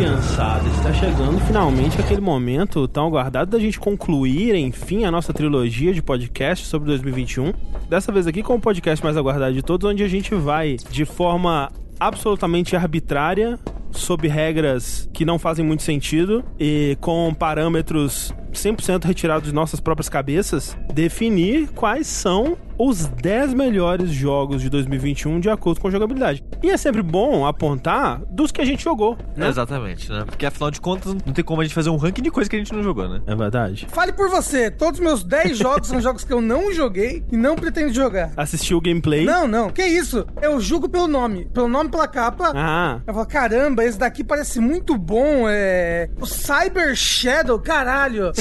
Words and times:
criançada, 0.00 0.66
está 0.70 0.94
chegando 0.94 1.38
finalmente 1.40 2.00
aquele 2.00 2.22
momento 2.22 2.88
tão 2.88 3.06
aguardado 3.06 3.50
da 3.50 3.58
gente 3.58 3.78
concluir, 3.78 4.54
enfim, 4.54 5.04
a 5.04 5.10
nossa 5.10 5.30
trilogia 5.30 5.92
de 5.92 6.00
podcast 6.00 6.64
sobre 6.64 6.88
2021. 6.88 7.52
Dessa 7.86 8.10
vez 8.10 8.26
aqui 8.26 8.42
com 8.42 8.54
o 8.54 8.60
podcast 8.60 9.04
mais 9.04 9.18
aguardado 9.18 9.52
de 9.52 9.60
todos, 9.60 9.86
onde 9.90 10.02
a 10.02 10.08
gente 10.08 10.34
vai, 10.34 10.78
de 10.90 11.04
forma 11.04 11.70
absolutamente 11.98 12.74
arbitrária, 12.74 13.58
sob 13.90 14.26
regras 14.26 15.06
que 15.12 15.26
não 15.26 15.38
fazem 15.38 15.62
muito 15.62 15.82
sentido 15.82 16.42
e 16.58 16.96
com 17.02 17.34
parâmetros 17.38 18.32
100% 18.52 19.04
retirados 19.04 19.48
de 19.48 19.54
nossas 19.54 19.80
próprias 19.80 20.08
cabeças, 20.08 20.76
definir 20.92 21.68
quais 21.68 22.06
são 22.06 22.56
os 22.82 23.04
10 23.06 23.52
melhores 23.52 24.08
jogos 24.10 24.62
de 24.62 24.70
2021 24.70 25.38
de 25.38 25.50
acordo 25.50 25.78
com 25.78 25.88
a 25.88 25.90
jogabilidade. 25.90 26.42
E 26.62 26.70
é 26.70 26.76
sempre 26.78 27.02
bom 27.02 27.44
apontar 27.46 28.22
dos 28.30 28.50
que 28.50 28.58
a 28.62 28.64
gente 28.64 28.82
jogou, 28.82 29.18
né? 29.36 29.48
Exatamente, 29.48 30.10
né? 30.10 30.24
Porque 30.24 30.46
afinal 30.46 30.70
de 30.70 30.80
contas, 30.80 31.12
não 31.26 31.34
tem 31.34 31.44
como 31.44 31.60
a 31.60 31.64
gente 31.64 31.74
fazer 31.74 31.90
um 31.90 31.96
ranking 31.98 32.22
de 32.22 32.30
coisa 32.30 32.48
que 32.48 32.56
a 32.56 32.58
gente 32.58 32.72
não 32.72 32.82
jogou, 32.82 33.06
né? 33.06 33.20
É 33.26 33.36
verdade. 33.36 33.86
Fale 33.90 34.12
por 34.14 34.30
você, 34.30 34.70
todos 34.70 34.98
os 34.98 35.04
meus 35.04 35.22
10 35.22 35.58
jogos 35.58 35.88
são 35.88 36.00
jogos 36.00 36.24
que 36.24 36.32
eu 36.32 36.40
não 36.40 36.72
joguei 36.72 37.22
e 37.30 37.36
não 37.36 37.54
pretendo 37.54 37.92
jogar. 37.92 38.32
Assistiu 38.34 38.78
o 38.78 38.80
gameplay. 38.80 39.26
Não, 39.26 39.46
não, 39.46 39.68
que 39.68 39.84
isso? 39.84 40.26
Eu 40.40 40.58
julgo 40.58 40.88
pelo 40.88 41.06
nome. 41.06 41.44
Pelo 41.52 41.68
nome, 41.68 41.90
pela 41.90 42.08
capa. 42.08 42.50
Ah, 42.54 43.00
Eu 43.06 43.12
falo, 43.12 43.26
caramba, 43.26 43.84
esse 43.84 43.98
daqui 43.98 44.24
parece 44.24 44.58
muito 44.58 44.96
bom. 44.96 45.44
É. 45.46 46.08
O 46.18 46.24
Cyber 46.24 46.96
Shadow, 46.96 47.58
caralho. 47.58 48.32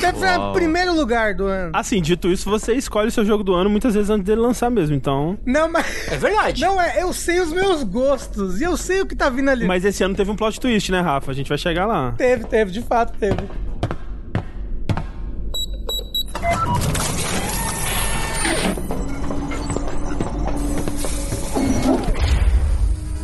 Deve 0.00 0.18
ser 0.18 0.38
o 0.38 0.52
primeiro 0.52 0.94
lugar 0.94 1.34
do 1.34 1.46
ano. 1.46 1.72
assim, 1.74 2.00
dito 2.00 2.28
isso, 2.28 2.48
você 2.48 2.74
escolhe 2.74 3.08
o 3.08 3.12
seu 3.12 3.24
jogo 3.24 3.42
do 3.42 3.54
ano 3.54 3.68
muitas 3.68 3.94
vezes 3.94 4.10
antes 4.10 4.24
dele 4.24 4.40
lançar 4.40 4.70
mesmo, 4.70 4.94
então... 4.94 5.38
Não, 5.44 5.70
mas. 5.70 5.86
É 6.08 6.16
verdade. 6.16 6.60
Não, 6.62 6.80
é, 6.80 7.02
eu 7.02 7.12
sei 7.12 7.40
os 7.40 7.52
meus 7.52 7.82
gostos 7.82 8.60
e 8.60 8.64
eu 8.64 8.76
sei 8.76 9.00
o 9.00 9.06
que 9.06 9.14
tá 9.16 9.28
vindo 9.28 9.50
ali. 9.50 9.66
Mas 9.66 9.84
esse 9.84 10.02
ano 10.02 10.14
teve 10.14 10.30
um 10.30 10.36
plot 10.36 10.60
twist, 10.60 10.90
né, 10.90 11.00
Rafa? 11.00 11.30
A 11.30 11.34
gente 11.34 11.48
vai 11.48 11.58
chegar 11.58 11.86
lá. 11.86 12.12
Teve, 12.12 12.44
teve, 12.44 12.70
de 12.70 12.82
fato 12.82 13.16
teve. 13.18 13.36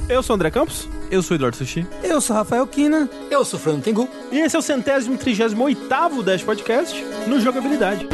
Eu 0.08 0.22
sou 0.22 0.34
o 0.34 0.36
André 0.36 0.50
Campos. 0.50 0.88
Eu 1.10 1.22
sou 1.22 1.34
o 1.34 1.38
Eduardo 1.38 1.56
Sushi. 1.56 1.86
Eu 2.02 2.20
sou 2.20 2.36
Rafael 2.36 2.66
Kina. 2.66 3.08
Eu 3.30 3.44
sou 3.44 3.58
o 3.58 3.62
Fernando 3.62 3.82
Tengu. 3.82 4.08
E 4.30 4.38
esse 4.38 4.56
é 4.56 4.58
o 4.58 4.62
centésimo 4.62 5.16
trigésimo 5.16 5.64
oitavo 5.64 6.22
Dash 6.22 6.42
Podcast 6.42 7.02
no 7.26 7.40
Jogabilidade. 7.40 8.06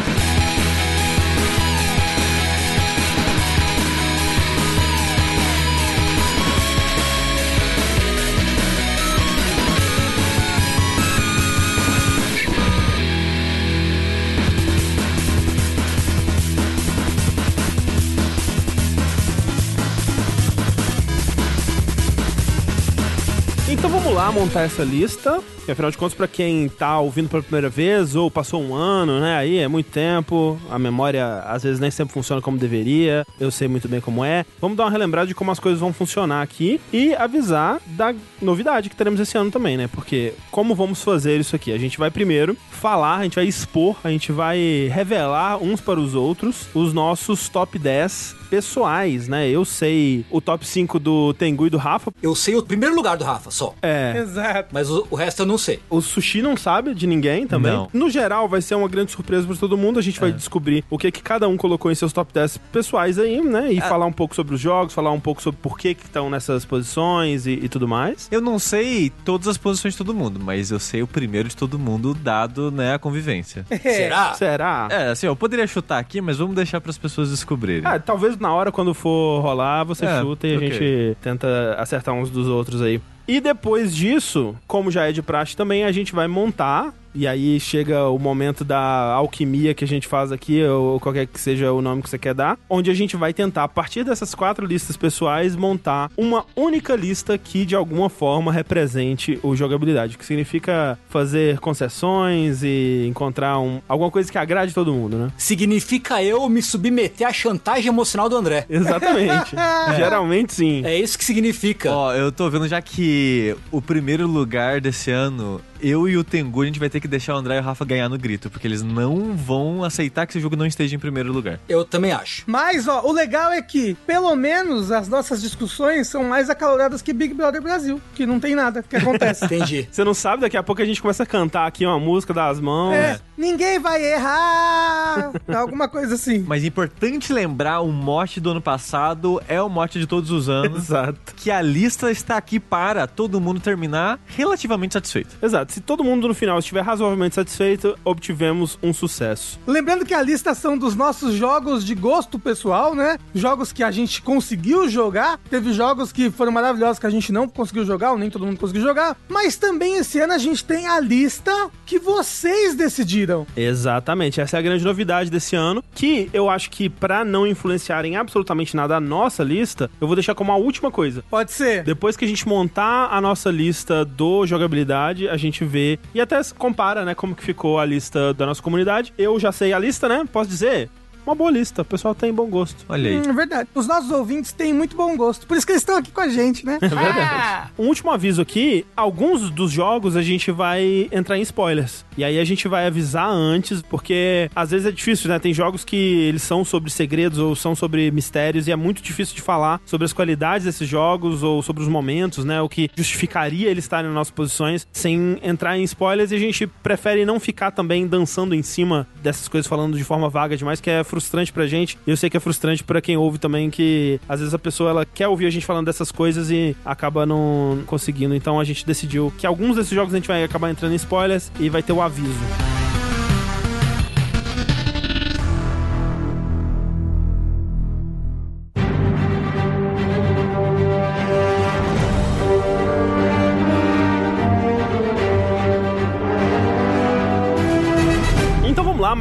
Lá 24.25 24.33
montar 24.33 24.63
essa 24.63 24.83
lista. 24.83 25.39
E 25.69 25.71
afinal 25.71 25.91
de 25.91 25.99
contas, 25.99 26.15
pra 26.15 26.27
quem 26.27 26.67
tá 26.69 26.99
ouvindo 26.99 27.29
pela 27.29 27.43
primeira 27.43 27.69
vez 27.69 28.17
ou 28.17 28.31
passou 28.31 28.63
um 28.63 28.75
ano, 28.75 29.21
né? 29.21 29.37
Aí 29.37 29.59
é 29.59 29.69
muito 29.69 29.91
tempo, 29.91 30.59
a 30.71 30.79
memória 30.79 31.41
às 31.41 31.63
vezes 31.63 31.79
nem 31.79 31.91
sempre 31.91 32.15
funciona 32.15 32.41
como 32.41 32.57
deveria. 32.57 33.27
Eu 33.39 33.51
sei 33.51 33.69
muito 33.69 33.87
bem 33.87 34.01
como 34.01 34.25
é. 34.25 34.47
Vamos 34.61 34.79
dar 34.79 34.85
uma 34.85 34.91
relembrada 34.91 35.27
de 35.27 35.35
como 35.35 35.51
as 35.51 35.59
coisas 35.59 35.81
vão 35.81 35.93
funcionar 35.93 36.43
aqui 36.43 36.81
e 36.91 37.15
avisar 37.15 37.81
da 37.87 38.15
novidade 38.41 38.89
que 38.89 38.97
teremos 38.97 39.21
esse 39.21 39.37
ano 39.37 39.51
também, 39.51 39.77
né? 39.77 39.89
Porque 39.89 40.33
como 40.51 40.75
vamos 40.75 41.03
fazer 41.03 41.39
isso 41.39 41.55
aqui? 41.55 41.73
A 41.73 41.79
gente 41.79 41.99
vai 41.99 42.11
primeiro 42.11 42.57
falar, 42.71 43.19
a 43.19 43.23
gente 43.25 43.37
vai 43.37 43.47
expor, 43.47 43.97
a 44.03 44.11
gente 44.11 44.33
vai 44.33 44.91
revelar 44.91 45.63
uns 45.63 45.83
para 45.83 46.01
os 46.01 46.15
outros 46.15 46.67
os 46.75 46.95
nossos 46.95 47.49
top 47.51 47.79
10 47.79 48.44
pessoais, 48.55 49.27
né? 49.27 49.49
Eu 49.49 49.65
sei 49.65 50.25
o 50.31 50.41
top 50.41 50.65
5 50.65 51.01
do 51.01 51.35
Tengu 51.35 51.67
e 51.67 51.71
do 51.71 51.77
Rafa. 51.77 52.13
Eu 52.23 52.37
sei 52.37 52.55
o 52.55 52.63
primeiro 52.63 52.95
lugar 52.95 53.17
do 53.17 53.25
Rafa, 53.25 53.51
só. 53.51 53.75
É. 53.83 54.15
Exato. 54.17 54.69
Mas 54.71 54.89
o, 54.89 55.05
o 55.11 55.17
resto 55.17 55.43
eu 55.43 55.47
não 55.47 55.59
sei. 55.59 55.81
O 55.91 56.01
sushi 56.01 56.41
não 56.41 56.57
sabe 56.57 56.95
de 56.95 57.05
ninguém 57.05 57.49
também. 57.49 57.73
Não. 57.73 57.89
No 57.93 58.09
geral, 58.09 58.49
vai 58.49 58.63
ser 58.63 58.77
uma 58.77 58.87
grande 58.87 59.11
surpresa 59.11 59.45
pra 59.45 59.57
todo 59.57 59.77
mundo. 59.77 59.99
A 59.99 60.03
gente 60.03 60.21
vai 60.21 60.31
descobrir 60.31 60.85
o 60.89 60.97
que, 60.97 61.11
que 61.11 61.21
cada 61.21 61.49
um 61.49 61.57
colocou 61.57 61.91
em 61.91 61.97
seus 61.97 62.13
top 62.13 62.33
10 62.33 62.59
pessoais 62.71 63.19
aí, 63.19 63.41
né? 63.41 63.73
E 63.73 63.81
falar 63.81 64.07
um 64.07 64.13
pouco 64.13 64.37
sobre 64.37 64.55
os 64.55 64.61
jogos, 64.61 64.95
falar 64.95 65.11
um 65.11 65.21
pouco 65.21 65.43
sobre 65.43 65.59
por 65.61 65.77
que 65.77 65.93
que 65.95 66.05
estão 66.05 66.31
nessas 66.31 66.65
posições 66.65 67.47
e, 67.47 67.53
e 67.55 67.69
tudo 67.69 67.89
mais. 67.89 68.29
Eu 68.31 68.41
não 68.41 68.61
sei 68.61 69.11
todas 69.25 69.49
as 69.49 69.59
posições 69.59 69.95
de 69.95 69.99
todo 69.99 70.15
mundo, 70.15 70.39
mas 70.39 70.71
eu 70.71 70.79
sei 70.79 71.03
o 71.03 71.09
primeiro 71.09 71.49
de 71.49 71.57
todo 71.57 71.77
mundo, 71.77 72.15
dado, 72.15 72.71
né, 72.71 72.95
a 72.95 72.99
convivência. 73.01 73.67
Será? 73.83 74.35
Será? 74.35 74.89
É, 74.91 75.09
assim, 75.09 75.27
eu 75.27 75.35
poderia 75.35 75.67
chutar 75.67 75.99
aqui, 75.99 76.21
mas 76.21 76.39
vamos 76.39 76.55
deixar 76.55 76.81
para 76.81 76.91
as 76.91 76.99
pessoas 76.99 77.31
descobrirem. 77.31 77.83
Ah, 77.85 77.99
talvez 77.99 78.39
na 78.45 78.53
hora, 78.55 78.71
quando 78.71 78.93
for 78.95 79.41
rolar, 79.41 79.83
você 79.85 80.05
É, 80.05 80.21
chuta 80.21 80.47
e 80.47 80.53
a 80.53 80.57
ok. 80.57 80.71
gente 80.71 81.17
tenta 81.23 81.75
acertar 81.79 82.15
uns 82.15 82.31
dos 82.31 82.47
outros 82.47 82.81
aí. 82.83 83.01
E 83.27 83.41
depois 83.41 83.95
disso, 83.97 84.55
como 84.67 84.91
já 84.91 85.09
é 85.09 85.13
de 85.13 85.23
praxe 85.23 85.57
também, 85.57 85.83
a 85.85 85.91
gente 85.91 86.15
vai 86.15 86.29
montar. 86.29 86.93
E 87.15 87.27
aí 87.27 87.61
chega 87.61 88.09
o 88.09 88.19
momento 88.19 88.65
da 88.65 88.79
alquimia 88.79 89.75
que 89.75 89.85
a 89.85 89.87
gente 89.87 90.07
faz 90.07 90.33
aqui, 90.33 90.63
ou 90.65 90.99
qualquer 90.99 91.27
que 91.27 91.41
seja 91.41 91.73
o 91.73 91.81
nome 91.81 92.03
que 92.03 92.11
você 92.11 92.19
quer 92.19 92.35
dar, 92.35 92.59
onde 92.69 92.91
a 92.91 92.95
gente 92.95 93.17
vai 93.17 93.33
tentar, 93.33 93.65
a 93.65 93.69
partir 93.69 94.05
dessas 94.05 94.35
quatro 94.35 94.67
listas 94.67 94.97
pessoais, 94.97 95.55
montar 95.55 96.11
uma 96.17 96.45
única 96.57 96.97
lista 96.97 97.39
que 97.39 97.65
de 97.65 97.77
alguma 97.77 98.09
forma 98.09 98.53
represente 98.53 99.39
o 99.43 99.55
jogabilidade, 99.55 100.19
que 100.19 100.25
significa 100.25 100.99
fazer 101.09 101.59
concessões 101.61 102.63
e 102.63 103.07
encontrar 103.09 103.59
um, 103.59 103.81
alguma 103.89 104.11
coisa 104.11 104.31
que 104.31 104.39
agrade 104.39 104.75
todo 104.75 104.93
mundo, 104.93 105.17
né? 105.17 105.31
Significa 105.37 106.23
eu 106.23 106.49
me 106.49 106.63
submeter 106.63 107.27
à 107.27 107.33
chantagem 107.33 107.89
emocional 107.89 108.29
do 108.29 108.37
André. 108.37 108.67
Exatamente. 108.69 109.55
Geralmente 109.97 110.53
sim. 110.53 110.83
É 110.85 110.99
isso 110.99 111.17
que 111.19 111.25
significa. 111.25 111.93
Ó, 111.93 112.13
eu 112.13 112.33
tô 112.33 112.51
vendo 112.51 112.67
já 112.67 112.81
que 112.83 113.55
o 113.71 113.81
primeiro 113.81 114.27
lugar 114.27 114.81
desse 114.81 115.11
ano, 115.11 115.61
eu 115.81 116.09
e 116.09 116.17
o 116.17 116.25
Tengu, 116.25 116.63
a 116.63 116.67
gente 116.67 116.79
vai 116.79 116.89
ter 116.89 117.01
que 117.01 117.09
deixar 117.09 117.35
o 117.35 117.39
André 117.39 117.57
e 117.57 117.61
o 117.61 117.63
Rafa 117.63 117.85
ganhar 117.85 118.09
no 118.09 118.19
grito, 118.19 118.51
porque 118.51 118.67
eles 118.67 118.83
não 118.83 119.37
vão 119.37 119.85
aceitar 119.85 120.27
que 120.27 120.33
esse 120.33 120.41
jogo 120.41 120.57
não 120.57 120.67
esteja 120.67 120.97
em 120.97 120.99
primeiro 120.99 121.33
lugar. 121.33 121.59
Eu 121.69 121.85
também 121.85 122.13
acho. 122.13 122.45
Mas, 122.47 122.89
ó, 122.89 123.03
o 123.05 123.13
legal 123.13 123.53
é 123.53 123.61
que, 123.63 123.95
pelo 124.07 124.35
menos, 124.35 124.91
as 124.91 125.09
nossas 125.09 125.41
discussões 125.43 126.09
são 126.09 126.25
mais 126.25 126.49
acaloradas 126.51 127.03
que 127.03 127.13
Big 127.13 127.35
Brother 127.35 127.63
Brasil, 127.63 128.01
que 128.15 128.27
não 128.27 128.41
tem 128.41 128.55
nada 128.55 128.83
que 128.83 128.97
acontece. 128.97 129.45
Entendi. 129.47 129.89
Você 129.91 130.05
não 130.05 130.15
sabe, 130.15 130.43
daqui 130.43 130.57
a 130.57 130.63
pouco 130.63 130.83
a 130.83 130.85
gente 130.85 131.01
começa 131.01 131.23
a 131.23 131.27
cantar 131.27 131.67
aqui 131.67 131.85
uma 131.85 131.99
música 131.99 132.33
das 132.33 132.61
mãos. 132.61 132.95
É, 132.95 133.21
ninguém 133.37 133.79
vai 133.79 134.03
errar! 134.05 135.33
Alguma 135.55 135.89
coisa 135.89 136.15
assim. 136.15 136.45
Mas 136.47 136.65
é 136.65 136.67
importante 136.67 137.33
lembrar, 137.33 137.81
o 137.81 137.93
mote 137.93 138.41
do 138.41 138.51
ano 138.51 138.61
passado 138.61 139.43
é 139.49 139.61
o 139.61 139.69
mote 139.69 139.99
de 139.99 140.07
todos 140.07 140.31
os 140.31 140.49
anos. 140.49 140.85
Exato. 140.85 141.35
Que 141.37 141.51
a 141.51 141.61
lista 141.61 142.11
está 142.11 142.37
aqui 142.37 142.59
para 142.59 143.07
todo 143.07 143.41
mundo 143.41 143.61
terminar 143.61 144.19
relativamente 144.27 144.95
satisfeito. 144.95 145.37
Exato. 145.43 145.74
Se 145.75 145.81
todo 145.81 146.05
mundo 146.05 146.29
no 146.29 146.35
final 146.35 146.57
estiver 146.61 146.83
razoavelmente 146.83 147.35
satisfeito, 147.35 147.99
obtivemos 148.05 148.79
um 148.81 148.93
sucesso. 148.93 149.59
Lembrando 149.67 150.07
que 150.07 150.15
a 150.15 150.23
lista 150.23 150.55
são 150.55 150.79
dos 150.79 150.95
nossos 150.95 151.35
jogos 151.35 151.85
de 151.85 151.97
gosto 151.97 152.39
pessoal, 152.39 152.95
né? 152.95 153.19
Jogos 153.35 153.73
que 153.73 153.83
a 153.83 153.91
gente 153.91 154.23
conseguiu 154.23 154.89
jogar. 154.89 155.41
Teve 155.51 155.73
jogos 155.73 156.13
que 156.13 156.31
foram 156.31 156.53
maravilhosos 156.53 157.01
que 157.01 157.07
a 157.09 157.11
gente 157.11 157.33
não 157.33 157.49
conseguiu 157.49 157.85
jogar, 157.85 158.13
ou 158.13 158.19
nem 158.19 158.31
todo 158.31 158.47
mundo 158.47 158.57
conseguiu 158.57 158.83
jogar. 158.83 159.17
Mas 159.29 159.57
também 159.57 159.97
esse 159.97 160.21
ano 160.21 160.33
a 160.33 160.39
gente 160.39 160.65
tem 160.65 160.87
a 160.87 161.01
lista 161.01 161.51
que 161.85 161.99
vocês 161.99 162.77
decidiram. 162.77 163.45
Exatamente. 163.57 164.41
Essa 164.41 164.59
é 164.59 164.61
a 164.61 164.63
grande 164.63 164.85
novidade 164.85 165.29
desse 165.29 165.57
ano, 165.57 165.83
que 165.93 166.31
eu 166.33 166.49
acho 166.49 166.71
que 166.71 166.89
pra 166.89 167.25
não 167.25 167.45
influenciar 167.45 168.05
em 168.05 168.15
absolutamente 168.15 168.77
nada 168.77 168.95
a 168.95 169.01
nossa 169.01 169.43
lista, 169.43 169.91
eu 170.01 170.07
vou 170.07 170.15
deixar 170.15 170.37
como 170.37 170.53
a 170.53 170.57
última 170.57 170.89
coisa. 170.89 171.25
Pode 171.29 171.51
ser. 171.51 171.83
Depois 171.83 172.17
que 172.17 172.25
a 172.25 172.29
gente 172.29 172.47
montar 172.47 173.09
a 173.11 173.21
nossa 173.21 173.51
lista 173.51 174.05
do 174.05 174.47
jogabilidade, 174.47 175.29
a 175.29 175.37
gente 175.37 175.54
vê 175.63 175.99
e 176.15 176.21
até 176.21 176.41
compara, 176.57 177.05
né, 177.05 177.15
como 177.15 177.35
que 177.35 177.45
ficou 177.45 177.79
a 177.79 177.85
lista 177.85 178.33
da 178.33 178.47
nossa 178.47 178.63
comunidade. 178.63 179.13
Eu 179.19 179.39
já 179.39 179.53
sei 179.53 179.75
a 179.75 179.79
lista, 179.79 180.09
né? 180.09 180.27
Posso 180.33 180.49
dizer? 180.49 180.89
Uma 181.27 181.35
boa 181.35 181.51
lista. 181.51 181.83
O 181.83 181.85
pessoal 181.85 182.15
tem 182.15 182.33
bom 182.33 182.47
gosto. 182.47 182.85
Olha 182.89 183.11
aí. 183.11 183.19
Hum, 183.19 183.31
é 183.31 183.33
verdade. 183.33 183.69
Os 183.75 183.87
nossos 183.87 184.11
ouvintes 184.11 184.53
têm 184.53 184.73
muito 184.73 184.97
bom 184.97 185.17
gosto. 185.17 185.47
Por 185.47 185.57
isso 185.57 185.67
que 185.67 185.73
eles 185.73 185.83
estão 185.83 185.97
aqui 185.97 186.11
com 186.11 186.21
a 186.21 186.29
gente, 186.29 186.65
né? 186.65 186.79
É 186.85 186.89
verdade. 186.89 187.71
Um 187.79 187.89
último 187.89 188.11
aviso 188.11 188.41
aqui: 188.43 188.87
alguns 188.97 189.51
dos 189.51 189.71
jogos 189.73 190.17
a 190.17 190.23
gente 190.23 190.51
vai 190.51 191.09
entrar 191.11 191.39
em 191.39 191.43
spoilers. 191.43 192.05
E 192.17 192.23
aí 192.23 192.39
a 192.39 192.45
gente 192.45 192.69
vai 192.69 192.87
avisar 192.87 193.29
antes, 193.29 193.83
porque 193.83 194.51
às 194.55 194.71
vezes 194.71 194.87
é 194.87 194.93
difícil, 194.93 195.29
né? 195.29 195.39
Tem 195.39 195.53
jogos 195.53 195.85
que 195.85 195.97
eles 195.97 196.43
são 196.43 196.65
sobre 196.65 196.91
segredos 196.91 197.39
ou 197.39 197.57
são 197.57 197.75
sobre 197.75 198.11
mistérios, 198.11 198.69
e 198.69 198.73
é 198.73 198.77
muito 198.77 199.03
difícil 199.03 199.35
de 199.35 199.43
falar 199.43 199.81
sobre 199.85 200.05
as 200.05 200.13
qualidades 200.13 200.65
desses 200.65 200.89
jogos 200.89 201.43
ou 201.43 201.63
sobre 201.63 201.83
os 201.83 201.89
momentos, 201.89 202.45
né? 202.45 202.61
O 202.61 202.69
que 202.69 202.91
justificaria 202.95 203.69
eles 203.71 203.85
estarem 203.85 204.07
nas 204.07 204.15
nossas 204.15 204.31
posições 204.31 204.87
sem 204.93 205.39
entrar 205.43 205.77
em 205.79 205.83
spoilers. 205.83 206.31
E 206.31 206.37
a 206.37 206.39
gente 206.39 206.67
prefere 206.67 207.25
não 207.25 207.41
ficar 207.41 207.71
também 207.71 208.07
dançando 208.07 208.55
em 208.55 208.63
cima 208.63 209.07
dessas 209.23 209.49
coisas, 209.49 209.67
falando 209.67 209.97
de 209.97 210.05
forma 210.05 210.29
vaga 210.29 210.57
demais, 210.57 210.81
que 210.81 210.91
é 210.91 211.03
frustrante 211.15 211.53
pra 211.53 211.67
gente. 211.67 211.97
E 212.05 212.11
eu 212.11 212.17
sei 212.17 212.29
que 212.29 212.37
é 212.37 212.41
frustrante 212.41 212.83
pra 212.83 213.01
quem 213.01 213.17
ouve 213.17 213.39
também, 213.39 213.71
que 213.71 214.21
às 214.29 214.41
vezes 214.41 214.53
a 214.53 214.59
pessoa 214.59 214.91
ela 214.91 215.07
quer 215.07 215.29
ouvir 215.29 215.47
a 215.47 215.51
gente 215.51 215.65
falando 215.65 215.87
dessas 215.87 216.11
coisas 216.11 216.51
e 216.51 216.77
acaba 216.85 217.25
não 217.25 217.83
conseguindo. 217.87 218.35
Então 218.35 218.59
a 218.59 218.65
gente 218.65 218.85
decidiu 218.85 219.33
que 219.39 219.47
alguns 219.47 219.77
desses 219.77 219.93
jogos 219.93 220.13
a 220.13 220.17
gente 220.17 220.27
vai 220.27 220.43
acabar 220.43 220.71
entrando 220.71 220.93
em 220.93 220.97
spoilers 220.97 221.53
e 221.61 221.69
vai 221.69 221.83
ter 221.83 221.93
o 221.93 222.03
aviso. 222.03 222.35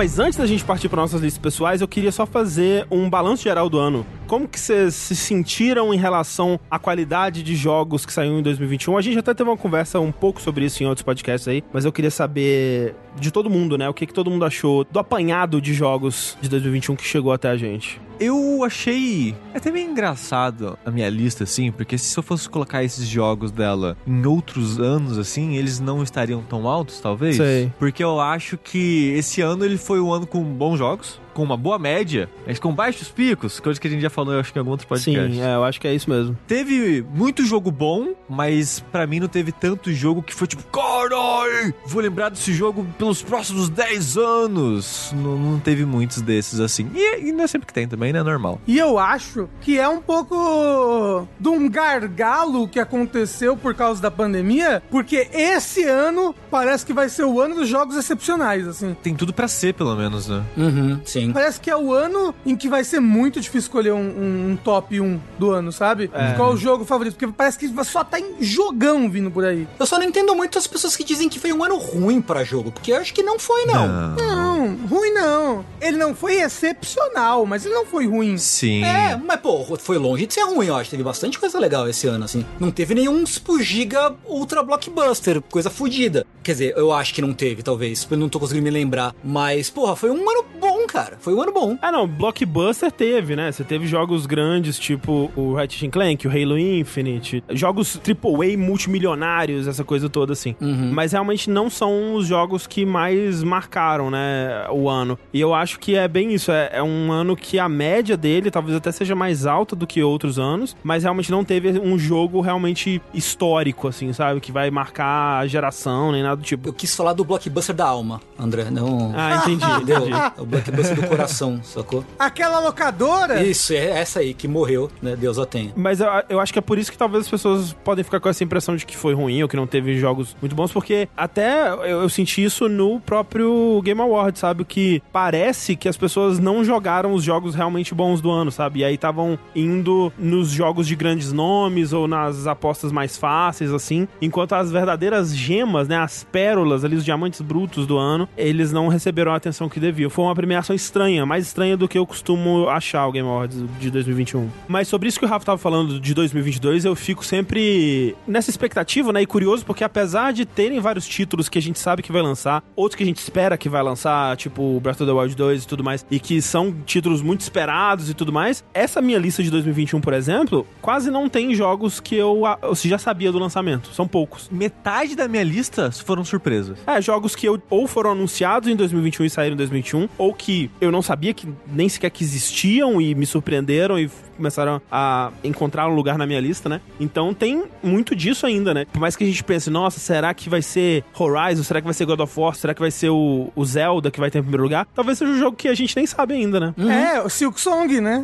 Mas 0.03 0.19
antes 0.19 0.37
da 0.37 0.45
gente 0.45 0.65
partir 0.65 0.89
para 0.89 0.99
nossas 0.99 1.21
listas 1.21 1.41
pessoais, 1.41 1.79
eu 1.79 1.87
queria 1.87 2.11
só 2.11 2.25
fazer 2.25 2.85
um 2.91 3.09
balanço 3.09 3.41
geral 3.41 3.69
do 3.69 3.79
ano. 3.79 4.05
Como 4.33 4.47
que 4.47 4.59
vocês 4.59 4.95
se 4.95 5.15
sentiram 5.15 5.93
em 5.93 5.97
relação 5.97 6.59
à 6.71 6.79
qualidade 6.79 7.43
de 7.43 7.55
jogos 7.55 8.03
que 8.03 8.11
saiu 8.11 8.39
em 8.39 8.41
2021? 8.41 8.97
A 8.97 9.01
gente 9.01 9.19
até 9.19 9.31
teve 9.31 9.47
uma 9.47 9.55
conversa 9.55 9.99
um 9.99 10.11
pouco 10.11 10.41
sobre 10.41 10.65
isso 10.65 10.81
em 10.81 10.87
outros 10.87 11.03
podcasts 11.03 11.47
aí, 11.47 11.63
mas 11.71 11.85
eu 11.85 11.91
queria 11.91 12.09
saber 12.09 12.95
de 13.15 13.29
todo 13.29 13.47
mundo, 13.47 13.77
né? 13.77 13.87
O 13.87 13.93
que, 13.93 14.07
que 14.07 14.13
todo 14.13 14.31
mundo 14.31 14.43
achou 14.43 14.83
do 14.85 14.97
apanhado 14.97 15.61
de 15.61 15.71
jogos 15.71 16.35
de 16.41 16.49
2021 16.49 16.95
que 16.95 17.03
chegou 17.03 17.31
até 17.31 17.47
a 17.47 17.55
gente. 17.55 18.01
Eu 18.19 18.63
achei 18.63 19.35
até 19.53 19.69
meio 19.69 19.91
engraçado 19.91 20.79
a 20.83 20.89
minha 20.89 21.09
lista, 21.11 21.43
assim, 21.43 21.71
porque 21.71 21.95
se 21.99 22.17
eu 22.17 22.23
fosse 22.23 22.49
colocar 22.49 22.83
esses 22.83 23.07
jogos 23.07 23.51
dela 23.51 23.95
em 24.07 24.25
outros 24.25 24.79
anos, 24.79 25.19
assim, 25.19 25.57
eles 25.57 25.79
não 25.79 26.01
estariam 26.01 26.41
tão 26.41 26.67
altos, 26.67 26.99
talvez. 26.99 27.37
Sei. 27.37 27.71
Porque 27.77 28.03
eu 28.03 28.19
acho 28.19 28.57
que 28.57 29.13
esse 29.15 29.41
ano 29.41 29.63
ele 29.63 29.77
foi 29.77 30.01
um 30.01 30.11
ano 30.11 30.25
com 30.25 30.43
bons 30.43 30.77
jogos, 30.77 31.21
com 31.33 31.43
uma 31.43 31.57
boa 31.57 31.79
média, 31.79 32.29
mas 32.45 32.59
com 32.59 32.73
baixos 32.73 33.09
picos, 33.09 33.59
coisa 33.59 33.79
que 33.79 33.87
a 33.87 33.91
gente 33.91 34.01
já 34.01 34.09
falou, 34.09 34.33
eu 34.33 34.39
acho 34.39 34.51
que 34.51 34.57
em 34.57 34.61
algum 34.61 34.71
outro 34.71 34.87
podcast. 34.87 35.33
Sim, 35.33 35.41
é, 35.41 35.55
eu 35.55 35.63
acho 35.63 35.79
que 35.81 35.87
é 35.87 35.93
isso 35.93 36.09
mesmo. 36.09 36.37
Teve 36.47 37.05
muito 37.13 37.45
jogo 37.45 37.71
bom, 37.71 38.13
mas 38.29 38.79
pra 38.91 39.05
mim 39.07 39.19
não 39.19 39.27
teve 39.27 39.51
tanto 39.51 39.91
jogo 39.91 40.21
que 40.21 40.33
foi 40.33 40.47
tipo, 40.47 40.63
carai, 40.63 41.73
vou 41.85 42.01
lembrar 42.01 42.29
desse 42.29 42.53
jogo 42.53 42.85
pelos 42.97 43.21
próximos 43.21 43.69
10 43.69 44.17
anos. 44.17 45.11
Não, 45.15 45.37
não 45.37 45.59
teve 45.59 45.85
muitos 45.85 46.21
desses 46.21 46.59
assim. 46.59 46.89
E, 46.93 47.27
e 47.27 47.31
não 47.31 47.43
é 47.43 47.47
sempre 47.47 47.67
que 47.67 47.73
tem 47.73 47.87
também, 47.87 48.13
né? 48.13 48.21
Normal. 48.23 48.61
E 48.67 48.77
eu 48.77 48.97
acho 48.97 49.49
que 49.61 49.79
é 49.79 49.87
um 49.87 50.01
pouco 50.01 51.27
de 51.39 51.49
um 51.49 51.69
gargalo 51.69 52.67
que 52.67 52.79
aconteceu 52.79 53.57
por 53.57 53.73
causa 53.73 54.01
da 54.01 54.11
pandemia, 54.11 54.81
porque 54.89 55.27
esse 55.33 55.83
ano 55.83 56.35
parece 56.51 56.85
que 56.85 56.93
vai 56.93 57.09
ser 57.09 57.23
o 57.23 57.39
ano 57.39 57.55
dos 57.55 57.67
jogos 57.67 57.95
excepcionais, 57.95 58.67
assim. 58.67 58.95
Tem 59.01 59.15
tudo 59.15 59.33
pra 59.33 59.47
ser, 59.47 59.73
pelo 59.73 59.95
menos, 59.95 60.27
né? 60.27 60.43
Uhum, 60.57 60.99
sim. 61.05 61.22
Parece 61.31 61.59
que 61.59 61.69
é 61.69 61.77
o 61.77 61.93
ano 61.93 62.33
em 62.45 62.55
que 62.55 62.67
vai 62.67 62.83
ser 62.83 62.99
muito 62.99 63.39
difícil 63.39 63.67
escolher 63.67 63.93
um, 63.93 63.99
um- 63.99 64.51
um 64.51 64.55
top 64.57 64.99
1 64.99 65.19
do 65.37 65.51
ano, 65.51 65.71
sabe? 65.71 66.09
É. 66.13 66.33
Qual 66.33 66.53
o 66.53 66.57
jogo 66.57 66.83
favorito? 66.85 67.13
Porque 67.15 67.31
parece 67.35 67.57
que 67.57 67.71
só 67.85 68.03
tá 68.03 68.19
em 68.19 68.41
jogão 68.41 69.09
vindo 69.09 69.29
por 69.31 69.45
aí. 69.45 69.67
Eu 69.79 69.85
só 69.85 69.97
não 69.97 70.05
entendo 70.05 70.35
muito 70.35 70.57
as 70.57 70.67
pessoas 70.67 70.95
que 70.95 71.03
dizem 71.03 71.29
que 71.29 71.39
foi 71.39 71.53
um 71.53 71.63
ano 71.63 71.77
ruim 71.77 72.21
pra 72.21 72.43
jogo, 72.43 72.71
porque 72.71 72.91
eu 72.91 72.97
acho 72.97 73.13
que 73.13 73.21
não 73.23 73.37
foi, 73.39 73.65
não. 73.65 74.15
Não, 74.15 74.75
ruim 74.87 75.11
não. 75.13 75.65
Ele 75.79 75.97
não 75.97 76.13
foi 76.15 76.35
excepcional, 76.41 77.45
mas 77.45 77.65
ele 77.65 77.73
não 77.75 77.85
foi 77.85 78.07
ruim. 78.07 78.37
Sim. 78.37 78.83
É, 78.83 79.15
mas 79.17 79.39
pô, 79.39 79.63
foi 79.77 79.97
longe 79.97 80.25
de 80.25 80.33
ser 80.33 80.41
ruim, 80.43 80.67
eu 80.67 80.75
acho. 80.75 80.89
Teve 80.89 81.03
bastante 81.03 81.39
coisa 81.39 81.59
legal 81.59 81.87
esse 81.87 82.07
ano, 82.07 82.25
assim. 82.25 82.45
Não 82.59 82.71
teve 82.71 82.93
nenhum 82.95 83.23
tipo, 83.23 83.61
giga 83.61 84.13
ultra 84.25 84.63
blockbuster, 84.63 85.41
coisa 85.41 85.69
fodida. 85.69 86.25
Quer 86.41 86.51
dizer, 86.53 86.73
eu 86.77 86.91
acho 86.91 87.13
que 87.13 87.21
não 87.21 87.33
teve, 87.33 87.63
talvez. 87.63 88.07
Eu 88.09 88.17
não 88.17 88.27
tô 88.29 88.39
conseguindo 88.39 88.63
me 88.65 88.69
lembrar. 88.71 89.15
Mas, 89.23 89.69
porra, 89.69 89.95
foi 89.95 90.09
um 90.11 90.29
ano 90.29 90.45
bom, 90.59 90.85
cara. 90.87 91.12
Foi 91.19 91.33
um 91.33 91.41
ano 91.41 91.51
bom. 91.53 91.77
Ah, 91.81 91.91
não, 91.91 92.07
blockbuster 92.07 92.91
teve, 92.91 93.35
né? 93.35 93.51
Você 93.51 93.63
teve 93.63 93.87
jogos 93.87 94.25
grandes, 94.25 94.77
tipo 94.79 95.31
o 95.35 95.53
Ratchet 95.53 95.89
Clank, 95.89 96.27
o 96.27 96.31
Halo 96.31 96.57
Infinite, 96.57 97.43
jogos 97.51 97.99
AAA 97.99 98.57
multimilionários, 98.57 99.67
essa 99.67 99.83
coisa 99.83 100.09
toda 100.09 100.33
assim. 100.33 100.55
Mas 100.59 101.11
realmente 101.11 101.49
não 101.49 101.69
são 101.69 102.15
os 102.15 102.27
jogos 102.27 102.65
que 102.67 102.85
mais 102.85 103.43
marcaram, 103.43 104.09
né, 104.09 104.65
o 104.71 104.89
ano. 104.89 105.17
E 105.33 105.39
eu 105.39 105.53
acho 105.53 105.79
que 105.79 105.95
é 105.95 106.07
bem 106.07 106.33
isso, 106.33 106.51
é, 106.51 106.69
é 106.73 106.83
um 106.83 107.11
ano 107.11 107.35
que 107.35 107.59
a 107.59 107.67
média 107.69 108.15
dele 108.17 108.51
talvez 108.51 108.75
até 108.75 108.91
seja 108.91 109.15
mais 109.15 109.45
alta 109.45 109.75
do 109.75 109.85
que 109.87 110.01
outros 110.03 110.39
anos, 110.39 110.75
mas 110.83 111.03
realmente 111.03 111.31
não 111.31 111.43
teve 111.43 111.79
um 111.79 111.97
jogo 111.97 112.41
realmente 112.41 113.01
histórico, 113.13 113.87
assim, 113.87 114.11
sabe? 114.13 114.39
Que 114.39 114.51
vai 114.51 114.69
marcar 114.71 115.39
a 115.39 115.47
geração, 115.47 116.11
nem 116.11 116.23
nada 116.23 116.37
do 116.37 116.43
tipo. 116.43 116.69
Eu 116.69 116.73
quis 116.73 116.95
falar 116.95 117.13
do 117.13 117.23
blockbuster 117.23 117.75
da 117.75 117.87
alma, 117.87 118.21
André, 118.37 118.69
não... 118.69 119.13
Ah, 119.15 119.37
entendi, 119.37 119.65
entendi. 119.81 120.11
O 120.37 120.45
blockbuster 120.45 120.95
do 120.95 121.02
coração, 121.07 121.61
sacou? 121.63 122.03
Aquela 122.17 122.59
locadora. 122.59 123.43
Isso, 123.43 123.73
é 123.73 123.99
essa 123.99 124.19
aí 124.19 124.33
que 124.33 124.47
morreu, 124.47 124.89
né? 125.01 125.15
Deus 125.15 125.37
a 125.37 125.45
tenha. 125.45 125.71
Mas 125.75 125.99
eu, 125.99 126.07
eu 126.29 126.39
acho 126.39 126.51
que 126.53 126.59
é 126.59 126.61
por 126.61 126.77
isso 126.77 126.91
que 126.91 126.97
talvez 126.97 127.25
as 127.25 127.29
pessoas 127.29 127.73
podem 127.83 128.03
ficar 128.03 128.19
com 128.19 128.29
essa 128.29 128.43
impressão 128.43 128.75
de 128.75 128.85
que 128.85 128.97
foi 128.97 129.13
ruim 129.13 129.41
ou 129.41 129.49
que 129.49 129.55
não 129.55 129.67
teve 129.67 129.97
jogos 129.97 130.35
muito 130.41 130.55
bons, 130.55 130.71
porque 130.71 131.07
até 131.15 131.69
eu, 131.69 132.01
eu 132.01 132.09
senti 132.09 132.43
isso 132.43 132.67
no 132.67 132.99
próprio 132.99 133.81
Game 133.83 133.99
Awards, 134.01 134.39
sabe? 134.39 134.65
Que 134.65 135.01
parece 135.11 135.75
que 135.75 135.87
as 135.87 135.97
pessoas 135.97 136.39
não 136.39 136.63
jogaram 136.63 137.13
os 137.13 137.23
jogos 137.23 137.55
realmente 137.55 137.93
bons 137.93 138.21
do 138.21 138.31
ano, 138.31 138.51
sabe? 138.51 138.79
E 138.79 138.83
aí 138.83 138.95
estavam 138.95 139.37
indo 139.55 140.11
nos 140.17 140.49
jogos 140.49 140.87
de 140.87 140.95
grandes 140.95 141.31
nomes 141.31 141.93
ou 141.93 142.07
nas 142.07 142.47
apostas 142.47 142.91
mais 142.91 143.17
fáceis, 143.17 143.71
assim, 143.71 144.07
enquanto 144.21 144.53
as 144.53 144.71
verdadeiras 144.71 145.35
gemas, 145.35 145.87
né? 145.87 145.97
As 145.97 146.23
pérolas 146.23 146.83
ali, 146.83 146.95
os 146.95 147.05
diamantes 147.05 147.41
brutos 147.41 147.85
do 147.85 147.97
ano, 147.97 148.27
eles 148.37 148.71
não 148.71 148.87
receberam 148.87 149.31
a 149.31 149.35
atenção 149.35 149.69
que 149.69 149.79
deviam. 149.79 150.09
Foi 150.09 150.25
uma 150.25 150.35
premiação 150.35 150.75
estranha, 150.93 151.25
mais 151.25 151.47
estranha 151.47 151.75
do 151.75 151.87
que 151.87 151.97
eu 151.97 152.05
costumo 152.05 152.69
achar 152.69 153.07
o 153.07 153.11
Game 153.11 153.27
Awards 153.27 153.63
de 153.79 153.89
2021. 153.89 154.47
Mas 154.67 154.87
sobre 154.87 155.09
isso 155.09 155.17
que 155.17 155.25
o 155.25 155.27
Rafa 155.27 155.45
tava 155.45 155.57
falando 155.57 155.99
de 155.99 156.13
2022, 156.13 156.85
eu 156.85 156.95
fico 156.95 157.25
sempre 157.25 158.15
nessa 158.27 158.51
expectativa, 158.51 159.11
né? 159.11 159.23
E 159.23 159.25
curioso, 159.25 159.65
porque 159.65 159.83
apesar 159.83 160.31
de 160.31 160.45
terem 160.45 160.79
vários 160.79 161.07
títulos 161.07 161.49
que 161.49 161.57
a 161.57 161.61
gente 161.61 161.79
sabe 161.79 162.03
que 162.03 162.11
vai 162.11 162.21
lançar, 162.21 162.63
outros 162.75 162.95
que 162.95 163.03
a 163.03 163.05
gente 163.05 163.17
espera 163.17 163.57
que 163.57 163.67
vai 163.67 163.81
lançar, 163.81 164.37
tipo 164.37 164.79
Breath 164.81 165.01
of 165.01 165.11
the 165.11 165.11
Wild 165.11 165.35
2 165.35 165.63
e 165.63 165.67
tudo 165.67 165.83
mais, 165.83 166.05
e 166.11 166.19
que 166.19 166.39
são 166.41 166.71
títulos 166.85 167.23
muito 167.23 167.41
esperados 167.41 168.09
e 168.09 168.13
tudo 168.13 168.31
mais, 168.31 168.63
essa 168.71 169.01
minha 169.01 169.17
lista 169.17 169.41
de 169.41 169.49
2021, 169.49 169.99
por 169.99 170.13
exemplo, 170.13 170.67
quase 170.79 171.09
não 171.09 171.27
tem 171.27 171.55
jogos 171.55 171.99
que 171.99 172.15
eu, 172.15 172.43
eu 172.61 172.75
já 172.75 172.99
sabia 172.99 173.31
do 173.31 173.39
lançamento. 173.39 173.89
São 173.93 174.07
poucos. 174.07 174.47
Metade 174.51 175.15
da 175.15 175.27
minha 175.27 175.43
lista 175.43 175.91
foram 175.91 176.23
surpresas. 176.23 176.77
É, 176.85 177.01
jogos 177.01 177.35
que 177.35 177.47
eu, 177.47 177.59
ou 177.69 177.87
foram 177.87 178.11
anunciados 178.11 178.69
em 178.69 178.75
2021 178.75 179.25
e 179.25 179.29
saíram 179.29 179.53
em 179.55 179.57
2021, 179.57 180.07
ou 180.19 180.33
que 180.33 180.69
eu 180.83 180.91
não 180.91 181.01
sabia 181.01 181.33
que 181.33 181.47
nem 181.67 181.87
sequer 181.89 182.09
que 182.09 182.23
existiam 182.23 183.01
e 183.01 183.15
me 183.15 183.25
surpreenderam 183.25 183.99
e 183.99 184.09
começaram 184.35 184.81
a 184.91 185.31
encontrar 185.43 185.87
um 185.87 185.95
lugar 185.95 186.17
na 186.17 186.25
minha 186.25 186.39
lista, 186.39 186.67
né? 186.67 186.81
Então 186.99 187.33
tem 187.33 187.65
muito 187.81 188.15
disso 188.15 188.45
ainda, 188.45 188.73
né? 188.73 188.85
Por 188.91 188.99
mais 188.99 189.15
que 189.15 189.23
a 189.23 189.27
gente 189.27 189.43
pense, 189.43 189.69
nossa, 189.69 189.99
será 189.99 190.33
que 190.33 190.49
vai 190.49 190.61
ser 190.61 191.03
Horizon? 191.17 191.63
Será 191.63 191.79
que 191.81 191.85
vai 191.85 191.93
ser 191.93 192.05
God 192.05 192.19
of 192.19 192.39
War? 192.39 192.55
Será 192.55 192.73
que 192.73 192.81
vai 192.81 192.91
ser 192.91 193.09
o, 193.09 193.51
o 193.55 193.65
Zelda 193.65 194.11
que 194.11 194.19
vai 194.19 194.29
ter 194.31 194.39
em 194.39 194.41
primeiro 194.41 194.63
lugar? 194.63 194.87
Talvez 194.93 195.17
seja 195.17 195.31
um 195.31 195.37
jogo 195.37 195.55
que 195.55 195.67
a 195.67 195.73
gente 195.73 195.95
nem 195.95 196.05
sabe 196.05 196.33
ainda, 196.33 196.59
né? 196.59 196.73
É, 196.77 197.21
o 197.21 197.29
Silk 197.29 197.59
Song, 197.59 198.01
né? 198.01 198.23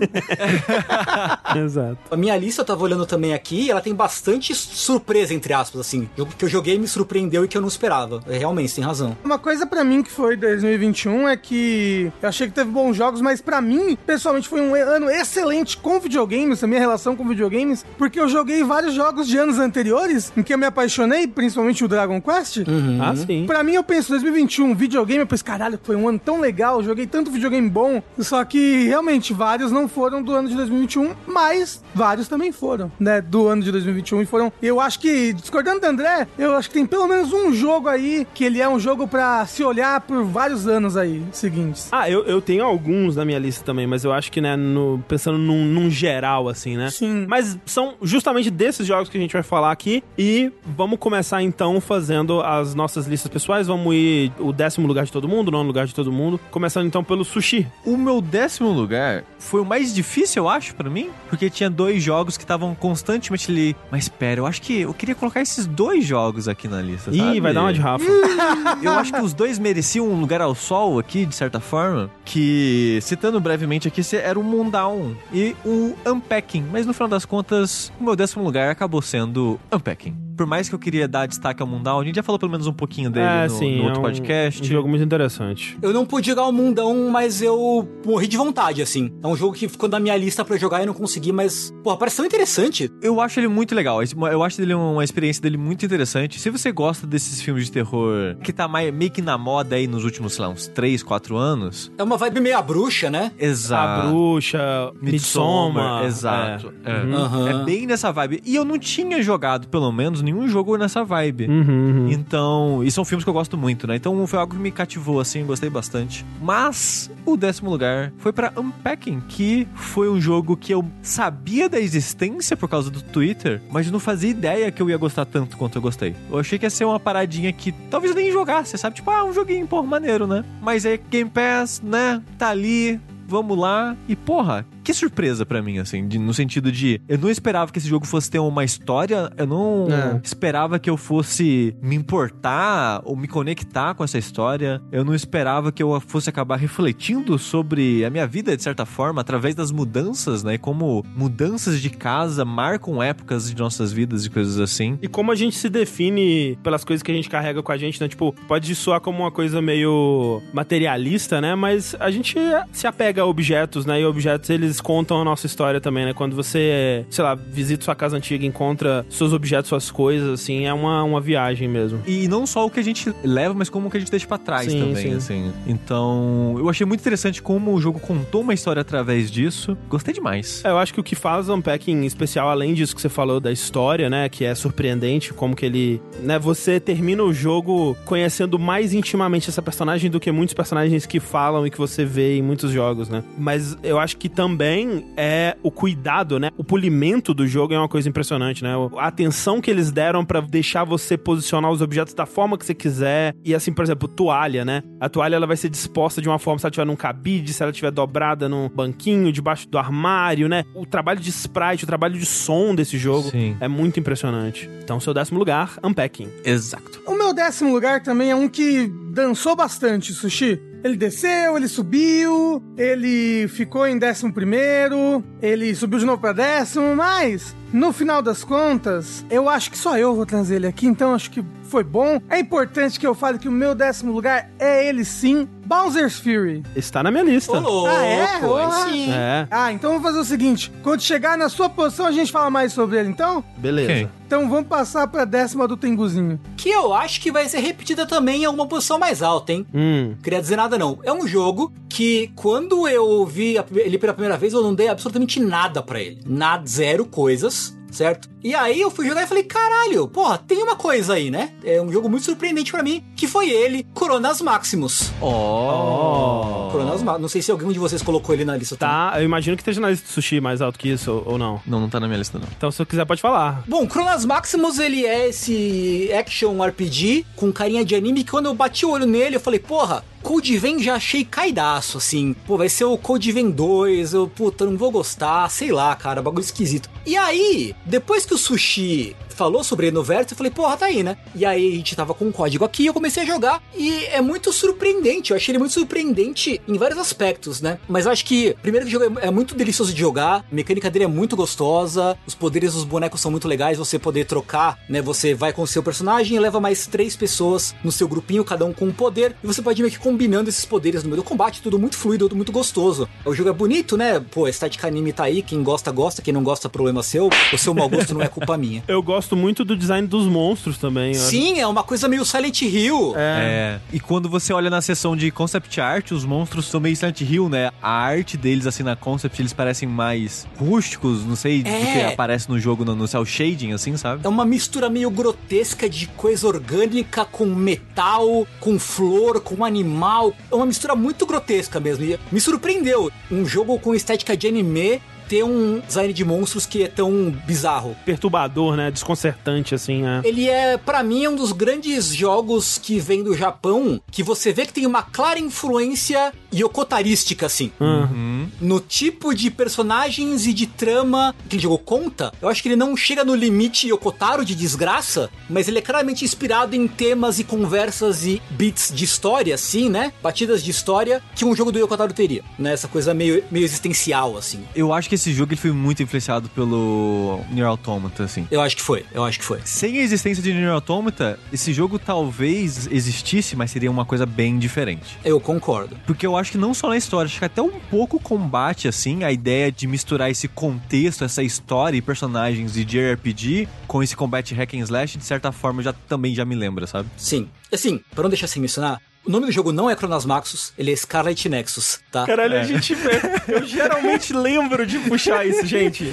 Exato. 1.55 1.97
A 2.11 2.17
minha 2.17 2.35
lista 2.37 2.61
eu 2.61 2.65
tava 2.65 2.83
olhando 2.83 3.05
também 3.05 3.33
aqui 3.33 3.65
e 3.65 3.71
ela 3.71 3.81
tem 3.81 3.93
bastante 3.93 4.53
surpresa, 4.55 5.33
entre 5.33 5.53
aspas, 5.53 5.81
assim. 5.81 6.09
Jogo 6.17 6.33
que 6.37 6.45
eu 6.45 6.49
joguei 6.49 6.75
e 6.75 6.79
me 6.79 6.87
surpreendeu 6.87 7.45
e 7.45 7.47
que 7.47 7.57
eu 7.57 7.61
não 7.61 7.67
esperava. 7.67 8.21
Realmente, 8.27 8.75
tem 8.75 8.83
razão. 8.83 9.15
Uma 9.23 9.37
coisa 9.37 9.65
pra 9.65 9.83
mim 9.83 10.01
que 10.01 10.11
foi 10.11 10.35
2021 10.35 11.27
é 11.29 11.37
que 11.37 12.11
eu 12.21 12.29
achei 12.29 12.38
que 12.47 12.53
teve 12.53 12.69
bons 12.69 12.95
jogos, 12.95 13.21
mas 13.21 13.41
pra 13.41 13.61
mim, 13.61 13.97
pessoalmente, 14.05 14.47
foi 14.47 14.61
um 14.61 14.75
ano 14.75 15.09
excelente 15.09 15.77
com 15.77 15.99
videogames, 15.99 16.63
a 16.63 16.67
minha 16.67 16.79
relação 16.79 17.15
com 17.15 17.27
videogames, 17.27 17.85
porque 17.97 18.19
eu 18.19 18.27
joguei 18.27 18.63
vários 18.63 18.93
jogos 18.93 19.27
de 19.27 19.37
anos 19.37 19.59
anteriores 19.59 20.31
em 20.35 20.43
que 20.43 20.53
eu 20.53 20.57
me 20.57 20.65
apaixonei, 20.65 21.27
principalmente 21.27 21.83
o 21.83 21.87
Dragon 21.87 22.21
Quest. 22.21 22.59
Ah, 23.01 23.15
sim. 23.15 23.45
Pra 23.45 23.63
mim, 23.63 23.73
eu 23.73 23.83
penso, 23.83 24.09
2021, 24.09 24.75
videogame, 24.75 25.21
eu 25.21 25.27
penso, 25.27 25.43
caralho, 25.43 25.79
foi 25.81 25.95
um 25.95 26.07
ano 26.07 26.19
tão 26.19 26.39
legal, 26.39 26.83
joguei 26.83 27.07
tanto 27.07 27.31
videogame 27.31 27.69
bom, 27.69 28.01
só 28.17 28.43
que 28.43 28.85
realmente 28.85 29.33
vários 29.33 29.71
não 29.71 29.87
foram 29.87 30.21
do 30.21 30.33
ano 30.33 30.47
de 30.49 30.55
2021, 30.55 31.13
mas 31.27 31.83
vários 31.93 32.27
também 32.27 32.51
foram, 32.51 32.91
né, 32.99 33.21
do 33.21 33.47
ano 33.47 33.63
de 33.63 33.71
2021 33.71 34.21
e 34.21 34.25
foram, 34.25 34.51
eu 34.61 34.79
acho 34.79 34.99
que, 34.99 35.33
discordando 35.33 35.79
do 35.81 35.85
André, 35.85 36.27
eu 36.37 36.55
acho 36.55 36.69
que 36.69 36.75
tem 36.75 36.85
pelo 36.85 37.07
menos 37.07 37.31
um 37.33 37.53
jogo 37.53 37.87
aí, 37.87 38.27
que 38.33 38.43
ele 38.43 38.61
é 38.61 38.67
um 38.69 38.79
jogo 38.79 39.07
pra 39.07 39.45
se 39.45 39.63
olhar 39.63 40.01
por 40.01 40.23
vários 40.23 40.67
anos 40.67 40.97
aí, 40.97 41.23
seguintes. 41.31 41.87
Ah, 41.91 42.09
eu, 42.09 42.23
eu 42.29 42.41
tenho 42.41 42.63
alguns 42.63 43.15
na 43.15 43.25
minha 43.25 43.39
lista 43.39 43.63
também, 43.63 43.85
mas 43.87 44.03
eu 44.03 44.11
acho 44.13 44.31
que, 44.31 44.39
né, 44.41 44.55
no- 44.55 45.03
pensando 45.07 45.37
num, 45.37 45.65
num 45.65 45.89
geral, 45.89 46.47
assim, 46.49 46.77
né? 46.77 46.89
Sim. 46.89 47.25
Mas 47.27 47.57
são 47.65 47.95
justamente 48.01 48.49
desses 48.49 48.85
jogos 48.87 49.09
que 49.09 49.17
a 49.17 49.21
gente 49.21 49.33
vai 49.33 49.43
falar 49.43 49.71
aqui. 49.71 50.03
E 50.17 50.51
vamos 50.65 50.99
começar 50.99 51.41
então 51.41 51.79
fazendo 51.81 52.41
as 52.41 52.73
nossas 52.75 53.07
listas 53.07 53.31
pessoais. 53.31 53.67
Vamos 53.67 53.93
ir 53.95 54.31
o 54.39 54.51
décimo 54.53 54.87
lugar 54.87 55.05
de 55.05 55.11
todo 55.11 55.27
mundo, 55.27 55.49
o 55.49 55.51
nono 55.51 55.67
lugar 55.67 55.85
de 55.87 55.93
todo 55.95 56.11
mundo. 56.11 56.39
Começando 56.51 56.85
então 56.87 57.03
pelo 57.03 57.23
sushi. 57.25 57.67
O 57.85 57.97
meu 57.97 58.21
décimo 58.21 58.69
lugar 58.71 59.23
foi 59.37 59.61
o 59.61 59.65
mais 59.65 59.93
difícil, 59.93 60.43
eu 60.43 60.49
acho, 60.49 60.75
pra 60.75 60.89
mim, 60.89 61.09
porque 61.29 61.49
tinha 61.49 61.69
dois 61.69 62.01
jogos 62.01 62.37
que 62.37 62.43
estavam 62.43 62.73
constantemente 62.75 63.49
ali. 63.51 63.75
Mas 63.91 64.07
pera, 64.09 64.39
eu 64.41 64.45
acho 64.45 64.61
que 64.61 64.81
eu 64.81 64.93
queria 64.93 65.15
colocar 65.15 65.41
esses 65.41 65.65
dois 65.65 66.05
jogos 66.05 66.47
aqui 66.47 66.67
na 66.67 66.81
lista? 66.81 67.11
Ih, 67.11 67.39
vai 67.39 67.53
dar 67.53 67.61
uma 67.61 67.73
de 67.73 67.79
Rafa. 67.79 68.05
Eu 68.81 68.93
acho 68.93 69.11
que 69.13 69.21
os 69.21 69.33
dois 69.33 69.57
mereciam 69.59 70.07
um 70.07 70.19
lugar 70.19 70.41
ao 70.41 70.53
sol 70.55 70.99
aqui, 70.99 71.25
de 71.25 71.35
certa 71.35 71.59
forma. 71.59 72.09
Que, 72.31 72.99
citando 73.01 73.41
brevemente 73.41 73.87
aqui, 73.87 74.01
era 74.15 74.39
o 74.39 74.43
Moondown 74.43 75.15
e 75.33 75.55
o 75.65 75.95
Unpacking. 76.05 76.63
Mas 76.71 76.85
no 76.85 76.93
final 76.93 77.07
das 77.07 77.25
contas, 77.25 77.91
o 77.99 78.03
meu 78.03 78.15
décimo 78.15 78.43
lugar 78.43 78.69
acabou 78.69 79.01
sendo 79.01 79.59
Unpacking. 79.73 80.28
Por 80.39 80.45
mais 80.45 80.69
que 80.69 80.73
eu 80.73 80.79
queria 80.79 81.05
dar 81.05 81.25
destaque 81.25 81.61
ao 81.61 81.67
Moondown, 81.67 81.99
a 81.99 82.03
gente 82.05 82.15
já 82.15 82.23
falou 82.23 82.39
pelo 82.39 82.49
menos 82.49 82.65
um 82.65 82.71
pouquinho 82.71 83.09
dele 83.09 83.25
é, 83.25 83.43
no, 83.43 83.49
sim. 83.49 83.75
no 83.79 83.83
é 83.83 83.85
outro 83.87 83.99
um- 83.99 84.03
podcast. 84.03 84.61
Um 84.61 84.65
jogo 84.65 84.87
muito 84.87 85.03
interessante. 85.03 85.77
Eu 85.81 85.91
não 85.91 86.05
pude 86.05 86.29
jogar 86.29 86.45
o 86.47 86.51
Mundão, 86.53 87.09
mas 87.09 87.41
eu 87.41 87.85
morri 88.05 88.25
de 88.25 88.37
vontade, 88.37 88.81
assim. 88.81 89.11
É 89.21 89.27
um 89.27 89.35
jogo 89.35 89.53
que 89.53 89.67
ficou 89.67 89.89
na 89.89 89.99
minha 89.99 90.15
lista 90.15 90.45
pra 90.45 90.55
eu 90.55 90.59
jogar 90.61 90.81
e 90.81 90.85
não 90.85 90.93
consegui, 90.93 91.33
mas, 91.33 91.73
porra, 91.83 91.97
parece 91.97 92.15
tão 92.15 92.25
interessante. 92.25 92.89
Eu 93.01 93.19
acho 93.19 93.37
ele 93.37 93.49
muito 93.49 93.75
legal. 93.75 93.99
Eu 94.31 94.41
acho 94.41 94.61
ele 94.61 94.73
uma 94.73 95.03
experiência 95.03 95.43
dele 95.43 95.57
muito 95.57 95.85
interessante. 95.85 96.39
Se 96.39 96.49
você 96.49 96.71
gosta 96.71 97.05
desses 97.05 97.41
filmes 97.41 97.65
de 97.65 97.73
terror 97.73 98.37
que 98.41 98.53
tá 98.53 98.65
mais, 98.65 98.93
meio 98.93 99.11
que 99.11 99.21
na 99.21 99.37
moda 99.37 99.75
aí 99.75 99.87
nos 99.87 100.05
últimos, 100.05 100.35
sei 100.35 100.45
lá, 100.45 100.49
uns 100.51 100.67
3, 100.67 101.03
4 101.03 101.35
anos. 101.35 101.91
É 101.97 102.03
uma 102.03 102.15
vibe 102.15 102.39
meio 102.39 102.57
a 102.57 102.61
bruxa, 102.61 103.09
né? 103.09 103.33
Exato. 103.37 104.07
A 104.07 104.09
Bruxa, 104.09 104.91
Midsommar. 105.01 106.05
Exato. 106.05 106.73
É. 106.85 106.91
É. 106.91 107.03
Uhum. 107.03 107.47
É 107.49 107.65
bem 107.65 107.85
nessa 107.85 108.09
vibe. 108.09 108.41
E 108.45 108.55
eu 108.55 108.63
não 108.63 108.79
tinha 108.79 109.21
jogado, 109.21 109.67
pelo 109.67 109.91
menos, 109.91 110.21
nenhum 110.31 110.47
jogo 110.47 110.77
nessa 110.77 111.03
vibe. 111.03 111.47
Uhum, 111.47 111.65
uhum. 111.65 112.11
Então, 112.11 112.81
e 112.83 112.91
são 112.91 113.03
filmes 113.03 113.23
que 113.23 113.29
eu 113.29 113.33
gosto 113.33 113.57
muito, 113.57 113.87
né? 113.87 113.95
Então 113.95 114.25
foi 114.27 114.39
algo 114.39 114.55
que 114.55 114.61
me 114.61 114.71
cativou, 114.71 115.19
assim, 115.19 115.45
gostei 115.45 115.69
bastante. 115.69 116.25
Mas 116.41 117.09
o 117.25 117.35
décimo 117.35 117.69
lugar 117.69 118.11
foi 118.17 118.31
pra 118.31 118.53
Unpacking, 118.55 119.21
que 119.27 119.67
foi 119.75 120.09
um 120.09 120.19
jogo 120.19 120.55
que 120.55 120.73
eu 120.73 120.85
sabia 121.01 121.67
da 121.67 121.79
existência 121.79 122.55
por 122.55 122.69
causa 122.69 122.89
do 122.89 123.01
Twitter, 123.01 123.61
mas 123.71 123.89
não 123.89 123.99
fazia 123.99 124.29
ideia 124.29 124.71
que 124.71 124.81
eu 124.81 124.89
ia 124.89 124.97
gostar 124.97 125.25
tanto 125.25 125.57
quanto 125.57 125.77
eu 125.77 125.81
gostei. 125.81 126.15
Eu 126.31 126.39
achei 126.39 126.59
que 126.59 126.65
ia 126.65 126.69
ser 126.69 126.85
uma 126.85 126.99
paradinha 126.99 127.51
que 127.51 127.71
talvez 127.89 128.13
nem 128.15 128.31
jogasse, 128.31 128.77
sabe? 128.77 128.97
Tipo, 128.97 129.11
ah, 129.11 129.25
um 129.25 129.33
joguinho, 129.33 129.67
porra, 129.67 129.87
maneiro, 129.87 130.27
né? 130.27 130.43
Mas 130.61 130.85
é 130.85 130.97
Game 130.97 131.29
Pass, 131.29 131.81
né? 131.83 132.21
Tá 132.37 132.49
ali, 132.49 132.99
vamos 133.27 133.57
lá. 133.57 133.95
E, 134.07 134.15
porra, 134.15 134.65
que 134.89 134.93
surpresa 134.95 135.45
pra 135.45 135.61
mim, 135.61 135.77
assim, 135.77 136.07
de- 136.07 136.17
no 136.17 136.33
sentido 136.33 136.71
de 136.71 136.99
eu 137.07 137.17
não 137.19 137.29
esperava 137.29 137.71
que 137.71 137.77
esse 137.77 137.87
jogo 137.87 138.07
fosse 138.07 138.29
ter 138.31 138.39
uma 138.39 138.63
história, 138.63 139.31
eu 139.37 139.45
não 139.45 139.87
É. 139.91 140.19
esperava 140.23 140.79
que 140.79 140.89
eu 140.89 140.97
fosse 140.97 141.75
me 141.81 141.95
importar 141.95 143.01
ou 143.05 143.15
me 143.15 143.27
conectar 143.27 143.93
com 143.93 144.03
essa 144.03 144.17
história, 144.17 144.81
eu 144.91 145.05
não 145.05 145.13
esperava 145.13 145.71
que 145.71 145.83
eu 145.83 145.99
fosse 146.01 146.27
acabar 146.29 146.55
refletindo 146.55 147.37
sobre 147.37 148.03
a 148.03 148.09
minha 148.09 148.25
vida 148.25 148.57
de 148.57 148.63
certa 148.63 148.83
forma 148.85 149.21
através 149.21 149.53
das 149.53 149.71
mudanças, 149.71 150.43
né? 150.43 150.55
E 150.55 150.57
como 150.57 151.05
mudanças 151.15 151.79
de 151.81 151.89
casa 151.91 152.43
marcam 152.43 153.01
épocas 153.03 153.47
de 153.53 153.57
nossas 153.61 153.91
vidas 153.93 154.25
e 154.25 154.29
coisas 154.29 154.59
assim. 154.59 154.97
E 155.03 155.07
como 155.07 155.31
a 155.31 155.35
gente 155.35 155.55
se 155.55 155.69
define 155.69 156.57
pelas 156.63 156.83
coisas 156.83 157.03
que 157.03 157.11
a 157.11 157.13
gente 157.13 157.29
carrega 157.29 157.61
com 157.61 157.71
a 157.71 157.77
gente, 157.77 158.01
né? 158.01 158.07
Tipo, 158.07 158.33
pode 158.47 158.73
soar 158.73 158.99
como 159.01 159.19
uma 159.19 159.31
coisa 159.31 159.61
meio 159.61 160.41
materialista, 160.51 161.39
né? 161.41 161.53
Mas 161.53 161.95
a 161.99 162.09
gente 162.09 162.35
se 162.71 162.87
apega 162.87 163.21
a 163.21 163.25
objetos, 163.25 163.85
né? 163.85 164.01
E 164.01 164.05
objetos, 164.05 164.49
eles 164.49 164.78
contam 164.81 165.21
a 165.21 165.23
nossa 165.23 165.45
história 165.45 165.79
também, 165.79 166.05
né? 166.05 166.13
Quando 166.13 166.35
você, 166.35 167.05
sei 167.09 167.23
lá, 167.23 167.35
visita 167.35 167.83
sua 167.83 167.95
casa 167.95 168.17
antiga, 168.17 168.45
encontra 168.45 169.05
seus 169.09 169.33
objetos, 169.33 169.69
suas 169.69 169.91
coisas, 169.91 170.41
assim, 170.41 170.65
é 170.65 170.73
uma, 170.73 171.03
uma 171.03 171.21
viagem 171.21 171.67
mesmo. 171.67 172.01
E 172.05 172.27
não 172.27 172.45
só 172.45 172.65
o 172.65 172.69
que 172.69 172.79
a 172.79 172.83
gente 172.83 173.13
leva, 173.23 173.53
mas 173.53 173.69
como 173.69 173.87
o 173.87 173.91
que 173.91 173.97
a 173.97 173.99
gente 173.99 174.11
deixa 174.11 174.27
pra 174.27 174.37
trás 174.37 174.71
Sim, 174.71 174.79
também, 174.79 174.95
sim. 174.95 175.13
assim. 175.15 175.53
Então, 175.67 176.55
eu 176.57 176.69
achei 176.69 176.85
muito 176.85 176.99
interessante 177.01 177.41
como 177.41 177.73
o 177.73 177.81
jogo 177.81 177.99
contou 177.99 178.41
uma 178.41 178.53
história 178.53 178.81
através 178.81 179.29
disso. 179.29 179.77
Gostei 179.87 180.13
demais. 180.13 180.63
É, 180.63 180.69
eu 180.69 180.77
acho 180.77 180.93
que 180.93 180.99
o 180.99 181.03
que 181.03 181.15
faz 181.15 181.49
o 181.49 181.55
Unpacking 181.55 182.05
especial, 182.05 182.49
além 182.49 182.73
disso 182.73 182.95
que 182.95 183.01
você 183.01 183.09
falou 183.09 183.39
da 183.39 183.51
história, 183.51 184.09
né, 184.09 184.29
que 184.29 184.45
é 184.45 184.53
surpreendente, 184.55 185.33
como 185.33 185.55
que 185.55 185.65
ele, 185.65 186.01
né, 186.21 186.37
você 186.39 186.79
termina 186.79 187.23
o 187.23 187.33
jogo 187.33 187.95
conhecendo 188.05 188.57
mais 188.57 188.93
intimamente 188.93 189.49
essa 189.49 189.61
personagem 189.61 190.09
do 190.09 190.19
que 190.19 190.31
muitos 190.31 190.53
personagens 190.53 191.05
que 191.05 191.19
falam 191.19 191.65
e 191.65 191.69
que 191.69 191.77
você 191.77 192.05
vê 192.05 192.37
em 192.37 192.41
muitos 192.41 192.71
jogos, 192.71 193.09
né? 193.09 193.23
Mas 193.37 193.77
eu 193.83 193.99
acho 193.99 194.17
que 194.17 194.29
também 194.29 194.68
é 195.15 195.55
o 195.63 195.71
cuidado, 195.71 196.39
né? 196.39 196.49
O 196.57 196.63
polimento 196.63 197.33
do 197.33 197.47
jogo 197.47 197.73
é 197.73 197.77
uma 197.77 197.87
coisa 197.87 198.07
impressionante, 198.07 198.63
né? 198.63 198.71
A 198.97 199.07
atenção 199.07 199.61
que 199.61 199.69
eles 199.69 199.91
deram 199.91 200.23
pra 200.25 200.41
deixar 200.41 200.83
você 200.83 201.17
posicionar 201.17 201.71
os 201.71 201.81
objetos 201.81 202.13
da 202.13 202.25
forma 202.25 202.57
que 202.57 202.65
você 202.65 202.73
quiser. 202.73 203.33
E 203.43 203.55
assim, 203.55 203.71
por 203.71 203.83
exemplo, 203.83 204.07
toalha, 204.07 204.63
né? 204.63 204.81
A 204.99 205.09
toalha 205.09 205.35
ela 205.35 205.47
vai 205.47 205.57
ser 205.57 205.69
disposta 205.69 206.21
de 206.21 206.27
uma 206.27 206.39
forma 206.39 206.59
se 206.59 206.65
ela 206.65 206.71
estiver 206.71 206.85
num 206.85 206.95
cabide, 206.95 207.53
se 207.53 207.61
ela 207.61 207.71
estiver 207.71 207.91
dobrada 207.91 208.49
num 208.49 208.69
banquinho, 208.69 209.31
debaixo 209.31 209.67
do 209.67 209.77
armário, 209.77 210.47
né? 210.47 210.63
O 210.75 210.85
trabalho 210.85 211.19
de 211.19 211.29
sprite, 211.29 211.83
o 211.83 211.87
trabalho 211.87 212.17
de 212.17 212.25
som 212.25 212.75
desse 212.75 212.97
jogo 212.97 213.29
Sim. 213.29 213.55
é 213.59 213.67
muito 213.67 213.99
impressionante. 213.99 214.69
Então, 214.83 214.99
seu 214.99 215.13
décimo 215.13 215.39
lugar, 215.39 215.77
Unpacking. 215.83 216.29
Exato. 216.43 217.01
O 217.05 217.15
meu 217.15 217.33
décimo 217.33 217.71
lugar 217.73 218.01
também 218.01 218.31
é 218.31 218.35
um 218.35 218.47
que 218.47 218.87
dançou 219.11 219.55
bastante, 219.55 220.13
Sushi. 220.13 220.59
Ele 220.83 220.95
desceu, 220.95 221.57
ele 221.57 221.67
subiu, 221.67 222.63
ele 222.77 223.47
ficou 223.49 223.85
em 223.85 223.97
décimo 223.97 224.33
primeiro, 224.33 225.23
ele 225.41 225.75
subiu 225.75 225.99
de 225.99 226.05
novo 226.05 226.21
pra 226.21 226.31
décimo, 226.31 226.95
mas 226.95 227.55
no 227.73 227.91
final 227.91 228.21
das 228.21 228.43
contas, 228.43 229.25
eu 229.29 229.49
acho 229.49 229.69
que 229.69 229.77
só 229.77 229.97
eu 229.97 230.15
vou 230.15 230.25
trazer 230.25 230.55
ele 230.55 230.67
aqui, 230.67 230.87
então 230.87 231.13
acho 231.13 231.29
que 231.31 231.43
foi 231.63 231.83
bom. 231.83 232.21
É 232.29 232.39
importante 232.39 232.99
que 232.99 233.05
eu 233.05 233.13
fale 233.13 233.37
que 233.37 233.47
o 233.47 233.51
meu 233.51 233.75
décimo 233.75 234.11
lugar 234.11 234.49
é 234.57 234.87
ele 234.87 235.03
sim, 235.03 235.47
Bowser's 235.69 236.17
Fury. 236.19 236.63
Está 236.75 237.03
na 237.03 237.11
minha 237.11 237.23
lista. 237.23 237.51
Ô, 237.51 237.59
louco, 237.59 237.89
Ah, 237.95 238.03
é? 238.03 238.89
sim. 238.91 239.11
É, 239.11 239.47
Ah, 239.51 239.71
então 239.71 239.91
vamos 239.91 240.03
fazer 240.07 240.17
o 240.17 240.25
seguinte: 240.25 240.71
quando 240.81 241.01
chegar 241.01 241.37
na 241.37 241.47
sua 241.47 241.69
posição, 241.69 242.07
a 242.07 242.11
gente 242.11 242.31
fala 242.31 242.49
mais 242.49 242.73
sobre 242.73 242.97
ele, 242.99 243.09
então? 243.09 243.43
beleza. 243.55 243.91
Ok. 243.91 244.09
Então 244.25 244.49
vamos 244.49 244.67
passar 244.67 245.07
pra 245.07 245.25
décima 245.25 245.67
do 245.67 245.77
Tenguzinho. 245.77 246.39
Que 246.57 246.69
eu 246.69 246.91
acho 246.93 247.21
que 247.21 247.31
vai 247.31 247.47
ser 247.47 247.59
repetida 247.59 248.05
também 248.05 248.41
em 248.41 248.45
alguma 248.45 248.65
posição 248.67 248.97
mais 248.97 249.21
alta, 249.23 249.53
hein? 249.53 249.65
Hum, 249.73 250.15
Queria 250.23 250.41
dizer 250.41 250.55
nada 250.55 250.77
não. 250.77 250.99
É 251.03 251.13
um 251.13 251.27
jogo 251.27 251.71
que 251.87 252.31
quando 252.35 252.87
eu 252.87 253.23
vi 253.25 253.55
ele 253.75 253.97
pela 253.99 254.13
primeira 254.13 254.37
vez, 254.37 254.53
eu 254.53 254.61
não 254.63 254.73
dei 254.73 254.87
absolutamente 254.87 255.39
nada 255.39 255.81
pra 255.83 255.99
ele. 255.99 256.19
Nada, 256.25 256.63
zero 256.67 257.05
coisas, 257.05 257.75
certo? 257.91 258.29
E 258.43 258.55
aí 258.55 258.79
eu 258.79 258.89
fui 258.89 259.07
jogar 259.07 259.23
e 259.23 259.27
falei, 259.27 259.43
caralho, 259.43 260.07
porra, 260.07 260.37
tem 260.37 260.63
uma 260.63 260.75
coisa 260.75 261.13
aí, 261.13 261.29
né? 261.29 261.51
É 261.63 261.81
um 261.81 261.91
jogo 261.91 262.09
muito 262.09 262.23
surpreendente 262.23 262.71
pra 262.71 262.81
mim, 262.81 263.03
que 263.15 263.27
foi 263.27 263.49
ele, 263.49 263.85
Coronas 263.93 264.41
Maximus. 264.41 265.11
Oh. 265.21 266.69
Coronas 266.71 267.03
Maximus. 267.03 267.21
Não 267.21 267.27
sei 267.27 267.41
se 267.41 267.51
algum 267.51 267.71
de 267.71 267.79
vocês 267.79 268.01
colocou 268.01 268.33
ele 268.33 268.45
na 268.45 268.55
lista 268.55 268.77
também. 268.77 268.95
tá, 268.95 269.19
eu 269.19 269.25
imagino 269.25 269.57
que 269.57 269.61
esteja 269.61 269.81
na 269.81 269.89
lista 269.89 270.07
de 270.07 270.13
sushi 270.13 270.39
mais 270.39 270.61
alto 270.61 270.79
que 270.79 270.89
isso, 270.89 271.21
ou, 271.25 271.37
não. 271.37 271.61
Não, 271.65 271.81
não 271.81 271.89
tá 271.89 271.99
na 271.99 272.07
minha 272.07 272.19
lista, 272.19 272.39
não. 272.39 272.47
Então, 272.55 272.71
se 272.71 272.81
eu 272.81 272.85
quiser, 272.85 273.05
pode 273.05 273.21
falar. 273.21 273.63
Bom, 273.67 273.87
Chronas 273.89 274.23
Maximus, 274.25 274.79
ele 274.79 275.05
é 275.05 275.29
esse 275.29 276.09
action 276.13 276.63
RPG 276.63 277.25
com 277.35 277.51
carinha 277.51 277.83
de 277.83 277.95
anime 277.95 278.23
que 278.23 278.31
quando 278.31 278.45
eu 278.45 278.53
bati 278.53 278.85
o 278.85 278.91
olho 278.91 279.05
nele, 279.05 279.35
eu 279.35 279.39
falei, 279.39 279.59
porra, 279.59 280.03
Code 280.21 280.57
Vein 280.57 280.81
já 280.81 280.95
achei 280.95 281.23
caidaço, 281.23 281.97
assim. 281.97 282.33
Pô, 282.45 282.57
vai 282.57 282.69
ser 282.69 282.85
o 282.85 282.97
Code 282.97 283.31
Vein 283.31 283.49
2, 283.49 284.13
eu, 284.13 284.27
puta, 284.27 284.65
não 284.65 284.77
vou 284.77 284.91
gostar, 284.91 285.49
sei 285.49 285.71
lá, 285.71 285.95
cara, 285.95 286.21
bagulho 286.21 286.43
esquisito. 286.43 286.89
E 287.05 287.15
aí, 287.17 287.75
depois 287.85 288.25
que 288.25 288.33
o 288.33 288.37
Sushi 288.37 289.15
falou 289.39 289.63
sobre 289.63 289.87
ele 289.87 289.95
no 289.95 290.03
Vértice, 290.03 290.33
eu 290.33 290.37
falei, 290.37 290.51
porra, 290.51 290.75
tá 290.75 290.87
aí, 290.87 291.01
né? 291.01 291.15
E 291.33 291.45
aí 291.45 291.71
a 291.71 291.75
gente 291.77 291.95
tava 291.95 292.13
com 292.13 292.25
um 292.25 292.31
código 292.31 292.65
aqui, 292.65 292.85
eu 292.85 292.93
comecei 292.93 293.23
a 293.23 293.25
jogar 293.25 293.63
e 293.73 294.03
é 294.07 294.19
muito 294.19 294.51
surpreendente. 294.51 295.31
Eu 295.31 295.37
achei 295.37 295.53
ele 295.53 295.59
muito 295.59 295.73
surpreendente 295.73 296.61
em 296.67 296.77
vários 296.77 296.99
aspectos, 296.99 297.61
né? 297.61 297.79
Mas 297.87 298.05
eu 298.05 298.11
acho 298.11 298.25
que, 298.25 298.53
primeiro 298.61 298.85
que 298.85 298.95
o 298.95 298.99
jogo 298.99 299.17
é 299.19 299.29
é 299.29 299.31
muito 299.31 299.55
delicioso 299.55 299.93
de 299.93 299.99
jogar, 299.99 300.39
a 300.39 300.43
mecânica 300.51 300.89
dele 300.89 301.05
é 301.05 301.07
muito 301.07 301.35
gostosa, 301.35 302.17
os 302.25 302.33
poderes 302.33 302.73
dos 302.73 302.83
bonecos 302.83 303.21
são 303.21 303.29
muito 303.29 303.47
legais, 303.47 303.77
você 303.77 303.99
poder 303.99 304.25
trocar, 304.25 304.79
né? 304.89 305.01
Você 305.03 305.35
vai 305.35 305.53
com 305.53 305.61
o 305.61 305.67
seu 305.67 305.83
personagem 305.83 306.35
e 306.35 306.39
leva 306.39 306.59
mais 306.59 306.87
três 306.87 307.15
pessoas 307.15 307.75
no 307.83 307.91
seu 307.91 308.07
grupinho, 308.07 308.43
cada 308.43 308.65
um 308.65 308.73
com 308.73 308.85
um 308.85 308.91
poder, 308.91 309.35
e 309.43 309.47
você 309.47 309.61
pode 309.61 309.81
meio 309.81 309.93
que 309.93 309.99
combinando 309.99 310.49
esses 310.49 310.65
poderes 310.65 311.03
no 311.03 311.09
meio 311.09 311.21
do 311.21 311.25
combate, 311.25 311.61
tudo 311.61 311.77
muito 311.77 311.95
fluido, 311.95 312.25
tudo 312.25 312.35
muito 312.35 312.51
gostoso. 312.51 313.07
O 313.23 313.35
jogo 313.35 313.49
é 313.49 313.53
bonito, 313.53 313.95
né? 313.95 314.19
Pô, 314.19 314.47
estética 314.47 314.87
anime 314.87 315.13
tá 315.13 315.25
aí, 315.25 315.43
quem 315.43 315.61
gosta, 315.61 315.91
gosta, 315.91 316.21
quem 316.23 316.33
não 316.33 316.43
gosta, 316.43 316.67
problema 316.67 317.03
seu. 317.03 317.29
O 317.53 317.57
seu 317.57 317.73
mau 317.75 317.87
gosto 317.87 318.13
não 318.13 318.21
é 318.21 318.27
culpa 318.27 318.57
minha. 318.57 318.83
Eu 318.89 319.03
gosto 319.03 319.28
muito 319.35 319.63
do 319.65 319.75
design 319.75 320.07
dos 320.07 320.25
monstros 320.25 320.77
também. 320.77 321.13
Sim, 321.13 321.59
é 321.59 321.67
uma 321.67 321.83
coisa 321.83 322.07
meio 322.07 322.23
Silent 322.25 322.61
Hill. 322.61 323.13
É. 323.15 323.79
E 323.91 323.99
quando 323.99 324.29
você 324.29 324.53
olha 324.53 324.69
na 324.69 324.81
seção 324.81 325.15
de 325.15 325.31
concept 325.31 325.79
art, 325.81 326.11
os 326.11 326.25
monstros 326.25 326.65
são 326.67 326.79
meio 326.79 326.95
Silent 326.95 327.21
Hill, 327.21 327.49
né? 327.49 327.71
A 327.81 327.89
arte 327.91 328.37
deles, 328.37 328.65
assim, 328.67 328.83
na 328.83 328.95
concept, 328.95 329.41
eles 329.41 329.53
parecem 329.53 329.87
mais 329.87 330.47
rústicos, 330.57 331.25
não 331.25 331.35
sei, 331.35 331.63
do 331.63 331.69
É. 331.69 331.79
que 331.93 332.01
aparece 332.13 332.49
no 332.49 332.59
jogo 332.59 332.85
no, 332.85 332.95
no 332.95 333.07
cel 333.07 333.25
shading, 333.25 333.71
assim, 333.73 333.95
sabe? 333.97 334.25
É 334.25 334.29
uma 334.29 334.45
mistura 334.45 334.89
meio 334.89 335.09
grotesca 335.09 335.89
de 335.89 336.07
coisa 336.07 336.47
orgânica 336.47 337.25
com 337.25 337.45
metal, 337.45 338.47
com 338.59 338.77
flor, 338.79 339.41
com 339.41 339.63
animal. 339.65 340.33
É 340.51 340.55
uma 340.55 340.65
mistura 340.65 340.95
muito 340.95 341.25
grotesca 341.25 341.79
mesmo. 341.79 342.03
E 342.05 342.19
me 342.31 342.39
surpreendeu. 342.39 343.11
Um 343.31 343.45
jogo 343.45 343.77
com 343.79 343.93
estética 343.95 344.35
de 344.35 344.47
anime 344.47 345.01
ter 345.29 345.43
um 345.43 345.79
design 345.79 346.11
de 346.11 346.25
monstros 346.25 346.65
que 346.65 346.83
é 346.83 346.87
tão 346.87 347.31
bizarro. 347.45 347.95
Perturbador, 348.03 348.75
né? 348.75 348.89
Desconcertante, 348.89 349.75
assim, 349.75 350.01
né? 350.01 350.21
Ele 350.25 350.49
é, 350.49 350.75
pra 350.75 351.03
mim, 351.03 351.23
é 351.23 351.29
um 351.29 351.35
dos 351.35 351.51
grandes 351.51 352.13
jogos 352.13 352.79
que 352.79 352.99
vem 352.99 353.23
do 353.23 353.37
Japão, 353.37 354.01
que 354.11 354.23
você 354.23 354.51
vê 354.51 354.65
que 354.65 354.73
tem 354.73 354.87
uma 354.87 355.03
clara 355.03 355.39
influência 355.39 356.33
yokotarística, 356.53 357.45
assim. 357.45 357.71
Uhum. 357.79 358.47
no 358.59 358.79
tipo 358.79 359.35
de 359.35 359.51
personagens 359.51 360.47
e 360.47 360.53
de 360.53 360.65
trama 360.65 361.35
que 361.47 361.55
ele 361.55 361.63
jogou 361.63 361.77
conta, 361.77 362.33
eu 362.41 362.49
acho 362.49 362.63
que 362.63 362.69
ele 362.69 362.75
não 362.75 362.97
chega 362.97 363.23
no 363.23 363.35
limite 363.35 363.87
Yokotaro 363.87 364.43
de 364.43 364.55
desgraça, 364.55 365.29
mas 365.49 365.67
ele 365.67 365.77
é 365.77 365.81
claramente 365.81 366.25
inspirado 366.25 366.75
em 366.75 366.87
temas 366.87 367.37
e 367.37 367.43
conversas 367.43 368.25
e 368.25 368.41
bits 368.49 368.91
de 368.93 369.05
história, 369.05 369.53
assim, 369.53 369.89
né? 369.89 370.11
Batidas 370.23 370.63
de 370.63 370.71
história 370.71 371.21
que 371.35 371.45
um 371.45 371.55
jogo 371.55 371.71
do 371.71 371.77
Yokotaro 371.79 372.13
teria, 372.13 372.43
né? 372.57 372.73
Essa 372.73 372.87
coisa 372.87 373.13
meio, 373.13 373.43
meio 373.51 373.63
existencial, 373.65 374.37
assim. 374.37 374.63
Eu 374.75 374.91
acho 374.91 375.07
que 375.07 375.18
esse 375.19 375.33
jogo 375.33 375.53
ele 375.53 375.59
foi 375.59 375.71
muito 375.71 376.01
influenciado 376.01 376.49
pelo 376.49 377.41
Nier 377.51 377.67
Automata, 377.67 378.23
assim. 378.23 378.47
Eu 378.49 378.61
acho 378.61 378.75
que 378.75 378.81
foi, 378.81 379.05
eu 379.13 379.23
acho 379.23 379.39
que 379.39 379.45
foi. 379.45 379.59
Sem 379.65 379.99
a 379.99 380.01
existência 380.01 380.41
de 380.41 380.53
Nier 380.53 380.71
Automata, 380.71 381.37
esse 381.51 381.73
jogo 381.73 381.99
talvez 381.99 382.87
existisse, 382.87 383.55
mas 383.55 383.71
seria 383.71 383.91
uma 383.91 384.05
coisa 384.05 384.25
bem 384.25 384.57
diferente. 384.57 385.17
Eu 385.23 385.39
concordo. 385.39 385.97
Porque 386.05 386.25
eu 386.25 386.35
acho 386.35 386.51
que 386.51 386.57
não 386.57 386.73
só 386.73 386.89
na 386.89 386.97
história, 386.97 387.27
acho 387.27 387.37
que 387.37 387.45
até 387.45 387.61
um 387.61 387.79
pouco 387.79 388.19
combate, 388.19 388.87
assim, 388.87 389.23
a 389.23 389.31
ideia 389.31 389.71
de 389.71 389.87
misturar 389.87 390.31
esse 390.31 390.47
contexto, 390.47 391.23
essa 391.23 391.43
história 391.43 391.97
e 391.97 392.01
personagens 392.01 392.73
de 392.73 392.85
JRPG 392.85 393.67
com 393.87 394.01
esse 394.01 394.15
combate 394.15 394.53
hack 394.53 394.73
and 394.73 394.79
slash, 394.79 395.17
de 395.17 395.25
certa 395.25 395.51
forma, 395.51 395.83
já 395.83 395.93
também 395.93 396.33
já 396.33 396.45
me 396.45 396.55
lembra, 396.55 396.87
sabe? 396.87 397.09
Sim. 397.17 397.49
Assim, 397.71 397.99
pra 398.13 398.23
não 398.23 398.29
deixar 398.29 398.47
sem 398.47 398.61
mencionar, 398.61 399.01
o 399.25 399.29
nome 399.29 399.45
do 399.47 399.51
jogo 399.51 399.71
não 399.71 399.89
é 399.89 399.95
Chronos 399.95 400.25
Maxus, 400.25 400.73
ele 400.77 400.91
é 400.91 400.95
Scarlet 400.95 401.47
Nexus, 401.49 401.99
tá? 402.11 402.25
Caralho, 402.25 402.55
É. 402.55 402.61
a 402.61 402.63
gente 402.63 402.95
vê. 402.95 403.09
Eu 403.47 403.63
geralmente 403.65 404.33
lembro 404.33 404.85
de 404.85 404.97
puxar 404.99 405.45
isso, 405.45 405.65
gente. 405.65 406.05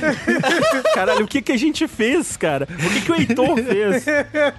Caralho, 0.94 1.24
o 1.24 1.28
que 1.28 1.40
que 1.42 1.52
a 1.52 1.56
gente 1.56 1.86
fez, 1.86 2.36
cara? 2.36 2.66
O 2.70 2.90
que 2.90 3.00
que 3.02 3.12
o 3.12 3.14
Heitor 3.14 3.56
fez? 3.56 4.04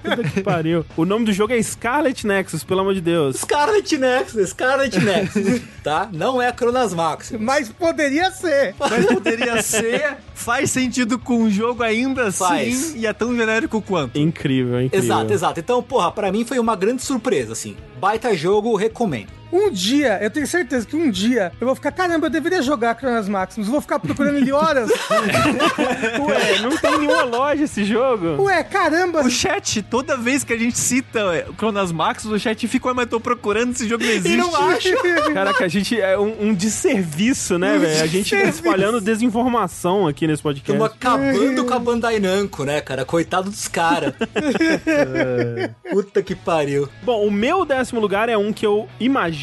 Puta 0.02 0.24
que 0.30 0.42
pariu. 0.42 0.86
O 0.96 1.06
nome 1.06 1.26
do 1.26 1.34
jogo 1.34 1.54
é 1.54 1.62
Scarlet 1.62 2.26
Nexus, 2.26 2.64
pelo 2.64 2.82
amor 2.82 2.94
de 2.94 3.02
Deus. 3.02 3.38
Scarlet 3.38 3.98
Nexus, 3.98 4.50
Scarlet 4.50 5.00
Nexus, 5.00 5.62
tá? 5.84 6.10
Não 6.12 6.42
é 6.42 6.52
Chronos 6.54 6.94
Maxus. 6.94 7.40
Mas 7.40 7.70
poderia 7.70 8.32
ser. 8.32 8.76
Mas 8.80 9.06
poderia 9.08 9.62
ser, 9.62 10.18
faz 10.34 10.72
sentido 10.72 11.18
com 11.20 11.44
o 11.44 11.50
jogo 11.52 11.84
ainda 11.84 12.32
Faz. 12.32 12.68
assim, 12.92 13.00
e 13.00 13.06
é 13.08 13.14
tão 13.14 13.36
genérico 13.36 13.82
quanto. 13.82 14.18
Incrível, 14.20 14.82
incrível. 14.82 15.06
Exato, 15.06 15.34
exato. 15.34 15.60
Então, 15.60 15.82
porra, 15.82 16.12
pra 16.12 16.32
mim 16.32 16.46
foi 16.46 16.60
uma 16.60 16.76
grande 16.76 17.02
surpresa, 17.04 17.54
assim. 17.54 17.76
Baita 18.00 18.36
jogo, 18.38 18.78
recomendo. 18.78 19.32
Um 19.52 19.72
dia, 19.72 20.20
eu 20.22 20.30
tenho 20.30 20.46
certeza 20.46 20.86
que 20.86 20.96
um 20.96 21.10
dia 21.10 21.52
eu 21.60 21.66
vou 21.66 21.76
ficar, 21.76 21.92
caramba, 21.92 22.28
eu 22.28 22.30
deveria 22.30 22.62
jogar 22.62 22.96
Cronas 22.96 23.30
Maximus, 23.30 23.68
vou 23.70 23.80
ficar 23.80 23.98
procurando 24.00 24.38
ele 24.38 24.52
horas. 24.52 24.90
Ué, 26.20 26.60
não 26.62 26.76
tem 26.78 27.00
nenhuma 27.00 27.24
loja 27.24 27.64
esse 27.64 27.86
jogo? 27.86 28.42
Ué, 28.44 28.62
caramba. 28.64 29.22
O 29.22 29.30
chat, 29.30 29.82
toda 29.82 30.18
vez 30.18 30.44
que 30.44 30.52
a 30.54 30.58
gente 30.58 30.78
cita 30.78 31.20
é, 31.20 31.46
o 31.50 31.54
Chronos 31.54 31.92
Max, 31.92 32.26
o 32.26 32.38
chat 32.38 32.68
fica, 32.68 32.88
"Ué, 32.90 32.94
mas 32.94 33.06
eu 33.06 33.10
tô 33.12 33.20
procurando, 33.20 33.72
esse 33.72 33.88
jogo 33.88 34.04
não 34.04 34.12
existe. 34.12 34.38
não 34.38 34.56
acha. 34.56 34.90
Caraca, 35.34 35.64
a 35.64 35.68
gente 35.68 36.00
é 36.00 36.18
um, 36.20 36.50
um 36.50 36.54
desserviço, 36.54 37.58
né, 37.58 37.78
velho? 37.78 38.04
A 38.04 38.08
gente 38.08 38.36
tá 38.36 38.44
espalhando 38.44 39.00
desinformação 39.00 40.08
aqui 40.08 40.28
nesse 40.28 40.44
podcast. 40.44 40.72
Estamos 40.72 40.94
acabando 40.94 41.64
com 41.66 41.74
a 41.74 41.80
Bandai 41.80 42.20
Namco, 42.20 42.66
né, 42.66 42.82
cara? 42.82 43.06
Coitado 43.06 43.50
dos 43.50 43.68
caras. 43.68 44.14
Puta 45.90 46.22
que 46.22 46.36
pariu. 46.36 46.90
Bom, 47.04 47.26
o 47.26 47.32
meu 47.32 47.64
décimo 47.64 48.02
lugar 48.02 48.28
é 48.30 48.38
um 48.38 48.52
que 48.52 48.66
eu 48.66 48.88
imagino 49.00 49.37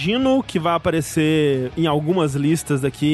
que 0.46 0.58
vai 0.58 0.74
aparecer 0.74 1.70
em 1.76 1.86
algumas 1.86 2.34
listas 2.34 2.80
daqui 2.80 3.06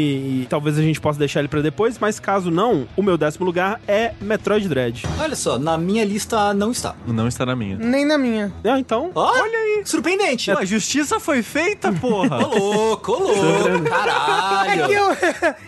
e 0.43 0.47
talvez 0.49 0.79
a 0.79 0.83
gente 0.83 1.01
possa 1.01 1.19
deixar 1.19 1.41
ele 1.41 1.49
pra 1.49 1.61
depois, 1.61 1.99
mas 1.99 2.19
caso 2.19 2.51
não, 2.51 2.87
o 2.97 3.03
meu 3.03 3.17
décimo 3.19 3.45
lugar 3.45 3.81
é 3.87 4.13
Metroid 4.21 4.69
Dread. 4.69 5.05
Olha 5.19 5.37
só, 5.37 5.59
na 5.59 5.77
minha 5.77 6.05
lista 6.05 6.55
não 6.55 6.71
está. 6.71 6.95
Não 7.07 7.29
está 7.29 7.45
na 7.45 7.55
minha. 7.55 7.77
Nem 7.77 8.05
na 8.07 8.17
minha. 8.17 8.53
Ah, 8.65 8.79
então, 8.79 9.11
Olha 9.15 9.59
aí. 9.59 9.83
Surpreendente. 9.85 10.51
A 10.51 10.65
justiça 10.65 11.21
foi 11.21 11.43
feita, 11.43 11.93
porra. 11.93 12.47
Ô 12.47 12.59
louco, 12.59 13.13
ô 13.13 13.19
louco. 13.19 13.69
É 13.77 13.81
que 13.81 13.91
Caralho. 13.91 14.93
eu, 14.93 15.17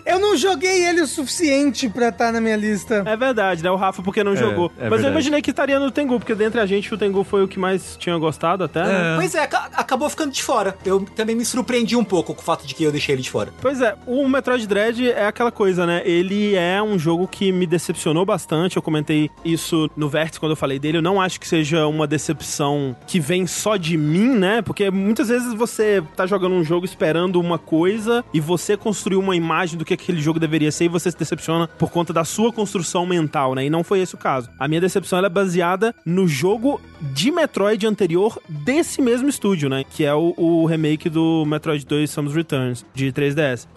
eu 0.13 0.19
não 0.19 0.35
joguei 0.35 0.85
ele 0.85 1.01
o 1.01 1.07
suficiente 1.07 1.87
pra 1.89 2.09
estar 2.09 2.31
na 2.31 2.41
minha 2.41 2.55
lista. 2.55 3.03
é 3.05 3.15
verdade, 3.15 3.63
né? 3.63 3.69
O 3.71 3.75
Rafa 3.75 4.01
porque 4.01 4.23
não 4.23 4.35
jogou. 4.35 4.67
é 4.77 4.83
mas 4.83 4.83
eu 4.83 4.89
verdade. 4.89 5.11
imaginei 5.13 5.41
que 5.41 5.51
estaria 5.51 5.79
no 5.79 5.91
Tengu, 5.91 6.19
porque 6.19 6.35
dentre 6.35 6.59
a 6.59 6.65
gente 6.65 6.93
o 6.93 6.97
Tengu 6.97 7.23
foi 7.23 7.43
o 7.43 7.47
que 7.47 7.59
mais 7.59 7.95
tinha 7.97 8.17
gostado 8.17 8.63
até, 8.63 8.83
né? 8.83 9.15
Pois 9.15 9.33
é, 9.35 9.43
aca- 9.43 9.69
acabou 9.75 10.09
ficando 10.09 10.31
de 10.31 10.43
fora. 10.43 10.75
Eu 10.85 11.02
também 11.05 11.35
me 11.35 11.45
surpreendi 11.45 11.95
um 11.95 12.03
pouco 12.03 12.33
com 12.33 12.41
o 12.41 12.43
fato 12.43 12.65
de 12.65 12.73
que 12.73 12.83
eu 12.83 12.91
deixei 12.91 13.15
ele 13.15 13.21
de 13.21 13.29
fora. 13.29 13.53
Pois 13.61 13.81
é, 13.81 13.95
o 14.05 14.27
Metroid 14.27 14.67
Dread 14.67 15.09
é 15.11 15.25
aquela 15.25 15.51
coisa, 15.51 15.85
né? 15.85 16.01
Ele 16.05 16.55
é 16.55 16.81
um 16.81 16.97
jogo 16.97 17.27
que 17.27 17.51
me 17.51 17.65
decepcionou 17.65 18.25
bastante. 18.25 18.77
Eu 18.77 18.81
comentei 18.81 19.29
isso 19.43 19.89
no 19.95 20.09
Vértice 20.09 20.39
quando 20.39 20.51
eu 20.51 20.55
falei 20.55 20.79
dele. 20.79 20.97
Eu 20.97 21.01
não 21.01 21.21
acho 21.21 21.39
que 21.39 21.47
seja 21.47 21.87
uma 21.87 22.07
decepção 22.07 22.95
que 23.07 23.19
vem 23.19 23.47
só 23.47 23.77
de 23.77 23.97
mim, 23.97 24.29
né? 24.29 24.61
Porque 24.61 24.89
muitas 24.89 25.29
vezes 25.29 25.53
você 25.53 26.03
tá 26.15 26.25
jogando 26.25 26.53
um 26.53 26.63
jogo 26.63 26.85
esperando 26.85 27.39
uma 27.39 27.57
coisa 27.57 28.23
e 28.33 28.39
você 28.39 28.77
construiu 28.77 29.19
uma 29.19 29.35
imagem 29.35 29.77
do 29.77 29.85
que 29.85 29.93
aquele 29.93 30.21
jogo 30.21 30.39
deveria 30.39 30.71
ser 30.71 30.85
e 30.85 30.89
você 30.89 31.11
se 31.11 31.17
decepciona 31.17 31.67
por 31.67 31.91
conta 31.91 32.13
da 32.13 32.23
sua 32.23 32.51
construção 32.51 33.05
mental, 33.05 33.55
né? 33.55 33.65
E 33.65 33.69
não 33.69 33.83
foi 33.83 33.99
esse 33.99 34.15
o 34.15 34.17
caso. 34.17 34.49
A 34.59 34.67
minha 34.67 34.81
decepção 34.81 35.19
é 35.19 35.29
baseada 35.29 35.93
no 36.05 36.27
jogo 36.27 36.81
de 37.01 37.31
Metroid 37.31 37.85
anterior 37.85 38.39
desse 38.47 39.01
mesmo 39.01 39.29
estúdio, 39.29 39.69
né? 39.69 39.83
Que 39.83 40.05
é 40.05 40.13
o, 40.13 40.33
o 40.37 40.65
remake 40.65 40.92
do 41.09 41.45
Metroid 41.45 41.85
2 41.85 42.09
Samus 42.09 42.33
Returns, 42.33 42.85
de 42.93 43.11
3DS 43.11 43.67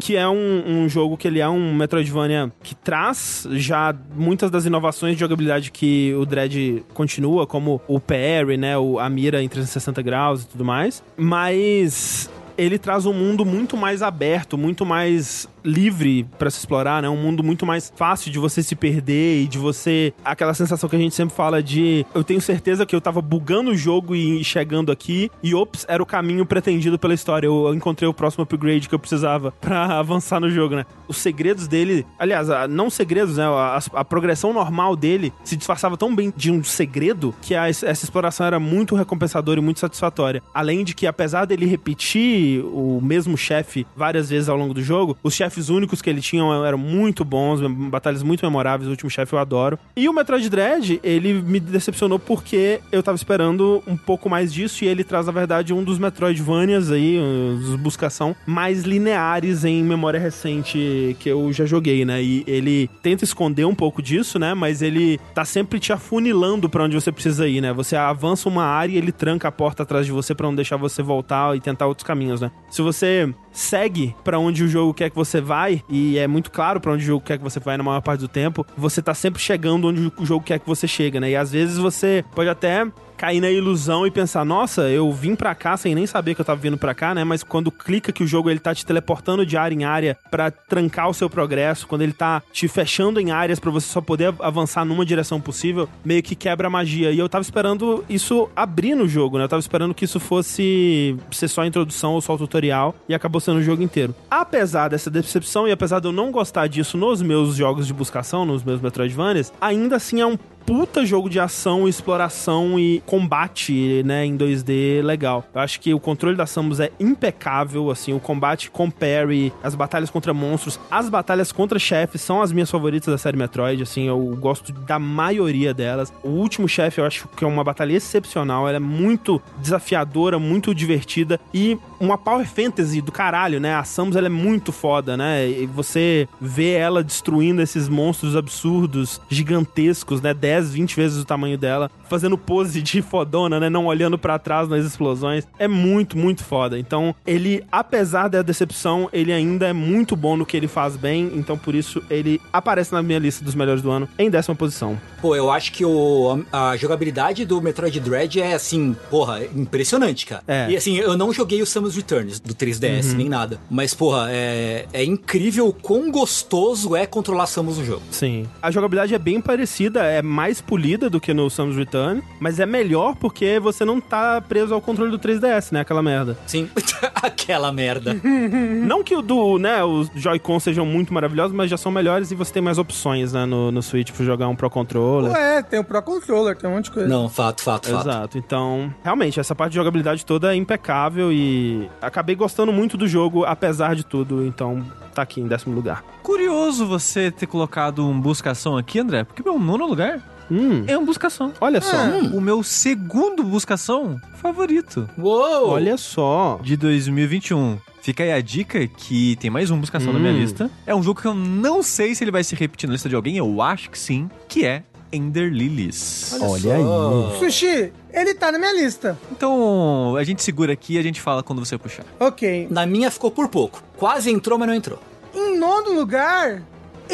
que 0.00 0.16
é 0.16 0.28
um, 0.28 0.62
um 0.66 0.88
jogo 0.88 1.16
que 1.16 1.26
ele 1.28 1.40
é 1.40 1.48
um 1.48 1.74
Metroidvania 1.74 2.52
que 2.62 2.74
traz 2.74 3.46
já 3.52 3.94
muitas 4.14 4.50
das 4.50 4.64
inovações 4.64 5.14
de 5.14 5.20
jogabilidade 5.20 5.70
que 5.70 6.14
o 6.14 6.26
Dread 6.26 6.84
continua, 6.92 7.46
como 7.46 7.80
o 7.88 8.00
parry, 8.00 8.56
né, 8.56 8.76
o, 8.76 8.98
a 8.98 9.08
mira 9.08 9.42
em 9.42 9.48
360 9.48 10.02
graus 10.02 10.42
e 10.42 10.48
tudo 10.48 10.64
mais, 10.64 11.02
mas 11.16 12.30
ele 12.56 12.78
traz 12.78 13.06
um 13.06 13.12
mundo 13.12 13.44
muito 13.44 13.76
mais 13.76 14.02
aberto, 14.02 14.56
muito 14.56 14.86
mais 14.86 15.48
livre 15.64 16.26
pra 16.38 16.50
se 16.50 16.58
explorar, 16.58 17.02
né? 17.02 17.08
Um 17.08 17.16
mundo 17.16 17.42
muito 17.42 17.64
mais 17.64 17.92
fácil 17.96 18.30
de 18.30 18.38
você 18.38 18.62
se 18.62 18.76
perder 18.76 19.42
e 19.42 19.46
de 19.46 19.58
você 19.58 20.12
aquela 20.24 20.52
sensação 20.54 20.88
que 20.88 20.96
a 20.96 20.98
gente 20.98 21.14
sempre 21.14 21.34
fala 21.34 21.62
de 21.62 22.04
eu 22.14 22.22
tenho 22.22 22.40
certeza 22.40 22.84
que 22.84 22.94
eu 22.94 23.00
tava 23.00 23.22
bugando 23.22 23.70
o 23.70 23.76
jogo 23.76 24.14
e 24.14 24.42
chegando 24.44 24.92
aqui 24.92 25.30
e 25.42 25.54
ops, 25.54 25.86
era 25.88 26.02
o 26.02 26.06
caminho 26.06 26.44
pretendido 26.44 26.98
pela 26.98 27.14
história. 27.14 27.46
Eu 27.46 27.74
encontrei 27.74 28.08
o 28.08 28.14
próximo 28.14 28.42
upgrade 28.44 28.88
que 28.88 28.94
eu 28.94 28.98
precisava 28.98 29.52
pra 29.60 29.98
avançar 29.98 30.40
no 30.40 30.50
jogo, 30.50 30.76
né? 30.76 30.84
Os 31.08 31.16
segredos 31.16 31.66
dele, 31.66 32.04
aliás, 32.18 32.48
não 32.68 32.90
segredos, 32.90 33.36
né? 33.36 33.44
A, 33.44 33.80
a 33.94 34.04
progressão 34.04 34.52
normal 34.52 34.94
dele 34.96 35.32
se 35.44 35.56
disfarçava 35.56 35.96
tão 35.96 36.14
bem 36.14 36.32
de 36.36 36.50
um 36.50 36.62
segredo 36.62 37.34
que 37.40 37.54
a- 37.54 37.68
essa 37.68 37.90
exploração 38.04 38.46
era 38.46 38.60
muito 38.60 38.94
recompensadora 38.94 39.58
e 39.60 39.62
muito 39.62 39.80
satisfatória. 39.80 40.42
Além 40.52 40.84
de 40.84 40.94
que, 40.94 41.06
apesar 41.06 41.44
dele 41.46 41.66
repetir 41.66 42.62
o 42.64 43.00
mesmo 43.02 43.36
chefe 43.36 43.86
várias 43.96 44.28
vezes 44.30 44.48
ao 44.48 44.56
longo 44.56 44.74
do 44.74 44.82
jogo, 44.82 45.16
os 45.22 45.34
chefes 45.34 45.53
únicos 45.68 46.02
que 46.02 46.10
ele 46.10 46.20
tinha 46.20 46.42
eram 46.66 46.78
muito 46.78 47.24
bons, 47.24 47.60
batalhas 47.88 48.22
muito 48.22 48.44
memoráveis. 48.44 48.88
O 48.88 48.90
último 48.90 49.10
chefe 49.10 49.32
eu 49.32 49.38
adoro. 49.38 49.78
E 49.96 50.08
o 50.08 50.12
Metroid 50.12 50.48
Dread, 50.48 51.00
ele 51.02 51.34
me 51.34 51.60
decepcionou 51.60 52.18
porque 52.18 52.80
eu 52.90 53.02
tava 53.02 53.16
esperando 53.16 53.82
um 53.86 53.96
pouco 53.96 54.28
mais 54.28 54.52
disso 54.52 54.84
e 54.84 54.88
ele 54.88 55.04
traz, 55.04 55.26
na 55.26 55.32
verdade, 55.32 55.72
um 55.72 55.82
dos 55.82 55.98
Metroidvanias 55.98 56.90
aí, 56.90 57.18
os 57.18 57.76
buscação, 57.76 58.34
mais 58.46 58.84
lineares 58.84 59.64
em 59.64 59.82
memória 59.82 60.18
recente 60.18 61.16
que 61.20 61.28
eu 61.28 61.52
já 61.52 61.66
joguei, 61.66 62.04
né? 62.04 62.22
E 62.22 62.44
ele 62.46 62.88
tenta 63.02 63.24
esconder 63.24 63.64
um 63.64 63.74
pouco 63.74 64.02
disso, 64.02 64.38
né? 64.38 64.54
Mas 64.54 64.82
ele 64.82 65.18
tá 65.34 65.44
sempre 65.44 65.78
te 65.78 65.92
afunilando 65.92 66.68
pra 66.68 66.84
onde 66.84 66.94
você 66.94 67.12
precisa 67.12 67.46
ir, 67.48 67.60
né? 67.60 67.72
Você 67.72 67.96
avança 67.96 68.48
uma 68.48 68.64
área 68.64 68.92
e 68.94 68.96
ele 68.96 69.12
tranca 69.12 69.48
a 69.48 69.52
porta 69.52 69.82
atrás 69.82 70.06
de 70.06 70.12
você 70.12 70.34
pra 70.34 70.46
não 70.46 70.54
deixar 70.54 70.76
você 70.76 71.02
voltar 71.02 71.56
e 71.56 71.60
tentar 71.60 71.86
outros 71.86 72.06
caminhos, 72.06 72.40
né? 72.40 72.50
Se 72.70 72.82
você 72.82 73.32
segue 73.52 74.14
pra 74.24 74.38
onde 74.38 74.64
o 74.64 74.68
jogo 74.68 74.92
quer 74.92 75.10
que 75.10 75.16
você 75.16 75.40
vai, 75.44 75.84
e 75.88 76.18
é 76.18 76.26
muito 76.26 76.50
claro 76.50 76.80
pra 76.80 76.92
onde 76.92 77.04
o 77.04 77.06
jogo 77.06 77.24
quer 77.24 77.38
que 77.38 77.44
você 77.44 77.60
vai 77.60 77.76
na 77.76 77.84
maior 77.84 78.00
parte 78.00 78.20
do 78.20 78.28
tempo, 78.28 78.66
você 78.76 79.00
tá 79.00 79.14
sempre 79.14 79.40
chegando 79.40 79.88
onde 79.88 80.12
o 80.16 80.26
jogo 80.26 80.44
quer 80.44 80.58
que 80.58 80.66
você 80.66 80.88
chega, 80.88 81.20
né? 81.20 81.30
E 81.30 81.36
às 81.36 81.52
vezes 81.52 81.78
você 81.78 82.24
pode 82.34 82.48
até 82.48 82.86
cair 83.16 83.40
na 83.40 83.50
ilusão 83.50 84.06
e 84.06 84.10
pensar, 84.10 84.44
nossa, 84.44 84.88
eu 84.90 85.10
vim 85.12 85.34
pra 85.34 85.54
cá 85.54 85.76
sem 85.76 85.94
nem 85.94 86.06
saber 86.06 86.34
que 86.34 86.40
eu 86.40 86.44
tava 86.44 86.60
vindo 86.60 86.76
pra 86.76 86.94
cá, 86.94 87.14
né? 87.14 87.24
Mas 87.24 87.42
quando 87.42 87.70
clica 87.70 88.12
que 88.12 88.22
o 88.22 88.26
jogo 88.26 88.50
ele 88.50 88.60
tá 88.60 88.74
te 88.74 88.84
teleportando 88.84 89.46
de 89.46 89.56
área 89.56 89.74
em 89.74 89.84
área 89.84 90.16
pra 90.30 90.50
trancar 90.50 91.08
o 91.08 91.14
seu 91.14 91.28
progresso, 91.30 91.86
quando 91.86 92.02
ele 92.02 92.12
tá 92.12 92.42
te 92.52 92.68
fechando 92.68 93.20
em 93.20 93.30
áreas 93.30 93.58
pra 93.58 93.70
você 93.70 93.86
só 93.86 94.00
poder 94.00 94.34
avançar 94.40 94.84
numa 94.84 95.04
direção 95.04 95.40
possível, 95.40 95.88
meio 96.04 96.22
que 96.22 96.34
quebra 96.34 96.66
a 96.66 96.70
magia. 96.70 97.10
E 97.10 97.18
eu 97.18 97.28
tava 97.28 97.42
esperando 97.42 98.04
isso 98.08 98.48
abrir 98.54 98.94
no 98.94 99.08
jogo, 99.08 99.38
né? 99.38 99.44
Eu 99.44 99.48
tava 99.48 99.60
esperando 99.60 99.94
que 99.94 100.04
isso 100.04 100.20
fosse 100.20 101.16
ser 101.30 101.48
só 101.48 101.62
a 101.62 101.66
introdução 101.66 102.12
ou 102.12 102.20
só 102.20 102.34
o 102.34 102.38
tutorial 102.38 102.94
e 103.08 103.14
acabou 103.14 103.40
sendo 103.40 103.58
o 103.58 103.62
jogo 103.62 103.82
inteiro. 103.82 104.14
Apesar 104.30 104.88
dessa 104.88 105.10
decepção 105.10 105.68
e 105.68 105.72
apesar 105.72 106.00
de 106.00 106.06
eu 106.06 106.12
não 106.12 106.30
gostar 106.30 106.66
disso 106.66 106.96
nos 106.96 107.22
meus 107.22 107.56
jogos 107.56 107.86
de 107.86 107.94
buscação, 107.94 108.44
nos 108.44 108.62
meus 108.62 108.80
Metroidvanias, 108.80 109.52
ainda 109.60 109.96
assim 109.96 110.20
é 110.20 110.26
um 110.26 110.36
puta 110.66 111.04
jogo 111.04 111.28
de 111.28 111.38
ação, 111.38 111.88
exploração 111.88 112.78
e 112.78 113.02
combate, 113.06 114.02
né, 114.04 114.24
em 114.24 114.36
2D 114.36 115.02
legal. 115.02 115.44
Eu 115.54 115.60
acho 115.60 115.80
que 115.80 115.92
o 115.92 116.00
controle 116.00 116.36
da 116.36 116.46
Samus 116.46 116.80
é 116.80 116.90
impecável, 116.98 117.90
assim, 117.90 118.12
o 118.12 118.20
combate 118.20 118.70
com 118.70 118.90
parry, 118.90 119.52
as 119.62 119.74
batalhas 119.74 120.10
contra 120.10 120.32
monstros, 120.32 120.78
as 120.90 121.08
batalhas 121.08 121.52
contra 121.52 121.78
chefes 121.78 122.20
são 122.22 122.40
as 122.40 122.52
minhas 122.52 122.70
favoritas 122.70 123.12
da 123.12 123.18
série 123.18 123.36
Metroid, 123.36 123.82
assim, 123.82 124.08
eu 124.08 124.18
gosto 124.40 124.72
da 124.72 124.98
maioria 124.98 125.74
delas. 125.74 126.12
O 126.22 126.30
último 126.30 126.68
chefe 126.68 127.00
eu 127.00 127.04
acho 127.04 127.28
que 127.28 127.44
é 127.44 127.46
uma 127.46 127.64
batalha 127.64 127.92
excepcional, 127.92 128.66
ela 128.66 128.76
é 128.76 128.80
muito 128.80 129.40
desafiadora, 129.58 130.38
muito 130.38 130.74
divertida 130.74 131.38
e 131.52 131.78
uma 132.00 132.16
power 132.18 132.46
fantasy 132.46 133.00
do 133.00 133.12
caralho, 133.12 133.60
né? 133.60 133.74
A 133.74 133.84
Samus 133.84 134.16
ela 134.16 134.26
é 134.26 134.30
muito 134.30 134.72
foda, 134.72 135.16
né? 135.16 135.48
E 135.48 135.66
você 135.66 136.28
vê 136.40 136.72
ela 136.72 137.02
destruindo 137.02 137.62
esses 137.62 137.88
monstros 137.88 138.36
absurdos, 138.36 139.20
gigantescos, 139.28 140.20
né? 140.20 140.34
10, 140.54 140.72
20 140.72 140.96
vezes 140.96 141.18
o 141.18 141.24
tamanho 141.24 141.58
dela, 141.58 141.90
fazendo 142.08 142.38
pose 142.38 142.80
de 142.80 143.02
fodona, 143.02 143.58
né? 143.58 143.68
Não 143.68 143.86
olhando 143.86 144.16
para 144.16 144.38
trás 144.38 144.68
nas 144.68 144.84
explosões. 144.84 145.44
É 145.58 145.66
muito, 145.66 146.16
muito 146.16 146.44
foda. 146.44 146.78
Então, 146.78 147.14
ele, 147.26 147.64
apesar 147.72 148.28
da 148.28 148.40
decepção, 148.42 149.08
ele 149.12 149.32
ainda 149.32 149.66
é 149.66 149.72
muito 149.72 150.14
bom 150.14 150.36
no 150.36 150.46
que 150.46 150.56
ele 150.56 150.68
faz 150.68 150.96
bem. 150.96 151.32
Então, 151.34 151.58
por 151.58 151.74
isso, 151.74 152.02
ele 152.08 152.40
aparece 152.52 152.92
na 152.92 153.02
minha 153.02 153.18
lista 153.18 153.44
dos 153.44 153.54
melhores 153.54 153.82
do 153.82 153.90
ano 153.90 154.08
em 154.16 154.30
décima 154.30 154.54
posição. 154.54 154.98
Pô, 155.20 155.34
eu 155.34 155.50
acho 155.50 155.72
que 155.72 155.84
o, 155.84 156.44
a, 156.52 156.70
a 156.70 156.76
jogabilidade 156.76 157.44
do 157.44 157.60
Metroid 157.60 157.98
Dread 157.98 158.40
é, 158.40 158.54
assim, 158.54 158.94
porra, 159.10 159.44
impressionante, 159.44 160.26
cara. 160.26 160.42
É. 160.46 160.70
E, 160.70 160.76
assim, 160.76 160.98
eu 160.98 161.16
não 161.16 161.32
joguei 161.32 161.62
o 161.62 161.66
Samus 161.66 161.96
Returns 161.96 162.38
do 162.38 162.54
3DS, 162.54 163.14
nem 163.14 163.28
nada. 163.28 163.58
Mas, 163.68 163.92
porra, 163.92 164.28
é, 164.30 164.86
é 164.92 165.04
incrível 165.04 165.68
o 165.68 165.72
quão 165.72 166.10
gostoso 166.10 166.94
é 166.94 167.06
controlar 167.06 167.46
Samus 167.46 167.78
no 167.78 167.84
jogo. 167.84 168.02
Sim. 168.10 168.46
A 168.62 168.70
jogabilidade 168.70 169.14
é 169.14 169.18
bem 169.18 169.40
parecida, 169.40 170.04
é 170.04 170.22
mais 170.22 170.43
polida 170.60 171.08
do 171.08 171.20
que 171.20 171.32
no 171.32 171.48
Samus 171.48 171.76
Return, 171.76 172.22
mas 172.40 172.58
é 172.58 172.66
melhor 172.66 173.14
porque 173.16 173.58
você 173.58 173.84
não 173.84 174.00
tá 174.00 174.40
preso 174.40 174.74
ao 174.74 174.80
controle 174.80 175.10
do 175.10 175.18
3DS, 175.18 175.72
né? 175.72 175.80
Aquela 175.80 176.02
merda. 176.02 176.36
Sim, 176.46 176.68
aquela 177.14 177.72
merda. 177.72 178.14
não 178.86 179.02
que 179.02 179.14
o 179.14 179.22
do, 179.22 179.58
né, 179.58 179.82
os 179.84 180.10
Joy-Con 180.14 180.60
sejam 180.60 180.84
muito 180.84 181.12
maravilhosos, 181.12 181.54
mas 181.54 181.70
já 181.70 181.76
são 181.76 181.90
melhores 181.90 182.30
e 182.30 182.34
você 182.34 182.52
tem 182.52 182.62
mais 182.62 182.78
opções, 182.78 183.32
né, 183.32 183.44
no, 183.44 183.70
no 183.70 183.82
Switch 183.82 184.12
pra 184.12 184.24
jogar 184.24 184.48
um 184.48 184.56
Pro 184.56 184.70
Controller. 184.70 185.32
Ué, 185.32 185.62
tem 185.62 185.78
o 185.78 185.84
Pro 185.84 186.02
Controller, 186.02 186.56
tem 186.56 186.68
um 186.68 186.74
monte 186.74 186.86
de 186.86 186.90
coisa. 186.90 187.08
Não, 187.08 187.28
fato, 187.28 187.62
fato, 187.62 187.88
fato. 187.88 188.08
Exato. 188.08 188.38
Então, 188.38 188.92
realmente, 189.02 189.40
essa 189.40 189.54
parte 189.54 189.72
de 189.72 189.76
jogabilidade 189.76 190.24
toda 190.24 190.52
é 190.52 190.56
impecável 190.56 191.32
e 191.32 191.88
acabei 192.00 192.34
gostando 192.34 192.72
muito 192.72 192.96
do 192.96 193.06
jogo, 193.06 193.44
apesar 193.44 193.94
de 193.94 194.04
tudo. 194.04 194.44
Então, 194.44 194.84
tá 195.14 195.22
aqui 195.22 195.40
em 195.40 195.46
décimo 195.46 195.74
lugar. 195.74 196.04
Curioso 196.22 196.86
você 196.86 197.30
ter 197.30 197.46
colocado 197.46 198.06
um 198.06 198.20
buscação 198.20 198.76
aqui, 198.76 198.98
André, 198.98 199.24
porque 199.24 199.42
meu 199.42 199.58
nono 199.58 199.86
lugar 199.86 200.33
Hum, 200.50 200.84
é 200.86 200.96
um 200.98 201.04
buscação. 201.04 201.52
olha 201.60 201.80
só. 201.80 201.96
O 202.32 202.40
meu 202.40 202.62
segundo 202.62 203.42
buscação 203.42 204.20
favorito 204.36 205.08
Uou! 205.18 205.68
Olha 205.70 205.96
só. 205.96 206.58
de 206.62 206.76
2021. 206.76 207.78
Fica 208.02 208.22
aí 208.22 208.32
a 208.32 208.40
dica 208.42 208.86
que 208.86 209.34
tem 209.36 209.48
mais 209.50 209.70
um 209.70 209.78
buscação 209.80 210.12
na 210.12 210.18
minha 210.18 210.32
Hum. 210.32 210.38
lista. 210.38 210.70
É 210.86 210.94
um 210.94 211.02
jogo 211.02 211.20
que 211.20 211.26
eu 211.26 211.34
não 211.34 211.82
sei 211.82 212.14
se 212.14 212.22
ele 212.22 212.30
vai 212.30 212.44
se 212.44 212.54
repetir 212.54 212.86
na 212.86 212.92
lista 212.92 213.08
de 213.08 213.14
alguém, 213.14 213.36
eu 213.38 213.62
acho 213.62 213.88
que 213.90 213.98
sim, 213.98 214.28
que 214.48 214.66
é 214.66 214.82
Ender 215.10 215.50
Lilies. 215.50 216.36
Olha 216.40 216.74
aí. 216.74 217.38
Sushi, 217.38 217.92
ele 218.12 218.34
tá 218.34 218.50
na 218.52 218.58
minha 218.58 218.72
lista. 218.74 219.16
Então, 219.32 220.16
a 220.18 220.24
gente 220.24 220.42
segura 220.42 220.72
aqui 220.72 220.94
e 220.94 220.98
a 220.98 221.02
gente 221.02 221.20
fala 221.20 221.42
quando 221.42 221.64
você 221.64 221.78
puxar. 221.78 222.04
Ok. 222.20 222.66
Na 222.70 222.84
minha 222.84 223.10
ficou 223.10 223.30
por 223.30 223.48
pouco. 223.48 223.82
Quase 223.96 224.30
entrou, 224.30 224.58
mas 224.58 224.68
não 224.68 224.74
entrou. 224.74 224.98
Em 225.32 225.56
nono 225.58 225.92
lugar, 225.94 226.62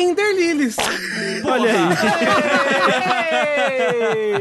Ender 0.01 0.35
Lilies. 0.35 0.77
Olha 1.45 1.71
aí. 1.71 1.77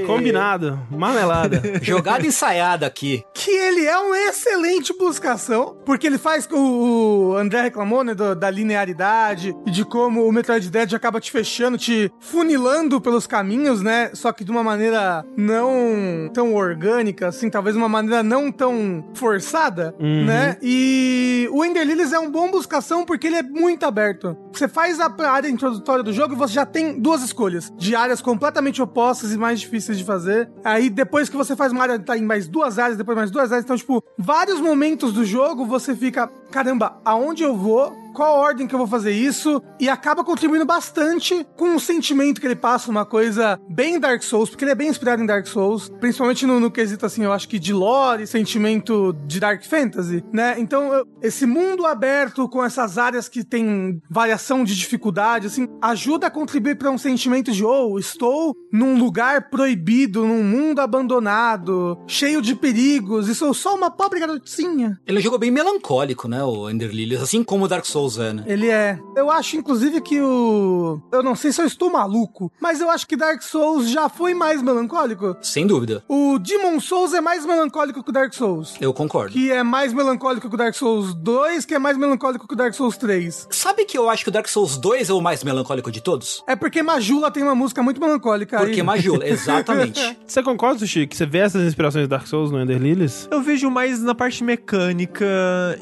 Combinado. 0.05 0.79
Marmelada. 0.91 1.61
Jogada 1.81 2.25
ensaiada 2.25 2.85
aqui. 2.85 3.23
que 3.33 3.51
ele 3.51 3.85
é 3.85 3.97
um 3.99 4.13
excelente 4.13 4.93
buscação, 4.97 5.77
porque 5.85 6.07
ele 6.07 6.17
faz 6.17 6.47
o, 6.51 7.31
o 7.31 7.35
André 7.37 7.61
reclamou, 7.61 8.03
né, 8.03 8.13
do- 8.13 8.35
da 8.35 8.49
linearidade 8.49 9.55
e 9.65 9.71
de 9.71 9.85
como 9.85 10.25
o 10.27 10.31
Metroid 10.31 10.69
Dread 10.69 10.95
acaba 10.95 11.19
te 11.19 11.31
fechando, 11.31 11.77
te 11.77 12.11
funilando 12.19 12.99
pelos 13.01 13.25
caminhos, 13.25 13.81
né, 13.81 14.11
só 14.13 14.31
que 14.31 14.43
de 14.43 14.51
uma 14.51 14.63
maneira 14.63 15.25
não 15.37 16.29
tão 16.33 16.53
orgânica, 16.53 17.27
assim, 17.27 17.49
talvez 17.49 17.75
uma 17.75 17.89
maneira 17.89 18.21
não 18.23 18.51
tão 18.51 19.03
forçada, 19.13 19.95
Uhum. 19.99 20.25
né, 20.25 20.57
e 20.61 21.47
o 21.51 21.63
Ender 21.63 21.85
Lilies 21.85 22.13
é 22.13 22.19
um 22.19 22.29
bom 22.29 22.49
buscação 22.51 23.05
porque 23.05 23.27
ele 23.27 23.37
é 23.37 23.43
muito 23.43 23.85
aberto. 23.85 24.37
Você 24.53 24.67
faz 24.67 24.99
a 24.99 25.09
área 25.29 25.48
introdutória 25.51 26.03
do 26.03 26.13
jogo 26.13 26.35
você 26.35 26.53
já 26.53 26.65
tem 26.65 26.99
duas 26.99 27.21
escolhas, 27.21 27.71
de 27.77 27.95
áreas 27.95 28.21
completamente 28.21 28.81
opostas 28.81 29.33
e 29.33 29.37
mais 29.37 29.59
difíceis 29.59 29.97
de 29.97 30.03
fazer. 30.03 30.49
Aí 30.63 30.89
depois 30.89 31.29
que 31.29 31.37
você 31.37 31.55
faz 31.55 31.71
uma 31.71 31.83
área, 31.83 31.99
tá 31.99 32.17
em 32.17 32.21
mais 32.21 32.47
duas 32.47 32.79
áreas, 32.79 32.97
depois 32.97 33.17
mais 33.17 33.31
duas 33.31 33.51
áreas, 33.51 33.63
então, 33.63 33.77
tipo, 33.77 34.03
vários 34.17 34.59
momentos 34.59 35.13
do 35.13 35.25
jogo 35.25 35.65
você 35.65 35.95
fica, 35.95 36.31
caramba, 36.51 36.99
aonde 37.05 37.43
eu 37.43 37.55
vou? 37.55 37.97
Qual 38.13 38.37
ordem 38.39 38.67
que 38.67 38.73
eu 38.73 38.79
vou 38.79 38.87
fazer 38.87 39.11
isso? 39.11 39.61
E 39.79 39.87
acaba 39.87 40.23
contribuindo 40.23 40.65
bastante 40.65 41.45
com 41.55 41.75
o 41.75 41.79
sentimento 41.79 42.41
que 42.41 42.47
ele 42.47 42.55
passa, 42.55 42.89
uma 42.89 43.05
coisa 43.05 43.57
bem 43.69 43.99
Dark 43.99 44.23
Souls, 44.23 44.49
porque 44.49 44.65
ele 44.65 44.71
é 44.71 44.75
bem 44.75 44.89
inspirado 44.89 45.21
em 45.21 45.25
Dark 45.27 45.45
Souls, 45.45 45.89
principalmente 45.99 46.45
no, 46.45 46.59
no 46.59 46.71
quesito, 46.71 47.05
assim, 47.05 47.23
eu 47.23 47.31
acho 47.31 47.47
que 47.47 47.59
de 47.59 47.71
lore, 47.71 48.25
sentimento 48.25 49.13
de 49.27 49.39
Dark 49.39 49.63
Fantasy, 49.63 50.23
né? 50.33 50.55
Então, 50.57 50.91
eu- 50.91 51.05
esse 51.21 51.45
mundo 51.45 51.85
aberto 51.85 52.49
com 52.49 52.63
essas 52.63 52.97
áreas 52.97 53.29
que 53.29 53.43
tem 53.43 54.01
variação 54.09 54.63
de 54.63 54.75
dificuldade, 54.75 55.45
assim, 55.47 55.67
ajuda 55.81 56.27
a 56.27 56.31
contribuir 56.31 56.77
para 56.77 56.89
um 56.89 56.97
sentimento 56.97 57.51
de, 57.51 57.63
oh, 57.63 57.97
estou 57.99 58.55
num 58.73 58.97
lugar 58.97 59.49
proibido, 59.51 60.25
num 60.25 60.43
mundo 60.43 60.79
abandonado, 60.79 61.97
cheio 62.07 62.41
de 62.41 62.55
perigos, 62.55 63.27
e 63.29 63.35
sou 63.35 63.53
só 63.53 63.75
uma 63.75 63.91
pobre 63.91 64.19
garotinha. 64.19 64.99
Ele 65.05 65.17
é 65.17 65.19
um 65.19 65.23
jogo 65.23 65.37
bem 65.37 65.51
melancólico, 65.51 66.27
né, 66.27 66.38
o 66.43 66.69
Ender 66.69 66.91
Lilies, 66.91 67.21
assim 67.21 67.43
como 67.43 67.65
o 67.65 67.67
Dark 67.67 67.85
Souls 67.85 68.17
é, 68.17 68.33
né? 68.33 68.43
Ele 68.47 68.69
é. 68.69 68.99
Eu 69.15 69.29
acho, 69.29 69.57
inclusive, 69.57 70.01
que 70.01 70.19
o. 70.21 71.01
Eu 71.11 71.23
não 71.23 71.35
sei 71.35 71.51
se 71.51 71.61
eu 71.61 71.65
estou 71.65 71.91
maluco, 71.91 72.51
mas 72.59 72.81
eu 72.81 72.89
acho 72.89 73.07
que 73.07 73.15
Dark 73.15 73.41
Souls 73.41 73.89
já 73.89 74.09
foi 74.09 74.33
mais 74.33 74.61
melancólico. 74.61 75.37
Sem 75.41 75.65
dúvida. 75.65 76.03
O 76.07 76.37
Demon 76.39 76.79
Souls 76.79 77.13
é 77.13 77.21
mais 77.21 77.45
melancólico 77.45 78.03
que 78.03 78.09
o 78.09 78.13
Dark 78.13 78.33
Souls. 78.33 78.75
Eu 78.79 78.93
concordo. 78.93 79.33
Que 79.33 79.51
é 79.51 79.63
mais 79.63 79.93
melancólico 79.93 80.49
que 80.49 80.55
o 80.55 80.57
Dark 80.57 80.73
Souls 80.75 81.13
2, 81.13 81.65
que 81.65 81.73
é 81.73 81.79
mais 81.79 81.97
melancólico 81.97 82.47
que 82.47 82.53
o 82.53 82.57
Dark 82.57 82.73
Souls 82.73 82.97
3. 82.97 83.47
Sabe 83.49 83.85
que 83.85 83.97
eu 83.97 84.09
acho 84.09 84.23
que 84.23 84.29
o 84.29 84.31
Dark 84.31 84.47
Souls 84.47 84.77
2 84.77 85.09
é 85.09 85.13
o 85.13 85.21
mais 85.21 85.43
melancólico 85.43 85.91
de 85.91 86.01
todos? 86.01 86.43
É 86.47 86.55
porque 86.55 86.81
Majula 86.81 87.31
tem 87.31 87.43
uma 87.43 87.55
música 87.55 87.81
muito 87.83 87.99
melancólica. 87.99 88.57
Porque 88.57 88.79
aí. 88.79 88.83
Majula, 88.83 89.25
exatamente. 89.27 90.17
Você 90.25 90.41
concorda, 90.43 90.79
Sushi, 90.79 91.07
que 91.07 91.15
você 91.15 91.25
vê 91.25 91.39
essas 91.39 91.65
inspirações 91.67 92.03
de 92.03 92.09
Dark 92.09 92.27
Souls 92.27 92.51
no 92.51 92.61
Ender 92.61 92.79
Lilies? 92.79 93.27
Eu 93.31 93.41
vejo 93.41 93.69
mais 93.69 94.01
na 94.01 94.15
parte 94.15 94.43
mecânica 94.43 95.25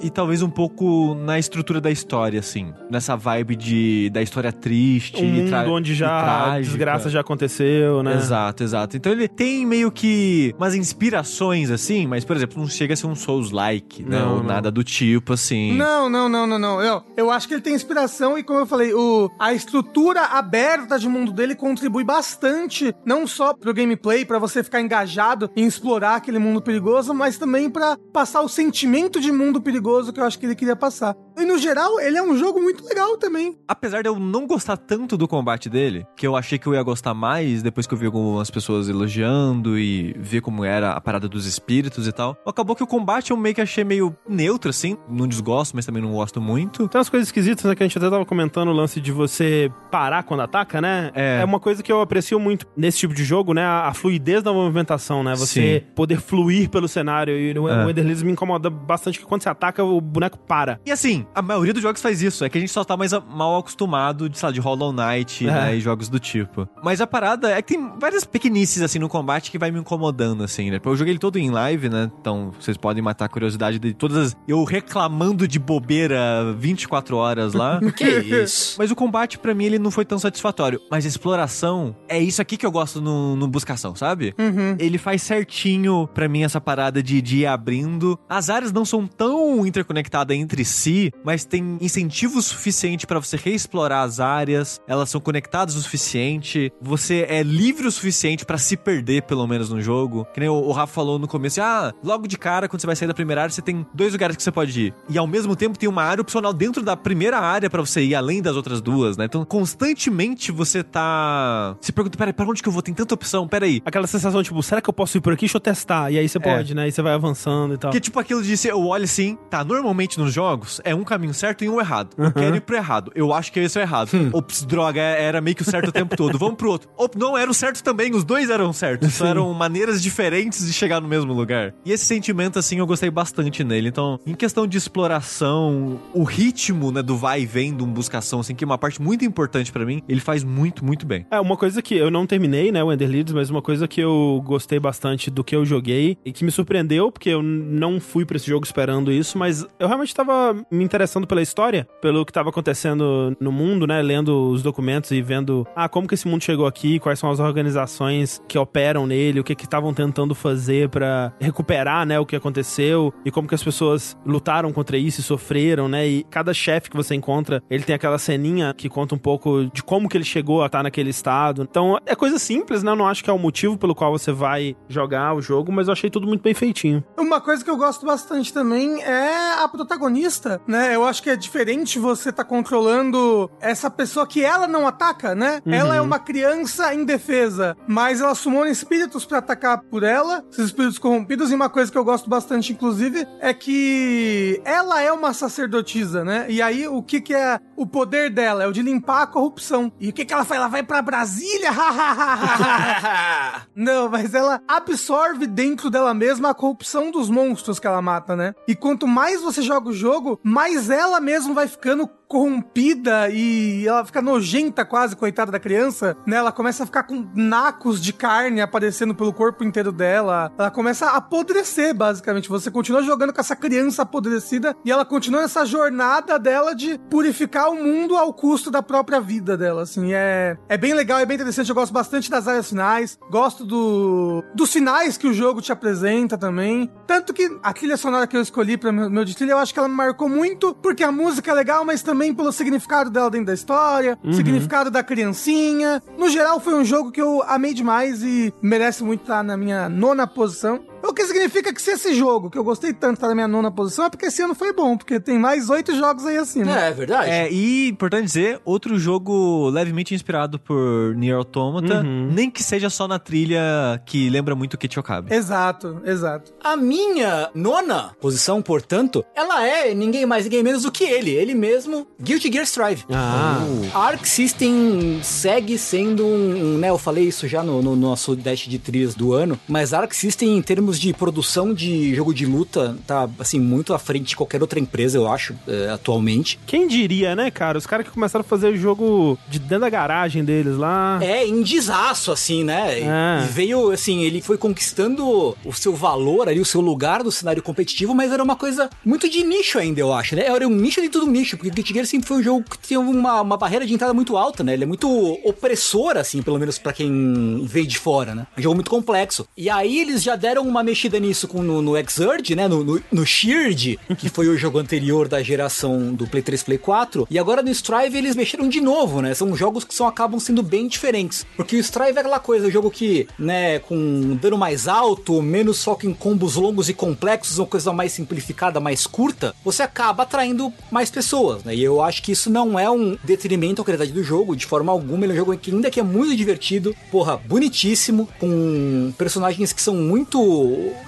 e 0.01 0.09
talvez 0.09 0.41
um 0.41 0.46
pouco 0.49 1.15
na 1.15 1.38
estrutura 1.39 1.79
da 1.81 1.91
história, 1.91 2.39
assim. 2.39 2.73
Nessa 2.89 3.15
vibe 3.15 3.55
de 3.55 4.10
da 4.10 4.21
história 4.21 4.51
triste 4.51 5.23
Um 5.23 5.36
e 5.36 5.41
mundo 5.41 5.71
onde 5.71 5.93
já 5.95 6.53
a 6.53 6.60
desgraça 6.60 7.10
já 7.10 7.21
aconteceu, 7.21 8.03
né? 8.03 8.15
Exato, 8.15 8.63
exato. 8.63 8.97
Então 8.97 9.12
ele 9.12 9.27
tem 9.27 9.65
meio 9.65 9.91
que 9.91 10.53
umas 10.57 10.75
inspirações, 10.75 11.71
assim, 11.71 12.07
mas, 12.07 12.23
por 12.25 12.36
exemplo, 12.36 12.60
não 12.60 12.67
chega 12.67 12.93
a 12.93 12.97
ser 12.97 13.07
um 13.07 13.15
Souls-like, 13.15 14.03
né? 14.03 14.19
Não, 14.19 14.31
Ou 14.31 14.38
não. 14.38 14.43
nada 14.43 14.71
do 14.71 14.83
tipo, 14.83 15.33
assim. 15.33 15.73
Não, 15.73 16.10
não, 16.10 16.29
não, 16.29 16.47
não, 16.47 16.60
não. 16.60 16.81
Eu, 16.81 17.03
eu 17.15 17.31
acho 17.31 17.47
que 17.47 17.53
ele 17.53 17.62
tem 17.62 17.73
inspiração 17.73 18.38
e, 18.38 18.43
como 18.43 18.60
eu 18.60 18.65
falei, 18.65 18.93
o, 18.93 19.29
a 19.39 19.53
estrutura 19.53 20.21
aberta 20.21 20.97
de 20.97 21.07
mundo 21.07 21.31
dele 21.31 21.55
contribui 21.55 22.03
bastante, 22.03 22.93
não 23.05 23.27
só 23.27 23.53
pro 23.53 23.73
gameplay, 23.73 24.25
pra 24.25 24.39
você 24.39 24.63
ficar 24.63 24.81
engajado 24.81 25.49
em 25.55 25.65
explorar 25.65 26.15
aquele 26.15 26.39
mundo 26.39 26.62
perigoso, 26.62 27.13
mas 27.13 27.38
também 27.38 27.69
pra 27.69 27.97
passar 28.13 28.41
o 28.41 28.49
sentimento 28.49 29.19
de 29.19 29.31
mundo 29.31 29.62
perigoso 29.62 30.13
que 30.13 30.19
eu 30.19 30.25
acho 30.25 30.37
que 30.39 30.45
ele 30.45 30.56
queria 30.56 30.76
passar. 30.76 31.15
E 31.38 31.45
no 31.45 31.58
geral, 31.58 32.00
ele 32.00 32.17
é 32.17 32.23
um 32.23 32.36
jogo 32.38 32.62
muito 32.62 32.84
legal 32.84 33.17
também. 33.17 33.58
Apesar 33.67 34.02
de 34.02 34.10
eu 34.10 34.17
não 34.19 34.47
gostar 34.47 34.76
tanto 34.76 35.15
do 35.15 35.28
combate 35.28 35.69
dele, 35.69 36.06
que 36.15 36.26
eu 36.26 36.36
achei 36.36 36.58
que 36.58 36.65
eu 36.67 36.73
ia 36.73 36.82
gostar 36.82 37.13
mais 37.13 37.62
depois 37.62 37.86
que 37.86 37.93
eu 37.93 37.97
vi 37.97 38.08
algumas 38.08 38.50
pessoas 38.50 38.89
elogiando 38.89 39.78
e 39.78 40.13
ver 40.19 40.41
como 40.41 40.65
era 40.65 40.91
a 40.91 41.00
parada 41.02 41.28
dos 41.30 41.45
espíritos 41.45 42.08
e 42.08 42.12
tal, 42.12 42.36
acabou 42.45 42.76
que 42.76 42.84
o 42.84 42.88
combate 42.88 43.32
eu 43.32 43.38
meio 43.38 43.54
que 43.54 43.62
achei 43.62 43.84
meio 43.84 44.15
neutro, 44.28 44.69
assim. 44.69 44.97
Não 45.08 45.28
desgosto, 45.28 45.76
mas 45.76 45.86
também 45.86 46.02
não 46.02 46.12
gosto 46.13 46.41
muito. 46.41 46.88
Tem 46.88 46.97
umas 47.00 47.10
coisas 47.10 47.28
esquisitas, 47.28 47.65
né? 47.65 47.76
Que 47.76 47.84
a 47.84 47.88
gente 47.88 47.97
até 47.97 48.10
tava 48.10 48.26
comentando 48.26 48.69
o 48.69 48.73
lance 48.73 49.00
de 49.00 49.12
você 49.12 49.71
parar 49.91 50.23
quando 50.23 50.41
ataca, 50.41 50.82
né? 50.82 51.12
É. 51.13 51.43
uma 51.45 51.60
coisa 51.60 51.84
que 51.84 51.91
eu 51.91 52.02
aprecio 52.02 52.39
muito 52.39 52.65
nesse 52.76 52.97
tipo 52.97 53.13
de 53.13 53.23
jogo, 53.23 53.54
né? 53.54 53.63
A, 53.63 53.88
a 53.89 53.93
fluidez 53.93 54.41
da 54.41 54.52
movimentação, 54.52 55.23
né? 55.23 55.36
Você 55.36 55.80
Sim. 55.86 55.93
poder 55.95 56.19
fluir 56.19 56.69
pelo 56.69 56.88
cenário. 56.88 57.38
E 57.38 57.58
o, 57.58 57.69
É. 57.69 57.86
o 57.86 58.26
me 58.26 58.32
incomoda 58.32 58.69
bastante 58.69 59.19
que 59.19 59.26
quando 59.26 59.43
você 59.43 59.50
ataca, 59.50 59.84
o 59.84 60.02
boneco 60.02 60.26
boneco 60.27 60.37
para. 60.47 60.79
E 60.85 60.91
assim, 60.91 61.25
a 61.33 61.41
maioria 61.41 61.73
dos 61.73 61.81
jogos 61.81 62.01
faz 62.01 62.21
isso. 62.21 62.43
É 62.43 62.49
que 62.49 62.57
a 62.57 62.61
gente 62.61 62.71
só 62.71 62.83
tá 62.83 62.95
mais 62.97 63.11
mal 63.29 63.57
acostumado 63.57 64.29
de, 64.29 64.37
sei 64.37 64.47
lá, 64.47 64.53
de 64.53 64.59
Hollow 64.59 64.91
Knight, 64.93 65.47
É. 65.47 65.51
né? 65.51 65.75
E 65.75 65.79
jogos 65.79 66.09
do 66.09 66.19
tipo. 66.19 66.67
Mas 66.83 67.01
a 67.01 67.07
parada 67.07 67.51
é 67.51 67.61
que 67.61 67.75
tem 67.75 67.91
várias 67.99 68.23
pequenices, 68.23 68.81
assim, 68.81 68.99
no 68.99 69.09
combate 69.09 69.49
que 69.51 69.57
vai 69.57 69.71
me 69.71 69.79
incomodando, 69.79 70.43
assim, 70.43 70.69
né? 70.71 70.79
Eu 70.83 70.95
joguei 70.95 71.13
ele 71.13 71.19
todo 71.19 71.37
em 71.37 71.49
live, 71.49 71.89
né? 71.89 72.11
Então 72.19 72.51
vocês 72.59 72.77
podem 72.77 73.01
matar 73.01 73.25
a 73.25 73.29
curiosidade 73.29 73.79
de 73.79 73.93
todas 73.93 74.17
as... 74.17 74.37
Eu 74.47 74.63
reclamando 74.63 75.47
de 75.47 75.59
bobeira 75.59 76.53
24 76.57 77.15
horas 77.17 77.53
lá. 77.53 77.79
Que 77.97 78.05
isso? 78.05 78.75
Mas 78.77 78.91
o 78.91 78.95
combate, 78.95 79.39
pra 79.39 79.53
mim, 79.55 79.65
ele 79.65 79.79
não 79.79 79.89
foi 79.89 80.05
tão 80.05 80.19
satisfatório. 80.19 80.79
Mas 80.91 81.03
a 81.05 81.07
exploração 81.07 81.95
é 82.07 82.19
isso 82.19 82.41
aqui 82.41 82.55
que 82.57 82.65
eu 82.65 82.71
gosto 82.71 83.01
no, 83.01 83.35
no 83.35 83.47
buscação, 83.47 83.95
sabe? 83.95 84.35
Ele 84.77 84.97
faz 84.97 85.21
certinho 85.23 86.07
pra 86.13 86.27
mim 86.29 86.43
essa 86.43 86.61
parada 86.61 87.01
de, 87.01 87.21
de 87.21 87.37
ir 87.39 87.45
abrindo. 87.47 88.19
As 88.29 88.49
áreas 88.49 88.71
não 88.71 88.85
são 88.85 89.07
tão 89.07 89.65
interconectadas 89.65 90.16
entre 90.34 90.63
si, 90.65 91.12
mas 91.23 91.45
tem 91.45 91.77
incentivo 91.82 92.41
suficiente 92.41 93.06
pra 93.06 93.19
você 93.19 93.38
reexplorar 93.38 94.03
as 94.03 94.19
áreas. 94.19 94.80
Elas 94.88 95.10
são 95.10 95.21
conectadas 95.21 95.75
o 95.75 95.82
suficiente. 95.82 96.71
Você 96.82 97.25
é 97.30 97.43
livre 97.43 97.88
o 97.88 97.91
suficiente 97.91 98.45
pra 98.45 98.58
se 98.58 98.77
perder, 98.77 99.23
pelo 99.23 99.45
menos, 99.47 99.69
no 99.69 99.82
jogo. 99.82 100.25
Que 100.34 100.39
nem 100.39 100.49
o, 100.49 100.56
o 100.56 100.71
Rafa 100.71 100.93
falou 100.93 101.19
no 101.19 101.27
começo. 101.27 101.62
Ah, 101.62 101.93
logo 102.03 102.27
de 102.27 102.38
cara, 102.38 102.67
quando 102.67 102.82
você 102.82 102.88
vai 102.88 102.95
sair 102.95 103.08
da 103.08 103.13
primeira 103.13 103.41
área, 103.41 103.51
você 103.51 103.62
tem 103.62 103.86
dois 103.93 104.13
lugares 104.13 104.36
que 104.36 104.43
você 104.43 104.51
pode 104.51 104.88
ir. 104.88 104.93
E 105.10 105.17
ao 105.17 105.27
mesmo 105.27 105.56
tempo 105.56 105.77
tem 105.77 105.89
uma 105.89 106.03
área 106.03 106.21
opcional 106.21 106.53
dentro 106.53 106.84
da 106.84 106.95
primeira 106.95 107.39
área 107.39 107.69
pra 107.69 107.82
você 107.82 108.01
ir, 108.03 108.15
além 108.15 108.41
das 108.41 108.56
outras 108.56 108.82
duas, 108.82 109.17
né? 109.17 109.25
Então, 109.25 109.43
constantemente 109.45 110.51
você 110.51 110.84
tá 110.84 111.75
se 111.82 111.91
perguntando, 111.91 112.17
peraí, 112.17 112.34
pra 112.34 112.45
onde 112.45 112.62
que 112.62 112.69
eu 112.69 112.73
vou? 112.73 112.82
Tem 112.82 112.93
tanta 112.93 113.13
opção, 113.13 113.47
peraí. 113.47 113.82
Aquela 113.86 114.08
sensação, 114.08 114.41
tipo, 114.43 114.62
será 114.63 114.82
que 114.82 114.89
eu 114.89 114.93
posso 114.93 115.17
ir 115.17 115.21
por 115.21 115.34
aqui? 115.34 115.41
Deixa 115.41 115.58
eu 115.58 115.62
testar. 115.62 116.12
E 116.12 116.17
aí 116.17 116.27
você 116.27 116.39
pode, 116.39 116.73
né? 116.75 116.88
E 116.88 116.91
você 116.91 117.01
vai 117.01 117.13
avançando 117.13 117.73
e 117.73 117.77
tal. 117.77 117.91
Que 117.91 117.99
tipo 117.99 118.19
aquilo 118.19 118.41
de 118.41 118.56
ser, 118.56 118.71
eu 118.71 118.86
olho 118.86 119.03
assim, 119.03 119.38
tá, 119.49 119.63
normalmente 119.63 120.06
nos 120.15 120.31
jogos 120.33 120.79
é 120.83 120.93
um 120.93 121.03
caminho 121.03 121.33
certo 121.33 121.63
e 121.63 121.69
um 121.69 121.79
errado. 121.79 122.11
Eu 122.17 122.31
quero 122.31 122.55
ir 122.55 122.61
pro 122.61 122.75
errado. 122.75 123.11
Eu 123.15 123.33
acho 123.33 123.51
que 123.51 123.59
esse 123.59 123.77
é 123.77 123.81
o 123.81 123.83
errado. 123.83 124.09
Ops, 124.31 124.63
droga, 124.63 125.01
é- 125.01 125.23
era 125.23 125.41
meio 125.41 125.55
que 125.55 125.63
o 125.63 125.65
certo 125.65 125.89
o 125.89 125.91
tempo 125.91 126.15
todo. 126.15 126.37
Vamos 126.37 126.55
pro 126.55 126.69
outro. 126.69 126.87
Ops, 126.95 127.19
não 127.19 127.35
era 127.37 127.49
o 127.49 127.53
certo 127.53 127.83
também, 127.83 128.13
os 128.15 128.23
dois 128.23 128.49
eram 128.49 128.71
certos. 128.71 129.13
Só 129.15 129.25
eram 129.25 129.51
maneiras 129.53 130.01
diferentes 130.01 130.65
de 130.67 130.71
chegar 130.73 131.01
no 131.01 131.07
mesmo 131.07 131.33
lugar. 131.33 131.73
E 131.83 131.91
esse 131.91 132.05
sentimento, 132.05 132.59
assim, 132.59 132.77
eu 132.77 132.85
gostei 132.85 133.09
bastante 133.09 133.63
nele. 133.63 133.89
Então, 133.89 134.19
em 134.25 134.35
questão 134.35 134.67
de 134.67 134.77
exploração, 134.77 135.99
o 136.13 136.23
ritmo, 136.23 136.91
né, 136.91 137.01
do 137.01 137.17
vai 137.17 137.41
e 137.41 137.45
vem 137.45 137.75
de 137.75 137.83
um 137.83 137.87
buscação, 137.87 138.39
assim, 138.39 138.53
que 138.55 138.63
é 138.63 138.67
uma 138.67 138.77
parte 138.77 139.01
muito 139.01 139.25
importante 139.25 139.71
pra 139.71 139.85
mim, 139.85 140.01
ele 140.07 140.19
faz 140.21 140.43
muito, 140.43 140.85
muito 140.85 141.05
bem. 141.05 141.25
É, 141.31 141.39
uma 141.39 141.57
coisa 141.57 141.81
que 141.81 141.95
eu 141.95 142.11
não 142.11 142.25
terminei, 142.27 142.71
né, 142.71 142.83
o 142.83 142.91
Ender 142.93 143.09
Leads, 143.09 143.33
mas 143.33 143.49
uma 143.49 143.61
coisa 143.61 143.87
que 143.87 143.99
eu 143.99 144.41
gostei 144.45 144.79
bastante 144.79 145.29
do 145.31 145.43
que 145.43 145.55
eu 145.55 145.65
joguei 145.65 146.17
e 146.23 146.31
que 146.31 146.43
me 146.45 146.51
surpreendeu, 146.51 147.11
porque 147.11 147.29
eu 147.29 147.41
não 147.41 147.99
fui 147.99 148.25
pra 148.25 148.37
esse 148.37 148.47
jogo 148.47 148.65
esperando 148.65 149.11
isso, 149.11 149.37
mas 149.37 149.65
eu 149.79 149.87
realmente 149.88 150.13
tava 150.13 150.56
me 150.71 150.84
interessando 150.84 151.28
pela 151.28 151.41
história, 151.41 151.88
pelo 152.02 152.26
que 152.26 152.32
tava 152.32 152.50
acontecendo 152.50 153.36
no 153.39 153.52
mundo, 153.52 153.88
né, 153.88 154.02
lendo 154.02 154.50
os 154.50 154.62
documentos 154.62 155.12
e 155.12 155.21
vendo, 155.21 155.65
ah, 155.76 155.89
como 155.89 156.08
que 156.08 156.13
esse 156.13 156.28
mundo 156.28 156.43
chegou 156.43 156.65
aqui, 156.65 157.00
quais 157.00 157.19
são 157.19 157.30
as 157.30 157.39
organizações 157.39 158.41
que 158.47 158.58
operam 158.58 159.08
nele, 159.08 159.39
o 159.39 159.43
que 159.43 159.56
que 159.56 159.65
estavam 159.65 159.93
tentando 159.93 160.36
fazer 160.36 160.89
pra 160.89 161.32
recuperar, 161.39 162.06
né, 162.06 162.19
o 162.19 162.26
que 162.26 162.36
aconteceu 162.36 163.13
e 163.26 163.32
como 163.32 163.47
que 163.47 163.56
as 163.56 163.63
pessoas 163.63 164.17
lutaram 164.26 164.71
contra 164.71 164.97
isso 164.97 165.21
e 165.21 165.23
sofreram, 165.23 165.88
né, 165.88 166.08
e 166.08 166.23
cada 166.30 166.54
chefe 166.54 166.89
que 166.89 166.95
você 166.95 167.15
encontra, 167.15 167.62
ele 167.69 167.84
tem 167.84 167.95
aquela 167.95 168.17
ceninha 168.17 168.73
que 168.76 168.89
conta 168.89 169.15
um 169.15 169.17
pouco 169.17 169.65
de 169.73 169.84
como 169.84 170.10
que 170.10 170.17
ele 170.17 170.23
chegou 170.23 170.63
a 170.63 170.67
estar 170.67 170.84
naquele 170.84 171.10
estado. 171.10 171.67
Então, 171.69 171.97
é 172.06 172.15
coisa 172.15 172.39
simples, 172.39 172.84
né? 172.84 172.91
Eu 172.91 172.95
não 172.95 173.08
acho 173.08 173.23
que 173.23 173.30
é 173.30 173.34
o 173.34 173.39
motivo 173.39 173.78
pelo 173.78 173.95
qual 173.95 174.12
você 174.12 174.32
vai 174.32 174.76
jogar 174.88 175.34
o 175.34 175.41
jogo, 175.41 175.71
mas 175.71 175.88
eu 175.88 175.93
achei 175.93 176.10
tudo 176.10 176.28
muito 176.28 176.41
bem 176.41 176.54
feitinho. 176.54 177.04
Uma 177.17 177.41
coisa 177.41 177.63
que 177.63 177.69
eu 177.69 177.78
gosto 177.78 178.06
bastante 178.06 178.54
também 178.54 179.02
é 179.02 179.54
a 179.62 179.67
protagonista, 179.77 180.59
né? 180.67 180.95
Eu 180.95 181.05
acho 181.05 181.21
que 181.21 181.29
é 181.29 181.35
diferente 181.35 181.99
você 181.99 182.31
tá 182.31 182.43
controlando 182.43 183.49
essa 183.61 183.89
pessoa 183.89 184.27
que 184.27 184.43
ela 184.43 184.67
não 184.67 184.87
ataca, 184.87 185.35
né? 185.35 185.61
Ela 185.65 185.95
é 185.95 186.01
uma 186.01 186.19
criança 186.19 186.93
indefesa, 186.93 187.77
mas 187.87 188.19
ela 188.19 188.35
sumou 188.35 188.65
espíritos 188.65 189.25
pra 189.25 189.37
atacar 189.37 189.81
por 189.83 190.03
ela, 190.03 190.43
esses 190.51 190.65
espíritos 190.65 190.97
corrompidos, 190.97 191.51
e 191.51 191.55
uma 191.55 191.69
coisa 191.69 191.91
que 191.91 191.97
eu 191.97 192.03
gosto 192.03 192.29
bastante, 192.29 192.73
inclusive, 192.73 193.27
é 193.39 193.53
que 193.53 194.61
ela 194.65 195.01
é 195.01 195.11
uma 195.11 195.33
sacerdotisa, 195.33 196.23
né? 196.23 196.45
E 196.49 196.61
aí, 196.61 196.87
o 196.87 197.03
que 197.03 197.21
que 197.21 197.33
é 197.33 197.59
o 197.75 197.85
poder 197.85 198.29
dela? 198.29 198.63
É 198.63 198.67
o 198.67 198.71
de 198.71 198.81
limpar 198.81 199.21
a 199.21 199.27
corrupção. 199.27 199.91
E 199.99 200.09
o 200.09 200.13
que 200.13 200.25
que 200.25 200.33
ela 200.33 200.43
faz? 200.43 200.59
Ela 200.59 200.69
vai 200.69 200.83
pra 200.83 201.01
Brasília? 201.01 201.69
Não, 203.75 204.09
mas 204.09 204.33
ela 204.33 204.61
absorve 204.67 205.45
dentro 205.45 205.89
dela 205.89 206.13
mesma 206.13 206.49
a 206.49 206.53
corrupção 206.53 207.11
dos 207.11 207.29
monstros 207.29 207.79
que 207.79 207.87
ela 207.87 208.01
mata, 208.01 208.35
né? 208.35 208.53
E 208.67 208.75
quanto 208.75 209.07
mais 209.07 209.41
você 209.41 209.61
joga 209.67 209.89
o 209.89 209.93
jogo, 209.93 210.39
mais 210.43 210.89
ela 210.89 211.19
mesma 211.19 211.53
vai 211.53 211.67
ficando 211.67 212.08
corrompida 212.27 213.29
e 213.29 213.87
ela 213.87 214.05
fica 214.05 214.21
nojenta 214.21 214.85
quase, 214.85 215.15
coitada 215.15 215.51
da 215.51 215.59
criança, 215.59 216.17
né? 216.25 216.37
Ela 216.37 216.51
começa 216.51 216.83
a 216.83 216.85
ficar 216.85 217.03
com 217.03 217.27
nacos 217.33 218.01
de 218.01 218.11
carne 218.11 218.61
aparecendo 218.61 219.15
pelo 219.15 219.33
corpo 219.33 219.63
inteiro 219.63 219.91
dela. 219.91 220.51
Ela 220.57 220.69
começa 220.69 221.07
a 221.07 221.17
apodrecer, 221.17 221.95
basicamente. 221.95 222.49
Você 222.49 222.69
continua 222.69 223.01
jogando 223.01 223.33
com 223.33 223.39
essa 223.39 223.55
criança 223.55 224.01
apodrecida 224.01 224.75
e 224.83 224.91
ela 224.91 225.05
continua 225.05 225.41
nessa 225.41 225.65
jornada 225.65 226.37
dela 226.37 226.75
de 226.75 226.99
purificar 227.09 227.69
o 227.69 227.75
mundo 227.75 228.15
ao 228.15 228.33
custo 228.33 228.69
da 228.69 228.83
própria 228.83 229.19
vida 229.21 229.57
dela, 229.57 229.83
assim. 229.83 230.13
É, 230.13 230.57
é 230.67 230.77
bem 230.77 230.93
legal, 230.93 231.19
é 231.19 231.25
bem 231.25 231.35
interessante. 231.35 231.69
Eu 231.69 231.75
gosto 231.75 231.93
bastante 231.93 232.29
das 232.29 232.47
áreas 232.47 232.69
finais. 232.69 233.17
Gosto 233.29 233.65
do 233.65 234.43
dos 234.53 234.71
finais 234.71 235.17
que 235.17 235.27
o 235.27 235.33
jogo 235.33 235.61
te 235.61 235.71
apresenta 235.71 236.37
também. 236.37 236.91
Tanto 237.05 237.33
que 237.33 237.57
a 237.63 237.73
trilha 237.73 237.97
sonora 237.97 238.27
que 238.27 238.35
eu 238.35 238.41
escolhi 238.41 238.77
para 238.77 238.91
meu, 238.91 239.09
meu 239.09 239.25
de 239.25 239.35
trilha, 239.35 239.51
eu 239.51 239.57
acho 239.57 239.73
que 239.73 239.79
ela 239.79 239.87
me 239.87 239.95
marcou 239.95 240.27
muito, 240.27 240.73
porque 240.75 241.03
a 241.03 241.11
música 241.11 241.51
é 241.51 241.53
legal, 241.53 241.85
mas 241.85 242.01
também 242.01 242.16
pelo 242.34 242.51
significado 242.51 243.10
dela 243.10 243.30
dentro 243.30 243.47
da 243.47 243.53
história, 243.53 244.17
significado 244.34 244.89
da 244.89 245.03
criancinha. 245.03 246.01
No 246.17 246.30
geral, 246.30 246.60
foi 246.60 246.73
um 246.75 246.86
jogo 246.86 247.12
que 247.12 247.21
eu 247.21 247.43
amei 247.43 247.73
demais 247.73 248.23
e 248.23 248.53
merece 248.62 249.03
muito 249.03 249.21
estar 249.21 249.43
na 249.43 249.56
minha 249.58 249.88
nona 249.89 250.25
posição. 250.27 250.82
O 251.03 251.13
que 251.13 251.25
significa 251.25 251.73
que 251.73 251.81
se 251.81 251.91
esse 251.91 252.13
jogo, 252.13 252.49
que 252.49 252.57
eu 252.57 252.63
gostei 252.63 252.93
tanto, 252.93 253.19
tá 253.19 253.27
na 253.27 253.36
minha 253.36 253.47
nona 253.47 253.71
posição, 253.71 254.05
é 254.05 254.10
porque 254.10 254.27
esse 254.27 254.41
ano 254.41 254.55
foi 254.55 254.73
bom, 254.73 254.97
porque 254.97 255.19
tem 255.19 255.38
mais 255.38 255.69
oito 255.69 255.95
jogos 255.95 256.25
aí 256.25 256.38
acima. 256.38 256.77
É, 256.77 256.89
é 256.89 256.91
verdade. 256.91 257.29
É, 257.29 257.51
e 257.51 257.89
importante 257.89 258.25
dizer, 258.25 258.60
outro 258.65 258.97
jogo 258.97 259.69
levemente 259.69 260.13
inspirado 260.13 260.60
por 260.60 261.15
Nier 261.15 261.38
Automata, 261.38 262.03
nem 262.03 262.49
que 262.49 262.63
seja 262.63 262.89
só 262.89 263.07
na 263.07 263.19
trilha 263.19 263.60
que 264.05 264.29
lembra 264.29 264.55
muito 264.55 264.73
o 264.73 264.77
Ketiokabe. 264.77 265.33
Exato, 265.33 266.01
exato. 266.05 266.53
A 266.63 266.75
minha 266.75 267.49
nona 267.53 268.12
posição, 268.19 268.62
portanto, 268.62 269.25
ela 269.36 269.65
é 269.65 269.93
ninguém 269.93 270.25
mais, 270.25 270.45
ninguém 270.45 270.63
menos 270.63 270.83
do 270.83 270.91
que 270.91 271.03
ele. 271.03 271.31
Ele 271.31 271.53
mesmo, 271.53 272.07
Guilty 272.21 272.51
Gear 272.51 272.65
Strive. 272.65 273.05
Ah. 273.12 273.60
A 273.93 273.99
Arc 273.99 274.25
System 274.25 275.19
segue 275.23 275.77
sendo 275.77 276.25
um, 276.25 276.77
né, 276.77 276.89
eu 276.89 276.97
falei 276.97 277.25
isso 277.25 277.47
já 277.47 277.63
no, 277.63 277.81
no 277.81 277.95
nosso 277.95 278.36
dash 278.36 278.67
de 278.67 278.79
trilhas 278.79 279.15
do 279.15 279.33
ano, 279.33 279.60
mas 279.67 279.93
Arc 279.93 280.13
System 280.13 280.57
em 280.57 280.62
termos 280.62 280.96
de 280.99 281.13
produção 281.13 281.73
de 281.73 282.13
jogo 282.15 282.33
de 282.33 282.45
luta 282.45 282.97
tá 283.05 283.29
assim 283.39 283.60
muito 283.60 283.93
à 283.93 283.99
frente 283.99 284.25
de 284.25 284.36
qualquer 284.36 284.62
outra 284.62 284.79
empresa, 284.79 285.17
eu 285.17 285.27
acho, 285.27 285.55
é, 285.67 285.89
atualmente. 285.89 286.60
Quem 286.65 286.88
diria, 286.88 287.36
né, 287.36 287.51
cara? 287.51 287.77
Os 287.77 287.86
caras 287.86 288.05
que 288.05 288.12
começaram 288.12 288.45
a 288.45 288.47
fazer 288.47 288.73
o 288.73 288.77
jogo 288.77 289.38
de 289.47 289.60
dentro 289.60 289.81
da 289.81 289.89
garagem 289.89 290.43
deles 290.43 290.77
lá. 290.77 291.19
É, 291.21 291.45
em 291.45 291.62
desaço, 291.62 292.31
assim, 292.31 292.63
né? 292.63 292.99
É. 292.99 293.43
E 293.43 293.47
veio, 293.47 293.91
assim, 293.91 294.21
ele 294.21 294.41
foi 294.41 294.57
conquistando 294.57 295.55
o 295.63 295.73
seu 295.73 295.95
valor 295.95 296.49
ali, 296.49 296.60
o 296.60 296.65
seu 296.65 296.81
lugar 296.81 297.23
no 297.23 297.31
cenário 297.31 297.62
competitivo, 297.62 298.13
mas 298.13 298.31
era 298.31 298.43
uma 298.43 298.55
coisa 298.55 298.89
muito 299.05 299.29
de 299.29 299.43
nicho 299.43 299.79
ainda, 299.79 299.99
eu 299.99 300.13
acho, 300.13 300.36
né? 300.36 300.45
Era 300.45 300.67
um 300.67 300.71
nicho 300.71 301.01
dentro 301.01 301.21
do 301.21 301.31
nicho, 301.31 301.57
porque 301.57 301.69
o 301.69 301.73
Guilty 301.73 301.93
Gear 301.93 302.05
sempre 302.05 302.27
foi 302.27 302.38
um 302.38 302.43
jogo 302.43 302.65
que 302.69 302.77
tinha 302.79 302.99
uma, 302.99 303.41
uma 303.41 303.57
barreira 303.57 303.86
de 303.86 303.93
entrada 303.93 304.13
muito 304.13 304.38
alta, 304.38 304.63
né? 304.63 304.73
Ele 304.73 304.83
é 304.83 304.88
muito 304.88 305.07
opressor, 305.43 306.17
assim, 306.17 306.41
pelo 306.41 306.60
menos 306.60 306.77
pra 306.77 306.93
quem 306.93 307.65
veio 307.65 307.88
de 307.88 307.97
fora, 307.97 308.33
né? 308.33 308.47
É 308.55 308.60
um 308.60 308.63
jogo 308.63 308.75
muito 308.75 308.89
complexo. 308.91 309.47
E 309.55 309.69
aí 309.69 309.99
eles 309.99 310.23
já 310.23 310.36
deram 310.36 310.63
uma 310.63 310.76
mexida 310.83 311.19
nisso 311.19 311.47
com, 311.47 311.61
no, 311.61 311.81
no 311.81 311.97
Exurge, 311.97 312.55
né? 312.55 312.67
No, 312.67 312.83
no, 312.83 313.01
no 313.11 313.25
Sheard, 313.25 313.99
que 314.17 314.29
foi 314.29 314.47
o 314.47 314.57
jogo 314.57 314.79
anterior 314.79 315.27
da 315.27 315.41
geração 315.41 316.13
do 316.13 316.27
Play 316.27 316.43
3 316.43 316.63
Play 316.63 316.77
4. 316.77 317.27
E 317.29 317.39
agora 317.39 317.61
no 317.61 317.69
Strive 317.69 318.17
eles 318.17 318.35
mexeram 318.35 318.67
de 318.67 318.81
novo, 318.81 319.21
né? 319.21 319.33
São 319.33 319.55
jogos 319.55 319.83
que 319.83 319.93
são, 319.93 320.07
acabam 320.07 320.39
sendo 320.39 320.63
bem 320.63 320.87
diferentes. 320.87 321.45
Porque 321.55 321.75
o 321.75 321.79
Strive 321.79 322.17
é 322.17 322.19
aquela 322.19 322.39
coisa, 322.39 322.67
o 322.67 322.71
jogo 322.71 322.89
que, 322.89 323.27
né, 323.37 323.79
com 323.79 324.37
dano 324.41 324.57
mais 324.57 324.87
alto, 324.87 325.41
menos 325.41 325.83
foco 325.83 326.05
em 326.05 326.13
combos 326.13 326.55
longos 326.55 326.89
e 326.89 326.93
complexos, 326.93 327.57
uma 327.57 327.67
coisa 327.67 327.93
mais 327.93 328.11
simplificada, 328.11 328.79
mais 328.79 329.05
curta, 329.05 329.55
você 329.63 329.83
acaba 329.83 330.23
atraindo 330.23 330.73
mais 330.91 331.09
pessoas, 331.09 331.63
né? 331.63 331.75
E 331.75 331.83
eu 331.83 332.01
acho 332.01 332.21
que 332.23 332.31
isso 332.31 332.49
não 332.49 332.77
é 332.77 332.89
um 332.89 333.17
detrimento 333.23 333.81
à 333.81 333.85
qualidade 333.85 334.11
do 334.11 334.23
jogo, 334.23 334.55
de 334.55 334.65
forma 334.65 334.91
alguma. 334.91 335.25
Ele 335.25 335.33
é 335.33 335.35
um 335.35 335.37
jogo 335.37 335.57
que 335.57 335.71
ainda 335.71 335.91
que 335.91 335.99
é 335.99 336.03
muito 336.03 336.35
divertido, 336.35 336.95
porra, 337.11 337.37
bonitíssimo, 337.37 338.27
com 338.39 339.13
personagens 339.17 339.71
que 339.73 339.81
são 339.81 339.95
muito 339.95 340.37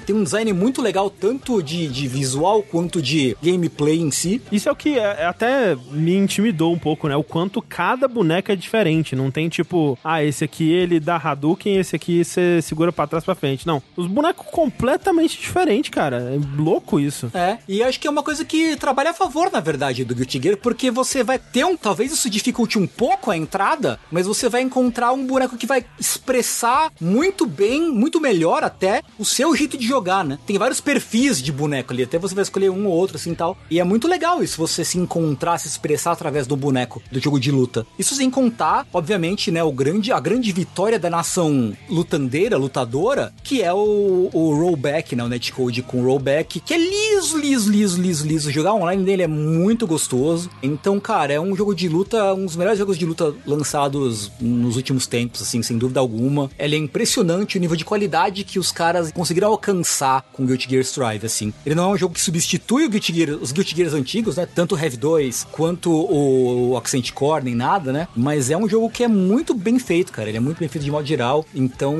tem 0.05 0.15
um 0.15 0.23
design 0.23 0.51
muito 0.53 0.81
legal, 0.81 1.09
tanto 1.09 1.61
de, 1.61 1.87
de 1.87 2.07
visual 2.07 2.61
quanto 2.63 3.01
de 3.01 3.35
gameplay 3.41 3.99
em 3.99 4.11
si. 4.11 4.41
Isso 4.51 4.69
é 4.69 4.71
o 4.71 4.75
que 4.75 4.97
é- 4.97 5.25
até 5.25 5.75
me 5.91 6.15
intimidou 6.15 6.73
um 6.73 6.79
pouco, 6.79 7.07
né? 7.07 7.15
O 7.15 7.23
quanto 7.23 7.61
cada 7.61 8.07
boneca 8.07 8.53
é 8.53 8.55
diferente. 8.55 9.15
Não 9.15 9.31
tem 9.31 9.49
tipo, 9.49 9.97
ah, 10.03 10.23
esse 10.23 10.43
aqui 10.43 10.71
ele 10.71 10.99
dá 10.99 11.15
Hadouken, 11.17 11.77
esse 11.77 11.95
aqui 11.95 12.23
você 12.23 12.61
segura 12.61 12.91
pra 12.91 13.07
trás 13.07 13.23
pra 13.23 13.35
frente. 13.35 13.65
Não. 13.67 13.81
Os 13.95 14.07
bonecos 14.07 14.45
completamente 14.51 15.37
diferentes, 15.39 15.89
cara. 15.89 16.17
É 16.35 16.61
louco 16.61 16.99
isso. 16.99 17.29
É, 17.33 17.57
e 17.67 17.83
acho 17.83 17.99
que 17.99 18.07
é 18.07 18.11
uma 18.11 18.23
coisa 18.23 18.43
que 18.45 18.75
trabalha 18.77 19.11
a 19.11 19.13
favor, 19.13 19.51
na 19.51 19.59
verdade, 19.59 20.03
do 20.05 20.15
Guilty 20.15 20.41
Gear, 20.41 20.57
porque 20.57 20.89
você 20.91 21.23
vai 21.23 21.37
ter 21.39 21.65
um. 21.65 21.75
Talvez 21.77 22.11
isso 22.11 22.29
dificulte 22.29 22.77
um 22.77 22.87
pouco 22.87 23.31
a 23.31 23.37
entrada, 23.37 23.99
mas 24.11 24.25
você 24.27 24.47
vai 24.49 24.61
encontrar 24.61 25.11
um 25.13 25.25
boneco 25.25 25.57
que 25.57 25.65
vai 25.67 25.83
expressar 25.99 26.91
muito 26.99 27.45
bem, 27.45 27.91
muito 27.91 28.19
melhor 28.19 28.63
até, 28.63 29.01
o 29.17 29.25
seu 29.25 29.48
jeito 29.55 29.77
de 29.77 29.87
jogar, 29.87 30.23
né? 30.23 30.37
Tem 30.45 30.57
vários 30.57 30.81
perfis 30.81 31.41
de 31.41 31.51
boneco 31.51 31.93
ali, 31.93 32.03
até 32.03 32.17
você 32.17 32.35
vai 32.35 32.43
escolher 32.43 32.69
um 32.69 32.87
ou 32.87 32.93
outro, 32.93 33.17
assim 33.17 33.33
tal. 33.33 33.57
E 33.69 33.79
é 33.79 33.83
muito 33.83 34.07
legal 34.07 34.43
isso, 34.43 34.57
você 34.57 34.83
se 34.83 34.97
encontrar, 34.97 35.57
se 35.57 35.67
expressar 35.67 36.11
através 36.11 36.47
do 36.47 36.55
boneco 36.55 37.01
do 37.11 37.19
jogo 37.19 37.39
de 37.39 37.51
luta. 37.51 37.85
Isso 37.97 38.15
sem 38.15 38.29
contar, 38.29 38.87
obviamente, 38.93 39.51
né, 39.51 39.63
o 39.63 39.71
grande, 39.71 40.11
a 40.11 40.19
grande 40.19 40.51
vitória 40.51 40.99
da 40.99 41.09
nação 41.09 41.73
lutandeira, 41.89 42.57
lutadora, 42.57 43.33
que 43.43 43.61
é 43.61 43.73
o, 43.73 44.29
o 44.33 44.55
rollback, 44.55 45.15
né? 45.15 45.23
O 45.23 45.29
netcode 45.29 45.81
com 45.81 46.03
rollback, 46.03 46.59
que 46.59 46.73
é 46.73 46.77
liso, 46.77 47.37
liso, 47.37 47.71
liso, 47.71 48.01
liso, 48.01 48.27
liso. 48.27 48.51
Jogar 48.51 48.73
online 48.73 49.03
dele 49.03 49.23
é 49.23 49.27
muito 49.27 49.87
gostoso. 49.87 50.49
Então, 50.61 50.99
cara, 50.99 51.33
é 51.33 51.39
um 51.39 51.55
jogo 51.55 51.73
de 51.73 51.87
luta, 51.87 52.33
um 52.33 52.45
dos 52.45 52.55
melhores 52.55 52.79
jogos 52.79 52.97
de 52.97 53.05
luta 53.05 53.33
lançados 53.45 54.31
nos 54.39 54.75
últimos 54.75 55.07
tempos, 55.07 55.41
assim, 55.41 55.61
sem 55.61 55.77
dúvida 55.77 55.99
alguma. 55.99 56.49
Ele 56.57 56.75
é 56.75 56.79
impressionante 56.79 57.57
o 57.57 57.59
nível 57.59 57.75
de 57.75 57.85
qualidade 57.85 58.43
que 58.43 58.59
os 58.59 58.71
caras 58.71 59.11
conseguiram 59.11 59.38
alcançar 59.47 60.25
com 60.33 60.45
Guilty 60.45 60.69
Gear 60.69 60.81
Strive, 60.83 61.25
assim. 61.25 61.53
Ele 61.65 61.75
não 61.75 61.91
é 61.91 61.93
um 61.93 61.97
jogo 61.97 62.13
que 62.13 62.21
substitui 62.21 62.85
o 62.85 62.89
Guilty 62.89 63.13
Gear, 63.13 63.29
os 63.41 63.51
Guilty 63.51 63.75
Gears 63.75 63.93
antigos, 63.93 64.35
né? 64.37 64.45
Tanto 64.45 64.75
o 64.75 64.79
Heavy 64.79 64.97
2 64.97 65.47
quanto 65.51 65.91
o 65.91 66.77
Accent 66.77 67.11
Core, 67.11 67.45
nem 67.45 67.55
nada, 67.55 67.91
né? 67.91 68.07
Mas 68.15 68.49
é 68.49 68.57
um 68.57 68.67
jogo 68.67 68.89
que 68.89 69.03
é 69.03 69.07
muito 69.07 69.53
bem 69.53 69.79
feito, 69.79 70.11
cara. 70.11 70.29
Ele 70.29 70.37
é 70.37 70.41
muito 70.41 70.59
bem 70.59 70.67
feito 70.67 70.83
de 70.83 70.91
modo 70.91 71.05
geral. 71.05 71.45
Então, 71.53 71.95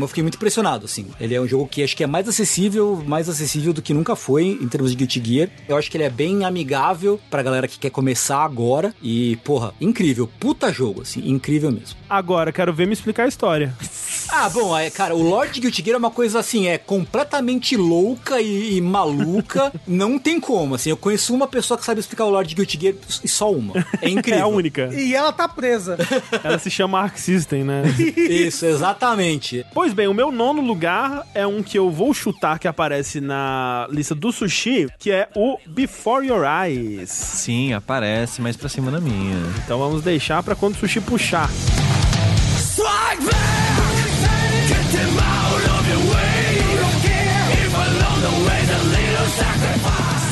eu 0.00 0.08
fiquei 0.08 0.22
muito 0.22 0.36
impressionado, 0.36 0.84
assim. 0.84 1.06
Ele 1.20 1.34
é 1.34 1.40
um 1.40 1.46
jogo 1.46 1.66
que 1.66 1.82
acho 1.82 1.96
que 1.96 2.04
é 2.04 2.06
mais 2.06 2.28
acessível, 2.28 3.02
mais 3.06 3.28
acessível 3.28 3.72
do 3.72 3.82
que 3.82 3.94
nunca 3.94 4.16
foi 4.16 4.58
em 4.60 4.68
termos 4.68 4.90
de 4.90 4.96
Guilty 4.96 5.22
Gear. 5.24 5.48
Eu 5.68 5.76
acho 5.76 5.90
que 5.90 5.96
ele 5.96 6.04
é 6.04 6.10
bem 6.10 6.44
amigável 6.44 7.20
pra 7.30 7.42
galera 7.42 7.68
que 7.68 7.78
quer 7.78 7.90
começar 7.90 8.42
agora. 8.42 8.94
E, 9.02 9.36
porra, 9.44 9.74
incrível. 9.80 10.28
Puta 10.38 10.72
jogo, 10.72 11.02
assim. 11.02 11.28
Incrível 11.28 11.70
mesmo. 11.70 11.96
Agora, 12.08 12.52
quero 12.52 12.72
ver 12.72 12.86
me 12.86 12.92
explicar 12.92 13.24
a 13.24 13.28
história. 13.28 13.74
Ah, 14.28 14.48
bom, 14.48 14.76
é, 14.76 14.90
cara, 14.90 15.14
o 15.14 15.22
Lord 15.22 15.58
Guilty 15.58 15.82
Gear 15.82 15.96
é 15.96 15.98
uma 15.98 16.10
coisa 16.10 16.38
assim, 16.38 16.68
é 16.68 16.78
completamente 16.86 17.76
louca 17.76 18.40
e, 18.40 18.76
e 18.76 18.80
maluca. 18.80 19.72
não 19.86 20.18
tem 20.18 20.40
como, 20.40 20.74
assim. 20.74 20.90
Eu 20.90 20.96
conheço 20.96 21.34
uma 21.34 21.46
pessoa 21.46 21.78
que 21.78 21.84
sabe 21.84 22.00
explicar 22.00 22.24
o 22.24 22.30
Lord 22.30 22.54
Guilty 22.54 22.78
Gear 22.80 22.94
e 23.22 23.28
só 23.28 23.50
uma. 23.52 23.74
É 24.00 24.08
incrível. 24.08 24.30
É 24.40 24.42
a 24.42 24.46
única. 24.46 24.88
E 24.94 25.14
ela 25.14 25.32
tá 25.32 25.46
presa. 25.46 25.98
Ela 26.42 26.58
se 26.58 26.70
chama 26.70 26.98
Arc 26.98 27.18
System, 27.18 27.62
né? 27.62 27.82
Isso, 28.16 28.64
exatamente. 28.64 29.66
Pois 29.74 29.92
bem, 29.92 30.06
o 30.06 30.14
meu 30.14 30.30
nono 30.30 30.62
lugar 30.62 31.26
é 31.34 31.46
um 31.46 31.62
que 31.62 31.78
eu 31.78 31.90
vou 31.90 32.14
chutar 32.14 32.58
que 32.58 32.66
aparece 32.66 33.20
na 33.20 33.86
lista 33.90 34.14
do 34.14 34.32
sushi, 34.32 34.88
que 34.98 35.10
é 35.10 35.28
o 35.34 35.58
Before 35.66 36.26
Your 36.26 36.44
Eyes. 36.44 37.10
Sim, 37.10 37.74
aparece 37.74 38.40
mais 38.40 38.56
pra 38.56 38.68
cima 38.68 38.90
na 38.90 39.00
minha. 39.00 39.36
Então 39.64 39.78
vamos 39.78 40.02
deixar 40.02 40.42
pra 40.42 40.54
quando 40.54 40.74
o 40.74 40.78
sushi 40.78 41.00
puxar. 41.00 41.50
sacrifice. 49.40 50.30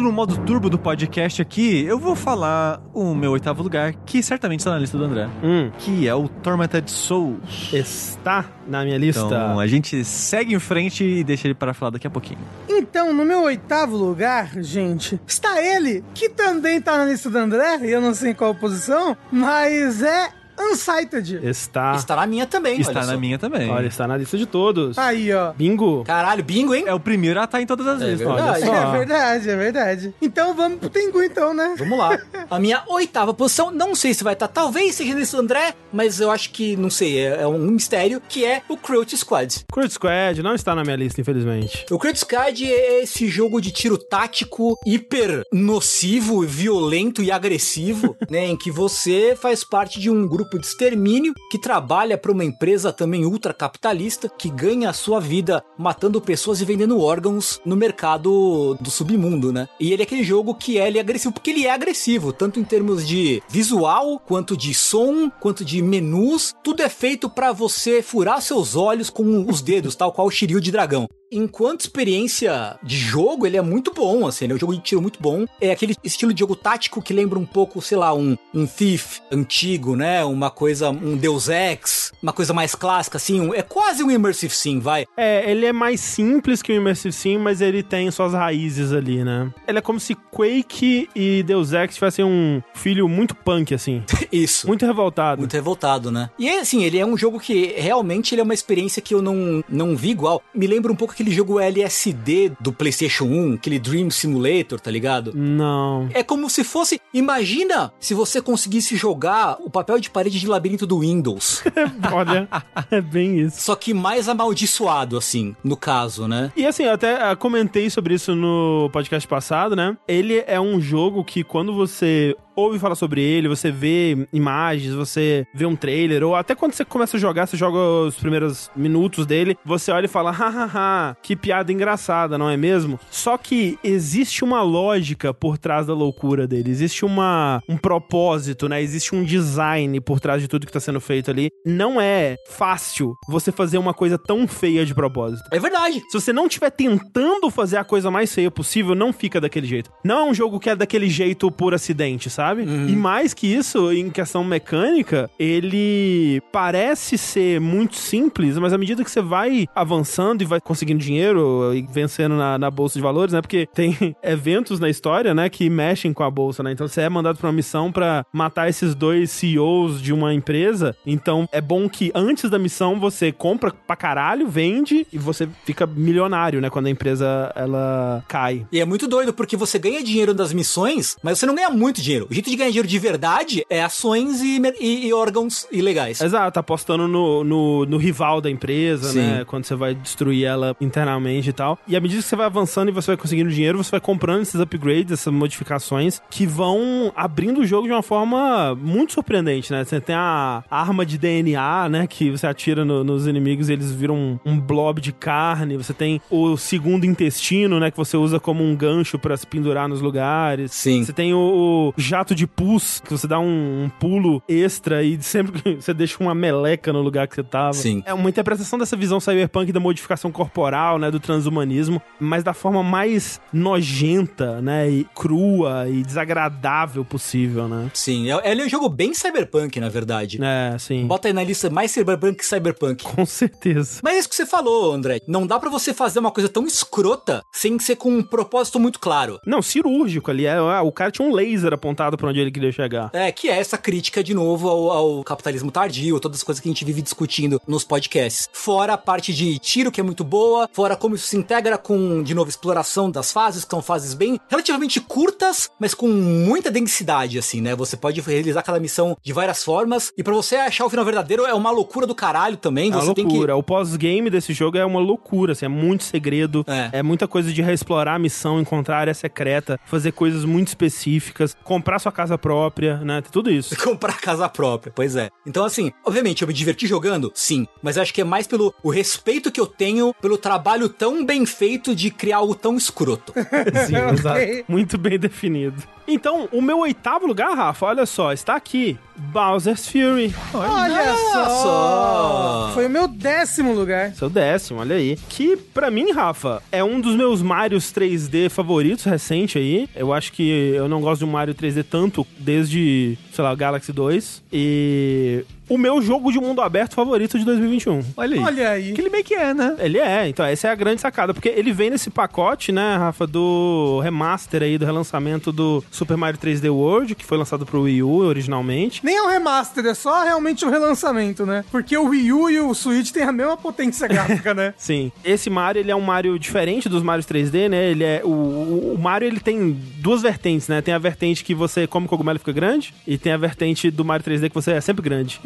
Entrando 0.00 0.12
no 0.12 0.16
modo 0.16 0.38
turbo 0.46 0.70
do 0.70 0.78
podcast 0.78 1.42
aqui, 1.42 1.84
eu 1.84 1.98
vou 1.98 2.16
falar 2.16 2.80
o 2.94 3.14
meu 3.14 3.32
oitavo 3.32 3.62
lugar, 3.62 3.92
que 4.06 4.22
certamente 4.22 4.60
está 4.60 4.70
na 4.70 4.78
lista 4.78 4.96
do 4.96 5.04
André, 5.04 5.28
Hum, 5.44 5.70
que 5.78 6.08
é 6.08 6.14
o 6.14 6.26
Tormented 6.26 6.90
Souls. 6.90 7.70
está 7.70 8.46
na 8.66 8.82
minha 8.82 8.96
lista. 8.96 9.20
Então 9.26 9.60
a 9.60 9.66
gente 9.66 10.02
segue 10.02 10.54
em 10.54 10.58
frente 10.58 11.04
e 11.04 11.22
deixa 11.22 11.46
ele 11.48 11.54
para 11.54 11.74
falar 11.74 11.90
daqui 11.90 12.06
a 12.06 12.10
pouquinho. 12.10 12.38
Então, 12.66 13.12
no 13.12 13.26
meu 13.26 13.42
oitavo 13.42 13.94
lugar, 13.94 14.50
gente, 14.62 15.20
está 15.26 15.60
ele, 15.62 16.02
que 16.14 16.30
também 16.30 16.80
tá 16.80 16.96
na 16.96 17.04
lista 17.04 17.28
do 17.28 17.36
André, 17.36 17.80
e 17.82 17.90
eu 17.90 18.00
não 18.00 18.14
sei 18.14 18.30
em 18.30 18.34
qual 18.34 18.54
posição, 18.54 19.14
mas 19.30 20.02
é 20.02 20.30
Unsighted. 20.60 21.40
Está. 21.42 21.94
Está 21.94 22.16
na 22.16 22.26
minha 22.26 22.46
também, 22.46 22.80
Está 22.80 23.00
na 23.00 23.12
só. 23.14 23.18
minha 23.18 23.38
também. 23.38 23.70
Olha, 23.70 23.86
está 23.86 24.06
na 24.06 24.16
lista 24.16 24.36
de 24.36 24.46
todos. 24.46 24.98
Aí, 24.98 25.32
ó. 25.32 25.52
Bingo. 25.52 26.04
Caralho, 26.04 26.44
bingo, 26.44 26.74
hein? 26.74 26.84
É 26.86 26.94
o 26.94 27.00
primeiro 27.00 27.40
a 27.40 27.44
estar 27.44 27.60
em 27.60 27.66
todas 27.66 27.86
as 27.86 28.02
É 28.02 28.06
listas. 28.10 28.26
verdade. 28.28 28.62
Olha 28.62 28.66
só. 28.66 28.74
É 28.94 28.98
verdade, 28.98 29.50
é 29.50 29.56
verdade. 29.56 30.14
Então 30.20 30.54
vamos 30.54 30.78
pro 30.78 30.90
Tengu, 30.90 31.22
então, 31.22 31.54
né? 31.54 31.74
Vamos 31.78 31.98
lá. 31.98 32.18
A 32.50 32.58
minha 32.58 32.82
oitava 32.88 33.32
posição, 33.32 33.70
não 33.70 33.94
sei 33.94 34.12
se 34.14 34.22
vai 34.24 34.32
estar, 34.34 34.48
talvez 34.48 34.94
seja 34.94 35.14
nesse 35.14 35.36
André, 35.36 35.74
mas 35.92 36.20
eu 36.20 36.30
acho 36.30 36.50
que, 36.50 36.76
não 36.76 36.90
sei, 36.90 37.18
é, 37.18 37.42
é 37.42 37.46
um 37.46 37.58
mistério, 37.58 38.20
que 38.28 38.44
é 38.44 38.62
o 38.68 38.76
Cruelty 38.76 39.16
Squad. 39.16 39.64
Crude 39.72 39.92
Squad 39.92 40.42
não 40.42 40.54
está 40.54 40.74
na 40.74 40.82
minha 40.82 40.96
lista, 40.96 41.20
infelizmente. 41.20 41.86
O 41.90 41.98
Cruelty 41.98 42.20
Squad 42.20 42.64
é 42.64 43.02
esse 43.02 43.28
jogo 43.28 43.60
de 43.60 43.70
tiro 43.70 43.96
tático 43.96 44.78
hiper 44.86 45.42
nocivo, 45.52 46.42
violento 46.42 47.22
e 47.22 47.30
agressivo, 47.30 48.16
né, 48.30 48.46
em 48.46 48.56
que 48.56 48.70
você 48.70 49.36
faz 49.40 49.64
parte 49.64 49.98
de 50.00 50.10
um 50.10 50.26
grupo 50.26 50.49
de 50.58 50.66
extermínio 50.66 51.34
que 51.50 51.58
trabalha 51.58 52.16
para 52.16 52.32
uma 52.32 52.44
empresa 52.44 52.92
também 52.92 53.24
ultracapitalista 53.24 54.28
que 54.28 54.48
ganha 54.48 54.90
a 54.90 54.92
sua 54.92 55.20
vida 55.20 55.62
matando 55.78 56.20
pessoas 56.20 56.60
e 56.60 56.64
vendendo 56.64 57.00
órgãos 57.00 57.60
no 57.64 57.76
mercado 57.76 58.76
do 58.80 58.90
submundo, 58.90 59.52
né? 59.52 59.68
E 59.78 59.92
ele 59.92 60.02
é 60.02 60.04
aquele 60.04 60.24
jogo 60.24 60.54
que 60.54 60.78
é, 60.78 60.86
ele 60.86 60.98
é 60.98 61.00
agressivo 61.00 61.32
porque 61.32 61.50
ele 61.50 61.66
é 61.66 61.70
agressivo, 61.70 62.32
tanto 62.32 62.58
em 62.58 62.64
termos 62.64 63.06
de 63.06 63.42
visual, 63.48 64.18
quanto 64.18 64.56
de 64.56 64.74
som, 64.74 65.30
quanto 65.30 65.64
de 65.64 65.82
menus, 65.82 66.54
tudo 66.62 66.82
é 66.82 66.88
feito 66.88 67.28
para 67.28 67.52
você 67.52 68.02
furar 68.02 68.40
seus 68.42 68.76
olhos 68.76 69.10
com 69.10 69.46
os 69.48 69.62
dedos, 69.62 69.94
tal 69.94 70.12
qual 70.12 70.26
o 70.26 70.30
Shiryu 70.30 70.60
de 70.60 70.70
dragão. 70.70 71.08
Enquanto 71.32 71.82
experiência 71.82 72.76
de 72.82 72.96
jogo, 72.96 73.46
ele 73.46 73.56
é 73.56 73.62
muito 73.62 73.92
bom, 73.94 74.26
assim, 74.26 74.44
ele 74.44 74.52
é 74.54 74.56
um 74.56 74.58
jogo 74.58 74.74
de 74.74 74.80
tiro 74.80 75.00
muito 75.00 75.20
bom. 75.22 75.44
É 75.60 75.70
aquele 75.70 75.94
estilo 76.02 76.32
de 76.34 76.40
jogo 76.40 76.56
tático 76.56 77.00
que 77.00 77.12
lembra 77.12 77.38
um 77.38 77.46
pouco, 77.46 77.80
sei 77.80 77.96
lá, 77.96 78.12
um, 78.12 78.36
um 78.52 78.66
Thief 78.66 79.20
antigo, 79.30 79.94
né? 79.94 80.24
Uma 80.24 80.50
coisa, 80.50 80.90
um 80.90 81.16
Deus 81.16 81.48
Ex, 81.48 82.12
uma 82.22 82.32
coisa 82.32 82.52
mais 82.52 82.74
clássica, 82.74 83.16
assim. 83.16 83.40
um- 83.40 83.54
é 83.54 83.62
quase 83.62 84.02
um 84.02 84.10
Immersive 84.10 84.52
Sim, 84.54 84.80
vai. 84.80 85.06
É, 85.16 85.48
ele 85.50 85.66
é 85.66 85.72
mais 85.72 86.00
simples 86.00 86.62
que 86.62 86.72
o 86.72 86.76
Immersive 86.76 87.12
Sim, 87.12 87.38
mas 87.38 87.60
ele 87.60 87.82
tem 87.82 88.10
suas 88.10 88.32
raízes 88.32 88.92
ali, 88.92 89.22
né? 89.22 89.50
Ele 89.68 89.78
é 89.78 89.82
como 89.82 90.00
se 90.00 90.14
Quake 90.14 91.08
e 91.14 91.42
Deus 91.44 91.72
Ex 91.72 91.94
tivessem 91.94 92.24
um 92.24 92.60
filho 92.74 93.08
muito 93.08 93.34
punk, 93.36 93.72
assim. 93.72 94.02
Isso. 94.32 94.66
Muito 94.66 94.84
revoltado. 94.84 95.40
Muito 95.40 95.52
revoltado, 95.52 96.10
né? 96.10 96.28
E 96.38 96.48
assim, 96.50 96.82
ele 96.84 96.98
é 96.98 97.06
um 97.06 97.16
jogo 97.16 97.38
que 97.38 97.74
realmente 97.76 98.34
ele 98.34 98.40
é 98.40 98.44
uma 98.44 98.54
experiência 98.54 99.00
que 99.00 99.14
eu 99.14 99.22
não, 99.22 99.62
não 99.68 99.94
vi 99.96 100.10
igual. 100.10 100.42
Me 100.54 100.66
lembra 100.66 100.90
um 100.92 100.96
pouco 100.96 101.14
aquele 101.20 101.30
jogo 101.30 101.60
LSD 101.60 102.52
do 102.58 102.72
PlayStation 102.72 103.24
1, 103.24 103.54
aquele 103.54 103.78
Dream 103.78 104.10
Simulator, 104.10 104.80
tá 104.80 104.90
ligado? 104.90 105.32
Não. 105.34 106.08
É 106.14 106.22
como 106.22 106.48
se 106.48 106.64
fosse. 106.64 106.98
Imagina 107.12 107.92
se 108.00 108.14
você 108.14 108.40
conseguisse 108.40 108.96
jogar 108.96 109.58
o 109.60 109.68
papel 109.68 110.00
de 110.00 110.08
parede 110.08 110.40
de 110.40 110.46
labirinto 110.46 110.86
do 110.86 111.00
Windows. 111.00 111.62
Olha, 112.10 112.48
é 112.90 113.00
bem 113.02 113.38
isso. 113.40 113.60
só 113.60 113.76
que 113.76 113.92
mais 113.92 114.30
amaldiçoado, 114.30 115.18
assim, 115.18 115.54
no 115.62 115.76
caso, 115.76 116.26
né? 116.26 116.50
E 116.56 116.66
assim, 116.66 116.84
eu 116.84 116.92
até 116.92 117.22
ah, 117.22 117.36
comentei 117.36 117.90
sobre 117.90 118.14
isso 118.14 118.34
no 118.34 118.88
podcast 118.90 119.28
passado, 119.28 119.76
né? 119.76 119.96
Ele 120.08 120.42
é 120.46 120.58
um 120.58 120.80
jogo 120.80 121.22
que 121.22 121.44
quando 121.44 121.74
você 121.74 122.34
ouve 122.60 122.78
falar 122.78 122.94
sobre 122.94 123.22
ele, 123.22 123.48
você 123.48 123.70
vê 123.70 124.26
imagens, 124.32 124.94
você 124.94 125.46
vê 125.54 125.66
um 125.66 125.76
trailer, 125.76 126.22
ou 126.22 126.34
até 126.34 126.54
quando 126.54 126.72
você 126.72 126.84
começa 126.84 127.16
a 127.16 127.20
jogar, 127.20 127.46
você 127.46 127.56
joga 127.56 127.78
os 127.78 128.16
primeiros 128.16 128.70
minutos 128.76 129.26
dele, 129.26 129.56
você 129.64 129.90
olha 129.90 130.06
e 130.06 130.08
fala, 130.08 130.30
hahaha, 130.32 131.16
que 131.22 131.36
piada 131.36 131.72
engraçada, 131.72 132.36
não 132.38 132.48
é 132.48 132.56
mesmo? 132.56 132.98
Só 133.10 133.36
que 133.36 133.78
existe 133.82 134.44
uma 134.44 134.62
lógica 134.62 135.32
por 135.32 135.58
trás 135.58 135.86
da 135.86 135.94
loucura 135.94 136.46
dele, 136.46 136.70
existe 136.70 137.04
uma, 137.04 137.62
um 137.68 137.76
propósito, 137.76 138.68
né? 138.68 138.82
Existe 138.82 139.14
um 139.14 139.24
design 139.24 140.00
por 140.00 140.20
trás 140.20 140.40
de 140.42 140.48
tudo 140.48 140.66
que 140.66 140.72
tá 140.72 140.80
sendo 140.80 141.00
feito 141.00 141.30
ali. 141.30 141.48
Não 141.64 142.00
é 142.00 142.36
fácil 142.48 143.14
você 143.28 143.52
fazer 143.52 143.78
uma 143.78 143.94
coisa 143.94 144.18
tão 144.18 144.46
feia 144.46 144.84
de 144.84 144.94
propósito. 144.94 145.48
É 145.52 145.58
verdade. 145.58 146.00
Se 146.10 146.20
você 146.20 146.32
não 146.32 146.46
estiver 146.46 146.70
tentando 146.70 147.50
fazer 147.50 147.76
a 147.76 147.84
coisa 147.84 148.10
mais 148.10 148.32
feia 148.34 148.50
possível, 148.50 148.94
não 148.94 149.12
fica 149.12 149.40
daquele 149.40 149.66
jeito. 149.66 149.90
Não 150.04 150.18
é 150.18 150.24
um 150.24 150.34
jogo 150.34 150.58
que 150.58 150.70
é 150.70 150.76
daquele 150.76 151.08
jeito 151.08 151.50
por 151.50 151.74
acidente, 151.74 152.28
sabe? 152.28 152.49
Sabe? 152.50 152.62
E 152.62 152.96
mais 152.96 153.32
que 153.32 153.46
isso, 153.46 153.92
em 153.92 154.10
questão 154.10 154.42
mecânica, 154.42 155.30
ele 155.38 156.42
parece 156.52 157.16
ser 157.16 157.60
muito 157.60 157.96
simples, 157.96 158.58
mas 158.58 158.72
à 158.72 158.78
medida 158.78 159.04
que 159.04 159.10
você 159.10 159.22
vai 159.22 159.66
avançando 159.74 160.42
e 160.42 160.44
vai 160.44 160.60
conseguindo 160.60 161.00
dinheiro 161.00 161.72
e 161.74 161.82
vencendo 161.82 162.34
na, 162.34 162.58
na 162.58 162.70
bolsa 162.70 162.98
de 162.98 163.02
valores, 163.02 163.32
né? 163.32 163.40
Porque 163.40 163.66
tem 163.72 163.96
eventos 164.22 164.80
na 164.80 164.88
história, 164.88 165.32
né, 165.34 165.48
que 165.48 165.70
mexem 165.70 166.12
com 166.12 166.22
a 166.22 166.30
bolsa, 166.30 166.62
né? 166.62 166.72
Então 166.72 166.88
você 166.88 167.02
é 167.02 167.08
mandado 167.08 167.38
pra 167.38 167.46
uma 167.46 167.52
missão 167.52 167.92
pra 167.92 168.24
matar 168.32 168.68
esses 168.68 168.94
dois 168.94 169.30
CEOs 169.30 170.02
de 170.02 170.12
uma 170.12 170.34
empresa. 170.34 170.96
Então 171.06 171.48
é 171.52 171.60
bom 171.60 171.88
que 171.88 172.10
antes 172.14 172.50
da 172.50 172.58
missão 172.58 172.98
você 172.98 173.30
compra 173.30 173.70
pra 173.70 173.96
caralho, 173.96 174.48
vende 174.48 175.06
e 175.12 175.18
você 175.18 175.48
fica 175.64 175.86
milionário, 175.86 176.60
né? 176.60 176.68
Quando 176.68 176.86
a 176.86 176.90
empresa 176.90 177.52
ela 177.54 178.24
cai. 178.26 178.66
E 178.72 178.80
é 178.80 178.84
muito 178.84 179.06
doido, 179.06 179.32
porque 179.32 179.56
você 179.56 179.78
ganha 179.78 180.02
dinheiro 180.02 180.34
das 180.34 180.52
missões, 180.52 181.16
mas 181.22 181.38
você 181.38 181.46
não 181.46 181.54
ganha 181.54 181.70
muito 181.70 182.00
dinheiro. 182.02 182.26
O 182.30 182.34
jeito 182.40 182.50
de 182.50 182.56
ganhar 182.56 182.70
dinheiro 182.70 182.88
de 182.88 182.98
verdade 182.98 183.64
é 183.68 183.82
ações 183.82 184.40
e, 184.42 184.60
e- 184.80 185.06
e 185.08 185.12
órgãos 185.12 185.66
ilegais. 185.70 186.20
Exato, 186.20 186.58
apostando 186.58 187.06
no, 187.06 187.44
no, 187.44 187.84
no 187.86 187.96
rival 187.96 188.40
da 188.40 188.50
empresa, 188.50 189.10
Sim. 189.12 189.18
né? 189.20 189.44
Quando 189.46 189.64
você 189.64 189.74
vai 189.74 189.94
destruir 189.94 190.44
ela 190.44 190.76
internamente 190.80 191.50
e 191.50 191.52
tal. 191.52 191.78
E 191.86 191.96
à 191.96 192.00
medida 192.00 192.22
que 192.22 192.28
você 192.28 192.36
vai 192.36 192.46
avançando 192.46 192.88
e 192.88 192.92
você 192.92 193.08
vai 193.08 193.16
conseguindo 193.16 193.50
dinheiro, 193.50 193.78
você 193.82 193.90
vai 193.90 194.00
comprando 194.00 194.42
esses 194.42 194.60
upgrades, 194.60 195.12
essas 195.12 195.32
modificações, 195.32 196.20
que 196.30 196.46
vão 196.46 197.12
abrindo 197.14 197.60
o 197.60 197.66
jogo 197.66 197.86
de 197.86 197.92
uma 197.92 198.02
forma 198.02 198.74
muito 198.74 199.12
surpreendente, 199.12 199.72
né? 199.72 199.84
Você 199.84 200.00
tem 200.00 200.14
a 200.16 200.64
arma 200.70 201.04
de 201.04 201.18
DNA, 201.18 201.88
né? 201.88 202.06
Que 202.06 202.30
você 202.30 202.46
atira 202.46 202.84
no- 202.84 203.04
nos 203.04 203.26
inimigos 203.26 203.68
e 203.68 203.72
eles 203.74 203.92
viram 203.92 204.14
um, 204.16 204.38
um 204.44 204.60
blob 204.60 205.00
de 205.00 205.12
carne. 205.12 205.76
Você 205.76 205.92
tem 205.92 206.20
o 206.30 206.56
segundo 206.56 207.04
intestino, 207.04 207.78
né? 207.78 207.90
Que 207.90 207.96
você 207.96 208.16
usa 208.16 208.40
como 208.40 208.62
um 208.64 208.74
gancho 208.74 209.18
pra 209.18 209.36
se 209.36 209.46
pendurar 209.46 209.88
nos 209.88 210.00
lugares. 210.00 210.72
Sim. 210.72 211.04
Você 211.04 211.12
tem 211.12 211.34
o, 211.34 211.92
o 211.96 212.00
jato 212.20 212.34
de 212.34 212.46
pus, 212.46 213.00
que 213.00 213.10
você 213.10 213.26
dá 213.26 213.38
um, 213.40 213.84
um 213.84 213.88
pulo 213.98 214.42
extra 214.46 215.02
e 215.02 215.20
sempre 215.22 215.62
que 215.62 215.76
você 215.80 215.94
deixa 215.94 216.18
uma 216.22 216.34
meleca 216.34 216.92
no 216.92 217.00
lugar 217.00 217.26
que 217.26 217.34
você 217.34 217.42
tava. 217.42 217.72
Sim. 217.72 218.02
É 218.04 218.12
uma 218.12 218.28
interpretação 218.28 218.78
dessa 218.78 218.94
visão 218.94 219.18
cyberpunk 219.18 219.72
da 219.72 219.80
modificação 219.80 220.30
corporal, 220.30 220.98
né, 220.98 221.10
do 221.10 221.18
transhumanismo, 221.18 222.00
mas 222.18 222.44
da 222.44 222.52
forma 222.52 222.82
mais 222.82 223.40
nojenta, 223.52 224.60
né, 224.60 224.90
e 224.90 225.04
crua 225.14 225.88
e 225.88 226.02
desagradável 226.02 227.04
possível, 227.04 227.66
né? 227.66 227.90
Sim, 227.94 228.30
é- 228.30 228.50
ele 228.52 228.62
é 228.62 228.66
um 228.66 228.68
jogo 228.68 228.88
bem 228.88 229.14
cyberpunk, 229.14 229.80
na 229.80 229.88
verdade. 229.88 230.38
É, 230.42 230.76
sim. 230.78 231.06
Bota 231.06 231.28
aí 231.28 231.32
na 231.34 231.42
lista 231.42 231.70
mais 231.70 231.90
cyberpunk 231.90 232.36
que 232.38 232.44
cyberpunk. 232.46 233.02
Com 233.04 233.24
certeza. 233.24 234.00
Mas 234.02 234.14
é 234.14 234.18
isso 234.18 234.28
que 234.28 234.34
você 234.36 234.44
falou, 234.46 234.92
André. 234.92 235.20
Não 235.26 235.46
dá 235.46 235.58
pra 235.58 235.70
você 235.70 235.94
fazer 235.94 236.18
uma 236.18 236.30
coisa 236.30 236.48
tão 236.48 236.66
escrota 236.66 237.42
sem 237.50 237.78
ser 237.78 237.96
com 237.96 238.10
um 238.10 238.22
propósito 238.22 238.78
muito 238.78 238.98
claro. 239.00 239.38
Não, 239.46 239.62
cirúrgico 239.62 240.30
ali. 240.30 240.44
É, 240.44 240.56
ah, 240.56 240.82
o 240.82 240.92
cara 240.92 241.10
tinha 241.10 241.26
um 241.26 241.32
laser 241.34 241.72
apontado 241.72 242.09
pra 242.16 242.28
onde 242.28 242.40
ele 242.40 242.50
queria 242.50 242.72
chegar. 242.72 243.10
É, 243.12 243.30
que 243.32 243.48
é 243.48 243.58
essa 243.58 243.78
crítica, 243.78 244.22
de 244.22 244.34
novo, 244.34 244.68
ao, 244.68 244.90
ao 244.90 245.24
capitalismo 245.24 245.70
tardio, 245.70 246.20
todas 246.20 246.38
as 246.38 246.42
coisas 246.42 246.60
que 246.60 246.68
a 246.68 246.70
gente 246.70 246.84
vive 246.84 247.02
discutindo 247.02 247.60
nos 247.66 247.84
podcasts. 247.84 248.48
Fora 248.52 248.94
a 248.94 248.98
parte 248.98 249.32
de 249.32 249.58
tiro, 249.58 249.90
que 249.90 250.00
é 250.00 250.04
muito 250.04 250.24
boa, 250.24 250.68
fora 250.72 250.96
como 250.96 251.14
isso 251.14 251.26
se 251.26 251.36
integra 251.36 251.78
com, 251.78 252.22
de 252.22 252.34
novo, 252.34 252.50
exploração 252.50 253.10
das 253.10 253.32
fases, 253.32 253.64
que 253.64 253.70
são 253.70 253.82
fases 253.82 254.14
bem 254.14 254.38
relativamente 254.48 255.00
curtas, 255.00 255.70
mas 255.78 255.94
com 255.94 256.08
muita 256.08 256.70
densidade, 256.70 257.38
assim, 257.38 257.60
né? 257.60 257.74
Você 257.74 257.96
pode 257.96 258.20
realizar 258.20 258.62
cada 258.62 258.80
missão 258.80 259.16
de 259.22 259.32
várias 259.32 259.62
formas, 259.62 260.12
e 260.16 260.22
pra 260.22 260.34
você 260.34 260.56
achar 260.56 260.84
o 260.84 260.90
final 260.90 261.04
verdadeiro 261.04 261.44
é 261.46 261.54
uma 261.54 261.70
loucura 261.70 262.06
do 262.06 262.14
caralho 262.14 262.56
também. 262.56 262.90
É 262.90 262.96
uma 262.96 263.14
tem 263.14 263.24
que. 263.24 263.30
loucura. 263.30 263.56
O 263.56 263.62
pós-game 263.62 264.28
desse 264.30 264.52
jogo 264.52 264.76
é 264.76 264.84
uma 264.84 265.00
loucura, 265.00 265.52
assim, 265.52 265.66
é 265.66 265.68
muito 265.68 266.04
segredo. 266.04 266.64
É. 266.66 267.02
muita 267.02 267.26
coisa 267.28 267.52
de 267.52 267.62
reexplorar 267.62 268.16
a 268.16 268.18
missão, 268.18 268.60
encontrar 268.60 268.98
área 268.98 269.14
secreta, 269.14 269.78
fazer 269.84 270.12
coisas 270.12 270.44
muito 270.44 270.68
específicas, 270.68 271.56
comprar 271.64 271.98
sua 272.00 272.12
casa 272.12 272.36
própria, 272.36 272.98
né? 272.98 273.20
Tem 273.20 273.30
tudo 273.30 273.50
isso. 273.50 273.76
comprar 273.82 274.20
casa 274.20 274.48
própria, 274.48 274.92
pois 274.94 275.16
é. 275.16 275.30
Então, 275.46 275.64
assim, 275.64 275.92
obviamente, 276.04 276.42
eu 276.42 276.48
me 276.48 276.54
diverti 276.54 276.86
jogando, 276.86 277.30
sim, 277.34 277.66
mas 277.82 277.96
eu 277.96 278.02
acho 278.02 278.12
que 278.12 278.20
é 278.20 278.24
mais 278.24 278.46
pelo 278.46 278.74
o 278.82 278.90
respeito 278.90 279.52
que 279.52 279.60
eu 279.60 279.66
tenho 279.66 280.14
pelo 280.20 280.36
trabalho 280.36 280.88
tão 280.88 281.24
bem 281.24 281.46
feito 281.46 281.94
de 281.94 282.10
criar 282.10 282.38
algo 282.38 282.54
tão 282.54 282.76
escroto. 282.76 283.32
Sim, 283.86 283.96
exato. 284.12 284.40
Muito 284.68 284.98
bem 284.98 285.18
definido. 285.18 285.82
Então, 286.06 286.48
o 286.50 286.60
meu 286.60 286.78
oitavo 286.78 287.26
lugar, 287.26 287.54
Rafa, 287.54 287.86
olha 287.86 288.04
só, 288.04 288.32
está 288.32 288.56
aqui. 288.56 288.98
Bowser's 289.16 289.86
Fury. 289.86 290.34
Olha 290.52 291.14
só. 291.32 291.44
só. 291.62 292.70
Foi 292.74 292.86
o 292.86 292.90
meu 292.90 293.06
décimo 293.06 293.72
lugar. 293.74 294.12
Seu 294.14 294.30
décimo, 294.30 294.80
olha 294.80 294.96
aí. 294.96 295.16
Que, 295.28 295.56
pra 295.56 295.90
mim, 295.90 296.10
Rafa, 296.10 296.62
é 296.72 296.82
um 296.82 297.00
dos 297.00 297.14
meus 297.14 297.42
Marios 297.42 297.92
3D 297.92 298.48
favoritos 298.48 299.04
recente 299.04 299.58
aí. 299.58 299.88
Eu 299.94 300.12
acho 300.12 300.32
que 300.32 300.72
eu 300.74 300.88
não 300.88 301.00
gosto 301.00 301.20
de 301.20 301.26
um 301.26 301.30
Mario 301.30 301.54
3D 301.54 301.84
tanto 301.90 302.26
desde, 302.38 303.18
sei 303.32 303.44
lá, 303.44 303.54
Galaxy 303.54 303.92
2. 303.92 304.42
E 304.52 305.44
o 305.70 305.78
meu 305.78 306.02
jogo 306.02 306.32
de 306.32 306.38
mundo 306.40 306.60
aberto 306.60 306.94
favorito 306.94 307.38
de 307.38 307.44
2021. 307.44 308.04
Olha 308.16 308.36
aí. 308.36 308.42
Olha 308.42 308.70
aí. 308.70 308.92
Que 308.92 309.00
ele 309.00 309.08
meio 309.08 309.24
que 309.24 309.34
é, 309.34 309.54
né? 309.54 309.76
Ele 309.78 309.98
é, 309.98 310.28
então 310.28 310.44
essa 310.44 310.66
é 310.66 310.70
a 310.70 310.74
grande 310.74 311.00
sacada, 311.00 311.32
porque 311.32 311.48
ele 311.48 311.72
vem 311.72 311.90
nesse 311.90 312.10
pacote, 312.10 312.72
né, 312.72 312.96
Rafa, 312.96 313.24
do 313.26 314.00
remaster 314.02 314.64
aí, 314.64 314.76
do 314.76 314.84
relançamento 314.84 315.52
do 315.52 315.82
Super 315.90 316.16
Mario 316.16 316.40
3D 316.40 316.68
World, 316.70 317.14
que 317.14 317.24
foi 317.24 317.38
lançado 317.38 317.64
pro 317.64 317.82
Wii 317.82 318.02
U 318.02 318.16
originalmente. 318.16 319.00
Nem 319.04 319.16
é 319.16 319.22
um 319.22 319.28
remaster, 319.28 319.86
é 319.86 319.94
só 319.94 320.24
realmente 320.24 320.64
um 320.64 320.70
relançamento, 320.70 321.46
né? 321.46 321.64
Porque 321.70 321.96
o 321.96 322.08
Wii 322.08 322.32
U 322.32 322.50
e 322.50 322.60
o 322.60 322.74
Switch 322.74 323.12
têm 323.12 323.22
a 323.22 323.32
mesma 323.32 323.56
potência 323.56 324.08
gráfica, 324.08 324.52
né? 324.52 324.74
Sim. 324.76 325.12
Esse 325.24 325.48
Mario, 325.48 325.80
ele 325.80 325.92
é 325.92 325.96
um 325.96 326.00
Mario 326.00 326.36
diferente 326.36 326.88
dos 326.88 327.02
Marios 327.02 327.26
3D, 327.26 327.68
né? 327.68 327.90
Ele 327.90 328.02
é... 328.02 328.22
O, 328.24 328.28
o, 328.28 328.94
o 328.96 328.98
Mario, 328.98 329.28
ele 329.28 329.40
tem 329.40 329.78
duas 329.98 330.20
vertentes, 330.20 330.66
né? 330.66 330.82
Tem 330.82 330.92
a 330.92 330.98
vertente 330.98 331.44
que 331.44 331.54
você 331.54 331.86
come 331.86 332.08
cogumelo 332.08 332.36
e 332.36 332.40
fica 332.40 332.52
grande, 332.52 332.92
e 333.06 333.16
tem 333.16 333.32
a 333.32 333.36
vertente 333.36 333.88
do 333.88 334.04
Mario 334.04 334.26
3D 334.26 334.48
que 334.48 334.54
você 334.54 334.72
é 334.72 334.80
sempre 334.80 335.02
grande. 335.02 335.40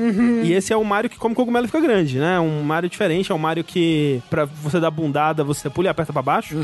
E 0.44 0.52
esse 0.52 0.72
é 0.72 0.76
o 0.76 0.84
Mario 0.84 1.08
que 1.10 1.18
come 1.18 1.34
cogumelo 1.34 1.64
e 1.64 1.68
fica 1.68 1.80
grande, 1.80 2.18
né? 2.18 2.38
Um 2.40 2.62
Mario 2.62 2.88
diferente, 2.88 3.30
é 3.30 3.34
um 3.34 3.38
Mario 3.38 3.64
que, 3.64 4.20
pra 4.30 4.44
você 4.44 4.78
dar 4.80 4.90
bundada, 4.90 5.42
você 5.44 5.68
pula 5.70 5.88
e 5.88 5.90
aperta 5.90 6.12
pra 6.12 6.22
baixo. 6.22 6.54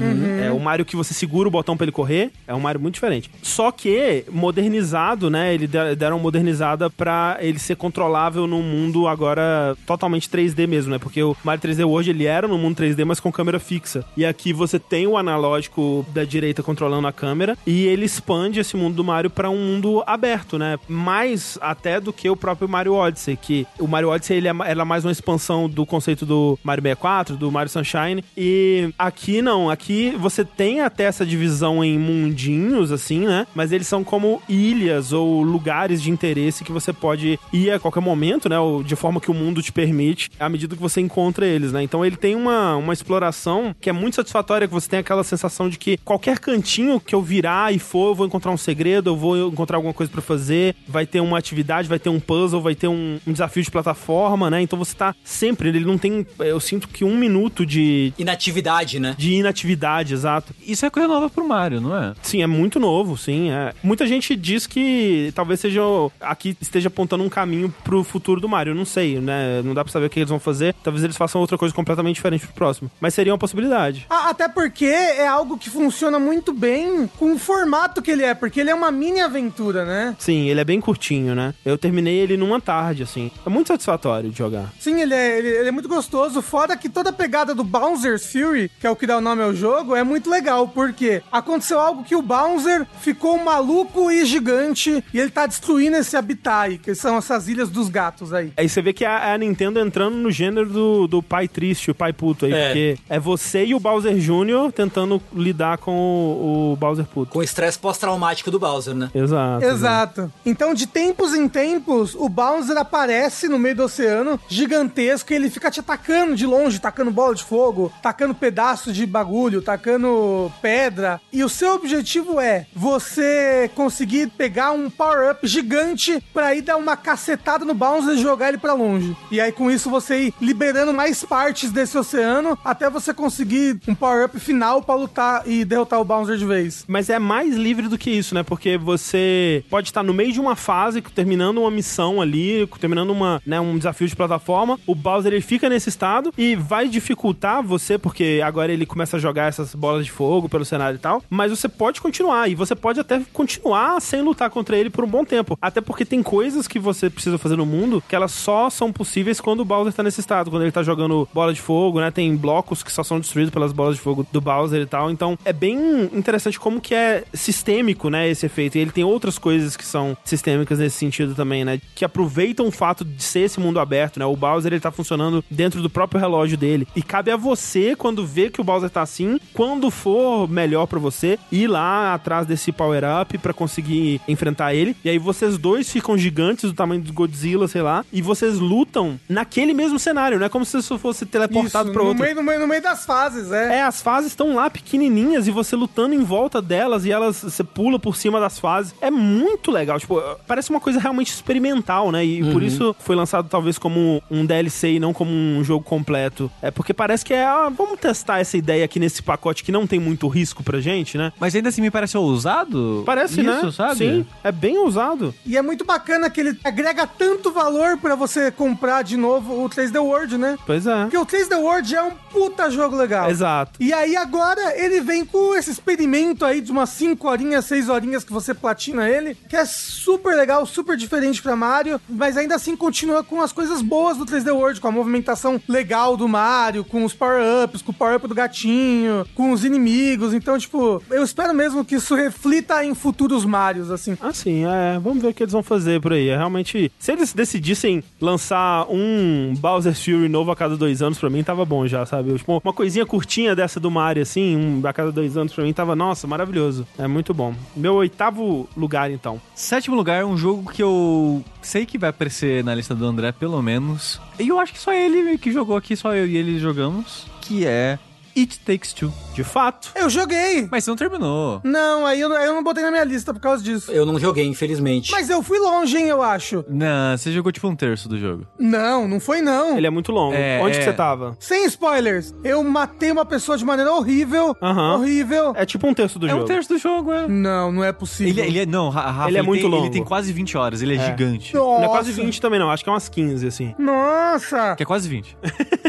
É 0.45 0.51
o 0.51 0.59
Mario 0.61 0.85
que 0.85 0.97
você 0.97 1.13
segura 1.15 1.49
o 1.49 1.51
botão 1.51 1.77
pra 1.77 1.85
ele 1.85 1.93
correr. 1.93 2.31
É 2.47 2.55
um 2.55 2.61
Mario 2.61 2.81
muito 2.81 2.95
diferente. 2.95 3.31
Só 3.43 3.71
que, 3.71 4.25
modernizado, 4.31 5.31
né? 5.31 5.55
Ele 5.55 5.67
de- 5.67 5.95
deram 5.97 6.19
modernizada 6.19 6.91
pra 6.91 7.39
ele 7.41 7.59
ser 7.59 7.77
controlável 7.77 8.47
num 8.47 8.63
mundo 8.63 9.09
agora 9.09 9.77
totalmente 9.87 10.29
3D 10.29 10.67
mesmo, 10.67 10.91
né? 10.93 10.99
Porque 10.99 11.23
o 11.23 11.37
Mario 11.43 11.61
3D 11.63 11.85
World, 11.85 12.11
ele 12.11 12.27
era 12.27 12.47
no 12.47 12.59
mundo 12.59 12.77
3D, 12.77 13.05
mas 13.05 13.21
com 13.21 13.33
câmera 13.33 13.59
fixa. 13.59 14.05
E 14.17 14.25
aqui 14.27 14.53
você 14.53 14.79
tem 14.79 15.07
o 15.07 15.17
analógico 15.17 16.05
da 16.13 16.25
direita 16.25 16.63
controlando 16.63 17.07
a 17.07 17.13
câmera 17.13 17.57
e 17.67 17.87
ele 17.87 18.05
expande 18.05 18.61
esse 18.61 18.77
mundo 18.77 18.95
do 18.97 19.05
Mario 19.05 19.31
pra 19.31 19.49
um 19.51 19.57
mundo 19.59 20.03
aberto, 20.07 20.59
né? 20.59 20.79
Mais 20.89 21.59
até 21.61 22.01
do 22.01 22.13
que 22.13 22.29
o 22.29 22.37
próprio 22.37 22.69
Mario 22.69 22.95
Odyssey, 22.95 23.37
que 23.41 23.67
o 23.79 23.87
Mario 23.87 24.11
Odyssey 24.11 24.37
ele 24.37 24.49
é, 24.49 24.53
ma- 24.53 24.67
era 24.69 24.85
mais 24.85 25.05
uma 25.05 25.11
expansão 25.13 25.69
do 25.69 25.85
conceito 25.87 26.25
do 26.27 26.59
Mario 26.63 26.83
64, 26.83 27.37
do 27.37 27.51
Mario 27.51 27.71
Sunshine, 27.71 28.25
e 28.37 28.91
aqui 28.99 29.43
não, 29.43 29.69
aqui 29.71 30.11
você 30.19 30.45
tem 30.45 30.81
até 30.81 31.05
essa 31.05 31.25
divisão 31.25 31.83
em 31.85 31.99
mundinhos, 31.99 32.93
assim, 32.93 33.21
né? 33.27 33.47
Mas 33.55 33.73
eles 33.73 33.87
são 33.87 34.03
como 34.05 34.41
ilhas 34.49 35.13
ou 35.13 35.43
lugares 35.43 36.03
de 36.03 36.11
interesse 36.11 36.65
que 36.65 36.73
você 36.73 36.93
pode 36.93 37.39
ir 37.53 37.71
a 37.71 37.79
qualquer 37.79 38.01
momento, 38.01 38.49
né? 38.49 38.59
Ou 38.59 38.83
de 38.83 38.97
forma 38.97 39.21
que 39.21 39.31
o 39.31 39.35
mundo 39.35 39.63
te 39.63 39.73
permite, 39.73 40.31
à 40.39 40.49
medida 40.49 40.75
que 40.77 40.83
você 40.83 41.01
encontra 41.01 41.47
eles, 41.47 41.73
né? 41.73 41.83
Então 41.83 42.05
ele 42.05 42.17
tem 42.17 42.35
uma, 42.35 42.77
uma 42.77 42.93
exploração 42.93 43.75
que 43.81 43.89
é 43.91 43.93
muito 43.93 44.17
satisfatória, 44.17 44.67
que 44.69 44.75
você 44.75 44.89
tem 44.89 44.99
aquela 45.01 45.25
sensação 45.25 45.69
de 45.69 45.79
que 45.79 45.97
qualquer 45.99 46.39
cantinho 46.39 47.01
que 47.01 47.15
eu 47.15 47.23
virar 47.23 47.73
e 47.75 47.79
for, 47.79 48.09
eu 48.11 48.15
vou 48.15 48.27
encontrar 48.27 48.51
um 48.51 48.57
segredo, 48.57 49.11
eu 49.11 49.17
vou 49.17 49.49
encontrar 49.49 49.77
alguma 49.77 49.95
coisa 49.95 50.11
pra 50.11 50.21
fazer, 50.23 50.75
vai 50.89 51.07
ter 51.07 51.21
uma 51.21 51.39
atividade, 51.39 51.89
vai 51.89 51.99
ter 51.99 52.09
um 52.11 52.19
puzzle, 52.21 52.61
vai 52.61 52.75
ter 52.75 52.89
um, 52.89 53.19
um 53.27 53.33
desafio 53.33 53.63
de 53.63 53.71
plataforma, 53.71 54.51
né? 54.51 54.61
Então 54.63 54.79
você 54.79 54.95
tá 54.95 55.15
sempre, 55.25 55.69
ele 55.69 55.81
não 55.85 55.99
tem, 55.99 56.27
eu 56.39 56.61
sinto 56.61 56.89
que 56.89 57.05
um 57.05 57.17
minuto 57.17 57.65
de, 57.67 58.13
Inatividade, 58.19 58.99
né? 59.01 59.15
de 59.19 59.33
inatividade, 59.35 60.15
exato. 60.15 60.55
Isso 60.67 60.85
é 60.87 60.91
coisa 60.91 61.09
nova 61.09 61.29
pro 61.29 61.47
Mario, 61.47 61.81
não 61.81 61.97
é? 61.97 62.15
Sim, 62.23 62.43
é 62.43 62.47
muito 62.47 62.79
novo, 62.81 63.17
sim. 63.17 63.51
É. 63.51 63.73
Muita 63.83 64.07
gente 64.07 64.35
diz 64.37 64.67
que 64.67 65.33
talvez 65.35 65.61
seja 65.61 65.81
aqui 66.21 66.57
esteja 66.61 66.89
apontando 66.89 67.25
um 67.25 67.29
caminho 67.29 67.73
pro 67.85 68.03
futuro 68.05 68.41
do 68.41 68.49
Mario. 68.49 68.71
Eu 68.73 68.75
não 68.75 68.85
sei, 68.85 69.19
né? 69.21 69.61
Não 69.63 69.75
dá 69.75 69.85
pra 69.85 69.93
saber 69.93 70.07
o 70.07 70.11
que 70.11 70.21
eles 70.21 70.31
vão 70.31 70.39
fazer. 70.41 70.75
Talvez 70.83 71.03
eles 71.05 71.17
façam 71.17 71.41
outra 71.41 71.59
coisa 71.59 71.75
completamente 71.75 72.17
diferente 72.17 72.47
pro 72.47 72.55
próximo. 72.55 72.91
Mas 73.01 73.15
seria 73.15 73.33
uma 73.33 73.39
possibilidade. 73.39 74.07
A- 74.09 74.31
Até 74.31 74.49
porque 74.49 74.85
é 74.87 75.27
algo 75.27 75.59
que 75.59 75.69
funciona 75.69 76.19
muito 76.19 76.53
bem 76.53 77.09
com 77.19 77.33
o 77.35 77.39
formato 77.39 78.01
que 78.01 78.11
ele 78.11 78.23
é, 78.23 78.33
porque 78.35 78.61
ele 78.61 78.71
é 78.71 78.75
uma 78.75 78.91
mini 78.91 79.21
aventura, 79.21 79.85
né? 79.85 80.15
Sim, 80.19 80.49
ele 80.49 80.61
é 80.61 80.65
bem 80.65 80.81
curtinho, 80.81 81.35
né? 81.35 81.53
Eu 81.65 81.77
terminei 81.77 82.17
ele 82.19 82.37
numa 82.37 82.61
tarde, 82.61 83.03
assim. 83.11 83.31
É 83.45 83.49
muito 83.51 83.69
satisfatório 83.69 84.31
de 84.31 84.39
jogar. 84.39 84.73
Sim, 84.79 85.01
ele 85.01 85.15
é, 85.15 85.39
ele, 85.39 85.49
ele 85.49 85.69
é 85.69 85.73
muito 85.73 85.89
gostoso. 85.89 86.41
Fora 86.41 86.77
que 86.77 86.89
toda 86.89 87.11
a 87.11 87.13
pegada 87.13 87.55
do 87.55 87.65
Bowser's 87.65 88.27
Fury, 88.31 88.71
que 88.81 88.87
é 88.87 88.91
o 88.91 88.97
que 88.97 89.07
dá 89.07 89.19
o 89.19 89.21
nome 89.21 89.43
ao 89.43 89.55
jogo, 89.55 89.95
é 89.97 90.03
muito 90.05 90.31
legal, 90.31 90.69
porque 90.69 91.23
aconteceu 91.31 91.81
algo 91.81 92.05
que 92.05 92.15
o 92.15 92.23
Bowser 92.23 92.87
ficou 93.01 93.37
maluco 93.39 94.11
e 94.11 94.25
gigante 94.25 95.03
e 95.13 95.19
ele 95.19 95.31
tá 95.31 95.47
destruindo 95.47 95.97
esse 95.97 96.17
habitat 96.17 96.79
que 96.79 96.95
são 96.95 97.17
essas 97.17 97.49
ilhas 97.49 97.69
dos 97.69 97.89
gatos 97.89 98.33
aí. 98.33 98.53
Aí 98.57 98.69
você 98.69 98.81
vê 98.81 98.93
que 98.93 99.05
a, 99.05 99.33
a 99.35 99.39
Nintendo 99.39 99.81
entrando 99.81 100.17
no 100.17 100.31
gênero 100.31 100.69
do, 100.69 101.07
do 101.07 101.23
pai 101.23 101.49
triste, 101.49 101.91
o 101.91 101.95
pai 101.95 102.13
puto 102.13 102.47
aí, 102.47 102.53
É. 102.53 102.67
porque 102.67 102.99
é 103.09 103.19
você 103.19 103.65
e 103.65 103.75
o 103.75 103.81
Bowser 103.81 104.15
Jr. 104.17 104.73
tentando 104.75 105.21
lidar 105.35 105.79
com 105.79 105.93
o, 105.97 106.73
o 106.73 106.77
Bowser 106.77 107.05
puto. 107.07 107.33
Com 107.33 107.39
o 107.41 107.43
estresse 107.43 107.79
pós-traumático 107.79 108.51
do 108.51 108.59
Bowser, 108.59 108.95
né? 108.95 109.11
Exato. 109.15 109.65
Exato. 109.65 110.33
Então, 110.45 110.75
de 110.75 110.87
tempos 110.87 111.35
em 111.35 111.49
tempos, 111.49 112.15
o 112.15 112.29
Bowser 112.29 112.77
aparece 112.77 113.00
no 113.49 113.59
meio 113.59 113.77
do 113.77 113.85
oceano, 113.85 114.39
gigantesco, 114.49 115.33
e 115.33 115.37
ele 115.37 115.51
fica 115.51 115.71
te 115.71 115.81
atacando 115.81 116.37
de 116.37 116.47
longe, 116.47 116.79
tacando 116.79 117.11
bola 117.11 117.35
de 117.35 117.43
fogo, 117.43 117.93
tacando 118.03 118.35
pedaço 118.35 118.93
de 118.93 119.07
bagulho, 119.07 119.63
tacando 119.63 120.53
pedra. 120.61 121.21
E 121.33 121.43
o 121.43 121.49
seu 121.49 121.75
objetivo 121.75 122.41
é 122.41 122.67
você 122.75 123.71
conseguir 123.75 124.29
pegar 124.29 124.73
um 124.73 124.91
power-up 124.91 125.47
gigante 125.47 126.23
pra 126.33 126.55
ir 126.55 126.63
dar 126.63 126.77
uma 126.77 126.97
cacetada 126.97 127.65
no 127.65 127.75
Bowser 127.75 128.15
e 128.15 128.23
jogar 128.23 128.49
ele 128.49 128.59
pra 128.59 128.75
longe. 128.75 129.17
E 129.31 129.41
aí, 129.41 129.51
com 129.51 129.71
isso, 129.71 129.89
você 129.89 130.27
ir 130.27 130.35
liberando 130.41 130.93
mais 130.93 131.25
partes 131.25 131.71
desse 131.71 131.97
oceano 131.97 132.59
até 132.65 132.91
você 132.91 133.15
conseguir 133.15 133.81
um 133.89 133.95
power-up 133.95 134.39
final 134.39 134.83
pra 134.83 134.95
lutar 134.95 135.43
e 135.47 135.65
derrotar 135.65 136.01
o 136.01 136.05
Bowser 136.05 136.37
de 136.37 136.45
vez. 136.45 136.85
Mas 136.87 137.09
é 137.09 137.19
mais 137.19 137.55
livre 137.55 137.89
do 137.89 137.99
que 137.99 138.11
isso, 138.11 138.35
né? 138.35 138.43
Porque 138.43 138.77
você 138.77 139.65
pode 139.71 139.89
estar 139.89 140.03
no 140.03 140.13
meio 140.13 140.33
de 140.33 140.41
uma 140.41 140.57
fase, 140.57 141.01
terminando 141.01 141.59
uma 141.59 141.71
missão 141.71 142.21
ali, 142.21 142.67
terminando 142.79 142.90
uma, 142.99 143.43
né, 143.47 143.61
um 143.61 143.77
desafio 143.77 144.09
de 144.09 144.17
plataforma. 144.17 144.79
O 144.87 144.95
Bowser 144.95 145.33
ele 145.33 145.41
fica 145.41 145.69
nesse 145.69 145.89
estado 145.89 146.33
e 146.37 146.55
vai 146.55 146.89
dificultar 146.89 147.63
você, 147.63 147.99
porque 147.99 148.41
agora 148.45 148.73
ele 148.73 148.87
começa 148.87 149.17
a 149.17 149.21
jogar 149.21 149.49
essas 149.49 149.75
bolas 149.75 150.05
de 150.05 150.11
fogo 150.11 150.49
pelo 150.49 150.65
cenário 150.65 150.97
e 150.97 151.01
tal. 151.01 151.23
Mas 151.29 151.51
você 151.51 151.69
pode 151.69 152.01
continuar 152.01 152.49
e 152.49 152.55
você 152.55 152.75
pode 152.75 153.01
até 153.01 153.21
continuar 153.33 154.01
sem 154.01 154.23
lutar 154.23 154.51
contra 154.51 154.77
ele 154.77 154.91
por 154.91 155.05
um 155.05 155.09
bom 155.09 155.25
tempo. 155.25 155.59
Até 155.61 155.81
porque 155.81 156.05
tem 156.05 156.23
coisas 156.23 156.67
que 156.67 156.79
você 156.79 157.09
precisa 157.09 157.39
fazer 157.39 157.57
no 157.57 157.67
mundo 157.67 158.03
que 158.09 158.17
elas 158.17 158.33
só 158.33 158.71
são 158.71 158.93
possíveis 158.93 159.41
quando 159.41 159.61
o 159.61 159.65
Bowser 159.65 159.93
tá 159.93 160.03
nesse 160.03 160.21
estado, 160.21 160.51
quando 160.51 160.63
ele 160.63 160.73
tá 160.73 160.83
jogando 160.83 161.29
bola 161.33 161.53
de 161.53 161.61
fogo, 161.61 162.01
né? 162.01 162.11
Tem 162.11 162.35
blocos 162.37 162.83
que 162.83 162.93
só 162.93 163.03
são 163.03 163.21
destruídos 163.21 163.53
pelas 163.53 163.73
bolas 163.73 163.97
de 163.97 164.01
fogo 164.01 164.27
do 164.33 164.41
Bowser 164.41 164.83
e 164.83 164.87
tal. 164.87 165.11
Então 165.11 165.39
é 165.45 165.53
bem 165.53 166.11
interessante 166.13 166.59
como 166.59 166.81
que 166.81 166.95
é 166.95 167.25
sistêmico, 167.33 168.09
né? 168.09 168.29
Esse 168.29 168.47
efeito. 168.47 168.77
E 168.77 168.81
ele 168.81 168.91
tem 168.91 169.05
outras 169.05 169.39
coisas 169.39 169.77
que 169.77 169.85
são 169.85 170.17
sistêmicas 170.25 170.79
nesse 170.79 170.97
sentido 170.97 171.35
também, 171.35 171.65
né? 171.65 171.81
Que 171.95 172.05
aproveitam 172.05 172.71
fato 172.81 173.05
de 173.05 173.23
ser 173.23 173.41
esse 173.41 173.61
mundo 173.61 173.79
aberto, 173.79 174.19
né? 174.19 174.25
O 174.25 174.35
Bowser 174.35 174.73
ele 174.73 174.81
tá 174.81 174.91
funcionando 174.91 175.45
dentro 175.51 175.83
do 175.83 175.91
próprio 175.91 176.19
relógio 176.19 176.57
dele. 176.57 176.89
E 176.97 177.03
cabe 177.03 177.31
a 177.31 177.37
você, 177.37 177.95
quando 177.95 178.27
vê 178.27 178.49
que 178.49 178.59
o 178.59 178.65
Bowser 178.65 178.89
tá 178.89 179.03
assim, 179.03 179.39
quando 179.53 179.91
for 179.91 180.49
melhor 180.49 180.87
pra 180.87 180.99
você, 180.99 181.39
ir 181.53 181.67
lá 181.67 182.15
atrás 182.15 182.47
desse 182.47 182.73
power-up 182.73 183.37
pra 183.37 183.53
conseguir 183.53 184.19
enfrentar 184.27 184.73
ele. 184.73 184.97
E 185.05 185.11
aí 185.11 185.19
vocês 185.19 185.59
dois 185.59 185.91
ficam 185.91 186.17
gigantes 186.17 186.71
do 186.71 186.73
tamanho 186.75 187.03
do 187.03 187.13
Godzilla, 187.13 187.69
sei 187.69 187.83
lá, 187.83 188.03
e 188.11 188.23
vocês 188.23 188.59
lutam 188.59 189.21
naquele 189.29 189.75
mesmo 189.75 189.99
cenário, 189.99 190.39
não 190.39 190.47
é 190.47 190.49
como 190.49 190.65
se 190.65 190.79
isso 190.79 190.99
fosse 190.99 191.27
teleportado 191.27 191.91
Isso, 191.91 191.93
pra 191.93 192.03
no 192.03 192.09
outro. 192.09 192.23
meio, 192.23 192.35
no, 192.35 192.43
meio, 192.43 192.61
no 192.61 192.67
meio 192.67 192.83
das 192.83 193.05
fases, 193.05 193.53
é. 193.53 193.77
É, 193.77 193.83
as 193.83 194.01
fases 194.01 194.31
estão 194.33 194.55
lá 194.55 194.71
pequenininhas 194.71 195.47
e 195.47 195.51
você 195.51 195.77
lutando 195.77 196.15
em 196.15 196.25
volta 196.25 196.63
delas 196.63 197.05
e 197.05 197.13
elas 197.13 197.43
você 197.43 197.63
pula 197.63 197.99
por 197.99 198.17
cima 198.17 198.41
das 198.41 198.59
fases. 198.59 198.95
É 199.03 199.11
muito 199.11 199.71
legal, 199.71 200.01
tipo, 200.01 200.19
parece 200.47 200.71
uma 200.71 200.81
coisa 200.81 200.99
realmente 200.99 201.31
experimental, 201.33 202.11
né? 202.11 202.25
E 202.25 202.43
por 202.53 202.63
isso 202.63 202.70
foi 202.99 203.17
lançado 203.17 203.49
talvez 203.49 203.79
como 203.79 204.23
um 204.31 204.45
DLC 204.45 204.93
e 204.93 205.01
não 205.01 205.13
como 205.13 205.31
um 205.31 205.63
jogo 205.65 205.85
completo. 205.85 206.51
É 206.63 206.71
porque 206.71 206.93
parece 206.93 207.25
que 207.25 207.33
é, 207.33 207.45
ah, 207.45 207.71
vamos 207.75 207.99
testar 207.99 208.41
essa 208.41 208.57
ideia 208.57 208.85
aqui 208.85 208.99
nesse 208.99 209.23
pacote 209.23 209.65
que 209.65 209.73
não 209.73 209.87
tem 209.87 209.99
muito 209.99 210.29
risco 210.29 210.63
pra 210.63 210.81
gente, 210.81 211.17
né? 211.17 211.33
Mas 211.39 211.55
ainda 211.55 211.69
assim 211.69 211.83
me 211.83 211.91
parece 211.91 212.17
ousado. 212.17 213.03
Parece, 213.07 213.41
isso, 213.41 213.67
né? 213.67 213.73
sabe? 213.73 213.97
Sim, 213.97 214.27
é 214.43 214.53
bem 214.53 214.79
ousado. 214.79 215.35
E 215.45 215.57
é 215.57 215.63
muito 215.63 215.85
bacana 215.85 216.31
que 216.31 216.41
ele 216.41 216.59
agrega 216.65 217.07
tanto 217.07 217.53
valor 217.53 217.99
pra 217.99 218.15
você 218.15 218.51
comprar 218.51 219.03
de 219.03 219.17
novo 219.17 219.65
o 219.65 219.69
3D 219.69 220.01
World, 220.01 220.37
né? 220.39 220.59
Pois 220.67 220.87
é. 220.87 221.03
Porque 221.03 221.19
o 221.19 221.27
3D 221.27 221.57
World 221.59 221.95
é 221.95 222.03
um 222.03 222.13
puta 222.33 222.71
jogo 222.71 222.97
legal. 222.97 223.31
Exato. 223.31 223.83
E 223.83 223.93
aí 223.93 224.17
agora 224.17 224.77
ele 224.77 225.01
vem 225.01 225.25
com 225.25 225.55
esse 225.55 225.71
experimento 225.71 226.45
aí 226.45 226.61
de 226.61 226.71
umas 226.71 226.91
5 226.91 227.29
horinhas, 227.29 227.65
6 227.65 227.89
horinhas 227.89 228.25
que 228.25 228.33
você 228.33 228.55
platina 228.55 229.09
ele, 229.09 229.35
que 229.49 229.57
é 229.57 229.65
super 229.65 230.37
legal, 230.37 230.65
super 230.67 230.97
diferente 230.97 231.43
pra 231.43 231.57
Mario, 231.57 232.01
mas 232.09 232.37
ainda 232.37 232.59
assim 232.61 232.77
continua 232.77 233.25
com 233.25 233.41
as 233.41 233.53
coisas 233.53 233.81
boas 233.81 234.19
do 234.19 234.27
3D 234.27 234.53
World, 234.53 234.81
com 234.81 234.89
a 234.89 234.93
movimentação 234.93 235.61
legal 235.67 236.15
do 236.15 236.29
Mario, 236.29 236.85
com 236.85 237.05
os 237.05 237.15
power-ups, 237.15 237.81
com 237.81 237.91
o 237.91 237.95
power-up 237.95 238.29
do 238.29 238.35
gatinho, 238.35 239.27
com 239.35 239.51
os 239.53 239.65
inimigos. 239.65 240.35
Então, 240.35 240.59
tipo, 240.59 241.03
eu 241.11 241.25
espero 241.25 241.55
mesmo 241.55 241.85
que 241.85 241.95
isso 241.95 242.15
reflita 242.15 242.85
em 242.85 242.95
futuros 242.95 243.47
Marios, 243.47 243.91
assim. 243.91 244.17
Assim, 244.21 244.65
é, 244.67 244.99
vamos 244.99 245.23
ver 245.23 245.29
o 245.29 245.35
que 245.35 245.43
eles 245.43 245.53
vão 245.53 245.63
fazer 245.63 246.01
por 246.03 246.13
aí. 246.13 246.29
É 246.29 246.37
realmente, 246.37 246.93
se 246.99 247.13
eles 247.13 247.33
decidissem 247.33 248.05
lançar 248.21 248.87
um 248.91 249.55
Bowser 249.59 249.95
Fury 249.95 250.29
novo 250.29 250.51
a 250.51 250.57
cada 250.57 250.77
dois 250.77 251.01
anos, 251.01 251.19
pra 251.19 251.31
mim 251.31 251.43
tava 251.43 251.65
bom 251.65 251.87
já, 251.87 252.05
sabe? 252.05 252.35
Tipo, 252.35 252.61
uma 252.63 252.73
coisinha 252.75 253.07
curtinha 253.07 253.57
dessa 253.57 253.81
do 253.81 253.91
Mario, 253.91 254.23
assim, 254.23 254.57
um 254.57 254.87
a 254.87 254.93
cada 254.93 255.11
dois 255.11 255.37
anos 255.37 255.55
pra 255.55 255.65
mim 255.65 255.73
tava, 255.73 255.97
nossa, 255.97 256.27
maravilhoso. 256.27 256.87
É 256.99 257.07
muito 257.07 257.33
bom. 257.33 257.55
Meu 257.75 257.95
oitavo 257.95 258.69
lugar, 258.77 259.11
então. 259.11 259.41
Sétimo 259.55 259.97
lugar, 259.97 260.27
um 260.27 260.37
jogo 260.37 260.71
que 260.71 260.83
eu 260.83 261.43
sei 261.63 261.87
que 261.87 261.97
vai 261.97 262.11
aparecer 262.11 262.50
na 262.65 262.75
lista 262.75 262.95
do 262.95 263.05
André, 263.07 263.33
pelo 263.33 263.61
menos. 263.63 264.21
E 264.39 264.49
eu 264.49 264.59
acho 264.59 264.73
que 264.73 264.79
só 264.79 264.93
ele 264.93 265.39
que 265.39 265.53
jogou 265.53 265.77
aqui, 265.77 265.97
só 265.97 266.15
eu 266.15 266.27
e 266.27 266.37
ele 266.37 266.59
jogamos. 266.59 267.27
Que 267.41 267.67
é 267.67 267.99
It 268.37 268.59
Takes 268.61 268.93
Two. 268.93 269.13
De 269.35 269.45
fato. 269.45 269.91
Eu 269.95 270.11
joguei! 270.11 270.69
Mas 270.71 270.85
você 270.85 270.91
não 270.91 270.97
terminou. 270.97 271.61
Não, 271.65 272.05
aí 272.05 272.21
eu, 272.21 272.33
aí 272.37 272.47
eu 272.47 272.55
não 272.55 272.63
botei 272.63 272.83
na 272.83 272.91
minha 272.91 273.05
lista 273.05 273.33
por 273.33 273.41
causa 273.41 273.63
disso. 273.63 273.91
Eu 273.93 274.05
não 274.05 274.19
joguei, 274.19 274.45
infelizmente. 274.47 275.11
Mas 275.13 275.31
eu 275.31 275.43
fui 275.43 275.59
longe, 275.59 275.97
hein, 275.97 276.09
eu 276.09 276.21
acho. 276.23 276.65
Não, 276.69 277.17
você 277.17 277.31
jogou 277.33 277.51
tipo 277.53 277.67
um 277.69 277.77
terço 277.77 278.09
do 278.09 278.19
jogo. 278.19 278.47
Não, 278.59 279.07
não 279.09 279.19
foi 279.21 279.41
não. 279.41 279.77
Ele 279.79 279.87
é 279.87 279.91
muito 279.91 280.11
longo. 280.13 280.35
É, 280.35 280.61
Onde 280.63 280.75
que 280.77 280.83
é. 280.83 280.85
você 280.85 280.93
tava? 280.93 281.37
Sem 281.39 281.65
spoilers, 281.67 282.35
eu 282.45 282.63
matei 282.65 283.11
uma 283.13 283.25
pessoa 283.25 283.57
de 283.57 283.65
maneira 283.65 283.93
horrível. 283.93 284.55
Aham. 284.61 284.97
Horrível. 284.97 285.53
É 285.57 285.65
tipo 285.65 285.87
um 285.87 285.95
terço 285.95 286.19
do 286.19 286.27
é 286.27 286.31
jogo. 286.31 286.43
um 286.43 286.47
terço 286.47 286.69
do 286.69 286.79
jogo, 286.79 287.13
é. 287.13 287.27
Não, 287.29 287.71
não 287.73 287.85
é 287.85 287.93
possível. 287.93 288.45
Ele, 288.45 288.51
ele 288.53 288.59
é. 288.61 288.67
Não, 288.67 288.89
Ra- 288.91 289.11
Rafa, 289.11 289.29
Ele 289.31 289.39
é 289.39 289.43
muito 289.43 289.63
tem, 289.63 289.71
longo. 289.71 289.85
Ele 289.85 289.93
tem 289.93 290.05
quase 290.05 290.33
20 290.33 290.57
horas, 290.59 290.83
ele 290.83 290.97
é, 290.97 291.05
gigante. 291.07 291.55
Nossa. 291.55 291.81
Não 291.81 291.85
é 291.87 291.89
quase 291.89 292.13
20 292.13 292.41
também, 292.41 292.59
não. 292.59 292.71
Acho 292.71 292.83
que 292.85 292.91
é 292.91 292.93
umas 292.93 293.09
15, 293.09 293.47
assim. 293.47 293.75
Nossa! 293.79 294.75
Que 294.77 294.83
é 294.83 294.87
quase 294.87 295.09
20. 295.09 295.37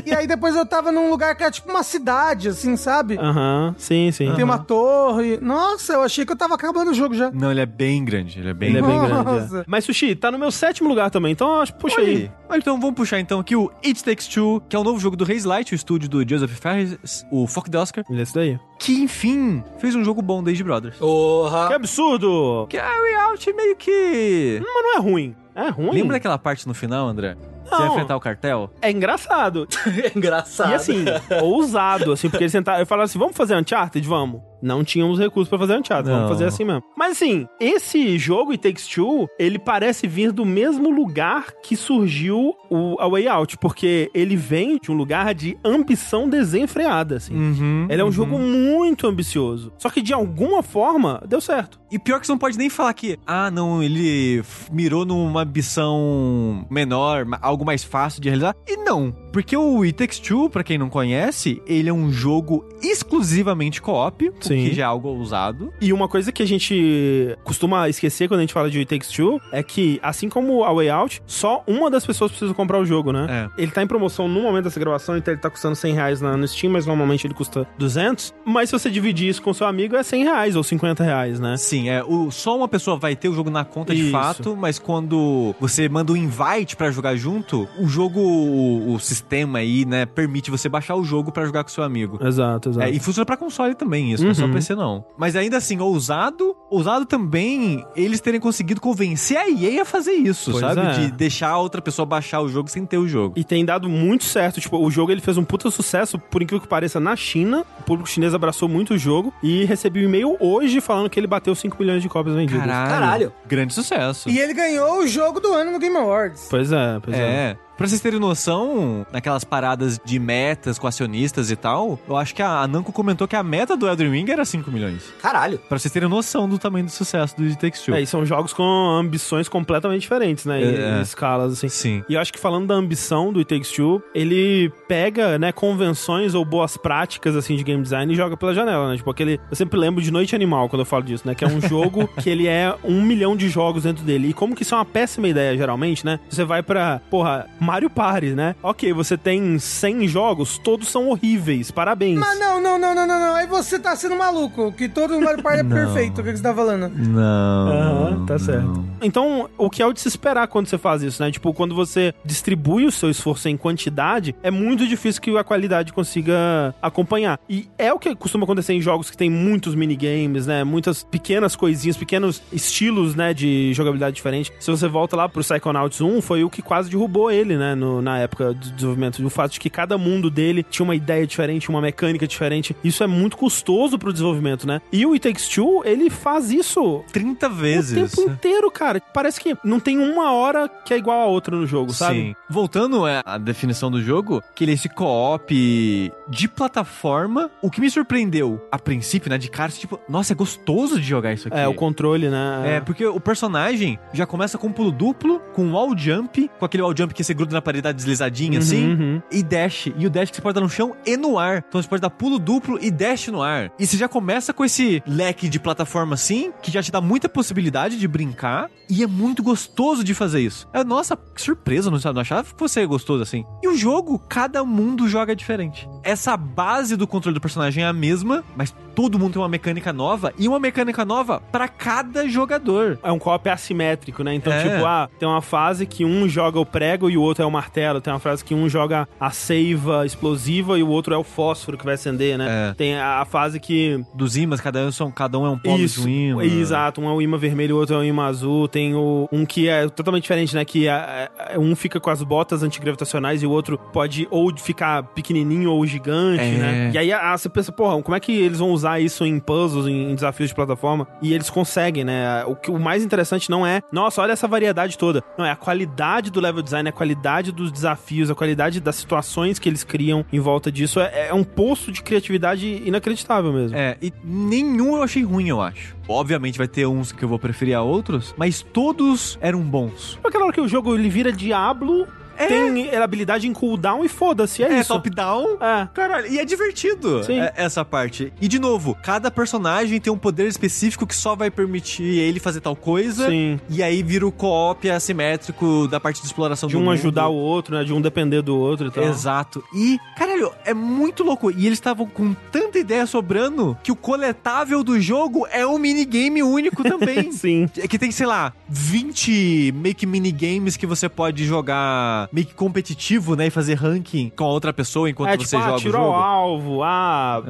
e 0.06 0.14
aí 0.14 0.26
depois 0.28 0.56
eu 0.56 0.66
tava 0.66 0.92
num 0.92 1.10
lugar 1.10 1.36
que 1.36 1.44
era 1.44 1.52
tipo 1.52 1.70
uma 1.70 1.84
cidade, 1.84 2.31
assim, 2.48 2.76
sabe? 2.76 3.18
Aham, 3.18 3.74
sim, 3.78 4.12
sim. 4.12 4.32
Tem 4.34 4.44
uma 4.44 4.58
torre. 4.60 5.38
Nossa, 5.42 5.94
eu 5.94 6.02
achei 6.04 6.26
que 6.26 6.32
eu 6.32 6.36
tava 6.38 6.56
acabando 6.56 6.92
o 6.92 6.94
jogo 6.94 7.14
já. 7.16 7.32
Não, 7.32 7.52
ele 7.52 7.62
é 7.62 7.66
bem 7.66 8.04
grande. 8.04 8.40
Ele 8.40 8.50
é 8.50 8.54
bem 8.54 8.70
Ele 8.70 8.78
é 8.80 8.82
bem 8.82 8.98
Nossa. 8.98 9.24
grande. 9.24 9.58
é. 9.58 9.64
Mas, 9.68 9.86
Sushi, 9.86 10.16
tá 10.16 10.32
no 10.32 10.38
meu 10.40 10.52
sétimo 10.52 10.88
lugar 10.90 11.10
também, 11.10 11.32
então 11.32 11.62
acho, 11.62 11.74
puxa 11.76 11.98
Olha 12.00 12.08
aí. 12.10 12.16
aí. 12.16 12.32
Olha, 12.50 12.60
então 12.60 12.80
vamos 12.80 12.96
puxar 12.96 13.20
então 13.20 13.40
aqui 13.40 13.56
o 13.56 13.72
It 13.86 14.04
Takes 14.04 14.28
Two, 14.28 14.62
que 14.68 14.76
é 14.76 14.80
o 14.80 14.84
novo 14.84 15.00
jogo 15.00 15.16
do 15.16 15.24
Haze 15.24 15.48
Light, 15.48 15.72
o 15.72 15.76
estúdio 15.76 16.10
do 16.10 16.28
Joseph 16.28 16.52
Ferris, 16.52 17.26
o 17.32 17.48
Fuck 17.48 17.70
the 17.70 17.78
Oscar, 17.78 18.04
Ele 18.10 18.20
é 18.20 18.24
esse 18.24 18.34
daí. 18.34 18.60
que 18.80 18.94
enfim 19.02 19.64
fez 19.80 19.96
um 19.96 20.04
jogo 20.04 20.22
bom 20.22 20.44
desde 20.44 20.64
Brothers. 20.64 20.96
Que 20.96 21.00
Porra! 21.00 21.74
absurdo! 21.76 22.68
Carry 22.70 23.14
Out 23.30 23.54
meio 23.54 23.76
que. 23.76 24.60
Mas 24.62 24.84
não 24.84 24.96
é 24.98 25.00
ruim. 25.00 25.36
É 25.56 25.70
ruim? 25.70 25.92
Lembra 25.92 26.14
daquela 26.18 26.38
parte 26.38 26.68
no 26.68 26.74
final, 26.74 27.08
André? 27.08 27.36
Você 27.72 27.82
Não. 27.82 27.88
vai 27.88 27.90
enfrentar 27.98 28.16
o 28.16 28.20
cartel? 28.20 28.70
É 28.82 28.92
engraçado. 28.92 29.68
É 30.04 30.12
engraçado. 30.18 30.72
E 30.72 30.74
assim, 30.74 31.06
ousado, 31.42 32.12
assim, 32.12 32.30
porque 32.30 32.44
eles 32.44 32.52
tentaram. 32.52 32.80
Eu 32.80 32.86
falava 32.86 33.06
assim: 33.06 33.20
vamos 33.20 33.36
fazer 33.36 33.56
Uncharted? 33.56 34.08
Vamos. 34.08 34.42
Não 34.62 34.84
tínhamos 34.84 35.18
recursos 35.18 35.50
pra 35.50 35.58
fazer 35.58 35.74
Uncharted, 35.80 36.08
Não. 36.10 36.16
vamos 36.18 36.32
fazer 36.34 36.46
assim 36.46 36.64
mesmo. 36.64 36.84
Mas 36.96 37.14
assim, 37.14 37.48
esse 37.60 38.18
jogo, 38.20 38.52
It 38.52 38.62
Takes 38.62 38.86
Two, 38.88 39.28
ele 39.40 39.58
parece 39.58 40.08
vir 40.08 40.32
do 40.32 40.46
mesmo 40.46 40.92
lugar 40.92 41.48
que 41.64 41.76
surgiu 41.76 42.54
o 42.70 42.96
A 43.00 43.08
Way 43.08 43.28
Out, 43.28 43.58
porque 43.58 44.12
ele 44.14 44.36
vem 44.36 44.78
de 44.78 44.92
um 44.92 44.96
lugar 44.96 45.34
de 45.34 45.58
ambição 45.66 46.30
desenfreada, 46.30 47.16
assim. 47.18 47.34
Uhum. 47.36 47.88
Ele 47.90 48.02
é 48.02 48.06
um 48.06 48.12
jogo 48.12 48.38
muito 48.38 49.08
ambicioso. 49.08 49.74
Só 49.80 49.90
que 49.90 50.02
de 50.02 50.14
alguma 50.14 50.62
forma 50.62 51.24
deu 51.28 51.42
certo. 51.42 51.81
E 51.92 52.00
pior 52.00 52.22
que 52.22 52.26
você 52.26 52.32
não 52.32 52.40
pode 52.40 52.58
nem 52.58 52.70
falar 52.70 52.94
que, 52.94 53.20
ah, 53.28 53.52
não, 53.52 53.84
ele 53.84 54.42
mirou 54.72 55.06
numa 55.06 55.42
ambição 55.42 56.66
menor, 56.70 57.28
algo 57.42 57.66
mais 57.66 57.84
fácil 57.84 58.22
de 58.22 58.30
realizar. 58.30 58.56
E 58.66 58.78
não. 58.78 59.14
Porque 59.32 59.56
o 59.56 59.82
It 59.84 59.94
Takes 59.94 60.20
Two, 60.20 60.50
pra 60.50 60.64
quem 60.64 60.78
não 60.78 60.90
conhece, 60.90 61.62
ele 61.66 61.90
é 61.90 61.94
um 61.94 62.12
jogo 62.12 62.66
exclusivamente 62.82 63.82
co-op, 63.82 64.32
que 64.40 64.74
já 64.74 64.84
é 64.84 64.86
algo 64.86 65.10
ousado. 65.10 65.72
E 65.82 65.92
uma 65.94 66.08
coisa 66.08 66.32
que 66.32 66.42
a 66.44 66.46
gente 66.48 67.38
costuma 67.44 67.88
esquecer 67.90 68.28
quando 68.28 68.40
a 68.40 68.44
gente 68.44 68.54
fala 68.54 68.70
de 68.70 68.80
It 68.80 68.90
Takes 68.90 69.10
Two 69.12 69.40
é 69.52 69.62
que, 69.64 70.00
assim 70.04 70.30
como 70.30 70.64
a 70.64 70.74
Way 70.74 70.90
Out, 70.90 71.22
só 71.26 71.64
uma 71.68 71.90
das 71.90 72.06
pessoas 72.06 72.32
precisa 72.32 72.54
comprar 72.54 72.80
o 72.80 72.86
jogo, 72.86 73.12
né? 73.12 73.50
É. 73.58 73.62
Ele 73.64 73.72
tá 73.72 73.82
em 73.84 73.88
promoção 73.88 74.28
no 74.28 74.42
momento 74.42 74.66
dessa 74.66 74.80
gravação, 74.80 75.18
então 75.18 75.34
ele 75.34 75.42
tá 75.42 75.50
custando 75.50 75.76
100 75.76 75.94
reais 75.94 76.22
na- 76.22 76.36
no 76.38 76.48
Steam, 76.48 76.72
mas 76.72 76.86
normalmente 76.86 77.26
ele 77.28 77.34
custa 77.34 77.68
200. 77.78 78.34
Mas 78.46 78.70
se 78.70 78.74
você 78.80 78.90
dividir 78.90 79.30
isso 79.30 79.42
com 79.42 79.54
seu 79.54 79.68
amigo, 79.68 79.96
é 79.96 80.04
100 80.04 80.24
reais 80.24 80.56
ou 80.56 80.64
50 80.64 81.04
reais, 81.04 81.40
né? 81.40 81.58
Sim, 81.58 81.90
é, 81.90 82.04
o, 82.04 82.32
só 82.32 82.58
uma 82.58 82.68
pessoa 82.68 82.98
vai 82.98 83.16
ter 83.16 83.30
o 83.30 83.34
jogo 83.34 83.50
na 83.50 83.64
conta 83.64 83.94
de 83.96 84.02
Isso. 84.04 84.12
fato, 84.12 84.56
mas 84.56 84.78
quando 84.80 85.56
você 85.60 85.88
manda 85.88 86.12
um 86.12 86.18
invite 86.18 86.76
pra 86.76 86.92
jogar 86.92 87.16
junto, 87.16 87.68
o 87.80 87.88
jogo, 87.88 88.20
o, 88.20 88.94
o 88.96 89.00
sistema 89.00 89.21
aí, 89.56 89.86
né, 89.86 90.06
permite 90.06 90.50
você 90.52 90.68
baixar 90.70 90.96
o 90.96 91.04
jogo 91.04 91.32
pra 91.32 91.46
jogar 91.46 91.64
com 91.64 91.70
seu 91.70 91.84
amigo. 91.84 92.20
Exato, 92.26 92.70
exato. 92.70 92.86
É, 92.88 92.90
e 92.90 93.00
funciona 93.00 93.26
pra 93.26 93.38
console 93.38 93.76
também, 93.76 94.12
isso, 94.12 94.24
não 94.24 94.32
é 94.32 94.34
só 94.34 94.46
Uhum. 94.46 94.52
PC 94.54 94.76
não. 94.76 95.04
Mas 95.18 95.36
ainda 95.36 95.58
assim, 95.58 95.80
ousado, 95.80 96.56
ousado 96.70 97.06
também 97.06 97.86
eles 97.96 98.20
terem 98.20 98.40
conseguido 98.40 98.82
convencer 98.82 99.38
a 99.38 99.50
EA 99.50 99.82
a 99.84 99.86
fazer 99.86 100.12
isso, 100.14 100.52
Pois 100.52 100.62
sabe? 100.66 100.82
é. 100.82 100.92
De 100.94 101.12
deixar 101.12 101.50
a 101.50 101.58
outra 101.58 101.82
pessoa 101.82 102.06
baixar 102.06 102.42
o 102.42 102.48
jogo 102.50 102.70
sem 102.70 102.86
ter 102.86 102.98
o 102.98 103.08
jogo. 103.08 103.34
E 103.38 103.44
tem 103.44 103.64
dado 103.64 103.88
muito 103.90 104.24
certo. 104.24 104.60
Tipo, 104.60 104.78
o 104.78 104.90
jogo 104.92 105.12
ele 105.12 105.22
fez 105.22 105.38
um 105.38 105.44
puta 105.44 105.70
sucesso, 105.72 106.18
por 106.20 106.42
incrível 106.42 106.62
que 106.62 106.68
pareça, 106.68 107.00
na 107.00 107.16
China. 107.16 107.64
O 107.80 107.84
público 107.84 108.10
chinês 108.10 108.34
abraçou 108.34 108.68
muito 108.68 108.94
o 108.94 108.98
jogo. 108.98 109.34
E 109.44 109.64
recebi 109.66 110.02
um 110.06 110.10
e-mail 110.10 110.36
hoje 110.40 110.82
falando 110.82 111.10
que 111.10 111.20
ele 111.20 111.28
bateu 111.28 111.54
5 111.56 111.78
milhões 111.80 112.02
de 112.02 112.10
cópias 112.10 112.36
vendidas. 112.36 112.66
Caralho. 112.66 113.32
Grande 113.48 113.74
sucesso. 113.74 114.30
E 114.30 114.40
ele 114.40 114.54
ganhou 114.54 115.00
o 115.00 115.08
jogo 115.08 115.40
do 115.40 115.54
ano 115.54 115.72
no 115.72 115.80
Game 115.80 115.96
Awards. 115.96 116.48
Pois 116.50 116.72
é, 116.72 117.00
pois 117.02 117.18
é. 117.18 117.22
É. 117.22 117.58
Pra 117.78 117.88
vocês 117.88 118.00
terem 118.02 118.20
noção, 118.20 119.06
naquelas 119.12 119.44
paradas 119.44 120.00
de 120.04 120.20
metas 120.20 120.78
com 120.78 120.86
acionistas 120.88 121.50
e 121.50 121.56
tal, 121.56 122.00
eu 122.08 122.16
acho 122.16 122.36
que 122.36 122.42
a 122.42 122.68
Namco 122.68 122.92
comentou 122.92 123.28
que 123.28 123.36
a 123.36 123.42
meta 123.42 123.76
do 123.76 123.88
Elden 123.88 124.12
Ring 124.12 124.30
era 124.30 124.46
5 124.46 124.70
milhões. 124.70 125.12
Caralho. 125.22 125.58
Pra 125.68 125.80
vocês 125.80 125.92
terem 125.92 126.08
noção 126.08 126.48
do 126.48 126.60
tamanho 126.60 126.86
do 126.86 126.92
sucesso 126.92 127.36
do 127.36 127.44
It 127.44 127.58
Takes 127.58 127.82
Two. 127.82 127.96
É, 127.96 128.02
e 128.02 128.06
são 128.06 128.26
jogos 128.26 128.54
com 128.54 128.64
ambições 128.64 129.50
completamente 129.50 130.02
diferentes, 130.02 130.46
né? 130.46 130.62
Em, 130.62 130.76
É. 130.76 130.98
em 131.00 131.02
escalas, 131.02 131.54
assim. 131.54 131.70
Sim. 131.70 132.04
E 132.08 132.14
eu 132.14 132.20
acho 132.22 132.32
que 132.32 132.40
falando 132.40 132.68
da 132.68 132.76
ambição 132.76 133.34
do 133.34 133.40
It 133.40 133.50
Takes 133.54 133.72
Two, 133.72 134.02
ele 134.14 134.72
pega, 134.88 135.40
né, 135.40 135.52
convenções 135.52 136.36
ou 136.36 136.46
boas 136.46 136.78
práticas, 136.78 137.36
assim, 137.36 137.56
de 137.56 137.64
game 137.64 137.82
design 137.82 138.14
e 138.14 138.16
joga 138.16 138.38
pela 138.38 138.54
janela, 138.54 138.90
né? 138.92 138.98
Tipo, 138.98 139.10
aquele... 139.10 139.40
Eu 139.50 139.56
sempre 139.56 139.80
lembro 139.80 140.02
de 140.04 140.12
Noite 140.12 140.36
Animal 140.36 140.70
quando 140.70 140.82
eu 140.82 140.86
falo 140.86 141.04
disso, 141.04 141.24
né? 141.28 141.34
Que 141.34 141.44
é 141.44 141.48
um 141.48 141.60
jogo 141.62 142.08
que 142.22 142.30
ele 142.30 142.48
é 142.48 142.76
um 142.84 143.02
milhão 143.02 143.36
de 143.36 143.50
jogos 143.50 143.84
dentro 143.84 144.04
dele. 144.04 144.30
E 144.30 144.34
como 144.34 144.56
que 144.56 144.62
isso 144.64 144.76
é 144.76 144.78
uma 144.78 144.86
péssima 144.86 145.28
ideia, 145.28 145.58
geralmente, 145.58 146.06
né? 146.06 146.20
Você 146.30 146.44
vai 146.44 146.62
pra, 146.62 147.02
porra, 147.10 147.48
Mario 147.72 147.90
Party, 147.90 148.32
né? 148.32 148.54
Ok, 148.62 148.92
você 148.92 149.16
tem 149.18 149.58
100 149.58 150.06
jogos, 150.06 150.58
todos 150.58 150.90
são 150.90 151.08
horríveis, 151.08 151.72
parabéns. 151.72 152.20
Mas 152.20 152.38
não, 152.38 152.62
não, 152.62 152.78
não, 152.78 152.94
não, 152.94 153.08
não, 153.08 153.18
não. 153.20 153.36
Aí 153.36 153.48
você 153.48 153.80
tá 153.80 153.96
sendo 153.96 154.14
maluco, 154.18 154.74
que 154.74 154.90
todo 154.90 155.18
Mario 155.22 155.42
Party 155.42 155.62
é 155.62 155.64
perfeito. 155.64 156.20
O 156.20 156.24
que 156.26 156.36
você 156.36 156.44
tá 156.44 156.54
falando? 156.54 156.90
Não. 156.90 157.72
Aham, 157.72 158.26
tá 158.26 158.38
certo. 158.38 158.66
não. 158.66 158.86
Então, 159.02 159.50
o 159.58 159.70
que 159.70 159.82
é 159.82 159.86
o 159.88 159.94
de 159.94 160.02
se 160.02 160.10
esperar 160.10 160.50
quando 160.50 160.68
você 160.68 160.78
faz 160.78 161.02
isso, 161.02 161.24
né? 161.24 161.32
Tipo, 161.32 161.54
quando 161.54 161.74
você 161.74 162.14
distribui 162.26 162.86
o 162.86 162.92
seu 162.92 163.10
esforço 163.10 163.48
em 163.48 163.56
quantidade, 163.56 164.36
é 164.44 164.52
muito 164.52 164.86
difícil 164.86 165.22
que 165.22 165.38
a 165.38 165.44
qualidade 165.44 165.94
consiga 165.94 166.76
acompanhar. 166.82 167.40
E 167.50 167.70
é 167.78 167.94
o 167.94 167.98
que 167.98 168.14
costuma 168.16 168.44
acontecer 168.44 168.74
em 168.74 168.82
jogos 168.82 169.10
que 169.10 169.16
tem 169.16 169.30
muitos 169.30 169.76
minigames, 169.76 170.46
né? 170.46 170.66
Muitas 170.66 171.04
pequenas 171.04 171.56
coisinhas, 171.56 171.96
pequenos 171.96 172.42
estilos, 172.52 173.16
né, 173.16 173.34
de 173.34 173.74
jogabilidade 173.74 174.16
diferente. 174.16 174.52
Se 174.60 174.70
você 174.70 174.90
volta 174.90 175.16
lá 175.16 175.30
pro 175.30 175.42
Psychonauts 175.42 176.02
1, 176.02 176.22
foi 176.22 176.44
o 176.44 176.50
que 176.50 176.62
quase 176.62 176.90
derrubou 176.90 177.32
ele, 177.32 177.51
né, 177.58 177.76
no- 177.76 178.02
na 178.02 178.20
época 178.20 178.54
do 178.54 178.72
desenvolvimento. 178.72 179.26
O 179.26 179.30
fato 179.30 179.52
de 179.54 179.60
que 179.60 179.70
cada 179.70 179.98
mundo 179.98 180.30
dele 180.30 180.64
tinha 180.70 180.84
uma 180.84 180.96
ideia 180.96 181.26
diferente, 181.26 181.70
uma 181.70 181.82
mecânica 181.82 182.28
diferente. 182.28 182.76
Isso 182.84 183.04
é 183.04 183.08
muito 183.08 183.38
custoso 183.38 183.98
pro 183.98 184.12
desenvolvimento, 184.12 184.68
né? 184.68 184.82
E 184.92 185.06
o 185.06 185.14
It 185.14 185.28
Takes 185.28 185.48
Two, 185.48 185.84
ele 185.86 186.10
faz 186.10 186.52
isso 186.52 187.04
30 187.12 187.48
vezes. 187.50 188.14
o 188.14 188.16
tempo 188.18 188.32
inteiro, 188.32 188.72
cara. 188.72 189.02
Parece 189.14 189.40
que 189.40 189.56
não 189.64 189.80
tem 189.80 189.98
uma 190.00 190.32
hora 190.34 190.68
que 190.68 190.94
é 190.94 190.98
igual 190.98 191.22
a 191.22 191.26
outra 191.26 191.56
no 191.56 191.66
jogo, 191.66 191.94
sabe? 191.94 192.16
Sim. 192.16 192.36
Voltando 192.50 193.08
é, 193.08 193.22
à 193.26 193.38
definição 193.38 193.90
do 193.92 194.02
jogo, 194.02 194.42
que 194.56 194.64
ele 194.64 194.72
é 194.72 194.76
esse 194.76 194.90
co-op 194.90 196.12
de 196.30 196.48
plataforma. 196.48 197.50
O 197.62 197.70
que 197.70 197.82
me 197.82 197.90
surpreendeu 197.90 198.62
a 198.72 198.80
princípio, 198.80 199.30
né, 199.30 199.38
de 199.38 199.50
cara, 199.50 199.72
tipo, 199.72 200.00
nossa, 200.08 200.34
é 200.34 200.36
gostoso 200.36 201.00
de 201.00 201.06
jogar 201.08 201.34
isso 201.34 201.48
aqui. 201.48 201.58
É, 201.58 201.68
o 201.68 201.74
controle, 201.74 202.30
né? 202.30 202.76
É, 202.78 202.80
porque 202.82 203.06
o 203.06 203.20
personagem 203.20 204.00
já 204.14 204.26
começa 204.26 204.58
com 204.58 204.68
um 204.68 204.72
pulo 204.72 204.92
duplo, 204.92 205.40
com 205.54 205.64
um 205.66 205.74
wall 205.74 205.96
jump, 205.98 206.50
com 206.60 206.66
aquele 206.66 206.84
wall 206.84 206.96
jump 206.96 207.14
que 207.14 207.24
você 207.24 207.34
gruda 207.42 207.54
na 207.54 207.62
parede 207.62 207.82
dá 207.82 207.92
deslizadinha 207.92 208.52
Uhum, 208.54 208.58
assim, 208.60 208.94
uhum. 208.94 209.22
e 209.32 209.44
dash. 209.44 209.88
E 209.98 210.06
o 210.06 210.10
dash 210.10 210.30
que 210.30 210.36
você 210.36 210.42
pode 210.42 210.56
dar 210.56 210.62
no 210.62 210.70
chão 210.70 210.96
e 211.06 211.18
no 211.18 211.38
ar. 211.38 211.64
Então 211.68 211.82
você 211.82 211.88
pode 211.88 212.02
dar 212.02 212.10
pulo 212.10 212.38
duplo 212.40 212.78
e 212.82 212.92
dash 212.92 213.28
no 213.28 213.42
ar. 213.42 213.72
E 213.80 213.86
você 213.86 213.98
já 213.98 214.08
começa 214.08 214.54
com 214.54 214.64
esse 214.64 215.02
leque 215.06 215.50
de 215.50 215.60
plataforma 215.60 216.14
assim, 216.14 216.52
que 216.62 216.72
já 216.72 216.82
te 216.82 216.92
dá 216.92 217.02
muita 217.02 217.28
possibilidade 217.28 217.98
de 217.98 218.08
brincar, 218.08 218.70
e 218.90 219.04
é 219.04 219.08
muito 219.08 219.42
gostoso 219.42 220.04
de 220.04 220.14
fazer 220.14 220.42
isso. 220.42 220.68
É, 220.74 220.84
nossa, 220.84 221.16
que 221.16 221.42
surpresa, 221.42 221.90
não 221.90 222.00
não 222.14 222.22
achava 222.22 222.44
que 222.44 222.58
fosse 222.58 222.86
gostoso 222.86 223.24
assim. 223.24 223.46
E 223.64 223.68
o 223.68 223.78
jogo, 223.78 224.20
cada 224.20 224.64
mundo 224.64 225.08
joga 225.08 225.36
diferente. 225.36 225.88
Essa 226.04 226.36
base 226.36 226.96
do 226.96 227.08
controle 227.08 227.34
do 227.34 227.42
personagem 227.42 227.84
é 227.84 227.88
a 227.88 227.94
mesma, 227.94 228.44
mas 228.56 228.74
todo 228.96 229.18
mundo 229.20 229.34
tem 229.34 229.42
uma 229.42 229.48
mecânica 229.50 229.92
nova, 229.94 230.34
e 230.38 230.48
uma 230.48 230.60
mecânica 230.60 231.04
nova 231.06 231.42
pra 231.52 231.68
cada 231.68 232.28
jogador. 232.28 233.00
É 233.04 233.12
um 233.12 233.20
co-op 233.20 233.50
assimétrico, 233.50 234.24
né? 234.24 234.34
Então, 234.34 234.52
É. 234.54 234.62
tipo, 234.64 234.86
ah, 234.86 235.10
tem 235.20 235.28
uma 235.28 235.42
fase 235.42 235.86
que 235.86 236.04
um 236.06 236.28
joga 236.28 236.60
o 236.60 236.66
prego 236.66 237.10
e 237.10 237.18
o 237.18 237.22
outro 237.22 237.44
é 237.44 237.46
o 237.48 237.52
martelo. 237.52 238.00
Tem 238.02 238.12
uma 238.14 238.20
fase 238.20 238.44
que 238.44 238.54
um 238.54 238.68
joga 238.70 239.08
a 239.20 239.32
seiva 239.32 240.06
explosiva 240.06 240.78
e 240.78 240.84
o 240.84 240.88
outro 240.90 241.14
é 241.14 241.18
o 241.18 241.24
fósforo 241.24 241.78
que 241.78 241.86
vai 241.86 241.96
acender, 241.96 242.38
né? 242.38 242.70
É. 242.72 242.74
Tem 242.74 242.98
a, 242.98 243.26
fase 243.26 243.60
que 243.60 244.02
Dos 244.14 244.36
imãs, 244.36 244.60
cada 244.62 244.80
um, 244.86 244.92
são, 244.92 245.12
cada 245.12 245.38
um 245.40 245.46
é 245.46 245.50
um 245.50 245.58
polo 245.58 245.80
Isso, 245.80 246.02
de 246.02 246.08
um 246.08 246.42
imã. 246.42 246.44
exato. 246.44 247.02
Um 247.02 247.10
é 247.10 247.14
o 247.14 247.22
imã 247.22 247.38
vermelho, 247.38 247.76
o 247.76 247.80
outro 247.80 247.96
é 247.96 248.00
o 248.00 248.04
imã 248.04 248.26
azul. 248.26 248.68
Tem 248.68 248.94
o, 248.96 249.28
um 249.32 249.46
que 249.46 249.68
é 249.70 249.88
totalmente 249.90 250.24
diferente, 250.24 250.54
né? 250.56 250.66
Que 250.66 250.88
é- 250.88 251.30
é- 251.52 251.60
um 251.60 251.76
fica 251.76 252.00
com 252.00 252.10
as 252.10 252.22
botas 252.24 252.64
antigravitacionais 252.64 253.42
e 253.44 253.46
o 253.46 253.52
outro 253.52 253.78
pode 253.78 254.28
ou 254.30 254.56
ficar 254.58 255.04
pequenininho 255.04 255.72
ou 255.72 255.86
gigante, 255.86 256.44
É. 256.44 256.58
né? 256.58 256.92
E 256.94 256.98
aí 256.98 257.12
você 257.38 257.48
pensa, 257.50 257.72
porra, 257.72 258.02
como 258.02 258.16
é 258.16 258.20
que 258.20 258.32
eles 258.32 258.60
vão 258.60 258.72
usar 258.72 258.91
isso 259.00 259.26
em 259.26 259.40
puzzles, 259.40 259.88
em, 259.88 260.12
em 260.12 260.16
desafios 260.16 260.50
de 260.50 260.56
plataforma? 260.56 261.08
E 261.22 261.34
eles 261.34 261.50
conseguem, 261.50 262.04
né? 262.04 262.44
O, 262.46 262.56
que, 262.56 262.72
o 262.72 262.80
mais 262.80 263.04
interessante 263.04 263.50
não 263.50 263.66
é, 263.66 263.82
nossa, 263.92 264.22
olha 264.22 264.34
essa 264.34 264.48
variedade 264.48 264.98
toda. 264.98 265.24
Não, 265.38 265.46
é 265.46 265.52
a 265.52 265.56
qualidade 265.56 266.32
do 266.32 266.40
level 266.40 266.62
design, 266.62 266.90
a 266.90 266.92
qualidade 266.92 267.52
dos 267.52 267.72
desafios, 267.72 268.30
a 268.30 268.36
qualidade 268.36 268.80
das 268.80 268.96
situações 268.96 269.60
que 269.60 269.70
eles 269.70 269.84
criam 269.84 270.26
em 270.32 270.40
volta 270.40 270.72
disso. 270.72 271.00
É, 271.00 271.30
é 271.30 271.34
um 271.34 271.44
poço 271.44 271.92
de 271.92 272.02
criatividade 272.02 272.82
inacreditável 272.86 273.52
mesmo. 273.52 273.78
É, 273.78 273.98
e 274.02 274.14
nenhum 274.24 274.96
eu 274.96 275.04
achei 275.04 275.24
ruim, 275.24 275.48
eu 275.48 275.62
acho. 275.62 275.96
Obviamente 276.08 276.58
vai 276.58 276.68
ter 276.68 276.86
uns 276.86 277.12
que 277.12 277.24
eu 277.24 277.30
vou 277.30 277.40
preferir 277.40 277.76
a 277.76 277.82
outros, 277.82 278.34
mas 278.38 278.62
todos 278.62 279.38
eram 279.42 279.62
bons. 279.62 280.20
Aquela 280.24 280.46
hora 280.46 280.54
que 280.54 280.62
o 280.62 280.68
jogo 280.68 280.94
ele 280.96 281.10
vira 281.10 281.32
Diablo, 281.32 282.08
É. 282.44 282.48
tem 282.48 282.96
habilidade 282.96 283.48
em 283.48 283.54
cooldown 283.54 284.04
e 284.04 284.10
foda-se, 284.10 284.64
é, 284.64 284.72
É, 284.72 284.80
isso. 284.80 284.94
top-down. 284.94 285.58
É. 285.62 285.88
Caralho, 285.94 286.28
e 286.28 286.40
é 286.40 286.46
divertido 286.46 287.24
Sim. 287.24 287.40
é- 287.40 287.54
essa 287.56 287.84
parte. 287.86 288.32
E 288.42 288.48
de 288.48 288.60
novo, 288.60 288.96
cada 289.04 289.30
personagem 289.32 290.00
tem 290.00 290.12
um 290.12 290.18
poder 290.18 290.48
específico 290.48 291.06
que 291.06 291.16
só 291.16 291.36
vai 291.36 291.50
permitir 291.52 292.04
ele 292.20 292.40
fazer 292.40 292.62
tal 292.62 292.76
coisa. 292.76 293.28
Sim. 293.30 293.60
E 293.70 293.82
aí 293.84 294.02
vira 294.04 294.26
o 294.28 294.32
co-op 294.32 294.90
assimétrico 294.90 295.88
da 295.88 296.00
parte 296.00 296.22
de 296.22 296.28
exploração 296.28 296.68
De 296.68 296.76
do 296.76 296.80
um 296.80 296.84
mundo. 296.86 296.94
ajudar 296.94 297.28
o 297.28 297.36
outro, 297.36 297.76
né? 297.76 297.84
De 297.84 297.94
um 297.94 298.02
depender 298.02 298.42
do 298.42 298.58
outro 298.58 298.88
e 298.88 298.92
tal. 298.92 299.04
Exato. 299.04 299.64
E, 299.74 299.98
caralho, 300.18 300.52
é 300.66 300.74
muito 300.74 301.24
louco. 301.24 301.52
E 301.52 301.66
eles 301.66 301.74
estavam 301.78 302.06
com 302.06 302.34
tanta 302.52 302.80
ideia 302.80 303.06
sobrando 303.06 303.78
que 303.84 303.92
o 303.92 303.96
coletável 303.96 304.84
do 304.84 305.00
jogo 305.00 305.46
é 305.52 305.66
um 305.66 305.78
minigame 305.78 306.42
único 306.44 306.84
também. 306.84 307.32
Sim. 307.34 307.70
É 307.78 307.88
Que 307.88 307.98
tem, 308.00 308.12
sei 308.12 308.26
lá, 308.26 308.54
20 308.70 309.72
meio 309.76 309.96
que 309.96 310.06
minigames 310.06 310.78
que 310.78 310.86
você 310.86 311.08
pode 311.10 311.44
jogar 311.46 312.30
meio 312.32 312.48
que 312.48 312.54
competitivo, 312.54 313.36
né? 313.36 313.48
E 313.48 313.50
fazer 313.50 313.74
ranking 313.76 314.32
com 314.36 314.44
a 314.44 314.48
outra 314.48 314.72
pessoa 314.72 315.10
enquanto 315.10 315.30
é, 315.32 315.38
você 315.38 315.44
tipo, 315.46 315.58
ah, 315.58 315.62
joga 315.66 315.76
o 315.76 315.80
tiro 315.80 315.92
jogo. 315.94 316.06
ao 316.06 316.14
alvo, 316.16 316.84
ah, 316.84 317.44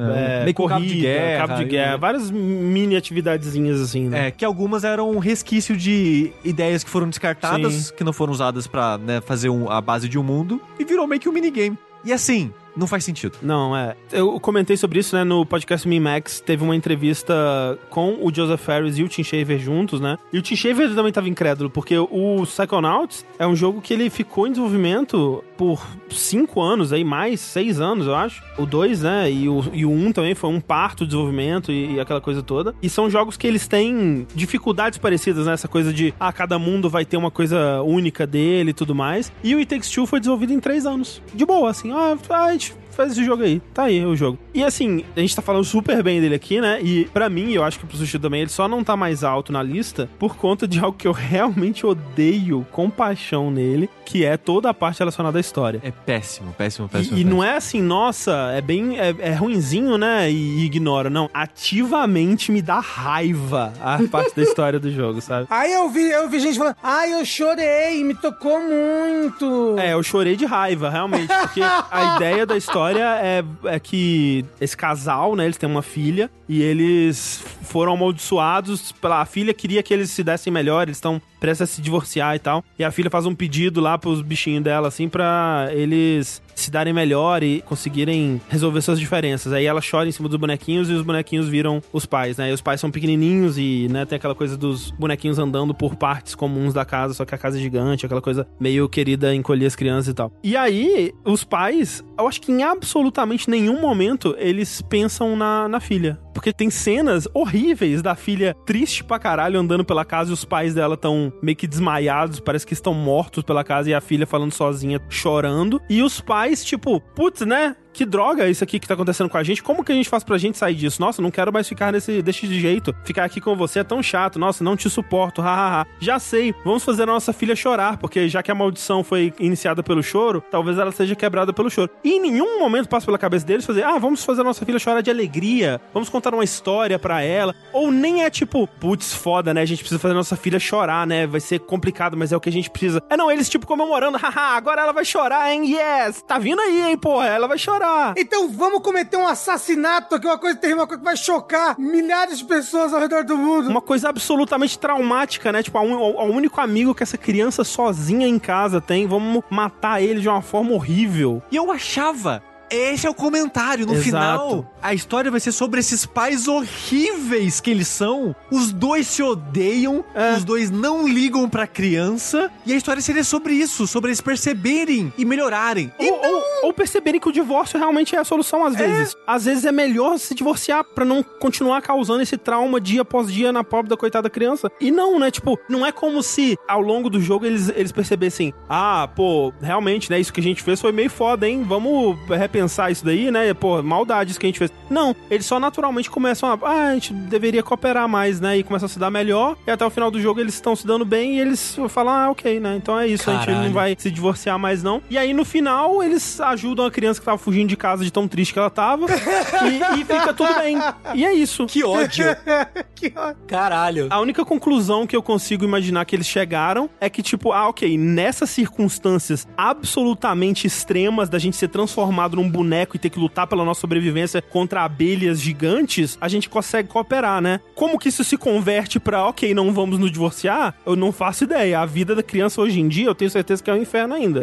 É. 0.44 0.50
é, 0.50 0.52
corrida, 0.52 0.74
cabo 0.74 0.86
de 0.86 1.00
guerra, 1.00 1.46
cabo 1.46 1.54
de 1.58 1.62
e- 1.62 1.68
guerra. 1.68 1.96
Várias 1.96 2.30
mini 2.30 2.96
atividadezinhas 2.96 3.80
assim, 3.80 4.08
né? 4.08 4.28
É, 4.28 4.30
que 4.30 4.44
algumas 4.44 4.84
eram 4.84 5.10
um 5.10 5.18
resquício 5.18 5.76
de 5.76 6.32
ideias 6.44 6.82
que 6.82 6.90
foram 6.90 7.08
descartadas, 7.08 7.90
que 7.90 8.02
não 8.04 8.12
foram 8.12 8.32
usadas 8.32 8.66
pra 8.66 8.98
né, 8.98 9.20
fazer 9.20 9.48
um- 9.50 9.70
a 9.70 9.80
base 9.80 10.08
de 10.08 10.18
um 10.18 10.22
mundo, 10.22 10.60
e 10.78 10.84
virou 10.84 11.06
meio 11.06 11.20
que 11.20 11.28
um 11.28 11.32
minigame. 11.32 11.78
E 12.04 12.12
assim, 12.12 12.52
não 12.76 12.86
faz 12.86 13.04
sentido. 13.04 13.38
Não, 13.42 13.76
é. 13.76 13.96
Eu 14.10 14.38
comentei 14.40 14.76
sobre 14.76 14.98
isso, 14.98 15.14
né, 15.16 15.24
no 15.24 15.44
podcast 15.44 15.86
Me 15.86 16.00
Max. 16.00 16.40
Teve 16.40 16.62
uma 16.62 16.74
entrevista 16.74 17.78
com 17.90 18.18
o 18.20 18.34
Joseph 18.34 18.60
Ferris 18.60 18.98
e 18.98 19.02
o 19.02 19.08
Tim 19.08 19.22
Schafer 19.22 19.58
juntos, 19.58 20.00
né? 20.00 20.18
E 20.32 20.38
o 20.38 20.42
Tim 20.42 20.56
Schafer 20.56 20.94
também 20.94 21.12
tava 21.12 21.28
incrédulo, 21.28 21.70
porque 21.70 21.96
o 21.98 22.42
Psychonauts 22.44 23.24
é 23.38 23.46
um 23.46 23.54
jogo 23.54 23.80
que 23.80 23.92
ele 23.92 24.08
ficou 24.10 24.46
em 24.46 24.50
desenvolvimento 24.50 25.44
por 25.62 25.80
cinco 26.10 26.60
anos 26.60 26.92
aí, 26.92 27.04
mais 27.04 27.40
seis 27.40 27.80
anos, 27.80 28.06
eu 28.06 28.14
acho. 28.14 28.42
O 28.58 28.66
dois, 28.66 29.02
né? 29.02 29.30
E 29.30 29.48
o, 29.48 29.64
e 29.72 29.84
o 29.84 29.90
um 29.90 30.12
também 30.12 30.34
foi 30.34 30.50
um 30.50 30.60
parto 30.60 31.04
de 31.04 31.10
desenvolvimento 31.10 31.70
e, 31.70 31.94
e 31.94 32.00
aquela 32.00 32.20
coisa 32.20 32.42
toda. 32.42 32.74
E 32.82 32.88
são 32.88 33.08
jogos 33.08 33.36
que 33.36 33.46
eles 33.46 33.66
têm 33.66 34.26
dificuldades 34.34 34.98
parecidas, 34.98 35.46
né? 35.46 35.52
Essa 35.52 35.68
coisa 35.68 35.92
de, 35.92 36.12
ah, 36.18 36.32
cada 36.32 36.58
mundo 36.58 36.90
vai 36.90 37.04
ter 37.04 37.16
uma 37.16 37.30
coisa 37.30 37.82
única 37.82 38.26
dele 38.26 38.70
e 38.70 38.74
tudo 38.74 38.94
mais. 38.94 39.32
E 39.42 39.54
o 39.54 39.58
It 39.58 39.68
Takes 39.68 39.90
Two 39.90 40.06
foi 40.06 40.20
desenvolvido 40.20 40.52
em 40.52 40.60
três 40.60 40.84
anos. 40.84 41.22
De 41.34 41.44
boa, 41.44 41.70
assim, 41.70 41.92
ah, 41.92 42.16
a 42.30 42.52
gente 42.52 42.74
faz 42.94 43.12
esse 43.12 43.24
jogo 43.24 43.42
aí. 43.42 43.60
Tá 43.72 43.84
aí 43.84 44.04
o 44.04 44.14
jogo. 44.14 44.38
E 44.54 44.62
assim, 44.62 45.04
a 45.16 45.20
gente 45.20 45.34
tá 45.34 45.42
falando 45.42 45.64
super 45.64 46.02
bem 46.02 46.20
dele 46.20 46.34
aqui, 46.34 46.60
né? 46.60 46.80
E 46.82 47.06
para 47.06 47.28
mim, 47.28 47.52
eu 47.52 47.64
acho 47.64 47.78
que 47.78 47.86
pro 47.86 47.96
Sushi 47.96 48.18
também, 48.18 48.42
ele 48.42 48.50
só 48.50 48.68
não 48.68 48.84
tá 48.84 48.96
mais 48.96 49.24
alto 49.24 49.52
na 49.52 49.62
lista 49.62 50.08
por 50.18 50.36
conta 50.36 50.68
de 50.68 50.78
algo 50.78 50.96
que 50.96 51.08
eu 51.08 51.12
realmente 51.32 51.86
odeio 51.86 52.66
com 52.70 52.90
paixão 52.90 53.50
nele, 53.50 53.88
que 54.04 54.24
é 54.24 54.36
toda 54.36 54.70
a 54.70 54.74
parte 54.74 54.98
relacionada 54.98 55.38
à 55.38 55.40
história. 55.40 55.80
É 55.82 55.90
péssimo, 55.90 56.52
péssimo, 56.56 56.88
péssimo. 56.88 57.16
E, 57.16 57.20
e 57.20 57.24
péssimo. 57.24 57.30
não 57.36 57.44
é 57.44 57.56
assim, 57.56 57.80
nossa, 57.80 58.52
é 58.54 58.60
bem. 58.60 58.98
É, 58.98 59.14
é 59.18 59.34
ruinzinho, 59.34 59.96
né? 59.96 60.30
E, 60.30 60.60
e 60.60 60.64
ignora. 60.64 61.08
Não. 61.08 61.30
Ativamente 61.32 62.52
me 62.52 62.60
dá 62.60 62.80
raiva 62.80 63.72
a 63.80 63.98
parte 64.10 64.36
da 64.36 64.42
história 64.42 64.78
do 64.78 64.90
jogo, 64.90 65.20
sabe? 65.20 65.46
Aí 65.48 65.72
eu 65.72 65.88
vi, 65.88 66.10
eu 66.10 66.28
vi 66.28 66.40
gente 66.40 66.58
falando, 66.58 66.76
ai, 66.82 67.14
eu 67.14 67.24
chorei, 67.24 68.04
me 68.04 68.14
tocou 68.14 68.60
muito. 68.60 69.76
É, 69.78 69.94
eu 69.94 70.02
chorei 70.02 70.36
de 70.36 70.44
raiva, 70.44 70.90
realmente. 70.90 71.28
Porque 71.28 71.62
a 71.62 72.16
ideia 72.16 72.44
da 72.44 72.56
história 72.56 72.81
é, 72.90 73.44
é 73.64 73.80
que 73.80 74.44
esse 74.60 74.76
casal, 74.76 75.34
né, 75.36 75.44
eles 75.44 75.56
têm 75.56 75.68
uma 75.68 75.82
filha 75.82 76.30
e 76.48 76.62
eles 76.62 77.44
foram 77.62 77.92
amaldiçoados 77.92 78.92
pela 78.92 79.20
a 79.20 79.24
filha 79.24 79.54
queria 79.54 79.82
que 79.82 79.92
eles 79.92 80.10
se 80.10 80.22
dessem 80.22 80.52
melhor, 80.52 80.82
eles 80.82 80.96
estão 80.96 81.20
prestes 81.40 81.70
a 81.70 81.74
se 81.74 81.82
divorciar 81.82 82.36
e 82.36 82.38
tal. 82.38 82.64
E 82.78 82.84
a 82.84 82.90
filha 82.90 83.10
faz 83.10 83.26
um 83.26 83.34
pedido 83.34 83.80
lá 83.80 83.96
pros 83.98 84.22
bichinhos 84.22 84.62
dela, 84.62 84.88
assim, 84.88 85.08
pra 85.08 85.68
eles 85.72 86.42
se 86.54 86.70
darem 86.70 86.92
melhor 86.92 87.42
e 87.42 87.60
conseguirem 87.62 88.40
resolver 88.48 88.80
suas 88.82 88.98
diferenças. 88.98 89.52
Aí 89.52 89.64
ela 89.64 89.80
chora 89.80 90.08
em 90.08 90.12
cima 90.12 90.28
dos 90.28 90.38
bonequinhos 90.38 90.90
e 90.90 90.92
os 90.92 91.02
bonequinhos 91.02 91.48
viram 91.48 91.82
os 91.92 92.06
pais, 92.06 92.36
né? 92.36 92.50
E 92.50 92.52
os 92.52 92.60
pais 92.60 92.80
são 92.80 92.90
pequenininhos 92.90 93.58
e, 93.58 93.88
né, 93.90 94.04
tem 94.04 94.16
aquela 94.16 94.34
coisa 94.34 94.56
dos 94.56 94.90
bonequinhos 94.90 95.38
andando 95.38 95.74
por 95.74 95.96
partes 95.96 96.34
comuns 96.34 96.74
da 96.74 96.84
casa, 96.84 97.14
só 97.14 97.24
que 97.24 97.34
a 97.34 97.38
casa 97.38 97.58
é 97.58 97.60
gigante, 97.60 98.06
aquela 98.06 98.22
coisa 98.22 98.46
meio 98.60 98.88
querida 98.88 99.34
encolher 99.34 99.66
as 99.66 99.76
crianças 99.76 100.08
e 100.08 100.14
tal. 100.14 100.32
E 100.42 100.56
aí, 100.56 101.12
os 101.24 101.44
pais, 101.44 102.04
eu 102.18 102.26
acho 102.26 102.40
que 102.40 102.52
em 102.52 102.62
absolutamente 102.62 103.48
nenhum 103.48 103.80
momento 103.80 104.34
eles 104.38 104.82
pensam 104.82 105.36
na, 105.36 105.68
na 105.68 105.80
filha. 105.80 106.18
Porque 106.32 106.52
tem 106.52 106.70
cenas 106.70 107.28
horríveis 107.34 108.02
da 108.02 108.14
filha 108.14 108.56
triste 108.64 109.04
pra 109.04 109.18
caralho 109.18 109.58
andando 109.58 109.84
pela 109.84 110.04
casa 110.04 110.30
e 110.30 110.32
os 110.32 110.44
pais 110.44 110.74
dela 110.74 110.94
estão 110.94 111.32
meio 111.42 111.56
que 111.56 111.66
desmaiados, 111.66 112.40
parece 112.40 112.66
que 112.66 112.72
estão 112.72 112.94
mortos 112.94 113.42
pela 113.42 113.62
casa 113.62 113.90
e 113.90 113.94
a 113.94 114.00
filha 114.00 114.26
falando 114.26 114.52
sozinha, 114.52 115.00
chorando. 115.08 115.80
E 115.88 116.02
os 116.02 116.20
pais, 116.20 116.64
tipo, 116.64 117.00
putz, 117.14 117.42
né? 117.42 117.76
Que 117.92 118.04
droga 118.04 118.48
isso 118.48 118.64
aqui 118.64 118.78
que 118.78 118.86
tá 118.88 118.94
acontecendo 118.94 119.28
com 119.28 119.36
a 119.38 119.42
gente? 119.42 119.62
Como 119.62 119.84
que 119.84 119.92
a 119.92 119.94
gente 119.94 120.08
faz 120.08 120.24
pra 120.24 120.38
gente 120.38 120.56
sair 120.58 120.74
disso? 120.74 121.00
Nossa, 121.00 121.20
não 121.20 121.30
quero 121.30 121.52
mais 121.52 121.68
ficar 121.68 121.92
nesse 121.92 122.22
desse 122.22 122.46
jeito. 122.58 122.94
Ficar 123.04 123.24
aqui 123.24 123.40
com 123.40 123.54
você 123.54 123.80
é 123.80 123.84
tão 123.84 124.02
chato. 124.02 124.38
Nossa, 124.38 124.64
não 124.64 124.76
te 124.76 124.88
suporto. 124.88 125.42
Hahaha. 125.42 125.86
Já 126.00 126.18
sei. 126.18 126.54
Vamos 126.64 126.84
fazer 126.84 127.02
a 127.04 127.06
nossa 127.06 127.32
filha 127.32 127.54
chorar, 127.54 127.96
porque 127.98 128.28
já 128.28 128.42
que 128.42 128.50
a 128.50 128.54
maldição 128.54 129.04
foi 129.04 129.32
iniciada 129.38 129.82
pelo 129.82 130.02
choro, 130.02 130.42
talvez 130.50 130.78
ela 130.78 130.92
seja 130.92 131.14
quebrada 131.14 131.52
pelo 131.52 131.70
choro. 131.70 131.90
E 132.02 132.12
em 132.12 132.20
nenhum 132.20 132.58
momento 132.58 132.88
passa 132.88 133.06
pela 133.06 133.18
cabeça 133.18 133.46
deles 133.46 133.66
fazer: 133.66 133.84
"Ah, 133.84 133.98
vamos 133.98 134.24
fazer 134.24 134.40
a 134.40 134.44
nossa 134.44 134.64
filha 134.64 134.78
chorar 134.78 135.00
de 135.00 135.10
alegria. 135.10 135.80
Vamos 135.92 136.08
contar 136.08 136.32
uma 136.32 136.44
história 136.44 136.98
pra 136.98 137.22
ela". 137.22 137.54
Ou 137.72 137.90
nem 137.90 138.24
é 138.24 138.30
tipo, 138.30 138.66
putz, 138.66 139.12
foda, 139.12 139.52
né? 139.52 139.60
A 139.62 139.66
gente 139.66 139.80
precisa 139.80 139.98
fazer 139.98 140.12
a 140.12 140.16
nossa 140.16 140.36
filha 140.36 140.58
chorar, 140.58 141.06
né? 141.06 141.26
Vai 141.26 141.40
ser 141.40 141.60
complicado, 141.60 142.16
mas 142.16 142.32
é 142.32 142.36
o 142.36 142.40
que 142.40 142.48
a 142.48 142.52
gente 142.52 142.70
precisa. 142.70 143.02
É 143.10 143.16
não, 143.16 143.30
eles 143.30 143.48
tipo 143.48 143.66
comemorando, 143.66 144.16
haha, 144.18 144.56
agora 144.56 144.82
ela 144.82 144.92
vai 144.92 145.04
chorar, 145.04 145.52
hein? 145.52 145.74
Yes! 145.74 146.22
Tá 146.22 146.38
vindo 146.38 146.60
aí, 146.60 146.90
hein, 146.90 146.96
porra? 146.96 147.26
Ela 147.26 147.46
vai 147.46 147.58
chorar. 147.58 147.81
Então 148.16 148.48
vamos 148.48 148.80
cometer 148.80 149.16
um 149.16 149.26
assassinato 149.26 150.14
aqui, 150.14 150.26
uma 150.26 150.38
coisa 150.38 150.56
terrível, 150.56 150.80
uma 150.80 150.86
coisa 150.86 151.00
que 151.00 151.04
vai 151.04 151.16
chocar 151.16 151.78
milhares 151.78 152.38
de 152.38 152.44
pessoas 152.44 152.92
ao 152.92 153.00
redor 153.00 153.24
do 153.24 153.36
mundo. 153.36 153.68
Uma 153.68 153.80
coisa 153.80 154.08
absolutamente 154.08 154.78
traumática, 154.78 155.52
né? 155.52 155.62
Tipo, 155.62 155.78
o 155.78 156.24
único 156.24 156.60
amigo 156.60 156.94
que 156.94 157.02
essa 157.02 157.18
criança 157.18 157.64
sozinha 157.64 158.26
em 158.26 158.38
casa 158.38 158.80
tem, 158.80 159.06
vamos 159.06 159.42
matar 159.50 160.02
ele 160.02 160.20
de 160.20 160.28
uma 160.28 160.42
forma 160.42 160.72
horrível. 160.72 161.42
E 161.50 161.56
eu 161.56 161.70
achava 161.70 162.42
esse 162.72 163.06
é 163.06 163.10
o 163.10 163.14
comentário. 163.14 163.86
No 163.86 163.92
Exato. 163.92 164.04
final, 164.04 164.71
a 164.82 164.92
história 164.94 165.30
vai 165.30 165.40
ser 165.40 165.52
sobre 165.52 165.80
esses 165.80 166.04
pais 166.04 166.48
horríveis 166.48 167.60
que 167.60 167.70
eles 167.70 167.88
são. 167.88 168.34
Os 168.50 168.72
dois 168.72 169.06
se 169.06 169.22
odeiam, 169.22 170.04
É. 170.14 170.34
os 170.36 170.44
dois 170.44 170.70
não 170.70 171.06
ligam 171.08 171.48
pra 171.48 171.66
criança. 171.66 172.50
E 172.66 172.72
a 172.72 172.76
história 172.76 173.00
seria 173.00 173.24
sobre 173.24 173.54
isso, 173.54 173.86
sobre 173.86 174.10
eles 174.10 174.20
perceberem 174.20 175.12
e 175.16 175.24
melhorarem. 175.24 175.92
E 175.98 176.10
Ou, 176.10 176.20
ou- 176.24 176.42
ou 176.64 176.72
perceberem 176.72 177.20
que 177.20 177.28
o 177.28 177.32
divórcio 177.32 177.78
realmente 177.78 178.14
é 178.14 178.18
a 178.18 178.24
solução 178.24 178.64
às 178.64 178.74
vezes. 178.76 179.16
Às 179.26 179.44
vezes 179.44 179.64
é 179.64 179.72
melhor 179.72 180.18
se 180.18 180.34
divorciar 180.34 180.84
pra 180.84 181.04
não 181.04 181.22
continuar 181.22 181.80
causando 181.82 182.22
esse 182.22 182.36
trauma 182.36 182.80
dia 182.80 183.02
após 183.02 183.32
dia 183.32 183.52
na 183.52 183.64
pobre 183.64 183.88
da 183.88 183.96
coitada 183.96 184.28
criança. 184.30 184.70
E 184.80 184.90
não, 184.90 185.18
né? 185.18 185.30
Tipo, 185.30 185.58
não 185.68 185.84
é 185.86 185.92
como 185.92 186.22
se 186.22 186.56
ao 186.68 186.80
longo 186.80 187.08
do 187.10 187.20
jogo 187.20 187.46
eles, 187.46 187.68
eles 187.74 187.92
percebessem: 187.92 188.52
ah, 188.68 189.08
pô, 189.14 189.52
realmente, 189.60 190.10
né? 190.10 190.18
Isso 190.20 190.32
que 190.32 190.40
a 190.40 190.42
gente 190.42 190.62
fez 190.62 190.80
foi 190.80 190.92
meio 190.92 191.10
foda, 191.10 191.48
hein? 191.48 191.62
Vamos 191.66 192.16
repensar 192.28 192.90
isso 192.90 193.04
daí, 193.04 193.30
né? 193.30 193.52
Pô, 193.54 193.82
maldade 193.82 194.30
isso 194.30 194.40
que 194.40 194.46
a 194.46 194.48
gente 194.48 194.58
fez. 194.58 194.71
Não, 194.92 195.16
eles 195.30 195.46
só 195.46 195.58
naturalmente 195.58 196.10
começam 196.10 196.50
a. 196.50 196.58
Ah, 196.62 196.88
a 196.88 196.94
gente 196.94 197.14
deveria 197.14 197.62
cooperar 197.62 198.06
mais, 198.06 198.40
né? 198.40 198.58
E 198.58 198.62
começam 198.62 198.86
a 198.86 198.88
se 198.88 198.98
dar 198.98 199.10
melhor. 199.10 199.56
E 199.66 199.70
até 199.70 199.86
o 199.86 199.90
final 199.90 200.10
do 200.10 200.20
jogo 200.20 200.38
eles 200.38 200.54
estão 200.54 200.76
se 200.76 200.86
dando 200.86 201.04
bem 201.04 201.36
e 201.36 201.40
eles 201.40 201.76
falam: 201.88 202.12
ah, 202.12 202.30
ok, 202.30 202.60
né? 202.60 202.76
Então 202.76 202.98
é 202.98 203.06
isso, 203.06 203.30
a 203.30 203.34
gente 203.34 203.46
Caralho. 203.46 203.64
não 203.66 203.72
vai 203.72 203.96
se 203.98 204.10
divorciar 204.10 204.58
mais, 204.58 204.82
não. 204.82 205.02
E 205.08 205.16
aí 205.16 205.32
no 205.32 205.44
final 205.46 206.02
eles 206.02 206.38
ajudam 206.40 206.84
a 206.84 206.90
criança 206.90 207.20
que 207.20 207.24
tava 207.24 207.38
fugindo 207.38 207.68
de 207.68 207.76
casa 207.76 208.04
de 208.04 208.12
tão 208.12 208.28
triste 208.28 208.52
que 208.52 208.58
ela 208.58 208.68
tava. 208.68 209.06
e, 209.06 210.00
e 210.00 210.04
fica 210.04 210.34
tudo 210.34 210.54
bem. 210.56 210.76
E 211.14 211.24
é 211.24 211.32
isso. 211.32 211.64
Que 211.66 211.82
ódio. 211.82 212.26
que 212.94 213.06
ótimo. 213.16 213.46
Caralho. 213.46 214.08
A 214.10 214.20
única 214.20 214.44
conclusão 214.44 215.06
que 215.06 215.16
eu 215.16 215.22
consigo 215.22 215.64
imaginar 215.64 216.04
que 216.04 216.14
eles 216.14 216.26
chegaram 216.26 216.90
é 217.00 217.08
que, 217.08 217.22
tipo, 217.22 217.52
ah, 217.52 217.68
ok, 217.68 217.96
nessas 217.96 218.50
circunstâncias 218.50 219.48
absolutamente 219.56 220.66
extremas 220.66 221.28
da 221.28 221.38
gente 221.38 221.56
ser 221.56 221.68
transformado 221.68 222.36
num 222.36 222.48
boneco 222.48 222.96
e 222.96 222.98
ter 222.98 223.08
que 223.08 223.18
lutar 223.18 223.46
pela 223.46 223.64
nossa 223.64 223.80
sobrevivência 223.80 224.42
contra 224.62 224.84
abelhas 224.84 225.40
gigantes, 225.40 226.16
a 226.20 226.28
gente 226.28 226.48
consegue 226.48 226.88
cooperar, 226.88 227.40
né? 227.40 227.58
Como 227.74 227.98
que 227.98 228.08
isso 228.08 228.22
se 228.22 228.36
converte 228.36 229.00
pra, 229.00 229.26
ok, 229.26 229.52
não 229.52 229.72
vamos 229.72 229.98
nos 229.98 230.12
divorciar? 230.12 230.72
Eu 230.86 230.94
não 230.94 231.10
faço 231.10 231.42
ideia. 231.42 231.80
A 231.80 231.86
vida 231.86 232.14
da 232.14 232.22
criança 232.22 232.60
hoje 232.60 232.78
em 232.78 232.86
dia, 232.86 233.06
eu 233.06 233.14
tenho 233.14 233.28
certeza 233.28 233.60
que 233.60 233.68
é 233.68 233.74
um 233.74 233.78
inferno 233.82 234.14
ainda. 234.14 234.40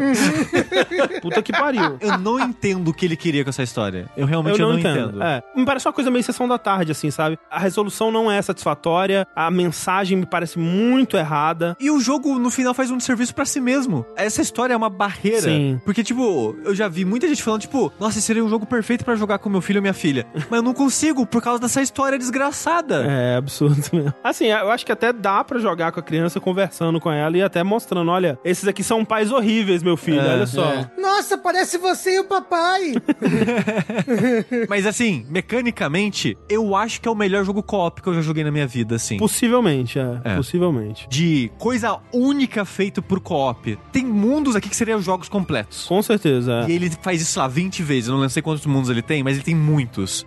Puta 1.22 1.42
que 1.42 1.54
pariu. 1.54 1.98
eu 2.02 2.18
não 2.18 2.38
entendo 2.38 2.90
o 2.90 2.94
que 2.94 3.06
ele 3.06 3.16
queria 3.16 3.46
com 3.46 3.50
essa 3.50 3.64
história. 3.64 4.10
Eu 4.18 4.26
realmente 4.26 4.60
Eu 4.60 4.68
eu 4.68 4.74
não, 4.74 4.80
entendo. 4.80 5.24
É, 5.24 5.42
me 5.56 5.66
parece 5.66 5.88
uma 5.88 5.94
coisa 5.94 6.12
meio 6.12 6.24
sessão 6.24 6.50
da 6.50 6.58
tarde, 6.58 6.92
assim, 6.92 7.10
sabe? 7.10 7.40
A 7.50 7.58
resolução 7.60 8.12
não 8.12 8.30
é 8.30 8.42
satisfatória, 8.42 9.26
a 9.34 9.50
mensagem 9.50 10.18
me 10.18 10.26
parece 10.26 10.60
muito 10.60 11.16
errada. 11.16 11.78
E 11.80 11.90
o 11.90 12.02
jogo, 12.02 12.38
no 12.38 12.52
final, 12.52 12.74
faz 12.74 12.92
um 12.92 12.98
desserviço 12.98 13.34
pra 13.34 13.46
si 13.46 13.62
mesmo. 13.62 14.06
Essa 14.18 14.42
história 14.42 14.74
é 14.74 14.78
uma 14.78 14.90
barreira. 14.90 15.44
Sim. 15.44 15.80
Porque, 15.86 16.04
tipo, 16.04 16.58
eu 16.66 16.76
já 16.76 16.90
vi 16.90 17.06
muita 17.06 17.26
gente 17.26 17.42
falando, 17.42 17.62
tipo, 17.62 17.90
nossa, 17.98 18.18
esse 18.18 18.28
seria 18.28 18.44
um 18.44 18.50
jogo 18.50 18.66
perfeito 18.66 19.06
pra 19.06 19.16
jogar 19.16 19.40
com 19.40 19.50
meu 19.50 19.62
filho 19.62 19.78
ou 19.78 19.82
minha 19.82 19.94
filha. 19.94 20.09
Mas 20.50 20.58
eu 20.58 20.64
não 20.64 20.74
consigo 20.74 21.26
por 21.26 21.42
causa 21.42 21.62
dessa 21.62 21.82
história 21.82 22.18
desgraçada. 22.18 23.04
É 23.06 23.36
absurdo 23.38 23.82
mesmo. 23.94 24.14
Assim, 24.24 24.46
eu 24.48 24.70
acho 24.72 24.86
que 24.86 24.92
até 24.92 25.12
dá 25.14 25.44
pra 25.44 25.60
jogar 25.60 25.92
com 25.92 26.00
a 26.00 26.04
criança 26.04 26.40
conversando 26.40 27.00
com 27.00 27.12
ela 27.12 27.38
e 27.38 27.42
até 27.42 27.64
mostrando, 27.64 28.10
olha, 28.12 28.38
esses 28.44 28.68
aqui 28.68 28.84
são 28.84 29.04
pais 29.06 29.32
horríveis, 29.32 29.82
meu 29.84 29.98
filho, 29.98 30.20
É, 30.20 30.34
olha 30.34 30.46
só. 30.48 30.66
é. 30.66 30.90
Nossa, 31.00 31.38
parece 31.38 31.78
você 31.78 32.16
e 32.16 32.20
o 32.20 32.24
papai. 32.26 32.94
Mas 34.68 34.86
assim, 34.86 35.26
mecanicamente, 35.30 36.38
eu 36.50 36.76
acho 36.76 37.02
que 37.02 37.08
é 37.08 37.12
o 37.12 37.16
melhor 37.16 37.44
jogo 37.44 37.62
co-op 37.64 38.02
que 38.02 38.08
eu 38.10 38.14
já 38.14 38.22
joguei 38.22 38.44
na 38.44 38.52
minha 38.52 38.68
vida, 38.68 38.96
assim. 38.96 39.18
Possivelmente, 39.18 40.00
é, 40.00 40.22
É. 40.24 40.36
possivelmente. 40.36 41.08
De 41.10 41.52
coisa 41.58 42.00
única 42.14 42.66
feito 42.66 43.02
por 43.02 43.20
co-op. 43.20 43.78
Tem 43.92 44.06
mundos 44.06 44.56
aqui 44.56 44.70
que 44.70 44.76
seriam 44.76 45.02
jogos 45.02 45.30
completos. 45.30 45.86
Com 45.86 46.02
certeza, 46.02 46.64
é. 46.66 46.70
E 46.70 46.74
ele 46.74 46.90
faz 47.02 47.22
isso 47.22 47.40
lá 47.40 47.48
20 47.48 47.84
vezes. 47.84 48.10
Eu 48.10 48.18
não 48.18 48.30
sei 48.30 48.42
quantos 48.42 48.66
mundos 48.66 48.90
ele 48.90 49.02
tem, 49.02 49.24
mas 49.24 49.36
ele 49.36 49.44
tem 49.44 49.56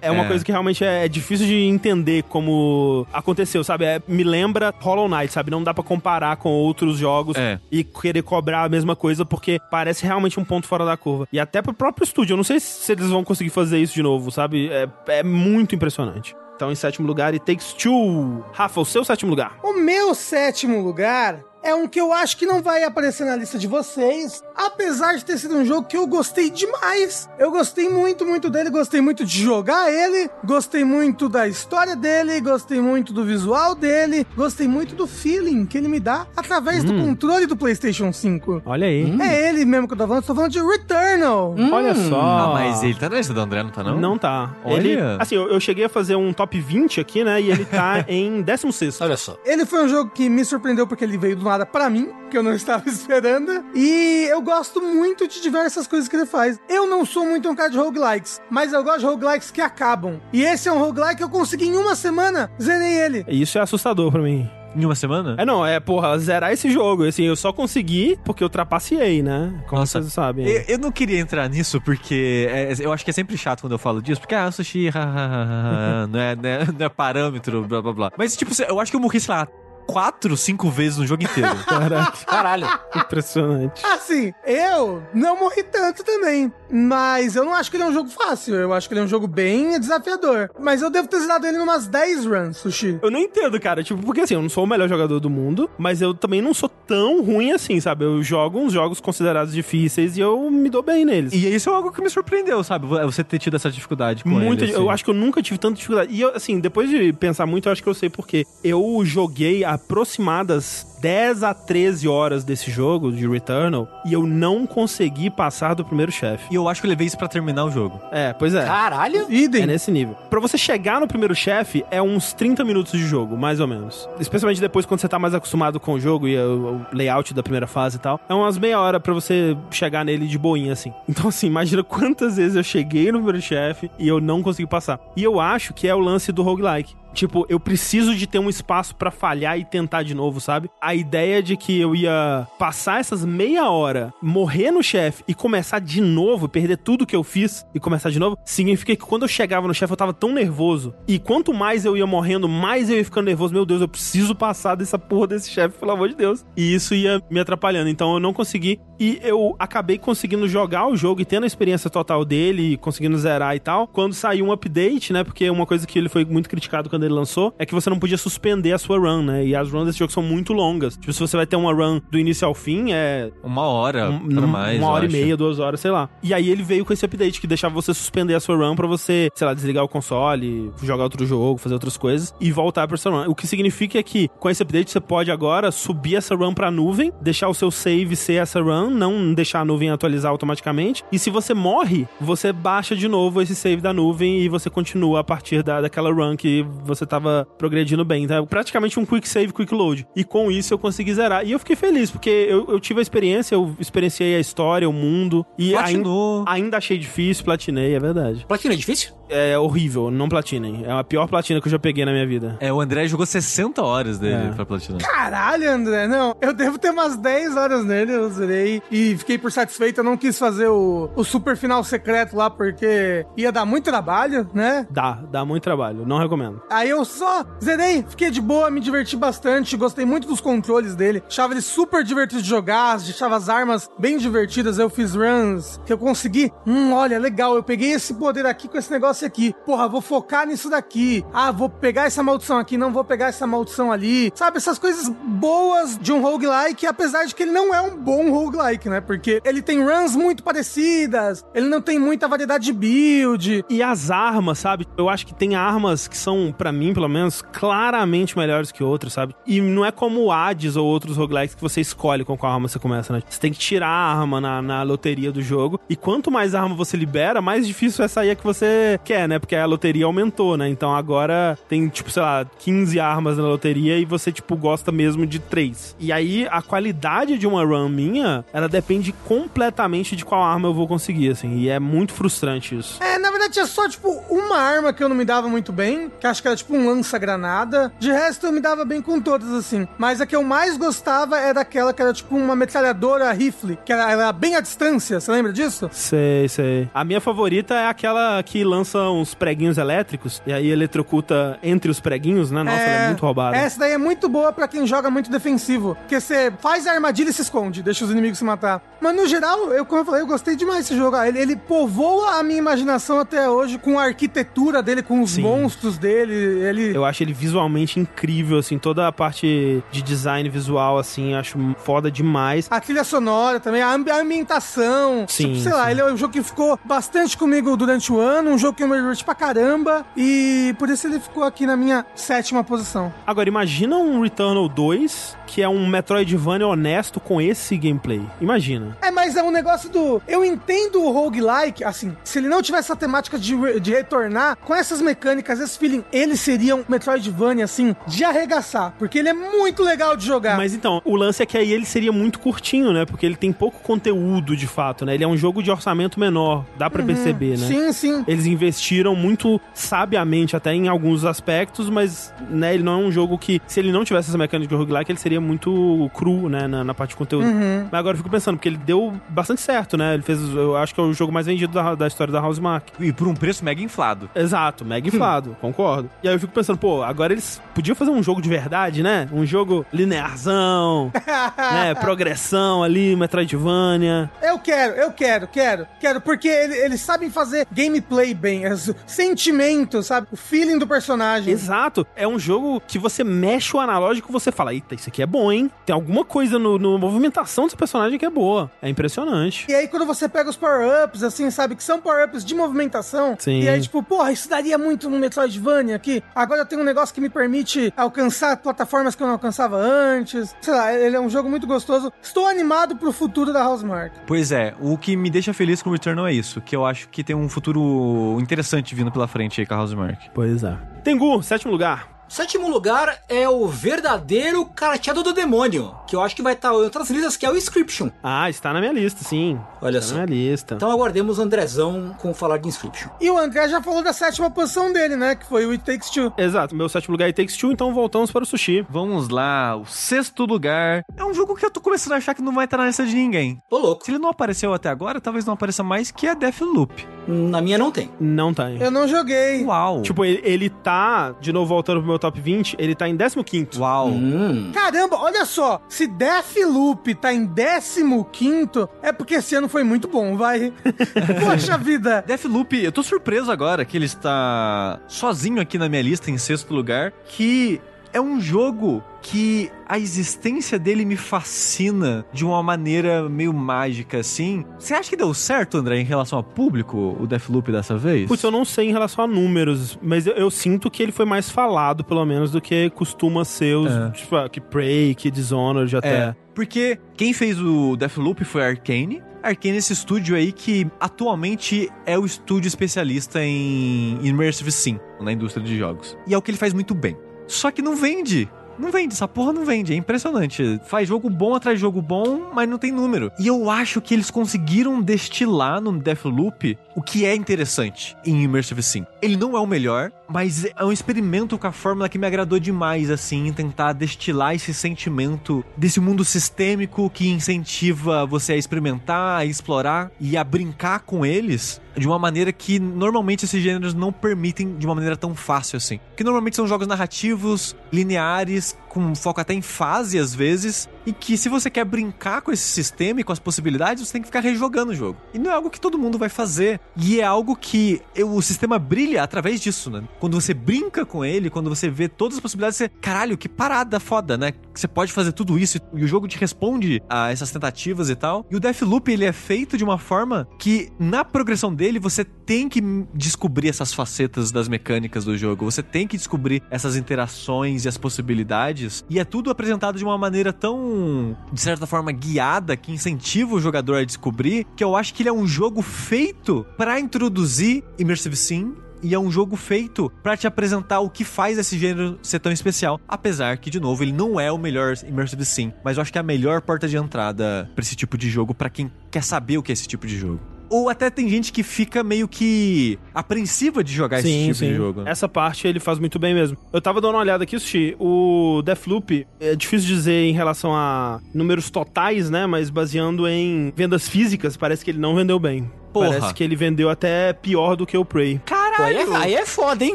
É 0.01 0.11
uma 0.11 0.27
coisa 0.27 0.45
que 0.45 0.51
realmente 0.53 0.85
é, 0.85 1.05
é 1.05 1.09
difícil 1.09 1.47
de 1.47 1.55
entender 1.65 2.23
como 2.25 3.07
aconteceu, 3.13 3.63
sabe? 3.65 3.85
É, 3.85 4.01
me 4.09 4.25
lembra 4.25 4.75
Hollow 4.81 5.09
Knight, 5.09 5.33
sabe? 5.33 5.51
Não 5.51 5.63
dá 5.63 5.73
pra 5.75 5.83
comparar 5.85 6.37
com 6.37 6.51
outros 6.51 6.99
jogos 6.99 7.37
É. 7.37 7.59
e 7.71 7.83
querer 7.85 8.23
cobrar 8.23 8.65
a 8.65 8.69
mesma 8.69 8.95
coisa 8.97 9.25
porque 9.25 9.59
parece 9.71 10.05
realmente 10.05 10.39
um 10.39 10.45
ponto 10.45 10.67
fora 10.67 10.85
da 10.85 10.97
curva. 10.97 11.27
E 11.33 11.39
até 11.41 11.61
pro 11.63 11.73
próprio 11.75 12.05
estúdio, 12.05 12.35
eu 12.35 12.37
não 12.37 12.45
sei 12.45 12.61
se 12.61 12.91
eles 12.93 13.09
vão 13.09 13.25
conseguir 13.25 13.51
fazer 13.51 13.79
isso 13.79 13.95
de 13.95 14.03
novo, 14.03 14.31
sabe? 14.31 14.69
É, 14.71 14.89
é 15.09 15.23
muito 15.23 15.75
impressionante. 15.75 16.35
Então, 16.55 16.71
em 16.71 16.75
sétimo 16.75 17.07
lugar, 17.09 17.33
It 17.33 17.45
Takes 17.45 17.73
Two. 17.73 18.45
Rafa, 18.53 18.81
o 18.81 18.85
seu 18.85 19.05
sétimo 19.05 19.31
lugar. 19.31 19.59
O 19.65 19.73
meu 19.81 20.15
sétimo 20.15 20.81
lugar 20.81 21.41
é 21.63 21.75
um 21.75 21.87
que 21.87 22.01
eu 22.01 22.13
acho 22.13 22.37
que 22.37 22.47
não 22.47 22.61
vai 22.63 22.83
aparecer 22.85 23.25
na 23.25 23.37
lista 23.37 23.59
de 23.59 23.67
vocês, 23.67 24.43
apesar 24.55 25.17
de 25.17 25.25
ter 25.25 25.39
sido 25.39 25.57
um 25.57 25.65
jogo 25.65 25.87
que 25.87 25.97
eu 25.97 26.07
gostei 26.07 26.51
demais. 26.51 27.29
Eu 27.39 27.51
gostei 27.51 27.89
muito, 27.89 28.27
muito 28.27 28.51
dele, 28.51 28.71
gostei 28.71 29.01
muito 29.01 29.25
de 29.25 29.43
jogar 29.43 29.93
ele, 29.93 30.31
gostei 30.45 30.85
muito 30.85 31.29
da 31.29 31.47
história 31.47 31.95
dele, 31.95 32.41
gostei 32.41 32.81
muito 32.81 33.13
do 33.13 33.25
visual 33.25 33.75
dele, 33.75 34.27
gostei 34.37 34.67
muito 34.67 34.95
do 34.95 35.07
feeling 35.07 35.67
que 35.67 35.79
ele 35.79 35.89
me 35.89 36.01
dá 36.01 36.27
através 36.37 36.85
do 36.85 36.95
controle 36.95 37.47
do 37.47 37.57
PlayStation 37.57 38.13
5. 38.13 38.63
Olha 38.65 38.87
aí. 38.87 39.17
É 39.21 39.49
ele 39.49 39.65
mesmo 39.65 39.87
que 39.87 39.95
eu 39.95 39.99
tô 39.99 40.07
falando, 40.07 40.25
tô 40.25 40.35
falando 40.35 40.51
de 40.51 40.61
Returnal. 40.61 41.55
Olha 41.73 41.95
só. 41.95 42.21
Ah, 42.21 42.51
mas 42.55 42.83
ele 42.83 42.95
tá 42.95 43.09
na 43.09 43.17
lista 43.17 43.33
do 43.33 43.41
André, 43.41 43.63
não 43.63 43.71
tá 43.71 43.83
não? 43.83 44.01
Não 44.01 44.19
tá. 44.19 44.55
Olha. 44.65 44.77
Ele, 44.77 45.01
assim, 45.19 45.37
eu, 45.37 45.49
eu 45.49 45.61
cheguei 45.61 45.85
a 45.85 45.89
fazer 45.89 46.17
um 46.17 46.33
top 46.33 46.59
20 46.59 47.01
aqui, 47.01 47.25
né? 47.25 47.41
E 47.41 47.51
ele 47.51 47.65
tá 47.65 48.05
em 48.09 48.43
16. 48.43 49.01
Olha 49.01 49.17
só. 49.17 49.37
Ele 49.45 49.65
foi 49.65 49.85
um 49.85 49.89
jogo 49.89 50.11
que 50.11 50.29
me 50.29 50.45
surpreendeu 50.45 50.87
porque 50.87 51.05
ele 51.05 51.17
veio 51.17 51.37
do 51.37 51.45
pra 51.67 51.89
mim, 51.91 52.11
que 52.31 52.37
eu 52.37 52.43
não 52.43 52.53
estava 52.55 52.89
esperando. 52.89 53.65
E 53.75 54.27
eu 54.31 54.41
gosto 54.41 54.81
muito 54.81 55.29
de 55.29 55.41
diversas 55.41 55.87
coisas 55.87 56.09
que 56.09 56.17
ele 56.17 56.27
faz. 56.27 56.59
Eu 56.69 56.87
não 56.87 57.05
sou 57.05 57.25
muito 57.25 57.49
um 57.49 57.55
cara 57.55 57.71
de 57.71 57.79
roguelikes, 57.79 58.41
mas 58.51 58.73
eu 58.73 58.83
gosto 58.83 59.01
de 59.01 59.07
roguelikes 59.07 59.51
que 59.51 59.61
acabam. 59.61 60.21
E 60.33 60.43
esse 60.43 60.69
é 60.69 60.73
um 60.73 60.79
roguelike 60.79 61.17
que 61.17 61.25
eu 61.25 61.31
consegui 61.31 61.67
em 61.67 61.77
uma 61.77 61.95
semana, 61.95 62.51
zerei 62.61 62.95
ele. 62.95 63.25
Isso 63.29 63.59
é 63.59 63.61
assustador 63.61 64.11
pra 64.11 64.23
mim. 64.23 64.49
Em 64.75 64.85
uma 64.87 64.95
semana? 64.95 65.35
É, 65.39 65.45
não, 65.45 65.65
é, 65.67 65.79
porra, 65.79 66.19
zerar 66.19 66.51
esse 66.53 66.71
jogo. 66.71 67.05
Assim, 67.05 67.25
eu 67.25 67.37
só 67.37 67.53
consegui 67.53 68.19
porque 68.25 68.43
eu 68.43 68.49
trapaceei, 68.49 69.23
né? 69.23 69.53
Como 69.69 69.81
Nossa. 69.81 70.01
vocês 70.01 70.13
sabem. 70.13 70.47
Eu, 70.49 70.65
eu 70.67 70.79
não 70.79 70.91
queria 70.91 71.19
entrar 71.19 71.49
nisso 71.49 71.81
porque 71.81 72.49
é, 72.51 72.73
eu 72.81 72.93
acho 72.93 73.05
que 73.05 73.11
é 73.11 73.13
sempre 73.13 73.37
chato 73.37 73.61
quando 73.61 73.73
eu 73.73 73.79
falo 73.79 74.01
disso, 74.01 74.21
porque 74.21 74.35
ah, 74.35 74.51
sushi, 74.51 74.91
não, 76.09 76.19
é, 76.19 76.37
não, 76.37 76.49
é, 76.49 76.67
não 76.79 76.87
é 76.87 76.89
parâmetro, 76.89 77.65
blá 77.65 77.83
blá 77.83 77.93
blá. 77.93 78.13
Mas, 78.17 78.35
tipo, 78.35 78.51
eu 78.67 78.81
acho 78.81 78.91
que 78.91 78.97
eu 78.97 79.01
morri, 79.01 79.21
sei 79.21 79.35
lá, 79.35 79.47
quatro, 79.87 80.37
cinco 80.37 80.71
vezes 80.71 80.99
no 80.99 81.07
jogo 81.07 81.23
inteiro. 81.23 81.55
Caraca, 81.67 82.19
Caralho. 82.27 82.67
impressionante. 82.95 83.85
Assim, 83.85 84.33
eu 84.47 85.03
não 85.15 85.39
morri 85.39 85.63
tanto 85.63 86.03
também. 86.05 86.53
Mas 86.71 87.37
eu 87.37 87.45
não 87.45 87.53
acho 87.53 87.71
que 87.71 87.77
ele 87.77 87.85
é 87.85 87.87
um 87.87 87.93
jogo 87.93 88.09
fácil. 88.09 88.55
Eu 88.55 88.73
acho 88.73 88.89
que 88.89 88.95
ele 88.95 89.01
é 89.03 89.05
um 89.05 89.09
jogo 89.09 89.27
bem 89.27 89.79
desafiador. 89.79 90.51
Mas 90.59 90.81
eu 90.81 90.89
devo 90.89 91.07
ter 91.07 91.21
zerado 91.21 91.47
ele 91.47 91.59
em 91.59 91.61
umas 91.61 91.87
10 91.87 92.25
runs, 92.25 92.57
Sushi. 92.57 92.99
Eu 93.03 93.11
não 93.11 93.19
entendo, 93.19 93.61
cara. 93.61 93.83
Tipo, 93.85 94.03
porque 94.03 94.23
assim, 94.23 94.35
eu 94.35 94.41
não 94.43 94.49
sou 94.49 94.65
o 94.65 94.67
melhor 94.67 94.89
jogador 94.89 95.21
do 95.21 95.29
mundo, 95.29 95.69
mas 95.77 96.01
eu 96.01 96.15
também 96.15 96.41
não 96.41 96.55
sou 96.55 96.69
tão 96.71 97.23
ruim 97.23 97.53
assim, 97.53 97.79
sabe? 97.79 98.05
Eu 98.07 98.23
jogo 98.23 98.59
uns 98.59 98.73
jogos 98.73 99.01
considerados 99.01 99.53
difíceis 99.53 100.17
e 100.17 100.21
eu 100.21 100.51
me 100.51 100.71
dou 100.71 100.83
bem 100.83 101.05
neles. 101.05 101.33
e 101.35 101.55
isso 101.55 101.69
é 101.69 101.73
algo 101.75 101.93
que 101.93 102.01
me 102.01 102.09
surpreendeu, 102.09 102.63
sabe? 102.65 102.87
Você 102.87 103.23
ter 103.23 103.39
tido 103.39 103.57
essa 103.57 103.71
dificuldade 103.71 104.23
com 104.25 104.31
Muito, 104.31 104.65
ele. 104.65 104.73
assim. 104.73 104.81
eu 104.81 104.89
acho 104.91 105.05
que 105.05 105.11
eu 105.11 105.15
nunca 105.15 105.43
tive 105.43 105.59
tanta 105.59 105.75
dificuldade. 105.77 106.13
E 106.13 106.21
eu, 106.23 106.35
assim, 106.35 106.59
depois 106.59 106.89
de 106.89 107.13
pensar 107.13 107.45
muito, 107.45 107.69
eu 107.69 107.73
acho 107.73 107.83
que 107.83 107.89
eu 107.89 107.95
sei 107.95 108.09
porque 108.09 108.47
eu 108.65 109.01
joguei 109.05 109.63
aproximadas 109.73 110.87
10 111.01 111.43
a 111.43 111.53
13 111.53 112.07
horas 112.07 112.45
desse 112.45 112.71
jogo 112.71 113.11
de 113.11 113.27
Returnal 113.27 113.89
e 114.07 114.13
eu 114.13 114.25
não 114.25 114.67
consegui 114.67 115.29
passar 115.31 115.75
do 115.75 115.85
primeiro 115.85 116.13
chefe. 116.13 116.47
E 116.51 116.55
eu 116.55 116.69
acho 116.69 116.81
que 116.81 116.87
eu 116.87 116.91
levei 116.91 117.07
isso 117.07 117.19
pra 117.19 117.27
terminar 117.27 117.65
o 117.65 117.71
jogo. 117.71 118.01
É, 118.13 118.33
pois 118.33 118.55
é. 118.55 118.65
Caralho. 118.65 119.27
É 119.29 119.35
Idem. 119.35 119.67
nesse 119.67 119.91
nível. 119.91 120.15
Pra 120.31 120.39
você 120.39 120.57
chegar 120.57 121.01
no 121.01 121.09
primeiro 121.09 121.35
chefe, 121.35 121.85
é 121.91 122.01
uns 122.01 122.33
30 122.33 122.65
minutos 122.65 122.93
de 122.93 123.05
jogo, 123.05 123.37
mais 123.37 123.59
ou 123.59 123.67
menos. 123.67 124.09
Especialmente 124.21 124.61
depois, 124.61 124.87
quando 124.87 125.01
você 125.01 125.09
tá 125.09 125.19
mais 125.19 125.35
acostumado 125.35 125.81
com 125.81 125.95
o 125.95 126.01
jogo 126.01 126.29
e 126.29 126.39
o, 126.39 126.87
o 126.93 126.97
layout 126.97 127.35
da 127.35 127.43
primeira 127.43 127.67
fase 127.67 127.97
e 127.97 128.01
tal. 128.01 128.21
É 128.29 128.35
umas 128.35 128.57
meia 128.57 128.79
hora 128.81 129.01
pra 129.01 129.13
você 129.13 129.57
chegar 129.71 130.05
nele 130.05 130.29
de 130.29 130.39
boinha, 130.39 130.73
assim. 130.73 130.93
Então, 131.13 131.29
assim, 131.29 131.47
imagina 131.47 131.85
quantas 131.85 132.37
vezes 132.37 132.57
eu 132.57 132.63
cheguei 132.63 133.13
no 133.13 133.19
primeiro 133.19 133.43
chefe 133.43 133.91
e 133.99 134.09
eu 134.09 134.19
não 134.19 134.43
consegui 134.43 134.67
passar. 134.67 134.99
E 135.15 135.23
eu 135.23 135.39
acho 135.39 135.75
que 135.75 135.87
é 135.87 135.95
o 135.95 135.99
lance 135.99 136.33
do 136.33 136.43
roguelike. 136.43 136.95
Tipo, 137.13 137.47
eu 137.49 137.61
preciso 137.61 138.15
de 138.15 138.27
ter 138.27 138.39
um 138.39 138.49
espaço 138.49 138.95
pra 138.97 139.11
falhar 139.11 139.59
e 139.59 139.65
tentar 139.65 140.03
de 140.03 140.15
novo, 140.15 140.41
sabe? 140.41 140.71
A 140.81 140.95
ideia 140.95 141.43
de 141.43 141.57
que 141.57 141.81
eu 141.81 141.95
ia 141.95 142.47
passar 142.59 143.01
essas 143.01 143.25
meia 143.25 143.71
hora, 143.71 144.13
morrer 144.23 144.71
no 144.71 144.83
chefe 144.83 145.23
e 145.29 145.35
começar 145.35 145.79
de 145.79 146.01
novo, 146.01 146.49
perder 146.49 146.79
tudo 146.79 147.07
que 147.07 147.17
eu 147.17 147.23
fiz 147.23 147.67
e 147.75 147.81
começar 147.81 148.11
de 148.11 148.19
novo, 148.19 148.39
significa 148.45 148.97
que 148.97 149.03
quando 149.03 149.23
eu 149.23 149.29
chegava 149.29 149.69
no 149.69 149.75
chefe 149.75 149.93
eu 149.93 149.97
tava 149.97 150.13
tão 150.13 150.33
nervoso. 150.33 150.95
E 151.07 151.19
quanto 151.19 151.53
mais 151.53 151.85
eu 151.85 151.97
ia 151.97 152.07
morrendo, 152.07 152.49
mais 152.49 152.91
eu 152.91 152.97
ia 152.97 153.05
ficando 153.05 153.27
nervoso. 153.27 153.53
Meu 153.53 153.67
Deus, 153.67 153.81
eu 153.81 153.89
preciso 153.89 154.35
passar 154.35 154.75
dessa 154.75 154.99
porra 154.99 155.29
desse 155.29 155.51
chefe, 155.51 155.79
pelo 155.79 155.93
amor 155.93 156.09
de 156.09 156.17
Deus. 156.17 156.45
E 156.57 156.75
isso 156.75 156.95
ia 156.95 157.23
me 157.31 157.41
atrapalhando. 157.41 157.89
Então 157.89 158.15
eu 158.15 158.21
não 158.21 158.33
consegui. 158.33 158.81
E 158.99 159.19
eu 159.23 159.55
acabei 159.59 159.99
conseguindo 159.99 160.47
jogar 160.49 160.87
o 160.87 160.97
jogo 160.97 161.21
e 161.21 161.25
tendo 161.25 161.45
a 161.45 161.47
experiência 161.47 161.91
total 161.91 162.25
dele, 162.25 162.77
conseguindo 162.77 163.19
zerar 163.19 163.57
e 163.57 163.61
tal. 163.61 163.87
Quando 163.87 164.15
saiu 164.15 164.47
um 164.47 164.53
update, 164.53 165.13
né? 165.13 165.25
Porque 165.25 165.49
uma 165.51 165.67
coisa 165.67 165.87
que 165.87 165.99
ele 165.99 166.09
foi 166.09 166.25
muito 166.25 166.49
criticado 166.49 166.89
quando 166.89 167.02
ele 167.05 167.15
lançou 167.15 167.55
é 167.59 167.67
que 167.67 167.75
você 167.75 167.89
não 167.91 167.99
podia 167.99 168.17
suspender 168.19 168.73
a 168.73 168.79
sua 168.79 168.99
run, 168.99 169.23
né? 169.23 169.45
E 169.47 169.55
as 169.55 169.71
runs 169.71 169.87
desse 169.87 169.99
jogo 169.99 170.13
são 170.13 170.23
muito 170.23 170.53
longas. 170.53 170.97
Tipo, 170.97 171.13
se 171.13 171.21
você 171.21 171.37
vai 171.37 171.47
ter 171.47 171.57
uma 171.57 171.73
run 171.73 172.01
do 172.11 172.19
início 172.19 172.47
ao 172.47 172.55
fim, 172.55 172.93
é 172.93 173.31
Uma 173.43 173.63
hora, 173.67 174.11
um- 174.11 174.29
pra 174.29 174.47
mais. 174.47 174.79
uma 174.79 174.89
hora 174.89 175.07
acho. 175.07 175.17
e 175.17 175.19
meia, 175.21 175.37
duas 175.37 175.59
horas, 175.59 175.81
sei 175.81 175.91
lá. 175.91 176.09
E 176.23 176.33
aí 176.35 176.49
ele 176.49 176.63
veio 176.63 176.85
com 176.85 176.93
esse 176.93 177.05
update 177.05 177.41
que 177.41 177.47
deixava 177.47 177.75
você 177.75 177.93
suspender 177.95 178.35
a 178.35 178.41
sua 178.41 178.57
run 178.57 178.75
pra 178.77 178.87
você, 178.87 179.29
sei 179.35 179.47
lá, 179.47 179.55
desligar 179.55 179.85
o 179.85 179.89
console, 179.89 180.71
jogar 180.83 181.05
outro 181.05 181.25
jogo, 181.27 181.59
fazer 181.59 181.75
outras 181.75 181.97
coisas 181.97 182.35
e 182.41 182.51
voltar 182.53 182.87
pra 182.87 182.97
sua 182.97 183.13
run. 183.25 183.31
O 183.31 183.35
que 183.35 183.47
significa 183.47 184.03
que 184.03 184.29
com 184.39 184.49
esse 184.51 184.63
update 184.63 184.91
você 184.91 185.01
pode 185.01 185.31
agora 185.31 185.71
subir 185.71 186.17
essa 186.17 186.35
run 186.35 186.53
pra 186.55 186.71
nuvem, 186.71 187.13
deixar 187.21 187.49
o 187.49 187.55
seu 187.55 187.71
save 187.71 188.15
ser 188.17 188.35
essa 188.35 188.61
run, 188.61 188.91
não 188.91 189.33
deixar 189.35 189.61
a 189.61 189.65
nuvem 189.65 189.91
atualizar 189.91 190.31
automaticamente. 190.31 191.05
E 191.11 191.19
se 191.19 191.31
você 191.31 191.55
morre, 191.55 192.07
você 192.21 192.53
baixa 192.53 192.95
de 192.95 193.09
novo 193.09 193.41
esse 193.41 193.55
save 193.55 193.81
da 193.83 193.93
nuvem 193.93 194.41
e 194.41 194.49
você 194.49 194.69
continua 194.71 195.21
a 195.21 195.25
partir 195.25 195.63
da, 195.63 195.81
daquela 195.81 196.13
run 196.13 196.37
que 196.37 196.63
você 196.95 197.07
tava 197.07 197.47
progredindo 197.59 198.05
bem. 198.05 198.25
Então 198.25 198.43
é 198.43 198.47
praticamente 198.47 198.99
um 198.99 199.05
quick 199.07 199.29
save, 199.29 199.53
quick 199.53 199.73
load. 199.75 200.07
E 200.15 200.25
com 200.25 200.51
isso 200.51 200.73
eu 200.75 200.79
consegui 200.79 201.15
zerar. 201.15 201.45
E 201.47 201.53
eu 201.53 201.59
fiquei 201.59 201.77
feliz, 201.77 202.11
porque 202.11 202.31
eu, 202.49 202.67
eu 202.69 202.81
tive 202.81 203.01
a 203.01 203.03
experiência, 203.03 203.55
eu 203.55 203.75
experienciei 203.79 204.37
a 204.37 204.41
história, 204.41 204.89
o 204.89 204.93
mundo. 204.93 205.45
E 205.59 205.69
ainda, 205.75 205.79
Platinou. 205.83 206.45
ainda 206.47 206.77
achei 206.77 206.99
difícil, 206.99 207.45
platinei, 207.45 207.95
é 207.95 208.01
verdade. 208.01 208.45
Platina 208.47 208.75
é 208.75 208.77
difícil? 208.77 209.13
É 209.29 209.59
horrível, 209.59 210.11
não 210.11 210.29
platinem. 210.29 210.85
É 210.85 210.93
a 210.93 211.03
pior 211.03 211.27
platina 211.27 211.59
que 211.61 211.67
eu 211.67 211.71
já 211.73 211.79
peguei 211.79 212.05
na 212.05 212.13
minha 212.13 212.27
vida. 212.27 212.57
É, 212.61 212.71
o 212.71 212.81
André 212.81 213.07
jogou 213.09 213.25
60 213.25 213.83
horas 213.83 214.19
dele 214.19 214.49
É. 214.49 214.53
pra 214.53 214.67
platinar. 214.67 215.01
Caralho, 215.01 215.71
André, 215.71 216.07
não. 216.07 216.37
Eu 216.41 216.53
devo 216.53 216.79
ter 216.79 216.91
umas 216.91 217.17
10 217.17 217.57
horas 217.57 217.85
nele, 217.85 218.13
eu 218.13 218.29
zerei 218.29 218.83
e 218.91 219.17
fiquei 219.17 219.39
por 219.39 219.51
satisfeito. 219.51 219.99
Eu 220.01 220.05
não 220.05 220.19
quis 220.19 220.39
fazer 220.39 220.69
o, 220.69 221.09
o 221.17 221.25
super 221.25 221.57
final 221.57 221.83
secreto 221.83 222.37
lá 222.37 222.51
porque 222.51 223.25
ia 223.37 223.51
dar 223.51 223.65
muito 223.65 223.85
trabalho, 223.85 224.47
né? 224.53 224.87
Dá, 224.91 225.13
dá 225.31 225.45
muito 225.47 225.63
trabalho, 225.63 226.05
não 226.07 226.19
recomendo. 226.19 226.61
Aí 226.71 226.82
eu 226.91 227.05
só 227.05 227.45
zerei, 227.63 228.05
fiquei 228.09 228.31
de 228.31 228.41
boa, 228.41 228.71
me 228.71 228.81
diverti 228.81 229.17
bastante, 229.17 229.77
gostei 229.77 230.05
muito 230.05 230.27
dos 230.27 230.41
controles 230.41 230.95
dele. 230.95 231.23
Achava 231.27 231.55
ele 231.55 231.63
super 231.63 232.05
divertido 232.05 232.43
de 232.43 232.49
jogar, 232.49 232.97
achava 232.97 233.37
as 233.37 233.49
armas 233.49 233.89
bem 233.99 234.19
divertidas. 234.19 234.79
Eu 234.79 234.91
fiz 234.91 235.15
runs 235.15 235.81
que 235.85 235.93
eu 235.93 235.99
consegui. 235.99 236.53
Hum, 236.67 236.93
olha, 236.93 237.19
legal, 237.19 237.55
eu 237.55 237.63
peguei 237.63 237.93
esse 237.93 238.15
poder 238.15 238.47
aqui 238.47 238.69
com 238.69 238.79
esse 238.79 238.91
negócio 238.91 239.27
aqui. 239.27 239.55
Porra, 239.65 239.89
vou 239.89 240.01
focar 240.01 240.47
nisso 240.47 240.69
daqui. 240.71 241.25
Ah, 241.33 241.51
vou 241.51 241.69
pegar 241.69 242.05
essa 242.05 242.23
maldição 242.23 242.59
aqui, 242.59 242.77
não 242.77 242.93
vou 242.93 243.05
pegar 243.05 243.27
essa 243.27 243.47
maldição 243.47 243.93
ali. 243.93 244.33
Sabe, 244.35 244.57
essas 244.57 244.79
coisas 244.79 245.09
boas 245.09 245.99
de 245.99 246.13
um 246.13 246.21
roguelike, 246.21 246.87
apesar 246.87 247.25
de 247.25 247.35
que 247.35 247.43
ele 247.43 247.53
não 247.53 247.75
é 247.75 247.81
um 247.81 247.97
bom 247.97 248.31
roguelike, 248.31 248.89
né? 248.89 249.01
Porque 249.01 249.41
ele 249.45 249.63
tem 249.63 249.83
runs 249.83 250.17
muito 250.17 250.43
parecidas, 250.43 251.45
ele 251.55 251.69
não 251.69 251.81
tem 251.81 251.99
muita 251.99 252.27
variedade 252.29 252.65
de 252.65 252.73
build. 252.73 253.65
E 253.69 253.83
as 253.83 254.11
armas, 254.11 254.59
sabe? 254.59 254.87
Eu 254.97 255.09
acho 255.09 255.27
que 255.27 255.35
tem 255.35 255.55
armas 255.55 256.09
que 256.09 256.17
são, 256.17 256.55
pra 256.57 256.72
mim, 256.73 256.95
pelo 256.95 257.09
menos, 257.09 257.43
claramente 257.43 258.37
melhores 258.37 258.73
que 258.73 258.83
outras, 258.83 259.13
sabe? 259.13 259.35
E 259.47 259.61
não 259.61 259.85
é 259.85 259.91
como 259.91 260.21
o 260.23 260.33
Hades 260.33 260.77
ou 260.77 260.87
outros 260.87 261.17
roguelikes 261.17 261.55
que 261.55 261.61
você 261.61 261.81
escolhe 261.81 262.25
com 262.25 262.37
qual 262.37 262.53
arma 262.53 262.69
você 262.69 262.79
começa, 262.79 263.13
né? 263.13 263.23
Você 263.29 263.41
tem 263.41 263.53
que 263.53 263.59
tirar 263.59 263.89
a 263.89 264.21
arma 264.21 264.41
na, 264.41 264.63
na 264.63 264.83
loteria 264.83 265.33
do 265.33 265.43
jogo. 265.43 265.81
E 265.89 265.97
quanto 265.97 266.31
mais 266.31 266.55
arma 266.55 266.75
você 266.75 266.97
libera, 266.97 267.41
mais 267.41 267.67
difícil 267.67 268.05
é 268.05 268.09
sair 268.09 268.31
a 268.31 268.35
que 268.35 268.45
você 268.45 268.99
quer, 269.05 269.29
né? 269.29 269.39
Porque 269.39 269.57
a 269.57 269.67
loteria 269.67 270.05
aumentou, 270.05 270.57
né? 270.57 270.69
Então 270.69 270.95
agora 270.95 271.59
tem, 271.69 271.89
tipo, 271.89 272.11
sei 272.11 272.23
lá, 272.23 272.47
15 272.59 272.99
armas 273.01 273.37
na 273.37 273.45
loteria 273.45 273.99
e 273.99 274.05
você, 274.05 274.31
tipo, 274.31 274.57
gosta 274.57 274.93
mesmo 274.93 275.27
de 275.27 275.39
3. 275.39 275.97
E 275.99 276.13
aí 276.13 276.47
a 276.51 276.63
qualidade 276.63 277.39
de 277.39 277.47
uma 277.47 277.65
run 277.65 277.89
minha, 277.89 278.45
ela 278.53 278.69
depende 278.69 279.13
completamente 279.27 280.17
de 280.17 280.25
qual 280.25 280.43
arma 280.43 280.69
eu 280.69 280.75
vou 280.75 280.87
conseguir, 280.87 281.31
assim. 281.31 281.57
E 281.57 281.69
é 281.69 281.79
muito 281.79 282.13
frustrante 282.13 282.77
isso. 282.77 283.03
É, 283.03 283.19
na 283.19 283.31
verdade 283.31 283.53
tinha 283.53 283.67
só, 283.67 283.89
tipo, 283.89 284.09
uma 284.31 284.57
arma 284.57 284.93
que 284.93 285.03
eu 285.03 285.09
não 285.09 285.17
me 285.17 285.25
dava 285.25 285.49
muito 285.49 285.73
bem, 285.73 286.11
que 286.21 286.27
acho 286.27 286.41
que 286.41 286.49
era 286.49 286.57
tipo 286.57 286.62
um 286.71 286.87
lança-granada. 286.87 287.93
De 287.99 288.11
resto 288.11 288.47
eu 288.47 288.53
me 288.53 288.61
dava 288.61 288.85
bem 288.85 289.01
com 289.01 289.21
todas, 289.21 289.53
assim. 289.53 289.87
Mas 289.99 290.21
a 290.21 290.27
que 290.27 290.37
eu 290.37 290.43
mais 290.43 290.77
gostava 290.77 291.39
é 291.39 291.53
daquela 291.53 291.93
que 291.93 292.03
era 292.03 292.13
tipo 292.13 292.37
uma 292.37 292.55
metralhadora 292.57 293.33
rifle, 293.33 293.79
que 293.85 293.93
era, 293.93 294.11
era 294.11 294.33
bem 294.33 294.57
à 294.57 294.61
distância, 294.61 295.21
você 295.21 295.31
lembra 295.33 295.53
disso? 295.53 295.89
Sei, 295.93 296.49
sei. 296.49 296.89
A 296.93 297.05
minha 297.05 297.21
favorita 297.21 297.75
é 297.75 297.87
aquela 297.87 298.43
que 298.43 298.65
lança 298.65 298.99
uns 299.11 299.35
preguinhos 299.35 299.79
elétricos 299.79 300.43
e 300.47 300.53
aí 300.53 300.69
eletrocuta 300.71 301.59
entre 301.63 301.91
os 301.91 302.01
preguinhos, 302.01 302.51
né? 302.51 302.63
Nossa, 302.63 302.77
ela 302.77 303.05
é 303.05 303.07
muito 303.07 303.21
roubada. 303.21 303.57
Essa 303.57 303.81
daí 303.81 303.93
é 303.93 303.99
muito 303.99 304.29
boa 304.29 304.53
pra 304.53 304.69
quem 304.69 304.87
joga 304.87 305.11
muito 305.11 305.31
defensivo. 305.31 305.95
Porque 305.97 306.21
você 306.21 306.53
faz 306.61 306.87
a 306.87 306.93
armadilha 306.93 307.31
e 307.31 307.33
se 307.33 307.43
esconde, 307.43 307.83
deixa 307.83 308.05
os 308.05 308.11
inimigos 308.11 308.39
se 308.39 308.45
matar. 308.45 308.83
Mas 309.01 309.17
no 309.17 309.27
geral, 309.27 309.73
eu, 309.73 309.85
como 309.85 310.01
eu 310.01 310.05
falei, 310.05 310.23
eu 310.23 310.27
gostei 310.27 310.57
demais 310.57 310.81
desse 310.87 310.97
jogo. 310.97 311.17
Ele, 311.23 311.39
ele 311.39 311.57
povoa 311.57 312.39
a 312.39 312.43
minha 312.43 312.59
imaginação 312.59 313.19
até 313.19 313.49
hoje 313.49 313.79
com 313.79 313.99
a 313.99 314.05
arquitetura 314.05 314.83
dele, 314.83 315.03
com 315.03 315.21
os 315.21 315.33
Sim. 315.33 315.43
monstros 315.43 315.99
dele. 315.99 316.52
Ele... 316.53 316.97
Eu 316.97 317.05
acho 317.05 317.23
ele 317.23 317.33
visualmente 317.33 317.99
incrível, 317.99 318.59
assim, 318.59 318.79
toda 318.79 319.07
a 319.09 319.13
parte 319.13 319.83
de 319.91 320.03
design 320.03 320.49
visual, 320.49 320.99
assim, 320.99 321.35
acho 321.35 321.59
foda 321.79 322.11
demais. 322.11 322.69
A 322.71 322.81
trilha 322.81 323.05
sonora 323.05 323.59
também, 323.61 323.83
a, 323.83 323.93
ambi- 323.93 324.11
a 324.11 324.21
ambientação. 324.21 325.25
Sim, 325.29 325.49
Tipo, 325.55 325.61
sei 325.61 325.73
lá, 325.73 325.85
sim. 325.87 325.91
ele 325.93 326.01
é 326.01 326.13
um 326.13 326.17
jogo 326.17 326.33
que 326.33 326.43
ficou 326.43 326.79
bastante 326.85 327.37
comigo 327.37 327.77
durante 327.77 328.13
o 328.13 328.19
ano, 328.21 328.51
um 328.51 328.59
jogo 328.59 328.77
que 328.77 328.83
eu 328.83 328.89
me 328.89 328.97
diverti 328.97 329.25
pra 329.25 329.35
caramba, 329.35 330.05
e 330.17 330.75
por 330.79 330.89
isso 330.89 331.07
ele 331.07 331.19
ficou 331.21 331.45
aqui 331.45 331.67
na 331.67 331.77
minha 331.77 332.05
sétima 332.15 332.63
posição. 332.65 333.13
Agora, 333.27 333.49
imagina 333.49 333.97
um 333.97 334.21
Returnal 334.23 334.69
2, 334.69 335.37
que 335.53 335.61
é 335.61 335.69
um 335.69 335.87
Metroidvania 335.87 336.67
honesto 336.67 337.21
com 337.21 337.39
esse 337.39 337.77
gameplay. 337.77 338.23
Imagina. 338.41 338.97
É, 339.03 339.11
mas 339.11 339.37
é 339.37 339.43
um 339.43 339.51
negócio 339.51 339.91
do. 339.91 340.23
Eu 340.27 340.43
entendo 340.43 341.03
o 341.03 341.13
roguelike, 341.13 341.85
assim, 341.85 342.17
se 342.25 342.39
ele 342.39 342.49
não 342.49 342.63
tivesse 342.63 342.91
essa 342.91 342.97
temática 342.97 343.39
de, 343.39 343.79
de 343.79 343.91
retornar, 343.91 344.57
com 344.57 344.75
essas 344.75 345.03
mecânicas, 345.03 345.61
esse 345.61 345.79
feeling, 345.79 346.03
ele 346.11 346.39
seria 346.39 346.75
um 346.75 346.83
Metroidvania, 346.89 347.67
assim, 347.67 347.95
de 348.07 348.25
arregaçar. 348.25 348.95
Porque 348.99 349.19
ele 349.19 349.29
é 349.29 349.35
muito 349.35 349.83
legal 349.83 350.17
de 350.17 350.25
jogar. 350.25 350.57
Mas 350.57 350.73
então, 350.73 351.03
o 351.05 351.15
lance 351.17 351.43
é 351.43 351.47
que 351.47 351.59
aí 351.59 351.71
ele 351.71 351.85
seria 351.85 352.13
muito 352.13 352.39
curtinho, 352.39 352.91
né? 352.91 353.05
Porque 353.05 353.27
ele 353.27 353.37
tem 353.37 353.53
pouco 353.53 353.79
conteúdo, 353.81 354.57
de 354.57 354.67
fato, 354.67 355.05
né? 355.05 355.15
Ele 355.15 355.25
é 355.25 355.29
um 355.29 355.37
jogo 355.37 355.63
de 355.63 355.71
orçamento 355.71 356.19
menor, 356.19 356.65
dá 356.79 356.89
pra 356.89 357.03
perceber, 357.03 357.59
né? 357.59 357.67
Sim, 357.67 357.93
sim. 357.93 358.25
Eles 358.27 358.47
investiram 358.47 359.15
muito 359.15 359.61
sabiamente 359.75 360.57
até 360.57 360.73
em 360.73 360.89
alguns 360.89 361.27
aspectos, 361.27 361.91
mas 361.91 362.33
né, 362.49 362.73
ele 362.73 362.83
não 362.83 363.03
é 363.03 363.05
um 363.05 363.13
jogo 363.13 363.37
que, 363.37 363.61
se 363.67 363.81
ele 363.81 363.93
não 363.93 364.03
tivesse 364.03 364.31
essa 364.31 364.39
mecânica 364.39 364.71
de 364.71 364.75
roguelike, 364.75 365.13
ele 365.13 365.19
seria 365.19 365.42
muito 365.43 366.11
cru, 366.15 366.49
né, 366.49 366.67
na, 366.67 366.83
na 366.85 366.95
parte 366.95 367.11
de 367.11 367.17
conteúdo. 367.17 367.47
Mas 367.91 367.99
agora 367.99 368.15
eu 368.15 368.19
fico 368.19 368.31
pensando, 368.31 368.57
porque 368.57 368.69
ele 368.69 368.77
deu 368.79 369.13
bastante 369.29 369.61
certo, 369.61 369.97
né? 369.97 370.15
Ele 370.15 370.23
fez, 370.23 370.41
eu 370.55 370.77
acho 370.77 370.95
que 370.95 371.01
é 371.01 371.05
o 371.05 371.13
jogo 371.13 371.33
mais 371.33 371.47
vendido 371.47 371.73
da, 371.73 371.95
da 371.95 372.07
história 372.07 372.33
da 372.33 372.41
Housemark. 372.41 372.89
E 373.01 373.13
por 373.13 373.27
um 373.29 373.35
preço 373.35 373.65
mega 373.65 373.83
inflado. 373.83 374.31
Exato, 374.35 374.85
mega 374.85 375.07
inflado, 375.09 375.57
concordo. 375.61 376.09
E 376.23 376.29
aí 376.29 376.35
eu 376.35 376.41
fico 376.41 376.53
pensando, 376.53 376.79
pô, 376.79 377.03
agora 377.03 377.33
eles 377.33 377.61
podiam 377.75 377.95
fazer 377.95 378.11
um 378.11 378.23
jogo 378.23 378.41
de 378.41 378.49
verdade, 378.49 379.03
né? 379.03 379.29
Um 379.33 379.45
jogo 379.45 379.85
linearzão, 379.93 381.11
né? 381.59 381.95
Progressão 381.95 382.83
ali, 382.83 383.15
Metroidvania. 383.17 384.31
Eu 384.43 384.59
quero, 384.59 384.95
eu 384.95 385.13
quero, 385.13 385.47
quero, 385.49 385.87
quero, 386.01 386.21
porque 386.21 386.49
ele- 386.49 386.77
eles 386.77 387.01
sabem 387.01 387.31
fazer 387.31 387.67
gameplay 387.73 388.35
bem, 388.35 388.71
os 388.71 388.91
sentimentos, 389.07 390.07
sabe? 390.07 390.27
O 390.33 390.37
feeling 390.37 390.79
do 390.79 390.87
personagem. 390.87 391.53
Exato. 391.53 392.07
É 392.15 392.27
um 392.27 392.39
jogo 392.39 392.81
que 392.87 392.99
você 392.99 393.25
mexe 393.25 393.77
o 393.77 393.81
analógico 393.81 394.29
e 394.31 394.33
você 394.33 394.53
fala, 394.53 394.73
eita, 394.75 394.95
isso 394.95 395.09
aqui 395.09 395.23
é 395.23 395.27
bom, 395.33 395.51
hein? 395.51 395.71
Tem 395.87 395.95
alguma 395.95 396.25
coisa 396.25 396.59
no, 396.59 396.79
no 396.79 396.99
movimentação 396.99 397.65
desse 397.65 397.77
personagem 397.77 398.19
que 398.19 398.25
é 398.25 398.31
boa. 398.31 398.71
É 398.81 398.89
impressionante. 398.89 399.67
E 399.69 399.75
aí, 399.75 399.89
quando 399.89 400.05
você 400.05 400.29
pega 400.29 400.51
os 400.51 400.57
power-ups, 400.57 401.23
assim, 401.23 401.51
sabe? 401.51 401.75
Que 401.75 401.83
são 401.83 402.01
power-ups 402.01 402.45
de 402.45 402.55
movimentação. 402.55 403.35
Sim. 403.39 403.61
E 403.61 403.69
aí, 403.69 403.81
tipo, 403.81 404.03
porra, 404.03 404.31
isso 404.31 404.49
daria 404.49 404.77
muito 404.77 405.09
no 405.09 405.19
Metroidvania 405.19 405.97
aqui. 405.97 406.23
Agora 406.35 406.61
eu 406.61 406.67
tenho 406.67 406.83
um 406.83 406.85
negócio 406.85 407.15
que 407.15 407.21
me 407.21 407.31
permite 407.31 407.93
alcançar 407.97 408.57
plataformas 408.59 409.15
que 409.15 409.23
eu 409.23 409.27
não 409.27 409.35
alcançava 409.35 409.77
antes. 409.77 410.55
Sei 410.61 410.75
lá, 410.75 410.93
ele 410.93 411.17
é 411.17 411.21
um 411.21 411.31
jogo 411.31 411.49
muito 411.49 411.67
gostoso. 411.67 412.13
Estou 412.23 412.47
animado 412.47 412.95
pro 412.97 413.11
futuro 413.13 413.53
da 413.53 413.67
Housemark. 413.67 414.13
Pois 414.27 414.53
é, 414.53 414.75
o 414.81 414.99
que 414.99 415.17
me 415.17 415.31
deixa 415.31 415.55
feliz 415.55 415.83
com 415.83 415.89
o 415.89 415.93
Returnal 415.93 416.27
é 416.27 416.33
isso, 416.33 416.61
que 416.61 416.77
eu 416.77 416.85
acho 416.85 417.09
que 417.09 417.25
tem 417.25 417.35
um 417.35 417.49
futuro 417.49 418.39
interessante 418.41 418.95
vindo 418.95 419.11
pela 419.11 419.27
frente 419.27 419.61
aí 419.61 419.67
com 419.67 419.75
a 419.75 419.79
Housemark. 419.79 420.31
Pois 420.35 420.63
é. 420.63 420.77
Tengu, 421.03 421.43
sétimo 421.43 421.73
lugar. 421.73 422.12
Sétimo 422.33 422.67
lugar 422.67 423.19
é 423.29 423.47
o 423.47 423.69
verdadeiro 423.69 424.65
carteado 424.65 425.23
do 425.23 425.35
demônio, 425.35 425.95
que 426.07 426.17
eu 426.17 426.21
acho 426.23 426.35
que 426.35 426.41
vai 426.41 426.55
estar 426.55 426.73
em 426.73 426.77
outras 426.77 427.11
listas, 427.11 427.37
que 427.37 427.45
é 427.45 427.51
o 427.51 427.55
Inscription. 427.55 428.09
Ah, 428.23 428.49
está 428.49 428.73
na 428.73 428.81
minha 428.81 428.91
lista, 428.91 429.23
sim. 429.23 429.61
Olha 429.83 429.99
está 429.99 430.15
só. 430.15 430.19
na 430.21 430.27
minha 430.27 430.51
lista. 430.51 430.77
Então 430.77 430.91
aguardemos 430.91 431.39
o 431.39 431.43
Andrezão 431.43 432.17
com 432.19 432.33
falar 432.33 432.57
de 432.57 432.69
Inscription. 432.69 433.11
E 433.21 433.31
o 433.31 433.37
André 433.37 433.69
já 433.69 433.83
falou 433.83 434.03
da 434.03 434.15
sétima 434.15 434.51
posição 434.51 434.91
dele, 434.95 435.15
né? 435.15 435.35
Que 435.35 435.45
foi 435.45 435.67
o 435.67 435.73
It 435.73 435.85
Takes 435.85 436.09
Two. 436.09 436.33
Exato, 436.39 436.75
meu 436.75 436.89
sétimo 436.89 437.13
lugar 437.13 437.29
é 437.29 437.35
Takes 437.35 437.55
Two, 437.55 437.71
então 437.71 437.93
voltamos 437.93 438.33
para 438.33 438.45
o 438.45 438.47
sushi. 438.47 438.87
Vamos 438.89 439.29
lá, 439.29 439.77
o 439.77 439.85
sexto 439.85 440.47
lugar. 440.47 441.05
É 441.15 441.23
um 441.23 441.35
jogo 441.35 441.55
que 441.55 441.67
eu 441.67 441.71
tô 441.71 441.83
começando 441.83 442.15
a 442.15 442.17
achar 442.17 442.35
que 442.35 442.41
não 442.41 442.55
vai 442.55 442.65
estar 442.65 442.79
na 442.79 442.87
lista 442.87 443.05
de 443.05 443.15
ninguém. 443.15 443.61
Ô 443.71 443.77
louco, 443.77 444.07
Se 444.07 444.11
ele 444.11 444.19
não 444.19 444.31
apareceu 444.31 444.73
até 444.73 444.89
agora, 444.89 445.21
talvez 445.21 445.45
não 445.45 445.53
apareça 445.53 445.83
mais, 445.83 446.11
que 446.11 446.27
é 446.27 446.35
Deathloop. 446.35 447.07
Na 447.27 447.61
minha 447.61 447.79
não 447.79 447.91
tem. 447.91 448.11
Não 448.21 448.53
tá. 448.53 448.71
Eu 448.71 448.91
não 448.91 449.07
joguei. 449.07 449.65
Uau! 449.65 450.03
Tipo, 450.03 450.25
ele, 450.25 450.41
ele 450.45 450.71
tá, 450.71 451.35
de 451.41 451.53
novo 451.53 451.67
voltando 451.67 451.99
pro 452.01 452.09
meu 452.09 452.19
top 452.19 452.41
20, 452.41 452.77
ele 452.79 452.95
tá 452.95 453.09
em 453.09 453.17
15º. 453.17 453.79
Uau! 453.79 454.09
Hum. 454.09 454.71
Caramba, 454.73 455.17
olha 455.17 455.45
só. 455.45 455.81
Se 455.89 456.07
Deathloop 456.07 457.15
tá 457.15 457.33
em 457.33 457.49
15, 457.53 458.89
é 459.03 459.13
porque 459.13 459.35
esse 459.35 459.55
ano 459.55 459.69
foi 459.69 459.83
muito 459.83 460.09
bom, 460.09 460.37
vai. 460.37 460.73
Poxa 461.43 461.79
vida. 461.79 462.23
Deathloop, 462.27 462.83
eu 462.83 462.93
tô 462.93 463.03
surpreso 463.03 463.51
agora 463.51 463.85
que 463.85 463.97
ele 463.97 464.07
está 464.07 465.01
sozinho 465.07 465.61
aqui 465.61 465.79
na 465.79 465.89
minha 465.89 466.03
lista 466.03 466.31
em 466.31 466.39
sexto 466.39 466.75
lugar, 466.75 467.13
que 467.27 467.81
é 468.13 468.21
um 468.21 468.41
jogo 468.41 469.03
que 469.21 469.71
a 469.89 469.99
existência 469.99 470.79
dele 470.79 471.05
me 471.05 471.17
fascina 471.17 472.25
de 472.33 472.45
uma 472.45 472.63
maneira 472.63 473.29
meio 473.29 473.53
mágica, 473.53 474.19
assim. 474.19 474.65
Você 474.79 474.95
acha 474.95 475.11
que 475.11 475.17
deu 475.17 475.33
certo, 475.33 475.77
André, 475.79 476.01
em 476.01 476.05
relação 476.05 476.39
ao 476.39 476.43
público, 476.43 477.17
o 477.21 477.27
Deathloop 477.27 477.71
dessa 477.71 477.97
vez? 477.97 478.27
Putz, 478.27 478.43
eu 478.43 478.51
não 478.51 478.65
sei 478.65 478.89
em 478.89 478.93
relação 478.93 479.25
a 479.25 479.29
números, 479.29 479.99
mas 480.03 480.27
eu, 480.27 480.35
eu 480.35 480.51
sinto 480.51 480.91
que 480.91 481.03
ele 481.03 481.13
foi 481.13 481.25
mais 481.25 481.51
falado, 481.51 482.05
pelo 482.05 482.25
menos, 482.25 482.51
do 482.51 482.61
que 482.61 482.91
costuma 482.91 483.45
ser 483.45 483.77
os, 483.77 483.91
É. 483.93 484.11
tipo, 484.11 484.35
ah, 484.37 484.49
que 484.49 484.61
Prey, 484.61 485.15
que 485.15 485.31
Dishonored 485.31 485.97
até. 485.97 486.09
É, 486.09 486.37
porque 486.55 486.99
quem 487.17 487.33
fez 487.33 487.61
o 487.61 487.97
Deathloop 487.97 488.45
foi 488.45 488.63
a 488.63 488.67
Arkane. 488.69 489.23
Arkane 489.43 489.75
é 489.75 489.79
esse 489.79 489.93
estúdio 489.93 490.37
aí 490.37 490.53
que 490.53 490.87
atualmente 491.01 491.89
é 492.07 492.19
o 492.19 492.25
estúdio 492.25 492.69
especialista 492.69 493.43
em 493.45 494.19
Immersive 494.23 494.71
Sim 494.71 495.01
na 495.21 495.33
indústria 495.33 495.65
de 495.65 495.77
jogos. 495.77 496.17
E 496.27 496.35
é 496.35 496.39
o 496.39 496.43
que 496.43 496.51
ele 496.51 496.59
faz 496.59 496.73
muito 496.73 496.95
bem. 496.95 497.17
Só 497.47 497.71
que 497.71 497.83
não 497.83 497.97
vende. 497.97 498.49
Não 498.79 498.91
vende, 498.91 499.13
essa 499.15 499.29
porra 499.29 499.53
não 499.53 499.65
vende, 499.65 499.93
é 499.93 499.97
impressionante. 499.97 500.81
Faz 500.87 501.07
jogo 501.07 501.29
bom 501.29 501.55
atrás 501.55 501.77
de 501.79 501.83
jogo 501.83 502.01
bom, 502.01 502.51
mas 502.55 502.69
não 502.69 502.79
tem 502.79 502.91
número. 502.91 503.31
E 503.39 503.47
eu 503.47 503.71
acho 503.71 504.01
que 504.01 504.15
eles 504.15 504.31
conseguiram 504.31 505.01
destilar 505.01 505.81
no 505.81 505.93
Deathloop 505.99 506.79
o 506.97 507.03
que 507.03 507.25
é 507.25 507.35
interessante 507.35 508.17
em 508.25 508.43
Immersive 508.43 508.83
Sim. 508.83 509.07
Ele 509.21 509.37
não 509.37 509.57
é 509.57 509.61
o 509.61 509.67
melhor, 509.67 510.11
mas 510.33 510.65
é 510.65 510.85
um 510.85 510.91
experimento 510.91 511.59
com 511.59 511.67
a 511.67 511.73
fórmula 511.73 512.09
que 512.09 512.19
me 512.19 512.27
agradou 512.27 512.59
demais, 512.59 513.11
assim, 513.11 513.53
tentar 513.53 513.93
destilar 513.93 514.55
esse 514.55 514.73
sentimento 514.73 515.65
desse 515.77 516.01
mundo 516.01 516.25
sistêmico 516.25 517.11
que 517.11 517.29
incentiva 517.29 518.25
você 518.25 518.55
a 518.55 518.57
experimentar, 518.57 519.41
a 519.41 519.45
explorar 519.45 520.11
e 520.19 520.37
a 520.37 520.43
brincar 520.43 521.01
com 521.01 521.27
eles 521.27 521.81
de 521.97 522.07
uma 522.07 522.19
maneira 522.19 522.53
que 522.53 522.79
normalmente 522.79 523.45
esses 523.45 523.63
gêneros 523.63 523.95
não 523.95 524.13
permitem 524.13 524.77
de 524.77 524.87
uma 524.87 524.95
maneira 524.95 525.17
tão 525.17 525.35
fácil 525.35 525.77
assim. 525.77 526.01
Que 526.17 526.25
normalmente 526.25 526.57
são 526.57 526.67
jogos 526.67 526.87
narrativos, 526.87 527.77
lineares, 527.93 528.77
com 528.93 529.15
foco 529.15 529.41
até 529.41 529.55
em 529.55 529.63
fase 529.63 530.19
às 530.19 530.35
vezes, 530.35 530.89
e 531.07 531.13
que 531.13 531.39
se 531.39 531.49
você 531.49 531.71
quer 531.71 531.85
brincar 531.85 532.43
com 532.43 532.53
esse 532.53 532.63
sistema 532.63 533.21
e 533.21 533.25
com 533.25 533.33
as 533.33 533.39
possibilidades, 533.39 534.07
você 534.07 534.13
tem 534.13 534.21
que 534.21 534.29
ficar 534.29 534.41
rejogando 534.41 534.93
o 534.93 534.95
jogo. 534.95 535.19
E 535.33 535.39
não 535.39 535.51
é 535.51 535.55
algo 535.55 535.71
que 535.71 535.81
todo 535.81 535.99
mundo 535.99 536.19
vai 536.19 536.29
fazer. 536.29 536.79
E 536.97 537.21
é 537.21 537.25
algo 537.25 537.57
que 537.57 538.03
o 538.25 538.43
sistema 538.43 538.79
brilha 538.79 539.23
através 539.23 539.61
disso, 539.61 539.91
né? 539.91 540.03
Quando 540.21 540.39
você 540.39 540.53
brinca 540.53 541.07
com 541.07 541.25
ele, 541.25 541.49
quando 541.49 541.71
você 541.71 541.89
vê 541.89 542.09
todas 542.09 542.37
as 542.37 542.41
possibilidades, 542.41 542.77
você, 542.77 542.89
caralho, 542.89 543.39
que 543.39 543.49
parada 543.49 543.99
foda, 543.99 544.37
né? 544.37 544.53
Você 544.75 544.87
pode 544.87 545.13
fazer 545.13 545.33
tudo 545.33 545.59
isso 545.59 545.79
e 545.95 546.05
o 546.05 546.07
jogo 546.07 546.29
te 546.29 546.39
responde 546.39 547.03
a 547.09 547.31
essas 547.31 547.51
tentativas 547.51 548.11
e 548.11 548.15
tal. 548.15 548.45
E 548.51 548.57
o 548.57 548.61
Deathloop, 548.61 549.11
ele 549.11 549.25
é 549.25 549.33
feito 549.33 549.77
de 549.77 549.85
uma 549.85 549.99
forma 549.99 550.47
que 550.59 550.91
na 550.99 551.25
progressão 551.25 551.75
dele 551.75 551.99
você 551.99 552.25
tem 552.25 552.69
que 552.69 552.83
descobrir 553.15 553.69
essas 553.69 553.95
facetas 553.95 554.53
das 554.53 554.69
mecânicas 554.69 555.25
do 555.25 555.37
jogo. 555.37 555.65
Você 555.65 555.83
tem 555.83 556.07
que 556.07 556.17
descobrir 556.17 556.63
essas 556.71 556.97
interações 556.97 557.85
e 557.85 557.89
as 557.89 557.97
possibilidades. 557.97 558.82
E 559.09 559.19
é 559.19 559.25
tudo 559.25 559.51
apresentado 559.51 559.99
de 559.99 560.05
uma 560.05 560.17
maneira 560.17 560.53
tão, 560.53 561.37
de 561.53 561.61
certa 561.61 561.87
forma, 561.87 562.13
guiada, 562.13 562.77
que 562.77 562.93
incentiva 562.93 563.55
o 563.55 563.61
jogador 563.61 563.97
a 563.97 564.05
descobrir, 564.05 564.67
que 564.77 564.83
eu 564.83 564.97
acho 564.97 565.15
que 565.15 565.23
ele 565.23 565.29
é 565.29 565.33
um 565.33 565.47
jogo 565.47 565.83
feito 565.83 566.67
pra 566.77 566.99
introduzir 566.99 567.85
Immersive 567.99 568.37
Sim 568.37 568.75
e 569.03 569.15
é 569.15 569.19
um 569.19 569.31
jogo 569.31 569.57
feito 569.57 570.11
pra 570.23 570.37
te 570.37 570.47
apresentar 570.47 571.01
o 571.01 571.11
que 571.11 571.25
faz 571.25 571.59
esse 571.59 571.77
gênero 571.77 572.19
ser 572.23 572.39
tão 572.39 572.53
especial. 572.53 573.01
Apesar 573.09 573.57
que, 573.59 573.69
de 573.69 573.81
novo, 573.81 574.03
ele 574.05 574.13
não 574.13 574.39
é 574.39 574.51
o 574.53 574.59
melhor 574.59 574.95
Immersive 575.07 575.45
Sim, 575.45 575.73
mas 575.85 575.97
eu 575.97 576.03
acho 576.03 576.13
que 576.13 576.19
é 576.19 576.21
a 576.21 576.25
melhor 576.25 576.61
porta 576.61 576.87
de 576.87 576.97
entrada 576.97 577.69
pra 577.75 577.83
esse 577.83 577.97
tipo 577.97 578.17
de 578.17 578.31
jogo, 578.31 578.55
pra 578.55 578.71
quem 578.71 578.91
quer 579.11 579.23
saber 579.23 579.59
o 579.59 579.63
que 579.63 579.73
é 579.73 579.75
esse 579.75 579.89
tipo 579.89 580.07
de 580.07 580.17
jogo. 580.17 580.52
Ou 580.73 580.89
até 580.89 581.11
tem 581.11 581.29
gente 581.29 581.53
que 581.53 581.63
fica 581.63 582.03
meio 582.03 582.27
que 582.27 582.99
apreensiva 583.15 583.85
de 583.85 583.93
jogar 583.93 584.21
esse 584.21 584.47
tipo 584.47 584.65
de 584.65 584.75
jogo. 584.75 585.03
Essa 585.05 585.29
parte 585.29 585.69
ele 585.69 585.79
faz 585.79 585.99
muito 585.99 586.19
bem 586.19 586.33
mesmo. 586.33 586.57
Eu 586.73 586.81
tava 586.81 586.99
dando 586.99 587.13
uma 587.13 587.21
olhada 587.21 587.45
aqui, 587.45 587.59
Sushi. 587.59 587.95
O 588.01 588.63
Deathloop, 588.65 589.27
é 589.39 589.55
difícil 589.55 589.87
dizer 589.87 590.25
em 590.25 590.33
relação 590.33 590.75
a 590.75 591.21
números 591.35 591.69
totais, 591.69 592.31
né? 592.31 592.47
Mas 592.47 592.71
baseando 592.71 593.29
em 593.29 593.71
vendas 593.77 594.09
físicas, 594.09 594.57
parece 594.57 594.83
que 594.83 594.91
ele 594.91 594.99
não 594.99 595.15
vendeu 595.15 595.39
bem. 595.39 595.71
Porra. 595.93 596.09
Parece 596.09 596.33
que 596.33 596.43
ele 596.43 596.57
vendeu 596.57 596.89
até 596.89 597.35
pior 597.35 597.77
do 597.77 597.85
que 597.85 597.99
o 597.99 598.05
Prey. 598.05 598.41
Caralho! 598.77 599.07
Pô, 599.07 599.15
aí, 599.15 599.23
é, 599.23 599.25
aí 599.27 599.35
é 599.35 599.47
foda, 599.47 599.85
hein? 599.85 599.95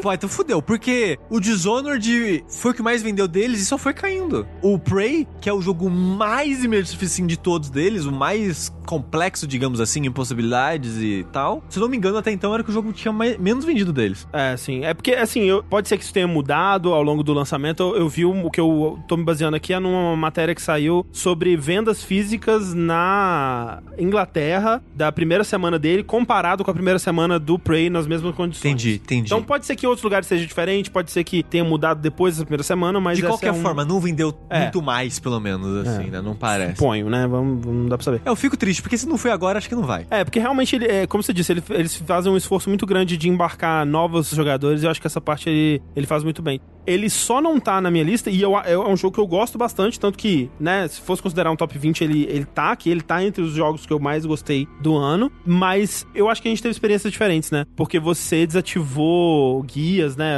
Pô, 0.00 0.12
então 0.12 0.28
fudeu, 0.28 0.60
porque 0.62 1.18
o 1.30 1.40
Dishonored 1.40 2.44
foi 2.48 2.70
o 2.70 2.74
que 2.74 2.82
mais 2.82 3.02
vendeu 3.02 3.26
deles 3.28 3.60
e 3.60 3.64
só 3.66 3.76
foi 3.78 3.92
caindo. 3.92 4.46
O 4.62 4.78
Prey, 4.78 5.26
que 5.40 5.48
é 5.48 5.52
o 5.52 5.60
jogo 5.60 5.88
mais 5.90 6.64
imersivo 6.64 7.04
assim, 7.04 7.26
de 7.26 7.36
todos 7.38 7.70
deles, 7.70 8.04
o 8.04 8.12
mais 8.12 8.72
complexo, 8.86 9.46
digamos 9.46 9.80
assim, 9.80 10.06
em 10.06 10.10
possibilidades 10.10 10.96
e 10.98 11.26
tal. 11.32 11.62
Se 11.68 11.78
não 11.78 11.88
me 11.88 11.96
engano, 11.96 12.16
até 12.18 12.30
então 12.32 12.54
era 12.54 12.62
que 12.64 12.70
o 12.70 12.72
jogo 12.72 12.92
tinha 12.92 13.12
mais- 13.12 13.36
menos 13.38 13.64
vendido 13.64 13.92
deles. 13.92 14.26
É, 14.32 14.56
sim. 14.56 14.84
É 14.84 14.94
porque, 14.94 15.12
assim, 15.12 15.42
eu- 15.42 15.62
pode 15.62 15.88
ser 15.88 15.98
que 15.98 16.04
isso 16.04 16.12
tenha 16.12 16.26
mudado 16.26 16.92
ao 16.94 17.02
longo 17.02 17.22
do 17.22 17.32
lançamento. 17.34 17.82
Eu, 17.82 17.96
eu 17.96 18.08
vi 18.08 18.24
um- 18.24 18.46
o 18.46 18.50
que 18.50 18.60
eu 18.60 18.98
tô 19.06 19.16
me 19.16 19.24
baseando 19.24 19.56
aqui 19.56 19.72
é 19.74 19.78
numa 19.78 20.16
matéria 20.16 20.54
que 20.54 20.62
saiu 20.62 21.04
sobre 21.12 21.54
vendas 21.56 22.02
físicas 22.02 22.72
na 22.72 23.82
Inglaterra 23.98 24.82
da 24.94 25.12
primeira 25.12 25.44
semana 25.44 25.78
dele, 25.78 26.02
comparado 26.02 26.64
com 26.64 26.70
a 26.70 26.74
primeira 26.74 26.98
semana 26.98 27.38
do 27.38 27.58
Prey 27.58 27.90
nas 27.90 28.06
mesmas 28.06 28.34
condições. 28.34 28.62
Entendi, 28.78 28.94
entendi. 29.02 29.26
Então 29.26 29.42
pode 29.42 29.66
ser 29.66 29.74
que 29.76 29.86
outros 29.86 30.02
lugares 30.04 30.26
seja 30.26 30.46
diferente, 30.46 30.90
pode 30.90 31.10
ser 31.10 31.24
que 31.24 31.42
tenha 31.42 31.64
mudado 31.64 32.00
depois 32.00 32.34
dessa 32.34 32.44
primeira 32.44 32.62
semana, 32.62 33.00
mas 33.00 33.18
de 33.18 33.24
qualquer 33.24 33.48
é 33.48 33.52
um- 33.52 33.60
forma, 33.62 33.84
não 33.84 34.00
vendeu 34.00 34.32
É. 34.48 34.60
muito 34.62 34.80
mais, 34.80 35.18
pelo 35.18 35.40
menos, 35.40 35.86
assim, 35.86 36.10
né? 36.10 36.20
Não 36.20 36.34
parece. 36.34 36.76
Suponho, 36.76 37.08
né? 37.10 37.26
Vamos, 37.26 37.64
não 37.66 37.86
dá 37.88 37.96
pra 37.98 38.04
saber. 38.04 38.20
Eu 38.24 38.36
fico 38.36 38.56
triste, 38.56 38.80
porque 38.82 38.96
se 38.96 39.06
não 39.08 39.18
foi 39.18 39.30
agora, 39.30 39.58
acho 39.58 39.68
que 39.68 39.74
não 39.74 39.82
vai. 39.84 40.06
É, 40.10 40.24
porque 40.24 40.38
realmente, 40.38 40.76
ele, 40.76 40.86
é, 40.86 41.06
como 41.06 41.22
você 41.22 41.32
disse, 41.32 41.52
ele- 41.52 41.62
eles 41.70 41.96
fazem 41.96 42.30
um 42.32 42.36
esforço 42.36 42.68
muito 42.68 42.86
grande 42.86 43.16
de 43.16 43.28
embarcar 43.28 43.84
novos 43.84 44.30
jogadores 44.30 44.82
e 44.82 44.86
eu 44.86 44.90
acho 44.90 45.00
que 45.00 45.06
essa 45.06 45.20
parte 45.20 45.48
ele, 45.48 45.82
ele 45.96 46.06
faz 46.06 46.22
muito 46.22 46.40
bem. 46.42 46.60
Ele 46.86 47.10
só 47.10 47.40
não 47.42 47.60
tá 47.60 47.80
na 47.82 47.90
minha 47.90 48.04
lista 48.04 48.30
e 48.30 48.40
eu, 48.40 48.56
é 48.58 48.78
um 48.78 48.96
jogo 48.96 49.14
que 49.14 49.20
eu 49.20 49.26
gosto 49.26 49.58
bastante, 49.58 50.00
tanto 50.00 50.16
que, 50.16 50.50
né, 50.58 50.88
se 50.88 51.00
fosse 51.02 51.20
considerar 51.20 51.50
um 51.50 51.56
top 51.56 51.76
20, 51.78 52.02
ele, 52.02 52.24
ele 52.30 52.46
tá 52.46 52.72
aqui, 52.72 52.88
ele 52.88 53.02
tá 53.02 53.22
entre 53.22 53.42
os 53.42 53.52
jogos 53.52 53.84
que 53.84 53.92
eu 53.92 53.98
mais 53.98 54.24
gostei 54.24 54.66
do 54.80 54.96
ano, 54.96 55.30
mas 55.44 56.06
eu 56.14 56.30
acho 56.30 56.40
que 56.40 56.48
a 56.48 56.50
gente 56.50 56.62
teve 56.62 56.72
experiências 56.72 57.12
diferentes, 57.12 57.50
né? 57.50 57.66
Porque 57.76 57.98
você 58.00 58.46
desativou 58.58 59.62
guias, 59.62 60.16
né? 60.16 60.36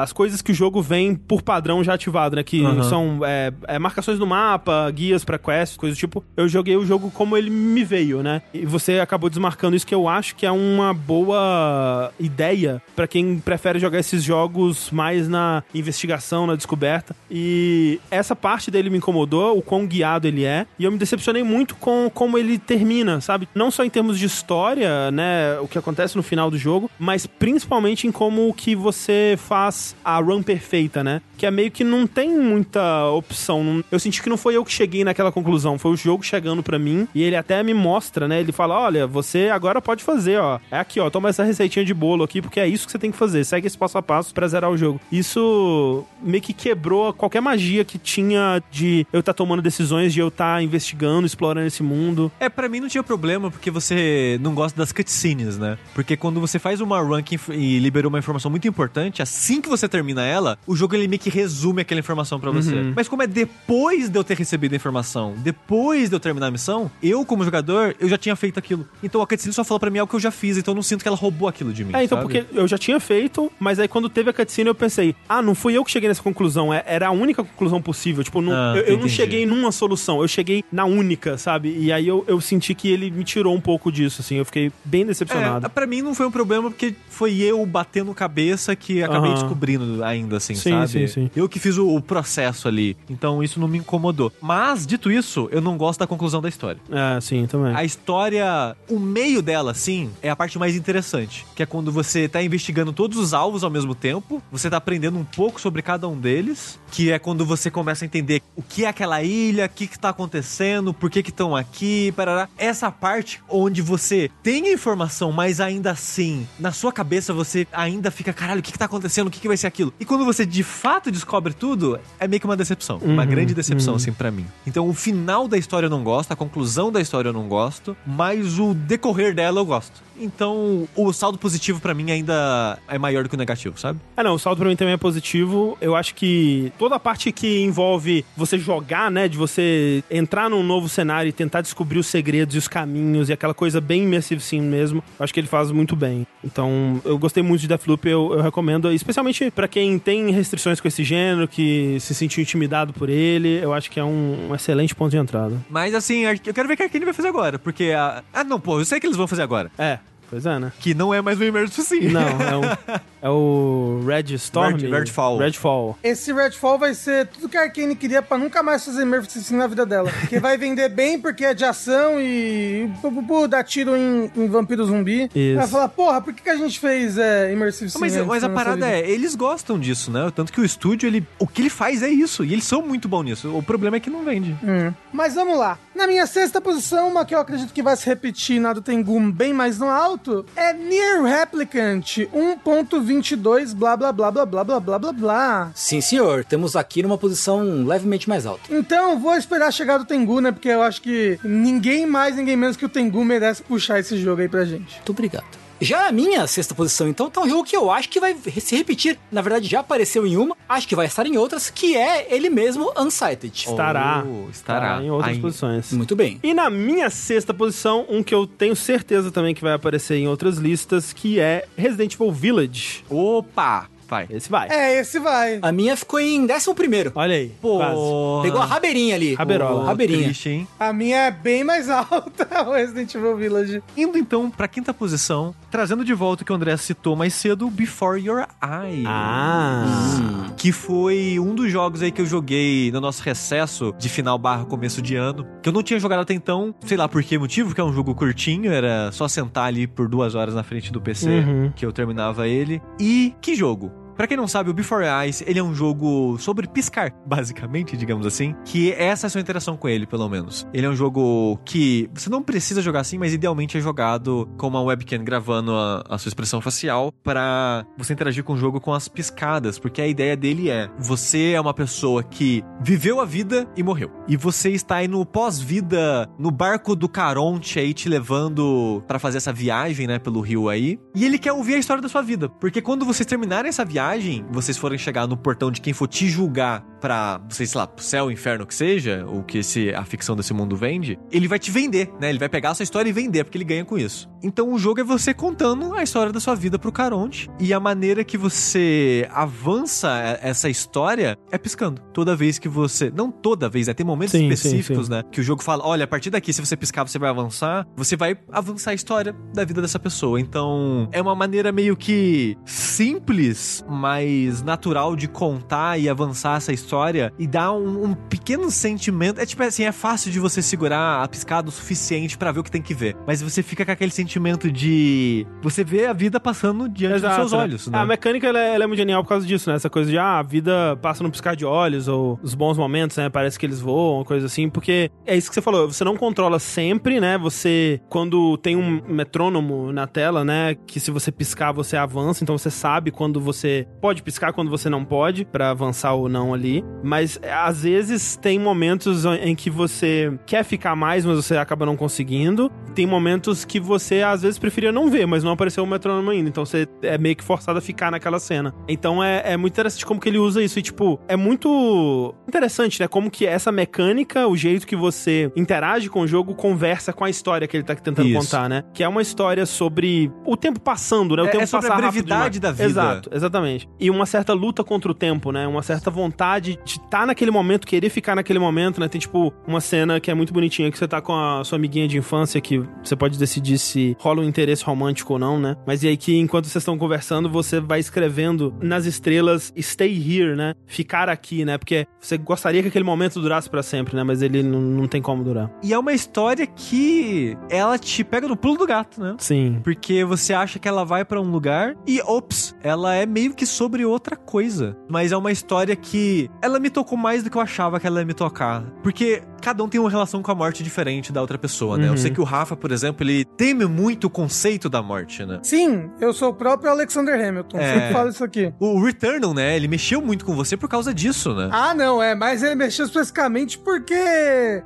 As 0.00 0.12
coisas 0.12 0.42
que 0.42 0.52
o 0.52 0.54
jogo 0.54 0.82
vem 0.82 1.14
por 1.14 1.42
padrão 1.42 1.82
já 1.82 1.94
ativado, 1.94 2.36
né? 2.36 2.42
Que 2.42 2.62
Aham. 2.64 2.82
são 2.82 3.20
é, 3.24 3.52
é, 3.66 3.78
marcações 3.78 4.18
no 4.18 4.26
mapa, 4.26 4.90
guias 4.90 5.24
pra 5.24 5.38
quests, 5.38 5.76
coisas 5.76 5.96
do 5.96 6.00
tipo. 6.00 6.24
Eu 6.36 6.48
joguei 6.48 6.76
o 6.76 6.84
jogo 6.84 7.10
como 7.10 7.36
ele 7.36 7.50
me 7.50 7.84
veio, 7.84 8.22
né? 8.22 8.42
E 8.52 8.64
você 8.64 9.00
acabou 9.00 9.28
desmarcando 9.28 9.76
isso 9.76 9.86
que 9.86 9.94
eu 9.94 10.08
acho 10.08 10.36
que 10.36 10.46
é 10.46 10.50
uma 10.50 10.92
boa 10.92 12.12
ideia 12.20 12.82
pra 12.94 13.06
quem 13.06 13.38
prefere 13.38 13.78
jogar 13.78 13.98
esses 13.98 14.22
jogos 14.22 14.90
mais 14.90 15.28
na 15.28 15.62
investigação, 15.74 16.46
na 16.46 16.54
descoberta. 16.54 17.16
E 17.30 18.00
essa 18.10 18.36
parte 18.36 18.70
dele 18.70 18.90
me 18.90 18.98
incomodou, 18.98 19.58
o 19.58 19.62
quão 19.62 19.86
guiado 19.86 20.28
ele 20.28 20.44
é. 20.44 20.66
E 20.78 20.84
eu 20.84 20.92
me 20.92 20.98
decepcionei 20.98 21.42
muito 21.42 21.74
com 21.76 22.10
como 22.12 22.38
ele 22.38 22.58
termina, 22.58 23.20
sabe? 23.20 23.48
Não 23.54 23.70
só 23.70 23.84
em 23.84 23.90
termos 23.90 24.18
de 24.18 24.26
história, 24.26 25.10
né? 25.10 25.58
O 25.60 25.68
que 25.68 25.78
acontece 25.78 26.16
no 26.16 26.22
final 26.22 26.50
do 26.50 26.58
jogo, 26.58 26.90
mas 26.98 27.26
principalmente 27.26 27.53
em 27.56 28.12
como 28.12 28.52
que 28.54 28.74
você 28.74 29.36
faz 29.38 29.94
a 30.04 30.18
run 30.18 30.42
perfeita, 30.42 31.02
né? 31.04 31.20
Que 31.36 31.46
é 31.46 31.50
meio 31.50 31.70
que 31.70 31.84
não 31.84 32.06
tem 32.06 32.30
muita 32.38 33.06
opção. 33.10 33.82
Eu 33.90 33.98
senti 33.98 34.22
que 34.22 34.28
não 34.28 34.36
foi 34.36 34.56
eu 34.56 34.64
que 34.64 34.72
cheguei 34.72 35.04
naquela 35.04 35.32
conclusão, 35.32 35.78
foi 35.78 35.92
o 35.92 35.96
jogo 35.96 36.22
chegando 36.22 36.62
pra 36.62 36.78
mim 36.78 37.08
e 37.14 37.22
ele 37.22 37.36
até 37.36 37.62
me 37.62 37.74
mostra, 37.74 38.28
né? 38.28 38.40
Ele 38.40 38.52
fala: 38.52 38.78
"Olha, 38.78 39.06
você 39.06 39.50
agora 39.52 39.80
pode 39.80 40.02
fazer, 40.02 40.38
ó. 40.38 40.58
É 40.70 40.78
aqui, 40.78 41.00
ó, 41.00 41.10
toma 41.10 41.28
essa 41.28 41.44
receitinha 41.44 41.84
de 41.84 41.92
bolo 41.94 42.24
aqui 42.24 42.40
porque 42.40 42.60
é 42.60 42.66
isso 42.66 42.86
que 42.86 42.92
você 42.92 42.98
tem 42.98 43.10
que 43.10 43.16
fazer. 43.16 43.44
Segue 43.44 43.66
esse 43.66 43.76
passo 43.78 43.98
a 43.98 44.02
passo 44.02 44.32
pra 44.32 44.48
zerar 44.48 44.70
o 44.70 44.76
jogo". 44.76 45.00
Isso 45.10 46.04
meio 46.22 46.42
que 46.42 46.52
quebrou 46.52 47.12
qualquer 47.12 47.40
magia 47.40 47.84
que 47.84 47.98
tinha 47.98 48.62
de 48.70 49.06
eu 49.12 49.20
estar 49.20 49.34
tomando 49.34 49.62
decisões, 49.62 50.12
de 50.12 50.20
eu 50.20 50.28
estar 50.28 50.62
investigando, 50.62 51.26
explorando 51.26 51.66
esse 51.66 51.82
mundo. 51.82 52.30
É, 52.38 52.48
pra 52.48 52.68
mim 52.68 52.80
não 52.80 52.88
tinha 52.88 53.02
problema, 53.02 53.50
porque 53.50 53.70
você 53.70 54.38
não 54.40 54.54
gosta 54.54 54.78
das 54.78 54.92
cutscenes, 54.92 55.58
né? 55.58 55.78
Porque 55.94 56.16
quando 56.16 56.40
você 56.40 56.58
faz 56.58 56.80
uma 56.80 57.02
ranking 57.02 57.36
e 57.52 57.78
liberou 57.78 58.08
uma 58.08 58.18
informação 58.18 58.50
muito 58.50 58.66
importante, 58.68 59.22
assim 59.22 59.60
que 59.60 59.68
você 59.68 59.88
termina 59.88 60.24
ela, 60.24 60.58
o 60.66 60.74
jogo 60.76 60.94
ele 60.94 61.08
meio 61.08 61.20
que 61.20 61.30
resume 61.30 61.82
aquela 61.82 61.98
informação 62.00 62.38
pra 62.40 62.50
você. 62.50 62.74
Uhum. 62.74 62.92
Mas 62.96 63.08
como 63.08 63.22
é 63.22 63.26
depois 63.26 64.08
de 64.08 64.18
eu 64.18 64.24
ter 64.24 64.36
recebido 64.36 64.72
a 64.72 64.76
informação, 64.76 65.34
depois 65.38 66.08
de 66.08 66.16
eu 66.16 66.20
terminar 66.20 66.46
a 66.46 66.50
missão, 66.50 66.90
eu 67.02 67.24
como 67.24 67.44
jogador, 67.44 67.94
eu 67.98 68.08
já 68.08 68.16
tinha 68.18 68.34
feito 68.36 68.58
aquilo. 68.58 68.86
Então 69.02 69.20
a 69.22 69.26
cutscene 69.26 69.52
só 69.52 69.64
fala 69.64 69.80
pra 69.80 69.90
mim 69.90 69.98
algo 69.98 70.10
que 70.10 70.16
eu 70.16 70.20
já 70.20 70.30
fiz, 70.30 70.56
então 70.56 70.72
eu 70.72 70.76
não 70.76 70.82
sinto 70.82 71.02
que 71.02 71.08
ela 71.08 71.16
roubou 71.16 71.48
aquilo 71.48 71.72
de 71.72 71.84
mim. 71.84 71.92
É, 71.94 72.04
então, 72.04 72.18
sabe? 72.18 72.32
porque 72.40 72.58
eu 72.58 72.66
já 72.68 72.78
tinha 72.78 72.98
feito, 73.00 73.50
mas 73.58 73.78
aí 73.78 73.88
quando 73.88 74.08
teve 74.08 74.30
a 74.30 74.32
cutscene 74.32 74.68
eu 74.68 74.74
pensei, 74.74 75.14
ah, 75.28 75.42
não 75.42 75.54
fui 75.54 75.74
eu 75.76 75.84
que 75.84 75.90
cheguei 75.90 76.08
nessa 76.08 76.22
conclusão, 76.22 76.72
é- 76.72 76.82
era 76.86 77.08
a 77.08 77.10
única 77.10 77.42
conclusão 77.44 77.80
possível. 77.80 78.22
Tipo, 78.24 78.40
não- 78.40 78.52
Ah, 78.52 78.74
eu, 78.76 78.82
eu 78.94 78.98
não 78.98 79.08
cheguei 79.08 79.46
numa 79.46 79.72
solução, 79.72 80.20
eu 80.22 80.28
cheguei 80.28 80.64
na 80.70 80.84
única, 80.84 81.36
sabe? 81.38 81.74
E 81.78 81.92
aí 81.92 82.06
eu, 82.06 82.24
eu 82.28 82.40
senti 82.40 82.74
que 82.74 82.88
ele 82.88 83.10
me 83.10 83.24
tirou 83.24 83.54
um 83.54 83.60
pouco 83.60 83.90
disso, 83.90 84.20
assim, 84.20 84.36
eu 84.36 84.44
fiquei 84.44 84.70
bem 84.84 85.04
decepcionado. 85.04 85.66
É, 85.66 85.68
pra 85.68 85.86
mim 85.86 86.02
não 86.02 86.14
foi 86.14 86.26
um 86.26 86.30
problema 86.30 86.70
porque 86.70 86.94
foi 87.08 87.32
eu 87.42 87.64
batendo 87.66 88.12
cabeça 88.14 88.74
que 88.76 89.02
acabei 89.02 89.32
descobrindo 89.32 90.02
ainda, 90.04 90.36
assim, 90.36 90.54
Sim, 90.54 90.70
sabe? 90.70 90.88
sim, 90.88 91.06
sim. 91.06 91.30
Eu 91.34 91.48
que 91.48 91.58
fiz 91.58 91.76
o, 91.78 91.88
o 91.88 92.00
processo 92.00 92.68
ali. 92.68 92.96
Então 93.08 93.42
isso 93.42 93.58
não 93.60 93.68
me 93.68 93.78
incomodou. 93.78 94.32
Mas, 94.40 94.86
dito 94.86 95.10
isso, 95.10 95.48
eu 95.50 95.60
não 95.60 95.76
gosto 95.76 96.00
da 96.00 96.06
conclusão 96.06 96.40
da 96.40 96.48
história. 96.48 96.80
É, 96.90 97.20
sim, 97.20 97.46
também. 97.46 97.74
A 97.74 97.84
história, 97.84 98.76
o 98.88 98.98
meio 98.98 99.40
dela, 99.42 99.70
assim, 99.70 100.10
é 100.22 100.30
a 100.30 100.36
parte 100.36 100.58
mais 100.58 100.76
interessante. 100.76 101.46
Que 101.54 101.62
é 101.62 101.66
quando 101.66 101.90
você 101.90 102.28
tá 102.28 102.42
investigando 102.42 102.92
todos 102.92 103.18
os 103.18 103.34
alvos 103.34 103.64
ao 103.64 103.70
mesmo 103.70 103.94
tempo, 103.94 104.42
você 104.50 104.68
tá 104.68 104.76
aprendendo 104.76 105.18
um 105.18 105.24
pouco 105.24 105.60
sobre 105.60 105.82
cada 105.82 106.08
um 106.08 106.18
deles, 106.18 106.78
que 106.90 107.10
é 107.10 107.18
quando 107.18 107.44
você 107.44 107.70
começa 107.70 108.04
a 108.04 108.06
entender 108.06 108.42
o 108.54 108.62
que 108.62 108.84
é 108.84 108.88
aquela 108.88 109.22
ilha, 109.22 109.66
o 109.66 109.68
que 109.68 109.86
que 109.86 109.98
tá 109.98 110.10
acontecendo, 110.10 110.92
por 110.92 111.10
que 111.10 111.22
que 111.22 111.30
estão 111.30 111.56
aqui, 111.56 112.12
parará. 112.12 112.48
Essa 112.58 112.90
parte 112.90 113.42
onde 113.48 113.82
você 113.82 114.30
tem 114.42 114.68
a 114.68 114.72
informação, 114.72 115.32
mas 115.32 115.60
ainda 115.60 115.90
assim, 115.90 116.46
na 116.58 116.72
sua 116.72 116.92
cabeça 116.92 117.23
você 117.32 117.66
ainda 117.72 118.10
fica, 118.10 118.32
caralho, 118.32 118.60
o 118.60 118.62
que 118.62 118.72
que 118.72 118.78
tá 118.78 118.84
acontecendo, 118.84 119.28
o 119.28 119.30
que 119.30 119.40
que 119.40 119.48
vai 119.48 119.56
ser 119.56 119.66
aquilo? 119.66 119.92
E 119.98 120.04
quando 120.04 120.24
você 120.24 120.44
de 120.44 120.62
fato 120.62 121.10
descobre 121.10 121.52
tudo, 121.54 121.98
é 122.18 122.26
meio 122.28 122.40
que 122.40 122.46
uma 122.46 122.56
decepção. 122.56 122.98
uma 122.98 123.22
Uhum, 123.22 123.28
grande 123.28 123.54
decepção, 123.54 123.94
uhum. 123.94 123.96
assim, 123.96 124.12
pra 124.12 124.30
mim. 124.30 124.46
Então, 124.66 124.88
o 124.88 124.94
final 124.94 125.46
da 125.48 125.56
história 125.56 125.86
eu 125.86 125.90
não 125.90 126.02
gosto, 126.04 126.32
a 126.32 126.36
conclusão 126.36 126.90
da 126.92 127.00
história 127.00 127.28
eu 127.28 127.32
não 127.32 127.48
gosto, 127.48 127.96
mas 128.06 128.58
o 128.58 128.74
decorrer 128.74 129.34
dela 129.34 129.60
eu 129.60 129.64
gosto. 129.64 130.02
Então, 130.18 130.88
o 130.94 131.12
saldo 131.12 131.38
positivo 131.38 131.80
pra 131.80 131.94
mim 131.94 132.10
ainda 132.10 132.78
é 132.88 132.98
maior 132.98 133.22
do 133.22 133.28
que 133.28 133.34
o 133.34 133.38
negativo, 133.38 133.78
sabe? 133.78 133.98
Ah, 134.16 134.22
não, 134.22 134.34
o 134.34 134.38
saldo 134.38 134.60
pra 134.60 134.68
mim 134.68 134.76
também 134.76 134.94
é 134.94 134.96
positivo. 134.96 135.76
Eu 135.80 135.96
acho 135.96 136.14
que 136.14 136.72
toda 136.78 136.96
a 136.96 137.00
parte 137.00 137.32
que 137.32 137.60
envolve 137.60 138.24
você 138.36 138.58
jogar, 138.58 139.10
né, 139.10 139.28
de 139.28 139.36
você 139.36 140.02
entrar 140.10 140.48
num 140.48 140.62
novo 140.62 140.88
cenário 140.88 141.28
e 141.28 141.32
tentar 141.32 141.60
descobrir 141.60 141.98
os 141.98 142.06
segredos 142.06 142.54
e 142.54 142.58
os 142.58 142.68
caminhos 142.68 143.28
e 143.28 143.32
aquela 143.32 143.54
coisa 143.54 143.80
bem 143.80 144.04
immersive 144.04 144.40
sim 144.40 144.60
mesmo, 144.60 145.02
eu 145.18 145.24
acho 145.24 145.32
que 145.32 145.40
ele 145.40 145.46
faz 145.46 145.70
muito 145.70 145.96
bem. 145.96 146.26
Então, 146.42 147.00
eu 147.04 147.18
gostei 147.18 147.42
muito 147.42 147.62
de 147.62 147.68
Deathloop, 147.68 148.08
eu, 148.08 148.34
eu 148.34 148.42
recomendo, 148.42 148.90
especialmente 148.92 149.50
pra 149.50 149.66
quem 149.68 149.98
tem 149.98 150.30
restrições 150.30 150.80
com 150.80 150.88
esse 150.88 151.02
gênero, 151.02 151.48
que 151.48 151.98
se 152.00 152.14
sentiu 152.14 152.42
intimidado 152.42 152.92
por 152.92 153.08
ele, 153.08 153.60
eu 153.62 153.72
acho 153.72 153.90
que 153.90 153.98
é 153.98 154.04
um, 154.04 154.48
um 154.50 154.54
excelente 154.54 154.94
ponto 154.94 155.10
de 155.10 155.16
entrada. 155.16 155.60
Mas 155.68 155.94
assim, 155.94 156.24
eu 156.24 156.54
quero 156.54 156.68
ver 156.68 156.74
o 156.74 156.76
que 156.76 156.82
a 156.82 156.86
Arkane 156.86 157.04
vai 157.04 157.14
fazer 157.14 157.28
agora, 157.28 157.58
porque 157.58 157.92
a... 157.96 158.22
Ah, 158.32 158.44
não, 158.44 158.60
pô, 158.60 158.78
eu 158.78 158.84
sei 158.84 159.00
que 159.00 159.06
eles 159.06 159.16
vão 159.16 159.26
fazer 159.26 159.42
agora. 159.42 159.70
É, 159.78 159.98
pois 160.30 160.46
é, 160.46 160.58
né? 160.58 160.72
Que 160.80 160.94
não 160.94 161.12
é 161.12 161.20
mais 161.20 161.38
o 161.40 161.44
Immersive 161.44 161.86
Sim. 161.86 162.08
Não, 162.08 162.20
é 162.22 162.56
o, 162.56 163.00
é 163.22 163.30
o 163.30 164.02
Red 164.06 164.34
Storm. 164.34 164.76
Red- 164.76 164.90
Redfall. 164.90 165.38
Redfall. 165.38 165.98
Esse 166.02 166.32
Redfall 166.32 166.78
vai 166.78 166.94
ser 166.94 167.26
tudo 167.28 167.48
que 167.48 167.56
a 167.56 167.62
Arkane 167.62 167.94
queria 167.96 168.22
pra 168.22 168.38
nunca 168.38 168.62
mais 168.62 168.84
fazer 168.84 169.02
Immersive 169.02 169.44
Sim 169.44 169.56
na 169.56 169.66
vida 169.66 169.84
dela. 169.86 170.10
Que 170.28 170.38
vai 170.38 170.56
vender 170.56 170.88
bem 170.88 171.18
porque 171.20 171.44
é 171.44 171.54
de 171.54 171.64
ação 171.64 172.20
e 172.20 172.90
pu, 173.00 173.48
dá 173.48 173.62
tiro 173.62 173.96
em, 173.96 174.30
em 174.36 174.48
vampiro 174.48 174.84
zumbi. 174.84 175.30
Isso. 175.34 175.56
Vai 175.56 175.68
falar, 175.68 175.88
porra, 175.88 176.20
por 176.20 176.32
que, 176.32 176.42
que 176.42 176.50
a 176.50 176.56
gente 176.56 176.78
fez 176.78 177.18
é, 177.18 177.52
Immersive 177.52 177.90
Sim? 177.90 177.98
Mas, 178.00 178.16
mas 178.26 178.44
a 178.44 178.48
parada 178.48 178.86
vida? 178.86 178.90
é, 178.90 179.10
eles 179.10 179.34
gostam 179.34 179.78
disso, 179.78 180.10
né? 180.10 180.30
Tanto 180.34 180.52
que 180.52 180.60
o 180.60 180.64
estúdio, 180.64 181.06
ele, 181.06 181.26
o 181.38 181.46
que 181.46 181.62
ele 181.62 181.70
faz 181.70 182.02
é 182.02 182.08
isso. 182.08 182.44
E 182.44 182.52
eles 182.52 182.64
são 182.64 182.82
muito 182.82 183.08
bons 183.08 183.24
nisso. 183.24 183.56
O 183.56 183.62
problema 183.62 183.96
é 183.96 184.00
que 184.00 184.10
não 184.10 184.24
vende. 184.24 184.54
Hum. 184.62 184.92
Mas 185.12 185.34
vamos 185.34 185.58
lá. 185.58 185.78
Na 185.94 186.08
minha 186.08 186.26
sexta 186.26 186.60
posição, 186.60 187.08
uma 187.08 187.24
que 187.24 187.32
eu 187.34 187.38
acredito 187.38 187.72
que 187.72 187.82
vai 187.82 187.96
se 187.96 188.04
repetir 188.04 188.60
na 188.60 188.72
do 188.72 188.82
Tengu 188.82 189.18
bem 189.30 189.52
mais 189.52 189.78
no 189.78 189.88
alto, 189.88 190.44
é 190.56 190.72
Near 190.72 191.22
Replicant 191.22 192.16
1.22 192.34 193.72
blá 193.72 193.96
blá 193.96 194.12
blá 194.12 194.30
blá 194.30 194.44
blá 194.44 194.64
blá 194.64 194.80
blá 194.80 194.98
blá 194.98 195.12
blá. 195.12 195.70
Sim, 195.72 196.00
senhor. 196.00 196.44
Temos 196.44 196.74
aqui 196.74 197.00
numa 197.00 197.16
posição 197.16 197.84
levemente 197.84 198.28
mais 198.28 198.44
alta. 198.44 198.74
Então, 198.74 199.20
vou 199.20 199.36
esperar 199.36 199.72
chegar 199.72 199.98
do 199.98 200.04
Tengu, 200.04 200.40
né? 200.40 200.50
Porque 200.50 200.68
eu 200.68 200.82
acho 200.82 201.00
que 201.00 201.38
ninguém 201.44 202.06
mais, 202.06 202.34
ninguém 202.34 202.56
menos 202.56 202.76
que 202.76 202.84
o 202.84 202.88
Tengu 202.88 203.24
merece 203.24 203.62
puxar 203.62 204.00
esse 204.00 204.16
jogo 204.16 204.42
aí 204.42 204.48
pra 204.48 204.64
gente. 204.64 204.96
Muito 204.96 205.10
obrigado. 205.10 205.63
Já 205.84 206.08
a 206.08 206.12
minha 206.12 206.46
sexta 206.46 206.74
posição, 206.74 207.06
então, 207.06 207.28
tá 207.28 207.42
um 207.42 207.48
jogo 207.48 207.64
que 207.64 207.76
eu 207.76 207.90
acho 207.90 208.08
que 208.08 208.18
vai 208.18 208.34
se 208.34 208.74
repetir. 208.74 209.18
Na 209.30 209.42
verdade, 209.42 209.68
já 209.68 209.80
apareceu 209.80 210.26
em 210.26 210.34
uma, 210.34 210.56
acho 210.66 210.88
que 210.88 210.96
vai 210.96 211.04
estar 211.04 211.26
em 211.26 211.36
outras, 211.36 211.68
que 211.68 211.94
é 211.94 212.34
ele 212.34 212.48
mesmo, 212.48 212.90
Unsighted. 212.98 213.54
Estará. 213.54 214.24
Oh, 214.26 214.48
estará. 214.48 215.02
em 215.02 215.10
outras 215.10 215.36
Ai. 215.36 215.42
posições. 215.42 215.92
Muito 215.92 216.16
bem. 216.16 216.40
E 216.42 216.54
na 216.54 216.70
minha 216.70 217.10
sexta 217.10 217.52
posição, 217.52 218.06
um 218.08 218.22
que 218.22 218.34
eu 218.34 218.46
tenho 218.46 218.74
certeza 218.74 219.30
também 219.30 219.54
que 219.54 219.60
vai 219.60 219.74
aparecer 219.74 220.16
em 220.16 220.26
outras 220.26 220.56
listas, 220.56 221.12
que 221.12 221.38
é 221.38 221.66
Resident 221.76 222.14
Evil 222.14 222.32
Village. 222.32 223.04
Opa! 223.10 223.93
Vai. 224.14 224.26
Esse 224.30 224.48
vai. 224.48 224.68
É, 224.70 225.00
esse 225.00 225.18
vai. 225.18 225.58
A 225.60 225.72
minha 225.72 225.96
ficou 225.96 226.20
em 226.20 226.46
décimo 226.46 226.74
primeiro. 226.74 227.10
Olha 227.16 227.34
aí. 227.34 227.50
Pô, 227.60 227.78
quase. 227.78 228.42
Pegou 228.42 228.60
a 228.60 228.64
rabeirinha 228.64 229.14
ali. 229.16 229.34
Rabeirola. 229.34 229.80
Pô, 229.80 229.86
Rabeirinha. 229.86 230.24
Triste, 230.24 230.48
hein? 230.50 230.68
A 230.78 230.92
minha 230.92 231.16
é 231.26 231.30
bem 231.30 231.64
mais 231.64 231.88
alta, 231.90 232.62
o 232.66 232.72
Resident 232.72 233.12
Evil 233.14 233.36
Village. 233.36 233.82
Indo 233.96 234.16
então 234.16 234.48
pra 234.50 234.68
quinta 234.68 234.94
posição, 234.94 235.52
trazendo 235.70 236.04
de 236.04 236.14
volta 236.14 236.42
o 236.42 236.46
que 236.46 236.52
o 236.52 236.54
André 236.54 236.76
citou 236.76 237.16
mais 237.16 237.34
cedo, 237.34 237.68
Before 237.68 238.20
Your 238.24 238.46
Eyes. 238.62 239.04
Ah. 239.06 240.46
Que 240.56 240.70
foi 240.70 241.38
um 241.40 241.54
dos 241.54 241.70
jogos 241.72 242.00
aí 242.02 242.12
que 242.12 242.20
eu 242.20 242.26
joguei 242.26 242.90
no 242.92 243.00
nosso 243.00 243.22
recesso 243.22 243.92
de 243.98 244.08
final 244.08 244.38
barra 244.38 244.64
começo 244.64 245.02
de 245.02 245.16
ano. 245.16 245.44
Que 245.62 245.68
eu 245.68 245.72
não 245.72 245.82
tinha 245.82 245.98
jogado 245.98 246.20
até 246.20 246.34
então, 246.34 246.74
sei 246.86 246.96
lá 246.96 247.08
por 247.08 247.22
que 247.22 247.36
motivo, 247.38 247.68
porque 247.70 247.80
é 247.80 247.84
um 247.84 247.92
jogo 247.92 248.14
curtinho, 248.14 248.72
era 248.72 249.10
só 249.12 249.26
sentar 249.26 249.64
ali 249.66 249.86
por 249.86 250.08
duas 250.08 250.34
horas 250.34 250.54
na 250.54 250.62
frente 250.62 250.92
do 250.92 251.00
PC 251.00 251.24
Uhum. 251.28 251.72
que 251.74 251.84
eu 251.84 251.92
terminava 251.92 252.46
ele. 252.46 252.80
E 253.00 253.34
que 253.40 253.54
jogo? 253.54 253.90
Pra 254.16 254.26
quem 254.26 254.36
não 254.36 254.46
sabe, 254.46 254.70
o 254.70 254.74
Before 254.74 255.04
Eyes, 255.04 255.42
ele 255.46 255.58
é 255.58 255.62
um 255.62 255.74
jogo 255.74 256.36
sobre 256.38 256.68
piscar, 256.68 257.12
basicamente, 257.26 257.96
digamos 257.96 258.26
assim. 258.26 258.54
Que 258.64 258.92
essa 258.92 259.26
é 259.26 259.28
a 259.28 259.30
sua 259.30 259.40
interação 259.40 259.76
com 259.76 259.88
ele, 259.88 260.06
pelo 260.06 260.28
menos. 260.28 260.66
Ele 260.72 260.86
é 260.86 260.88
um 260.88 260.94
jogo 260.94 261.58
que 261.64 262.08
você 262.14 262.30
não 262.30 262.42
precisa 262.42 262.80
jogar 262.80 263.00
assim, 263.00 263.18
mas 263.18 263.32
idealmente 263.32 263.76
é 263.76 263.80
jogado 263.80 264.48
com 264.56 264.68
uma 264.68 264.82
webcam 264.82 265.24
gravando 265.24 265.72
a, 265.72 266.04
a 266.08 266.18
sua 266.18 266.28
expressão 266.28 266.60
facial 266.60 267.12
pra 267.22 267.84
você 267.96 268.12
interagir 268.12 268.44
com 268.44 268.54
o 268.54 268.56
jogo 268.56 268.80
com 268.80 268.92
as 268.92 269.08
piscadas. 269.08 269.78
Porque 269.78 270.00
a 270.00 270.06
ideia 270.06 270.36
dele 270.36 270.70
é, 270.70 270.88
você 270.98 271.52
é 271.52 271.60
uma 271.60 271.74
pessoa 271.74 272.22
que 272.22 272.62
viveu 272.80 273.20
a 273.20 273.24
vida 273.24 273.68
e 273.76 273.82
morreu. 273.82 274.10
E 274.28 274.36
você 274.36 274.70
está 274.70 274.96
aí 274.96 275.08
no 275.08 275.24
pós-vida, 275.26 276.28
no 276.38 276.50
barco 276.50 276.94
do 276.94 277.08
Caronte 277.08 277.78
aí, 277.78 277.92
te 277.92 278.08
levando 278.08 279.02
pra 279.06 279.18
fazer 279.18 279.38
essa 279.38 279.52
viagem, 279.52 280.06
né, 280.06 280.18
pelo 280.18 280.40
rio 280.40 280.68
aí. 280.68 280.98
E 281.14 281.24
ele 281.24 281.38
quer 281.38 281.52
ouvir 281.52 281.74
a 281.74 281.78
história 281.78 282.02
da 282.02 282.08
sua 282.08 282.22
vida. 282.22 282.48
Porque 282.48 282.80
quando 282.80 283.04
vocês 283.04 283.26
terminarem 283.26 283.68
essa 283.68 283.84
viagem, 283.84 284.03
vocês 284.50 284.76
forem 284.76 284.98
chegar 284.98 285.26
no 285.26 285.36
portão 285.36 285.70
de 285.70 285.80
quem 285.80 285.92
for 285.92 286.06
te 286.06 286.28
julgar 286.28 286.84
pra, 287.04 287.38
sei 287.50 287.68
lá, 287.74 287.86
pro 287.86 288.02
céu, 288.02 288.30
inferno, 288.30 288.66
que 288.66 288.74
seja, 288.74 289.26
o 289.28 289.42
que 289.42 289.58
esse, 289.58 289.92
a 289.92 290.06
ficção 290.06 290.34
desse 290.34 290.54
mundo 290.54 290.74
vende, 290.74 291.18
ele 291.30 291.46
vai 291.46 291.58
te 291.58 291.70
vender, 291.70 292.10
né? 292.18 292.30
Ele 292.30 292.38
vai 292.38 292.48
pegar 292.48 292.70
a 292.70 292.74
sua 292.74 292.82
história 292.82 293.10
e 293.10 293.12
vender, 293.12 293.44
porque 293.44 293.58
ele 293.58 293.64
ganha 293.64 293.84
com 293.84 293.98
isso. 293.98 294.26
Então 294.42 294.72
o 294.72 294.78
jogo 294.78 295.00
é 295.00 295.04
você 295.04 295.34
contando 295.34 295.92
a 295.94 296.02
história 296.02 296.32
da 296.32 296.40
sua 296.40 296.54
vida 296.54 296.78
pro 296.78 296.90
Caronte. 296.90 297.50
E 297.60 297.74
a 297.74 297.80
maneira 297.80 298.24
que 298.24 298.38
você 298.38 299.28
avança 299.30 300.38
essa 300.40 300.70
história 300.70 301.36
é 301.52 301.58
piscando. 301.58 302.00
Toda 302.12 302.34
vez 302.34 302.58
que 302.58 302.68
você. 302.70 303.12
Não 303.14 303.30
toda 303.30 303.68
vez, 303.68 303.86
né? 303.86 303.92
Tem 303.92 304.04
momentos 304.04 304.32
Sim, 304.32 304.48
sim, 304.48 304.52
específicos, 304.52 305.06
sim. 305.06 305.12
né? 305.12 305.22
Que 305.30 305.40
o 305.40 305.44
jogo 305.44 305.62
fala: 305.62 305.86
olha, 305.86 306.04
a 306.04 306.06
partir 306.06 306.30
daqui, 306.30 306.54
se 306.54 306.64
você 306.64 306.76
piscar, 306.76 307.06
você 307.06 307.18
vai 307.18 307.28
avançar. 307.28 307.86
Você 307.96 308.16
vai 308.16 308.36
avançar 308.50 308.92
a 308.92 308.94
história 308.94 309.34
da 309.52 309.64
vida 309.64 309.82
dessa 309.82 309.98
pessoa. 309.98 310.40
Então, 310.40 311.08
é 311.12 311.20
uma 311.20 311.34
maneira 311.34 311.70
meio 311.70 311.96
que 311.96 312.56
simples, 312.64 313.84
mas 313.88 314.62
natural 314.62 315.16
de 315.16 315.28
contar 315.28 315.98
e 315.98 316.08
avançar 316.08 316.56
essa 316.56 316.72
história 316.72 316.93
e 317.38 317.46
dar 317.46 317.72
um, 317.72 318.04
um 318.04 318.14
pequeno 318.14 318.70
sentimento. 318.70 319.40
É 319.40 319.46
tipo 319.46 319.62
assim, 319.62 319.84
é 319.84 319.92
fácil 319.92 320.30
de 320.30 320.38
você 320.38 320.62
segurar 320.62 321.22
a 321.22 321.28
piscada 321.28 321.68
o 321.68 321.72
suficiente 321.72 322.36
pra 322.36 322.52
ver 322.52 322.60
o 322.60 322.62
que 322.62 322.70
tem 322.70 322.82
que 322.82 322.94
ver. 322.94 323.16
Mas 323.26 323.42
você 323.42 323.62
fica 323.62 323.84
com 323.84 323.92
aquele 323.92 324.10
sentimento 324.10 324.70
de. 324.70 325.46
Você 325.62 325.84
vê 325.84 326.06
a 326.06 326.12
vida 326.12 326.38
passando 326.38 326.88
diante 326.88 327.20
dos 327.20 327.34
seus 327.34 327.52
né? 327.52 327.58
olhos, 327.58 327.86
né? 327.88 327.98
A 327.98 328.06
mecânica 328.06 328.46
ela 328.46 328.58
é, 328.58 328.74
ela 328.74 328.84
é 328.84 328.86
muito 328.86 328.98
genial 328.98 329.22
por 329.22 329.28
causa 329.28 329.46
disso, 329.46 329.70
né? 329.70 329.76
Essa 329.76 329.90
coisa 329.90 330.10
de 330.10 330.18
ah, 330.18 330.38
a 330.38 330.42
vida 330.42 330.96
passa 331.00 331.22
no 331.22 331.30
piscar 331.30 331.56
de 331.56 331.64
olhos, 331.64 332.08
ou 332.08 332.38
os 332.42 332.54
bons 332.54 332.76
momentos, 332.76 333.16
né? 333.16 333.28
Parece 333.28 333.58
que 333.58 333.66
eles 333.66 333.80
voam, 333.80 334.24
coisa 334.24 334.46
assim, 334.46 334.68
porque 334.68 335.10
é 335.26 335.36
isso 335.36 335.48
que 335.48 335.54
você 335.54 335.62
falou, 335.62 335.90
você 335.90 336.04
não 336.04 336.16
controla 336.16 336.58
sempre, 336.58 337.20
né? 337.20 337.38
Você, 337.38 338.00
quando 338.08 338.56
tem 338.58 338.76
um 338.76 339.02
metrônomo 339.08 339.92
na 339.92 340.06
tela, 340.06 340.44
né? 340.44 340.74
Que 340.86 341.00
se 341.00 341.10
você 341.10 341.32
piscar, 341.32 341.72
você 341.72 341.96
avança, 341.96 342.42
então 342.42 342.56
você 342.56 342.70
sabe 342.70 343.10
quando 343.10 343.40
você 343.40 343.86
pode 344.00 344.22
piscar, 344.22 344.52
quando 344.52 344.70
você 344.70 344.88
não 344.88 345.04
pode, 345.04 345.44
pra 345.44 345.70
avançar 345.70 346.14
ou 346.14 346.28
não 346.28 346.52
ali. 346.52 346.83
Mas 347.02 347.38
às 347.52 347.82
vezes 347.82 348.34
tem 348.36 348.58
momentos 348.58 349.26
em 349.42 349.54
que 349.54 349.68
você 349.68 350.32
quer 350.46 350.64
ficar 350.64 350.96
mais, 350.96 351.22
mas 351.26 351.36
você 351.36 351.54
acaba 351.54 351.84
não 351.84 351.96
conseguindo. 351.98 352.70
Tem 352.94 353.06
momentos 353.06 353.62
que 353.62 353.78
você 353.78 354.22
às 354.22 354.40
vezes 354.40 354.58
preferia 354.58 354.90
não 354.90 355.10
ver, 355.10 355.26
mas 355.26 355.44
não 355.44 355.52
apareceu 355.52 355.84
o 355.84 355.86
metrônomo 355.86 356.30
ainda. 356.30 356.48
Então 356.48 356.64
você 356.64 356.88
é 357.02 357.18
meio 357.18 357.36
que 357.36 357.44
forçado 357.44 357.78
a 357.78 357.82
ficar 357.82 358.10
naquela 358.10 358.38
cena. 358.40 358.74
Então 358.88 359.22
é, 359.22 359.42
é 359.52 359.56
muito 359.56 359.74
interessante 359.74 360.06
como 360.06 360.18
que 360.18 360.30
ele 360.30 360.38
usa 360.38 360.62
isso. 360.62 360.78
E, 360.78 360.82
tipo, 360.82 361.20
é 361.28 361.36
muito 361.36 362.34
interessante, 362.48 362.98
né? 363.00 363.06
Como 363.06 363.30
que 363.30 363.44
essa 363.46 363.70
mecânica, 363.70 364.46
o 364.46 364.56
jeito 364.56 364.86
que 364.86 364.96
você 364.96 365.52
interage 365.54 366.08
com 366.08 366.20
o 366.20 366.26
jogo, 366.26 366.54
conversa 366.54 367.12
com 367.12 367.24
a 367.24 367.28
história 367.28 367.68
que 367.68 367.76
ele 367.76 367.84
tá 367.84 367.94
tentando 367.94 368.26
Isso. 368.28 368.38
contar, 368.50 368.66
né? 368.68 368.82
Que 368.94 369.02
é 369.02 369.08
uma 369.08 369.20
história 369.20 369.66
sobre 369.66 370.32
o 370.46 370.56
tempo 370.56 370.80
passando, 370.80 371.36
né? 371.36 371.42
O 371.42 371.46
É- 371.46 371.50
tempo 371.50 371.64
é 371.64 371.66
sobre 371.66 371.88
passar 371.88 371.98
a 371.98 372.02
brevidade 372.10 372.58
da 372.60 372.70
vida. 372.72 372.84
Exato, 372.84 373.28
exatamente. 373.30 373.86
E 374.00 374.08
uma 374.08 374.24
certa 374.24 374.54
luta 374.54 374.82
contra 374.82 375.10
o 375.10 375.14
tempo, 375.14 375.52
né? 375.52 375.66
Uma 375.66 375.82
certa 375.82 376.10
vontade 376.10 376.63
de 376.64 376.78
estar 376.84 377.26
naquele 377.26 377.50
momento, 377.50 377.86
querer 377.86 378.08
ficar 378.08 378.34
naquele 378.34 378.58
momento, 378.58 379.00
né? 379.00 379.08
Tem, 379.08 379.20
tipo, 379.20 379.52
uma 379.66 379.80
cena 379.80 380.18
que 380.18 380.30
é 380.30 380.34
muito 380.34 380.52
bonitinha, 380.52 380.90
que 380.90 380.98
você 380.98 381.06
tá 381.06 381.20
com 381.20 381.34
a 381.34 381.62
sua 381.64 381.76
amiguinha 381.76 382.08
de 382.08 382.16
infância, 382.16 382.60
que 382.60 382.82
você 383.02 383.14
pode 383.14 383.38
decidir 383.38 383.78
se 383.78 384.16
rola 384.18 384.40
um 384.40 384.44
interesse 384.44 384.84
romântico 384.84 385.34
ou 385.34 385.38
não, 385.38 385.60
né? 385.60 385.76
Mas 385.86 386.02
e 386.02 386.08
aí 386.08 386.16
que, 386.16 386.36
enquanto 386.38 386.64
vocês 386.66 386.82
estão 386.82 386.96
conversando, 386.96 387.48
você 387.48 387.80
vai 387.80 388.00
escrevendo 388.00 388.74
nas 388.80 389.04
estrelas 389.04 389.72
stay 389.78 390.12
here, 390.12 390.56
né? 390.56 390.74
Ficar 390.86 391.28
aqui, 391.28 391.64
né? 391.64 391.76
Porque 391.76 392.06
você 392.18 392.38
gostaria 392.38 392.82
que 392.82 392.88
aquele 392.88 393.04
momento 393.04 393.40
durasse 393.40 393.68
pra 393.68 393.82
sempre, 393.82 394.16
né? 394.16 394.22
Mas 394.22 394.40
ele 394.40 394.62
não, 394.62 394.80
não 394.80 395.06
tem 395.06 395.20
como 395.20 395.44
durar. 395.44 395.70
E 395.82 395.92
é 395.92 395.98
uma 395.98 396.12
história 396.12 396.66
que 396.66 397.56
ela 397.68 397.98
te 397.98 398.24
pega 398.24 398.48
no 398.48 398.56
pulo 398.56 398.78
do 398.78 398.86
gato, 398.86 399.20
né? 399.20 399.36
Sim. 399.38 399.80
Porque 399.82 400.24
você 400.24 400.54
acha 400.54 400.78
que 400.78 400.88
ela 400.88 401.04
vai 401.04 401.24
pra 401.24 401.40
um 401.40 401.50
lugar 401.50 401.94
e, 402.06 402.20
ops, 402.22 402.74
ela 402.82 403.14
é 403.14 403.26
meio 403.26 403.54
que 403.54 403.66
sobre 403.66 404.04
outra 404.04 404.36
coisa. 404.36 404.96
Mas 405.08 405.32
é 405.32 405.36
uma 405.36 405.52
história 405.52 405.94
que 405.96 406.48
ela 406.64 406.80
me 406.80 406.88
tocou 406.90 407.18
mais 407.18 407.42
do 407.42 407.50
que 407.50 407.56
eu 407.56 407.60
achava 407.60 408.00
que 408.00 408.06
ela 408.06 408.20
ia 408.20 408.26
me 408.26 408.32
tocar. 408.34 408.82
Porque 409.02 409.42
cada 409.60 409.82
um 409.84 409.88
tem 409.88 410.00
uma 410.00 410.10
relação 410.10 410.42
com 410.42 410.50
a 410.50 410.54
morte 410.54 410.82
diferente 410.82 411.32
da 411.32 411.40
outra 411.40 411.58
pessoa, 411.58 411.96
né? 411.98 412.06
Uhum. 412.06 412.12
Eu 412.12 412.16
sei 412.18 412.30
que 412.30 412.40
o 412.40 412.44
Rafa, 412.44 412.76
por 412.76 412.90
exemplo, 412.90 413.22
ele 413.24 413.44
teme 413.44 413.84
muito 413.86 414.26
o 414.26 414.30
conceito 414.30 414.88
da 414.88 415.02
morte, 415.02 415.44
né? 415.44 415.58
Sim, 415.62 416.10
eu 416.20 416.32
sou 416.32 416.50
o 416.50 416.54
próprio 416.54 416.90
Alexander 416.90 417.34
Hamilton. 417.34 417.78
É. 417.78 417.92
Sempre 417.94 418.12
falo 418.12 418.28
isso 418.30 418.44
aqui. 418.44 418.72
O 418.80 419.02
Returnal, 419.02 419.52
né? 419.54 419.76
Ele 419.76 419.88
mexeu 419.88 420.20
muito 420.22 420.44
com 420.44 420.54
você 420.54 420.76
por 420.76 420.88
causa 420.88 421.12
disso, 421.14 421.54
né? 421.54 421.68
Ah, 421.72 421.94
não, 421.94 422.22
é, 422.22 422.34
mas 422.34 422.62
ele 422.62 422.74
mexeu 422.74 423.04
especificamente 423.06 423.78
porque 423.78 424.14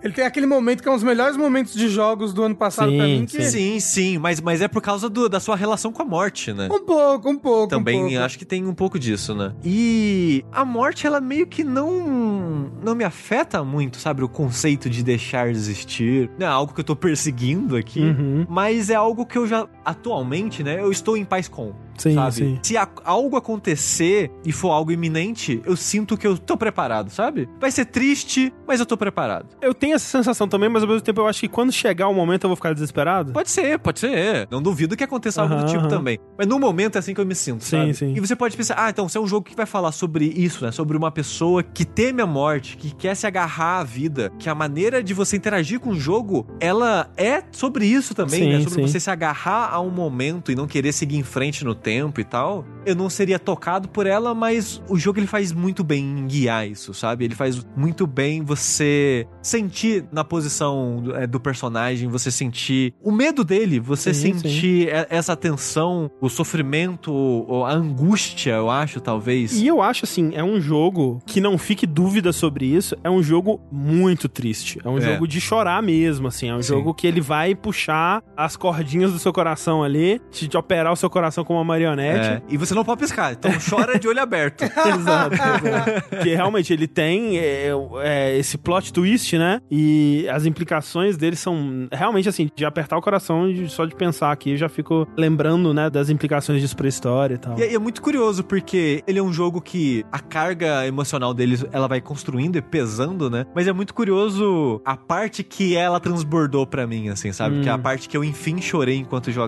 ele 0.02 0.12
tem 0.12 0.24
aquele 0.24 0.46
momento 0.46 0.82
que 0.82 0.88
é 0.88 0.92
um 0.92 0.96
dos 0.96 1.05
melhores 1.05 1.36
momentos 1.36 1.74
de 1.74 1.88
jogos 1.88 2.32
do 2.32 2.42
ano 2.42 2.56
passado 2.56 2.92
pra 2.92 3.05
Sim, 3.05 3.18
mim. 3.20 3.26
Que... 3.26 3.44
Sim, 3.44 3.80
sim, 3.80 4.18
mas, 4.18 4.40
mas 4.40 4.60
é 4.60 4.68
por 4.68 4.82
causa 4.82 5.09
do- 5.09 5.28
da 5.28 5.40
sua 5.40 5.56
relação 5.56 5.92
com 5.92 6.02
a 6.02 6.05
morte, 6.05 6.52
né? 6.52 6.68
Um 6.70 6.84
pouco, 6.84 7.30
um 7.30 7.38
pouco. 7.38 7.68
Também 7.68 8.05
um 8.05 8.09
pouco. 8.09 8.24
acho 8.24 8.38
que 8.38 8.44
tem 8.44 8.64
um 8.66 8.74
pouco 8.74 8.98
disso, 8.98 9.34
né? 9.34 9.52
E 9.64 10.44
a 10.52 10.64
morte, 10.64 11.06
ela 11.06 11.20
meio 11.20 11.46
que 11.46 11.64
não 11.69 12.70
não 12.82 12.95
me 12.95 13.05
afeta 13.05 13.62
muito, 13.62 13.99
sabe? 13.99 14.23
O 14.23 14.28
conceito 14.28 14.89
de 14.89 15.03
deixar 15.03 15.53
de 15.53 15.59
existir. 15.59 16.31
Não 16.39 16.47
é 16.47 16.51
algo 16.51 16.73
que 16.73 16.81
eu 16.81 16.85
tô 16.85 16.97
perseguindo 16.97 17.77
aqui. 17.77 18.01
Uhum. 18.01 18.47
Mas 18.49 18.90
é 18.90 18.95
algo 18.95 19.27
que 19.27 19.36
eu 19.36 19.47
já, 19.47 19.66
atualmente, 19.89 20.62
né? 20.62 20.81
Eu 20.81 20.90
estou 20.93 21.16
em 21.16 21.24
paz 21.24 21.48
com. 21.48 21.73
Sim, 21.97 22.15
sabe? 22.15 22.35
sim. 22.35 22.59
Se 22.62 22.77
algo 23.05 23.36
acontecer 23.36 24.31
e 24.44 24.52
for 24.52 24.70
algo 24.70 24.93
iminente, 24.93 25.60
eu 25.65 25.74
sinto 25.74 26.16
que 26.16 26.27
eu 26.27 26.39
tô 26.39 26.56
preparado, 26.56 27.10
sabe? 27.10 27.48
Vai 27.60 27.73
ser 27.73 27.86
triste, 27.86 28.52
mas 28.69 28.78
eu 28.78 28.86
tô 28.86 28.97
preparado. 28.97 29.48
Eu 29.60 29.74
tenho 29.74 29.97
essa 29.97 30.05
sensação 30.05 30.47
também, 30.47 30.69
mas 30.69 30.82
ao 30.82 30.89
mesmo 30.89 31.01
tempo 31.01 31.20
eu 31.20 31.27
acho 31.27 31.40
que 31.40 31.48
quando 31.48 31.73
chegar 31.73 32.06
o 32.06 32.15
momento 32.15 32.44
eu 32.44 32.48
vou 32.48 32.56
ficar 32.56 32.73
desesperado. 32.73 33.32
Pode 33.32 33.51
ser, 33.51 33.81
pode 33.81 33.98
ser. 33.98 34.47
Não 34.48 34.62
duvido 34.62 34.97
que 34.97 35.02
aconteça 35.02 35.43
algo 35.43 35.56
do 35.56 35.66
tipo 35.66 35.89
também. 35.89 36.19
Mas 36.36 36.47
no 36.47 36.59
momento 36.60 36.97
é 36.97 36.98
assim 37.01 37.15
que 37.15 37.20
eu 37.20 37.27
me 37.27 37.35
sinto, 37.35 37.65
Sim, 37.65 37.78
sabe? 37.78 37.94
sim. 37.94 38.15
E 38.16 38.20
você 38.20 38.36
pode 38.36 38.56
pensar, 38.56 38.77
ah, 38.78 38.90
então, 38.90 39.09
se 39.09 39.19
é 39.19 39.20
um 39.20 39.27
jogo 39.27 39.47
que 39.47 39.56
vai 39.56 39.66
falar 39.66 39.90
sobre 39.90 40.24
isso, 40.24 40.65
né? 40.65 40.70
Sobre 40.70 40.97
uma 40.97 41.10
pessoa 41.10 41.65
que 41.65 41.85
teme 41.85 42.23
a 42.23 42.27
morte, 42.27 42.77
que 42.77 42.94
quer 42.94 43.16
se 43.16 43.27
agarrar 43.27 43.81
à 43.81 43.85
vida, 43.85 44.31
que 44.39 44.48
a 44.48 44.55
maneira 44.55 45.02
de 45.02 45.12
você 45.12 45.36
interagir 45.36 45.81
com 45.81 45.90
o 45.90 45.94
jogo, 45.97 46.47
ela 46.60 47.10
é 47.16 47.43
sobre 47.51 47.86
isso 47.86 48.15
também, 48.15 48.40
Sim, 48.40 48.52
né? 48.52 48.60
Sobre 48.60 48.82
você 48.82 49.01
se 49.01 49.10
agarrar 49.10 49.70
a 49.78 49.80
um 49.82 49.90
momento 49.90 50.50
e 50.52 50.55
não 50.55 50.66
querer 50.66 50.92
seguir 50.92 51.16
em 51.16 51.22
frente 51.22 51.64
no 51.64 51.74
tempo 51.74 52.20
e 52.20 52.24
tal. 52.24 52.64
Eu 52.84 52.94
não 52.94 53.09
seria 53.10 53.38
tocado 53.38 53.88
por 53.88 54.06
ela, 54.06 54.34
mas 54.34 54.82
o 54.88 54.96
jogo 54.98 55.18
ele 55.18 55.26
faz 55.26 55.52
muito 55.52 55.82
bem 55.84 56.05
em 56.05 56.26
guiar 56.26 56.68
isso, 56.68 56.92
sabe? 56.94 57.24
Ele 57.24 57.34
faz 57.34 57.66
muito 57.76 58.06
bem 58.06 58.42
você 58.42 59.26
sentir 59.42 60.05
na 60.12 60.24
posição 60.24 61.00
do, 61.02 61.16
é, 61.16 61.26
do 61.26 61.40
personagem, 61.40 62.09
você 62.09 62.30
sentir 62.30 62.94
o 63.02 63.10
medo 63.12 63.44
dele, 63.44 63.78
você 63.80 64.12
Sim, 64.14 64.34
sentir 64.38 64.88
e- 64.88 65.06
essa 65.10 65.36
tensão, 65.36 66.10
o 66.20 66.28
sofrimento, 66.28 67.46
a 67.66 67.72
angústia, 67.72 68.52
eu 68.52 68.70
acho, 68.70 69.00
talvez. 69.00 69.52
E 69.60 69.66
eu 69.66 69.80
acho 69.82 70.05
assim, 70.05 70.32
é 70.34 70.42
um 70.42 70.60
jogo 70.60 71.20
que 71.26 71.40
não 71.40 71.56
fique 71.59 71.86
dúvida 71.86 72.32
sobre 72.32 72.66
isso, 72.66 72.96
é 73.02 73.10
um 73.10 73.22
jogo 73.22 73.60
muito 73.70 74.28
triste. 74.28 74.78
É 74.84 74.88
um 74.88 74.98
É. 74.98 75.00
jogo 75.00 75.26
de 75.26 75.40
chorar 75.40 75.82
mesmo, 75.82 76.28
assim. 76.28 76.48
É 76.48 76.55
um 76.55 76.62
Sim. 76.62 76.68
jogo 76.74 76.94
que 76.94 77.06
ele 77.06 77.20
vai 77.20 77.55
puxar 77.55 78.22
as 78.36 78.56
cordinhas 78.56 79.12
do 79.12 79.18
seu 79.18 79.32
coração 79.32 79.68
ali, 79.82 80.20
te, 80.31 80.49
te 80.49 80.57
operar 80.57 80.93
o 80.93 80.97
seu 80.97 81.09
coração, 81.11 81.45
como 81.45 81.59
a 81.59 81.65
marionete. 81.65 82.28
É, 82.28 82.43
e 82.49 82.57
você 82.57 82.74
não 82.74 82.85
pode 82.85 83.01
piscar, 83.01 83.32
então 83.32 83.51
chora 83.69 83.99
de 83.99 84.09
olho 84.09 84.20
aberto. 84.20 84.62
Exato, 84.65 85.35
exato. 85.66 86.16
Que 86.23 86.35
realmente 86.35 86.73
ele 86.73 86.86
tem 86.86 87.39
é, 87.39 87.70
é, 88.03 88.39
esse 88.39 88.57
plot 88.59 88.93
twist, 88.93 89.36
né? 89.36 89.61
E 89.70 90.27
as 90.31 90.47
implicações 90.47 91.16
dele 91.16 91.36
são 91.36 91.89
realmente 91.93 92.28
assim, 92.28 92.49
de 92.55 92.65
apertar 92.65 92.97
o 92.97 93.03
coração 93.03 93.53
de- 93.53 93.69
só 93.69 93.85
de 93.85 93.95
pensar 93.95 94.32
aqui, 94.32 94.51
eu 94.53 94.57
já 94.57 94.69
fico 94.69 95.07
lembrando, 95.16 95.73
né, 95.74 95.90
das 95.90 96.09
implicações 96.11 96.61
disso 96.61 96.77
pra 96.77 96.89
história 96.89 97.35
e 97.35 97.39
tal. 97.39 97.59
E 97.59 97.62
é, 97.62 97.74
é 97.74 97.78
muito 97.78 98.01
curioso, 98.03 98.43
porque 98.45 99.03
ele 99.07 99.19
é 99.19 99.23
um 99.23 99.32
jogo 99.32 99.61
que 99.61 100.05
a 100.11 100.19
carga 100.19 100.86
emocional 100.86 101.35
dele, 101.35 101.59
ela 101.73 101.86
vai 101.89 102.01
construindo 102.01 102.57
e 102.57 102.62
pesando, 102.62 103.28
né? 103.31 103.47
Mas 103.55 103.66
é 103.66 103.73
muito 103.73 103.93
curioso 103.95 104.81
a 104.85 104.97
parte 104.97 105.43
que 105.43 105.77
ela 105.77 106.01
transbordou 106.01 106.66
pra 106.66 106.86
mim, 106.86 107.09
assim, 107.09 107.32
sabe? 107.32 107.59
Hum. 107.59 107.62
Que 107.62 107.69
é 107.69 107.73
a 107.73 107.78
parte 107.78 108.09
que 108.09 108.16
eu 108.16 108.24
enfim 108.24 108.61
chorei 108.61 108.97
enquanto 108.97 109.31
jogava, 109.31 109.47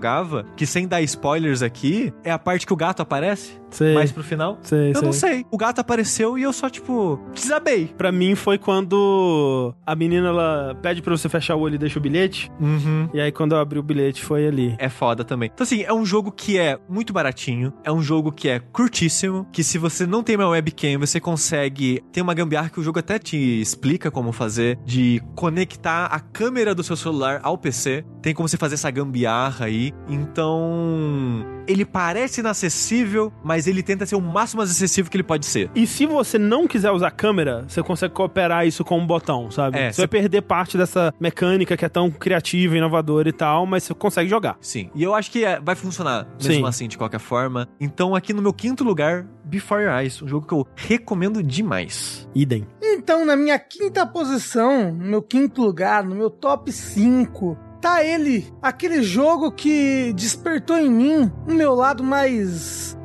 que 0.56 0.66
sem 0.66 0.88
dar 0.88 1.02
spoilers 1.02 1.62
aqui, 1.62 2.12
é 2.24 2.30
a 2.30 2.38
parte 2.38 2.66
que 2.66 2.72
o 2.72 2.76
gato 2.76 3.02
aparece, 3.02 3.59
Sei, 3.70 3.94
mais 3.94 4.12
pro 4.12 4.22
final. 4.22 4.58
sei, 4.62 4.92
Eu 4.94 5.02
não 5.02 5.12
sei. 5.12 5.44
O 5.50 5.56
gato 5.56 5.80
apareceu 5.80 6.38
e 6.38 6.42
eu 6.42 6.52
só, 6.52 6.68
tipo, 6.68 7.20
desabei. 7.34 7.86
Pra 7.96 8.10
mim 8.12 8.34
foi 8.34 8.58
quando 8.58 9.74
a 9.86 9.94
menina 9.94 10.28
ela 10.28 10.76
pede 10.82 11.02
pra 11.02 11.16
você 11.16 11.28
fechar 11.28 11.54
o 11.56 11.60
olho 11.60 11.74
e 11.74 11.78
deixa 11.78 11.98
o 11.98 12.02
bilhete. 12.02 12.50
Uhum. 12.60 13.08
E 13.12 13.20
aí 13.20 13.32
quando 13.32 13.52
eu 13.52 13.58
abri 13.58 13.78
o 13.78 13.82
bilhete 13.82 14.22
foi 14.24 14.46
ali. 14.46 14.74
É 14.78 14.88
foda 14.88 15.24
também. 15.24 15.50
Então, 15.52 15.64
assim, 15.64 15.82
é 15.82 15.92
um 15.92 16.04
jogo 16.04 16.32
que 16.32 16.58
é 16.58 16.78
muito 16.88 17.12
baratinho, 17.12 17.72
é 17.84 17.92
um 17.92 18.02
jogo 18.02 18.32
que 18.32 18.48
é 18.48 18.58
curtíssimo, 18.58 19.46
que 19.52 19.62
se 19.62 19.78
você 19.78 20.06
não 20.06 20.22
tem 20.22 20.36
uma 20.36 20.48
webcam, 20.48 20.98
você 20.98 21.20
consegue. 21.20 22.02
Tem 22.12 22.22
uma 22.22 22.34
gambiarra 22.34 22.68
que 22.68 22.80
o 22.80 22.82
jogo 22.82 22.98
até 22.98 23.18
te 23.18 23.36
explica 23.60 24.10
como 24.10 24.32
fazer, 24.32 24.78
de 24.84 25.22
conectar 25.34 26.06
a 26.06 26.20
câmera 26.20 26.74
do 26.74 26.82
seu 26.82 26.96
celular 26.96 27.40
ao 27.42 27.56
PC. 27.56 28.04
Tem 28.22 28.34
como 28.34 28.48
você 28.48 28.56
fazer 28.56 28.74
essa 28.74 28.90
gambiarra 28.90 29.66
aí. 29.66 29.92
Então. 30.08 31.44
Ele 31.66 31.84
parece 31.84 32.40
inacessível, 32.40 33.32
mas 33.44 33.59
ele 33.66 33.82
tenta 33.82 34.06
ser 34.06 34.16
o 34.16 34.20
máximo 34.20 34.62
acessível 34.62 35.10
que 35.10 35.16
ele 35.16 35.24
pode 35.24 35.46
ser. 35.46 35.70
E 35.74 35.86
se 35.86 36.06
você 36.06 36.38
não 36.38 36.66
quiser 36.66 36.90
usar 36.90 37.10
câmera, 37.10 37.64
você 37.68 37.82
consegue 37.82 38.14
cooperar 38.14 38.66
isso 38.66 38.84
com 38.84 38.98
um 38.98 39.06
botão, 39.06 39.50
sabe? 39.50 39.78
É, 39.78 39.86
você 39.90 39.96
você- 39.96 40.02
vai 40.02 40.08
perder 40.08 40.42
parte 40.42 40.76
dessa 40.78 41.12
mecânica 41.20 41.76
que 41.76 41.84
é 41.84 41.88
tão 41.88 42.10
criativa, 42.10 42.76
inovadora 42.76 43.28
e 43.28 43.32
tal, 43.32 43.66
mas 43.66 43.82
você 43.84 43.94
consegue 43.94 44.28
jogar. 44.28 44.56
Sim. 44.60 44.90
E 44.94 45.02
eu 45.02 45.14
acho 45.14 45.30
que 45.30 45.44
é- 45.44 45.60
vai 45.60 45.74
funcionar 45.74 46.26
mesmo 46.42 46.54
Sim. 46.54 46.66
assim, 46.66 46.88
de 46.88 46.96
qualquer 46.98 47.20
forma. 47.20 47.68
Então, 47.80 48.14
aqui 48.14 48.32
no 48.32 48.40
meu 48.42 48.52
quinto 48.52 48.82
lugar, 48.84 49.26
Before 49.44 49.82
Your 49.82 49.92
Eyes, 49.98 50.22
um 50.22 50.28
jogo 50.28 50.46
que 50.46 50.54
eu 50.54 50.66
recomendo 50.76 51.42
demais. 51.42 52.28
Idem. 52.34 52.66
Então, 52.82 53.24
na 53.24 53.36
minha 53.36 53.58
quinta 53.58 54.06
posição, 54.06 54.92
no 54.92 55.04
meu 55.04 55.22
quinto 55.22 55.62
lugar, 55.62 56.04
no 56.04 56.14
meu 56.14 56.30
top 56.30 56.70
5, 56.72 57.56
tá 57.80 58.04
ele, 58.04 58.46
aquele 58.62 59.02
jogo 59.02 59.50
que 59.50 60.12
despertou 60.14 60.76
em 60.76 60.90
mim 60.90 61.32
o 61.48 61.52
meu 61.52 61.74
lado 61.74 62.04
mais 62.04 62.96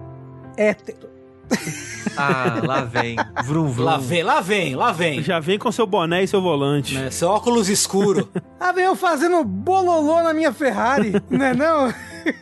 hétero. 0.58 1.16
Ah, 2.18 2.62
lá 2.64 2.82
vem. 2.82 3.16
Vrum, 3.46 3.68
vrum. 3.68 3.84
Lá 3.84 3.98
vem, 3.98 4.24
lá 4.24 4.42
vem, 4.42 4.76
lá 4.76 4.92
vem. 4.92 5.22
Já 5.22 5.40
vem 5.40 5.60
com 5.60 5.72
seu 5.72 5.86
boné 5.86 6.24
e 6.24 6.28
seu 6.28 6.42
volante. 6.42 6.96
Né, 6.96 7.12
Seu 7.12 7.30
óculos 7.30 7.70
escuro. 7.70 8.30
Ah, 8.58 8.72
vem 8.72 8.86
eu 8.86 8.96
fazendo 8.96 9.44
bololô 9.44 10.24
na 10.24 10.34
minha 10.34 10.52
Ferrari, 10.52 11.14
né 11.30 11.54
não? 11.54 11.94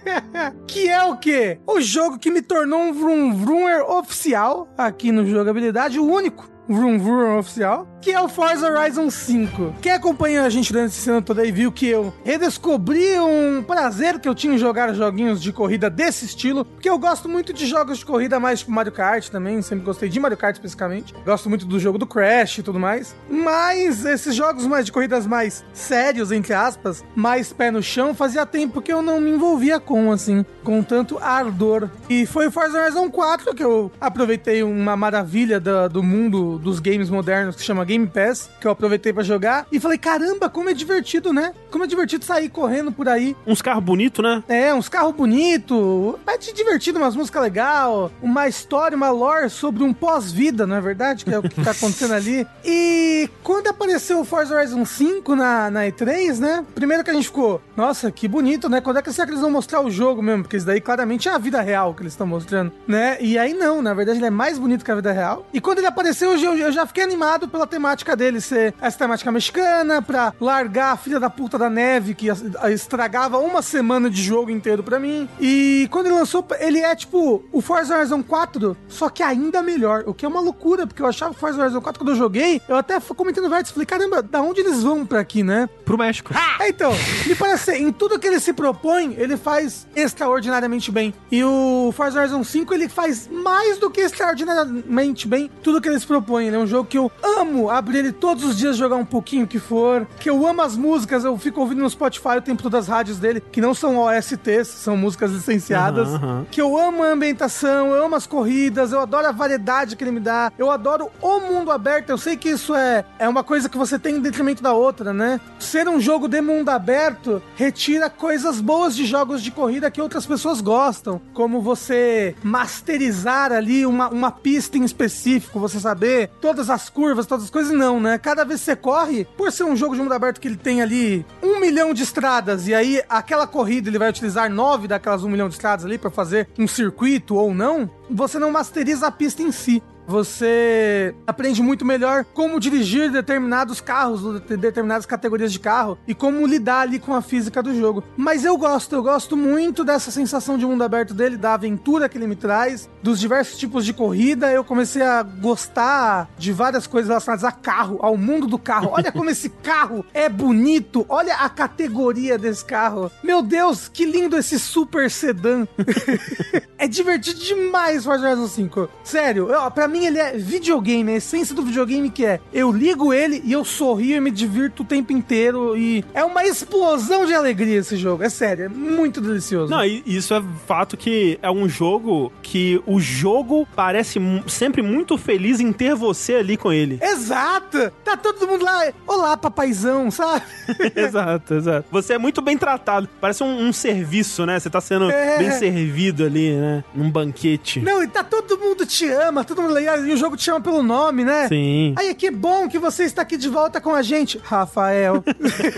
que 0.66 0.88
é 0.88 1.04
o 1.04 1.18
quê? 1.18 1.60
O 1.68 1.82
jogo 1.82 2.18
que 2.18 2.32
me 2.32 2.42
tornou 2.42 2.80
um 2.80 2.94
Vroom 2.94 3.36
Vroomer 3.36 3.82
oficial 3.92 4.70
aqui 4.78 5.12
no 5.12 5.26
Jogabilidade, 5.26 6.00
o 6.00 6.06
único 6.06 6.50
Vroom 6.70 6.98
Vroom 6.98 7.40
oficial, 7.40 7.86
que 8.04 8.12
é 8.12 8.20
o 8.22 8.28
Forza 8.28 8.70
Horizon 8.70 9.10
5. 9.10 9.76
Quem 9.82 9.92
acompanha 9.94 10.44
a 10.44 10.50
gente 10.50 10.74
durante 10.74 10.92
esse 10.92 11.10
ano 11.10 11.22
todo 11.22 11.40
aí 11.40 11.52
viu 11.54 11.72
que 11.72 11.88
eu 11.88 12.14
redescobri 12.26 13.18
um 13.20 13.64
prazer 13.64 14.20
que 14.20 14.28
eu 14.28 14.36
tinha 14.36 14.56
em 14.56 14.58
jogar 14.58 14.94
joguinhos 14.94 15.42
de 15.42 15.54
corrida 15.54 15.90
desse 15.90 16.26
estilo, 16.26 16.66
porque 16.66 16.90
eu 16.90 17.00
gosto 17.00 17.30
muito 17.30 17.54
de 17.54 17.66
jogos 17.66 18.00
de 18.00 18.06
corrida 18.06 18.40
mais 18.42 18.60
tipo 18.60 18.72
Mario 18.72 18.92
Kart 18.92 19.30
também, 19.30 19.62
sempre 19.62 19.86
gostei 19.86 20.10
de 20.10 20.20
Mario 20.20 20.38
Kart 20.38 20.54
especificamente. 20.56 21.14
Gosto 21.26 21.48
muito 21.50 21.66
do 21.66 21.80
jogo 21.80 21.98
do 21.98 22.06
Crash 22.06 22.58
e 22.58 22.64
tudo 22.64 22.78
mais. 22.80 23.16
Mas 23.30 24.04
esses 24.06 24.36
jogos 24.36 24.68
mais 24.68 24.86
de 24.86 24.92
corridas 24.92 25.26
mais 25.26 25.64
sérios, 25.74 26.32
entre 26.32 26.54
aspas, 26.54 27.04
mais 27.16 27.54
pé 27.54 27.72
no 27.72 27.82
chão, 27.82 28.14
fazia 28.14 28.46
tempo 28.46 28.82
que 28.82 28.92
eu 28.92 29.02
não 29.02 29.22
me 29.22 29.32
envolvia 29.32 29.80
com, 29.80 30.12
assim, 30.12 30.46
com 30.64 30.84
tanto 30.84 31.18
ardor. 31.20 31.90
E 32.10 32.26
foi 32.26 32.48
o 32.48 32.52
Forza 32.52 32.82
Horizon 32.82 33.10
4 33.10 33.56
que 33.56 33.64
eu 33.64 33.90
aproveitei 34.02 34.62
uma 34.62 34.98
maravilha 34.98 35.60
da- 35.60 35.88
do 35.88 36.04
mundo 36.04 36.60
dos 36.60 36.80
games 36.80 37.10
modernos 37.10 37.56
que 37.56 37.62
chama 37.62 37.86
Game 37.94 38.08
Pass, 38.08 38.50
que 38.60 38.66
eu 38.66 38.72
aproveitei 38.72 39.14
pra 39.14 39.24
jogar 39.24 39.68
e 39.72 39.80
falei, 39.80 40.00
caramba, 40.00 40.50
como 40.50 40.70
é 40.70 40.74
divertido, 40.74 41.32
né? 41.32 41.54
Como 41.70 41.84
é 41.84 41.88
divertido 41.88 42.26
sair 42.26 42.50
correndo 42.50 42.92
por 42.92 43.08
aí. 43.08 43.36
Uns 43.46 43.62
carros 43.62 43.84
bonitos, 43.84 44.24
né? 44.24 44.44
É, 44.48 44.74
uns 44.74 44.90
carros 44.90 45.14
bonitos, 45.14 46.16
é 46.28 46.38
divertido, 46.54 46.98
umas 46.98 47.16
músicas 47.16 47.44
legais, 47.44 48.12
uma 48.22 48.48
história, 48.48 48.98
uma 48.98 49.12
lore 49.12 49.50
sobre 49.50 49.84
um 49.84 49.94
pós-vida, 49.94 50.66
não 50.66 50.76
é 50.76 50.82
verdade? 50.82 51.24
Que 51.24 51.34
é 51.34 51.38
o 51.38 51.44
que 51.44 51.64
tá 51.64 51.72
acontecendo 51.72 52.14
ali. 52.14 52.48
E 52.66 53.30
quando 53.44 53.68
apareceu 53.68 54.22
o 54.22 54.26
Forza 54.26 54.56
Horizon 54.56 54.86
5 54.86 55.36
na, 55.36 55.70
na 55.70 55.82
E3, 55.82 56.40
né? 56.40 56.66
Primeiro 56.74 57.04
que 57.04 57.12
a 57.12 57.14
gente 57.14 57.28
ficou, 57.28 57.62
nossa, 57.76 58.10
que 58.10 58.28
bonito, 58.28 58.70
né? 58.70 58.80
Quando 58.80 58.98
é 58.98 59.02
que 59.02 59.12
será 59.12 59.26
que 59.26 59.34
eles 59.34 59.42
vão 59.42 59.52
mostrar 59.52 59.82
o 59.82 59.92
jogo 59.92 60.22
mesmo? 60.22 60.44
Porque 60.44 60.58
isso 60.58 60.66
daí 60.66 60.80
claramente 60.80 61.28
é 61.28 61.32
a 61.32 61.38
vida 61.38 61.62
real 61.62 61.94
que 61.94 62.02
eles 62.02 62.14
estão 62.14 62.26
mostrando, 62.26 62.72
né? 62.88 63.18
E 63.20 63.38
aí 63.38 63.54
não, 63.54 63.82
na 63.82 63.94
verdade 63.94 64.20
ele 64.20 64.26
é 64.26 64.32
mais 64.32 64.58
bonito 64.58 64.84
que 64.84 64.92
a 64.92 64.96
vida 64.96 65.12
real. 65.12 65.46
E 65.54 65.60
quando 65.60 65.80
ele 65.80 65.88
apareceu, 65.88 66.38
eu, 66.38 66.56
eu 66.56 66.72
já 66.72 66.86
fiquei 66.86 67.04
animado 67.04 67.48
pela 67.48 67.68
temática 67.68 67.83
dele 68.16 68.40
ser 68.40 68.74
essa 68.82 68.98
temática 68.98 69.32
mexicana, 69.32 70.02
pra 70.02 70.34
largar 70.40 70.94
a 70.94 70.98
filha 70.98 71.20
da 71.20 71.30
puta 71.30 71.58
da 71.58 71.70
neve 71.70 72.14
que 72.14 72.28
estragava 72.72 73.38
uma 73.38 73.62
semana 73.62 74.10
de 74.10 74.22
jogo 74.22 74.50
inteiro 74.50 74.82
pra 74.82 75.00
mim. 75.00 75.28
E 75.40 75.88
quando 75.92 76.08
ele 76.08 76.16
lançou, 76.16 76.46
ele 76.60 76.80
é 76.80 76.96
tipo 76.96 77.44
o 77.52 77.62
Forza 77.62 77.98
Horizon 77.98 78.24
4, 78.24 78.78
só 78.88 79.10
que 79.10 79.22
ainda 79.22 79.62
melhor. 79.62 80.04
O 80.08 80.14
que 80.14 80.26
é 80.26 80.28
uma 80.28 80.40
loucura, 80.40 80.88
porque 80.88 81.02
eu 81.02 81.08
achava 81.08 81.32
o 81.32 81.36
Forza 81.36 81.62
Horizon 81.62 81.82
4 81.82 82.00
quando 82.00 82.10
eu 82.10 82.16
joguei, 82.16 82.62
eu 82.68 82.76
até 82.76 83.00
fui 83.00 83.16
comentando 83.16 83.50
Vértice, 83.50 83.74
falei, 83.74 83.86
caramba, 83.86 84.22
da 84.22 84.42
onde 84.42 84.62
eles 84.62 84.82
vão 84.82 85.06
pra 85.06 85.20
aqui, 85.20 85.44
né? 85.44 85.70
Pro 85.86 85.98
México. 85.98 86.34
É, 86.60 86.70
então, 86.70 86.94
me 87.28 87.36
parece 87.36 87.74
em 87.74 87.92
tudo 87.92 88.18
que 88.18 88.28
ele 88.28 88.40
se 88.40 88.54
propõe, 88.54 89.16
ele 89.18 89.38
faz 89.38 89.86
extraordinariamente 89.96 90.92
bem. 90.92 91.14
E 91.32 91.44
o 91.44 91.94
Forza 91.96 92.20
Horizon 92.20 92.44
5, 92.44 92.74
ele 92.74 92.88
faz 92.88 93.28
mais 93.28 93.78
do 93.78 93.90
que 93.90 94.02
extraordinariamente 94.02 95.28
bem 95.28 95.52
tudo 95.62 95.82
que 95.82 95.90
ele 95.90 96.00
se 96.00 96.08
propõe. 96.08 96.48
Ele 96.48 96.56
é 96.56 96.60
um 96.60 96.68
jogo 96.68 96.88
que 96.88 96.98
eu 96.98 97.12
amo 97.22 97.70
abrir 97.78 98.00
ele 98.00 98.12
todos 98.12 98.44
os 98.44 98.58
dias, 98.58 98.78
jogar 98.78 98.96
um 98.96 99.06
pouquinho 99.06 99.48
que 99.48 99.60
for, 99.60 100.08
que 100.20 100.30
eu 100.30 100.46
amo 100.48 100.62
as 100.62 100.76
músicas, 100.78 101.24
eu 101.24 101.38
fico 101.38 101.62
ouvindo 101.62 101.82
no 101.82 101.90
Spotify 101.90 102.38
o 102.38 102.42
tempo 102.42 102.62
todo 102.64 102.76
as 102.76 102.88
rádios 102.88 103.18
dele, 103.20 103.42
que 103.52 103.62
não 103.62 103.74
são 103.74 103.98
OSTs, 103.98 104.68
são 104.68 104.96
músicas 104.98 105.32
licenciadas, 105.32 106.08
Aham, 106.10 106.16
aham. 106.16 106.46
que 106.52 106.62
eu 106.62 106.78
amo 106.78 107.04
a 107.04 107.08
ambientação, 107.12 107.94
eu 107.94 108.06
amo 108.06 108.16
as 108.16 108.26
corridas, 108.28 108.92
eu 108.92 109.00
adoro 109.00 109.28
a 109.28 109.32
variedade 109.32 109.96
que 109.96 110.04
ele 110.04 110.12
me 110.12 110.20
dá, 110.20 110.52
eu 110.58 110.70
adoro 110.72 111.10
o 111.22 111.40
mundo 111.40 111.72
aberto. 111.72 112.10
Eu 112.10 112.18
sei 112.18 112.36
que 112.38 112.50
isso 112.50 112.74
é, 112.76 113.06
é 113.20 113.28
uma 113.28 113.44
coisa 113.44 113.68
que 113.70 113.78
você 113.78 113.98
tem 114.00 114.16
em 114.16 114.20
detrimento 114.20 114.62
da 114.64 114.74
outra, 114.74 115.14
né? 115.14 115.40
Ser 115.60 115.88
um 115.88 116.00
jogo 116.00 116.28
de 116.28 116.42
mundo 116.42 116.70
aberto 116.70 117.42
retira 117.56 118.10
coisas 118.10 118.60
boas 118.62 118.96
de 118.96 119.06
jogos 119.06 119.42
de 119.42 119.52
corrida 119.52 119.90
que 119.92 120.02
outras 120.02 120.26
pessoas 120.26 120.62
gostam, 120.62 121.22
como 121.34 121.62
você 121.62 122.36
masterizar 122.44 123.52
ali 123.52 123.86
uma, 123.86 124.10
uma 124.10 124.32
pista 124.32 124.78
em 124.78 124.84
específico, 124.84 125.60
você 125.60 125.80
saber 125.80 126.30
todas 126.42 126.70
as 126.70 126.90
curvas, 126.90 127.26
todas 127.26 127.46
as 127.46 127.50
coisas, 127.50 127.63
não, 127.70 128.00
né? 128.00 128.18
Cada 128.18 128.44
vez 128.44 128.60
que 128.60 128.66
você 128.66 128.76
corre, 128.76 129.26
por 129.38 129.52
ser 129.52 129.64
um 129.64 129.76
jogo 129.76 129.96
de 129.96 130.02
mundo 130.02 130.14
aberto 130.14 130.40
que 130.40 130.48
ele 130.48 130.58
tem 130.58 130.82
ali 130.82 131.26
um 131.42 131.60
milhão 131.60 131.94
de 131.94 132.04
estradas, 132.04 132.68
e 132.68 132.74
aí 132.74 133.02
aquela 133.10 133.48
corrida 133.48 133.90
ele 133.90 134.00
vai 134.00 134.10
utilizar 134.10 134.50
nove 134.50 134.88
daquelas 134.88 135.24
um 135.24 135.30
milhão 135.30 135.48
de 135.48 135.56
estradas 135.56 135.86
ali 135.86 135.98
pra 135.98 136.10
fazer 136.10 136.48
um 136.58 136.68
circuito 136.68 137.36
ou 137.36 137.54
não, 137.54 137.90
você 138.10 138.38
não 138.40 138.52
masteriza 138.52 139.08
a 139.08 139.12
pista 139.12 139.42
em 139.42 139.52
si. 139.52 139.82
Você 140.08 141.16
aprende 141.26 141.62
muito 141.62 141.86
melhor 141.86 142.26
como 142.34 142.60
dirigir 142.60 143.12
determinados 143.12 143.82
carros, 143.82 144.42
de- 144.42 144.58
determinadas 144.58 145.06
categorias 145.06 145.52
de 145.52 145.60
carro 145.60 145.98
e 146.08 146.14
como 146.14 146.46
lidar 146.46 146.82
ali 146.82 147.00
com 147.00 147.14
a 147.14 147.22
física 147.22 147.62
do 147.64 147.74
jogo. 147.76 148.04
Mas 148.18 148.44
eu 148.46 148.58
gosto, 148.58 148.96
eu 148.96 149.04
gosto 149.04 149.36
muito 149.38 149.84
dessa 149.84 150.12
sensação 150.12 150.58
de 150.58 150.66
mundo 150.66 150.84
aberto 150.84 151.14
dele, 151.14 151.38
da 151.38 151.54
aventura 151.54 152.08
que 152.10 152.18
ele 152.18 152.28
me 152.28 152.36
traz, 152.36 152.90
dos 153.02 153.20
diversos 153.20 153.58
tipos 153.58 153.86
de 153.86 153.94
corrida. 153.94 154.52
Eu 154.52 154.64
comecei 154.64 155.02
a 155.02 155.24
gostar 155.24 156.30
de 156.38 156.52
várias 156.52 156.86
coisas 156.88 157.10
relacionadas 157.10 157.44
a 157.44 157.52
carro, 157.52 158.00
ao 158.02 158.18
mundo 158.18 158.48
do 158.48 158.58
carro. 158.60 158.90
Olha 158.92 159.12
como 159.12 159.30
esse 159.30 159.50
carro 159.64 160.06
é 160.14 160.28
bonito, 160.30 161.06
olha 161.10 161.36
a 161.36 161.50
categoria 161.50 162.38
desse 162.38 162.64
carro. 162.66 163.12
Meu 163.24 163.42
Deus, 163.42 163.88
que 163.88 164.06
lindo 164.06 164.38
esse 164.38 164.60
super 164.60 165.10
sedã. 165.10 165.66
é 166.78 166.88
divertido 166.88 167.40
demais 167.40 168.04
Forza 168.04 168.28
Horizon 168.28 168.48
5. 168.48 168.90
Sério, 169.04 169.50
eu, 169.50 169.72
pra 169.72 169.88
mim 169.88 169.93
mim 169.94 170.06
ele 170.06 170.18
é 170.20 170.34
videogame, 170.38 171.12
a 171.14 171.16
essência 171.16 171.56
do 171.56 171.62
videogame 171.62 172.10
que 172.10 172.26
é, 172.26 172.40
eu 172.52 172.72
ligo 172.72 173.14
ele 173.14 173.42
e 173.46 173.54
eu 173.54 173.64
sorrio 173.64 174.18
e 174.18 174.20
me 174.20 174.32
divirto 174.32 174.84
o 174.84 174.86
tempo 174.86 175.14
inteiro 175.14 175.78
e 175.78 176.04
é 176.14 176.24
uma 176.26 176.44
explosão 176.46 177.26
de 177.26 177.34
alegria 177.34 177.80
esse 177.80 177.96
jogo, 177.96 178.24
é 178.24 178.30
sério, 178.30 178.66
é 178.66 178.70
muito 178.70 179.22
delicioso. 179.22 179.72
Não, 179.72 179.86
e 179.86 180.04
isso 180.06 180.34
é 180.34 180.44
fato 180.68 180.98
que 180.98 181.38
é 181.42 181.50
um 181.50 181.70
jogo 181.70 182.32
que 182.42 182.82
o 182.86 183.00
jogo 183.00 183.68
parece 183.76 184.20
sempre 184.48 184.82
muito 184.82 185.18
feliz 185.18 185.60
em 185.60 185.72
ter 185.72 185.96
você 185.96 186.36
ali 186.36 186.58
com 186.58 186.74
ele. 186.74 187.00
Exato! 187.02 187.92
Tá 188.04 188.18
todo 188.18 188.48
mundo 188.48 188.66
lá, 188.66 188.92
olá 189.06 189.38
papaizão, 189.38 190.10
sabe? 190.10 190.44
exato, 190.96 191.54
exato. 191.54 191.88
Você 191.92 192.14
é 192.14 192.18
muito 192.18 192.42
bem 192.42 192.58
tratado. 192.58 193.08
Parece 193.22 193.44
um, 193.44 193.68
um 193.68 193.72
serviço, 193.74 194.46
né? 194.46 194.60
Você 194.60 194.70
tá 194.70 194.82
sendo 194.82 195.10
É. 195.12 195.38
bem 195.38 195.52
servido 195.52 196.26
ali, 196.26 196.52
né? 196.56 196.84
Num 196.96 197.10
banquete. 197.10 197.80
Não, 197.80 198.04
e 198.04 198.08
tá 198.08 198.24
todo 198.24 198.58
mundo 198.58 198.86
te 198.86 199.08
ama, 199.08 199.44
todo 199.44 199.62
mundo 199.62 199.74
legal, 199.84 200.06
e 200.06 200.14
o 200.14 200.18
jogo 200.18 200.38
te 200.38 200.44
chama 200.44 200.62
pelo 200.62 200.82
nome, 200.82 201.24
né? 201.24 201.48
Sim. 201.48 201.94
Aí, 201.98 202.14
que 202.16 202.32
bom 202.32 202.68
que 202.68 202.80
você 202.80 203.04
está 203.04 203.22
aqui 203.22 203.38
de 203.38 203.50
volta 203.50 203.82
com 203.82 203.94
a 203.94 204.02
gente, 204.02 204.40
Rafael. 204.44 205.24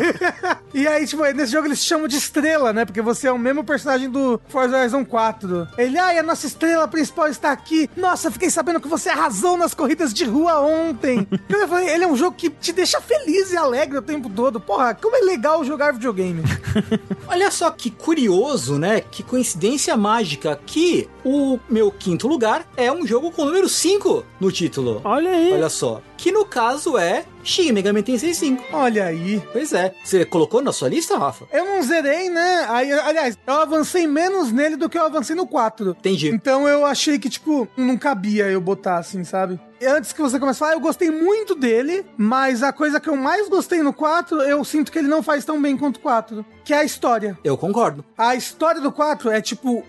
e 0.74 0.88
aí, 0.88 1.06
tipo, 1.06 1.24
nesse 1.34 1.52
jogo 1.52 1.68
eles 1.68 1.82
te 1.82 1.88
chamam 1.88 2.08
de 2.08 2.16
estrela, 2.18 2.72
né? 2.72 2.86
Porque 2.86 3.02
você 3.02 3.28
é 3.28 3.32
o 3.32 3.40
mesmo 3.40 3.64
personagem 3.64 4.10
do 4.10 4.40
Forza 4.48 4.78
Horizon 4.78 5.04
4. 5.04 5.68
Ele, 5.78 5.98
ai, 5.98 6.18
a 6.20 6.24
nossa 6.24 6.46
estrela 6.46 6.88
principal 6.88 7.28
está 7.28 7.52
aqui. 7.52 7.90
Nossa, 7.96 8.32
fiquei 8.32 8.50
sabendo 8.50 8.80
que 8.80 8.88
você 8.88 9.10
arrasou 9.10 9.58
nas 9.58 9.74
corridas 9.74 10.14
de 10.14 10.26
rua 10.26 10.60
ontem. 10.62 11.28
Eu 11.50 11.68
falei, 11.68 11.90
ele 11.90 12.04
é 12.04 12.08
um 12.08 12.16
jogo 12.16 12.36
que 12.38 12.50
te 12.50 12.72
deixa 12.72 13.02
feliz 13.02 13.52
e 13.52 13.58
alegre 13.58 13.98
o 13.98 14.02
tempo 14.02 14.30
todo. 14.30 14.60
Porra, 14.60 14.94
como 14.94 15.16
é 15.16 15.22
legal 15.22 15.64
jogar 15.64 15.94
videogame. 15.94 16.44
Olha 17.28 17.50
só 17.50 17.72
que 17.72 17.90
curioso, 17.90 18.78
né? 18.78 19.02
Que 19.02 19.24
coincidência 19.24 19.98
mágica 19.98 20.60
que 20.66 21.10
o 21.24 21.60
meu 21.68 21.92
quinto 21.92 22.28
lugar 22.28 22.68
é 22.78 22.92
um 22.92 23.08
jogo 23.08 23.32
com 23.32 23.44
o 23.44 23.46
número 23.46 23.68
5 23.68 23.95
no 24.40 24.52
título. 24.52 25.02
Olha 25.04 25.32
aí. 25.32 25.54
Olha 25.54 25.70
só. 25.70 26.02
Que 26.18 26.32
no 26.32 26.46
caso 26.46 26.98
é 26.98 27.26
Shin 27.44 27.72
Megami 27.72 28.02
Tensei 28.02 28.34
5. 28.34 28.64
Olha 28.74 29.06
aí. 29.06 29.42
Pois 29.52 29.74
é. 29.74 29.94
Você 30.04 30.26
colocou 30.26 30.62
na 30.62 30.72
sua 30.72 30.90
lista, 30.90 31.18
Rafa? 31.18 31.46
Eu 31.52 31.66
não 31.66 31.82
zerei, 31.84 32.30
né? 32.30 32.66
Aí, 32.70 32.92
aliás, 32.92 33.38
eu 33.46 33.54
avancei 33.54 34.08
menos 34.08 34.52
nele 34.52 34.76
do 34.76 34.90
que 34.90 34.98
eu 34.98 35.06
avancei 35.06 35.36
no 35.36 35.46
4. 35.46 35.92
Entendi. 35.92 36.30
Então 36.30 36.68
eu 36.68 36.86
achei 36.86 37.20
que, 37.20 37.30
tipo, 37.30 37.68
não 37.78 37.98
cabia 37.98 38.46
eu 38.46 38.60
botar 38.60 38.98
assim, 38.98 39.24
sabe? 39.24 39.60
Antes 39.84 40.14
que 40.14 40.22
você 40.22 40.40
comece 40.40 40.58
a 40.58 40.60
falar, 40.60 40.74
eu 40.74 40.80
gostei 40.80 41.12
muito 41.12 41.54
dele, 41.54 42.06
mas 42.18 42.64
a 42.64 42.72
coisa 42.72 43.00
que 43.00 43.10
eu 43.10 43.16
mais 43.16 43.48
gostei 43.50 43.84
no 43.84 43.94
4, 43.94 44.42
eu 44.42 44.64
sinto 44.64 44.92
que 44.92 44.98
ele 44.98 45.08
não 45.08 45.22
faz 45.22 45.44
tão 45.46 45.62
bem 45.62 45.78
quanto 45.78 45.98
o 45.98 46.00
4, 46.00 46.46
que 46.64 46.74
é 46.74 46.78
a 46.78 46.84
história. 46.84 47.38
Eu 47.44 47.58
concordo. 47.58 48.04
A 48.18 48.36
história 48.36 48.82
do 48.82 48.92
4 48.92 49.30
é 49.30 49.42
tipo. 49.42 49.84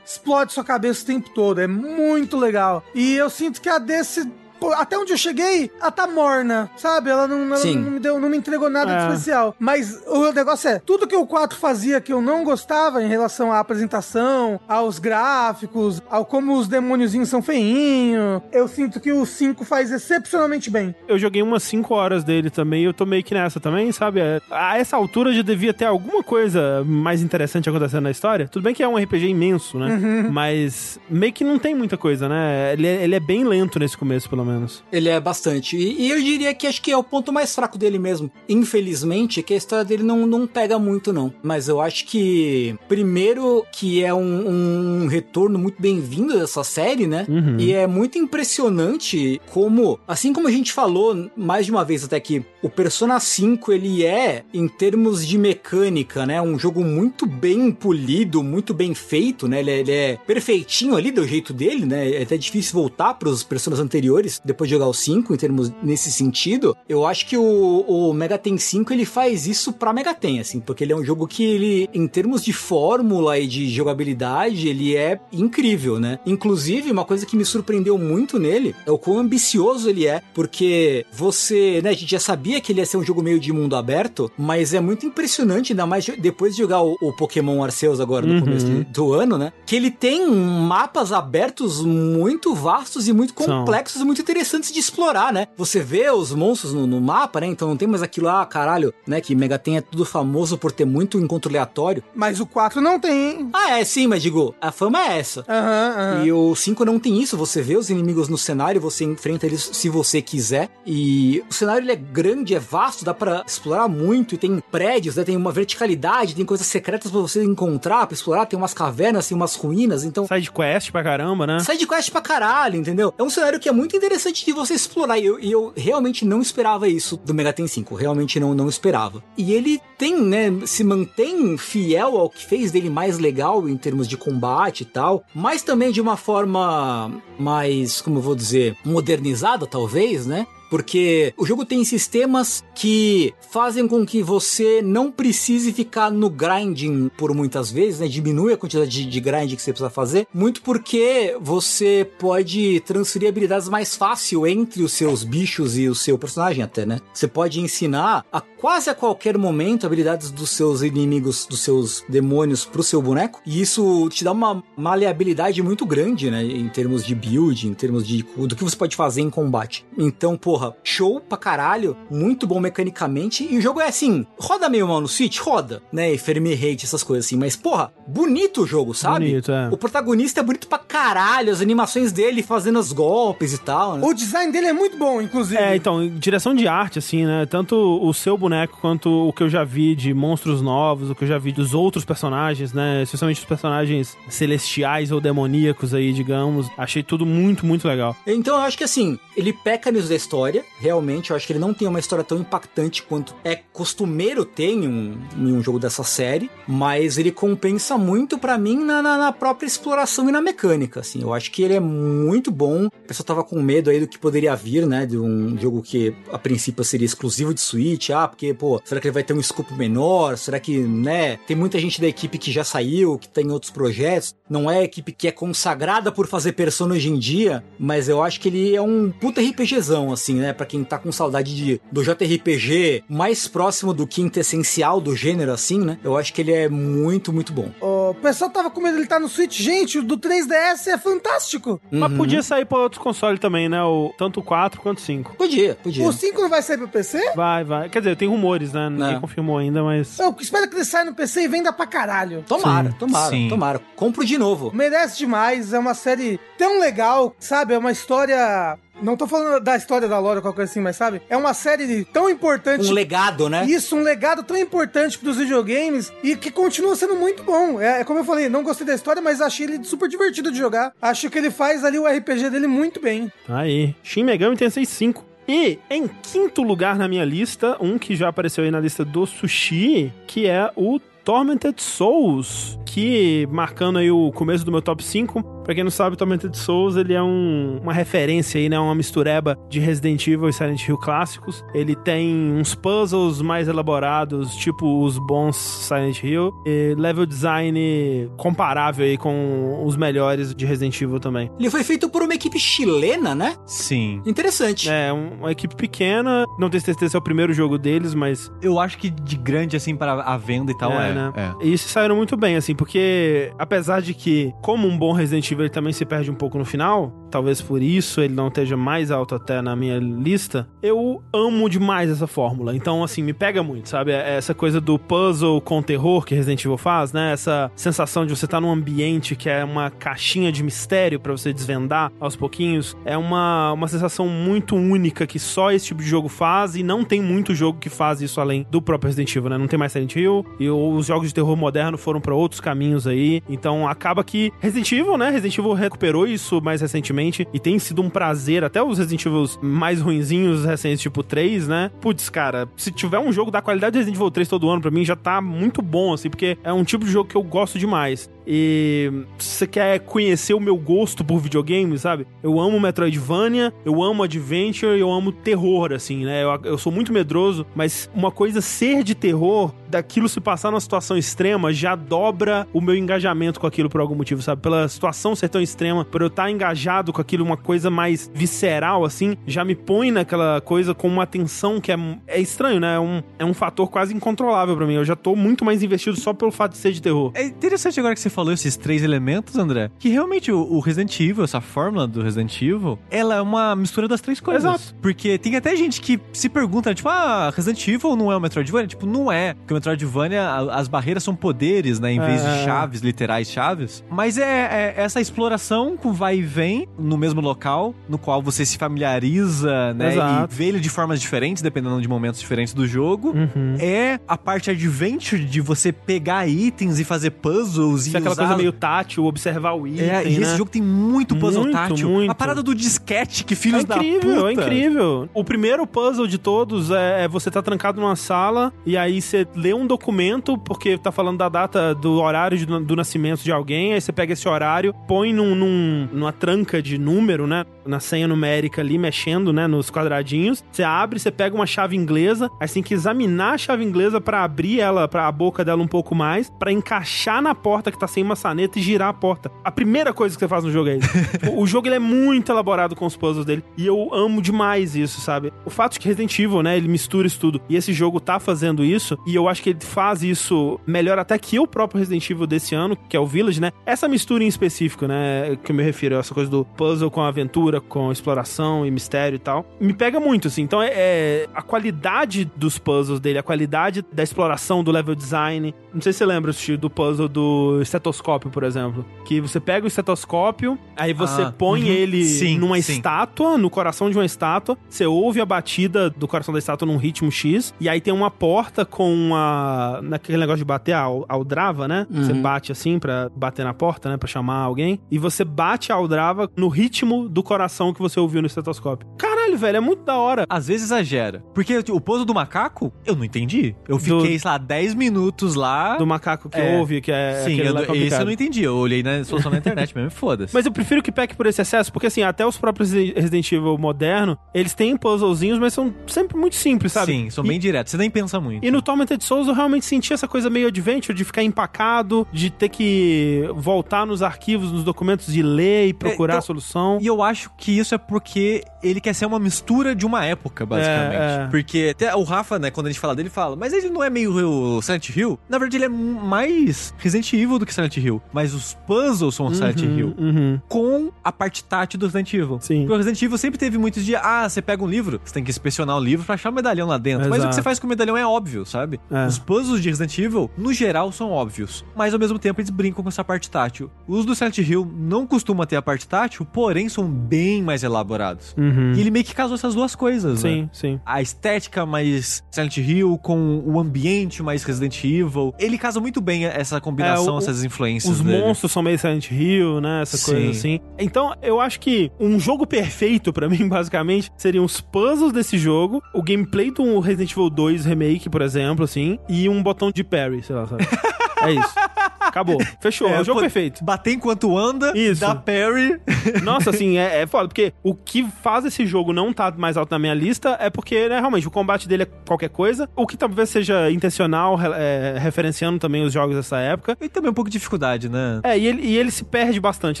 Explode 0.04 0.52
sua 0.52 0.64
cabeça 0.64 1.02
o 1.02 1.06
tempo 1.06 1.30
todo, 1.30 1.60
é 1.60 1.66
muito 1.66 2.36
legal. 2.36 2.84
E 2.94 3.14
eu 3.14 3.28
sinto 3.28 3.60
que 3.60 3.68
a 3.68 3.78
desse. 3.78 4.30
Até 4.76 4.98
onde 4.98 5.12
eu 5.12 5.18
cheguei, 5.18 5.70
ela 5.80 5.90
tá 5.90 6.06
morna, 6.06 6.70
sabe? 6.76 7.10
Ela 7.10 7.26
não, 7.26 7.54
ela 7.54 7.64
não 7.64 7.90
me 7.92 7.98
deu, 8.00 8.18
não 8.20 8.28
me 8.28 8.36
entregou 8.36 8.68
nada 8.70 8.92
de 8.96 9.02
É. 9.04 9.08
especial. 9.14 9.54
Mas 9.58 10.00
o 10.06 10.32
negócio 10.32 10.68
é, 10.70 10.78
tudo 10.84 11.06
que 11.06 11.16
o 11.16 11.26
4 11.26 11.58
fazia 11.58 12.00
que 12.00 12.12
eu 12.12 12.20
não 12.20 12.44
gostava 12.44 13.02
em 13.02 13.08
relação 13.08 13.52
à 13.52 13.58
apresentação, 13.60 14.60
aos 14.68 14.98
gráficos, 14.98 16.02
ao 16.10 16.24
como 16.24 16.56
os 16.56 16.68
demôniozinhos 16.68 17.28
são 17.28 17.42
feinhos, 17.42 18.42
eu 18.52 18.66
sinto 18.68 19.00
que 19.00 19.12
o 19.12 19.24
5 19.24 19.64
faz 19.64 19.90
excepcionalmente 19.90 20.70
bem. 20.70 20.94
Eu 21.06 21.18
joguei 21.18 21.42
umas 21.42 21.62
5 21.62 21.94
horas 21.94 22.24
dele 22.24 22.50
também 22.50 22.82
e 22.82 22.84
eu 22.86 22.94
tô 22.94 23.06
meio 23.06 23.22
que 23.22 23.34
nessa 23.34 23.60
também, 23.60 23.90
sabe? 23.92 24.20
É, 24.20 24.40
A 24.50 24.78
essa 24.78 24.96
altura 24.96 25.32
já 25.32 25.42
devia 25.42 25.72
ter 25.72 25.84
alguma 25.84 26.22
coisa 26.22 26.82
mais 26.86 27.22
interessante 27.22 27.68
acontecendo 27.68 28.02
na 28.04 28.10
história. 28.10 28.48
Tudo 28.48 28.62
bem 28.62 28.74
que 28.74 28.82
é 28.82 28.88
um 28.88 28.96
RPG 28.96 29.26
imenso, 29.28 29.78
né? 29.78 30.28
Mas 30.30 30.98
meio 31.08 31.32
que 31.32 31.44
não 31.44 31.58
tem 31.58 31.74
muita 31.74 31.96
coisa, 31.96 32.28
né? 32.28 32.72
Ele 32.72 32.86
é, 32.86 33.04
ele 33.04 33.14
é 33.14 33.20
bem 33.20 33.44
lento 33.44 33.78
nesse 33.78 33.96
começo, 33.96 34.28
pelo 34.28 34.44
menos. 34.44 34.47
Ele 34.92 35.08
é 35.08 35.20
bastante. 35.20 35.76
E, 35.76 36.06
e 36.06 36.10
eu 36.10 36.20
diria 36.20 36.54
que 36.54 36.66
acho 36.66 36.80
que 36.80 36.90
é 36.90 36.96
o 36.96 37.02
ponto 37.02 37.32
mais 37.32 37.54
fraco 37.54 37.78
dele 37.78 37.98
mesmo. 37.98 38.30
Infelizmente, 38.48 39.42
que 39.42 39.54
a 39.54 39.56
história 39.56 39.84
dele 39.84 40.02
não, 40.02 40.26
não 40.26 40.46
pega 40.46 40.78
muito, 40.78 41.12
não. 41.12 41.32
Mas 41.42 41.68
eu 41.68 41.80
acho 41.80 42.06
que, 42.06 42.76
primeiro, 42.88 43.64
que 43.72 44.02
é 44.04 44.12
um, 44.12 45.02
um 45.02 45.06
retorno 45.06 45.58
muito 45.58 45.80
bem-vindo 45.80 46.38
dessa 46.38 46.64
série, 46.64 47.06
né? 47.06 47.26
Uhum. 47.28 47.58
E 47.58 47.72
é 47.72 47.86
muito 47.86 48.18
impressionante 48.18 49.40
como, 49.50 49.98
assim 50.06 50.32
como 50.32 50.48
a 50.48 50.50
gente 50.50 50.72
falou 50.72 51.30
mais 51.36 51.66
de 51.66 51.72
uma 51.72 51.84
vez 51.84 52.04
até 52.04 52.16
aqui, 52.16 52.44
o 52.62 52.68
Persona 52.68 53.18
5 53.20 53.72
ele 53.72 54.04
é, 54.04 54.44
em 54.52 54.68
termos 54.68 55.26
de 55.26 55.38
mecânica, 55.38 56.26
né? 56.26 56.40
Um 56.40 56.58
jogo 56.58 56.84
muito 56.84 57.26
bem 57.26 57.70
polido, 57.70 58.42
muito 58.42 58.74
bem 58.74 58.94
feito, 58.94 59.48
né? 59.48 59.60
Ele 59.60 59.70
é, 59.70 59.78
ele 59.78 59.92
é 59.92 60.18
perfeitinho 60.26 60.96
ali 60.96 61.10
do 61.10 61.26
jeito 61.26 61.52
dele, 61.52 61.86
né? 61.86 62.10
É 62.10 62.22
até 62.22 62.36
difícil 62.36 62.74
voltar 62.74 63.14
para 63.14 63.28
os 63.28 63.42
Personas 63.48 63.80
anteriores 63.80 64.37
depois 64.44 64.68
de 64.68 64.74
jogar 64.74 64.86
o 64.88 64.94
5, 64.94 65.32
em 65.34 65.36
termos 65.36 65.72
nesse 65.82 66.10
sentido. 66.12 66.76
Eu 66.88 67.06
acho 67.06 67.26
que 67.26 67.36
o, 67.36 67.84
o 67.86 68.12
Mega 68.12 68.38
Ten 68.38 68.56
5 68.58 68.92
ele 68.92 69.04
faz 69.04 69.46
isso 69.46 69.72
pra 69.72 69.92
Mega 69.92 70.14
Ten, 70.14 70.40
assim, 70.40 70.60
porque 70.60 70.84
ele 70.84 70.92
é 70.92 70.96
um 70.96 71.04
jogo 71.04 71.26
que 71.26 71.44
ele, 71.44 71.88
em 71.92 72.06
termos 72.06 72.42
de 72.44 72.52
fórmula 72.52 73.38
e 73.38 73.46
de 73.46 73.68
jogabilidade, 73.68 74.68
ele 74.68 74.96
é 74.96 75.18
incrível, 75.32 75.98
né? 75.98 76.18
Inclusive, 76.24 76.90
uma 76.90 77.04
coisa 77.04 77.26
que 77.26 77.36
me 77.36 77.44
surpreendeu 77.44 77.98
muito 77.98 78.38
nele 78.38 78.74
é 78.86 78.90
o 78.90 78.98
quão 78.98 79.18
ambicioso 79.18 79.88
ele 79.88 80.06
é, 80.06 80.22
porque 80.34 81.04
você, 81.12 81.80
né, 81.82 81.90
a 81.90 81.94
gente 81.94 82.10
já 82.10 82.20
sabia 82.20 82.60
que 82.60 82.72
ele 82.72 82.80
ia 82.80 82.86
ser 82.86 82.96
um 82.96 83.02
jogo 83.04 83.22
meio 83.22 83.38
de 83.40 83.52
mundo 83.52 83.76
aberto, 83.76 84.30
mas 84.38 84.72
é 84.74 84.80
muito 84.80 85.04
impressionante, 85.06 85.72
ainda 85.72 85.86
mais 85.86 86.06
depois 86.18 86.54
de 86.54 86.62
jogar 86.62 86.82
o, 86.82 86.96
o 87.02 87.12
Pokémon 87.12 87.62
Arceus 87.62 88.00
agora 88.00 88.26
no 88.26 88.34
Uhum. 88.34 88.40
começo 88.40 88.66
de- 88.66 88.84
do 88.84 89.12
ano, 89.12 89.36
né? 89.38 89.52
Que 89.66 89.74
ele 89.76 89.90
tem 89.90 90.26
mapas 90.30 91.12
abertos 91.12 91.82
muito 91.84 92.54
vastos 92.54 93.08
e 93.08 93.12
muito 93.12 93.32
São. 93.36 93.60
complexos 93.60 94.00
e 94.00 94.04
muito 94.04 94.20
interessantes 94.28 94.70
de 94.70 94.78
explorar, 94.78 95.32
né? 95.32 95.48
Você 95.56 95.80
vê 95.80 96.10
os 96.10 96.32
monstros 96.32 96.74
no, 96.74 96.86
no 96.86 97.00
mapa, 97.00 97.40
né? 97.40 97.46
Então 97.46 97.68
não 97.68 97.76
tem 97.76 97.88
mais 97.88 98.02
aquilo, 98.02 98.28
ah, 98.28 98.44
caralho, 98.44 98.92
né? 99.06 99.20
Que 99.20 99.34
Megaten 99.34 99.78
é 99.78 99.80
tudo 99.80 100.04
famoso 100.04 100.58
por 100.58 100.70
ter 100.70 100.84
muito 100.84 101.18
encontro 101.18 101.50
aleatório. 101.50 102.04
Mas 102.14 102.38
o 102.40 102.46
4 102.46 102.80
não 102.80 103.00
tem, 103.00 103.30
hein? 103.30 103.50
Ah, 103.54 103.78
é, 103.78 103.84
sim, 103.84 104.06
mas 104.06 104.22
digo, 104.22 104.54
a 104.60 104.70
fama 104.70 105.00
é 105.00 105.18
essa. 105.18 105.44
Aham, 105.48 105.94
aham. 105.96 106.24
E 106.24 106.32
o 106.32 106.54
5 106.54 106.84
não 106.84 106.98
tem 106.98 107.20
isso, 107.20 107.36
você 107.36 107.62
vê 107.62 107.76
os 107.76 107.88
inimigos 107.88 108.28
no 108.28 108.36
cenário, 108.36 108.80
você 108.80 109.04
enfrenta 109.04 109.46
eles 109.46 109.70
se 109.72 109.88
você 109.88 110.20
quiser. 110.20 110.68
E 110.86 111.42
o 111.48 111.54
cenário 111.54 111.84
ele 111.84 111.92
é 111.92 111.96
grande, 111.96 112.54
é 112.54 112.58
vasto, 112.58 113.04
dá 113.04 113.14
pra 113.14 113.44
explorar 113.46 113.88
muito, 113.88 114.34
e 114.34 114.38
tem 114.38 114.62
prédios, 114.70 115.16
né, 115.16 115.24
tem 115.24 115.36
uma 115.36 115.52
verticalidade, 115.52 116.34
tem 116.34 116.44
coisas 116.44 116.66
secretas 116.66 117.10
pra 117.10 117.20
você 117.20 117.42
encontrar, 117.42 118.06
pra 118.06 118.14
explorar, 118.14 118.46
tem 118.46 118.58
umas 118.58 118.74
cavernas, 118.74 119.26
tem 119.28 119.36
umas 119.36 119.54
ruínas, 119.54 120.04
então 120.04 120.26
Side 120.26 120.50
quest 120.50 120.90
pra 120.90 121.02
caramba, 121.02 121.46
né? 121.46 121.60
Side 121.60 121.86
quest 121.86 122.10
pra 122.10 122.20
caralho, 122.20 122.76
entendeu? 122.76 123.14
É 123.16 123.22
um 123.22 123.30
cenário 123.30 123.58
que 123.58 123.68
é 123.68 123.72
muito 123.72 123.96
interessante 123.96 124.17
de 124.32 124.52
você 124.52 124.74
explorar. 124.74 125.18
E 125.18 125.26
eu, 125.26 125.38
eu 125.38 125.72
realmente 125.76 126.24
não 126.24 126.40
esperava 126.40 126.88
isso 126.88 127.16
do 127.16 127.34
Mega 127.34 127.52
Ten 127.52 127.66
5. 127.66 127.94
Realmente 127.94 128.38
não, 128.40 128.54
não 128.54 128.68
esperava. 128.68 129.22
E 129.36 129.52
ele 129.52 129.80
tem, 129.96 130.20
né? 130.20 130.50
Se 130.66 130.82
mantém 130.84 131.56
fiel 131.56 132.16
ao 132.16 132.30
que 132.30 132.44
fez 132.44 132.72
dele 132.72 132.90
mais 132.90 133.18
legal 133.18 133.68
em 133.68 133.76
termos 133.76 134.08
de 134.08 134.16
combate 134.16 134.82
e 134.82 134.86
tal. 134.86 135.24
Mas 135.34 135.62
também 135.62 135.92
de 135.92 136.00
uma 136.00 136.16
forma 136.16 137.12
mais, 137.38 138.00
como 138.00 138.18
eu 138.18 138.22
vou 138.22 138.34
dizer, 138.34 138.76
modernizada, 138.84 139.66
talvez, 139.66 140.26
né? 140.26 140.46
Porque 140.70 141.32
o 141.36 141.46
jogo 141.46 141.64
tem 141.64 141.84
sistemas 141.84 142.64
que 142.74 143.34
fazem 143.50 143.88
com 143.88 144.04
que 144.04 144.22
você 144.22 144.82
não 144.82 145.10
precise 145.10 145.72
ficar 145.72 146.10
no 146.10 146.28
grinding 146.28 147.10
por 147.16 147.34
muitas 147.34 147.70
vezes, 147.70 148.00
né? 148.00 148.08
Diminui 148.08 148.52
a 148.52 148.56
quantidade 148.56 148.90
de, 148.90 149.06
de 149.06 149.20
grind 149.20 149.54
que 149.54 149.62
você 149.62 149.72
precisa 149.72 149.90
fazer. 149.90 150.26
Muito 150.32 150.62
porque 150.62 151.36
você 151.40 152.08
pode 152.18 152.80
transferir 152.80 153.28
habilidades 153.28 153.68
mais 153.68 153.96
fácil 153.96 154.46
entre 154.46 154.82
os 154.82 154.92
seus 154.92 155.24
bichos 155.24 155.78
e 155.78 155.88
o 155.88 155.94
seu 155.94 156.18
personagem 156.18 156.62
até, 156.62 156.84
né? 156.84 157.00
Você 157.12 157.26
pode 157.26 157.60
ensinar 157.60 158.24
a 158.32 158.40
quase 158.40 158.90
a 158.90 158.94
qualquer 158.94 159.38
momento 159.38 159.86
habilidades 159.86 160.30
dos 160.30 160.50
seus 160.50 160.82
inimigos, 160.82 161.46
dos 161.46 161.60
seus 161.60 162.04
demônios 162.08 162.64
pro 162.64 162.82
seu 162.82 163.00
boneco. 163.00 163.40
E 163.46 163.60
isso 163.60 164.08
te 164.10 164.24
dá 164.24 164.32
uma 164.32 164.62
maleabilidade 164.76 165.62
muito 165.62 165.86
grande, 165.86 166.30
né? 166.30 166.44
Em 166.44 166.68
termos 166.68 167.04
de 167.04 167.14
build, 167.14 167.66
em 167.66 167.74
termos 167.74 168.06
de 168.06 168.24
do 168.36 168.56
que 168.56 168.64
você 168.64 168.76
pode 168.76 168.96
fazer 168.96 169.20
em 169.20 169.30
combate. 169.30 169.86
Então, 169.96 170.36
porra, 170.58 170.74
show 170.82 171.20
pra 171.20 171.38
caralho, 171.38 171.96
muito 172.10 172.44
bom 172.44 172.58
mecanicamente. 172.58 173.46
E 173.48 173.56
o 173.56 173.60
jogo 173.60 173.80
é 173.80 173.86
assim, 173.86 174.26
roda 174.36 174.68
meio 174.68 174.88
mal 174.88 175.00
no 175.00 175.06
Switch, 175.06 175.38
roda, 175.38 175.80
né? 175.92 176.12
E 176.12 176.18
Fermi 176.18 176.52
Rate, 176.52 176.84
essas 176.84 177.04
coisas 177.04 177.26
assim. 177.26 177.36
Mas, 177.36 177.54
porra, 177.54 177.92
bonito 178.08 178.62
o 178.62 178.66
jogo, 178.66 178.92
sabe? 178.92 179.28
Bonito, 179.28 179.52
é. 179.52 179.68
O 179.70 179.76
protagonista 179.76 180.40
é 180.40 180.42
bonito 180.42 180.66
pra 180.66 180.78
caralho, 180.78 181.52
as 181.52 181.60
animações 181.60 182.10
dele 182.10 182.42
fazendo 182.42 182.80
os 182.80 182.92
golpes 182.92 183.52
e 183.52 183.58
tal, 183.58 183.96
né? 183.96 184.04
O 184.04 184.12
design 184.12 184.50
dele 184.50 184.66
é 184.66 184.72
muito 184.72 184.96
bom, 184.96 185.22
inclusive. 185.22 185.60
É, 185.60 185.76
então, 185.76 186.02
em 186.02 186.18
direção 186.18 186.54
de 186.54 186.66
arte, 186.66 186.98
assim, 186.98 187.24
né? 187.24 187.46
Tanto 187.46 187.76
o 187.76 188.12
seu 188.12 188.36
boneco 188.36 188.78
quanto 188.80 189.08
o 189.08 189.32
que 189.32 189.44
eu 189.44 189.48
já 189.48 189.62
vi 189.62 189.94
de 189.94 190.12
monstros 190.12 190.60
novos, 190.60 191.08
o 191.08 191.14
que 191.14 191.22
eu 191.22 191.28
já 191.28 191.38
vi 191.38 191.52
dos 191.52 191.72
outros 191.72 192.04
personagens, 192.04 192.72
né? 192.72 193.02
Especialmente 193.04 193.38
os 193.38 193.46
personagens 193.46 194.16
celestiais 194.28 195.12
ou 195.12 195.20
demoníacos 195.20 195.94
aí, 195.94 196.12
digamos. 196.12 196.68
Achei 196.76 197.04
tudo 197.04 197.24
muito, 197.24 197.64
muito 197.64 197.86
legal. 197.86 198.16
Então 198.26 198.56
eu 198.56 198.62
acho 198.62 198.76
que 198.76 198.84
assim, 198.84 199.18
ele 199.36 199.52
peca 199.52 199.92
nisso 199.92 200.08
da 200.08 200.14
história. 200.16 200.47
História. 200.48 200.64
Realmente, 200.80 201.30
eu 201.30 201.36
acho 201.36 201.46
que 201.46 201.52
ele 201.52 201.60
não 201.60 201.74
tem 201.74 201.86
uma 201.86 201.98
história 201.98 202.24
tão 202.24 202.38
impactante 202.38 203.02
quanto 203.02 203.34
é 203.44 203.56
costumeiro 203.56 204.44
ter 204.44 204.70
em 204.70 204.88
um, 204.88 205.18
em 205.36 205.52
um 205.52 205.62
jogo 205.62 205.78
dessa 205.78 206.02
série, 206.02 206.50
mas 206.66 207.18
ele 207.18 207.30
compensa 207.30 207.98
muito 207.98 208.38
para 208.38 208.56
mim 208.56 208.84
na, 208.84 209.02
na, 209.02 209.18
na, 209.18 209.32
própria 209.32 209.66
exploração 209.66 210.28
e 210.28 210.32
na 210.32 210.40
mecânica, 210.40 211.00
assim. 211.00 211.22
Eu 211.22 211.34
acho 211.34 211.50
que 211.50 211.62
ele 211.62 211.74
é 211.74 211.80
muito 211.80 212.50
bom. 212.50 212.86
A 212.86 213.08
pessoa 213.08 213.26
tava 213.26 213.44
com 213.44 213.60
medo 213.60 213.90
aí 213.90 214.00
do 214.00 214.08
que 214.08 214.18
poderia 214.18 214.54
vir, 214.56 214.86
né, 214.86 215.06
de 215.06 215.18
um 215.18 215.58
jogo 215.58 215.82
que 215.82 216.14
a 216.32 216.38
princípio 216.38 216.82
seria 216.84 217.06
exclusivo 217.06 217.52
de 217.52 217.60
Switch. 217.60 218.10
Ah, 218.10 218.26
porque, 218.26 218.54
pô, 218.54 218.80
será 218.84 219.00
que 219.00 219.06
ele 219.06 219.14
vai 219.14 219.22
ter 219.22 219.34
um 219.34 219.40
escopo 219.40 219.74
menor? 219.74 220.38
Será 220.38 220.58
que, 220.58 220.78
né, 220.78 221.36
tem 221.46 221.56
muita 221.56 221.78
gente 221.78 222.00
da 222.00 222.06
equipe 222.06 222.38
que 222.38 222.50
já 222.50 222.64
saiu, 222.64 223.18
que 223.18 223.28
tem 223.28 223.50
outros 223.50 223.70
projetos. 223.70 224.34
Não 224.48 224.70
é 224.70 224.78
a 224.78 224.84
equipe 224.84 225.12
que 225.12 225.28
é 225.28 225.32
consagrada 225.32 226.10
por 226.10 226.26
fazer 226.26 226.52
Persona 226.52 226.94
hoje 226.94 227.10
em 227.10 227.18
dia, 227.18 227.62
mas 227.78 228.08
eu 228.08 228.22
acho 228.22 228.40
que 228.40 228.48
ele 228.48 228.74
é 228.74 228.80
um 228.82 229.10
puta 229.10 229.40
RPGzão, 229.40 230.12
assim, 230.12 230.37
né, 230.38 230.52
para 230.52 230.66
quem 230.66 230.84
tá 230.84 230.98
com 230.98 231.10
saudade 231.12 231.54
de, 231.54 231.80
do 231.90 232.02
JRPG 232.02 233.04
mais 233.08 233.48
próximo 233.48 233.92
do 233.92 234.06
quinto 234.06 234.38
essencial 234.38 235.00
do 235.00 235.14
gênero, 235.14 235.52
assim, 235.52 235.78
né? 235.78 235.98
Eu 236.02 236.16
acho 236.16 236.32
que 236.32 236.40
ele 236.40 236.52
é 236.52 236.68
muito, 236.68 237.32
muito 237.32 237.52
bom. 237.52 237.70
O 237.80 238.14
pessoal 238.14 238.50
tava 238.50 238.70
com 238.70 238.80
medo 238.80 238.92
de 238.92 238.98
ele 238.98 239.04
estar 239.04 239.16
tá 239.16 239.20
no 239.20 239.28
Switch. 239.28 239.60
Gente, 239.60 239.98
o 239.98 240.02
do 240.02 240.18
3DS 240.18 240.86
é 240.86 240.98
fantástico. 240.98 241.80
Uhum. 241.90 242.00
Mas 242.00 242.12
podia 242.12 242.42
sair 242.42 242.64
pra 242.64 242.78
outros 242.78 243.02
consoles 243.02 243.40
também, 243.40 243.68
né? 243.68 243.82
O, 243.82 244.12
tanto 244.16 244.40
o 244.40 244.42
4 244.42 244.80
quanto 244.80 244.98
o 244.98 245.00
5. 245.00 245.36
Podia, 245.36 245.74
podia. 245.76 246.06
O 246.06 246.12
5 246.12 246.40
não 246.40 246.48
vai 246.48 246.62
sair 246.62 246.78
pro 246.78 246.88
PC? 246.88 247.32
Vai, 247.34 247.64
vai. 247.64 247.88
Quer 247.88 248.00
dizer, 248.00 248.16
tem 248.16 248.28
rumores, 248.28 248.72
né? 248.72 248.88
Ninguém 248.88 249.16
é. 249.16 249.20
confirmou 249.20 249.58
ainda, 249.58 249.82
mas. 249.82 250.18
Eu 250.18 250.34
espero 250.40 250.68
que 250.68 250.76
ele 250.76 250.84
saia 250.84 251.04
no 251.04 251.14
PC 251.14 251.42
e 251.42 251.48
venda 251.48 251.72
pra 251.72 251.86
caralho. 251.86 252.44
Tomara, 252.46 252.90
Sim. 252.90 252.96
tomara, 252.98 253.30
Sim. 253.30 253.48
tomara. 253.48 253.80
Compro 253.96 254.24
de 254.24 254.38
novo. 254.38 254.70
Merece 254.74 255.18
demais. 255.18 255.72
É 255.72 255.78
uma 255.78 255.94
série 255.94 256.40
tão 256.56 256.80
legal, 256.80 257.34
sabe? 257.38 257.74
É 257.74 257.78
uma 257.78 257.92
história 257.92 258.78
não 259.02 259.16
tô 259.16 259.26
falando 259.26 259.62
da 259.62 259.76
história 259.76 260.08
da 260.08 260.18
Lore 260.18 260.36
ou 260.36 260.42
qualquer 260.42 260.56
coisa 260.56 260.70
assim, 260.70 260.80
mas 260.80 260.96
sabe? 260.96 261.22
É 261.28 261.36
uma 261.36 261.54
série 261.54 262.04
tão 262.04 262.28
importante. 262.28 262.86
Um 262.86 262.92
legado, 262.92 263.48
né? 263.48 263.64
Isso, 263.66 263.96
um 263.96 264.02
legado 264.02 264.42
tão 264.42 264.56
importante 264.56 265.18
pros 265.18 265.36
videogames 265.36 266.12
e 266.22 266.36
que 266.36 266.50
continua 266.50 266.96
sendo 266.96 267.14
muito 267.14 267.42
bom. 267.42 267.80
É, 267.80 268.00
é, 268.00 268.04
como 268.04 268.20
eu 268.20 268.24
falei, 268.24 268.48
não 268.48 268.62
gostei 268.62 268.86
da 268.86 268.94
história, 268.94 269.22
mas 269.22 269.40
achei 269.40 269.66
ele 269.66 269.84
super 269.84 270.08
divertido 270.08 270.50
de 270.50 270.58
jogar. 270.58 270.92
Acho 271.00 271.30
que 271.30 271.38
ele 271.38 271.50
faz 271.50 271.84
ali 271.84 271.98
o 271.98 272.06
RPG 272.06 272.50
dele 272.50 272.66
muito 272.66 273.00
bem. 273.00 273.32
Aí. 273.48 273.94
Shin 274.02 274.24
Megami 274.24 274.56
Tensei 274.56 274.84
5. 274.84 275.28
E 275.48 275.78
em 275.88 276.06
quinto 276.06 276.62
lugar 276.62 276.98
na 276.98 277.08
minha 277.08 277.24
lista, 277.24 277.74
um 277.80 277.98
que 277.98 278.14
já 278.14 278.28
apareceu 278.28 278.64
aí 278.64 278.70
na 278.70 278.80
lista 278.80 279.02
do 279.02 279.24
Sushi, 279.24 280.12
que 280.26 280.46
é 280.46 280.70
o 280.76 281.00
Tormented 281.28 281.82
Souls, 281.82 282.78
que 282.86 283.46
marcando 283.52 283.98
aí 283.98 284.10
o 284.10 284.32
começo 284.32 284.64
do 284.64 284.72
meu 284.72 284.80
top 284.80 285.04
5, 285.04 285.58
Pra 285.68 285.74
quem 285.74 285.84
não 285.84 285.90
sabe, 285.90 286.16
Tormented 286.16 286.56
Souls, 286.56 286.96
ele 286.96 287.12
é 287.12 287.22
um, 287.22 287.78
uma 287.82 287.92
referência 287.92 288.58
aí, 288.58 288.70
né? 288.70 288.80
Uma 288.80 288.94
mistureba 288.94 289.54
de 289.68 289.78
Resident 289.78 290.26
Evil 290.26 290.48
e 290.48 290.52
Silent 290.54 290.88
Hill 290.88 290.96
clássicos. 290.96 291.62
Ele 291.74 291.94
tem 291.94 292.54
uns 292.58 292.74
puzzles 292.74 293.42
mais 293.42 293.68
elaborados, 293.68 294.56
tipo 294.56 295.04
os 295.04 295.18
bons 295.18 295.56
Silent 295.56 296.22
Hill. 296.22 296.54
E 296.64 296.94
level 296.96 297.26
design 297.26 298.30
comparável 298.38 299.04
aí 299.04 299.18
com 299.18 299.82
os 299.84 299.94
melhores 299.94 300.54
de 300.54 300.64
Resident 300.64 300.98
Evil 301.02 301.20
também. 301.20 301.50
Ele 301.60 301.68
foi 301.68 301.84
feito 301.84 302.08
por 302.08 302.22
uma 302.22 302.32
equipe 302.32 302.58
chilena, 302.58 303.34
né? 303.34 303.54
Sim. 303.66 304.22
Interessante. 304.24 304.88
É, 304.88 305.12
uma 305.12 305.52
equipe 305.52 305.76
pequena. 305.76 306.46
Não 306.58 306.70
tenho 306.70 306.82
certeza 306.82 307.10
se 307.10 307.16
é 307.16 307.18
o 307.18 307.22
primeiro 307.22 307.52
jogo 307.52 307.76
deles, 307.76 308.14
mas... 308.14 308.50
Eu 308.62 308.80
acho 308.80 308.96
que 308.96 309.10
de 309.10 309.36
grande, 309.36 309.76
assim, 309.76 309.94
para 309.94 310.14
a 310.14 310.38
venda 310.38 310.72
e 310.72 310.78
tal, 310.78 310.92
é, 310.92 311.10
é 311.10 311.14
né? 311.18 311.32
É. 311.36 311.66
E 311.66 311.76
se 311.76 311.88
saíram 311.88 312.16
muito 312.16 312.36
bem, 312.36 312.56
assim, 312.56 312.74
porque 312.74 313.52
apesar 313.58 314.00
de 314.00 314.14
que, 314.14 314.52
como 314.62 314.86
um 314.86 314.96
bom 314.96 315.12
Resident 315.12 315.50
Evil 315.50 315.64
ele 315.64 315.70
também 315.70 315.92
se 315.92 316.04
perde 316.04 316.30
um 316.30 316.34
pouco 316.34 316.56
no 316.56 316.64
final, 316.64 317.12
talvez 317.30 317.60
por 317.60 317.82
isso 317.82 318.20
ele 318.20 318.34
não 318.34 318.48
esteja 318.48 318.76
mais 318.76 319.10
alto 319.10 319.34
até 319.34 319.60
na 319.60 319.74
minha 319.74 319.98
lista. 319.98 320.68
Eu 320.82 321.22
amo 321.32 321.68
demais 321.68 322.10
essa 322.10 322.26
fórmula, 322.26 322.74
então 322.74 323.02
assim, 323.02 323.22
me 323.22 323.32
pega 323.32 323.62
muito, 323.62 323.88
sabe? 323.88 324.12
É 324.12 324.36
essa 324.36 324.54
coisa 324.54 324.80
do 324.80 324.98
puzzle 324.98 325.60
com 325.60 325.82
terror 325.82 326.24
que 326.24 326.34
Resident 326.34 326.64
Evil 326.64 326.78
faz, 326.78 327.12
né? 327.12 327.32
Essa 327.32 327.70
sensação 327.74 328.24
de 328.24 328.34
você 328.36 328.44
estar 328.44 328.58
tá 328.58 328.60
num 328.60 328.70
ambiente 328.70 329.34
que 329.34 329.48
é 329.48 329.64
uma 329.64 329.90
caixinha 329.90 330.52
de 330.52 330.62
mistério 330.62 331.18
para 331.18 331.32
você 331.32 331.52
desvendar 331.52 332.12
aos 332.20 332.36
pouquinhos, 332.36 332.96
é 333.04 333.16
uma, 333.16 333.72
uma 333.72 333.88
sensação 333.88 334.28
muito 334.28 334.76
única 334.76 335.26
que 335.26 335.38
só 335.38 335.72
esse 335.72 335.86
tipo 335.86 336.02
de 336.02 336.08
jogo 336.08 336.28
faz 336.28 336.76
e 336.76 336.82
não 336.82 337.04
tem 337.04 337.20
muito 337.20 337.54
jogo 337.54 337.78
que 337.78 337.88
faz 337.88 338.20
isso 338.20 338.40
além 338.40 338.66
do 338.70 338.80
próprio 338.80 339.08
Resident 339.08 339.34
Evil, 339.34 339.50
né? 339.50 339.58
Não 339.58 339.66
tem 339.66 339.78
mais 339.78 339.92
Silent 339.92 340.14
Hill 340.16 340.46
e 340.58 340.68
os 340.70 341.07
jogos 341.08 341.28
de 341.28 341.34
terror 341.34 341.56
moderno 341.56 341.98
foram 341.98 342.20
para 342.20 342.34
outros 342.34 342.60
caminhos 342.60 343.06
aí, 343.06 343.42
então 343.48 343.88
acaba 343.88 344.22
que 344.22 344.52
Resident 344.60 344.92
Evil, 344.92 345.16
né? 345.16 345.30
Resident 345.30 345.58
Evil 345.58 345.72
recuperou 345.72 346.26
isso 346.26 346.60
mais 346.60 346.80
recentemente 346.80 347.48
e 347.52 347.58
tem 347.58 347.78
sido 347.78 348.02
um 348.02 348.10
prazer, 348.10 348.62
até 348.62 348.82
os 348.82 348.98
Resident 348.98 349.26
Evil 349.26 349.46
mais 349.62 350.00
ruinzinhos 350.00 350.64
recentes, 350.64 351.00
tipo 351.00 351.22
3, 351.22 351.66
né? 351.66 351.90
Putz, 352.00 352.28
cara, 352.28 352.68
se 352.76 352.92
tiver 352.92 353.18
um 353.18 353.32
jogo 353.32 353.50
da 353.50 353.62
qualidade 353.62 353.92
de 353.92 353.98
Resident 353.98 354.16
Evil 354.16 354.30
3 354.30 354.48
todo 354.48 354.68
ano, 354.68 354.80
pra 354.80 354.90
mim 354.90 355.04
já 355.04 355.16
tá 355.16 355.40
muito 355.40 355.80
bom, 355.80 356.12
assim, 356.12 356.28
porque 356.28 356.58
é 356.62 356.72
um 356.72 356.84
tipo 356.84 357.04
de 357.04 357.10
jogo 357.10 357.28
que 357.28 357.36
eu 357.36 357.42
gosto 357.42 357.78
demais. 357.78 358.30
E 358.50 359.12
você 359.38 359.66
quer 359.66 360.00
conhecer 360.00 360.54
o 360.54 360.60
meu 360.60 360.76
gosto 360.76 361.22
por 361.22 361.38
videogame, 361.38 361.98
sabe? 361.98 362.26
Eu 362.42 362.58
amo 362.58 362.80
Metroidvania, 362.80 363.74
eu 363.84 364.02
amo 364.02 364.22
Adventure, 364.22 364.98
eu 364.98 365.10
amo 365.10 365.32
terror, 365.32 365.92
assim, 365.92 366.24
né? 366.24 366.42
Eu, 366.42 366.58
eu 366.64 366.78
sou 366.78 366.90
muito 366.90 367.12
medroso, 367.12 367.66
mas 367.74 368.10
uma 368.14 368.30
coisa 368.30 368.62
ser 368.62 369.02
de 369.02 369.14
terror, 369.14 369.70
daquilo 369.88 370.28
se 370.28 370.40
passar 370.40 370.70
numa 370.70 370.80
situação 370.80 370.97
extrema, 371.16 371.72
já 371.72 371.94
dobra 371.94 372.66
o 372.72 372.80
meu 372.80 372.94
engajamento 372.94 373.60
com 373.60 373.66
aquilo 373.66 373.88
por 373.88 374.00
algum 374.00 374.14
motivo, 374.14 374.42
sabe? 374.42 374.62
Pela 374.62 374.88
situação 374.88 375.34
ser 375.34 375.48
tão 375.48 375.60
extrema, 375.60 376.04
por 376.04 376.20
eu 376.20 376.28
estar 376.28 376.50
engajado 376.50 377.12
com 377.12 377.20
aquilo, 377.20 377.44
uma 377.44 377.56
coisa 377.56 377.90
mais 377.90 378.30
visceral, 378.34 379.04
assim, 379.04 379.36
já 379.46 379.64
me 379.64 379.74
põe 379.74 380.10
naquela 380.10 380.60
coisa 380.60 380.94
com 380.94 381.08
uma 381.08 381.22
atenção 381.22 381.80
que 381.80 381.92
é, 381.92 381.96
é 382.26 382.40
estranho, 382.40 382.80
né? 382.80 382.96
É 382.96 383.00
um, 383.00 383.22
é 383.38 383.44
um 383.44 383.54
fator 383.54 383.88
quase 383.88 384.14
incontrolável 384.14 384.76
para 384.76 384.86
mim. 384.86 384.94
Eu 384.94 385.04
já 385.04 385.16
tô 385.16 385.34
muito 385.34 385.64
mais 385.64 385.82
investido 385.82 386.18
só 386.18 386.32
pelo 386.32 386.50
fato 386.50 386.72
de 386.72 386.78
ser 386.78 386.92
de 386.92 387.02
terror. 387.02 387.32
É 387.34 387.44
interessante 387.44 387.98
agora 387.98 388.14
que 388.14 388.20
você 388.20 388.30
falou 388.30 388.52
esses 388.52 388.76
três 388.76 389.02
elementos, 389.02 389.56
André, 389.56 389.90
que 389.98 390.08
realmente 390.08 390.50
o, 390.52 390.60
o 390.60 390.80
Resident 390.80 391.18
Evil, 391.20 391.44
essa 391.44 391.60
fórmula 391.60 392.06
do 392.06 392.22
Resident 392.22 392.60
Evil, 392.60 392.98
ela 393.10 393.36
é 393.36 393.40
uma 393.40 393.74
mistura 393.76 394.08
das 394.08 394.20
três 394.20 394.40
coisas. 394.40 394.64
Exato. 394.64 394.94
Porque 395.00 395.38
tem 395.38 395.56
até 395.56 395.74
gente 395.76 396.00
que 396.00 396.20
se 396.32 396.48
pergunta, 396.48 396.94
tipo, 396.94 397.08
ah, 397.08 397.52
Resident 397.54 397.86
Evil 397.86 398.16
não 398.16 398.32
é 398.32 398.36
o 398.36 398.40
Metroidvania? 398.40 398.86
Tipo, 398.86 399.06
não 399.06 399.30
é. 399.30 399.54
Porque 399.54 399.72
o 399.72 399.76
Metroidvania, 399.76 400.42
as 400.78 400.86
barreiras 400.86 401.24
são 401.24 401.34
poderes, 401.34 401.98
né? 401.98 402.12
Em 402.12 402.20
vez 402.20 402.40
é... 402.44 402.58
de 402.58 402.64
chaves, 402.64 403.00
literais 403.00 403.50
chaves. 403.50 404.04
Mas 404.08 404.38
é, 404.38 404.44
é, 404.44 404.94
essa 404.96 405.20
exploração 405.20 405.96
com 405.96 406.12
vai 406.12 406.36
e 406.36 406.42
vem 406.42 406.86
no 406.96 407.18
mesmo 407.18 407.40
local, 407.40 407.94
no 408.08 408.16
qual 408.16 408.40
você 408.40 408.64
se 408.64 408.78
familiariza, 408.78 409.92
né? 409.94 410.12
Exato. 410.12 410.54
E 410.54 410.56
vê 410.56 410.64
ele 410.66 410.78
de 410.78 410.88
formas 410.88 411.20
diferentes, 411.20 411.62
dependendo 411.62 412.00
de 412.00 412.06
momentos 412.06 412.40
diferentes 412.40 412.72
do 412.72 412.86
jogo. 412.86 413.30
Uhum. 413.30 413.76
É 413.80 414.20
a 414.28 414.38
parte 414.38 414.70
adventure 414.70 415.44
de 415.44 415.60
você 415.60 415.90
pegar 415.90 416.46
itens 416.46 417.00
e 417.00 417.04
fazer 417.04 417.30
puzzles 417.30 418.06
Isso 418.06 418.10
e 418.10 418.16
é 418.16 418.20
aquela 418.20 418.36
coisa 418.36 418.56
meio 418.56 418.72
tátil, 418.72 419.24
observar 419.24 419.72
o 419.72 419.84
item. 419.84 420.08
É, 420.08 420.28
e 420.28 420.38
né? 420.38 420.42
esse 420.42 420.56
jogo 420.56 420.70
tem 420.70 420.82
muito 420.82 421.34
puzzle 421.34 421.62
muito, 421.62 421.74
tátil. 421.74 422.08
Muito. 422.08 422.30
A 422.30 422.34
parada 422.34 422.62
do 422.62 422.72
disquete, 422.72 423.44
que 423.44 423.56
filhos 423.56 423.80
é 423.80 423.82
incrível, 423.84 424.20
da 424.20 424.36
puta. 424.36 424.48
É 424.48 424.52
incrível. 424.52 425.28
O 425.34 425.42
primeiro 425.42 425.84
puzzle 425.88 426.28
de 426.28 426.38
todos 426.38 426.92
é, 426.92 427.24
é 427.24 427.28
você 427.28 427.50
tá 427.50 427.60
trancado 427.60 428.00
numa 428.00 428.14
sala 428.14 428.72
e 428.86 428.96
aí 428.96 429.20
você 429.20 429.44
lê 429.56 429.74
um 429.74 429.86
documento, 429.86 430.56
porque 430.68 430.98
tá 430.98 431.10
falando 431.10 431.38
da 431.38 431.48
data 431.48 431.94
do 431.94 432.20
horário 432.20 432.58
de, 432.58 432.66
do 432.66 432.94
nascimento 432.94 433.42
de 433.42 433.50
alguém, 433.50 433.94
aí 433.94 434.00
você 434.00 434.12
pega 434.12 434.34
esse 434.34 434.46
horário, 434.46 434.94
põe 435.08 435.32
num, 435.32 435.54
num, 435.54 436.08
numa 436.12 436.32
tranca 436.32 436.82
de 436.82 436.98
número, 436.98 437.46
né? 437.46 437.64
Na 437.86 437.98
senha 437.98 438.28
numérica 438.28 438.82
ali, 438.82 438.98
mexendo, 438.98 439.52
né? 439.52 439.66
Nos 439.66 439.90
quadradinhos. 439.90 440.62
Você 440.70 440.82
abre, 440.82 441.18
você 441.18 441.30
pega 441.30 441.56
uma 441.56 441.66
chave 441.66 441.96
inglesa, 441.96 442.50
aí 442.60 442.68
você 442.68 442.74
tem 442.74 442.82
que 442.82 442.92
examinar 442.92 443.54
a 443.54 443.58
chave 443.58 443.82
inglesa 443.82 444.20
para 444.20 444.44
abrir 444.44 444.80
ela, 444.80 445.08
para 445.08 445.26
a 445.26 445.32
boca 445.32 445.64
dela 445.64 445.82
um 445.82 445.88
pouco 445.88 446.14
mais, 446.14 446.50
para 446.50 446.70
encaixar 446.70 447.40
na 447.40 447.54
porta 447.54 447.90
que 447.90 447.98
tá 447.98 448.06
sem 448.06 448.22
maçaneta 448.22 448.78
e 448.78 448.82
girar 448.82 449.08
a 449.08 449.14
porta. 449.14 449.50
A 449.64 449.72
primeira 449.72 450.12
coisa 450.12 450.36
que 450.36 450.40
você 450.40 450.48
faz 450.48 450.64
no 450.64 450.70
jogo 450.70 450.90
é 450.90 450.96
isso. 450.96 451.08
o 451.56 451.66
jogo 451.66 451.88
ele 451.88 451.96
é 451.96 452.00
muito 452.00 452.52
elaborado 452.52 452.94
com 452.94 453.06
os 453.06 453.16
puzzles 453.16 453.46
dele 453.46 453.64
e 453.76 453.86
eu 453.86 454.12
amo 454.12 454.42
demais 454.42 454.94
isso, 454.94 455.20
sabe? 455.20 455.50
O 455.64 455.70
fato 455.70 455.94
de 455.94 456.00
que 456.00 456.08
Resident 456.08 456.38
Evil, 456.38 456.62
né, 456.62 456.76
ele 456.76 456.88
mistura 456.88 457.26
isso 457.26 457.40
tudo 457.40 457.60
e 457.68 457.76
esse 457.76 457.92
jogo 457.92 458.20
tá 458.20 458.38
fazendo 458.38 458.84
isso 458.84 459.18
e 459.26 459.34
eu 459.34 459.48
acho 459.48 459.62
que 459.62 459.70
ele 459.70 459.80
faz 459.80 460.22
isso 460.22 460.57
melhor 460.86 461.18
até 461.18 461.38
que 461.38 461.58
o 461.58 461.66
próprio 461.66 461.98
Resident 461.98 462.28
Evil 462.30 462.46
desse 462.46 462.74
ano, 462.74 462.96
que 463.08 463.16
é 463.16 463.20
o 463.20 463.26
Village, 463.26 463.60
né? 463.60 463.72
Essa 463.84 464.08
mistura 464.08 464.44
em 464.44 464.46
específico, 464.46 465.06
né, 465.06 465.56
que 465.62 465.72
eu 465.72 465.76
me 465.76 465.82
refiro, 465.82 466.16
essa 466.16 466.34
coisa 466.34 466.50
do 466.50 466.64
puzzle 466.64 467.10
com 467.10 467.20
aventura, 467.20 467.80
com 467.80 468.10
exploração 468.12 468.86
e 468.86 468.90
mistério 468.90 469.36
e 469.36 469.38
tal, 469.38 469.66
me 469.80 469.92
pega 469.92 470.20
muito, 470.20 470.48
assim. 470.48 470.62
Então 470.62 470.82
é, 470.82 470.90
é 470.92 471.46
a 471.54 471.62
qualidade 471.62 472.44
dos 472.56 472.78
puzzles 472.78 473.20
dele, 473.20 473.38
a 473.38 473.42
qualidade 473.42 474.04
da 474.12 474.22
exploração 474.22 474.82
do 474.82 474.90
level 474.90 475.14
design. 475.14 475.74
Não 475.92 476.00
sei 476.00 476.12
se 476.12 476.18
você 476.18 476.26
lembra 476.26 476.52
do 476.78 476.90
puzzle 476.90 477.28
do 477.28 477.80
estetoscópio 477.80 478.08
estetoscópio, 478.08 478.50
por 478.50 478.62
exemplo. 478.62 479.04
Que 479.24 479.40
você 479.40 479.60
pega 479.60 479.84
o 479.84 479.88
estetoscópio, 479.88 480.78
aí 480.96 481.12
você 481.12 481.42
ah, 481.42 481.54
põe 481.56 481.82
uhum. 481.82 481.88
ele 481.88 482.24
sim, 482.24 482.58
numa 482.58 482.80
sim. 482.80 482.94
estátua, 482.94 483.58
no 483.58 483.70
coração 483.70 484.10
de 484.10 484.16
uma 484.16 484.24
estátua, 484.24 484.76
você 484.88 485.06
ouve 485.06 485.40
a 485.40 485.46
batida 485.46 486.10
do 486.10 486.26
coração 486.26 486.52
da 486.52 486.58
estátua 486.58 486.86
num 486.86 486.96
ritmo 486.96 487.30
X, 487.30 487.74
e 487.80 487.88
aí 487.88 488.00
tem 488.00 488.12
uma 488.12 488.30
porta 488.30 488.84
com 488.84 489.12
uma. 489.12 490.00
naquele 490.02 490.36
negócio 490.48 490.58
de 490.58 490.64
bater 490.64 490.92
a 490.92 491.02
aldrava, 491.28 491.86
né? 491.86 492.06
Uhum. 492.10 492.24
Você 492.24 492.32
bate 492.32 492.72
assim 492.72 492.98
pra 492.98 493.30
bater 493.34 493.64
na 493.64 493.74
porta, 493.74 494.08
né? 494.08 494.16
Pra 494.16 494.28
chamar 494.28 494.62
alguém. 494.62 495.00
E 495.10 495.18
você 495.18 495.44
bate 495.44 495.92
a 495.92 495.94
aldrava 495.94 496.50
no 496.56 496.68
ritmo 496.68 497.28
do 497.28 497.42
coração 497.42 497.92
que 497.92 498.00
você 498.00 498.18
ouviu 498.18 498.40
no 498.40 498.46
estetoscópio. 498.46 499.08
Caralho! 499.16 499.37
Caralho, 499.48 499.58
velho, 499.58 499.76
é 499.76 499.80
muito 499.80 500.02
da 500.04 500.16
hora. 500.16 500.44
Às 500.48 500.68
vezes 500.68 500.86
exagera. 500.86 501.42
Porque 501.54 501.76
o 501.90 502.00
pouso 502.00 502.24
do 502.24 502.34
macaco, 502.34 502.92
eu 503.06 503.14
não 503.16 503.24
entendi. 503.24 503.74
Eu 503.88 503.96
Do- 503.96 504.02
fiquei, 504.02 504.38
sei 504.38 504.50
lá, 504.50 504.58
10 504.58 504.94
minutos 504.94 505.54
lá. 505.54 505.96
Do 505.96 506.06
macaco 506.06 506.48
que 506.48 506.58
É. 506.60 506.78
ouve, 506.78 507.00
que 507.00 507.10
é 507.10 507.42
Sim, 507.44 507.56
eu, 507.60 507.74
lá 507.74 507.82
esse 507.94 508.18
eu 508.18 508.24
não 508.24 508.32
entendi. 508.32 508.62
Eu 508.62 508.76
olhei 508.76 509.02
na 509.02 509.24
solução 509.24 509.50
na 509.50 509.58
internet 509.58 509.94
mesmo, 509.94 510.10
foda-se. 510.10 510.54
Mas 510.54 510.66
eu 510.66 510.72
prefiro 510.72 511.02
que 511.02 511.10
peque 511.12 511.34
por 511.36 511.46
esse 511.46 511.60
excesso, 511.60 511.92
porque 511.92 512.06
assim, 512.06 512.22
até 512.22 512.46
os 512.46 512.56
próprios 512.56 512.92
Resident 512.92 513.50
Evil 513.52 513.76
moderno, 513.78 514.38
eles 514.54 514.74
têm 514.74 514.96
puzzlezinhos, 514.96 515.58
mas 515.58 515.72
são 515.72 515.94
sempre 516.06 516.36
muito 516.36 516.56
simples, 516.56 516.92
sabe? 516.92 517.12
Sim, 517.12 517.30
são 517.30 517.44
E- 517.44 517.48
bem 517.48 517.58
diretos. 517.58 517.90
Você 517.90 517.96
nem 517.96 518.10
pensa 518.10 518.40
muito. 518.40 518.64
E 518.64 518.70
no 518.70 518.82
Tormented 518.82 519.22
Souls 519.24 519.48
eu 519.48 519.54
realmente 519.54 519.84
senti 519.84 520.12
essa 520.12 520.28
coisa 520.28 520.50
meio 520.50 520.68
adventure, 520.68 521.16
de 521.16 521.24
ficar 521.24 521.42
empacado, 521.42 522.26
de 522.32 522.50
ter 522.50 522.68
que 522.68 523.44
voltar 523.54 524.06
nos 524.06 524.22
arquivos, 524.22 524.70
nos 524.72 524.84
documentos 524.84 525.34
e 525.34 525.42
ler 525.42 525.88
e 525.88 525.92
procurar 525.94 526.34
então- 526.34 526.38
a 526.38 526.42
solução. 526.42 526.98
E 527.00 527.06
eu 527.06 527.22
acho 527.22 527.50
que 527.56 527.76
isso 527.78 527.94
é 527.94 527.98
porque 527.98 528.62
ele 528.82 529.00
quer 529.00 529.12
ser 529.14 529.26
uma 529.26 529.37
mistura 529.40 529.94
de 529.94 530.04
uma 530.06 530.24
época, 530.24 530.64
basicamente. 530.66 531.14
É, 531.14 531.44
é. 531.44 531.46
Porque 531.50 531.88
até 531.92 532.14
o 532.14 532.22
Rafa, 532.22 532.58
né, 532.58 532.70
quando 532.70 532.86
a 532.86 532.90
gente 532.90 533.00
fala 533.00 533.14
dele, 533.14 533.28
fala, 533.30 533.56
mas 533.56 533.72
ele 533.72 533.88
não 533.90 534.02
é 534.02 534.10
meio 534.10 534.32
o 534.34 534.82
Silent 534.82 535.08
Hill? 535.16 535.38
Na 535.48 535.58
verdade, 535.58 535.76
ele 535.76 535.84
é 535.84 535.88
mais 535.88 536.94
Resident 536.98 537.32
Evil 537.32 537.58
do 537.58 537.66
que 537.66 537.72
Silent 537.74 537.96
Hill. 537.96 538.20
Mas 538.32 538.54
os 538.54 538.74
puzzles 538.86 539.34
são 539.34 539.46
o 539.46 539.54
Silent 539.54 539.80
Uhum, 539.82 539.98
Hill. 539.98 540.14
uhum. 540.18 540.60
Com 540.68 541.10
a 541.22 541.30
parte 541.32 541.62
tátil 541.64 541.98
do 541.98 542.06
Resident 542.06 542.32
Evil. 542.34 542.58
Sim. 542.60 542.80
Porque 542.80 542.92
o 542.92 542.96
Resident 542.96 543.22
Evil 543.22 543.38
sempre 543.38 543.58
teve 543.58 543.78
muitos 543.78 544.04
de, 544.04 544.14
ah, 544.16 544.48
você 544.48 544.60
pega 544.62 544.82
um 544.82 544.88
livro, 544.88 545.20
você 545.24 545.34
tem 545.34 545.44
que 545.44 545.50
inspecionar 545.50 545.96
o 545.96 546.00
livro 546.00 546.24
pra 546.24 546.34
achar 546.34 546.50
o 546.50 546.52
medalhão 546.52 546.86
lá 546.88 546.98
dentro. 546.98 547.28
Mas 547.28 547.38
o 547.38 547.42
Exato. 547.42 547.48
que 547.50 547.54
você 547.56 547.62
faz 547.62 547.78
com 547.78 547.86
o 547.86 547.90
medalhão 547.90 548.16
é 548.16 548.26
óbvio, 548.26 548.64
sabe? 548.66 549.00
É. 549.10 549.26
Os 549.26 549.38
puzzles 549.38 549.80
de 549.82 549.88
Resident 549.88 550.16
Evil, 550.18 550.50
no 550.56 550.72
geral, 550.72 551.10
são 551.12 551.30
óbvios. 551.30 551.84
Mas 551.96 552.12
ao 552.12 552.20
mesmo 552.20 552.38
tempo 552.38 552.60
eles 552.60 552.70
brincam 552.70 553.02
com 553.02 553.08
essa 553.08 553.24
parte 553.24 553.50
tátil. 553.50 553.90
Os 554.06 554.24
do 554.24 554.34
Silent 554.34 554.58
Hill 554.58 554.90
não 554.96 555.26
costumam 555.26 555.66
ter 555.66 555.76
a 555.76 555.82
parte 555.82 556.06
tátil, 556.06 556.44
porém 556.44 556.88
são 556.88 557.08
bem 557.08 557.62
mais 557.62 557.82
elaborados. 557.82 558.54
Uhum. 558.56 558.92
E 558.94 559.00
ele 559.00 559.10
meio 559.10 559.24
que 559.28 559.34
casou 559.34 559.54
essas 559.54 559.74
duas 559.74 559.94
coisas, 559.94 560.42
né? 560.42 560.50
Sim, 560.50 560.70
sim. 560.72 561.00
A 561.04 561.20
estética 561.22 561.84
mais 561.86 562.42
Silent 562.50 562.76
Hill 562.78 563.18
com 563.18 563.62
o 563.64 563.78
ambiente 563.78 564.42
mais 564.42 564.62
Resident 564.64 565.02
Evil. 565.04 565.54
Ele 565.58 565.78
casa 565.78 566.00
muito 566.00 566.20
bem 566.20 566.44
essa 566.46 566.80
combinação, 566.80 567.34
É, 567.34 567.36
o- 567.36 567.38
essas 567.38 567.62
influências 567.64 568.12
Os 568.12 568.20
dele. 568.24 568.40
monstros 568.42 568.72
são 568.72 568.82
meio 568.82 568.98
Silent 568.98 569.30
Hill, 569.30 569.80
né? 569.80 570.02
Essa 570.02 570.16
Sim. 570.16 570.32
coisa 570.32 570.50
assim. 570.50 570.80
Então, 570.98 571.34
eu 571.42 571.60
acho 571.60 571.78
que 571.80 572.10
um 572.18 572.38
jogo 572.40 572.66
perfeito 572.66 573.32
pra 573.32 573.48
mim, 573.48 573.68
basicamente, 573.68 574.30
seriam 574.36 574.64
os 574.64 574.80
puzzles 574.80 575.32
desse 575.32 575.58
jogo, 575.58 576.02
o 576.14 576.22
gameplay 576.22 576.70
do 576.70 576.98
Resident 577.00 577.32
Evil 577.32 577.50
2 577.50 577.84
Remake, 577.84 578.28
por 578.30 578.42
exemplo, 578.42 578.84
assim, 578.84 579.18
e 579.28 579.48
um 579.48 579.62
botão 579.62 579.90
de 579.90 580.02
parry, 580.02 580.42
sei 580.42 580.56
lá, 580.56 580.66
sabe? 580.66 580.84
é 581.42 581.52
isso. 581.52 581.74
Acabou. 582.20 582.58
Fechou. 582.80 583.08
É, 583.08 583.20
o 583.20 583.24
jogo 583.24 583.38
pô, 583.38 583.42
perfeito. 583.42 583.84
Bater 583.84 584.12
enquanto 584.12 584.56
anda, 584.56 584.92
Isso. 584.96 585.20
dá 585.20 585.34
parry. 585.34 586.00
Nossa, 586.42 586.70
assim, 586.70 586.98
é, 586.98 587.22
é 587.22 587.26
foda, 587.26 587.48
porque 587.48 587.72
o 587.82 587.94
que 587.94 588.26
faz 588.42 588.64
esse 588.64 588.86
jogo 588.86 589.12
não 589.12 589.32
tá 589.32 589.50
mais 589.56 589.76
alto 589.76 589.90
na 589.90 589.98
minha 589.98 590.14
lista 590.14 590.56
é 590.60 590.68
porque, 590.70 591.08
né, 591.08 591.18
realmente, 591.18 591.46
o 591.46 591.50
combate 591.50 591.88
dele 591.88 592.02
é 592.04 592.08
qualquer 592.26 592.50
coisa, 592.50 592.88
o 592.94 593.06
que 593.06 593.16
talvez 593.16 593.48
seja 593.48 593.90
intencional, 593.90 594.58
é, 594.76 595.16
referenciando 595.18 595.78
também 595.78 596.02
os 596.02 596.12
jogos 596.12 596.36
dessa 596.36 596.58
época, 596.58 596.96
E 597.00 597.08
também 597.08 597.30
um 597.30 597.34
pouco 597.34 597.50
de 597.50 597.58
dificuldade, 597.58 598.08
né? 598.08 598.40
É, 598.42 598.58
e 598.58 598.66
ele, 598.66 598.82
e 598.82 598.96
ele 598.96 599.10
se 599.10 599.24
perde 599.24 599.60
bastante, 599.60 600.00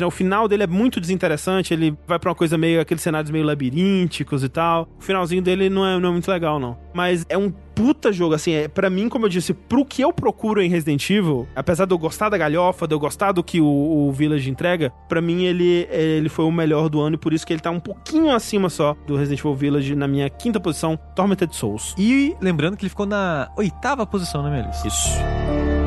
né? 0.00 0.06
O 0.06 0.10
final 0.10 0.48
dele 0.48 0.64
é 0.64 0.66
muito 0.66 1.00
desinteressante, 1.00 1.72
ele 1.72 1.96
vai 2.06 2.18
pra 2.18 2.30
uma 2.30 2.34
coisa 2.34 2.58
meio, 2.58 2.80
aqueles 2.80 3.02
cenários 3.02 3.30
meio 3.30 3.44
labirínticos 3.44 4.44
e 4.44 4.48
tal. 4.48 4.88
O 4.98 5.02
finalzinho 5.02 5.42
dele 5.42 5.70
não 5.70 5.86
é, 5.86 5.98
não 5.98 6.10
é 6.10 6.12
muito 6.12 6.30
legal, 6.30 6.58
não. 6.58 6.78
Mas 6.92 7.24
é 7.28 7.38
um 7.38 7.52
puta 7.78 8.12
jogo, 8.12 8.34
assim, 8.34 8.50
é, 8.50 8.66
pra 8.66 8.90
mim, 8.90 9.08
como 9.08 9.26
eu 9.26 9.28
disse, 9.28 9.54
pro 9.54 9.84
que 9.84 10.02
eu 10.02 10.12
procuro 10.12 10.60
em 10.60 10.68
Resident 10.68 11.08
Evil, 11.08 11.46
apesar 11.54 11.84
de 11.84 11.94
eu 11.94 11.98
gostar 11.98 12.28
da 12.28 12.36
galhofa, 12.36 12.88
de 12.88 12.94
eu 12.94 12.98
gostar 12.98 13.30
do 13.30 13.40
que 13.40 13.60
o, 13.60 13.66
o 14.08 14.10
Village 14.10 14.50
entrega, 14.50 14.92
pra 15.08 15.20
mim 15.20 15.44
ele, 15.44 15.86
ele 15.88 16.28
foi 16.28 16.44
o 16.44 16.50
melhor 16.50 16.88
do 16.88 17.00
ano 17.00 17.14
e 17.14 17.18
por 17.18 17.32
isso 17.32 17.46
que 17.46 17.52
ele 17.52 17.60
tá 17.60 17.70
um 17.70 17.78
pouquinho 17.78 18.34
acima 18.34 18.68
só 18.68 18.96
do 19.06 19.14
Resident 19.14 19.38
Evil 19.38 19.54
Village 19.54 19.94
na 19.94 20.08
minha 20.08 20.28
quinta 20.28 20.58
posição, 20.58 20.98
Tormented 21.14 21.54
Souls. 21.54 21.94
E 21.96 22.34
lembrando 22.40 22.76
que 22.76 22.82
ele 22.82 22.90
ficou 22.90 23.06
na 23.06 23.48
oitava 23.56 24.04
posição 24.04 24.42
na 24.42 24.50
minha 24.50 24.66
lista. 24.66 24.88
Isso. 24.88 25.77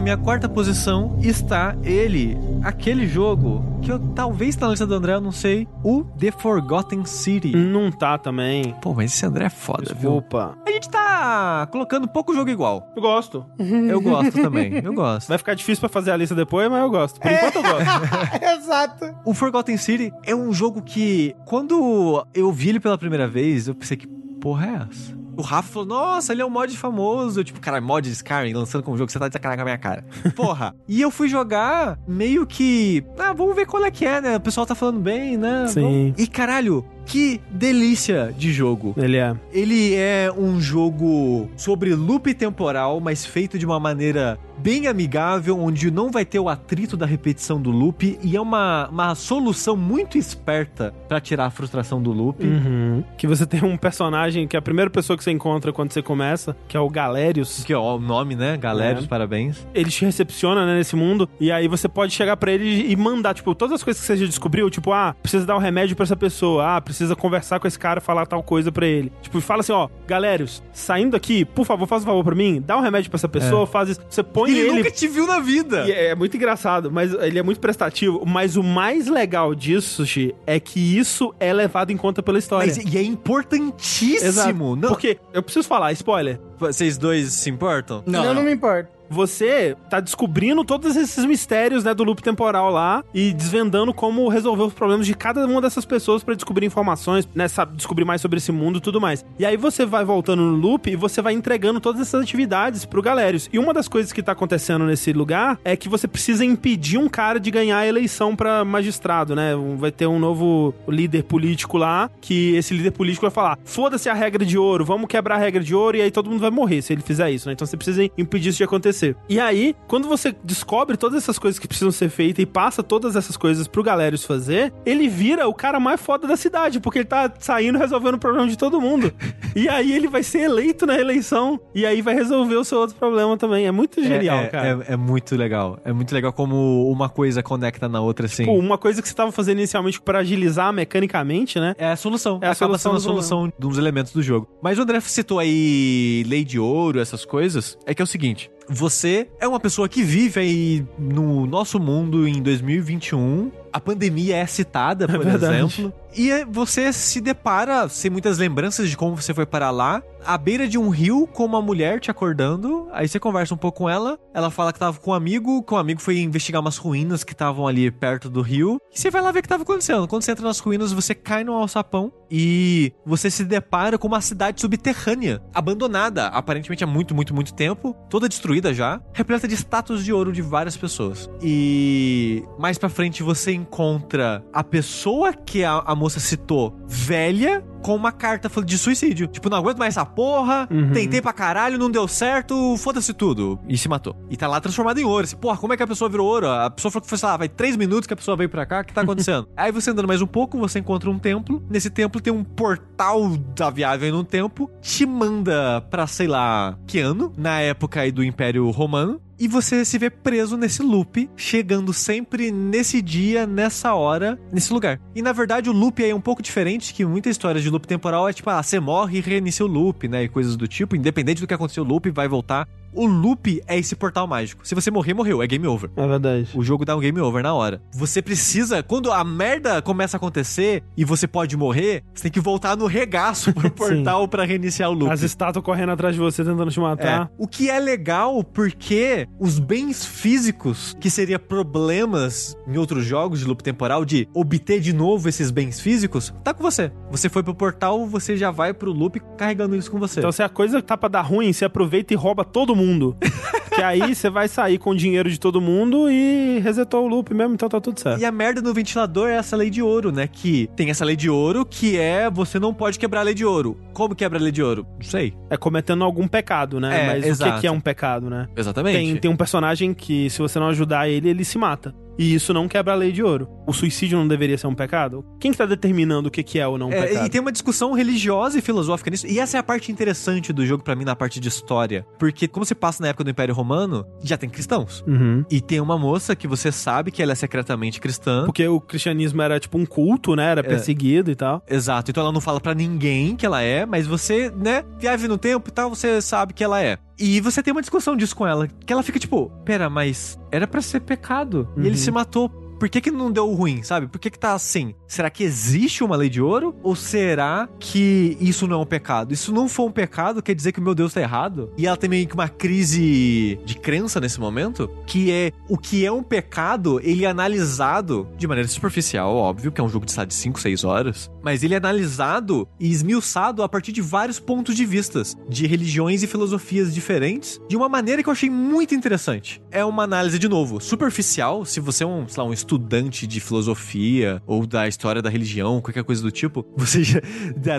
Na 0.00 0.04
minha 0.04 0.16
quarta 0.16 0.48
posição 0.48 1.18
está 1.20 1.76
ele, 1.84 2.34
aquele 2.64 3.06
jogo 3.06 3.62
que 3.82 3.92
eu 3.92 3.98
talvez 3.98 4.56
tá 4.56 4.64
na 4.64 4.70
lista 4.70 4.86
do 4.86 4.94
André, 4.94 5.12
eu 5.12 5.20
não 5.20 5.30
sei, 5.30 5.68
o 5.84 6.04
The 6.18 6.30
Forgotten 6.30 7.04
City. 7.04 7.54
Não 7.54 7.92
tá 7.92 8.16
também. 8.16 8.74
Pô, 8.80 8.94
mas 8.94 9.12
esse 9.12 9.26
André 9.26 9.44
é 9.44 9.50
foda, 9.50 9.92
viu? 9.92 9.96
Desculpa. 9.96 10.56
A 10.66 10.70
gente 10.70 10.88
tá 10.88 11.68
colocando 11.70 12.08
pouco 12.08 12.34
jogo 12.34 12.48
igual. 12.48 12.90
Eu 12.96 13.02
gosto. 13.02 13.44
Eu 13.58 14.00
gosto 14.00 14.40
também, 14.40 14.72
eu 14.82 14.94
gosto. 14.94 15.28
Vai 15.28 15.36
ficar 15.36 15.52
difícil 15.52 15.80
pra 15.80 15.90
fazer 15.90 16.12
a 16.12 16.16
lista 16.16 16.34
depois, 16.34 16.70
mas 16.70 16.80
eu 16.80 16.90
gosto. 16.90 17.20
Por 17.20 17.30
enquanto 17.30 17.56
eu 17.56 17.62
gosto. 17.62 18.40
Exato. 18.58 19.04
O 19.26 19.34
Forgotten 19.34 19.76
City 19.76 20.14
é 20.24 20.34
um 20.34 20.50
jogo 20.50 20.80
que, 20.80 21.36
quando 21.44 22.26
eu 22.32 22.50
vi 22.50 22.70
ele 22.70 22.80
pela 22.80 22.96
primeira 22.96 23.28
vez, 23.28 23.68
eu 23.68 23.74
pensei 23.74 23.98
que 23.98 24.06
porra 24.40 24.66
é 24.66 24.88
essa? 24.90 25.19
O 25.40 25.42
Rafa 25.42 25.72
falou, 25.72 25.88
nossa, 25.88 26.32
ele 26.32 26.42
é 26.42 26.44
um 26.46 26.50
mod 26.50 26.76
famoso. 26.76 27.40
Eu, 27.40 27.44
tipo, 27.44 27.60
cara, 27.60 27.80
mod 27.80 28.06
de 28.08 28.14
Skyrim 28.14 28.52
lançando 28.52 28.82
como 28.82 28.96
jogo, 28.96 29.10
você 29.10 29.18
tá 29.18 29.28
de 29.28 29.32
sacanagem 29.32 29.58
com 29.58 29.62
a 29.62 29.64
minha 29.64 29.78
cara. 29.78 30.04
Porra. 30.36 30.74
e 30.86 31.00
eu 31.00 31.10
fui 31.10 31.28
jogar 31.28 31.98
meio 32.06 32.46
que. 32.46 33.04
Ah, 33.18 33.32
vamos 33.32 33.54
ver 33.56 33.66
qual 33.66 33.84
é 33.84 33.90
que 33.90 34.04
é, 34.04 34.20
né? 34.20 34.36
O 34.36 34.40
pessoal 34.40 34.66
tá 34.66 34.74
falando 34.74 35.00
bem, 35.00 35.36
né? 35.36 35.66
Sim. 35.68 35.80
Vamos- 35.82 36.14
E 36.18 36.26
caralho, 36.26 36.84
que 37.06 37.40
delícia 37.50 38.32
de 38.36 38.52
jogo. 38.52 38.94
Ele 38.96 39.16
é. 39.16 39.34
Ele 39.52 39.94
é 39.94 40.30
um 40.36 40.60
jogo 40.60 41.48
sobre 41.56 41.94
loop 41.94 42.32
temporal, 42.34 43.00
mas 43.00 43.24
feito 43.26 43.58
de 43.58 43.66
uma 43.66 43.80
maneira 43.80 44.38
bem 44.58 44.86
amigável, 44.86 45.58
onde 45.58 45.90
não 45.90 46.10
vai 46.10 46.24
ter 46.24 46.38
o 46.38 46.48
atrito 46.48 46.94
da 46.96 47.06
repetição 47.06 47.60
do 47.60 47.70
loop, 47.70 48.18
e 48.22 48.36
é 48.36 48.40
uma, 48.40 48.88
uma 48.88 49.14
solução 49.14 49.74
muito 49.74 50.18
esperta 50.18 50.92
pra 51.08 51.18
tirar 51.18 51.46
a 51.46 51.50
frustração 51.50 52.02
do 52.02 52.12
loop. 52.12 52.44
Uhum. 52.44 53.02
Que 53.16 53.26
você 53.26 53.46
tem 53.46 53.64
um 53.64 53.76
personagem 53.76 54.46
que 54.46 54.56
é 54.56 54.58
a 54.58 54.62
primeira 54.62 54.90
pessoa 54.90 55.16
que 55.16 55.24
você 55.24 55.30
encontra 55.30 55.72
quando 55.72 55.92
você 55.92 56.02
começa, 56.02 56.54
que 56.68 56.76
é 56.76 56.80
o 56.80 56.90
Galérios. 56.90 57.64
Que 57.64 57.72
ó, 57.74 57.96
o 57.96 57.98
nome, 57.98 58.36
né? 58.36 58.56
Galérios, 58.58 59.04
É. 59.04 59.08
parabéns. 59.08 59.66
Ele 59.74 59.88
te 59.90 60.04
recepciona 60.04 60.66
né, 60.66 60.76
nesse 60.76 60.94
mundo, 60.94 61.28
e 61.40 61.50
aí 61.50 61.66
você 61.66 61.88
pode 61.88 62.12
chegar 62.12 62.36
pra 62.36 62.52
ele 62.52 62.90
e 62.90 62.94
mandar, 62.96 63.32
tipo, 63.32 63.54
todas 63.54 63.76
as 63.76 63.82
coisas 63.82 64.00
que 64.00 64.06
você 64.06 64.16
já 64.18 64.26
descobriu, 64.26 64.68
tipo, 64.68 64.92
ah, 64.92 65.16
precisa 65.22 65.46
dar 65.46 65.56
o 65.56 65.58
remédio 65.58 65.96
pra 65.96 66.04
essa 66.04 66.16
pessoa, 66.16 66.76
ah, 66.76 66.80
precisa 66.90 67.14
conversar 67.16 67.60
com 67.60 67.66
esse 67.68 67.78
cara 67.78 68.00
e 68.00 68.02
falar 68.02 68.26
tal 68.26 68.42
coisa 68.42 68.70
pra 68.72 68.86
ele. 68.86 69.12
Tipo, 69.22 69.40
fala 69.40 69.60
assim, 69.60 69.72
ó, 69.72 69.88
Galérios, 70.06 70.62
saindo 70.72 71.16
aqui, 71.16 71.44
por 71.44 71.64
favor, 71.64 71.86
faz 71.86 72.02
um 72.02 72.06
favor 72.06 72.24
pra 72.24 72.34
mim, 72.34 72.62
dá 72.64 72.76
um 72.76 72.80
remédio 72.80 73.10
pra 73.10 73.16
essa 73.16 73.28
pessoa, 73.28 73.66
faz 73.66 73.90
isso. 73.90 74.00
Você 74.08 74.22
põe 74.22 74.50
Ele, 74.50 74.60
ele. 74.60 74.72
nunca 74.78 74.90
te 74.90 75.06
viu 75.06 75.26
na 75.26 75.38
vida. 75.40 75.86
E 75.86 75.92
é 75.92 76.14
muito 76.14 76.36
engraçado, 76.36 76.90
mas 76.90 77.12
ele 77.14 77.38
é 77.38 77.42
muito 77.42 77.60
prestativo. 77.60 78.24
Mas 78.26 78.56
o 78.56 78.62
mais 78.62 79.06
legal 79.06 79.54
disso, 79.54 79.96
Sushi, 79.96 80.34
é 80.46 80.58
que 80.58 80.98
isso 80.98 81.32
é 81.38 81.52
levado 81.52 81.90
em 81.90 81.96
conta 81.96 82.22
pela 82.22 82.38
história. 82.38 82.66
Mas, 82.66 82.76
e 82.92 82.98
é 82.98 83.02
importantíssimo. 83.02 84.26
Exato. 84.28 84.76
Não, 84.76 84.88
Porque, 84.88 85.18
eu 85.32 85.42
preciso 85.42 85.66
falar, 85.68 85.92
spoiler. 85.92 86.40
Vocês 86.60 86.98
dois 86.98 87.32
se 87.32 87.48
importam? 87.48 88.02
Não, 88.06 88.24
eu 88.24 88.34
não 88.34 88.42
me 88.42 88.52
importo. 88.52 89.00
Você 89.12 89.76
tá 89.90 89.98
descobrindo 89.98 90.64
todos 90.64 90.94
esses 90.94 91.24
mistérios, 91.24 91.82
né, 91.82 91.92
do 91.92 92.04
loop 92.04 92.22
temporal 92.22 92.70
lá 92.70 93.02
e 93.12 93.32
desvendando 93.32 93.92
como 93.92 94.28
resolver 94.28 94.62
os 94.62 94.72
problemas 94.72 95.04
de 95.04 95.14
cada 95.14 95.44
uma 95.46 95.60
dessas 95.60 95.84
pessoas 95.84 96.22
pra 96.22 96.32
descobrir 96.32 96.64
informações, 96.64 97.28
né, 97.34 97.48
sabe, 97.48 97.74
descobrir 97.74 98.04
mais 98.04 98.20
sobre 98.20 98.38
esse 98.38 98.52
mundo 98.52 98.78
e 98.78 98.80
tudo 98.80 99.00
mais. 99.00 99.26
E 99.36 99.44
aí 99.44 99.56
você 99.56 99.84
vai 99.84 100.04
voltando 100.04 100.42
no 100.42 100.56
loop 100.56 100.88
e 100.88 100.94
você 100.94 101.20
vai 101.20 101.32
entregando 101.32 101.80
todas 101.80 102.00
essas 102.00 102.22
atividades 102.22 102.84
pro 102.84 103.02
Galérios. 103.02 103.50
E 103.52 103.58
uma 103.58 103.74
das 103.74 103.88
coisas 103.88 104.12
que 104.12 104.22
tá 104.22 104.30
acontecendo 104.30 104.84
nesse 104.84 105.12
lugar 105.12 105.58
é 105.64 105.74
que 105.74 105.88
você 105.88 106.06
precisa 106.06 106.44
impedir 106.44 106.96
um 106.96 107.08
cara 107.08 107.40
de 107.40 107.50
ganhar 107.50 107.78
a 107.78 107.86
eleição 107.88 108.36
pra 108.36 108.64
magistrado, 108.64 109.34
né? 109.34 109.54
Vai 109.76 109.90
ter 109.90 110.06
um 110.06 110.20
novo 110.20 110.72
líder 110.86 111.24
político 111.24 111.76
lá, 111.76 112.08
que 112.20 112.54
esse 112.54 112.72
líder 112.72 112.92
político 112.92 113.22
vai 113.22 113.32
falar: 113.32 113.58
"Foda-se 113.64 114.08
a 114.08 114.14
regra 114.14 114.44
de 114.44 114.56
ouro, 114.56 114.84
vamos 114.84 115.08
quebrar 115.08 115.34
a 115.34 115.38
regra 115.38 115.64
de 115.64 115.74
ouro" 115.74 115.96
e 115.96 116.02
aí 116.02 116.12
todo 116.12 116.30
mundo 116.30 116.40
vai 116.40 116.49
morrer 116.50 116.82
se 116.82 116.92
ele 116.92 117.02
fizer 117.02 117.30
isso, 117.30 117.48
né? 117.48 117.52
Então 117.52 117.66
você 117.66 117.76
precisa 117.76 118.04
impedir 118.16 118.50
isso 118.50 118.58
de 118.58 118.64
acontecer. 118.64 119.16
E 119.28 119.38
aí, 119.38 119.74
quando 119.86 120.08
você 120.08 120.34
descobre 120.44 120.96
todas 120.96 121.22
essas 121.22 121.38
coisas 121.38 121.58
que 121.58 121.68
precisam 121.68 121.90
ser 121.90 122.08
feitas 122.08 122.42
e 122.42 122.46
passa 122.46 122.82
todas 122.82 123.16
essas 123.16 123.36
coisas 123.36 123.66
pro 123.66 123.82
Galérios 123.82 124.24
fazer, 124.24 124.72
ele 124.84 125.08
vira 125.08 125.48
o 125.48 125.54
cara 125.54 125.78
mais 125.80 126.00
foda 126.00 126.26
da 126.26 126.36
cidade, 126.36 126.80
porque 126.80 127.00
ele 127.00 127.06
tá 127.06 127.32
saindo 127.38 127.78
resolvendo 127.78 128.14
o 128.14 128.18
problema 128.18 128.46
de 128.48 128.56
todo 128.56 128.80
mundo. 128.80 129.12
e 129.54 129.68
aí 129.68 129.92
ele 129.92 130.08
vai 130.08 130.22
ser 130.22 130.40
eleito 130.40 130.86
na 130.86 130.98
eleição 130.98 131.60
e 131.74 131.86
aí 131.86 132.02
vai 132.02 132.14
resolver 132.14 132.56
o 132.56 132.64
seu 132.64 132.78
outro 132.78 132.96
problema 132.96 133.36
também. 133.36 133.66
É 133.66 133.72
muito 133.72 134.02
genial, 134.02 134.40
é, 134.40 134.46
cara. 134.48 134.84
É, 134.88 134.92
é 134.92 134.96
muito 134.96 135.36
legal. 135.36 135.78
É 135.84 135.92
muito 135.92 136.12
legal 136.12 136.32
como 136.32 136.90
uma 136.90 137.08
coisa 137.08 137.42
conecta 137.42 137.88
na 137.88 138.00
outra, 138.00 138.26
assim. 138.26 138.44
Pô, 138.44 138.52
uma 138.52 138.78
coisa 138.78 139.00
que 139.02 139.08
você 139.08 139.14
tava 139.14 139.32
fazendo 139.32 139.58
inicialmente 139.58 140.00
pra 140.00 140.20
agilizar 140.20 140.72
mecanicamente, 140.72 141.58
né? 141.58 141.74
É 141.78 141.90
a 141.90 141.96
solução. 141.96 142.38
É 142.42 142.46
a 142.46 142.50
Acaba 142.52 142.78
solução 142.78 142.92
sendo 142.92 142.96
a 142.96 143.22
solução 143.22 143.52
de 143.58 143.66
uns 143.66 143.78
elementos 143.78 144.12
do 144.12 144.22
jogo. 144.22 144.48
Mas 144.62 144.78
o 144.78 144.82
André 144.82 145.00
citou 145.00 145.38
aí 145.38 146.24
lei 146.40 146.44
de 146.44 146.58
ouro, 146.58 147.00
essas 147.00 147.24
coisas. 147.24 147.78
É 147.86 147.94
que 147.94 148.02
é 148.02 148.04
o 148.04 148.06
seguinte: 148.06 148.50
você 148.70 149.28
é 149.40 149.48
uma 149.48 149.58
pessoa 149.58 149.88
que 149.88 150.02
vive 150.02 150.40
aí 150.40 150.86
no 150.96 151.44
nosso 151.46 151.78
mundo 151.80 152.26
em 152.26 152.40
2021. 152.40 153.50
A 153.72 153.78
pandemia 153.80 154.36
é 154.36 154.46
citada, 154.46 155.06
por 155.06 155.22
verdade. 155.24 155.44
exemplo. 155.56 155.92
E 156.16 156.28
é- 156.28 156.44
você 156.44 156.92
se 156.92 157.20
depara, 157.20 157.88
sem 157.88 158.10
muitas 158.10 158.36
lembranças 158.36 158.90
de 158.90 158.96
como 158.96 159.14
você 159.14 159.32
foi 159.32 159.46
parar 159.46 159.70
lá, 159.70 160.02
à 160.26 160.36
beira 160.36 160.66
de 160.66 160.76
um 160.76 160.88
rio 160.88 161.24
com 161.28 161.44
uma 161.44 161.62
mulher 161.62 162.00
te 162.00 162.10
acordando. 162.10 162.88
Aí 162.92 163.06
você 163.06 163.20
conversa 163.20 163.54
um 163.54 163.56
pouco 163.56 163.78
com 163.78 163.88
ela. 163.88 164.18
Ela 164.34 164.50
fala 164.50 164.72
que 164.72 164.78
tava 164.80 164.98
com 164.98 165.12
um 165.12 165.14
amigo, 165.14 165.62
que 165.62 165.72
o 165.72 165.76
amigo 165.76 166.00
foi 166.00 166.18
investigar 166.18 166.60
umas 166.60 166.76
ruínas 166.78 167.22
que 167.22 167.32
estavam 167.32 167.64
ali 167.64 167.92
perto 167.92 168.28
do 168.28 168.42
rio. 168.42 168.80
E 168.92 168.98
você 168.98 169.08
vai 169.08 169.22
lá 169.22 169.30
ver 169.30 169.38
o 169.38 169.42
que 169.42 169.48
tava 169.48 169.62
acontecendo. 169.62 170.08
Quando 170.08 170.22
você 170.22 170.32
entra 170.32 170.44
nas 170.44 170.58
ruínas, 170.58 170.92
você 170.92 171.14
cai 171.14 171.44
no 171.44 171.52
alçapão 171.52 172.12
e 172.28 172.92
você 173.06 173.30
se 173.30 173.44
depara 173.44 173.96
com 173.96 174.08
uma 174.08 174.20
cidade 174.20 174.60
subterrânea, 174.60 175.40
abandonada, 175.54 176.26
aparentemente 176.26 176.82
há 176.82 176.88
muito, 176.88 177.14
muito, 177.14 177.32
muito 177.32 177.54
tempo, 177.54 177.94
toda 178.08 178.28
destruída 178.28 178.59
já, 178.74 179.00
repleta 179.12 179.48
de 179.48 179.54
estátuas 179.54 180.04
de 180.04 180.12
ouro 180.12 180.32
de 180.32 180.42
várias 180.42 180.76
pessoas. 180.76 181.28
E 181.42 182.44
mais 182.58 182.78
pra 182.78 182.88
frente 182.88 183.22
você 183.22 183.52
encontra 183.52 184.44
a 184.52 184.62
pessoa 184.62 185.32
que 185.32 185.64
a, 185.64 185.78
a 185.78 185.94
moça 185.94 186.20
citou, 186.20 186.76
velha, 186.86 187.64
com 187.82 187.94
uma 187.94 188.12
carta 188.12 188.48
de 188.62 188.78
suicídio. 188.78 189.26
Tipo, 189.26 189.48
não 189.50 189.58
aguento 189.58 189.78
mais 189.78 189.96
essa 189.96 190.04
porra, 190.06 190.68
Uhum. 190.70 190.92
tentei 190.92 191.20
pra 191.22 191.32
caralho, 191.32 191.78
não 191.78 191.90
deu 191.90 192.06
certo, 192.06 192.76
foda-se 192.76 193.12
tudo. 193.14 193.58
E 193.68 193.76
se 193.78 193.88
matou. 193.88 194.16
E 194.28 194.36
tá 194.36 194.46
lá 194.46 194.60
transformado 194.60 194.98
em 194.98 195.04
ouro. 195.04 195.24
Assim, 195.24 195.36
porra, 195.36 195.56
como 195.56 195.72
é 195.72 195.76
que 195.76 195.82
a 195.82 195.86
pessoa 195.86 196.08
virou 196.10 196.26
ouro? 196.26 196.48
A 196.48 196.70
pessoa 196.70 196.90
falou 196.92 197.02
que 197.02 197.08
foi, 197.08 197.18
sei 197.18 197.28
lá, 197.28 197.36
vai 197.36 197.48
três 197.48 197.76
minutos 197.76 198.06
que 198.06 198.12
a 198.14 198.16
pessoa 198.16 198.36
veio 198.36 198.48
pra 198.50 198.66
cá, 198.66 198.80
o 198.80 198.84
que 198.84 198.92
tá 198.92 199.00
acontecendo? 199.02 199.48
aí 199.56 199.72
você 199.72 199.90
andando 199.90 200.08
mais 200.08 200.20
um 200.22 200.26
pouco, 200.26 200.58
você 200.58 200.78
encontra 200.78 201.10
um 201.10 201.18
templo. 201.18 201.62
Nesse 201.70 201.90
templo 201.90 202.20
tem 202.20 202.32
um 202.32 202.44
portal 202.44 203.36
da 203.56 203.70
viagem 203.70 204.10
num 204.10 204.24
tempo, 204.24 204.70
te 204.80 205.06
manda 205.06 205.80
pra, 205.90 206.06
sei 206.06 206.26
lá, 206.26 206.76
que 206.86 206.98
ano? 207.00 207.32
Na 207.36 207.60
época 207.60 208.00
aí 208.00 208.12
do 208.12 208.22
Império 208.22 208.68
Romano. 208.70 209.20
E 209.40 209.48
você 209.48 209.86
se 209.86 209.96
vê 209.96 210.10
preso 210.10 210.54
nesse 210.54 210.82
loop, 210.82 211.30
chegando 211.34 211.94
sempre 211.94 212.52
nesse 212.52 213.00
dia, 213.00 213.46
nessa 213.46 213.94
hora, 213.94 214.38
nesse 214.52 214.70
lugar. 214.70 215.00
E 215.14 215.22
na 215.22 215.32
verdade 215.32 215.70
o 215.70 215.72
loop 215.72 216.04
aí 216.04 216.10
é 216.10 216.14
um 216.14 216.20
pouco 216.20 216.42
diferente, 216.42 216.92
que 216.92 217.06
muitas 217.06 217.30
histórias 217.30 217.64
de 217.64 217.70
loop 217.70 217.88
temporal 217.88 218.28
é 218.28 218.34
tipo, 218.34 218.50
ah, 218.50 218.62
você 218.62 218.78
morre 218.78 219.16
e 219.16 219.22
reinicia 219.22 219.64
o 219.64 219.68
loop, 219.68 220.06
né? 220.08 220.24
E 220.24 220.28
coisas 220.28 220.56
do 220.56 220.68
tipo, 220.68 220.94
independente 220.94 221.40
do 221.40 221.46
que 221.46 221.54
aconteceu, 221.54 221.82
o 221.82 221.86
loop 221.86 222.10
vai 222.10 222.28
voltar. 222.28 222.68
O 222.92 223.06
loop 223.06 223.62
é 223.66 223.78
esse 223.78 223.94
portal 223.94 224.26
mágico. 224.26 224.66
Se 224.66 224.74
você 224.74 224.90
morrer, 224.90 225.14
morreu, 225.14 225.42
é 225.42 225.46
game 225.46 225.66
over. 225.66 225.90
É 225.96 226.06
verdade. 226.06 226.48
O 226.54 226.62
jogo 226.62 226.84
dá 226.84 226.96
um 226.96 227.00
game 227.00 227.20
over 227.20 227.42
na 227.42 227.54
hora. 227.54 227.80
Você 227.92 228.20
precisa, 228.20 228.82
quando 228.82 229.12
a 229.12 229.22
merda 229.22 229.80
começa 229.80 230.16
a 230.16 230.18
acontecer 230.18 230.82
e 230.96 231.04
você 231.04 231.26
pode 231.26 231.56
morrer, 231.56 232.02
você 232.12 232.24
tem 232.24 232.32
que 232.32 232.40
voltar 232.40 232.76
no 232.76 232.86
regaço 232.86 233.52
pro 233.52 233.70
portal 233.70 234.26
pra 234.26 234.44
reiniciar 234.44 234.90
o 234.90 234.92
loop. 234.92 235.12
As 235.12 235.22
estátuas 235.22 235.64
correndo 235.64 235.90
atrás 235.90 236.14
de 236.14 236.20
você 236.20 236.44
tentando 236.44 236.70
te 236.70 236.80
matar. 236.80 237.26
É. 237.26 237.30
O 237.38 237.46
que 237.46 237.70
é 237.70 237.78
legal 237.78 238.42
porque 238.42 239.28
os 239.38 239.58
bens 239.58 240.04
físicos, 240.04 240.96
que 241.00 241.10
seria 241.10 241.38
problemas 241.38 242.56
em 242.66 242.76
outros 242.76 243.04
jogos 243.04 243.40
de 243.40 243.44
loop 243.46 243.62
temporal, 243.62 244.04
de 244.04 244.28
obter 244.34 244.80
de 244.80 244.92
novo 244.92 245.28
esses 245.28 245.50
bens 245.50 245.78
físicos, 245.80 246.34
tá 246.42 246.52
com 246.52 246.62
você. 246.62 246.90
Você 247.10 247.28
foi 247.28 247.42
pro 247.42 247.54
portal, 247.54 248.06
você 248.06 248.36
já 248.36 248.50
vai 248.50 248.74
pro 248.74 248.92
loop 248.92 249.20
carregando 249.36 249.76
isso 249.76 249.90
com 249.90 249.98
você. 249.98 250.20
Então 250.20 250.32
se 250.32 250.42
a 250.42 250.48
coisa 250.48 250.82
tá 250.82 250.96
pra 250.96 251.08
dar 251.08 251.22
ruim, 251.22 251.52
você 251.52 251.64
aproveita 251.64 252.12
e 252.12 252.16
rouba 252.16 252.44
todo 252.44 252.74
mundo. 252.74 252.79
que 253.74 253.82
aí 253.82 254.14
você 254.14 254.28
vai 254.28 254.48
sair 254.48 254.78
com 254.78 254.90
o 254.90 254.96
dinheiro 254.96 255.30
de 255.30 255.38
todo 255.38 255.60
mundo 255.60 256.10
e 256.10 256.58
resetou 256.60 257.04
o 257.04 257.08
loop 257.08 257.32
mesmo, 257.32 257.54
então 257.54 257.68
tá 257.68 257.80
tudo 257.80 257.98
certo. 257.98 258.20
E 258.20 258.24
a 258.24 258.32
merda 258.32 258.60
no 258.60 258.74
ventilador 258.74 259.28
é 259.28 259.36
essa 259.36 259.56
lei 259.56 259.70
de 259.70 259.82
ouro, 259.82 260.12
né? 260.12 260.26
Que 260.26 260.68
tem 260.76 260.90
essa 260.90 261.04
lei 261.04 261.16
de 261.16 261.30
ouro 261.30 261.64
que 261.64 261.96
é 261.98 262.28
você 262.30 262.58
não 262.58 262.74
pode 262.74 262.98
quebrar 262.98 263.20
a 263.20 263.24
lei 263.24 263.34
de 263.34 263.44
ouro. 263.44 263.78
Como 263.92 264.14
quebra 264.14 264.38
a 264.38 264.42
lei 264.42 264.52
de 264.52 264.62
ouro? 264.62 264.86
Não 264.96 265.02
sei. 265.02 265.34
É 265.48 265.56
cometendo 265.56 266.04
algum 266.04 266.26
pecado, 266.26 266.80
né? 266.80 267.04
É, 267.04 267.06
Mas 267.06 267.18
o 267.18 267.22
que, 267.22 267.28
exato. 267.28 267.60
que 267.60 267.66
é 267.66 267.70
um 267.70 267.80
pecado, 267.80 268.28
né? 268.28 268.48
Exatamente. 268.56 268.96
Tem, 268.96 269.16
tem 269.16 269.30
um 269.30 269.36
personagem 269.36 269.94
que, 269.94 270.28
se 270.30 270.38
você 270.38 270.58
não 270.58 270.68
ajudar 270.68 271.08
ele, 271.08 271.28
ele 271.28 271.44
se 271.44 271.58
mata. 271.58 271.94
E 272.18 272.34
isso 272.34 272.52
não 272.52 272.68
quebra 272.68 272.92
a 272.92 272.96
lei 272.96 273.12
de 273.12 273.22
ouro. 273.22 273.48
O 273.66 273.72
suicídio 273.72 274.18
não 274.18 274.26
deveria 274.28 274.58
ser 274.58 274.66
um 274.66 274.74
pecado? 274.74 275.24
Quem 275.38 275.52
que 275.52 275.58
tá 275.58 275.64
determinando 275.66 276.28
o 276.28 276.30
que, 276.30 276.42
que 276.42 276.58
é 276.58 276.66
ou 276.66 276.76
não 276.76 276.88
um 276.88 276.92
É, 276.92 277.06
pecado? 277.06 277.26
e 277.26 277.30
tem 277.30 277.40
uma 277.40 277.52
discussão 277.52 277.92
religiosa 277.92 278.58
e 278.58 278.62
filosófica 278.62 279.10
nisso. 279.10 279.26
E 279.26 279.38
essa 279.38 279.56
é 279.56 279.60
a 279.60 279.62
parte 279.62 279.90
interessante 279.92 280.52
do 280.52 280.66
jogo 280.66 280.82
pra 280.84 280.94
mim 280.96 281.04
na 281.04 281.16
parte 281.16 281.40
de 281.40 281.48
história. 281.48 282.04
Porque 282.18 282.46
como 282.48 282.64
você 282.66 282.74
passa 282.74 283.02
na 283.02 283.08
época 283.08 283.24
do 283.24 283.30
Império 283.30 283.54
Romano, 283.54 284.04
já 284.22 284.36
tem 284.36 284.48
cristãos. 284.50 285.02
Uhum. 285.06 285.44
E 285.50 285.60
tem 285.60 285.80
uma 285.80 285.98
moça 285.98 286.34
que 286.36 286.46
você 286.48 286.70
sabe 286.72 287.10
que 287.10 287.22
ela 287.22 287.32
é 287.32 287.34
secretamente 287.34 288.00
cristã. 288.00 288.44
Porque 288.44 288.66
o 288.66 288.80
cristianismo 288.80 289.40
era 289.40 289.58
tipo 289.60 289.78
um 289.78 289.86
culto, 289.86 290.34
né? 290.36 290.50
Era 290.50 290.62
perseguido 290.64 291.30
e 291.30 291.34
tal. 291.36 291.62
Exato. 291.68 292.10
Então 292.10 292.22
ela 292.22 292.32
não 292.32 292.40
fala 292.40 292.60
pra 292.60 292.74
ninguém 292.74 293.36
que 293.36 293.46
ela 293.46 293.62
é, 293.62 293.86
mas 293.86 294.06
você, 294.06 294.50
né, 294.54 294.84
viaja 294.98 295.26
no 295.28 295.38
tempo 295.38 295.68
e 295.68 295.72
tal, 295.72 295.88
você 295.90 296.20
sabe 296.20 296.52
que 296.52 296.62
ela 296.64 296.82
é. 296.82 296.98
E 297.20 297.40
você 297.40 297.62
tem 297.62 297.70
uma 297.72 297.82
discussão 297.82 298.16
disso 298.16 298.34
com 298.34 298.46
ela, 298.46 298.66
que 298.66 298.92
ela 298.92 299.02
fica 299.02 299.18
tipo, 299.18 299.50
pera, 299.64 299.90
mas 299.90 300.38
era 300.50 300.66
pra 300.66 300.80
ser 300.80 301.00
pecado. 301.00 301.68
E 301.76 301.80
ele 301.80 301.90
Uhum. 301.90 301.96
se 301.96 302.10
matou. 302.10 302.50
Por 302.80 302.88
que 302.88 302.98
que 302.98 303.10
não 303.10 303.30
deu 303.30 303.52
ruim, 303.52 303.82
sabe? 303.82 304.06
Por 304.06 304.18
que 304.18 304.30
que 304.30 304.38
tá 304.38 304.54
assim? 304.54 304.94
Será 305.06 305.28
que 305.28 305.44
existe 305.44 306.02
uma 306.02 306.16
lei 306.16 306.30
de 306.30 306.40
ouro? 306.40 306.74
Ou 306.82 306.96
será 306.96 307.68
que 307.78 308.38
isso 308.40 308.66
não 308.66 308.78
é 308.78 308.82
um 308.82 308.86
pecado? 308.86 309.34
Isso 309.34 309.52
não 309.52 309.68
for 309.68 309.84
um 309.84 309.92
pecado, 309.92 310.42
quer 310.42 310.54
dizer 310.54 310.72
que 310.72 310.80
o 310.80 310.82
meu 310.82 310.94
Deus 310.94 311.12
tá 311.12 311.20
errado? 311.20 311.70
E 311.76 311.86
ela 311.86 311.98
tem 311.98 312.08
meio 312.08 312.26
que 312.26 312.32
uma 312.32 312.48
crise 312.48 313.60
de 313.66 313.74
crença 313.74 314.18
nesse 314.18 314.40
momento, 314.40 314.88
que 315.06 315.30
é 315.30 315.52
o 315.68 315.76
que 315.76 316.06
é 316.06 316.10
um 316.10 316.22
pecado, 316.22 316.98
ele 317.02 317.26
é 317.26 317.28
analisado 317.28 318.26
de 318.38 318.48
maneira 318.48 318.66
superficial, 318.66 319.36
óbvio, 319.36 319.70
que 319.70 319.78
é 319.78 319.84
um 319.84 319.88
jogo 319.88 320.06
de, 320.06 320.26
de 320.26 320.34
5, 320.34 320.58
6 320.58 320.82
horas, 320.82 321.30
mas 321.42 321.62
ele 321.62 321.74
é 321.74 321.76
analisado 321.76 322.66
e 322.80 322.90
esmiuçado 322.90 323.62
a 323.62 323.68
partir 323.68 323.92
de 323.92 324.00
vários 324.00 324.40
pontos 324.40 324.74
de 324.74 324.86
vistas, 324.86 325.36
de 325.46 325.66
religiões 325.66 326.22
e 326.22 326.26
filosofias 326.26 326.94
diferentes, 326.94 327.60
de 327.68 327.76
uma 327.76 327.90
maneira 327.90 328.22
que 328.22 328.28
eu 328.30 328.32
achei 328.32 328.48
muito 328.48 328.94
interessante. 328.94 329.60
É 329.70 329.84
uma 329.84 330.04
análise, 330.04 330.38
de 330.38 330.48
novo, 330.48 330.80
superficial, 330.80 331.66
se 331.66 331.78
você 331.78 332.04
é 332.04 332.06
um, 332.06 332.26
sei 332.26 332.42
lá, 332.42 332.48
um 332.48 332.54
estudante 332.74 333.26
de 333.26 333.40
filosofia 333.40 334.40
ou 334.46 334.64
da 334.64 334.86
história 334.86 335.20
da 335.20 335.28
religião, 335.28 335.80
qualquer 335.80 336.04
coisa 336.04 336.22
do 336.22 336.30
tipo, 336.30 336.64
você 336.76 337.02
já 337.02 337.20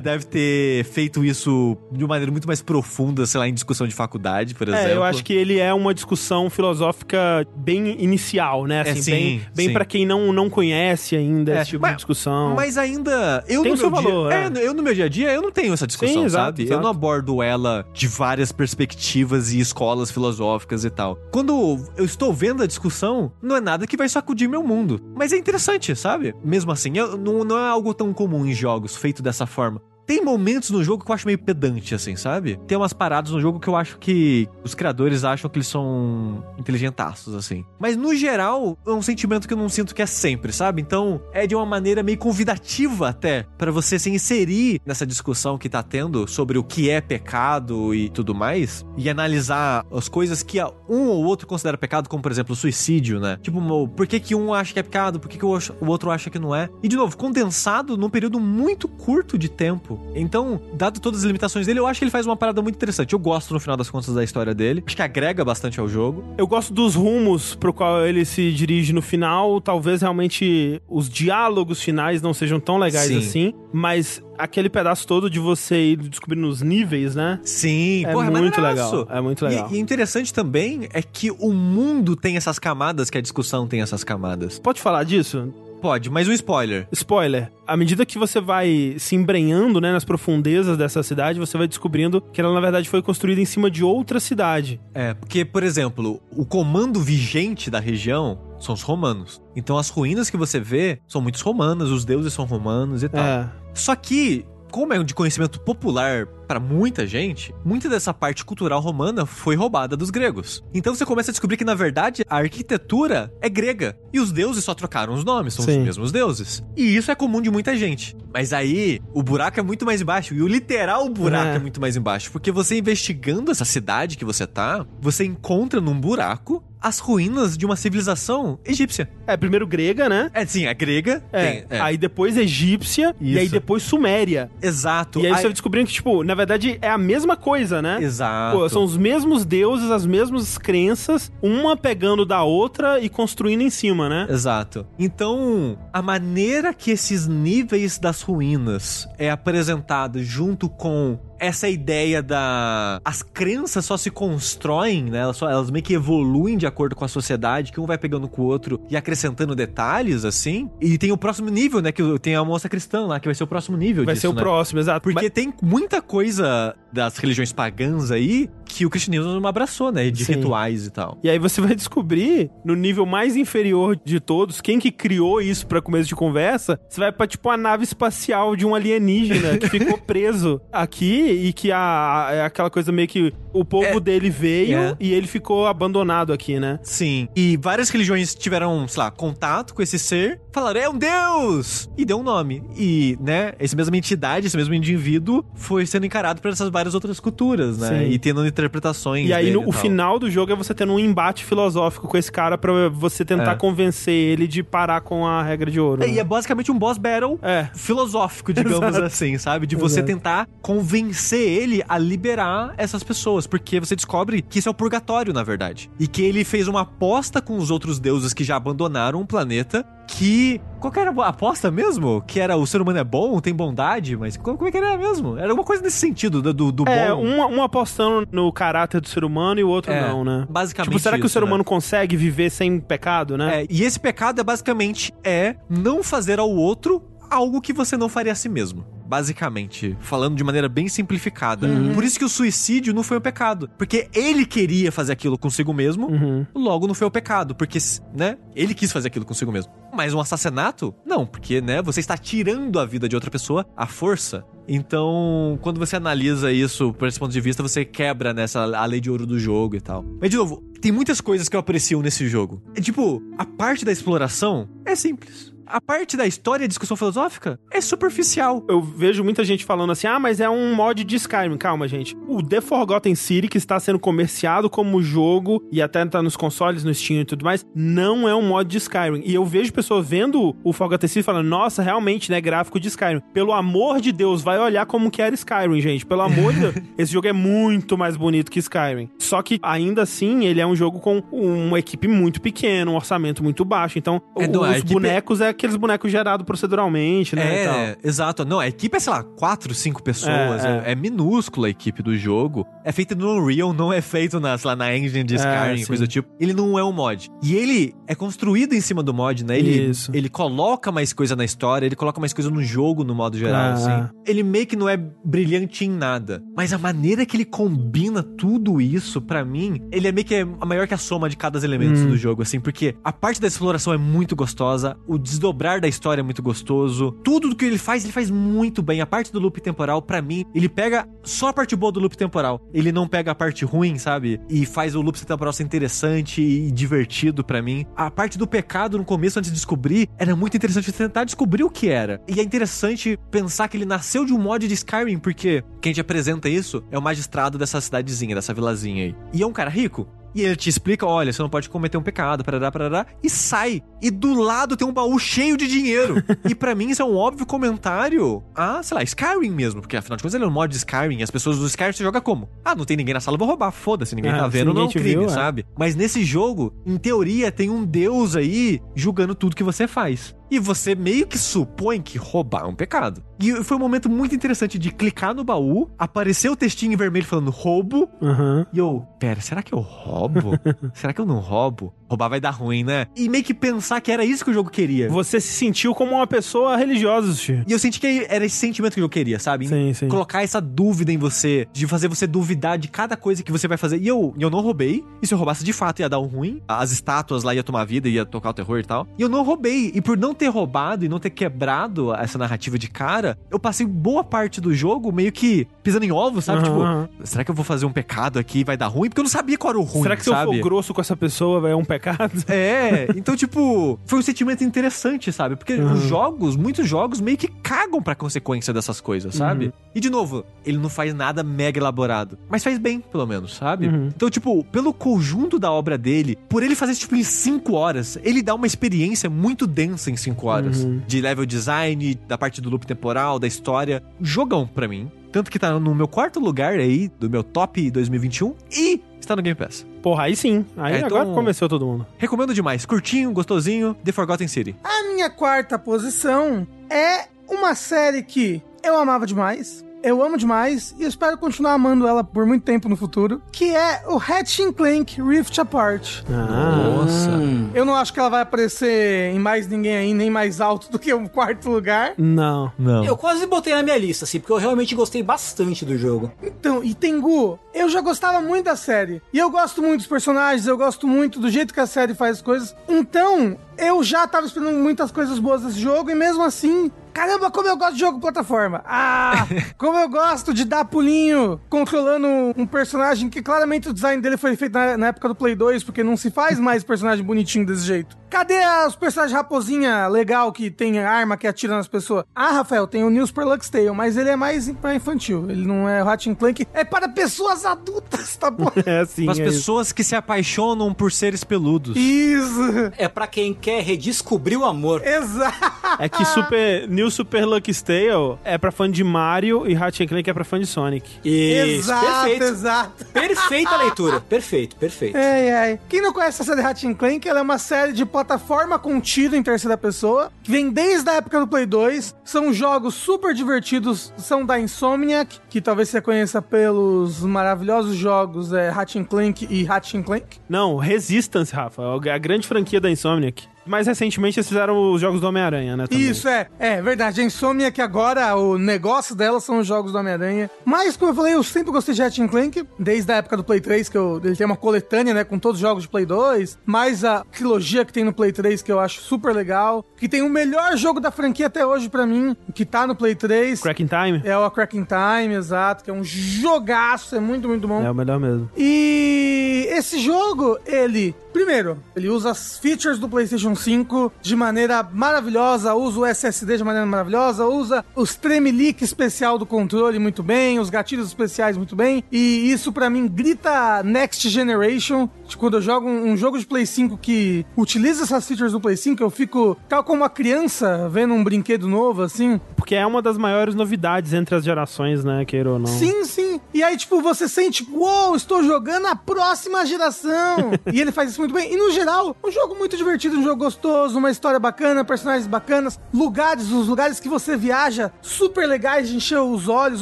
deve 0.01 0.25
ter 0.25 0.83
feito 0.85 1.23
isso 1.23 1.77
de 1.91 2.03
uma 2.03 2.09
maneira 2.09 2.31
muito 2.31 2.45
mais 2.45 2.61
profunda, 2.61 3.25
sei 3.25 3.39
lá, 3.39 3.47
em 3.47 3.53
discussão 3.53 3.87
de 3.87 3.93
faculdade, 3.95 4.53
por 4.53 4.67
exemplo. 4.67 4.87
É, 4.87 4.95
eu 4.95 5.03
acho 5.03 5.23
que 5.23 5.31
ele 5.33 5.57
é 5.59 5.73
uma 5.73 5.93
discussão 5.93 6.49
filosófica 6.49 7.45
bem 7.55 8.01
inicial, 8.03 8.65
né? 8.65 8.83
É, 8.85 8.91
Assim, 8.91 9.01
sim, 9.01 9.11
bem, 9.11 9.41
bem 9.55 9.73
para 9.73 9.85
quem 9.85 10.05
não, 10.05 10.33
não 10.33 10.49
conhece 10.49 11.15
ainda 11.15 11.53
É, 11.53 11.61
esse 11.61 11.71
tipo 11.71 11.81
mas- 11.81 11.91
de 11.91 11.97
discussão. 11.97 12.53
Mas 12.55 12.77
ainda, 12.77 13.43
eu 13.47 13.63
Tem 13.63 13.71
no 13.71 13.77
meu 13.77 13.89
valor, 13.89 14.29
dia, 14.29 14.37
é. 14.37 14.63
é, 14.63 14.67
eu 14.67 14.73
no 14.73 14.83
meu 14.83 14.93
dia 14.93 15.05
a 15.05 15.09
dia, 15.09 15.31
eu 15.31 15.41
não 15.41 15.51
tenho 15.51 15.73
essa 15.73 15.87
discussão, 15.87 16.13
Sim, 16.15 16.25
exato, 16.25 16.45
sabe? 16.47 16.61
Eu 16.63 16.65
exato. 16.67 16.81
não 16.81 16.89
abordo 16.89 17.41
ela 17.41 17.85
de 17.93 18.07
várias 18.07 18.51
perspectivas 18.51 19.53
e 19.53 19.59
escolas 19.59 20.11
filosóficas 20.11 20.83
e 20.83 20.89
tal. 20.89 21.15
Quando 21.31 21.79
eu 21.95 22.03
estou 22.05 22.33
vendo 22.33 22.61
a 22.63 22.67
discussão, 22.67 23.31
não 23.41 23.55
é 23.55 23.61
nada 23.61 23.87
que 23.87 23.95
vai 23.95 24.09
sacudir 24.09 24.49
meu 24.49 24.63
mundo. 24.63 24.80
Mas 25.15 25.31
é 25.33 25.37
interessante, 25.37 25.95
sabe? 25.95 26.33
Mesmo 26.43 26.71
assim, 26.71 26.97
eu- 26.97 27.17
não, 27.17 27.43
não 27.43 27.57
é 27.57 27.67
algo 27.69 27.93
tão 27.93 28.13
comum 28.13 28.45
em 28.45 28.53
jogos 28.53 28.95
feito 28.95 29.21
dessa 29.21 29.45
forma. 29.45 29.81
Tem 30.11 30.21
momentos 30.21 30.69
no 30.71 30.83
jogo 30.83 31.05
que 31.05 31.09
eu 31.09 31.15
acho 31.15 31.25
meio 31.25 31.39
pedante, 31.39 31.95
assim, 31.95 32.17
sabe? 32.17 32.59
Tem 32.67 32.77
umas 32.77 32.91
paradas 32.91 33.31
no 33.31 33.39
jogo 33.39 33.61
que 33.61 33.69
eu 33.69 33.77
acho 33.77 33.97
que 33.97 34.45
os 34.61 34.75
criadores 34.75 35.23
acham 35.23 35.49
que 35.49 35.57
eles 35.57 35.67
são 35.67 36.43
inteligentaços, 36.57 37.33
assim. 37.33 37.63
Mas 37.79 37.95
no 37.95 38.13
geral, 38.13 38.77
é 38.85 38.91
um 38.91 39.01
sentimento 39.01 39.47
que 39.47 39.53
eu 39.53 39.57
não 39.57 39.69
sinto 39.69 39.95
que 39.95 40.01
é 40.01 40.05
sempre, 40.05 40.51
sabe? 40.51 40.81
Então, 40.81 41.21
é 41.31 41.47
de 41.47 41.55
uma 41.55 41.65
maneira 41.65 42.03
meio 42.03 42.17
convidativa 42.17 43.07
até 43.07 43.45
pra 43.57 43.71
você 43.71 43.97
se 43.97 44.09
inserir 44.09 44.81
nessa 44.85 45.07
discussão 45.07 45.57
que 45.57 45.69
tá 45.69 45.81
tendo 45.81 46.27
sobre 46.27 46.57
o 46.57 46.63
que 46.65 46.89
é 46.89 46.99
pecado 46.99 47.95
e 47.95 48.09
tudo 48.09 48.35
mais 48.35 48.85
e 48.97 49.09
analisar 49.09 49.85
as 49.89 50.09
coisas 50.09 50.43
que 50.43 50.61
um 50.89 51.07
ou 51.07 51.23
outro 51.23 51.47
considera 51.47 51.77
pecado, 51.77 52.09
como 52.09 52.21
por 52.21 52.33
exemplo 52.33 52.53
suicídio, 52.53 53.17
né? 53.17 53.39
Tipo, 53.41 53.87
por 53.87 54.05
que 54.05 54.19
que 54.19 54.35
um 54.35 54.53
acha 54.53 54.73
que 54.73 54.79
é 54.79 54.83
pecado, 54.83 55.21
por 55.21 55.29
que 55.29 55.37
que 55.37 55.45
o 55.45 55.57
outro 55.87 56.11
acha 56.11 56.29
que 56.29 56.37
não 56.37 56.53
é? 56.53 56.67
E 56.83 56.89
de 56.89 56.97
novo, 56.97 57.15
condensado 57.15 57.95
num 57.95 58.09
período 58.09 58.41
muito 58.41 58.89
curto 58.89 59.37
de 59.37 59.47
tempo. 59.47 60.00
Então, 60.13 60.59
dado 60.73 60.99
todas 60.99 61.19
as 61.21 61.25
limitações 61.25 61.65
dele, 61.65 61.79
eu 61.79 61.87
acho 61.87 61.99
que 61.99 62.03
ele 62.03 62.11
faz 62.11 62.25
uma 62.25 62.35
parada 62.35 62.61
muito 62.61 62.75
interessante. 62.75 63.13
Eu 63.13 63.19
gosto 63.19 63.53
no 63.53 63.59
final 63.59 63.77
das 63.77 63.89
contas 63.89 64.13
da 64.13 64.23
história 64.23 64.53
dele. 64.53 64.83
Acho 64.85 64.95
que 64.95 65.01
agrega 65.01 65.43
bastante 65.45 65.79
ao 65.79 65.87
jogo. 65.87 66.23
Eu 66.37 66.45
gosto 66.45 66.73
dos 66.73 66.95
rumos 66.95 67.55
pro 67.55 67.71
qual 67.73 68.05
ele 68.05 68.25
se 68.25 68.51
dirige 68.51 68.91
no 68.91 69.01
final. 69.01 69.61
Talvez 69.61 70.01
realmente 70.01 70.81
os 70.89 71.09
diálogos 71.09 71.81
finais 71.81 72.21
não 72.21 72.33
sejam 72.33 72.59
tão 72.59 72.77
legais 72.77 73.07
Sim. 73.07 73.17
assim, 73.17 73.53
mas 73.71 74.21
aquele 74.37 74.69
pedaço 74.69 75.07
todo 75.07 75.29
de 75.29 75.39
você 75.39 75.91
ir 75.91 75.97
descobrindo 75.97 76.47
os 76.47 76.61
níveis, 76.61 77.15
né? 77.15 77.39
Sim, 77.43 78.03
É 78.05 78.11
porra, 78.11 78.29
muito 78.31 78.59
maneiraço. 78.59 78.95
legal. 78.97 79.17
É 79.17 79.21
muito 79.21 79.45
legal. 79.45 79.69
E, 79.71 79.75
e 79.75 79.79
interessante 79.79 80.33
também 80.33 80.89
é 80.93 81.01
que 81.01 81.31
o 81.31 81.53
mundo 81.53 82.15
tem 82.17 82.35
essas 82.35 82.59
camadas, 82.59 83.09
que 83.09 83.17
a 83.17 83.21
discussão 83.21 83.65
tem 83.67 83.81
essas 83.81 84.03
camadas. 84.03 84.59
Pode 84.59 84.81
falar 84.81 85.03
disso? 85.03 85.53
Pode, 85.81 86.09
mas 86.09 86.27
um 86.27 86.31
spoiler. 86.31 86.87
Spoiler. 86.91 87.51
À 87.65 87.75
medida 87.75 88.05
que 88.05 88.17
você 88.17 88.39
vai 88.39 88.95
se 88.99 89.15
embrenhando 89.15 89.81
né, 89.81 89.91
nas 89.91 90.05
profundezas 90.05 90.77
dessa 90.77 91.01
cidade, 91.01 91.39
você 91.39 91.57
vai 91.57 91.67
descobrindo 91.67 92.21
que 92.21 92.39
ela, 92.39 92.53
na 92.53 92.59
verdade, 92.59 92.87
foi 92.87 93.01
construída 93.01 93.41
em 93.41 93.45
cima 93.45 93.71
de 93.71 93.83
outra 93.83 94.19
cidade. 94.19 94.79
É, 94.93 95.13
porque, 95.13 95.43
por 95.43 95.63
exemplo, 95.63 96.21
o 96.35 96.45
comando 96.45 96.99
vigente 96.99 97.71
da 97.71 97.79
região 97.79 98.39
são 98.59 98.75
os 98.75 98.83
romanos. 98.83 99.41
Então 99.55 99.77
as 99.77 99.89
ruínas 99.89 100.29
que 100.29 100.37
você 100.37 100.59
vê 100.59 100.99
são 101.07 101.21
muitos 101.21 101.41
romanas, 101.41 101.89
os 101.89 102.05
deuses 102.05 102.31
são 102.31 102.45
romanos 102.45 103.01
e 103.01 103.09
tal. 103.09 103.23
É. 103.23 103.49
Só 103.73 103.95
que 103.95 104.45
como 104.71 104.93
é 104.93 105.03
de 105.03 105.13
conhecimento 105.13 105.59
popular 105.59 106.27
para 106.51 106.59
muita 106.59 107.07
gente, 107.07 107.55
muita 107.63 107.87
dessa 107.87 108.13
parte 108.13 108.43
cultural 108.43 108.81
romana 108.81 109.25
foi 109.25 109.55
roubada 109.55 109.95
dos 109.95 110.09
gregos. 110.09 110.61
Então 110.73 110.93
você 110.93 111.05
começa 111.05 111.31
a 111.31 111.33
descobrir 111.33 111.55
que, 111.55 111.63
na 111.63 111.73
verdade, 111.73 112.25
a 112.29 112.39
arquitetura 112.39 113.31
é 113.41 113.47
grega. 113.47 113.97
E 114.11 114.19
os 114.19 114.33
deuses 114.33 114.65
só 114.65 114.73
trocaram 114.73 115.13
os 115.13 115.23
nomes, 115.23 115.53
são 115.53 115.63
Sim. 115.63 115.79
os 115.79 115.85
mesmos 115.85 116.11
deuses. 116.11 116.61
E 116.75 116.93
isso 116.97 117.09
é 117.09 117.15
comum 117.15 117.41
de 117.41 117.49
muita 117.49 117.73
gente. 117.77 118.17
Mas 118.33 118.51
aí, 118.51 118.99
o 119.13 119.23
buraco 119.23 119.61
é 119.61 119.63
muito 119.63 119.85
mais 119.85 120.01
embaixo. 120.01 120.33
E 120.33 120.41
o 120.41 120.47
literal 120.47 121.07
buraco 121.07 121.47
é, 121.53 121.55
É. 121.55 121.59
muito 121.59 121.79
mais 121.79 121.95
embaixo. 121.95 122.29
Porque 122.33 122.51
você 122.51 122.77
investigando 122.77 123.49
essa 123.49 123.63
cidade 123.63 124.17
que 124.17 124.25
você 124.25 124.45
tá, 124.45 124.85
você 124.99 125.23
encontra 125.23 125.79
num 125.79 125.97
buraco 125.97 126.61
as 126.83 126.97
ruínas 126.97 127.55
de 127.55 127.63
uma 127.63 127.75
civilização 127.75 128.57
egípcia. 128.65 129.07
É, 129.27 129.37
primeiro 129.37 129.67
grega, 129.67 130.09
né? 130.09 130.31
É, 130.33 130.43
sim, 130.47 130.65
a 130.65 130.73
grega. 130.73 131.23
É, 131.31 131.51
tem- 131.51 131.65
é. 131.69 131.79
aí 131.79 131.95
depois 131.95 132.35
egípcia 132.35 133.15
e 133.21 133.37
aí 133.37 133.43
Isso. 133.45 133.53
depois 133.53 133.83
suméria. 133.83 134.49
Exato. 134.59 135.19
E 135.19 135.27
aí, 135.27 135.31
Aí- 135.31 135.37
você 135.37 135.43
vai 135.43 135.51
descobrindo 135.51 135.87
que, 135.87 135.93
tipo, 135.93 136.23
na 136.23 136.33
verdade 136.45 136.77
é 136.81 136.89
a 136.89 136.97
mesma 136.97 137.35
coisa, 137.35 137.81
né? 137.81 137.99
Exato. 138.01 138.57
Pô, 138.57 138.69
são 138.69 138.83
os 138.83 138.97
mesmos 138.97 139.45
deuses, 139.45 139.91
as 139.91 140.05
mesmas 140.05 140.57
crenças, 140.57 141.31
uma 141.41 141.77
pegando 141.77 142.25
da 142.25 142.43
outra 142.43 142.99
e 142.99 143.09
construindo 143.09 143.61
em 143.61 143.69
cima, 143.69 144.09
né? 144.09 144.27
Exato. 144.29 144.85
Então, 144.97 145.77
a 145.93 146.01
maneira 146.01 146.73
que 146.73 146.91
esses 146.91 147.27
níveis 147.27 147.97
das 147.99 148.21
ruínas 148.21 149.07
é 149.17 149.29
apresentada 149.29 150.21
junto 150.23 150.69
com 150.69 151.19
essa 151.41 151.67
ideia 151.67 152.21
da. 152.21 153.01
As 153.03 153.23
crenças 153.23 153.83
só 153.83 153.97
se 153.97 154.11
constroem, 154.11 155.05
né? 155.05 155.17
Elas, 155.19 155.37
só, 155.37 155.49
elas 155.49 155.71
meio 155.71 155.83
que 155.83 155.93
evoluem 155.93 156.55
de 156.57 156.67
acordo 156.67 156.95
com 156.95 157.03
a 157.03 157.07
sociedade, 157.07 157.71
que 157.71 157.79
um 157.79 157.85
vai 157.87 157.97
pegando 157.97 158.27
com 158.29 158.43
o 158.43 158.45
outro 158.45 158.79
e 158.89 158.95
acrescentando 158.95 159.55
detalhes, 159.55 160.23
assim. 160.23 160.69
E 160.79 160.97
tem 160.97 161.11
o 161.11 161.17
próximo 161.17 161.49
nível, 161.49 161.81
né? 161.81 161.91
Que 161.91 162.19
tem 162.19 162.35
a 162.35 162.45
moça 162.45 162.69
cristã 162.69 163.07
lá, 163.07 163.19
que 163.19 163.27
vai 163.27 163.33
ser 163.33 163.43
o 163.43 163.47
próximo 163.47 163.75
nível 163.75 164.05
Vai 164.05 164.13
disso, 164.13 164.21
ser 164.21 164.27
o 164.27 164.33
né? 164.33 164.41
próximo, 164.41 164.79
exato. 164.79 165.01
Porque 165.01 165.19
Mas- 165.23 165.31
tem 165.31 165.51
muita 165.63 166.01
coisa 166.01 166.75
das 166.93 167.17
religiões 167.17 167.51
pagãs 167.51 168.11
aí 168.11 168.49
que 168.71 168.85
o 168.85 168.89
cristianismo 168.89 169.31
não 169.39 169.47
abraçou, 169.47 169.91
né? 169.91 170.09
De 170.09 170.23
Sim. 170.25 170.33
rituais 170.33 170.85
e 170.87 170.91
tal. 170.91 171.17
E 171.23 171.29
aí 171.29 171.37
você 171.37 171.59
vai 171.61 171.75
descobrir, 171.75 172.49
no 172.63 172.75
nível 172.75 173.05
mais 173.05 173.35
inferior 173.35 173.99
de 174.03 174.19
todos, 174.19 174.61
quem 174.61 174.79
que 174.79 174.91
criou 174.91 175.41
isso 175.41 175.67
pra 175.67 175.81
começo 175.81 176.07
de 176.07 176.15
conversa. 176.15 176.79
Você 176.89 176.99
vai 176.99 177.11
pra, 177.11 177.27
tipo, 177.27 177.49
a 177.49 177.57
nave 177.57 177.83
espacial 177.83 178.55
de 178.55 178.65
um 178.65 178.73
alienígena 178.73 179.57
que 179.57 179.67
ficou 179.69 179.97
preso 179.97 180.61
aqui 180.71 181.21
e 181.47 181.53
que 181.53 181.71
a, 181.71 182.29
é 182.31 182.41
aquela 182.43 182.69
coisa 182.69 182.91
meio 182.91 183.07
que 183.07 183.33
o 183.53 183.65
povo 183.65 183.85
É. 183.85 183.99
dele 183.99 184.29
veio 184.29 184.77
É. 184.77 184.95
e 184.99 185.11
ele 185.13 185.27
ficou 185.27 185.67
abandonado 185.67 186.31
aqui, 186.33 186.59
né? 186.59 186.79
Sim. 186.83 187.27
E 187.35 187.57
várias 187.57 187.89
religiões 187.89 188.33
tiveram, 188.33 188.87
sei 188.87 189.03
lá, 189.03 189.11
contato 189.11 189.73
com 189.73 189.81
esse 189.81 189.99
ser, 189.99 190.39
falaram, 190.53 190.79
é 190.81 190.89
um 190.89 190.97
deus! 190.97 191.89
E 191.97 192.05
deu 192.05 192.19
um 192.19 192.23
nome. 192.23 192.63
E, 192.77 193.17
né, 193.21 193.53
essa 193.59 193.75
mesma 193.75 193.95
entidade, 193.97 194.47
esse 194.47 194.55
mesmo 194.57 194.73
indivíduo 194.73 195.43
foi 195.55 195.85
sendo 195.85 196.05
encarado 196.05 196.41
por 196.41 196.49
essas 196.51 196.69
várias 196.69 196.93
outras 196.93 197.19
culturas, 197.19 197.77
né? 197.77 197.89
Sim. 198.05 198.11
E 198.11 198.19
tendo 198.19 198.45
interpretações. 198.61 199.27
E 199.27 199.33
aí, 199.33 199.45
dele 199.45 199.57
no, 199.57 199.67
o 199.67 199.71
tal. 199.71 199.81
final 199.81 200.19
do 200.19 200.29
jogo 200.29 200.51
é 200.51 200.55
você 200.55 200.73
tendo 200.73 200.93
um 200.93 200.99
embate 200.99 201.43
filosófico 201.45 202.07
com 202.07 202.17
esse 202.17 202.31
cara 202.31 202.57
pra 202.57 202.89
você 202.89 203.23
tentar 203.25 203.51
É. 203.51 203.55
convencer 203.55 204.13
ele 204.13 204.47
de 204.47 204.63
parar 204.63 205.01
com 205.01 205.25
a 205.25 205.41
regra 205.43 205.69
de 205.69 205.79
ouro. 205.79 206.03
É, 206.03 206.07
né? 206.07 206.13
E 206.13 206.19
é 206.19 206.23
basicamente 206.23 206.71
um 206.71 206.77
boss 206.77 206.97
battle 206.97 207.37
É. 207.41 207.67
filosófico, 207.75 208.53
digamos 208.53 208.87
Exato. 208.89 209.05
assim, 209.05 209.37
sabe? 209.37 209.67
De 209.67 209.75
você 209.75 209.99
Exato. 209.99 210.07
tentar 210.07 210.47
convencer 210.61 211.39
ele 211.47 211.83
a 211.87 211.97
liberar 211.97 212.73
essas 212.77 213.03
pessoas, 213.03 213.45
porque 213.47 213.79
você 213.79 213.95
descobre 213.95 214.41
que 214.41 214.59
isso 214.59 214.69
é 214.69 214.71
o 214.71 214.73
purgatório, 214.73 215.33
na 215.33 215.43
verdade. 215.43 215.89
E 215.99 216.07
que 216.07 216.21
ele 216.21 216.43
fez 216.43 216.67
uma 216.67 216.81
aposta 216.81 217.41
com 217.41 217.57
os 217.57 217.69
outros 217.71 217.99
deuses 217.99 218.33
que 218.33 218.43
já 218.43 218.55
abandonaram 218.55 219.21
o 219.21 219.25
planeta, 219.25 219.85
que... 220.07 220.59
Qual 220.81 220.91
que 220.91 220.99
era 220.99 221.11
a 221.11 221.27
aposta 221.27 221.69
mesmo? 221.69 222.23
Que 222.25 222.39
era 222.39 222.57
o 222.57 222.65
ser 222.65 222.81
humano 222.81 222.97
é 222.97 223.03
bom, 223.03 223.39
tem 223.39 223.53
bondade, 223.53 224.17
mas 224.17 224.35
como 224.35 224.57
como 224.57 224.67
é 224.67 224.71
que 224.71 224.77
era 224.77 224.97
mesmo? 224.97 225.37
Era 225.37 225.49
alguma 225.51 225.63
coisa 225.63 225.83
nesse 225.83 225.97
sentido, 225.97 226.41
do, 226.41 226.71
do, 226.71 226.89
É, 226.89 227.13
bom. 227.13 227.23
um, 227.23 227.57
um 227.57 227.63
apostando 227.63 228.27
no 228.31 228.51
caráter 228.51 228.99
do 228.99 229.07
ser 229.07 229.23
humano 229.23 229.59
e 229.59 229.63
o 229.63 229.69
outro 229.69 229.93
É, 229.93 230.09
não, 230.09 230.23
né? 230.23 230.47
Basicamente 230.49 230.89
Tipo, 230.89 230.99
será 230.99 231.17
que 231.17 231.23
o 231.23 231.27
isso, 231.27 231.33
ser 231.33 231.41
né? 231.41 231.45
humano 231.45 231.63
consegue 231.63 232.17
viver 232.17 232.49
sem 232.49 232.79
pecado, 232.79 233.37
né? 233.37 233.61
É, 233.61 233.67
e 233.69 233.83
esse 233.83 233.99
pecado 233.99 234.41
é 234.41 234.43
basicamente 234.43 235.13
é 235.23 235.55
não 235.69 236.03
fazer 236.03 236.39
ao 236.39 236.49
outro 236.49 237.03
algo 237.29 237.61
que 237.61 237.71
você 237.71 237.95
não 237.95 238.09
faria 238.09 238.31
a 238.31 238.35
si 238.35 238.49
mesmo. 238.49 238.83
Basicamente, 239.11 239.97
falando 239.99 240.37
de 240.37 240.43
maneira 240.43 240.69
bem 240.69 240.87
simplificada. 240.87 241.67
Uhum. 241.67 241.93
Por 241.93 242.01
isso 242.01 242.17
que 242.17 242.23
o 242.23 242.29
suicídio 242.29 242.93
não 242.93 243.03
foi 243.03 243.17
um 243.17 243.21
pecado. 243.21 243.69
Porque 243.77 244.07
ele 244.15 244.45
queria 244.45 244.89
fazer 244.89 245.11
aquilo 245.11 245.37
consigo 245.37 245.73
mesmo, 245.73 246.07
Uhum. 246.07 246.45
logo 246.55 246.87
não 246.87 246.93
foi 246.93 247.05
o 247.05 247.11
pecado. 247.11 247.53
Porque, 247.53 247.77
né, 248.15 248.37
ele 248.55 248.73
quis 248.73 248.89
fazer 248.89 249.09
aquilo 249.09 249.25
consigo 249.25 249.51
mesmo. 249.51 249.69
Mas 249.93 250.13
um 250.13 250.19
assassinato? 250.21 250.95
Não, 251.05 251.25
porque, 251.25 251.59
né, 251.59 251.81
você 251.81 251.99
está 251.99 252.17
tirando 252.17 252.79
a 252.79 252.85
vida 252.85 253.09
de 253.09 253.15
outra 253.15 253.29
pessoa 253.29 253.65
à 253.75 253.85
força. 253.85 254.45
Então, 254.65 255.59
quando 255.61 255.77
você 255.77 255.97
analisa 255.97 256.49
isso 256.49 256.93
por 256.93 257.05
esse 257.07 257.19
ponto 257.19 257.33
de 257.33 257.41
vista, 257.41 257.61
você 257.61 257.83
quebra 257.83 258.33
nessa 258.33 258.61
a 258.61 258.85
lei 258.85 259.01
de 259.01 259.11
ouro 259.11 259.25
do 259.25 259.37
jogo 259.37 259.75
e 259.75 259.81
tal. 259.81 260.05
Mas, 260.21 260.29
de 260.29 260.37
novo, 260.37 260.63
tem 260.79 260.91
muitas 260.91 261.19
coisas 261.19 261.49
que 261.49 261.55
eu 261.55 261.59
aprecio 261.59 262.01
nesse 262.01 262.27
jogo. 262.29 262.61
É 262.73 262.79
tipo, 262.79 263.21
a 263.37 263.45
parte 263.45 263.83
da 263.83 263.91
exploração 263.91 264.69
é 264.85 264.95
simples. 264.95 265.50
A 265.71 265.79
parte 265.79 266.17
da 266.17 266.27
história 266.27 266.65
e 266.65 266.67
discussão 266.67 266.97
filosófica 266.97 267.57
é 267.71 267.79
superficial. 267.79 268.63
Eu 268.67 268.81
vejo 268.81 269.23
muita 269.23 269.43
gente 269.45 269.63
falando 269.63 269.91
assim, 269.91 270.05
ah, 270.07 270.19
mas 270.19 270.39
é 270.41 270.49
um 270.49 270.75
mod 270.75 271.03
de 271.03 271.15
Skyrim. 271.15 271.57
Calma, 271.57 271.87
gente. 271.87 272.15
O 272.27 272.43
The 272.43 272.59
Forgotten 272.59 273.15
City, 273.15 273.47
que 273.47 273.57
está 273.57 273.79
sendo 273.79 273.97
comerciado 273.97 274.69
como 274.69 275.01
jogo 275.01 275.63
e 275.71 275.81
até 275.81 276.05
tá 276.05 276.21
nos 276.21 276.35
consoles, 276.35 276.83
no 276.83 276.93
Steam 276.93 277.21
e 277.21 277.25
tudo 277.25 277.45
mais, 277.45 277.65
não 277.73 278.27
é 278.27 278.35
um 278.35 278.41
mod 278.41 278.69
de 278.69 278.77
Skyrim. 278.77 279.21
E 279.25 279.33
eu 279.33 279.45
vejo 279.45 279.71
pessoas 279.71 280.07
vendo 280.07 280.53
o 280.63 280.73
Forgotten 280.73 281.07
City 281.07 281.23
falando, 281.23 281.47
nossa, 281.47 281.81
realmente, 281.81 282.29
né, 282.29 282.41
gráfico 282.41 282.79
de 282.79 282.89
Skyrim. 282.89 283.21
Pelo 283.33 283.53
amor 283.53 284.01
de 284.01 284.11
Deus, 284.11 284.41
vai 284.41 284.59
olhar 284.59 284.85
como 284.85 285.09
que 285.09 285.21
era 285.21 285.33
Skyrim, 285.33 285.79
gente. 285.79 286.05
Pelo 286.05 286.21
amor 286.21 286.53
de 286.53 286.59
Deus. 286.59 286.75
Esse 286.97 287.13
jogo 287.13 287.27
é 287.27 287.33
muito 287.33 287.97
mais 287.97 288.17
bonito 288.17 288.51
que 288.51 288.59
Skyrim. 288.59 289.09
Só 289.19 289.41
que, 289.41 289.57
ainda 289.61 290.01
assim, 290.01 290.45
ele 290.45 290.59
é 290.59 290.67
um 290.67 290.75
jogo 290.75 290.99
com 290.99 291.23
uma 291.31 291.79
equipe 291.79 292.07
muito 292.09 292.41
pequena, 292.41 292.91
um 292.91 292.95
orçamento 292.95 293.41
muito 293.41 293.63
baixo. 293.63 293.97
Então, 293.97 294.21
É, 294.37 294.47
os 294.49 294.77
equipe- 294.77 294.93
bonecos 294.93 295.39
é 295.39 295.53
aqueles 295.61 295.75
bonecos 295.75 296.11
gerados 296.11 296.45
proceduralmente, 296.45 297.35
né? 297.35 297.65
É, 297.65 297.97
exato. 298.03 298.43
Não, 298.45 298.59
a 298.59 298.67
equipe 298.67 298.97
é, 298.97 298.99
sei 298.99 299.13
lá, 299.13 299.23
quatro, 299.23 299.73
cinco 299.73 300.01
pessoas. 300.01 300.63
É, 300.65 300.83
É, 300.87 300.91
é 300.91 300.95
minúscula 300.95 301.67
a 301.67 301.69
equipe 301.69 302.01
do 302.01 302.15
jogo. 302.17 302.65
É 302.83 302.91
feita 302.91 303.13
no 303.15 303.31
Unreal, 303.39 303.73
não 303.73 303.91
é 303.93 304.01
feito 304.01 304.39
na, 304.39 304.57
lá, 304.63 304.75
na 304.75 304.95
engine 304.95 305.23
de 305.23 305.35
É, 305.35 305.37
Skyrim, 305.37 305.85
coisa 305.85 306.03
do 306.05 306.07
tipo. 306.07 306.27
Ele 306.39 306.53
não 306.53 306.77
é 306.79 306.83
um 306.83 306.91
mod. 306.91 307.29
E 307.43 307.55
ele 307.55 307.93
é 308.07 308.15
construído 308.15 308.73
em 308.73 308.81
cima 308.81 309.03
do 309.03 309.13
mod, 309.13 309.43
né? 309.45 309.57
Ele, 309.59 309.89
Isso. 309.89 310.11
ele 310.13 310.29
coloca 310.29 310.91
mais 310.91 311.13
coisa 311.13 311.35
na 311.35 311.43
história, 311.45 311.85
ele 311.85 311.95
coloca 311.95 312.19
mais 312.19 312.33
coisa 312.33 312.49
no 312.49 312.63
jogo, 312.63 313.03
no 313.03 313.13
modo 313.13 313.37
geral, 313.37 313.61
Ah. 313.61 313.73
assim. 313.73 314.09
Ele 314.25 314.43
meio 314.43 314.65
que 314.65 314.75
não 314.75 314.89
é 314.89 314.97
brilhante 315.23 315.85
em 315.85 315.89
nada. 315.89 316.41
Mas 316.55 316.73
a 316.73 316.77
maneira 316.77 317.25
que 317.25 317.35
ele 317.37 317.45
combina 317.45 318.23
tudo 318.23 318.81
isso, 318.81 319.21
pra 319.21 319.43
mim, 319.45 319.81
ele 319.91 320.07
é 320.07 320.11
meio 320.11 320.25
que 320.25 320.35
a 320.35 320.65
maior 320.65 320.87
que 320.87 320.93
a 320.93 320.97
soma 320.97 321.29
de 321.29 321.37
cada 321.37 321.59
elemento 321.63 321.99
Hum. 321.99 322.07
do 322.09 322.17
jogo, 322.17 322.41
assim. 322.41 322.59
Porque 322.59 322.95
a 323.03 323.11
parte 323.13 323.39
da 323.39 323.47
exploração 323.47 323.93
é 323.93 323.97
muito 323.97 324.35
gostosa, 324.35 324.97
o 325.07 325.17
desdobrar 325.51 325.81
da 325.81 325.87
história 325.87 326.21
é 326.21 326.23
muito 326.23 326.41
gostoso. 326.41 327.11
Tudo 327.23 327.49
do 327.49 327.55
que 327.55 327.65
ele 327.65 327.77
faz, 327.77 328.03
ele 328.03 328.13
faz 328.13 328.29
muito 328.29 328.81
bem. 328.81 329.01
A 329.01 329.05
parte 329.05 329.31
do 329.31 329.39
loop 329.39 329.59
temporal, 329.61 330.01
pra 330.01 330.21
mim, 330.21 330.45
ele 330.55 330.69
pega 330.69 331.07
só 331.23 331.49
a 331.49 331.53
parte 331.53 331.75
boa 331.75 331.91
do 331.91 331.99
loop 331.99 332.17
temporal. 332.17 332.61
Ele 332.73 332.91
não 332.91 333.07
pega 333.07 333.31
a 333.31 333.35
parte 333.35 333.65
ruim, 333.65 333.97
sabe? 333.97 334.39
E 334.49 334.65
faz 334.65 334.95
o 334.95 335.01
loop 335.01 335.19
temporal 335.25 335.53
ser 335.53 335.63
interessante 335.63 336.41
e 336.41 336.71
divertido 336.71 337.43
pra 337.43 337.61
mim. 337.61 337.85
A 337.95 338.09
parte 338.09 338.37
do 338.37 338.47
pecado 338.47 338.97
no 338.97 339.05
começo, 339.05 339.37
antes 339.37 339.51
de 339.51 339.55
descobrir, 339.55 340.07
era 340.17 340.35
muito 340.35 340.55
interessante 340.55 340.91
tentar 340.91 341.25
descobrir 341.25 341.63
o 341.63 341.69
que 341.69 341.89
era. 341.89 342.21
E 342.27 342.39
é 342.39 342.43
interessante 342.43 343.19
pensar 343.29 343.67
que 343.67 343.77
ele 343.77 343.85
nasceu 343.85 344.25
de 344.25 344.33
um 344.33 344.39
mod 344.39 344.67
de 344.67 344.73
Skyrim, 344.73 345.19
porque 345.19 345.63
quem 345.81 345.93
te 345.93 346.01
apresenta 346.01 346.47
isso 346.47 346.83
é 346.89 346.97
o 346.97 347.01
magistrado 347.01 347.57
dessa 347.57 347.81
cidadezinha, 347.81 348.35
dessa 348.35 348.53
vilazinha 348.53 349.05
aí. 349.05 349.15
E 349.33 349.41
é 349.41 349.45
um 349.45 349.51
cara 349.51 349.69
rico. 349.69 350.07
E 350.33 350.41
ele 350.41 350.55
te 350.55 350.69
explica, 350.69 351.05
olha, 351.05 351.31
você 351.31 351.41
não 351.41 351.49
pode 351.49 351.69
cometer 351.69 351.97
um 351.97 352.03
pecado, 352.03 352.43
parará, 352.43 352.71
parará, 352.71 353.05
e 353.23 353.29
sai. 353.29 353.81
E 354.01 354.09
do 354.09 354.33
lado 354.33 354.77
tem 354.77 354.87
um 354.87 354.93
baú 354.93 355.17
cheio 355.19 355.57
de 355.57 355.67
dinheiro. 355.67 356.23
e 356.49 356.55
pra 356.55 356.73
mim 356.73 356.89
isso 356.89 357.01
é 357.01 357.05
um 357.05 357.15
óbvio 357.15 357.45
comentário 357.45 358.43
a, 358.55 358.81
sei 358.83 358.95
lá, 358.95 359.03
Skyrim 359.03 359.51
mesmo, 359.51 359.81
porque 359.81 359.97
afinal 359.97 360.17
de 360.17 360.23
contas 360.23 360.35
ele 360.35 360.43
é 360.43 360.47
um 360.47 360.51
mod 360.51 360.71
de 360.71 360.77
Skyrim, 360.77 361.17
e 361.19 361.23
as 361.23 361.31
pessoas 361.31 361.57
do 361.59 361.65
Skyrim 361.67 361.93
você 361.93 362.03
joga 362.03 362.21
como? 362.21 362.49
Ah, 362.63 362.75
não 362.75 362.85
tem 362.85 362.97
ninguém 362.97 363.13
na 363.13 363.19
sala, 363.19 363.37
vou 363.37 363.47
roubar, 363.47 363.71
foda-se, 363.71 364.15
ninguém 364.15 364.31
Ah, 364.31 364.39
tá 364.39 364.47
vendo, 364.47 364.73
não 364.73 364.81
é 364.81 364.85
um 364.85 364.87
ninguém 364.87 365.03
crime, 365.03 365.19
viu, 365.21 365.25
é. 365.25 365.29
sabe? 365.29 365.65
Mas 365.77 365.95
nesse 365.95 366.23
jogo, 366.23 366.73
em 366.85 366.97
teoria, 366.97 367.51
tem 367.51 367.69
um 367.69 367.83
deus 367.83 368.35
aí 368.35 368.79
julgando 368.95 369.35
tudo 369.35 369.55
que 369.55 369.63
você 369.63 369.87
faz. 369.87 370.35
E 370.51 370.59
você 370.59 370.93
meio 370.93 371.25
que 371.25 371.37
supõe 371.37 372.01
que 372.01 372.17
roubar 372.17 372.63
é 372.63 372.67
um 372.67 372.75
pecado. 372.75 373.23
E 373.39 373.63
foi 373.63 373.77
um 373.77 373.79
momento 373.79 374.09
muito 374.09 374.35
interessante 374.35 374.77
de 374.77 374.91
clicar 374.91 375.33
no 375.33 375.45
baú, 375.45 375.89
aparecer 375.97 376.49
o 376.49 376.57
textinho 376.57 376.91
em 376.91 376.97
vermelho 376.97 377.25
falando 377.25 377.49
roubo, 377.49 378.09
Aham. 378.21 378.67
e 378.73 378.77
eu, 378.77 379.07
pera, 379.17 379.39
será 379.39 379.63
que 379.63 379.73
eu 379.73 379.79
roubo? 379.79 380.51
será 380.93 381.13
que 381.13 381.21
eu 381.21 381.25
não 381.25 381.39
roubo? 381.39 381.93
Roubar 382.11 382.29
vai 382.29 382.41
dar 382.41 382.49
ruim, 382.49 382.83
né? 382.83 383.05
E 383.15 383.29
meio 383.29 383.41
que 383.41 383.53
pensar 383.53 384.01
que 384.01 384.11
era 384.11 384.25
isso 384.25 384.43
que 384.43 384.51
o 384.51 384.53
jogo 384.53 384.69
queria. 384.69 385.07
Você 385.09 385.39
se 385.39 385.53
sentiu 385.53 385.95
como 385.95 386.11
uma 386.15 386.27
pessoa 386.27 386.75
religiosa, 386.75 387.31
Sushi. 387.31 387.63
E 387.65 387.71
eu 387.71 387.79
senti 387.79 388.01
que 388.01 388.25
era 388.29 388.45
esse 388.45 388.57
sentimento 388.57 388.95
que 388.95 389.01
eu 389.01 389.07
queria, 389.07 389.39
sabe? 389.39 389.65
Sim, 389.67 389.93
sim. 389.93 390.09
Colocar 390.09 390.43
essa 390.43 390.59
dúvida 390.59 391.09
em 391.13 391.17
você, 391.17 391.65
de 391.71 391.87
fazer 391.87 392.09
você 392.09 392.27
duvidar 392.27 392.77
de 392.77 392.89
cada 392.89 393.15
coisa 393.15 393.41
que 393.41 393.51
você 393.51 393.65
vai 393.65 393.77
fazer. 393.77 393.97
E 393.97 394.09
eu, 394.09 394.33
eu 394.37 394.49
não 394.49 394.59
roubei. 394.59 395.05
E 395.21 395.27
se 395.27 395.33
eu 395.33 395.37
roubasse 395.37 395.63
de 395.63 395.71
fato 395.71 396.01
ia 396.01 396.09
dar 396.09 396.19
um 396.19 396.25
ruim. 396.25 396.61
As 396.67 396.91
estátuas 396.91 397.43
lá 397.43 397.55
ia 397.55 397.63
tomar 397.63 397.85
vida, 397.85 398.09
ia 398.09 398.25
tocar 398.25 398.49
o 398.49 398.53
terror 398.53 398.79
e 398.79 398.83
tal. 398.83 399.07
E 399.17 399.21
eu 399.21 399.29
não 399.29 399.41
roubei. 399.41 399.89
E 399.95 400.01
por 400.01 400.17
não 400.17 400.33
ter 400.33 400.47
roubado 400.49 401.05
e 401.05 401.07
não 401.07 401.17
ter 401.17 401.29
quebrado 401.29 402.13
essa 402.13 402.37
narrativa 402.37 402.77
de 402.77 402.89
cara, 402.89 403.37
eu 403.49 403.57
passei 403.57 403.85
boa 403.87 404.21
parte 404.21 404.59
do 404.59 404.73
jogo 404.73 405.13
meio 405.13 405.31
que 405.31 405.65
pisando 405.81 406.03
em 406.03 406.11
ovos, 406.11 406.43
sabe? 406.43 406.67
Aham. 406.67 407.07
Tipo, 407.07 407.27
será 407.27 407.45
que 407.45 407.51
eu 407.51 407.55
vou 407.55 407.63
fazer 407.63 407.85
um 407.85 407.91
pecado 407.93 408.37
aqui 408.37 408.59
e 408.59 408.63
vai 408.65 408.75
dar 408.75 408.87
ruim? 408.87 409.07
Porque 409.07 409.21
eu 409.21 409.23
não 409.23 409.29
sabia 409.29 409.57
qual 409.57 409.71
era 409.71 409.79
o 409.79 409.83
ruim, 409.83 410.03
Será 410.03 410.17
que 410.17 410.23
se 410.23 410.29
eu 410.29 410.33
sabe? 410.33 410.57
for 410.57 410.61
grosso 410.61 410.93
com 410.93 410.99
essa 410.99 411.15
pessoa 411.15 411.69
é 411.69 411.75
um 411.75 411.85
pecado? 411.85 412.00
É, 412.47 413.07
então, 413.15 413.35
tipo, 413.35 413.99
foi 414.05 414.19
um 414.19 414.21
sentimento 414.21 414.63
interessante, 414.63 415.31
sabe? 415.31 415.55
Porque 415.55 415.73
Uhum. 415.73 415.93
os 415.93 416.01
jogos, 416.03 416.55
muitos 416.55 416.87
jogos, 416.87 417.21
meio 417.21 417.37
que 417.37 417.47
cagam 417.47 418.01
pra 418.01 418.15
consequência 418.15 418.73
dessas 418.73 418.99
coisas, 418.99 419.35
sabe? 419.35 419.67
Uhum. 419.67 419.71
E, 419.95 419.99
de 419.99 420.09
novo, 420.09 420.43
ele 420.65 420.77
não 420.77 420.89
faz 420.89 421.13
nada 421.13 421.43
mega 421.43 421.79
elaborado, 421.79 422.37
mas 422.49 422.63
faz 422.63 422.77
bem, 422.77 422.99
pelo 422.99 423.25
menos, 423.25 423.55
sabe? 423.55 423.87
Uhum. 423.87 424.07
Então, 424.07 424.29
tipo, 424.29 424.63
pelo 424.65 424.93
conjunto 424.93 425.57
da 425.59 425.71
obra 425.71 425.97
dele, 425.97 426.37
por 426.49 426.63
ele 426.63 426.75
fazer, 426.75 426.95
tipo, 426.95 427.15
em 427.15 427.23
5 427.23 427.73
horas, 427.73 428.17
ele 428.23 428.41
dá 428.41 428.53
uma 428.55 428.67
experiência 428.67 429.29
muito 429.29 429.65
densa 429.67 430.09
em 430.11 430.17
5 430.17 430.47
horas. 430.47 430.83
Uhum. 430.83 431.01
De 431.07 431.21
level 431.21 431.45
design, 431.45 432.15
da 432.27 432.37
parte 432.37 432.61
do 432.61 432.69
loop 432.69 432.85
temporal, 432.85 433.39
da 433.39 433.47
história. 433.47 434.01
Jogão 434.21 434.67
pra 434.67 434.87
mim. 434.87 435.09
Tanto 435.31 435.49
que 435.49 435.57
tá 435.57 435.79
no 435.79 435.95
meu 435.95 436.09
quarto 436.09 436.41
lugar 436.41 436.73
aí, 436.73 437.09
do 437.17 437.29
meu 437.29 437.41
top 437.41 437.89
2021, 437.89 438.53
e 438.69 439.01
está 439.23 439.35
no 439.35 439.41
Game 439.41 439.55
Pass. 439.55 439.85
Porra, 440.01 440.23
aí 440.23 440.35
sim. 440.35 440.65
Aí 440.77 440.95
É, 440.95 440.97
então- 441.01 441.17
agora 441.17 441.33
convenceu 441.35 441.67
todo 441.69 441.85
mundo. 441.85 442.05
Recomendo 442.17 442.53
demais. 442.53 442.85
Curtinho, 442.85 443.31
gostosinho, 443.31 443.95
The 444.03 444.11
Forgotten 444.11 444.47
City. 444.47 444.75
A 444.83 445.13
minha 445.13 445.29
quarta 445.29 445.77
posição 445.79 446.67
é 446.89 447.27
uma 447.49 447.75
série 447.75 448.23
que 448.23 448.61
eu 448.83 448.95
amava 448.97 449.25
demais. 449.25 449.83
Eu 450.03 450.23
amo 450.23 450.35
demais 450.35 450.95
e 450.97 451.03
espero 451.03 451.37
continuar 451.37 451.73
amando 451.73 452.07
ela 452.07 452.23
por 452.23 452.45
muito 452.45 452.63
tempo 452.63 452.89
no 452.89 452.95
futuro, 452.95 453.39
que 453.51 453.75
é 453.75 454.03
o 454.07 454.17
Hatching 454.17 454.71
Clank 454.71 455.21
Rift 455.21 455.59
Apart. 455.59 456.23
Nossa. 456.27 457.29
Hum. 457.29 457.69
Eu 457.73 457.85
não 457.85 457.95
acho 457.95 458.11
que 458.11 458.19
ela 458.19 458.29
vai 458.29 458.41
aparecer 458.41 459.31
em 459.31 459.37
mais 459.37 459.67
ninguém 459.67 459.95
aí, 459.95 460.13
nem 460.13 460.29
mais 460.29 460.59
alto 460.59 460.91
do 460.91 460.97
que 460.97 461.13
o 461.13 461.29
quarto 461.29 461.69
lugar. 461.69 462.13
Não. 462.17 462.71
Não. 462.79 463.05
Eu 463.05 463.15
quase 463.15 463.45
botei 463.45 463.75
na 463.75 463.83
minha 463.83 463.97
lista, 463.97 464.25
assim, 464.25 464.39
porque 464.39 464.53
eu 464.53 464.57
realmente 464.57 464.95
gostei 464.95 465.21
bastante 465.21 465.85
do 465.85 465.95
jogo. 465.95 466.31
Então, 466.41 466.83
e 466.83 466.95
Tengu, 466.95 467.59
eu 467.71 467.87
já 467.87 468.01
gostava 468.01 468.41
muito 468.41 468.65
da 468.65 468.75
série. 468.75 469.21
E 469.31 469.37
eu 469.37 469.51
gosto 469.51 469.83
muito 469.83 469.99
dos 469.99 470.07
personagens, 470.07 470.65
eu 470.65 470.77
gosto 470.77 471.07
muito 471.07 471.39
do 471.39 471.49
jeito 471.49 471.73
que 471.73 471.79
a 471.79 471.85
série 471.85 472.15
faz 472.15 472.37
as 472.37 472.41
coisas. 472.41 472.75
Então, 472.89 473.55
eu 473.81 474.03
já 474.03 474.25
tava 474.27 474.45
esperando 474.45 474.77
muitas 474.77 475.11
coisas 475.11 475.39
boas 475.39 475.61
desse 475.63 475.79
jogo, 475.79 476.09
e 476.11 476.15
mesmo 476.15 476.43
assim. 476.43 476.91
Caramba, 477.13 477.51
como 477.51 477.67
eu 477.67 477.75
gosto 477.75 477.93
de 477.95 477.99
jogo 477.99 478.21
plataforma! 478.21 478.81
Ah, 478.85 479.45
como 479.77 479.99
eu 479.99 480.07
gosto 480.07 480.53
de 480.53 480.63
dar 480.63 480.85
pulinho 480.85 481.59
controlando 481.67 482.25
um 482.55 482.65
personagem 482.65 483.29
que 483.29 483.41
claramente 483.41 483.89
o 483.89 483.93
design 483.93 484.21
dele 484.21 484.37
foi 484.37 484.55
feito 484.55 484.71
na, 484.71 484.95
na 484.95 485.07
época 485.07 485.27
do 485.27 485.35
Play 485.35 485.53
2, 485.53 485.83
porque 485.83 486.05
não 486.05 486.15
se 486.15 486.31
faz 486.31 486.57
mais 486.57 486.85
personagem 486.85 487.21
bonitinho 487.25 487.65
desse 487.65 487.81
jeito. 487.81 488.17
Cadê 488.29 488.61
os 488.87 488.95
personagens 488.95 489.35
raposinha 489.35 490.07
legal 490.07 490.53
que 490.53 490.71
tem 490.71 490.99
arma 490.99 491.35
que 491.35 491.45
atira 491.45 491.75
nas 491.75 491.89
pessoas? 491.89 492.23
Ah, 492.33 492.51
Rafael, 492.51 492.87
tem 492.87 493.03
o 493.03 493.09
News 493.09 493.29
per 493.29 493.45
Lux 493.45 493.69
Tale, 493.69 493.91
mas 493.91 494.15
ele 494.15 494.29
é 494.29 494.37
mais 494.37 494.71
pra 494.81 494.95
infantil. 494.95 495.47
Ele 495.49 495.67
não 495.67 495.89
é 495.89 496.01
Ratchet 496.01 496.33
Clank, 496.35 496.65
é 496.73 496.85
para 496.85 497.09
pessoas 497.09 497.65
adultas, 497.65 498.37
tá 498.37 498.49
bom? 498.49 498.71
É 498.85 498.99
assim. 499.01 499.25
Para 499.25 499.33
as 499.33 499.39
é 499.39 499.43
isso. 499.43 499.53
pessoas 499.57 499.91
que 499.91 500.01
se 500.01 500.15
apaixonam 500.15 500.93
por 500.93 501.11
seres 501.11 501.43
peludos. 501.43 501.97
Isso, 501.97 502.61
É 502.97 503.09
pra 503.09 503.27
quem 503.27 503.53
quer 503.53 503.70
redescobrir 503.79 504.57
o 504.59 504.65
amor. 504.65 505.01
exato. 505.05 505.71
É 505.99 506.09
que 506.09 506.23
Super, 506.25 506.87
New 506.87 507.11
Super 507.11 507.45
Lucky 507.45 507.73
Tale 507.83 508.37
é 508.43 508.57
pra 508.57 508.71
fã 508.71 508.89
de 508.89 509.03
Mario 509.03 509.67
e 509.69 509.73
Ratchet 509.73 510.07
Clank 510.07 510.29
é 510.29 510.33
pra 510.33 510.43
fã 510.43 510.59
de 510.59 510.65
Sonic. 510.65 511.07
Isso, 511.23 511.91
Exato, 511.91 512.05
perfeito. 512.23 512.43
exato. 512.43 513.05
Perfeita 513.05 513.71
ai. 513.75 514.21
Perfeito, 514.27 514.75
perfeito. 514.77 515.15
Ai, 515.17 515.51
ai. 515.51 515.79
Quem 515.87 516.01
não 516.01 516.11
conhece 516.11 516.41
a 516.41 516.45
série 516.45 516.61
Ratchet 516.61 516.95
Clank, 516.95 517.27
ela 517.27 517.39
é 517.39 517.41
uma 517.41 517.57
série 517.59 517.93
de 517.93 518.05
plataforma 518.05 518.79
contida 518.79 519.37
em 519.37 519.43
terceira 519.43 519.77
pessoa, 519.77 520.31
que 520.43 520.51
vem 520.51 520.69
desde 520.71 521.09
a 521.09 521.13
época 521.13 521.39
do 521.39 521.47
Play 521.47 521.65
2. 521.65 522.15
São 522.23 522.51
jogos 522.53 522.95
super 522.95 523.33
divertidos, 523.33 524.13
são 524.17 524.45
da 524.45 524.59
Insomniac, 524.59 525.39
que 525.49 525.61
talvez 525.61 525.89
você 525.89 526.01
conheça 526.01 526.41
pelos 526.41 527.21
maravilhosos 527.21 527.95
jogos 527.95 528.53
é, 528.53 528.69
Ratchet 528.69 529.05
Clank 529.07 529.47
e 529.49 529.63
Ratchet 529.63 530.03
Clank. 530.03 530.39
Não, 530.49 530.77
Resistance, 530.77 531.53
Rafa. 531.53 531.83
A 532.11 532.17
grande 532.17 532.47
franquia 532.47 532.79
da 532.81 532.89
Insomniac. 532.89 533.43
Mais 533.65 533.87
recentemente 533.87 534.39
eles 534.39 534.47
fizeram 534.47 534.91
os 534.91 534.99
jogos 535.01 535.21
do 535.21 535.27
Homem-Aranha, 535.27 535.77
né? 535.77 535.87
também. 535.87 536.09
Isso, 536.09 536.27
é. 536.27 536.47
É 536.59 536.81
verdade. 536.81 537.21
A 537.21 537.23
Insomniac 537.23 537.79
agora, 537.81 538.35
o 538.35 538.57
negócio 538.57 539.15
dela 539.15 539.39
são 539.39 539.59
os 539.59 539.67
jogos 539.67 539.91
do 539.91 539.97
Homem-Aranha. 539.97 540.49
Mas, 540.65 540.97
como 540.97 541.11
eu 541.11 541.15
falei, 541.15 541.35
eu 541.35 541.43
sempre 541.43 541.71
gostei 541.71 541.93
de 541.93 542.01
Ratchet 542.01 542.27
Clank, 542.27 542.63
desde 542.79 543.11
a 543.11 543.17
época 543.17 543.37
do 543.37 543.43
Play 543.43 543.61
3, 543.61 543.89
que 543.89 543.97
eu, 543.97 544.21
ele 544.23 544.35
tem 544.35 544.45
uma 544.45 544.55
coletânea, 544.55 545.13
né, 545.13 545.23
com 545.23 545.37
todos 545.37 545.57
os 545.57 545.61
jogos 545.61 545.83
de 545.83 545.89
Play 545.89 546.05
2, 546.05 546.59
mais 546.65 547.03
a 547.03 547.23
trilogia 547.31 547.85
que 547.85 547.93
tem 547.93 548.03
no 548.03 548.13
Play 548.13 548.31
3, 548.31 548.61
que 548.61 548.71
eu 548.71 548.79
acho 548.79 549.01
super 549.01 549.33
legal, 549.33 549.85
que 549.97 550.07
tem 550.09 550.21
o 550.21 550.29
melhor 550.29 550.75
jogo 550.77 550.99
da 550.99 551.11
franquia 551.11 551.47
até 551.47 551.65
hoje 551.65 551.89
pra 551.89 552.05
mim, 552.05 552.35
que 552.53 552.65
tá 552.65 552.87
no 552.87 552.95
Play 552.95 553.15
3. 553.15 553.61
Cracking 553.61 553.87
Time? 553.87 554.21
É 554.23 554.37
o 554.37 554.49
Cracking 554.49 554.85
Time, 554.85 555.35
exato, 555.35 555.83
que 555.83 555.89
é 555.89 555.93
um 555.93 556.03
jogaço, 556.03 557.15
é 557.15 557.19
muito, 557.19 557.47
muito 557.47 557.67
bom. 557.67 557.83
É 557.83 557.91
o 557.91 557.95
melhor 557.95 558.19
mesmo. 558.19 558.49
E 558.57 559.67
esse 559.69 559.99
jogo, 559.99 560.57
ele, 560.65 561.15
primeiro, 561.31 561.77
ele 561.95 562.09
usa 562.09 562.31
as 562.31 562.57
features 562.57 562.99
do 562.99 563.09
PlayStation 563.09 563.55
5 563.55 564.11
de 564.21 564.35
maneira 564.35 564.83
maravilhosa, 564.83 565.73
usa 565.73 565.99
o 565.99 566.05
SSD 566.05 566.57
de 566.57 566.63
maneira 566.63 566.85
maravilhosa, 566.85 567.45
usa 567.45 567.85
os 567.95 568.15
tremelique 568.15 568.83
especial 568.83 569.37
do 569.37 569.45
controle 569.45 569.99
muito 569.99 570.21
bem, 570.21 570.59
os 570.59 570.69
gatilhos 570.69 571.07
especiais 571.07 571.57
muito 571.57 571.75
bem, 571.75 572.03
e 572.11 572.51
isso 572.51 572.71
pra 572.71 572.89
mim 572.89 573.07
grita 573.07 573.81
Next 573.83 574.27
Generation. 574.29 575.09
Quando 575.37 575.57
eu 575.57 575.61
jogo 575.61 575.87
um, 575.87 576.11
um 576.11 576.17
jogo 576.17 576.37
de 576.37 576.45
Play 576.45 576.65
5 576.65 576.97
que 576.97 577.45
utiliza 577.55 578.03
essas 578.03 578.27
features 578.27 578.51
do 578.51 578.59
Play 578.59 578.77
5, 578.77 579.01
eu 579.01 579.09
fico 579.09 579.57
tal 579.67 579.83
como 579.83 580.01
uma 580.01 580.09
criança 580.09 580.89
vendo 580.89 581.13
um 581.13 581.23
brinquedo 581.23 581.67
novo, 581.67 582.01
assim. 582.01 582.39
Porque 582.55 582.75
é 582.75 582.85
uma 582.85 583.01
das 583.01 583.17
maiores 583.17 583.55
novidades 583.55 584.13
entre 584.13 584.35
as 584.35 584.43
gerações, 584.43 585.03
né? 585.03 585.25
Queira 585.25 585.51
ou 585.51 585.59
não. 585.59 585.67
Sim, 585.67 586.05
sim. 586.05 586.39
E 586.53 586.63
aí, 586.63 586.77
tipo, 586.77 587.01
você 587.01 587.27
sente, 587.27 587.67
uou, 587.71 588.15
estou 588.15 588.43
jogando 588.43 588.87
a 588.87 588.95
próxima 588.95 589.65
geração. 589.65 590.51
e 590.71 590.79
ele 590.79 590.91
faz 590.91 591.11
isso 591.11 591.19
muito 591.19 591.33
bem. 591.33 591.53
E 591.53 591.57
no 591.57 591.71
geral, 591.71 592.15
um 592.23 592.31
jogo 592.31 592.55
muito 592.55 592.77
divertido, 592.77 593.17
um 593.17 593.23
jogo 593.23 593.43
gostoso, 593.43 593.97
uma 593.97 594.11
história 594.11 594.39
bacana, 594.39 594.85
personagens 594.85 595.27
bacanas, 595.27 595.79
lugares, 595.93 596.51
os 596.51 596.67
lugares 596.67 596.99
que 596.99 597.09
você 597.09 597.35
viaja, 597.35 597.91
super 598.01 598.47
legais 598.47 598.89
de 598.89 598.95
encher 598.95 599.19
os 599.19 599.47
olhos, 599.47 599.81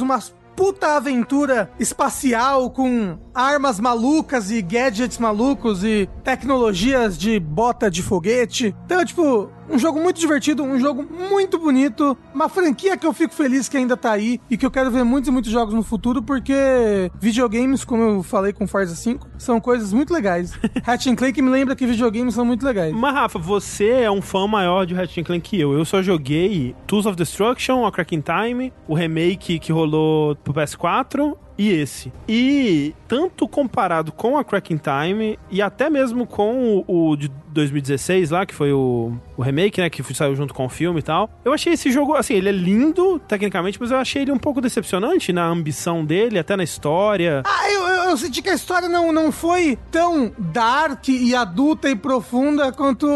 umas 0.00 0.32
puta 0.60 0.94
aventura 0.94 1.70
espacial 1.78 2.68
com 2.68 3.18
armas 3.34 3.80
malucas 3.80 4.50
e 4.50 4.60
gadgets 4.60 5.16
malucos 5.16 5.82
e 5.82 6.06
tecnologias 6.22 7.16
de 7.16 7.40
bota 7.40 7.90
de 7.90 8.02
foguete. 8.02 8.76
Então, 8.84 9.02
tipo, 9.02 9.50
um 9.70 9.78
jogo 9.78 10.00
muito 10.00 10.18
divertido, 10.18 10.62
um 10.62 10.78
jogo 10.78 11.06
muito 11.10 11.58
bonito, 11.58 12.16
uma 12.34 12.48
franquia 12.48 12.96
que 12.96 13.06
eu 13.06 13.12
fico 13.12 13.32
feliz 13.34 13.68
que 13.68 13.76
ainda 13.76 13.96
tá 13.96 14.12
aí 14.12 14.40
e 14.50 14.56
que 14.56 14.66
eu 14.66 14.70
quero 14.70 14.90
ver 14.90 15.04
muitos 15.04 15.28
e 15.28 15.32
muitos 15.32 15.50
jogos 15.50 15.74
no 15.74 15.82
futuro 15.82 16.22
porque 16.22 17.10
videogames, 17.20 17.84
como 17.84 18.02
eu 18.02 18.22
falei 18.22 18.52
com 18.52 18.66
Forza 18.66 18.94
5, 18.94 19.28
são 19.38 19.60
coisas 19.60 19.92
muito 19.92 20.12
legais. 20.12 20.52
Hatch 20.86 21.06
Clank 21.16 21.40
me 21.40 21.50
lembra 21.50 21.76
que 21.76 21.86
videogames 21.86 22.34
são 22.34 22.44
muito 22.44 22.64
legais. 22.64 22.92
Mas, 22.92 23.14
Rafa, 23.14 23.38
você 23.38 23.90
é 23.90 24.10
um 24.10 24.20
fã 24.20 24.46
maior 24.46 24.84
de 24.84 24.94
Ratchet 24.94 25.24
Clank 25.24 25.48
que 25.48 25.60
eu. 25.60 25.72
Eu 25.72 25.84
só 25.84 26.02
joguei 26.02 26.74
Tools 26.86 27.06
of 27.06 27.16
Destruction, 27.16 27.86
a 27.86 27.92
Cracking 27.92 28.22
Time, 28.22 28.72
o 28.88 28.94
remake 28.94 29.58
que 29.58 29.72
rolou 29.72 30.36
pro 30.36 30.52
PS4 30.52 31.36
e 31.60 31.70
esse. 31.70 32.10
E 32.26 32.94
tanto 33.06 33.46
comparado 33.46 34.12
com 34.12 34.38
a 34.38 34.44
Cracking 34.44 34.78
Time 34.78 35.38
e 35.50 35.60
até 35.60 35.90
mesmo 35.90 36.26
com 36.26 36.84
o, 36.86 37.10
o 37.10 37.16
de 37.16 37.30
2016 37.52 38.30
lá, 38.30 38.46
que 38.46 38.54
foi 38.54 38.72
o, 38.72 39.12
o 39.40 39.42
remake, 39.42 39.80
né, 39.80 39.88
que 39.88 40.02
saiu 40.14 40.36
junto 40.36 40.52
com 40.52 40.66
o 40.66 40.68
filme 40.68 41.00
e 41.00 41.02
tal. 41.02 41.30
Eu 41.42 41.54
achei 41.54 41.72
esse 41.72 41.90
jogo, 41.90 42.14
assim, 42.14 42.34
ele 42.34 42.50
é 42.50 42.52
lindo 42.52 43.18
tecnicamente, 43.20 43.78
mas 43.80 43.90
eu 43.90 43.96
achei 43.96 44.20
ele 44.20 44.32
um 44.32 44.38
pouco 44.38 44.60
decepcionante 44.60 45.32
na 45.32 45.46
ambição 45.46 46.04
dele, 46.04 46.38
até 46.38 46.56
na 46.56 46.62
história. 46.62 47.42
Ah, 47.46 47.70
eu, 47.72 47.80
eu, 47.80 48.10
eu 48.10 48.16
senti 48.18 48.42
que 48.42 48.50
a 48.50 48.54
história 48.54 48.86
não, 48.86 49.10
não 49.12 49.32
foi 49.32 49.78
tão 49.90 50.30
dark 50.36 51.08
e 51.08 51.34
adulta 51.34 51.88
e 51.88 51.96
profunda 51.96 52.70
quanto 52.70 53.06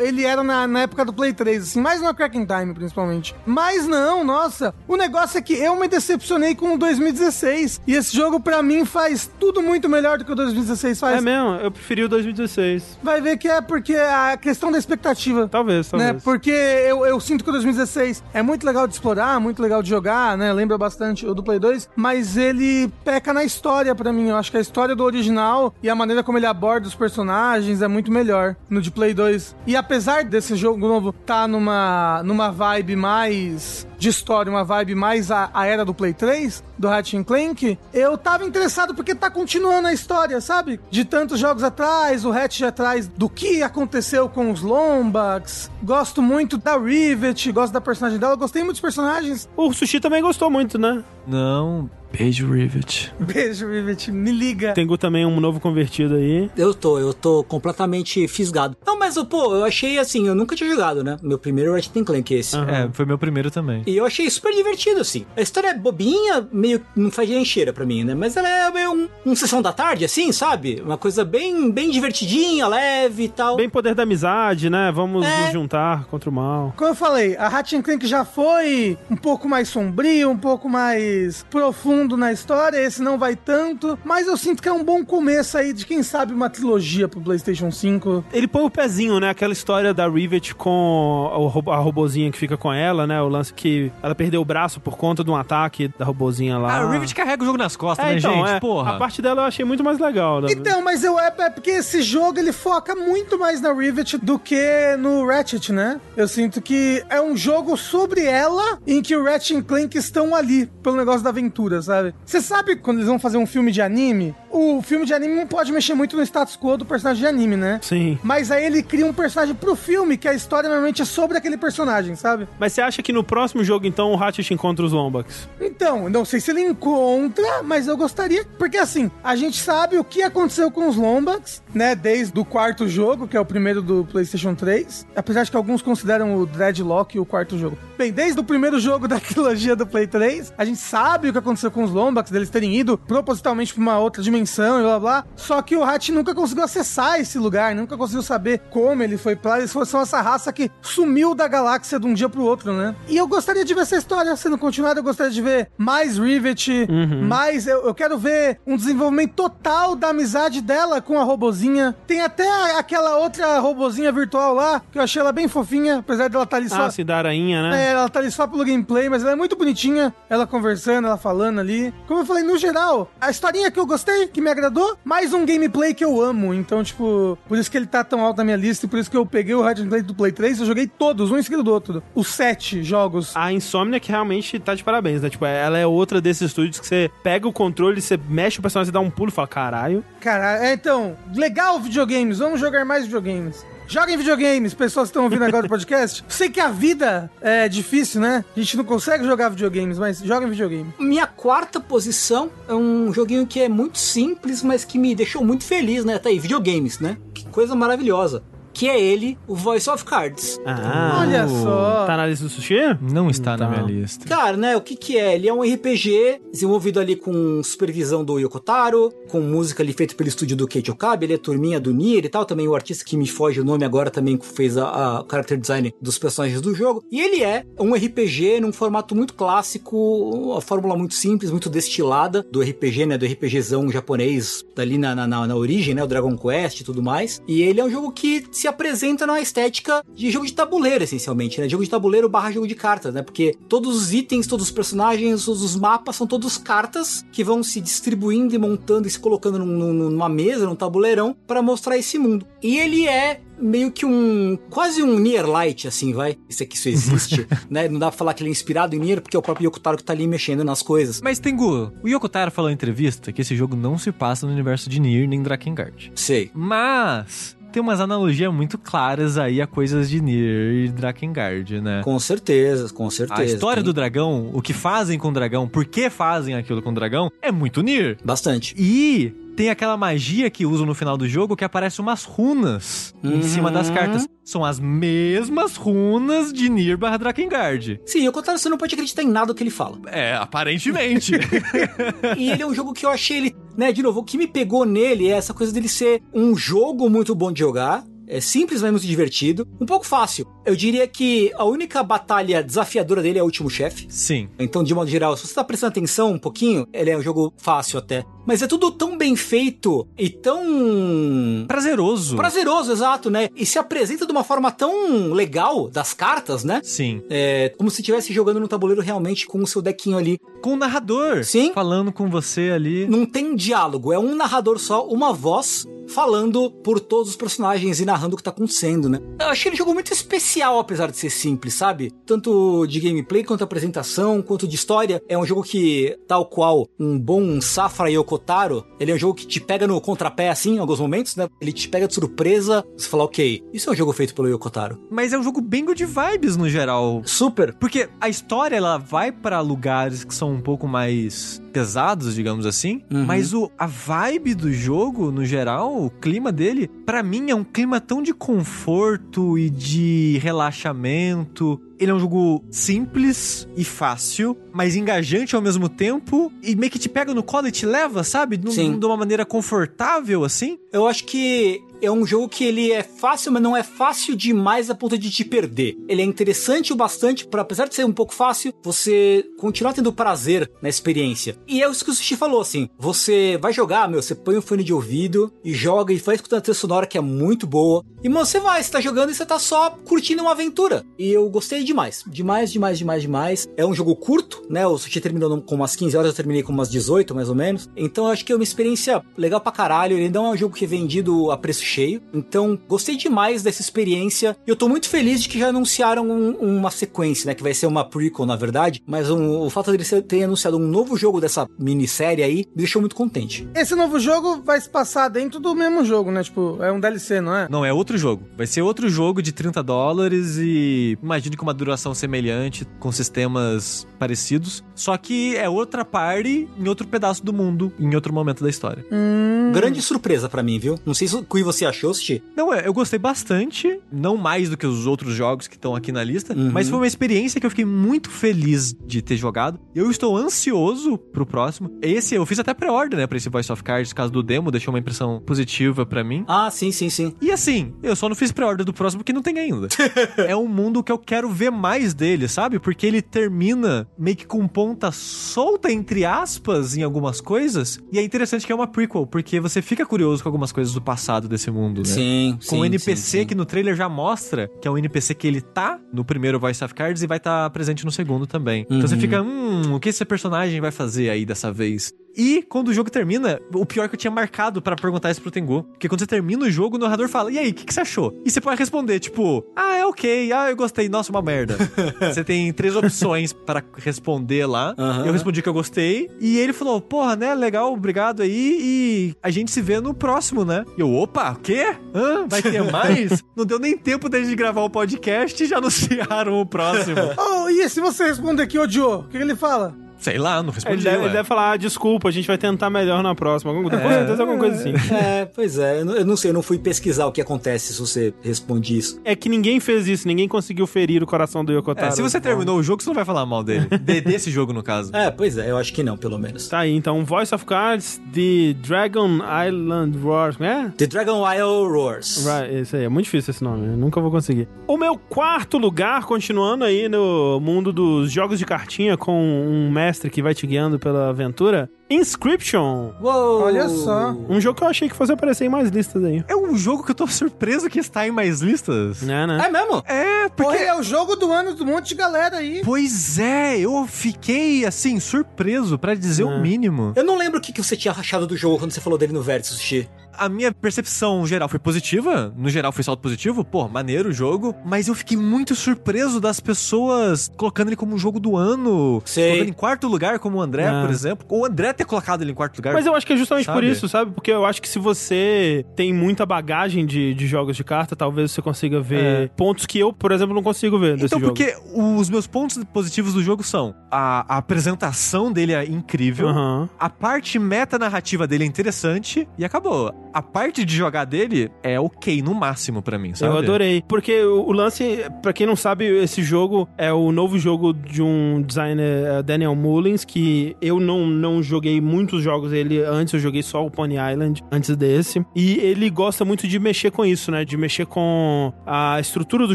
ele 0.00 0.22
era 0.22 0.42
na, 0.42 0.66
na 0.66 0.82
época 0.82 1.02
do 1.02 1.14
Play 1.14 1.32
3, 1.32 1.62
assim, 1.62 1.80
mais 1.80 2.02
no 2.02 2.14
Cracking 2.14 2.44
Time, 2.44 2.74
principalmente. 2.74 3.34
Mas 3.46 3.86
não, 3.86 4.22
nossa, 4.22 4.74
o 4.86 4.96
negócio 4.96 5.38
é 5.38 5.40
que 5.40 5.54
eu 5.54 5.76
me 5.76 5.88
decepcionei 5.88 6.54
com 6.54 6.74
o 6.74 6.78
2016. 6.78 7.80
E 7.86 7.94
esse 7.94 8.14
jogo, 8.14 8.38
pra 8.38 8.62
mim, 8.62 8.84
faz 8.84 9.30
tudo 9.40 9.62
muito 9.62 9.88
melhor 9.88 10.18
do 10.18 10.26
que 10.26 10.32
o 10.32 10.34
2016 10.34 11.00
faz. 11.00 11.16
É 11.16 11.20
mesmo, 11.22 11.54
eu 11.54 11.70
preferi 11.70 12.04
o 12.04 12.08
2016. 12.08 12.98
Vai 13.02 13.22
ver 13.22 13.38
que 13.38 13.48
é 13.48 13.62
porque 13.62 13.94
a 13.94 14.36
questão 14.36 14.70
da 14.70 14.76
expectativa. 14.76 15.48
Talvez, 15.54 15.88
talvez. 15.88 16.14
Né? 16.14 16.20
Porque 16.24 16.50
eu, 16.50 17.06
eu 17.06 17.20
sinto 17.20 17.44
que 17.44 17.50
o 17.50 17.52
2016 17.52 18.24
é 18.34 18.42
muito 18.42 18.66
legal 18.66 18.88
de 18.88 18.94
explorar, 18.94 19.38
muito 19.38 19.62
legal 19.62 19.84
de 19.84 19.88
jogar, 19.88 20.36
né? 20.36 20.52
Lembra 20.52 20.76
bastante 20.76 21.24
o 21.24 21.32
do 21.32 21.44
Play 21.44 21.60
2, 21.60 21.90
mas 21.94 22.36
ele 22.36 22.88
peca 23.04 23.32
na 23.32 23.44
história 23.44 23.94
pra 23.94 24.12
mim. 24.12 24.30
Eu 24.30 24.36
acho 24.36 24.50
que 24.50 24.56
a 24.56 24.60
história 24.60 24.96
do 24.96 25.04
original 25.04 25.72
e 25.80 25.88
a 25.88 25.94
maneira 25.94 26.24
como 26.24 26.38
ele 26.38 26.46
aborda 26.46 26.88
os 26.88 26.96
personagens 26.96 27.82
é 27.82 27.86
muito 27.86 28.10
melhor 28.10 28.56
no 28.68 28.82
de 28.82 28.90
Play 28.90 29.14
2. 29.14 29.54
E 29.64 29.76
apesar 29.76 30.24
desse 30.24 30.56
jogo 30.56 30.88
novo 30.88 31.12
tá 31.12 31.46
numa, 31.46 32.20
numa 32.24 32.50
vibe 32.50 32.96
mais 32.96 33.86
de 34.04 34.10
história, 34.10 34.50
uma 34.50 34.62
vibe 34.62 34.94
mais 34.94 35.30
a, 35.30 35.48
a 35.54 35.64
era 35.64 35.82
do 35.82 35.94
Play 35.94 36.12
3, 36.12 36.62
do 36.78 36.88
Ratchet 36.88 37.24
Clank, 37.24 37.78
eu 37.92 38.18
tava 38.18 38.44
interessado 38.44 38.94
porque 38.94 39.14
tá 39.14 39.30
continuando 39.30 39.88
a 39.88 39.94
história, 39.94 40.42
sabe? 40.42 40.78
De 40.90 41.06
tantos 41.06 41.40
jogos 41.40 41.62
atrás, 41.62 42.22
o 42.26 42.30
Ratchet 42.30 42.66
atrás 42.66 43.08
do 43.08 43.30
que 43.30 43.62
aconteceu 43.62 44.28
com 44.28 44.50
os 44.50 44.60
Lombax. 44.60 45.70
Gosto 45.82 46.20
muito 46.20 46.58
da 46.58 46.76
Rivet, 46.76 47.50
gosto 47.50 47.72
da 47.72 47.80
personagem 47.80 48.18
dela, 48.18 48.36
gostei 48.36 48.62
muito 48.62 48.74
dos 48.74 48.82
personagens. 48.82 49.48
O 49.56 49.72
Sushi 49.72 49.98
também 49.98 50.20
gostou 50.20 50.50
muito, 50.50 50.78
né? 50.78 51.02
Não, 51.26 51.88
beijo, 52.16 52.50
Rivet. 52.50 53.12
Beijo, 53.18 53.68
Rivet, 53.68 54.10
me 54.10 54.30
liga. 54.30 54.72
Tengu 54.72 54.96
também 54.96 55.24
um 55.26 55.40
novo 55.40 55.60
convertido 55.60 56.14
aí. 56.14 56.50
Eu 56.56 56.72
tô, 56.74 56.98
eu 56.98 57.12
tô 57.12 57.42
completamente 57.44 58.26
fisgado. 58.28 58.76
Não, 58.86 58.98
mas, 58.98 59.16
pô, 59.24 59.54
eu 59.54 59.64
achei 59.64 59.98
assim, 59.98 60.26
eu 60.26 60.34
nunca 60.34 60.54
tinha 60.56 60.68
jogado, 60.70 61.02
né? 61.02 61.16
Meu 61.22 61.38
primeiro 61.38 61.72
Ratchet 61.72 62.04
Clank 62.04 62.34
é 62.34 62.38
esse. 62.38 62.56
Aham. 62.56 62.70
É, 62.70 62.88
foi 62.92 63.04
meu 63.04 63.18
primeiro 63.18 63.50
também. 63.50 63.82
E 63.86 63.96
eu 63.96 64.04
achei 64.04 64.28
super 64.30 64.54
divertido, 64.54 65.00
assim. 65.00 65.24
A 65.36 65.40
história 65.40 65.68
é 65.68 65.74
bobinha, 65.74 66.46
meio. 66.52 66.80
não 66.96 67.10
faz 67.10 67.28
nem 67.28 67.44
cheira 67.44 67.72
pra 67.72 67.84
mim, 67.86 68.04
né? 68.04 68.14
Mas 68.14 68.36
ela 68.36 68.48
é 68.48 68.70
meio 68.70 68.92
um, 68.92 69.08
um 69.26 69.34
sessão 69.36 69.60
da 69.62 69.72
tarde, 69.72 70.04
assim, 70.04 70.30
sabe? 70.32 70.80
Uma 70.84 70.96
coisa 70.98 71.24
bem, 71.24 71.70
bem 71.70 71.90
divertidinha, 71.90 72.66
leve 72.68 73.24
e 73.24 73.28
tal. 73.28 73.56
Bem 73.56 73.68
poder 73.68 73.94
da 73.94 74.02
amizade, 74.04 74.68
né? 74.70 74.92
Vamos 74.94 75.24
É. 75.26 75.44
nos 75.44 75.52
juntar 75.52 76.04
contra 76.06 76.28
o 76.30 76.32
mal. 76.32 76.72
Como 76.76 76.90
eu 76.90 76.94
falei, 76.94 77.36
a 77.36 77.48
Ratchet 77.48 77.82
Clank 77.82 78.06
já 78.06 78.24
foi 78.24 78.96
um 79.10 79.16
pouco 79.16 79.48
mais 79.48 79.68
sombrio, 79.68 80.30
um 80.30 80.36
pouco 80.38 80.68
mais 80.68 81.44
profundo 81.50 82.03
na 82.16 82.32
história, 82.32 82.78
esse 82.78 83.02
não 83.02 83.18
vai 83.18 83.34
tanto, 83.36 83.98
mas 84.04 84.26
eu 84.26 84.36
sinto 84.36 84.62
que 84.62 84.68
é 84.68 84.72
um 84.72 84.84
bom 84.84 85.04
começo 85.04 85.56
aí 85.56 85.72
de 85.72 85.86
quem 85.86 86.02
sabe 86.02 86.32
uma 86.32 86.50
trilogia 86.50 87.08
pro 87.08 87.20
PlayStation 87.20 87.70
5. 87.70 88.24
Ele 88.32 88.46
põe 88.46 88.64
o 88.64 88.70
pezinho, 88.70 89.18
né? 89.18 89.30
Aquela 89.30 89.52
história 89.52 89.94
da 89.94 90.08
Rivet 90.08 90.54
com 90.54 91.30
a 91.66 91.76
robozinha 91.76 92.30
que 92.30 92.38
fica 92.38 92.56
com 92.56 92.72
ela, 92.72 93.06
né? 93.06 93.20
O 93.22 93.28
lance 93.28 93.52
que 93.52 93.90
ela 94.02 94.14
perdeu 94.14 94.40
o 94.40 94.44
braço 94.44 94.80
por 94.80 94.96
conta 94.96 95.24
de 95.24 95.30
um 95.30 95.36
ataque 95.36 95.90
da 95.98 96.04
robozinha 96.04 96.58
lá. 96.58 96.78
Ah, 96.78 96.86
o 96.86 96.90
Rivet 96.90 97.14
carrega 97.14 97.42
o 97.42 97.46
jogo 97.46 97.58
nas 97.58 97.76
costas, 97.76 98.06
é, 98.06 98.10
né, 98.10 98.18
então, 98.18 98.34
gente? 98.34 98.50
é, 98.56 98.60
Porra. 98.60 98.92
A 98.92 98.98
parte 98.98 99.22
dela 99.22 99.42
eu 99.42 99.46
achei 99.46 99.64
muito 99.64 99.82
mais 99.82 99.98
legal. 99.98 100.40
né? 100.40 100.48
Então, 100.50 100.82
mas 100.82 101.02
eu 101.02 101.18
é, 101.18 101.32
é 101.38 101.50
porque 101.50 101.70
esse 101.70 102.02
jogo 102.02 102.38
ele 102.38 102.52
foca 102.52 102.94
muito 102.94 103.38
mais 103.38 103.60
na 103.60 103.72
Rivet 103.72 104.18
do 104.18 104.38
que 104.38 104.96
no 104.98 105.26
Ratchet, 105.26 105.72
né? 105.72 106.00
Eu 106.16 106.28
sinto 106.28 106.60
que 106.60 107.04
é 107.08 107.20
um 107.20 107.36
jogo 107.36 107.76
sobre 107.76 108.24
ela 108.24 108.78
em 108.86 109.02
que 109.02 109.16
o 109.16 109.24
Ratchet 109.24 109.58
e 109.58 109.62
Clank 109.62 109.96
estão 109.96 110.34
ali 110.34 110.66
pelo 110.82 110.96
negócio 110.96 111.22
da 111.22 111.30
aventura, 111.30 111.80
sabe? 111.82 111.93
Você 112.24 112.40
sabe 112.40 112.76
quando 112.76 112.98
eles 112.98 113.08
vão 113.08 113.18
fazer 113.18 113.38
um 113.38 113.46
filme 113.46 113.72
de 113.72 113.80
anime? 113.82 114.34
O 114.50 114.80
filme 114.82 115.04
de 115.04 115.12
anime 115.12 115.34
não 115.34 115.46
pode 115.46 115.72
mexer 115.72 115.94
muito 115.94 116.16
no 116.16 116.22
status 116.22 116.56
quo 116.56 116.76
do 116.76 116.84
personagem 116.84 117.22
de 117.22 117.26
anime, 117.26 117.56
né? 117.56 117.80
Sim. 117.82 118.18
Mas 118.22 118.50
aí 118.50 118.64
ele 118.64 118.82
cria 118.82 119.06
um 119.06 119.12
personagem 119.12 119.54
pro 119.54 119.74
filme 119.74 120.16
que 120.16 120.28
a 120.28 120.34
história 120.34 120.68
normalmente 120.68 121.02
é 121.02 121.04
sobre 121.04 121.36
aquele 121.36 121.56
personagem, 121.56 122.14
sabe? 122.14 122.46
Mas 122.58 122.72
você 122.72 122.80
acha 122.80 123.02
que 123.02 123.12
no 123.12 123.24
próximo 123.24 123.64
jogo, 123.64 123.86
então, 123.86 124.12
o 124.12 124.16
Ratchet 124.16 124.54
encontra 124.54 124.84
os 124.84 124.92
Lombax? 124.92 125.48
Então, 125.60 126.08
não 126.08 126.24
sei 126.24 126.40
se 126.40 126.50
ele 126.50 126.60
encontra, 126.60 127.62
mas 127.62 127.88
eu 127.88 127.96
gostaria. 127.96 128.44
Porque 128.58 128.76
assim, 128.76 129.10
a 129.22 129.34
gente 129.34 129.60
sabe 129.60 129.98
o 129.98 130.04
que 130.04 130.22
aconteceu 130.22 130.70
com 130.70 130.88
os 130.88 130.96
Lombax, 130.96 131.62
né? 131.74 131.94
Desde 131.94 132.38
o 132.38 132.44
quarto 132.44 132.86
jogo, 132.86 133.26
que 133.26 133.36
é 133.36 133.40
o 133.40 133.44
primeiro 133.44 133.82
do 133.82 134.04
PlayStation 134.04 134.54
3. 134.54 135.06
Apesar 135.16 135.44
de 135.44 135.50
que 135.50 135.56
alguns 135.56 135.82
consideram 135.82 136.36
o 136.36 136.46
Dreadlock 136.46 137.18
o 137.18 137.26
quarto 137.26 137.58
jogo. 137.58 137.76
Bem, 137.96 138.12
desde 138.12 138.40
o 138.40 138.44
primeiro 138.44 138.78
jogo 138.78 139.06
da 139.06 139.18
trilogia 139.20 139.76
do 139.76 139.86
Play 139.86 140.06
3, 140.06 140.52
a 140.56 140.64
gente 140.64 140.78
sabe 140.78 141.28
o 141.28 141.32
que 141.32 141.38
aconteceu 141.38 141.70
com 141.74 141.82
os 141.82 141.90
Lombax, 141.90 142.30
deles 142.30 142.48
terem 142.48 142.74
ido 142.74 142.96
propositalmente 142.96 143.74
pra 143.74 143.82
uma 143.82 143.98
outra 143.98 144.22
dimensão 144.22 144.78
e 144.78 144.82
blá 144.82 145.00
blá. 145.00 145.24
Só 145.36 145.60
que 145.60 145.76
o 145.76 145.82
Hat 145.82 146.10
nunca 146.12 146.34
conseguiu 146.34 146.64
acessar 146.64 147.20
esse 147.20 147.38
lugar, 147.38 147.74
nunca 147.74 147.96
conseguiu 147.96 148.22
saber 148.22 148.60
como 148.70 149.02
ele 149.02 149.18
foi 149.18 149.34
pra 149.34 149.52
lá. 149.52 149.58
Eles 149.58 149.70
são 149.70 150.00
essa 150.00 150.20
raça 150.20 150.52
que 150.52 150.70
sumiu 150.80 151.34
da 151.34 151.48
galáxia 151.48 151.98
de 151.98 152.06
um 152.06 152.14
dia 152.14 152.28
pro 152.28 152.44
outro, 152.44 152.72
né? 152.72 152.94
E 153.08 153.16
eu 153.16 153.26
gostaria 153.26 153.64
de 153.64 153.74
ver 153.74 153.80
essa 153.80 153.96
história 153.96 154.34
sendo 154.36 154.56
continuada. 154.56 155.00
Eu 155.00 155.04
gostaria 155.04 155.32
de 155.32 155.42
ver 155.42 155.68
mais 155.76 156.16
Rivet, 156.16 156.86
mais. 157.26 157.66
Eu, 157.66 157.84
eu 157.86 157.94
quero 157.94 158.16
ver 158.16 158.60
um 158.66 158.76
desenvolvimento 158.76 159.32
total 159.32 159.96
da 159.96 160.08
amizade 160.10 160.60
dela 160.60 161.00
com 161.00 161.18
a 161.18 161.24
robozinha. 161.24 161.94
Tem 162.06 162.20
até 162.20 162.78
aquela 162.78 163.18
outra 163.18 163.58
robozinha 163.58 164.12
virtual 164.12 164.54
lá, 164.54 164.80
que 164.92 164.98
eu 164.98 165.02
achei 165.02 165.20
ela 165.20 165.32
bem 165.32 165.48
fofinha, 165.48 165.98
apesar 165.98 166.28
dela 166.28 166.44
estar 166.44 166.56
ali 166.58 166.68
só. 166.68 166.84
Ah, 166.84 166.90
sim, 166.90 167.04
da 167.04 167.16
aranha, 167.16 167.70
né? 167.70 167.86
É, 167.86 167.90
ela 167.90 168.08
tá 168.08 168.20
ali 168.20 168.30
só 168.30 168.46
pelo 168.46 168.64
gameplay, 168.64 169.08
mas 169.08 169.22
ela 169.22 169.32
é 169.32 169.36
muito 169.36 169.56
bonitinha. 169.56 170.14
Ela 170.28 170.46
conversando, 170.46 171.06
ela 171.06 171.16
falando 171.16 171.58
ali. 171.64 171.92
Como 172.06 172.20
eu 172.20 172.26
falei, 172.26 172.44
no 172.44 172.56
geral, 172.56 173.10
a 173.20 173.30
historinha 173.30 173.70
que 173.70 173.80
eu 173.80 173.86
gostei, 173.86 174.28
que 174.28 174.40
me 174.40 174.50
agradou, 174.50 174.96
mais 175.04 175.32
um 175.32 175.44
gameplay 175.44 175.94
que 175.94 176.04
eu 176.04 176.20
amo. 176.20 176.54
Então, 176.54 176.84
tipo, 176.84 177.36
por 177.48 177.58
isso 177.58 177.70
que 177.70 177.76
ele 177.76 177.86
tá 177.86 178.04
tão 178.04 178.20
alto 178.20 178.36
na 178.38 178.44
minha 178.44 178.56
lista 178.56 178.86
e 178.86 178.88
por 178.88 178.98
isso 178.98 179.10
que 179.10 179.16
eu 179.16 179.26
peguei 179.26 179.54
o 179.54 179.62
Ratchet 179.62 179.88
Clank 179.88 180.04
do 180.04 180.14
Play 180.14 180.30
3 180.30 180.60
eu 180.60 180.66
joguei 180.66 180.86
todos, 180.86 181.30
um 181.30 181.38
em 181.38 181.42
seguida 181.42 181.62
do 181.62 181.72
outro. 181.72 182.02
Os 182.14 182.28
sete 182.28 182.82
jogos. 182.82 183.34
A 183.34 183.52
Insomnia 183.52 183.98
que 183.98 184.10
realmente 184.10 184.58
tá 184.58 184.74
de 184.74 184.84
parabéns, 184.84 185.22
né? 185.22 185.30
Tipo, 185.30 185.46
ela 185.46 185.78
é 185.78 185.86
outra 185.86 186.20
desses 186.20 186.42
estúdios 186.42 186.78
que 186.78 186.86
você 186.86 187.10
pega 187.22 187.48
o 187.48 187.52
controle, 187.52 188.00
você 188.00 188.18
mexe 188.28 188.58
o 188.58 188.62
personagem, 188.62 188.86
você 188.86 188.92
dá 188.92 189.00
um 189.00 189.10
pulo 189.10 189.30
e 189.30 189.32
fala, 189.32 189.48
caralho. 189.48 190.04
Cara, 190.20 190.66
é, 190.66 190.74
então, 190.74 191.16
legal 191.34 191.80
videogames, 191.80 192.38
vamos 192.38 192.60
jogar 192.60 192.84
mais 192.84 193.04
videogames. 193.04 193.64
Joguem 193.86 194.16
videogames, 194.16 194.72
pessoas 194.72 195.08
que 195.08 195.10
estão 195.10 195.24
ouvindo 195.24 195.44
agora 195.44 195.66
o 195.66 195.68
podcast. 195.68 196.24
Sei 196.28 196.48
que 196.48 196.60
a 196.60 196.68
vida 196.68 197.30
é 197.40 197.68
difícil, 197.68 198.20
né? 198.20 198.44
A 198.56 198.60
gente 198.60 198.76
não 198.76 198.84
consegue 198.84 199.24
jogar 199.24 199.50
videogames, 199.50 199.98
mas 199.98 200.18
joguem 200.20 200.48
videogame. 200.48 200.92
Minha 200.98 201.26
quarta 201.26 201.78
posição 201.78 202.50
é 202.66 202.74
um 202.74 203.12
joguinho 203.12 203.46
que 203.46 203.60
é 203.60 203.68
muito 203.68 203.98
simples, 203.98 204.62
mas 204.62 204.84
que 204.84 204.98
me 204.98 205.14
deixou 205.14 205.44
muito 205.44 205.64
feliz, 205.64 206.04
né? 206.04 206.18
Tá 206.18 206.28
aí, 206.28 206.38
videogames, 206.38 206.98
né? 206.98 207.18
Que 207.34 207.46
coisa 207.46 207.74
maravilhosa. 207.74 208.42
Que 208.74 208.88
é 208.88 209.00
ele, 209.00 209.38
o 209.46 209.54
Voice 209.54 209.88
of 209.88 210.04
Cards. 210.04 210.58
Ah, 210.66 211.18
Olha 211.20 211.46
só. 211.48 212.04
Tá 212.06 212.16
na 212.16 212.26
lista 212.26 212.44
do 212.44 212.50
sushi? 212.50 212.74
Não 213.00 213.30
está 213.30 213.56
na 213.56 213.66
Então. 213.66 213.70
minha 213.86 214.00
lista. 214.00 214.26
Cara, 214.28 214.56
né, 214.56 214.76
o 214.76 214.80
que 214.80 214.96
que 214.96 215.16
é? 215.16 215.36
Ele 215.36 215.48
é 215.48 215.54
um 215.54 215.62
RPG 215.62 216.40
desenvolvido 216.52 216.98
ali 217.00 217.14
com 217.16 217.62
supervisão 217.62 218.24
do 218.24 218.38
Yoko 218.38 218.58
Taro, 218.60 219.12
com 219.28 219.40
música 219.40 219.82
ali 219.82 219.92
feita 219.92 220.14
pelo 220.14 220.28
estúdio 220.28 220.56
do 220.56 220.66
Keiichi 220.66 220.90
Okabe, 220.90 221.24
ele 221.24 221.34
é 221.34 221.38
turminha 221.38 221.78
do 221.80 221.92
Nier 221.94 222.24
e 222.24 222.28
tal, 222.28 222.44
também 222.44 222.66
o 222.66 222.74
artista 222.74 223.04
que 223.04 223.16
me 223.16 223.26
foge 223.28 223.60
o 223.60 223.64
nome 223.64 223.84
agora 223.84 224.10
também 224.10 224.38
fez 224.42 224.76
a, 224.76 224.84
a 225.20 225.24
character 225.30 225.56
design 225.58 225.94
dos 226.02 226.18
personagens 226.18 226.60
do 226.60 226.74
jogo. 226.74 227.04
E 227.12 227.20
ele 227.20 227.42
é 227.44 227.64
um 227.78 227.94
RPG 227.94 228.60
num 228.60 228.72
formato 228.72 229.14
muito 229.14 229.34
clássico, 229.34 229.96
uma 229.96 230.60
fórmula 230.60 230.96
muito 230.96 231.14
simples, 231.14 231.50
muito 231.50 231.70
destilada 231.70 232.44
do 232.50 232.60
RPG, 232.60 233.06
né, 233.06 233.16
do 233.16 233.24
RPGzão 233.24 233.88
japonês 233.90 234.64
dali 234.74 234.98
na, 234.98 235.14
na, 235.14 235.26
na, 235.26 235.46
na 235.46 235.56
origem, 235.56 235.94
né, 235.94 236.02
o 236.02 236.06
Dragon 236.06 236.36
Quest 236.36 236.80
e 236.80 236.84
tudo 236.84 237.02
mais. 237.02 237.40
E 237.46 237.62
ele 237.62 237.80
é 237.80 237.84
um 237.84 237.90
jogo 237.90 238.10
que 238.12 238.44
se 238.50 238.63
apresenta 238.68 239.26
na 239.26 239.40
estética 239.40 240.02
de 240.14 240.30
jogo 240.30 240.46
de 240.46 240.52
tabuleiro, 240.52 241.04
essencialmente, 241.04 241.60
né, 241.60 241.68
jogo 241.68 241.84
de 241.84 241.90
tabuleiro 241.90 242.28
barra 242.28 242.50
jogo 242.52 242.66
de 242.66 242.74
cartas, 242.74 243.14
né, 243.14 243.22
porque 243.22 243.56
todos 243.68 243.96
os 243.96 244.12
itens, 244.12 244.46
todos 244.46 244.66
os 244.66 244.72
personagens, 244.72 245.44
todos 245.44 245.62
os 245.62 245.76
mapas 245.76 246.16
são 246.16 246.26
todos 246.26 246.56
cartas 246.58 247.24
que 247.32 247.42
vão 247.44 247.62
se 247.62 247.80
distribuindo 247.80 248.54
e 248.54 248.58
montando 248.58 249.06
e 249.06 249.10
se 249.10 249.18
colocando 249.18 249.58
num- 249.58 249.66
num- 249.66 250.10
numa 250.10 250.28
mesa, 250.28 250.66
num 250.66 250.76
tabuleirão, 250.76 251.36
para 251.46 251.62
mostrar 251.62 251.96
esse 251.98 252.18
mundo. 252.18 252.46
E 252.62 252.78
ele 252.78 253.06
é 253.06 253.40
meio 253.58 253.90
que 253.92 254.04
um. 254.04 254.58
quase 254.68 255.02
um 255.02 255.18
Nier 255.18 255.46
Light, 255.48 255.86
assim, 255.86 256.12
vai. 256.12 256.36
Isso 256.48 256.62
aqui 256.62 256.76
isso 256.76 256.88
existe, 256.88 257.46
né? 257.70 257.88
Não 257.88 257.98
dá 258.00 258.08
pra 258.08 258.18
falar 258.18 258.34
que 258.34 258.42
ele 258.42 258.50
é 258.50 258.52
inspirado 258.52 258.96
em 258.96 258.98
Nier, 258.98 259.20
porque 259.20 259.36
é 259.36 259.38
o 259.38 259.42
próprio 259.42 259.66
Yokotaro 259.66 259.96
que 259.96 260.02
tá 260.04 260.12
ali 260.12 260.26
mexendo 260.26 260.64
nas 260.64 260.82
coisas. 260.82 261.20
Mas, 261.22 261.38
Tengu, 261.38 261.92
o 262.02 262.08
Yoko 262.08 262.28
Taro 262.28 262.50
falou 262.50 262.70
em 262.70 262.74
entrevista 262.74 263.32
que 263.32 263.42
esse 263.42 263.54
jogo 263.54 263.76
não 263.76 263.96
se 263.96 264.10
passa 264.10 264.46
no 264.46 264.52
universo 264.52 264.90
de 264.90 264.98
Nier 265.00 265.28
nem 265.28 265.42
Drakengard. 265.42 266.10
Sei. 266.16 266.50
Mas 266.52 267.56
tem 267.74 267.82
umas 267.82 268.00
analogias 268.00 268.54
muito 268.54 268.78
claras 268.78 269.36
aí 269.36 269.60
a 269.60 269.66
coisas 269.66 270.08
de 270.08 270.20
Nier 270.20 270.84
e 270.84 270.88
Drakengard, 270.88 271.80
né? 271.80 272.02
Com 272.04 272.16
certeza, 272.20 272.94
com 272.94 273.10
certeza. 273.10 273.42
A 273.42 273.44
história 273.44 273.82
Tem 273.82 273.84
do 273.84 273.92
dragão, 273.92 274.50
o 274.52 274.62
que 274.62 274.72
fazem 274.72 275.18
com 275.18 275.30
o 275.30 275.32
dragão, 275.32 275.66
por 275.66 275.84
que 275.84 276.08
fazem 276.08 276.54
aquilo 276.54 276.80
com 276.80 276.90
o 276.90 276.94
dragão, 276.94 277.32
é 277.42 277.50
muito 277.50 277.82
Nier. 277.82 278.16
Bastante. 278.24 278.76
E 278.78 279.34
tem 279.56 279.70
aquela 279.70 279.96
magia 279.96 280.50
que 280.50 280.66
usam 280.66 280.84
no 280.86 280.94
final 280.94 281.16
do 281.16 281.28
jogo 281.28 281.56
que 281.56 281.64
aparece 281.64 282.00
umas 282.00 282.24
runas 282.24 283.14
em 283.22 283.34
Uhum. 283.34 283.42
cima 283.42 283.70
das 283.70 283.88
cartas. 283.90 284.26
São 284.44 284.64
as 284.64 284.78
mesmas 284.78 285.76
runas 285.76 286.52
de 286.52 286.68
Nier 286.68 286.98
barra 286.98 287.16
Drakengard. 287.16 288.00
Sim, 288.04 288.26
Yokotaro 288.26 288.58
você 288.58 288.68
não 288.68 288.76
pode 288.76 288.94
acreditar 288.94 289.22
em 289.22 289.28
nada 289.28 289.54
que 289.54 289.62
ele 289.62 289.70
fala. 289.70 289.98
É, 290.06 290.34
aparentemente. 290.34 291.32
e 292.36 292.50
ele 292.50 292.62
é 292.62 292.66
um 292.66 292.74
jogo 292.74 292.92
que 292.92 293.06
eu 293.06 293.10
achei 293.10 293.38
ele, 293.38 293.56
né, 293.76 293.92
de 293.92 294.02
novo, 294.02 294.20
o 294.20 294.24
que 294.24 294.36
me 294.36 294.46
pegou 294.46 294.84
nele 294.84 295.28
é 295.28 295.36
essa 295.36 295.54
coisa 295.54 295.72
dele 295.72 295.88
ser 295.88 296.20
um 296.32 296.54
jogo 296.56 297.08
muito 297.08 297.34
bom 297.34 297.50
de 297.52 297.60
jogar, 297.60 298.04
É 298.26 298.40
simples, 298.40 298.82
mas 298.82 298.90
muito 298.90 299.06
divertido. 299.06 299.66
Um 299.80 299.86
pouco 299.86 300.06
fácil. 300.06 300.46
Eu 300.64 300.74
diria 300.74 301.06
que 301.06 301.52
a 301.56 301.64
única 301.64 302.02
batalha 302.02 302.62
desafiadora 302.62 303.22
dele 303.22 303.38
é 303.38 303.42
o 303.42 303.46
último 303.46 303.68
chefe. 303.68 304.06
Sim. 304.08 304.48
Então, 304.58 304.82
de 304.82 304.94
modo 304.94 305.10
geral, 305.10 305.36
se 305.36 305.46
você 305.46 305.54
tá 305.54 305.64
prestando 305.64 305.90
atenção 305.90 306.32
um 306.32 306.38
pouquinho, 306.38 306.86
ele 306.92 307.10
é 307.10 307.16
um 307.16 307.22
jogo 307.22 307.52
fácil 307.56 307.98
até. 307.98 308.24
Mas 308.46 308.60
é 308.62 308.66
tudo 308.66 308.90
tão 308.90 309.16
bem 309.16 309.34
feito 309.36 310.06
e 310.18 310.28
tão 310.28 311.64
Prazeroso. 311.66 312.36
prazeroso, 312.36 312.92
exato, 312.92 313.30
né? 313.30 313.48
E 313.56 313.64
se 313.64 313.78
apresenta 313.78 314.26
de 314.26 314.32
uma 314.32 314.44
forma 314.44 314.70
tão 314.70 315.32
legal 315.32 315.88
das 315.88 316.12
cartas, 316.12 316.62
né? 316.64 316.80
Sim. 316.84 317.22
É 317.30 317.72
como 317.78 317.90
se 317.90 318.00
estivesse 318.00 318.32
jogando 318.32 318.60
no 318.60 318.68
tabuleiro 318.68 319.00
realmente 319.00 319.46
com 319.46 319.58
o 319.62 319.66
seu 319.66 319.80
dequinho 319.80 320.18
ali. 320.18 320.38
Com 320.64 320.72
o 320.72 320.76
narrador. 320.76 321.44
Sim. 321.44 321.74
Falando 321.74 322.10
com 322.10 322.30
você 322.30 322.70
ali. 322.74 323.06
Não 323.06 323.26
tem 323.26 323.54
diálogo, 323.54 324.14
é 324.14 324.18
um 324.18 324.34
narrador 324.34 324.78
só, 324.78 325.06
uma 325.06 325.30
voz 325.30 325.86
falando 326.08 326.70
por 326.70 327.00
todos 327.00 327.30
os 327.30 327.36
personagens 327.36 328.00
e 328.00 328.04
narrando 328.04 328.34
o 328.34 328.36
que 328.36 328.42
tá 328.42 328.50
acontecendo, 328.50 329.08
né? 329.08 329.20
Eu 329.38 329.48
achei 329.48 329.68
ele 329.68 329.74
um 329.74 329.78
jogo 329.78 329.94
muito 329.94 330.12
especial, 330.12 330.78
apesar 330.78 331.10
de 331.10 331.16
ser 331.16 331.30
simples, 331.30 331.74
sabe? 331.74 332.12
Tanto 332.26 332.86
de 332.86 333.00
gameplay 333.00 333.44
quanto 333.44 333.64
apresentação, 333.64 334.42
quanto 334.42 334.68
de 334.68 334.74
história. 334.74 335.22
É 335.28 335.36
um 335.36 335.46
jogo 335.46 335.62
que, 335.62 336.16
tal 336.26 336.46
qual 336.46 336.86
um 336.98 337.18
bom 337.18 337.60
Safra 337.60 338.10
Yokotaro, 338.10 338.84
ele 338.98 339.12
é 339.12 339.14
um 339.14 339.18
jogo 339.18 339.34
que 339.34 339.46
te 339.46 339.60
pega 339.60 339.86
no 339.86 340.00
contrapé 340.00 340.50
assim, 340.50 340.76
em 340.76 340.78
alguns 340.78 341.00
momentos, 341.00 341.36
né? 341.36 341.48
Ele 341.60 341.72
te 341.72 341.88
pega 341.88 342.06
de 342.06 342.14
surpresa, 342.14 342.84
você 342.96 343.08
fala, 343.08 343.24
ok, 343.24 343.62
isso 343.72 343.88
é 343.88 343.92
um 343.92 343.96
jogo 343.96 344.12
feito 344.12 344.34
pelo 344.34 344.48
Yokotaro. 344.48 345.00
Mas 345.10 345.32
é 345.32 345.38
um 345.38 345.42
jogo 345.42 345.60
bem 345.60 345.84
good 345.84 346.04
vibes 346.04 346.56
no 346.56 346.68
geral. 346.68 347.22
Super. 347.24 347.74
Porque 347.74 348.08
a 348.20 348.28
história 348.28 348.76
ela 348.76 348.98
vai 348.98 349.32
pra 349.32 349.60
lugares 349.60 350.24
que 350.24 350.34
são 350.34 350.53
um 350.54 350.60
pouco 350.60 350.86
mais 350.86 351.60
pesados, 351.74 352.34
digamos 352.36 352.64
assim, 352.66 353.02
Uhum. 353.12 353.24
mas 353.24 353.52
o 353.52 353.68
a 353.76 353.86
vibe 353.86 354.54
do 354.54 354.72
jogo 354.72 355.32
no 355.32 355.44
geral, 355.44 355.92
o 356.06 356.08
clima 356.08 356.52
dele, 356.52 356.88
pra 357.04 357.20
mim 357.22 357.50
é 357.50 357.54
um 357.54 357.64
clima 357.64 358.00
tão 358.00 358.22
de 358.22 358.32
conforto 358.32 359.58
e 359.58 359.68
de 359.68 360.38
relaxamento. 360.42 361.80
Ele 361.98 362.10
é 362.10 362.14
um 362.14 362.18
jogo 362.20 362.62
simples 362.70 363.68
e 363.76 363.84
fácil, 363.84 364.56
mas 364.72 364.96
engajante 364.96 365.54
ao 365.54 365.62
mesmo 365.62 365.88
tempo 365.88 366.52
e 366.62 366.74
meio 366.74 366.90
que 366.90 366.98
te 366.98 367.08
pega 367.08 367.32
no 367.32 367.42
colo 367.42 367.68
e 367.68 367.72
te 367.72 367.86
leva, 367.86 368.24
sabe? 368.24 368.60
Sim. 368.70 368.98
De 368.98 369.06
uma 369.06 369.16
maneira 369.16 369.44
confortável 369.46 370.44
assim. 370.44 370.76
Eu 370.92 371.06
acho 371.06 371.24
que 371.24 371.80
é 372.02 372.10
um 372.10 372.26
jogo 372.26 372.48
que 372.48 372.64
ele 372.64 372.90
é 372.92 373.02
fácil, 373.02 373.52
mas 373.52 373.62
não 373.62 373.76
é 373.76 373.82
fácil 373.82 374.36
demais 374.36 374.90
a 374.90 374.94
ponto 374.94 375.16
de 375.16 375.30
te 375.30 375.44
perder. 375.44 375.96
Ele 376.08 376.20
é 376.20 376.24
interessante 376.24 376.92
o 376.92 376.96
bastante 376.96 377.46
para 377.46 377.62
apesar 377.62 377.86
de 377.88 377.94
ser 377.94 378.04
um 378.04 378.12
pouco 378.12 378.34
fácil, 378.34 378.74
você 378.82 379.46
continuar 379.56 379.92
tendo 379.94 380.12
prazer 380.12 380.70
na 380.82 380.88
experiência. 380.88 381.56
E 381.66 381.82
é 381.82 381.90
isso 381.90 382.04
que 382.04 382.10
o 382.10 382.14
Sushi 382.14 382.36
falou 382.36 382.60
assim, 382.60 382.88
você 382.98 383.58
vai 383.60 383.72
jogar, 383.72 384.08
meu, 384.08 384.22
você 384.22 384.34
põe 384.34 384.56
o 384.56 384.62
fone 384.62 384.84
de 384.84 384.92
ouvido 384.92 385.52
e 385.64 385.72
joga 385.72 386.12
e 386.12 386.16
vai 386.18 386.34
escutando 386.34 386.58
a 386.58 386.62
trilha 386.62 386.74
sonora 386.74 387.06
que 387.06 387.16
é 387.18 387.20
muito 387.20 387.66
boa. 387.66 388.04
E 388.22 388.28
mano, 388.28 388.46
você 388.46 388.58
vai, 388.60 388.82
você 388.82 388.90
tá 388.90 389.00
jogando 389.00 389.30
e 389.30 389.34
você 389.34 389.44
tá 389.44 389.58
só 389.58 389.90
curtindo 389.90 390.42
uma 390.42 390.52
aventura. 390.52 391.04
E 391.18 391.30
eu 391.30 391.48
gostei 391.48 391.82
demais, 391.84 392.24
demais, 392.26 392.72
demais, 392.72 392.98
demais, 392.98 393.22
demais. 393.22 393.68
É 393.76 393.84
um 393.84 393.94
jogo 393.94 394.16
curto, 394.16 394.62
né? 394.68 394.86
O 394.86 394.96
Sushi 394.98 395.20
terminou 395.20 395.60
com 395.62 395.74
umas 395.74 395.94
15 395.96 396.16
horas, 396.16 396.30
eu 396.30 396.36
terminei 396.36 396.62
com 396.62 396.72
umas 396.72 396.90
18, 396.90 397.34
mais 397.34 397.48
ou 397.48 397.54
menos. 397.54 397.88
Então 397.96 398.24
eu 398.26 398.30
acho 398.30 398.44
que 398.44 398.52
é 398.52 398.54
uma 398.56 398.64
experiência 398.64 399.22
legal 399.36 399.60
pra 399.60 399.72
caralho. 399.72 400.16
Ele 400.16 400.28
não 400.30 400.46
é 400.46 400.50
um 400.50 400.56
jogo 400.56 400.74
que 400.74 400.84
é 400.84 400.88
vendido 400.88 401.50
a 401.50 401.56
preço 401.56 401.82
cheio. 401.82 402.22
Então, 402.32 402.78
gostei 402.88 403.16
demais 403.16 403.62
dessa 403.62 403.82
experiência. 403.82 404.56
E 404.66 404.70
eu 404.70 404.76
tô 404.76 404.88
muito 404.88 405.08
feliz 405.08 405.42
de 405.42 405.48
que 405.48 405.58
já 405.58 405.68
anunciaram 405.68 406.26
um- 406.28 406.56
uma 406.78 406.90
sequência, 406.90 407.46
né? 407.46 407.54
Que 407.54 407.62
vai 407.62 407.74
ser 407.74 407.86
uma 407.86 408.04
prequel, 408.04 408.46
na 408.46 408.56
verdade. 408.56 409.02
Mas 409.06 409.30
um- 409.30 409.60
o 409.60 409.70
fato 409.70 409.90
deles 409.90 410.10
terem 410.26 410.44
anunciado 410.44 410.76
um 410.76 410.80
novo 410.86 411.16
jogo 411.16 411.40
dessa 411.40 411.53
minissérie 411.78 412.42
aí 412.44 412.56
me 412.56 412.66
deixou 412.76 413.00
muito 413.00 413.14
contente. 413.16 413.68
Esse 413.74 413.94
novo 413.94 414.18
jogo 414.18 414.62
vai 414.64 414.80
se 414.80 414.88
passar 414.88 415.28
dentro 415.28 415.58
do 415.60 415.74
mesmo 415.74 416.04
jogo, 416.04 416.30
né? 416.30 416.42
Tipo, 416.42 416.78
é 416.82 416.90
um 416.92 417.00
DLC, 417.00 417.40
não 417.40 417.54
é? 417.56 417.68
Não, 417.70 417.84
é 417.84 417.92
outro 417.92 418.16
jogo. 418.18 418.42
Vai 418.56 418.66
ser 418.66 418.82
outro 418.82 419.08
jogo 419.08 419.40
de 419.42 419.52
30 419.52 419.82
dólares 419.82 420.56
e 420.58 421.18
imagine 421.22 421.56
com 421.56 421.64
uma 421.64 421.74
duração 421.74 422.14
semelhante, 422.14 422.86
com 422.98 423.10
sistemas 423.12 424.06
parecidos. 424.18 424.82
Só 424.94 425.16
que 425.16 425.56
é 425.56 425.68
outra 425.68 426.04
party 426.04 426.68
em 426.78 426.88
outro 426.88 427.06
pedaço 427.06 427.44
do 427.44 427.52
mundo, 427.52 427.92
em 427.98 428.14
outro 428.14 428.32
momento 428.32 428.62
da 428.62 428.70
história. 428.70 429.04
Hum. 429.12 429.72
Grande 429.72 430.00
surpresa 430.00 430.48
pra 430.48 430.62
mim, 430.62 430.78
viu? 430.78 430.98
Não 431.04 431.14
sei 431.14 431.28
se 431.28 431.36
o 431.36 431.42
que 431.44 431.62
você 431.62 431.84
achou, 431.84 432.12
Sushi. 432.14 432.42
Não, 432.56 432.72
é, 432.72 432.86
eu 432.86 432.92
gostei 432.92 433.18
bastante, 433.18 434.00
não 434.12 434.36
mais 434.36 434.68
do 434.68 434.76
que 434.76 434.86
os 434.86 435.06
outros 435.06 435.34
jogos 435.34 435.66
que 435.66 435.74
estão 435.76 435.94
aqui 435.96 436.12
na 436.12 436.22
lista, 436.22 436.54
Uhum. 436.54 436.70
mas 436.72 436.88
foi 436.88 436.98
uma 436.98 437.06
experiência 437.06 437.60
que 437.60 437.66
eu 437.66 437.70
fiquei 437.70 437.84
muito 437.84 438.30
feliz 438.30 438.94
de 439.06 439.20
ter 439.20 439.36
jogado. 439.36 439.78
Eu 439.94 440.10
estou 440.10 440.36
ansioso 440.36 441.18
pro 441.18 441.43
próximo. 441.46 441.90
Esse, 442.02 442.34
eu 442.34 442.44
fiz 442.46 442.58
até 442.58 442.72
pré-order, 442.74 443.18
né, 443.18 443.26
pra 443.26 443.36
esse 443.36 443.48
Voice 443.48 443.70
of 443.72 443.82
Cards, 443.82 444.12
caso 444.12 444.30
do 444.32 444.42
demo, 444.42 444.70
deixou 444.70 444.92
uma 444.92 444.98
impressão 444.98 445.40
positiva 445.44 446.04
pra 446.06 446.22
mim. 446.24 446.44
Ah, 446.48 446.70
sim, 446.70 446.90
sim, 446.92 447.08
sim. 447.10 447.34
E 447.40 447.50
assim, 447.50 447.92
eu 448.02 448.14
só 448.16 448.28
não 448.28 448.36
fiz 448.36 448.52
pré-order 448.52 448.84
do 448.84 448.92
próximo 448.92 449.20
porque 449.22 449.32
não 449.32 449.42
tem 449.42 449.58
ainda. 449.58 449.88
é 450.38 450.56
um 450.56 450.68
mundo 450.68 451.02
que 451.02 451.10
eu 451.12 451.18
quero 451.18 451.48
ver 451.50 451.70
mais 451.70 452.14
dele, 452.14 452.48
sabe? 452.48 452.78
Porque 452.78 453.06
ele 453.06 453.20
termina 453.22 454.06
meio 454.18 454.36
que 454.36 454.46
com 454.46 454.66
ponta 454.66 455.10
solta, 455.12 455.90
entre 455.92 456.24
aspas, 456.24 456.96
em 456.96 457.02
algumas 457.02 457.40
coisas. 457.40 457.98
E 458.12 458.18
é 458.18 458.22
interessante 458.22 458.66
que 458.66 458.72
é 458.72 458.74
uma 458.74 458.86
prequel, 458.86 459.26
porque 459.26 459.60
você 459.60 459.82
fica 459.82 460.04
curioso 460.06 460.42
com 460.42 460.48
algumas 460.48 460.72
coisas 460.72 460.92
do 460.94 461.00
passado 461.00 461.48
desse 461.48 461.70
mundo, 461.70 461.98
né? 461.98 462.04
Sim, 462.08 462.58
Com 462.68 462.78
o 462.80 462.84
NPC 462.84 463.16
sim, 463.16 463.38
sim. 463.40 463.46
que 463.46 463.54
no 463.54 463.64
trailer 463.64 463.94
já 463.94 464.08
mostra 464.08 464.70
que 464.80 464.88
é 464.88 464.90
um 464.90 464.96
NPC 464.98 465.34
que 465.34 465.46
ele 465.46 465.60
tá 465.60 465.98
no 466.12 466.24
primeiro 466.24 466.58
Voice 466.58 466.82
of 466.84 466.94
Cards 466.94 467.22
e 467.22 467.26
vai 467.26 467.38
estar 467.38 467.68
presente 467.70 468.04
no 468.04 468.10
segundo 468.10 468.46
também. 468.46 468.86
Então 468.88 469.02
você 469.06 469.14
Uhum. 469.14 469.20
fica, 469.20 469.42
hum, 469.42 469.94
o 469.94 470.00
que 470.00 470.08
esse 470.08 470.24
personagem 470.24 470.80
vai 470.80 470.90
fazer 470.90 471.28
aí 471.34 471.44
dessa 471.44 471.72
vez? 471.72 472.12
E 472.36 472.62
quando 472.68 472.88
o 472.88 472.94
jogo 472.94 473.10
termina, 473.10 473.60
o 473.72 473.86
pior 473.86 474.04
é 474.04 474.08
que 474.08 474.14
eu 474.14 474.18
tinha 474.18 474.30
marcado 474.30 474.82
pra 474.82 474.96
perguntar 474.96 475.30
isso 475.30 475.40
pro 475.40 475.50
Tengu. 475.50 475.84
Porque 475.84 476.08
quando 476.08 476.20
você 476.20 476.26
termina 476.26 476.64
o 476.64 476.70
jogo, 476.70 476.96
o 476.96 476.98
narrador 476.98 477.28
fala: 477.28 477.50
E 477.52 477.58
aí, 477.58 477.70
o 477.70 477.74
que, 477.74 477.84
que 477.84 477.94
você 477.94 478.00
achou? 478.00 478.34
E 478.44 478.50
você 478.50 478.60
pode 478.60 478.78
responder, 478.78 479.20
tipo, 479.20 479.64
ah, 479.76 479.96
é 479.96 480.04
ok, 480.04 480.52
ah, 480.52 480.70
eu 480.70 480.76
gostei, 480.76 481.08
nossa, 481.08 481.30
uma 481.30 481.40
merda. 481.40 481.76
você 482.20 482.42
tem 482.42 482.72
três 482.72 482.96
opções 482.96 483.52
para 483.52 483.82
responder 483.96 484.66
lá. 484.66 484.94
Aham. 484.98 485.26
Eu 485.26 485.32
respondi 485.32 485.62
que 485.62 485.68
eu 485.68 485.72
gostei. 485.72 486.28
E 486.40 486.58
ele 486.58 486.72
falou: 486.72 487.00
Porra, 487.00 487.36
né? 487.36 487.54
Legal, 487.54 487.92
obrigado 487.92 488.42
aí. 488.42 488.78
E 488.80 489.34
a 489.42 489.50
gente 489.50 489.70
se 489.70 489.80
vê 489.80 490.00
no 490.00 490.12
próximo, 490.12 490.64
né? 490.64 490.84
E 490.98 491.00
eu, 491.00 491.14
opa, 491.14 491.52
o 491.52 491.56
quê? 491.56 491.94
Hã? 492.12 492.46
Vai 492.48 492.62
ter 492.62 492.82
mais? 492.90 493.44
Não 493.54 493.64
deu 493.64 493.78
nem 493.78 493.96
tempo 493.96 494.28
deles 494.28 494.48
de 494.48 494.56
gravar 494.56 494.82
o 494.82 494.90
podcast 494.90 495.62
e 495.62 495.66
já 495.66 495.78
anunciaram 495.84 496.60
o 496.60 496.66
próximo. 496.66 497.16
Oh, 497.38 497.68
e 497.68 497.88
se 497.88 498.00
você 498.00 498.24
responder 498.24 498.66
que 498.66 498.78
odiou, 498.78 499.20
o 499.20 499.28
que 499.28 499.36
ele 499.36 499.54
fala? 499.54 500.03
Sei 500.24 500.38
lá, 500.38 500.62
não 500.62 500.72
respondi. 500.72 500.96
Ele 500.96 501.02
deve, 501.04 501.24
ele 501.24 501.32
deve 501.34 501.46
falar, 501.46 501.72
ah, 501.72 501.76
desculpa, 501.76 502.28
a 502.28 502.30
gente 502.30 502.46
vai 502.46 502.56
tentar 502.56 502.88
melhor 502.88 503.22
na 503.22 503.34
próxima. 503.34 503.74
Com 503.74 503.90
certeza 503.90 504.42
alguma 504.42 504.58
coisa 504.58 504.76
assim. 504.76 504.94
É, 505.14 505.44
pois 505.44 505.78
é, 505.78 506.00
eu 506.00 506.04
não, 506.06 506.14
eu 506.16 506.24
não 506.24 506.34
sei, 506.34 506.48
eu 506.48 506.54
não 506.54 506.62
fui 506.62 506.78
pesquisar 506.78 507.26
o 507.26 507.32
que 507.32 507.42
acontece 507.42 507.92
se 507.92 508.00
você 508.00 508.32
responde 508.40 508.96
isso. 508.96 509.20
É 509.22 509.36
que 509.36 509.50
ninguém 509.50 509.78
fez 509.80 510.08
isso, 510.08 510.26
ninguém 510.26 510.48
conseguiu 510.48 510.86
ferir 510.86 511.22
o 511.22 511.26
coração 511.26 511.62
do 511.62 511.72
Yokotaro. 511.74 512.08
É, 512.08 512.10
se 512.12 512.22
você 512.22 512.40
terminou 512.40 512.78
o 512.78 512.82
jogo, 512.82 513.02
você 513.02 513.10
não 513.10 513.14
vai 513.14 513.26
falar 513.26 513.44
mal 513.44 513.62
dele. 513.62 513.86
De- 514.00 514.22
desse 514.22 514.50
jogo, 514.50 514.72
no 514.72 514.82
caso. 514.82 515.14
É, 515.14 515.30
pois 515.30 515.58
é, 515.58 515.70
eu 515.70 515.76
acho 515.76 515.92
que 515.92 516.02
não, 516.02 516.16
pelo 516.16 516.38
menos. 516.38 516.68
Tá 516.68 516.78
aí, 516.78 516.96
então, 516.96 517.22
Voice 517.22 517.54
of 517.54 517.66
Cards, 517.66 518.18
The 518.32 518.72
Dragon 518.80 519.40
Island 519.68 520.16
Wars, 520.18 520.56
como 520.56 520.68
é? 520.70 520.90
The 520.96 521.06
Dragon 521.06 521.44
Isle 521.52 521.86
Roars. 521.92 522.46
Right, 522.46 522.80
isso 522.80 522.96
aí, 522.96 523.04
é 523.04 523.08
muito 523.10 523.26
difícil 523.26 523.50
esse 523.50 523.62
nome, 523.62 523.88
eu 523.88 523.96
nunca 523.98 524.22
vou 524.22 524.30
conseguir. 524.30 524.66
O 524.86 524.96
meu 524.96 525.18
quarto 525.18 525.76
lugar, 525.76 526.24
continuando 526.24 526.82
aí 526.84 527.10
no 527.10 527.60
mundo 527.60 527.92
dos 527.92 528.32
jogos 528.32 528.58
de 528.58 528.64
cartinha 528.64 529.18
com 529.18 529.34
um 529.38 529.90
mestre 529.90 530.13
que 530.30 530.42
vai 530.42 530.54
te 530.54 530.66
guiando 530.66 530.98
pela 530.98 531.28
aventura, 531.28 531.88
Inscription. 532.10 533.12
Uou! 533.20 533.62
Olha 533.62 533.88
só. 533.88 534.30
Um 534.48 534.60
jogo 534.60 534.78
que 534.78 534.84
eu 534.84 534.88
achei 534.88 535.08
que 535.08 535.14
fosse 535.16 535.32
aparecer 535.32 535.64
em 535.64 535.68
mais 535.68 535.88
listas 535.88 536.22
aí. 536.24 536.44
É 536.48 536.54
um 536.56 536.76
jogo 536.76 537.02
que 537.04 537.10
eu 537.10 537.14
tô 537.14 537.26
surpreso 537.26 537.88
que 537.88 537.98
está 537.98 538.26
em 538.26 538.30
mais 538.30 538.60
listas. 538.60 539.22
Né, 539.22 539.46
né? 539.46 539.62
É 539.66 539.70
mesmo? 539.70 540.02
É, 540.06 540.48
Porque 540.48 540.62
porque. 540.62 540.82
é 540.82 540.94
o 540.98 541.02
jogo 541.02 541.36
do 541.36 541.50
ano 541.52 541.74
do 541.74 541.84
monte 541.86 542.08
de 542.08 542.14
galera 542.14 542.56
aí. 542.58 542.82
Pois 542.84 543.38
é, 543.38 543.78
eu 543.78 544.06
fiquei 544.06 544.84
assim, 544.84 545.20
surpreso, 545.20 545.98
pra 545.98 546.14
dizer 546.14 546.42
É. 546.42 546.46
o 546.46 546.60
mínimo. 546.60 547.12
Eu 547.16 547.24
não 547.24 547.36
lembro 547.36 547.58
o 547.58 547.62
que, 547.62 547.72
que 547.72 547.82
você 547.82 547.96
tinha 547.96 548.12
rachado 548.12 548.46
do 548.46 548.56
jogo 548.56 548.78
quando 548.78 548.90
você 548.92 549.00
falou 549.00 549.18
dele 549.18 549.32
no 549.32 549.42
Vértice, 549.42 549.74
Sushi. 549.74 550.08
A 550.38 550.48
minha 550.48 550.72
percepção 550.72 551.46
geral 551.46 551.68
foi 551.68 551.78
positiva. 551.78 552.52
No 552.56 552.68
geral 552.68 552.92
foi 552.92 553.02
salto 553.04 553.20
positivo. 553.20 553.64
Pô, 553.64 553.88
maneiro 553.88 554.30
o 554.30 554.32
jogo. 554.32 554.74
Mas 554.84 555.08
eu 555.08 555.14
fiquei 555.14 555.36
muito 555.36 555.74
surpreso 555.74 556.40
das 556.40 556.60
pessoas 556.60 557.50
colocando 557.56 557.88
ele 557.88 557.96
como 557.96 558.14
um 558.14 558.18
jogo 558.18 558.38
do 558.40 558.56
ano. 558.56 559.22
Sei. 559.24 559.50
Colocando 559.50 559.68
em 559.68 559.72
quarto 559.72 560.08
lugar, 560.08 560.38
como 560.38 560.58
o 560.58 560.60
André, 560.60 560.84
É. 560.84 561.00
por 561.02 561.10
exemplo. 561.10 561.46
O 561.48 561.64
André 561.64 561.92
ter 561.92 562.04
colocado 562.04 562.42
ele 562.42 562.52
em 562.52 562.54
quarto 562.54 562.76
lugar. 562.76 562.94
Mas 562.94 563.06
eu 563.06 563.14
acho 563.14 563.26
que 563.26 563.32
é 563.32 563.36
justamente 563.36 563.66
por 563.66 563.74
Sabe? 563.74 563.90
isso, 563.90 564.08
sabe? 564.08 564.32
Porque 564.32 564.50
eu 564.50 564.64
acho 564.64 564.80
que 564.82 564.88
se 564.88 564.98
você 564.98 565.84
tem 565.96 566.12
muita 566.12 566.44
bagagem 566.46 567.06
de, 567.06 567.34
de 567.34 567.46
jogos 567.46 567.76
de 567.76 567.84
carta, 567.84 568.14
talvez 568.16 568.50
você 568.50 568.60
consiga 568.62 569.00
ver 569.00 569.44
É. 569.44 569.48
pontos 569.56 569.86
que 569.86 569.98
eu, 569.98 570.12
por 570.12 570.32
exemplo, 570.32 570.54
não 570.54 570.62
consigo 570.62 570.98
ver 570.98 571.14
desse 571.14 571.26
Então, 571.26 571.40
jogo. 571.40 571.52
porque 571.54 571.76
os 571.94 572.28
meus 572.28 572.46
pontos 572.46 572.82
positivos 572.92 573.34
do 573.34 573.42
jogo 573.42 573.62
são 573.62 573.94
a, 574.10 574.54
a 574.54 574.58
apresentação 574.58 575.52
dele 575.52 575.72
é 575.72 575.84
incrível, 575.84 576.48
Aham. 576.48 576.88
a 576.98 577.08
parte 577.10 577.58
meta 577.58 577.98
narrativa 577.98 578.46
dele 578.46 578.64
é 578.64 578.66
interessante 578.66 579.48
e 579.58 579.64
acabou. 579.64 580.12
A 580.34 580.42
parte 580.42 580.84
de 580.84 580.96
jogar 580.96 581.24
dele 581.24 581.70
é 581.80 581.98
ok 581.98 582.42
no 582.42 582.52
máximo 582.54 583.00
pra 583.00 583.16
mim, 583.16 583.34
sabe? 583.34 583.54
Eu 583.54 583.58
adorei. 583.58 584.02
Porque 584.08 584.42
o, 584.42 584.72
lance, 584.72 585.24
pra 585.40 585.52
quem 585.52 585.64
não 585.64 585.76
sabe, 585.76 586.04
esse 586.06 586.42
jogo 586.42 586.88
é 586.98 587.12
o 587.12 587.30
novo 587.30 587.56
jogo 587.56 587.92
de 587.92 588.20
um 588.20 588.60
designer, 588.60 589.26
eh, 589.26 589.42
Daniel 589.44 589.76
Mullins, 589.76 590.24
que 590.24 590.76
eu 590.82 590.98
não, 590.98 591.24
não 591.24 591.62
joguei 591.62 592.00
muitos 592.00 592.42
jogos 592.42 592.72
dele 592.72 593.00
antes, 593.00 593.32
eu 593.34 593.38
joguei 593.38 593.62
só 593.62 593.86
o 593.86 593.90
Pony 593.90 594.16
Island 594.16 594.64
antes 594.72 594.96
desse. 594.96 595.44
E 595.54 595.78
ele 595.78 596.10
gosta 596.10 596.44
muito 596.44 596.66
de 596.66 596.80
mexer 596.80 597.12
com 597.12 597.24
isso, 597.24 597.52
né? 597.52 597.64
De 597.64 597.76
mexer 597.76 598.06
com 598.06 598.72
a 598.84 599.20
estrutura 599.20 599.68
do 599.68 599.74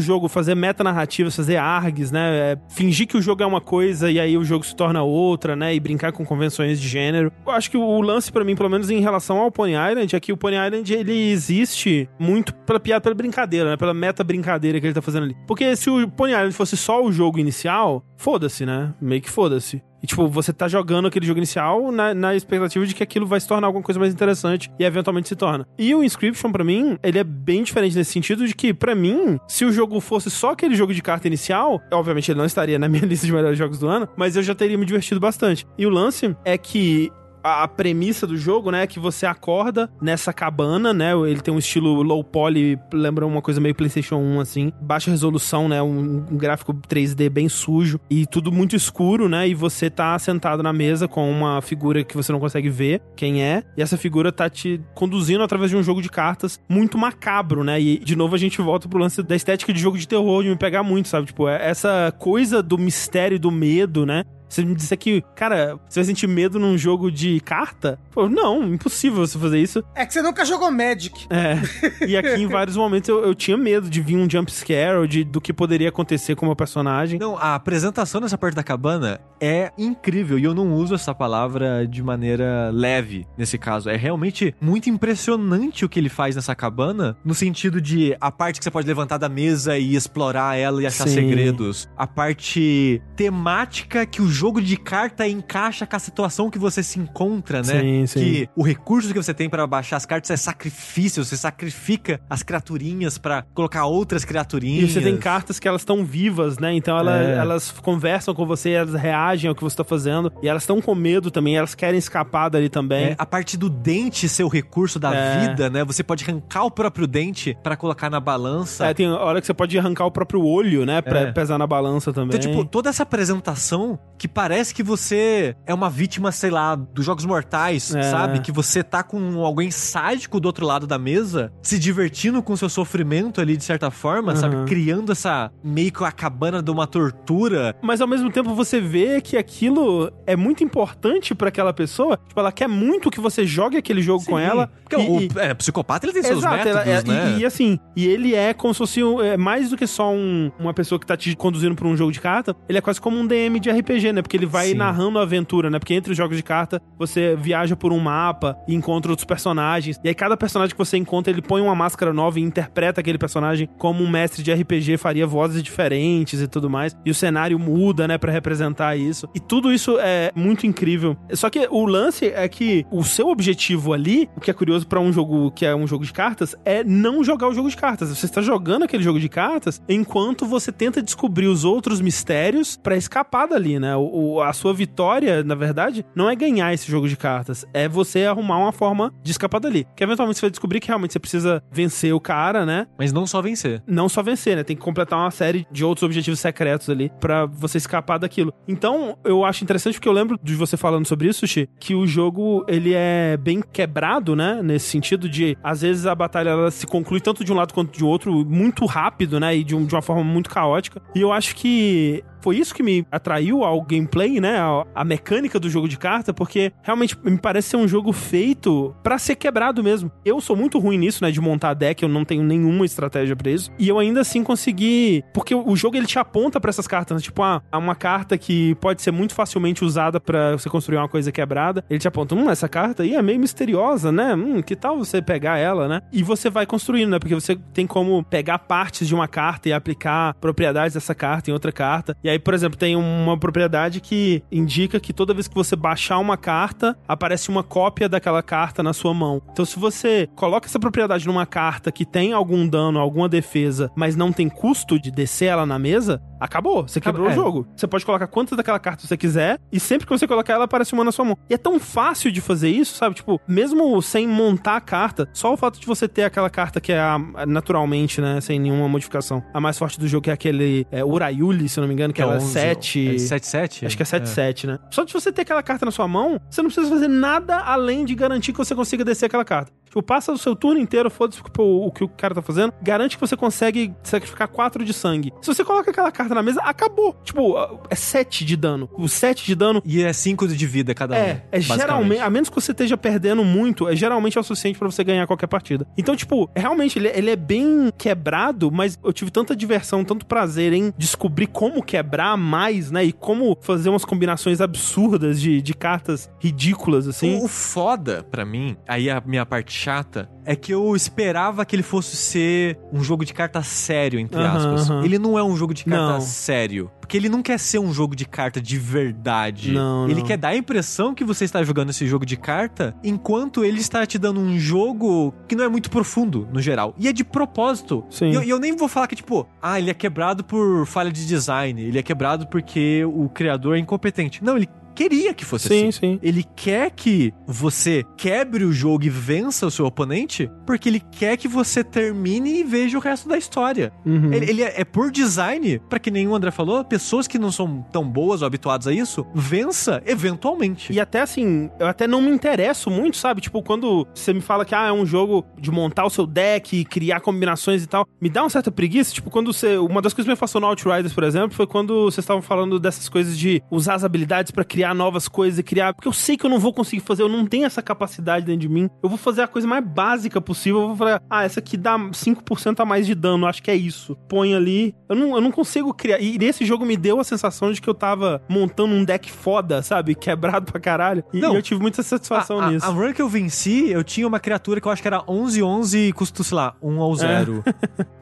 jogo, 0.00 0.28
fazer 0.28 0.54
metanarrativas, 0.54 1.34
fazer 1.34 1.56
args, 1.56 2.12
né? 2.12 2.52
É, 2.52 2.58
fingir 2.68 3.06
que 3.06 3.16
o 3.16 3.22
jogo 3.22 3.42
é 3.42 3.46
uma 3.46 3.62
coisa 3.62 4.10
e 4.10 4.20
aí 4.20 4.36
o 4.36 4.44
jogo 4.44 4.64
se 4.64 4.76
torna 4.76 5.02
outra, 5.02 5.56
né? 5.56 5.74
E 5.74 5.80
brincar 5.80 6.12
com 6.12 6.22
convenções 6.22 6.78
de 6.78 6.86
gênero. 6.86 7.32
Eu 7.46 7.52
acho 7.52 7.70
que 7.70 7.78
o 7.78 8.00
lance 8.02 8.30
pra 8.30 8.44
mim, 8.44 8.54
pelo 8.54 8.68
menos 8.68 8.90
em 8.90 9.00
relação 9.00 9.38
ao 9.38 9.50
Pony 9.50 9.72
Island, 9.72 10.14
é 10.14 10.20
que 10.20 10.32
o 10.32 10.36
Pony 10.36 10.49
Island 10.56 10.92
ele 10.92 11.30
existe 11.30 12.08
muito 12.18 12.54
pela 12.54 12.80
piada, 12.80 13.00
pela 13.00 13.14
brincadeira, 13.14 13.70
né? 13.70 13.76
Pela 13.76 13.94
meta 13.94 14.24
brincadeira 14.24 14.80
que 14.80 14.86
ele 14.86 14.94
tá 14.94 15.02
fazendo 15.02 15.24
ali. 15.24 15.36
Porque 15.46 15.74
se 15.76 15.90
o 15.90 16.08
Pony 16.08 16.32
Island 16.32 16.52
fosse 16.52 16.76
só 16.76 17.04
o 17.04 17.12
jogo 17.12 17.38
inicial, 17.38 18.04
foda-se, 18.16 18.64
né? 18.66 18.94
Meio 19.00 19.20
que 19.20 19.30
foda-se. 19.30 19.82
E, 20.02 20.06
tipo, 20.06 20.26
você 20.28 20.52
tá 20.52 20.66
jogando 20.66 21.08
aquele 21.08 21.26
jogo 21.26 21.38
inicial 21.38 21.92
na, 21.92 22.14
na 22.14 22.34
expectativa 22.34 22.86
de 22.86 22.94
que 22.94 23.02
aquilo 23.02 23.26
vai 23.26 23.38
se 23.38 23.46
tornar 23.46 23.66
alguma 23.66 23.84
coisa 23.84 24.00
mais 24.00 24.12
interessante 24.12 24.70
e 24.78 24.84
eventualmente 24.84 25.28
se 25.28 25.36
torna. 25.36 25.66
E 25.78 25.94
o 25.94 26.02
Inscription, 26.02 26.50
pra 26.50 26.64
mim, 26.64 26.98
ele 27.02 27.18
é 27.18 27.24
bem 27.24 27.62
diferente 27.62 27.96
nesse 27.96 28.12
sentido 28.12 28.46
de 28.46 28.54
que, 28.54 28.72
pra 28.72 28.94
mim, 28.94 29.38
se 29.46 29.64
o 29.64 29.72
jogo 29.72 30.00
fosse 30.00 30.30
só 30.30 30.52
aquele 30.52 30.74
jogo 30.74 30.94
de 30.94 31.02
carta 31.02 31.26
inicial, 31.26 31.80
obviamente 31.92 32.30
ele 32.30 32.38
não 32.38 32.46
estaria 32.46 32.78
na 32.78 32.88
minha 32.88 33.04
lista 33.04 33.26
de 33.26 33.32
melhores 33.32 33.58
jogos 33.58 33.78
do 33.78 33.88
ano, 33.88 34.08
mas 34.16 34.36
eu 34.36 34.42
já 34.42 34.54
teria 34.54 34.78
me 34.78 34.86
divertido 34.86 35.20
bastante. 35.20 35.66
E 35.76 35.86
o 35.86 35.90
lance 35.90 36.34
é 36.44 36.56
que 36.56 37.12
a, 37.42 37.68
premissa 37.68 38.26
do 38.26 38.36
jogo, 38.36 38.70
né, 38.70 38.82
é 38.82 38.86
que 38.86 38.98
você 38.98 39.26
acorda 39.26 39.90
nessa 40.00 40.32
cabana, 40.32 40.92
né, 40.92 41.12
ele 41.28 41.40
tem 41.40 41.52
um 41.52 41.58
estilo 41.58 42.02
low 42.02 42.22
poly, 42.22 42.78
lembra 42.92 43.26
uma 43.26 43.42
coisa 43.42 43.60
meio 43.60 43.74
PlayStation 43.74 44.16
1, 44.16 44.40
assim, 44.40 44.72
baixa 44.80 45.10
resolução, 45.10 45.68
né, 45.68 45.82
um, 45.82 46.24
um 46.30 46.36
gráfico 46.36 46.74
3D 46.74 47.28
bem 47.28 47.48
sujo 47.48 48.00
e 48.08 48.26
tudo 48.26 48.52
muito 48.52 48.76
escuro, 48.76 49.28
né, 49.28 49.48
e 49.48 49.54
você 49.54 49.88
tá 49.88 50.18
sentado 50.18 50.62
na 50.62 50.72
mesa 50.72 51.08
com 51.08 51.30
uma 51.30 51.60
figura 51.60 52.04
que 52.04 52.16
você 52.16 52.32
não 52.32 52.40
consegue 52.40 52.68
ver 52.68 53.02
quem 53.16 53.42
é, 53.42 53.62
e 53.76 53.82
essa 53.82 53.96
figura 53.96 54.32
tá 54.32 54.48
te 54.48 54.80
conduzindo 54.94 55.42
através 55.42 55.70
de 55.70 55.76
um 55.76 55.82
jogo 55.82 56.02
de 56.02 56.08
cartas 56.08 56.60
muito 56.68 56.98
macabro, 56.98 57.64
né, 57.64 57.80
e 57.80 57.98
de 57.98 58.16
novo 58.16 58.34
a 58.34 58.38
gente 58.38 58.60
volta 58.60 58.88
pro 58.88 58.98
lance 58.98 59.22
da 59.22 59.36
estética 59.36 59.72
de 59.72 59.80
jogo 59.80 59.98
de 59.98 60.06
terror, 60.06 60.42
de 60.42 60.50
me 60.50 60.56
pegar 60.56 60.82
muito, 60.82 61.08
sabe, 61.08 61.26
tipo, 61.26 61.48
é 61.48 61.68
essa 61.68 62.12
coisa 62.18 62.62
do 62.62 62.76
mistério, 62.76 63.38
do 63.38 63.50
medo, 63.50 64.04
né, 64.04 64.24
você 64.50 64.64
me 64.64 64.74
disser 64.74 64.98
que, 64.98 65.22
cara, 65.34 65.78
você 65.88 66.00
vai 66.00 66.04
sentir 66.04 66.26
medo 66.26 66.58
num 66.58 66.76
jogo 66.76 67.10
de 67.10 67.40
carta? 67.40 67.98
Pô, 68.10 68.28
não, 68.28 68.74
impossível 68.74 69.26
você 69.26 69.38
fazer 69.38 69.58
isso. 69.60 69.82
É 69.94 70.04
que 70.04 70.12
você 70.12 70.20
nunca 70.20 70.44
jogou 70.44 70.70
Magic. 70.70 71.26
É. 71.30 71.58
E 72.06 72.16
aqui 72.16 72.42
em 72.42 72.46
vários 72.46 72.76
momentos 72.76 73.08
eu, 73.08 73.24
eu 73.24 73.34
tinha 73.34 73.56
medo 73.56 73.88
de 73.88 74.00
vir 74.00 74.16
um 74.16 74.28
jump 74.28 74.50
scare 74.50 74.98
ou 74.98 75.06
de, 75.06 75.22
do 75.22 75.40
que 75.40 75.52
poderia 75.52 75.88
acontecer 75.88 76.34
com 76.34 76.46
o 76.46 76.48
meu 76.48 76.56
personagem. 76.56 77.18
Não, 77.18 77.36
a 77.36 77.54
apresentação 77.54 78.20
nessa 78.20 78.36
parte 78.36 78.54
da 78.54 78.62
cabana 78.62 79.20
é 79.40 79.72
incrível 79.78 80.38
e 80.38 80.44
eu 80.44 80.54
não 80.54 80.74
uso 80.74 80.94
essa 80.94 81.14
palavra 81.14 81.86
de 81.86 82.02
maneira 82.02 82.70
leve 82.72 83.26
nesse 83.38 83.56
caso. 83.56 83.88
É 83.88 83.96
realmente 83.96 84.54
muito 84.60 84.90
impressionante 84.90 85.84
o 85.84 85.88
que 85.88 85.98
ele 85.98 86.08
faz 86.08 86.36
nessa 86.36 86.54
cabana, 86.54 87.16
no 87.24 87.34
sentido 87.34 87.80
de 87.80 88.16
a 88.20 88.30
parte 88.30 88.58
que 88.58 88.64
você 88.64 88.70
pode 88.70 88.86
levantar 88.86 89.18
da 89.18 89.28
mesa 89.28 89.78
e 89.78 89.94
explorar 89.94 90.56
ela 90.56 90.82
e 90.82 90.86
achar 90.86 91.06
Sim. 91.06 91.14
segredos, 91.14 91.88
a 91.96 92.06
parte 92.06 93.00
temática 93.16 94.04
que 94.04 94.20
o 94.20 94.28
jogo 94.40 94.60
de 94.62 94.76
carta 94.76 95.28
encaixa 95.28 95.86
com 95.86 95.94
a 95.96 95.98
situação 95.98 96.48
que 96.50 96.58
você 96.58 96.82
se 96.82 96.98
encontra, 96.98 97.58
né? 97.58 97.80
Sim, 97.80 98.06
sim. 98.06 98.20
Que 98.20 98.48
o 98.56 98.62
recurso 98.62 99.12
que 99.12 99.22
você 99.22 99.34
tem 99.34 99.50
pra 99.50 99.66
baixar 99.66 99.96
as 99.98 100.06
cartas 100.06 100.30
é 100.30 100.36
sacrifício, 100.36 101.22
você 101.24 101.36
sacrifica 101.36 102.18
as 102.28 102.42
criaturinhas 102.42 103.18
pra 103.18 103.42
colocar 103.54 103.84
outras 103.84 104.22
E 104.22 104.26
criaturinhas. 104.26 104.92
você 104.92 105.00
tem 105.02 105.16
cartas 105.18 105.58
que 105.58 105.68
elas 105.68 105.82
estão 105.82 106.04
vivas, 106.04 106.58
né? 106.58 106.72
Então 106.72 106.96
ela- 106.98 107.22
É. 107.22 107.36
elas 107.36 107.70
conversam 107.70 108.34
com 108.34 108.46
você, 108.46 108.70
elas 108.70 108.94
reagem 108.94 109.48
ao 109.48 109.54
que 109.54 109.62
você 109.62 109.76
tá 109.76 109.84
fazendo. 109.84 110.32
E 110.42 110.48
elas 110.48 110.62
estão 110.62 110.80
com 110.80 110.94
medo 110.94 111.30
também, 111.30 111.56
elas 111.56 111.74
querem 111.74 111.98
escapar 111.98 112.48
dali 112.48 112.68
também. 112.70 113.08
É, 113.08 113.14
a 113.18 113.26
parte 113.26 113.58
do 113.58 113.68
dente 113.68 114.28
ser 114.28 114.44
o 114.44 114.48
recurso 114.48 114.98
da 114.98 115.14
É. 115.14 115.40
vida, 115.48 115.68
né? 115.68 115.84
Você 115.84 116.02
pode 116.02 116.24
arrancar 116.24 116.64
o 116.64 116.70
próprio 116.70 117.06
dente 117.06 117.56
pra 117.62 117.76
colocar 117.76 118.08
na 118.08 118.20
balança. 118.20 118.86
É, 118.86 118.94
tem 118.94 119.06
hora 119.10 119.40
que 119.40 119.46
você 119.46 119.54
pode 119.54 119.78
arrancar 119.78 120.06
o 120.06 120.10
próprio 120.10 120.42
olho, 120.42 120.86
né? 120.86 121.02
Pra 121.02 121.20
É. 121.20 121.32
pesar 121.32 121.58
na 121.58 121.66
balança 121.66 122.12
também. 122.12 122.38
Então, 122.38 122.50
tipo, 122.50 122.64
toda 122.64 122.88
essa 122.88 123.02
apresentação 123.02 123.98
que 124.18 124.28
parece 124.32 124.74
que 124.74 124.82
você 124.82 125.54
é 125.66 125.72
uma 125.74 125.90
vítima, 125.90 126.32
sei 126.32 126.50
lá, 126.50 126.74
dos 126.74 127.04
Jogos 127.04 127.24
Mortais, 127.24 127.94
É. 127.94 128.02
sabe? 128.02 128.40
Que 128.40 128.52
você 128.52 128.82
tá 128.82 129.02
com 129.02 129.44
alguém 129.44 129.70
sádico 129.70 130.40
do 130.40 130.46
outro 130.46 130.66
lado 130.66 130.86
da 130.86 130.98
mesa, 130.98 131.52
se 131.62 131.78
divertindo 131.78 132.42
com 132.42 132.56
seu 132.56 132.68
sofrimento 132.68 133.40
ali, 133.40 133.56
de 133.56 133.64
certa 133.64 133.90
forma, 133.90 134.32
Aham. 134.32 134.40
sabe? 134.40 134.56
Criando 134.66 135.12
essa 135.12 135.50
meio 135.62 135.92
que 135.92 136.04
a 136.04 136.12
cabana 136.12 136.62
de 136.62 136.70
uma 136.70 136.86
tortura. 136.86 137.74
Mas 137.82 138.00
ao 138.00 138.08
mesmo 138.08 138.30
tempo 138.30 138.54
você 138.54 138.80
vê 138.80 139.20
que 139.20 139.36
aquilo 139.36 140.10
é 140.26 140.36
muito 140.36 140.62
importante 140.64 141.34
pra 141.34 141.48
aquela 141.48 141.72
pessoa. 141.72 142.18
Tipo, 142.28 142.40
ela 142.40 142.52
quer 142.52 142.68
muito 142.68 143.10
que 143.10 143.20
você 143.20 143.46
jogue 143.46 143.76
aquele 143.76 144.02
jogo 144.02 144.24
com 144.24 144.36
Sim. 144.36 144.42
ela. 144.42 144.70
Porque 144.88 144.96
e- 145.02 145.28
o 145.28 145.38
é, 145.38 145.54
psicopata, 145.54 146.06
ele 146.06 146.12
tem 146.12 146.22
seus 146.22 146.38
Exato, 146.38 146.56
métodos, 146.56 146.86
ela- 146.86 146.98
é- 146.98 147.02
né? 147.02 147.34
e, 147.36 147.40
e 147.40 147.44
assim, 147.44 147.78
e 147.96 148.06
ele 148.06 148.34
é 148.34 148.52
como 148.54 148.72
se 148.74 148.78
fosse 148.78 149.02
um- 149.02 149.20
é, 149.20 149.36
mais 149.36 149.70
do 149.70 149.76
que 149.76 149.86
só 149.86 150.12
um- 150.12 150.50
uma 150.58 150.72
pessoa 150.74 150.98
que 150.98 151.06
tá 151.06 151.16
te 151.16 151.34
conduzindo 151.36 151.74
pra 151.74 151.86
um 151.86 151.96
jogo 151.96 152.12
de 152.12 152.20
carta, 152.20 152.54
ele 152.68 152.78
é 152.78 152.80
quase 152.80 153.00
como 153.00 153.18
um 153.18 153.26
DM 153.26 153.58
de 153.60 153.70
RPG, 153.70 154.12
né? 154.12 154.19
Porque 154.22 154.36
ele 154.36 154.46
vai 154.46 154.68
Sim. 154.68 154.74
narrando 154.74 155.18
a 155.18 155.22
aventura, 155.22 155.70
né? 155.70 155.78
Porque 155.78 155.94
entre 155.94 156.12
os 156.12 156.16
jogos 156.16 156.36
de 156.36 156.42
carta, 156.42 156.80
você 156.98 157.36
viaja 157.36 157.76
por 157.76 157.92
um 157.92 157.98
mapa 157.98 158.56
e 158.68 158.74
encontra 158.74 159.10
outros 159.10 159.24
personagens, 159.24 159.98
e 160.04 160.08
aí 160.08 160.14
cada 160.14 160.36
personagem 160.36 160.74
que 160.74 160.78
você 160.78 160.96
encontra, 160.96 161.32
ele 161.32 161.42
põe 161.42 161.60
uma 161.60 161.74
máscara 161.74 162.12
nova 162.12 162.38
e 162.38 162.42
interpreta 162.42 163.00
aquele 163.00 163.18
personagem 163.18 163.68
como 163.78 164.02
um 164.02 164.08
mestre 164.08 164.42
de 164.42 164.52
RPG 164.52 164.96
faria 164.96 165.26
vozes 165.26 165.62
diferentes 165.62 166.40
e 166.40 166.46
tudo 166.46 166.68
mais, 166.70 166.96
e 167.04 167.10
o 167.10 167.14
cenário 167.14 167.58
muda, 167.58 168.06
né, 168.06 168.18
Pra 168.20 168.30
representar 168.30 168.96
isso. 168.96 169.26
E 169.34 169.40
tudo 169.40 169.72
isso 169.72 169.98
é 169.98 170.30
muito 170.34 170.66
incrível. 170.66 171.16
Só 171.32 171.48
que 171.48 171.66
o 171.70 171.86
lance 171.86 172.26
é 172.26 172.46
que 172.48 172.84
o 172.90 173.02
seu 173.02 173.28
objetivo 173.28 173.94
ali, 173.94 174.28
o 174.36 174.40
que 174.40 174.50
é 174.50 174.54
curioso 174.54 174.86
pra 174.86 175.00
um 175.00 175.10
jogo 175.10 175.50
que 175.52 175.64
é 175.64 175.74
um 175.74 175.86
jogo 175.86 176.04
de 176.04 176.12
cartas, 176.12 176.54
é 176.64 176.84
não 176.84 177.24
jogar 177.24 177.48
o 177.48 177.54
jogo 177.54 177.70
de 177.70 177.76
cartas. 177.76 178.10
Você 178.10 178.26
está 178.26 178.42
jogando 178.42 178.82
aquele 178.82 179.02
jogo 179.02 179.18
de 179.18 179.28
cartas 179.28 179.80
enquanto 179.88 180.44
você 180.44 180.70
tenta 180.70 181.02
descobrir 181.02 181.46
os 181.46 181.64
outros 181.64 182.00
mistérios 182.00 182.76
pra 182.76 182.94
escapar 182.94 183.48
dali, 183.48 183.78
né? 183.78 183.96
O, 184.10 184.34
o- 184.36 184.40
a 184.42 184.52
sua 184.52 184.72
vitória, 184.74 185.42
na 185.44 185.54
verdade, 185.54 186.04
não 186.14 186.28
é 186.28 186.34
ganhar 186.36 186.72
esse 186.72 186.90
jogo 186.90 187.08
de 187.08 187.16
cartas, 187.16 187.64
é 187.72 187.88
você 187.88 188.24
arrumar 188.24 188.58
uma 188.58 188.72
forma 188.72 189.12
de 189.22 189.30
escapar 189.30 189.60
dali. 189.60 189.86
Que 189.96 190.04
eventualmente 190.04 190.38
você 190.38 190.46
vai 190.46 190.50
descobrir 190.50 190.80
que 190.80 190.88
realmente 190.88 191.12
você 191.12 191.18
precisa 191.18 191.62
vencer 191.70 192.14
o 192.14 192.20
cara, 192.20 192.64
né? 192.66 192.86
Mas 192.98 193.12
não 193.12 193.26
só 193.26 193.40
vencer. 193.42 193.82
não 193.86 194.08
só 194.08 194.22
vencer, 194.22 194.56
né? 194.56 194.64
Tem 194.64 194.76
que 194.76 194.82
completar 194.82 195.18
uma 195.18 195.30
série 195.30 195.66
de 195.70 195.84
outros 195.84 196.02
objetivos 196.04 196.40
secretos 196.40 196.88
ali 196.90 197.10
pra 197.20 197.46
você 197.46 197.78
escapar 197.78 198.18
daquilo. 198.18 198.52
Então, 198.66 199.16
eu 199.24 199.44
acho 199.44 199.62
interessante 199.64 199.94
porque 199.94 200.08
eu 200.08 200.12
lembro 200.12 200.38
de 200.42 200.54
você 200.54 200.76
falando 200.76 201.06
sobre 201.06 201.28
isso, 201.28 201.46
Xi, 201.46 201.68
que 201.78 201.94
o 201.94 202.06
jogo 202.06 202.64
ele 202.68 202.92
é 202.94 203.36
bem 203.36 203.60
quebrado, 203.60 204.34
né? 204.36 204.60
Nesse 204.62 204.86
sentido 204.88 205.28
de 205.28 205.56
às 205.62 205.82
vezes 205.82 206.06
a 206.06 206.14
batalha 206.14 206.50
ela 206.50 206.70
se 206.70 206.86
conclui 206.86 207.20
tanto 207.20 207.44
de 207.44 207.52
um 207.52 207.56
lado 207.56 207.72
quanto 207.74 207.96
de 207.96 208.04
outro 208.04 208.44
muito 208.44 208.84
rápido, 208.86 209.38
né? 209.40 209.56
E 209.56 209.64
de, 209.64 209.74
um- 209.74 209.84
de 209.84 209.94
uma 209.94 210.02
forma 210.02 210.24
muito 210.24 210.50
caótica. 210.50 211.00
E 211.14 211.20
eu 211.20 211.32
acho 211.32 211.54
que 211.56 212.22
foi 212.40 212.56
isso 212.56 212.74
que 212.74 212.82
me 212.82 213.06
atraiu 213.10 213.64
ao 213.64 213.80
gameplay, 213.82 214.40
né? 214.40 214.58
A, 214.58 214.86
a 214.94 215.04
mecânica 215.04 215.58
do 215.58 215.68
jogo 215.68 215.88
de 215.88 215.98
carta, 215.98 216.32
porque 216.32 216.72
realmente 216.82 217.16
me 217.22 217.38
parece 217.38 217.70
ser 217.70 217.76
um 217.76 217.88
jogo 217.88 218.12
feito 218.12 218.94
pra 219.02 219.18
ser 219.18 219.36
quebrado 219.36 219.82
mesmo. 219.82 220.10
Eu 220.24 220.40
sou 220.40 220.56
muito 220.56 220.78
ruim 220.78 220.98
nisso, 220.98 221.22
né? 221.24 221.30
De 221.30 221.40
montar 221.40 221.74
deck, 221.74 222.02
eu 222.02 222.08
não 222.08 222.24
tenho 222.24 222.42
nenhuma 222.42 222.84
estratégia 222.84 223.36
pra 223.36 223.50
isso. 223.50 223.70
E 223.78 223.88
eu 223.88 223.98
ainda 223.98 224.20
assim 224.20 224.42
consegui. 224.42 225.22
Porque 225.32 225.54
o 225.54 225.76
jogo 225.76 225.96
ele 225.96 226.06
te 226.06 226.18
aponta 226.18 226.60
pra 226.60 226.70
essas 226.70 226.86
cartas, 226.86 227.16
né? 227.16 227.22
Tipo, 227.22 227.42
ah, 227.42 227.62
há 227.70 227.78
uma 227.78 227.94
carta 227.94 228.36
que 228.38 228.74
pode 228.76 229.02
ser 229.02 229.10
muito 229.10 229.34
facilmente 229.34 229.84
usada 229.84 230.20
pra 230.20 230.52
você 230.52 230.68
construir 230.68 230.98
uma 230.98 231.08
coisa 231.08 231.30
quebrada. 231.32 231.84
Ele 231.88 231.98
te 231.98 232.08
aponta, 232.08 232.34
hum, 232.34 232.50
essa 232.50 232.68
carta 232.68 233.02
aí 233.02 233.14
é 233.14 233.22
meio 233.22 233.38
misteriosa, 233.40 234.10
né? 234.10 234.34
Hum, 234.34 234.62
que 234.62 234.76
tal 234.76 234.98
você 234.98 235.20
pegar 235.20 235.58
ela, 235.58 235.88
né? 235.88 236.00
E 236.12 236.22
você 236.22 236.48
vai 236.48 236.66
construindo, 236.66 237.10
né? 237.10 237.18
Porque 237.18 237.34
você 237.34 237.56
tem 237.72 237.86
como 237.86 238.22
pegar 238.24 238.58
partes 238.58 239.06
de 239.06 239.14
uma 239.14 239.28
carta 239.28 239.68
e 239.68 239.72
aplicar 239.72 240.34
propriedades 240.34 240.94
dessa 240.94 241.14
carta 241.14 241.50
em 241.50 241.52
outra 241.52 241.72
carta. 241.72 242.16
E 242.22 242.29
aí, 242.30 242.38
por 242.38 242.54
exemplo, 242.54 242.78
tem 242.78 242.96
uma 242.96 243.38
propriedade 243.38 244.00
que 244.00 244.42
indica 244.50 244.98
que 244.98 245.12
toda 245.12 245.34
vez 245.34 245.48
que 245.48 245.54
você 245.54 245.76
baixar 245.76 246.18
uma 246.18 246.36
carta, 246.36 246.96
aparece 247.06 247.48
uma 247.48 247.62
cópia 247.62 248.08
daquela 248.08 248.42
carta 248.42 248.82
na 248.82 248.92
sua 248.92 249.12
mão. 249.12 249.42
Então, 249.52 249.64
se 249.64 249.78
você 249.78 250.28
coloca 250.34 250.66
essa 250.66 250.78
propriedade 250.78 251.26
numa 251.26 251.46
carta 251.46 251.92
que 251.92 252.04
tem 252.04 252.32
algum 252.32 252.66
dano, 252.66 252.98
alguma 252.98 253.28
defesa, 253.28 253.90
mas 253.94 254.16
não 254.16 254.32
tem 254.32 254.48
custo 254.48 254.98
de 254.98 255.10
descer 255.10 255.46
ela 255.46 255.66
na 255.66 255.78
mesa, 255.78 256.22
acabou. 256.40 256.88
Você 256.88 257.00
quebrou 257.00 257.28
é. 257.28 257.30
o 257.30 257.34
jogo. 257.34 257.68
Você 257.76 257.86
pode 257.86 258.04
colocar 258.04 258.26
quantas 258.26 258.56
daquela 258.56 258.78
carta 258.78 259.06
você 259.06 259.16
quiser, 259.16 259.58
e 259.70 259.78
sempre 259.78 260.06
que 260.06 260.12
você 260.12 260.26
colocar 260.26 260.54
ela, 260.54 260.64
aparece 260.64 260.92
uma 260.92 261.04
na 261.04 261.12
sua 261.12 261.24
mão. 261.24 261.38
E 261.48 261.54
é 261.54 261.58
tão 261.58 261.78
fácil 261.78 262.32
de 262.32 262.40
fazer 262.40 262.70
isso, 262.70 262.94
sabe? 262.94 263.14
Tipo, 263.14 263.40
mesmo 263.46 264.00
sem 264.00 264.26
montar 264.26 264.76
a 264.76 264.80
carta, 264.80 265.28
só 265.32 265.52
o 265.52 265.56
fato 265.56 265.78
de 265.78 265.86
você 265.86 266.08
ter 266.08 266.24
aquela 266.24 266.48
carta 266.48 266.80
que 266.80 266.92
é 266.92 266.98
a, 266.98 267.18
naturalmente, 267.46 268.20
né? 268.20 268.40
Sem 268.40 268.58
nenhuma 268.58 268.88
modificação. 268.88 269.42
A 269.52 269.60
mais 269.60 269.76
forte 269.78 270.00
do 270.00 270.08
jogo 270.08 270.24
que 270.24 270.30
é 270.30 270.32
aquele 270.32 270.86
é, 270.90 271.04
Urayuli, 271.04 271.68
se 271.68 271.80
não 271.80 271.86
me 271.86 271.94
engano, 271.94 272.14
que, 272.14 272.22
ela 272.22 272.36
é 272.36 272.40
7. 272.40 273.08
É 273.08 273.14
7-7? 273.14 273.86
Acho 273.86 273.96
que 273.96 274.02
é 274.02 274.06
7-7, 274.06 274.66
né? 274.66 274.78
Só 274.90 275.04
de 275.04 275.12
você 275.12 275.30
ter 275.30 275.42
aquela 275.42 275.62
carta 275.62 275.84
na 275.84 275.90
sua 275.90 276.08
mão, 276.08 276.40
você 276.50 276.62
não 276.62 276.70
precisa 276.70 276.88
fazer 276.88 277.08
nada 277.08 277.58
além 277.58 278.04
de 278.04 278.14
garantir 278.14 278.52
que 278.52 278.58
você 278.58 278.74
consiga 278.74 279.04
descer 279.04 279.26
aquela 279.26 279.44
carta. 279.44 279.72
Tipo, 279.90 280.02
passa 280.02 280.32
o 280.32 280.38
seu 280.38 280.54
turno 280.54 280.80
inteiro, 280.80 281.10
foda-se 281.10 281.42
o, 281.58 281.86
o 281.86 281.90
que 281.90 282.04
o 282.04 282.08
cara 282.08 282.32
tá 282.32 282.40
fazendo, 282.40 282.72
garante 282.80 283.16
que 283.16 283.20
você 283.20 283.36
consegue 283.36 283.92
sacrificar 284.04 284.46
4 284.46 284.84
de 284.84 284.92
sangue. 284.92 285.32
Se 285.42 285.52
você 285.52 285.64
coloca 285.64 285.90
aquela 285.90 286.12
carta 286.12 286.32
na 286.32 286.42
mesa, 286.44 286.60
acabou. 286.62 287.16
Tipo, 287.24 287.56
é 287.90 287.94
7 287.96 288.44
de 288.44 288.56
dano. 288.56 288.88
O 288.92 289.08
7 289.08 289.44
de 289.44 289.54
dano 289.56 289.82
E 289.84 290.02
é 290.02 290.12
5 290.12 290.46
de 290.46 290.66
vida 290.66 290.94
cada 290.94 291.16
um. 291.16 291.18
é, 291.18 291.42
é 291.50 291.58
basicamente. 291.58 291.80
geralmente, 291.80 292.20
a 292.20 292.30
menos 292.30 292.48
que 292.48 292.54
você 292.54 292.70
esteja 292.70 292.96
perdendo 292.96 293.44
muito, 293.44 293.88
é 293.88 293.96
geralmente 293.96 294.38
é 294.38 294.40
o 294.40 294.44
suficiente 294.44 294.78
pra 294.78 294.88
você 294.88 295.02
ganhar 295.02 295.26
qualquer 295.26 295.48
partida. 295.48 295.84
Então, 295.98 296.14
tipo, 296.14 296.48
é, 296.54 296.60
realmente 296.60 296.96
ele, 296.96 297.08
ele 297.08 297.30
é 297.30 297.36
bem 297.36 297.90
quebrado, 297.98 298.70
mas 298.70 298.96
eu 299.02 299.12
tive 299.12 299.32
tanta 299.32 299.56
diversão, 299.56 300.04
tanto 300.04 300.24
prazer 300.24 300.72
em 300.72 300.92
descobrir 300.96 301.48
como 301.48 301.82
quebrar 301.82 302.36
mais, 302.36 302.92
né? 302.92 303.04
E 303.04 303.12
como 303.12 303.58
fazer 303.60 303.88
umas 303.88 304.04
combinações 304.04 304.60
absurdas 304.60 305.40
de, 305.40 305.60
de 305.60 305.74
cartas 305.74 306.30
ridículas, 306.38 307.08
assim. 307.08 307.40
O, 307.40 307.46
o 307.46 307.48
foda, 307.48 308.24
pra 308.30 308.44
mim, 308.44 308.76
aí 308.86 309.10
a 309.10 309.20
minha 309.26 309.44
parte 309.44 309.79
chata, 309.80 310.28
é 310.44 310.54
que 310.54 310.72
eu 310.72 310.94
esperava 310.94 311.64
que 311.64 311.74
ele 311.74 311.82
fosse 311.82 312.16
ser 312.16 312.78
um 312.92 313.02
jogo 313.02 313.24
de 313.24 313.32
carta 313.32 313.62
sério, 313.62 314.18
entre 314.20 314.38
Aham, 314.40 314.56
aspas. 314.56 314.90
aham. 314.90 315.04
Ele 315.04 315.18
não 315.18 315.38
é 315.38 315.42
um 315.42 315.56
jogo 315.56 315.72
de 315.72 315.84
carta 315.84 316.12
Não. 316.14 316.20
sério. 316.20 316.90
Porque 317.00 317.16
ele 317.16 317.28
não 317.28 317.42
quer 317.42 317.58
ser 317.58 317.78
um 317.80 317.92
jogo 317.92 318.14
de 318.14 318.24
carta 318.24 318.60
de 318.60 318.78
verdade. 318.78 319.72
Não, 319.72 320.04
ele 320.08 320.20
não. 320.20 320.26
quer 320.26 320.36
dar 320.36 320.48
a 320.50 320.56
impressão 320.56 321.12
que 321.14 321.24
você 321.24 321.44
está 321.44 321.62
jogando 321.62 321.90
esse 321.90 322.06
jogo 322.06 322.24
de 322.24 322.36
carta, 322.36 322.94
enquanto 323.02 323.64
ele 323.64 323.80
está 323.80 324.06
te 324.06 324.18
dando 324.18 324.38
um 324.40 324.58
jogo 324.58 325.34
que 325.48 325.56
não 325.56 325.64
é 325.64 325.68
muito 325.68 325.90
profundo, 325.90 326.46
no 326.52 326.60
geral. 326.60 326.94
E 326.98 327.08
é 327.08 327.12
de 327.12 327.24
propósito. 327.24 328.04
Sim. 328.10 328.30
E 328.30 328.34
eu, 328.34 328.42
e 328.44 328.50
eu 328.50 328.58
nem 328.60 328.76
vou 328.76 328.86
falar 328.88 329.06
que, 329.08 329.16
tipo, 329.16 329.46
ah, 329.60 329.78
ele 329.80 329.90
é 329.90 329.94
quebrado 329.94 330.44
por 330.44 330.86
falha 330.86 331.10
de 331.10 331.26
design, 331.26 331.82
ele 331.82 331.98
é 331.98 332.02
quebrado 332.02 332.46
porque 332.46 333.04
o 333.04 333.28
criador 333.28 333.76
é 333.76 333.80
incompetente. 333.80 334.42
Não, 334.44 334.56
ele 334.56 334.68
queria 335.00 335.32
que 335.32 335.44
fosse 335.44 335.68
Sim, 335.68 335.88
assim. 335.88 336.00
sim. 336.00 336.20
Ele 336.22 336.44
quer 336.54 336.90
que 336.90 337.32
você 337.46 338.04
quebre 338.16 338.64
o 338.64 338.72
jogo 338.72 339.04
e 339.04 339.08
vença 339.08 339.66
o 339.66 339.70
seu 339.70 339.86
oponente, 339.86 340.50
porque 340.66 340.88
ele 340.88 341.00
quer 341.00 341.36
que 341.38 341.48
você 341.48 341.82
termine 341.82 342.60
e 342.60 342.64
veja 342.64 342.98
o 342.98 343.00
resto 343.00 343.28
da 343.28 343.38
história. 343.38 343.92
Uhum. 344.04 344.32
Ele, 344.32 344.50
ele 344.50 344.62
é, 344.62 344.80
é 344.80 344.84
por 344.84 345.10
design, 345.10 345.80
pra 345.88 345.98
que 345.98 346.10
o 346.10 346.34
André 346.34 346.50
falou, 346.50 346.84
pessoas 346.84 347.26
que 347.26 347.38
não 347.38 347.50
são 347.50 347.82
tão 347.90 348.04
boas 348.04 348.42
ou 348.42 348.46
habituadas 348.46 348.86
a 348.86 348.92
isso, 348.92 349.26
vença 349.34 350.02
eventualmente. 350.04 350.92
E 350.92 351.00
até 351.00 351.22
assim, 351.22 351.70
eu 351.78 351.86
até 351.86 352.06
não 352.06 352.20
me 352.20 352.30
interesso 352.30 352.90
muito, 352.90 353.16
sabe? 353.16 353.40
Tipo, 353.40 353.62
quando 353.62 354.06
você 354.14 354.34
me 354.34 354.40
fala 354.40 354.64
que 354.64 354.74
ah, 354.74 354.88
é 354.88 354.92
um 354.92 355.06
jogo 355.06 355.46
de 355.58 355.70
montar 355.70 356.04
o 356.04 356.10
seu 356.10 356.26
deck 356.26 356.76
e 356.76 356.84
criar 356.84 357.20
combinações 357.20 357.82
e 357.82 357.86
tal, 357.86 358.06
me 358.20 358.28
dá 358.28 358.42
uma 358.42 358.50
certa 358.50 358.70
preguiça. 358.70 359.14
Tipo, 359.14 359.30
quando 359.30 359.52
você. 359.52 359.78
Uma 359.78 360.02
das 360.02 360.12
coisas 360.12 360.26
que 360.26 360.30
me 360.30 360.34
afastou 360.34 360.60
no 360.60 360.66
Outriders, 360.66 361.14
por 361.14 361.24
exemplo, 361.24 361.56
foi 361.56 361.66
quando 361.66 362.04
vocês 362.04 362.24
estavam 362.24 362.42
falando 362.42 362.78
dessas 362.78 363.08
coisas 363.08 363.38
de 363.38 363.62
usar 363.70 363.94
as 363.94 364.04
habilidades 364.04 364.50
pra 364.50 364.64
criar 364.64 364.89
novas 364.94 365.28
coisas 365.28 365.58
e 365.58 365.62
criar. 365.62 365.92
Porque 365.94 366.08
eu 366.08 366.12
sei 366.12 366.36
que 366.36 366.44
eu 366.46 366.50
não 366.50 366.58
vou 366.58 366.72
conseguir 366.72 367.02
fazer, 367.02 367.22
eu 367.22 367.28
não 367.28 367.46
tenho 367.46 367.64
essa 367.64 367.82
capacidade 367.82 368.46
dentro 368.46 368.60
de 368.60 368.68
mim. 368.68 368.88
Eu 369.02 369.08
vou 369.08 369.18
fazer 369.18 369.42
a 369.42 369.48
coisa 369.48 369.66
mais 369.66 369.84
básica 369.84 370.40
possível. 370.40 370.80
Eu 370.82 370.88
vou 370.88 370.96
falar, 370.96 371.22
ah, 371.28 371.44
essa 371.44 371.60
aqui 371.60 371.76
dá 371.76 371.98
5% 371.98 372.80
a 372.80 372.84
mais 372.84 373.06
de 373.06 373.14
dano, 373.14 373.46
acho 373.46 373.62
que 373.62 373.70
é 373.70 373.76
isso. 373.76 374.16
Põe 374.28 374.54
ali. 374.54 374.94
Eu 375.08 375.16
não, 375.16 375.34
eu 375.34 375.40
não 375.40 375.50
consigo 375.50 375.92
criar. 375.94 376.20
E 376.20 376.38
nesse 376.38 376.64
jogo 376.64 376.84
me 376.84 376.96
deu 376.96 377.18
a 377.20 377.24
sensação 377.24 377.72
de 377.72 377.80
que 377.80 377.88
eu 377.88 377.94
tava 377.94 378.42
montando 378.48 378.94
um 378.94 379.04
deck 379.04 379.30
foda, 379.30 379.82
sabe? 379.82 380.14
Quebrado 380.14 380.70
pra 380.70 380.80
caralho. 380.80 381.24
E, 381.32 381.40
Não. 381.40 381.52
e 381.52 381.56
eu 381.56 381.62
tive 381.62 381.80
muita 381.80 382.02
satisfação 382.02 382.60
a, 382.60 382.66
a- 382.66 382.70
nisso. 382.70 382.86
A 382.86 382.88
run 382.90 383.12
que 383.12 383.22
eu 383.22 383.28
venci, 383.28 383.90
eu 383.90 384.02
tinha 384.04 384.26
uma 384.26 384.38
criatura 384.40 384.80
que 384.80 384.86
eu 384.86 384.92
acho 384.92 385.02
que 385.02 385.08
era 385.08 385.22
11-11 385.22 386.08
e 386.08 386.12
custo, 386.12 386.42
sei 386.44 386.56
lá, 386.56 386.74
1 386.82 387.00
ao 387.00 387.14
0. 387.14 387.64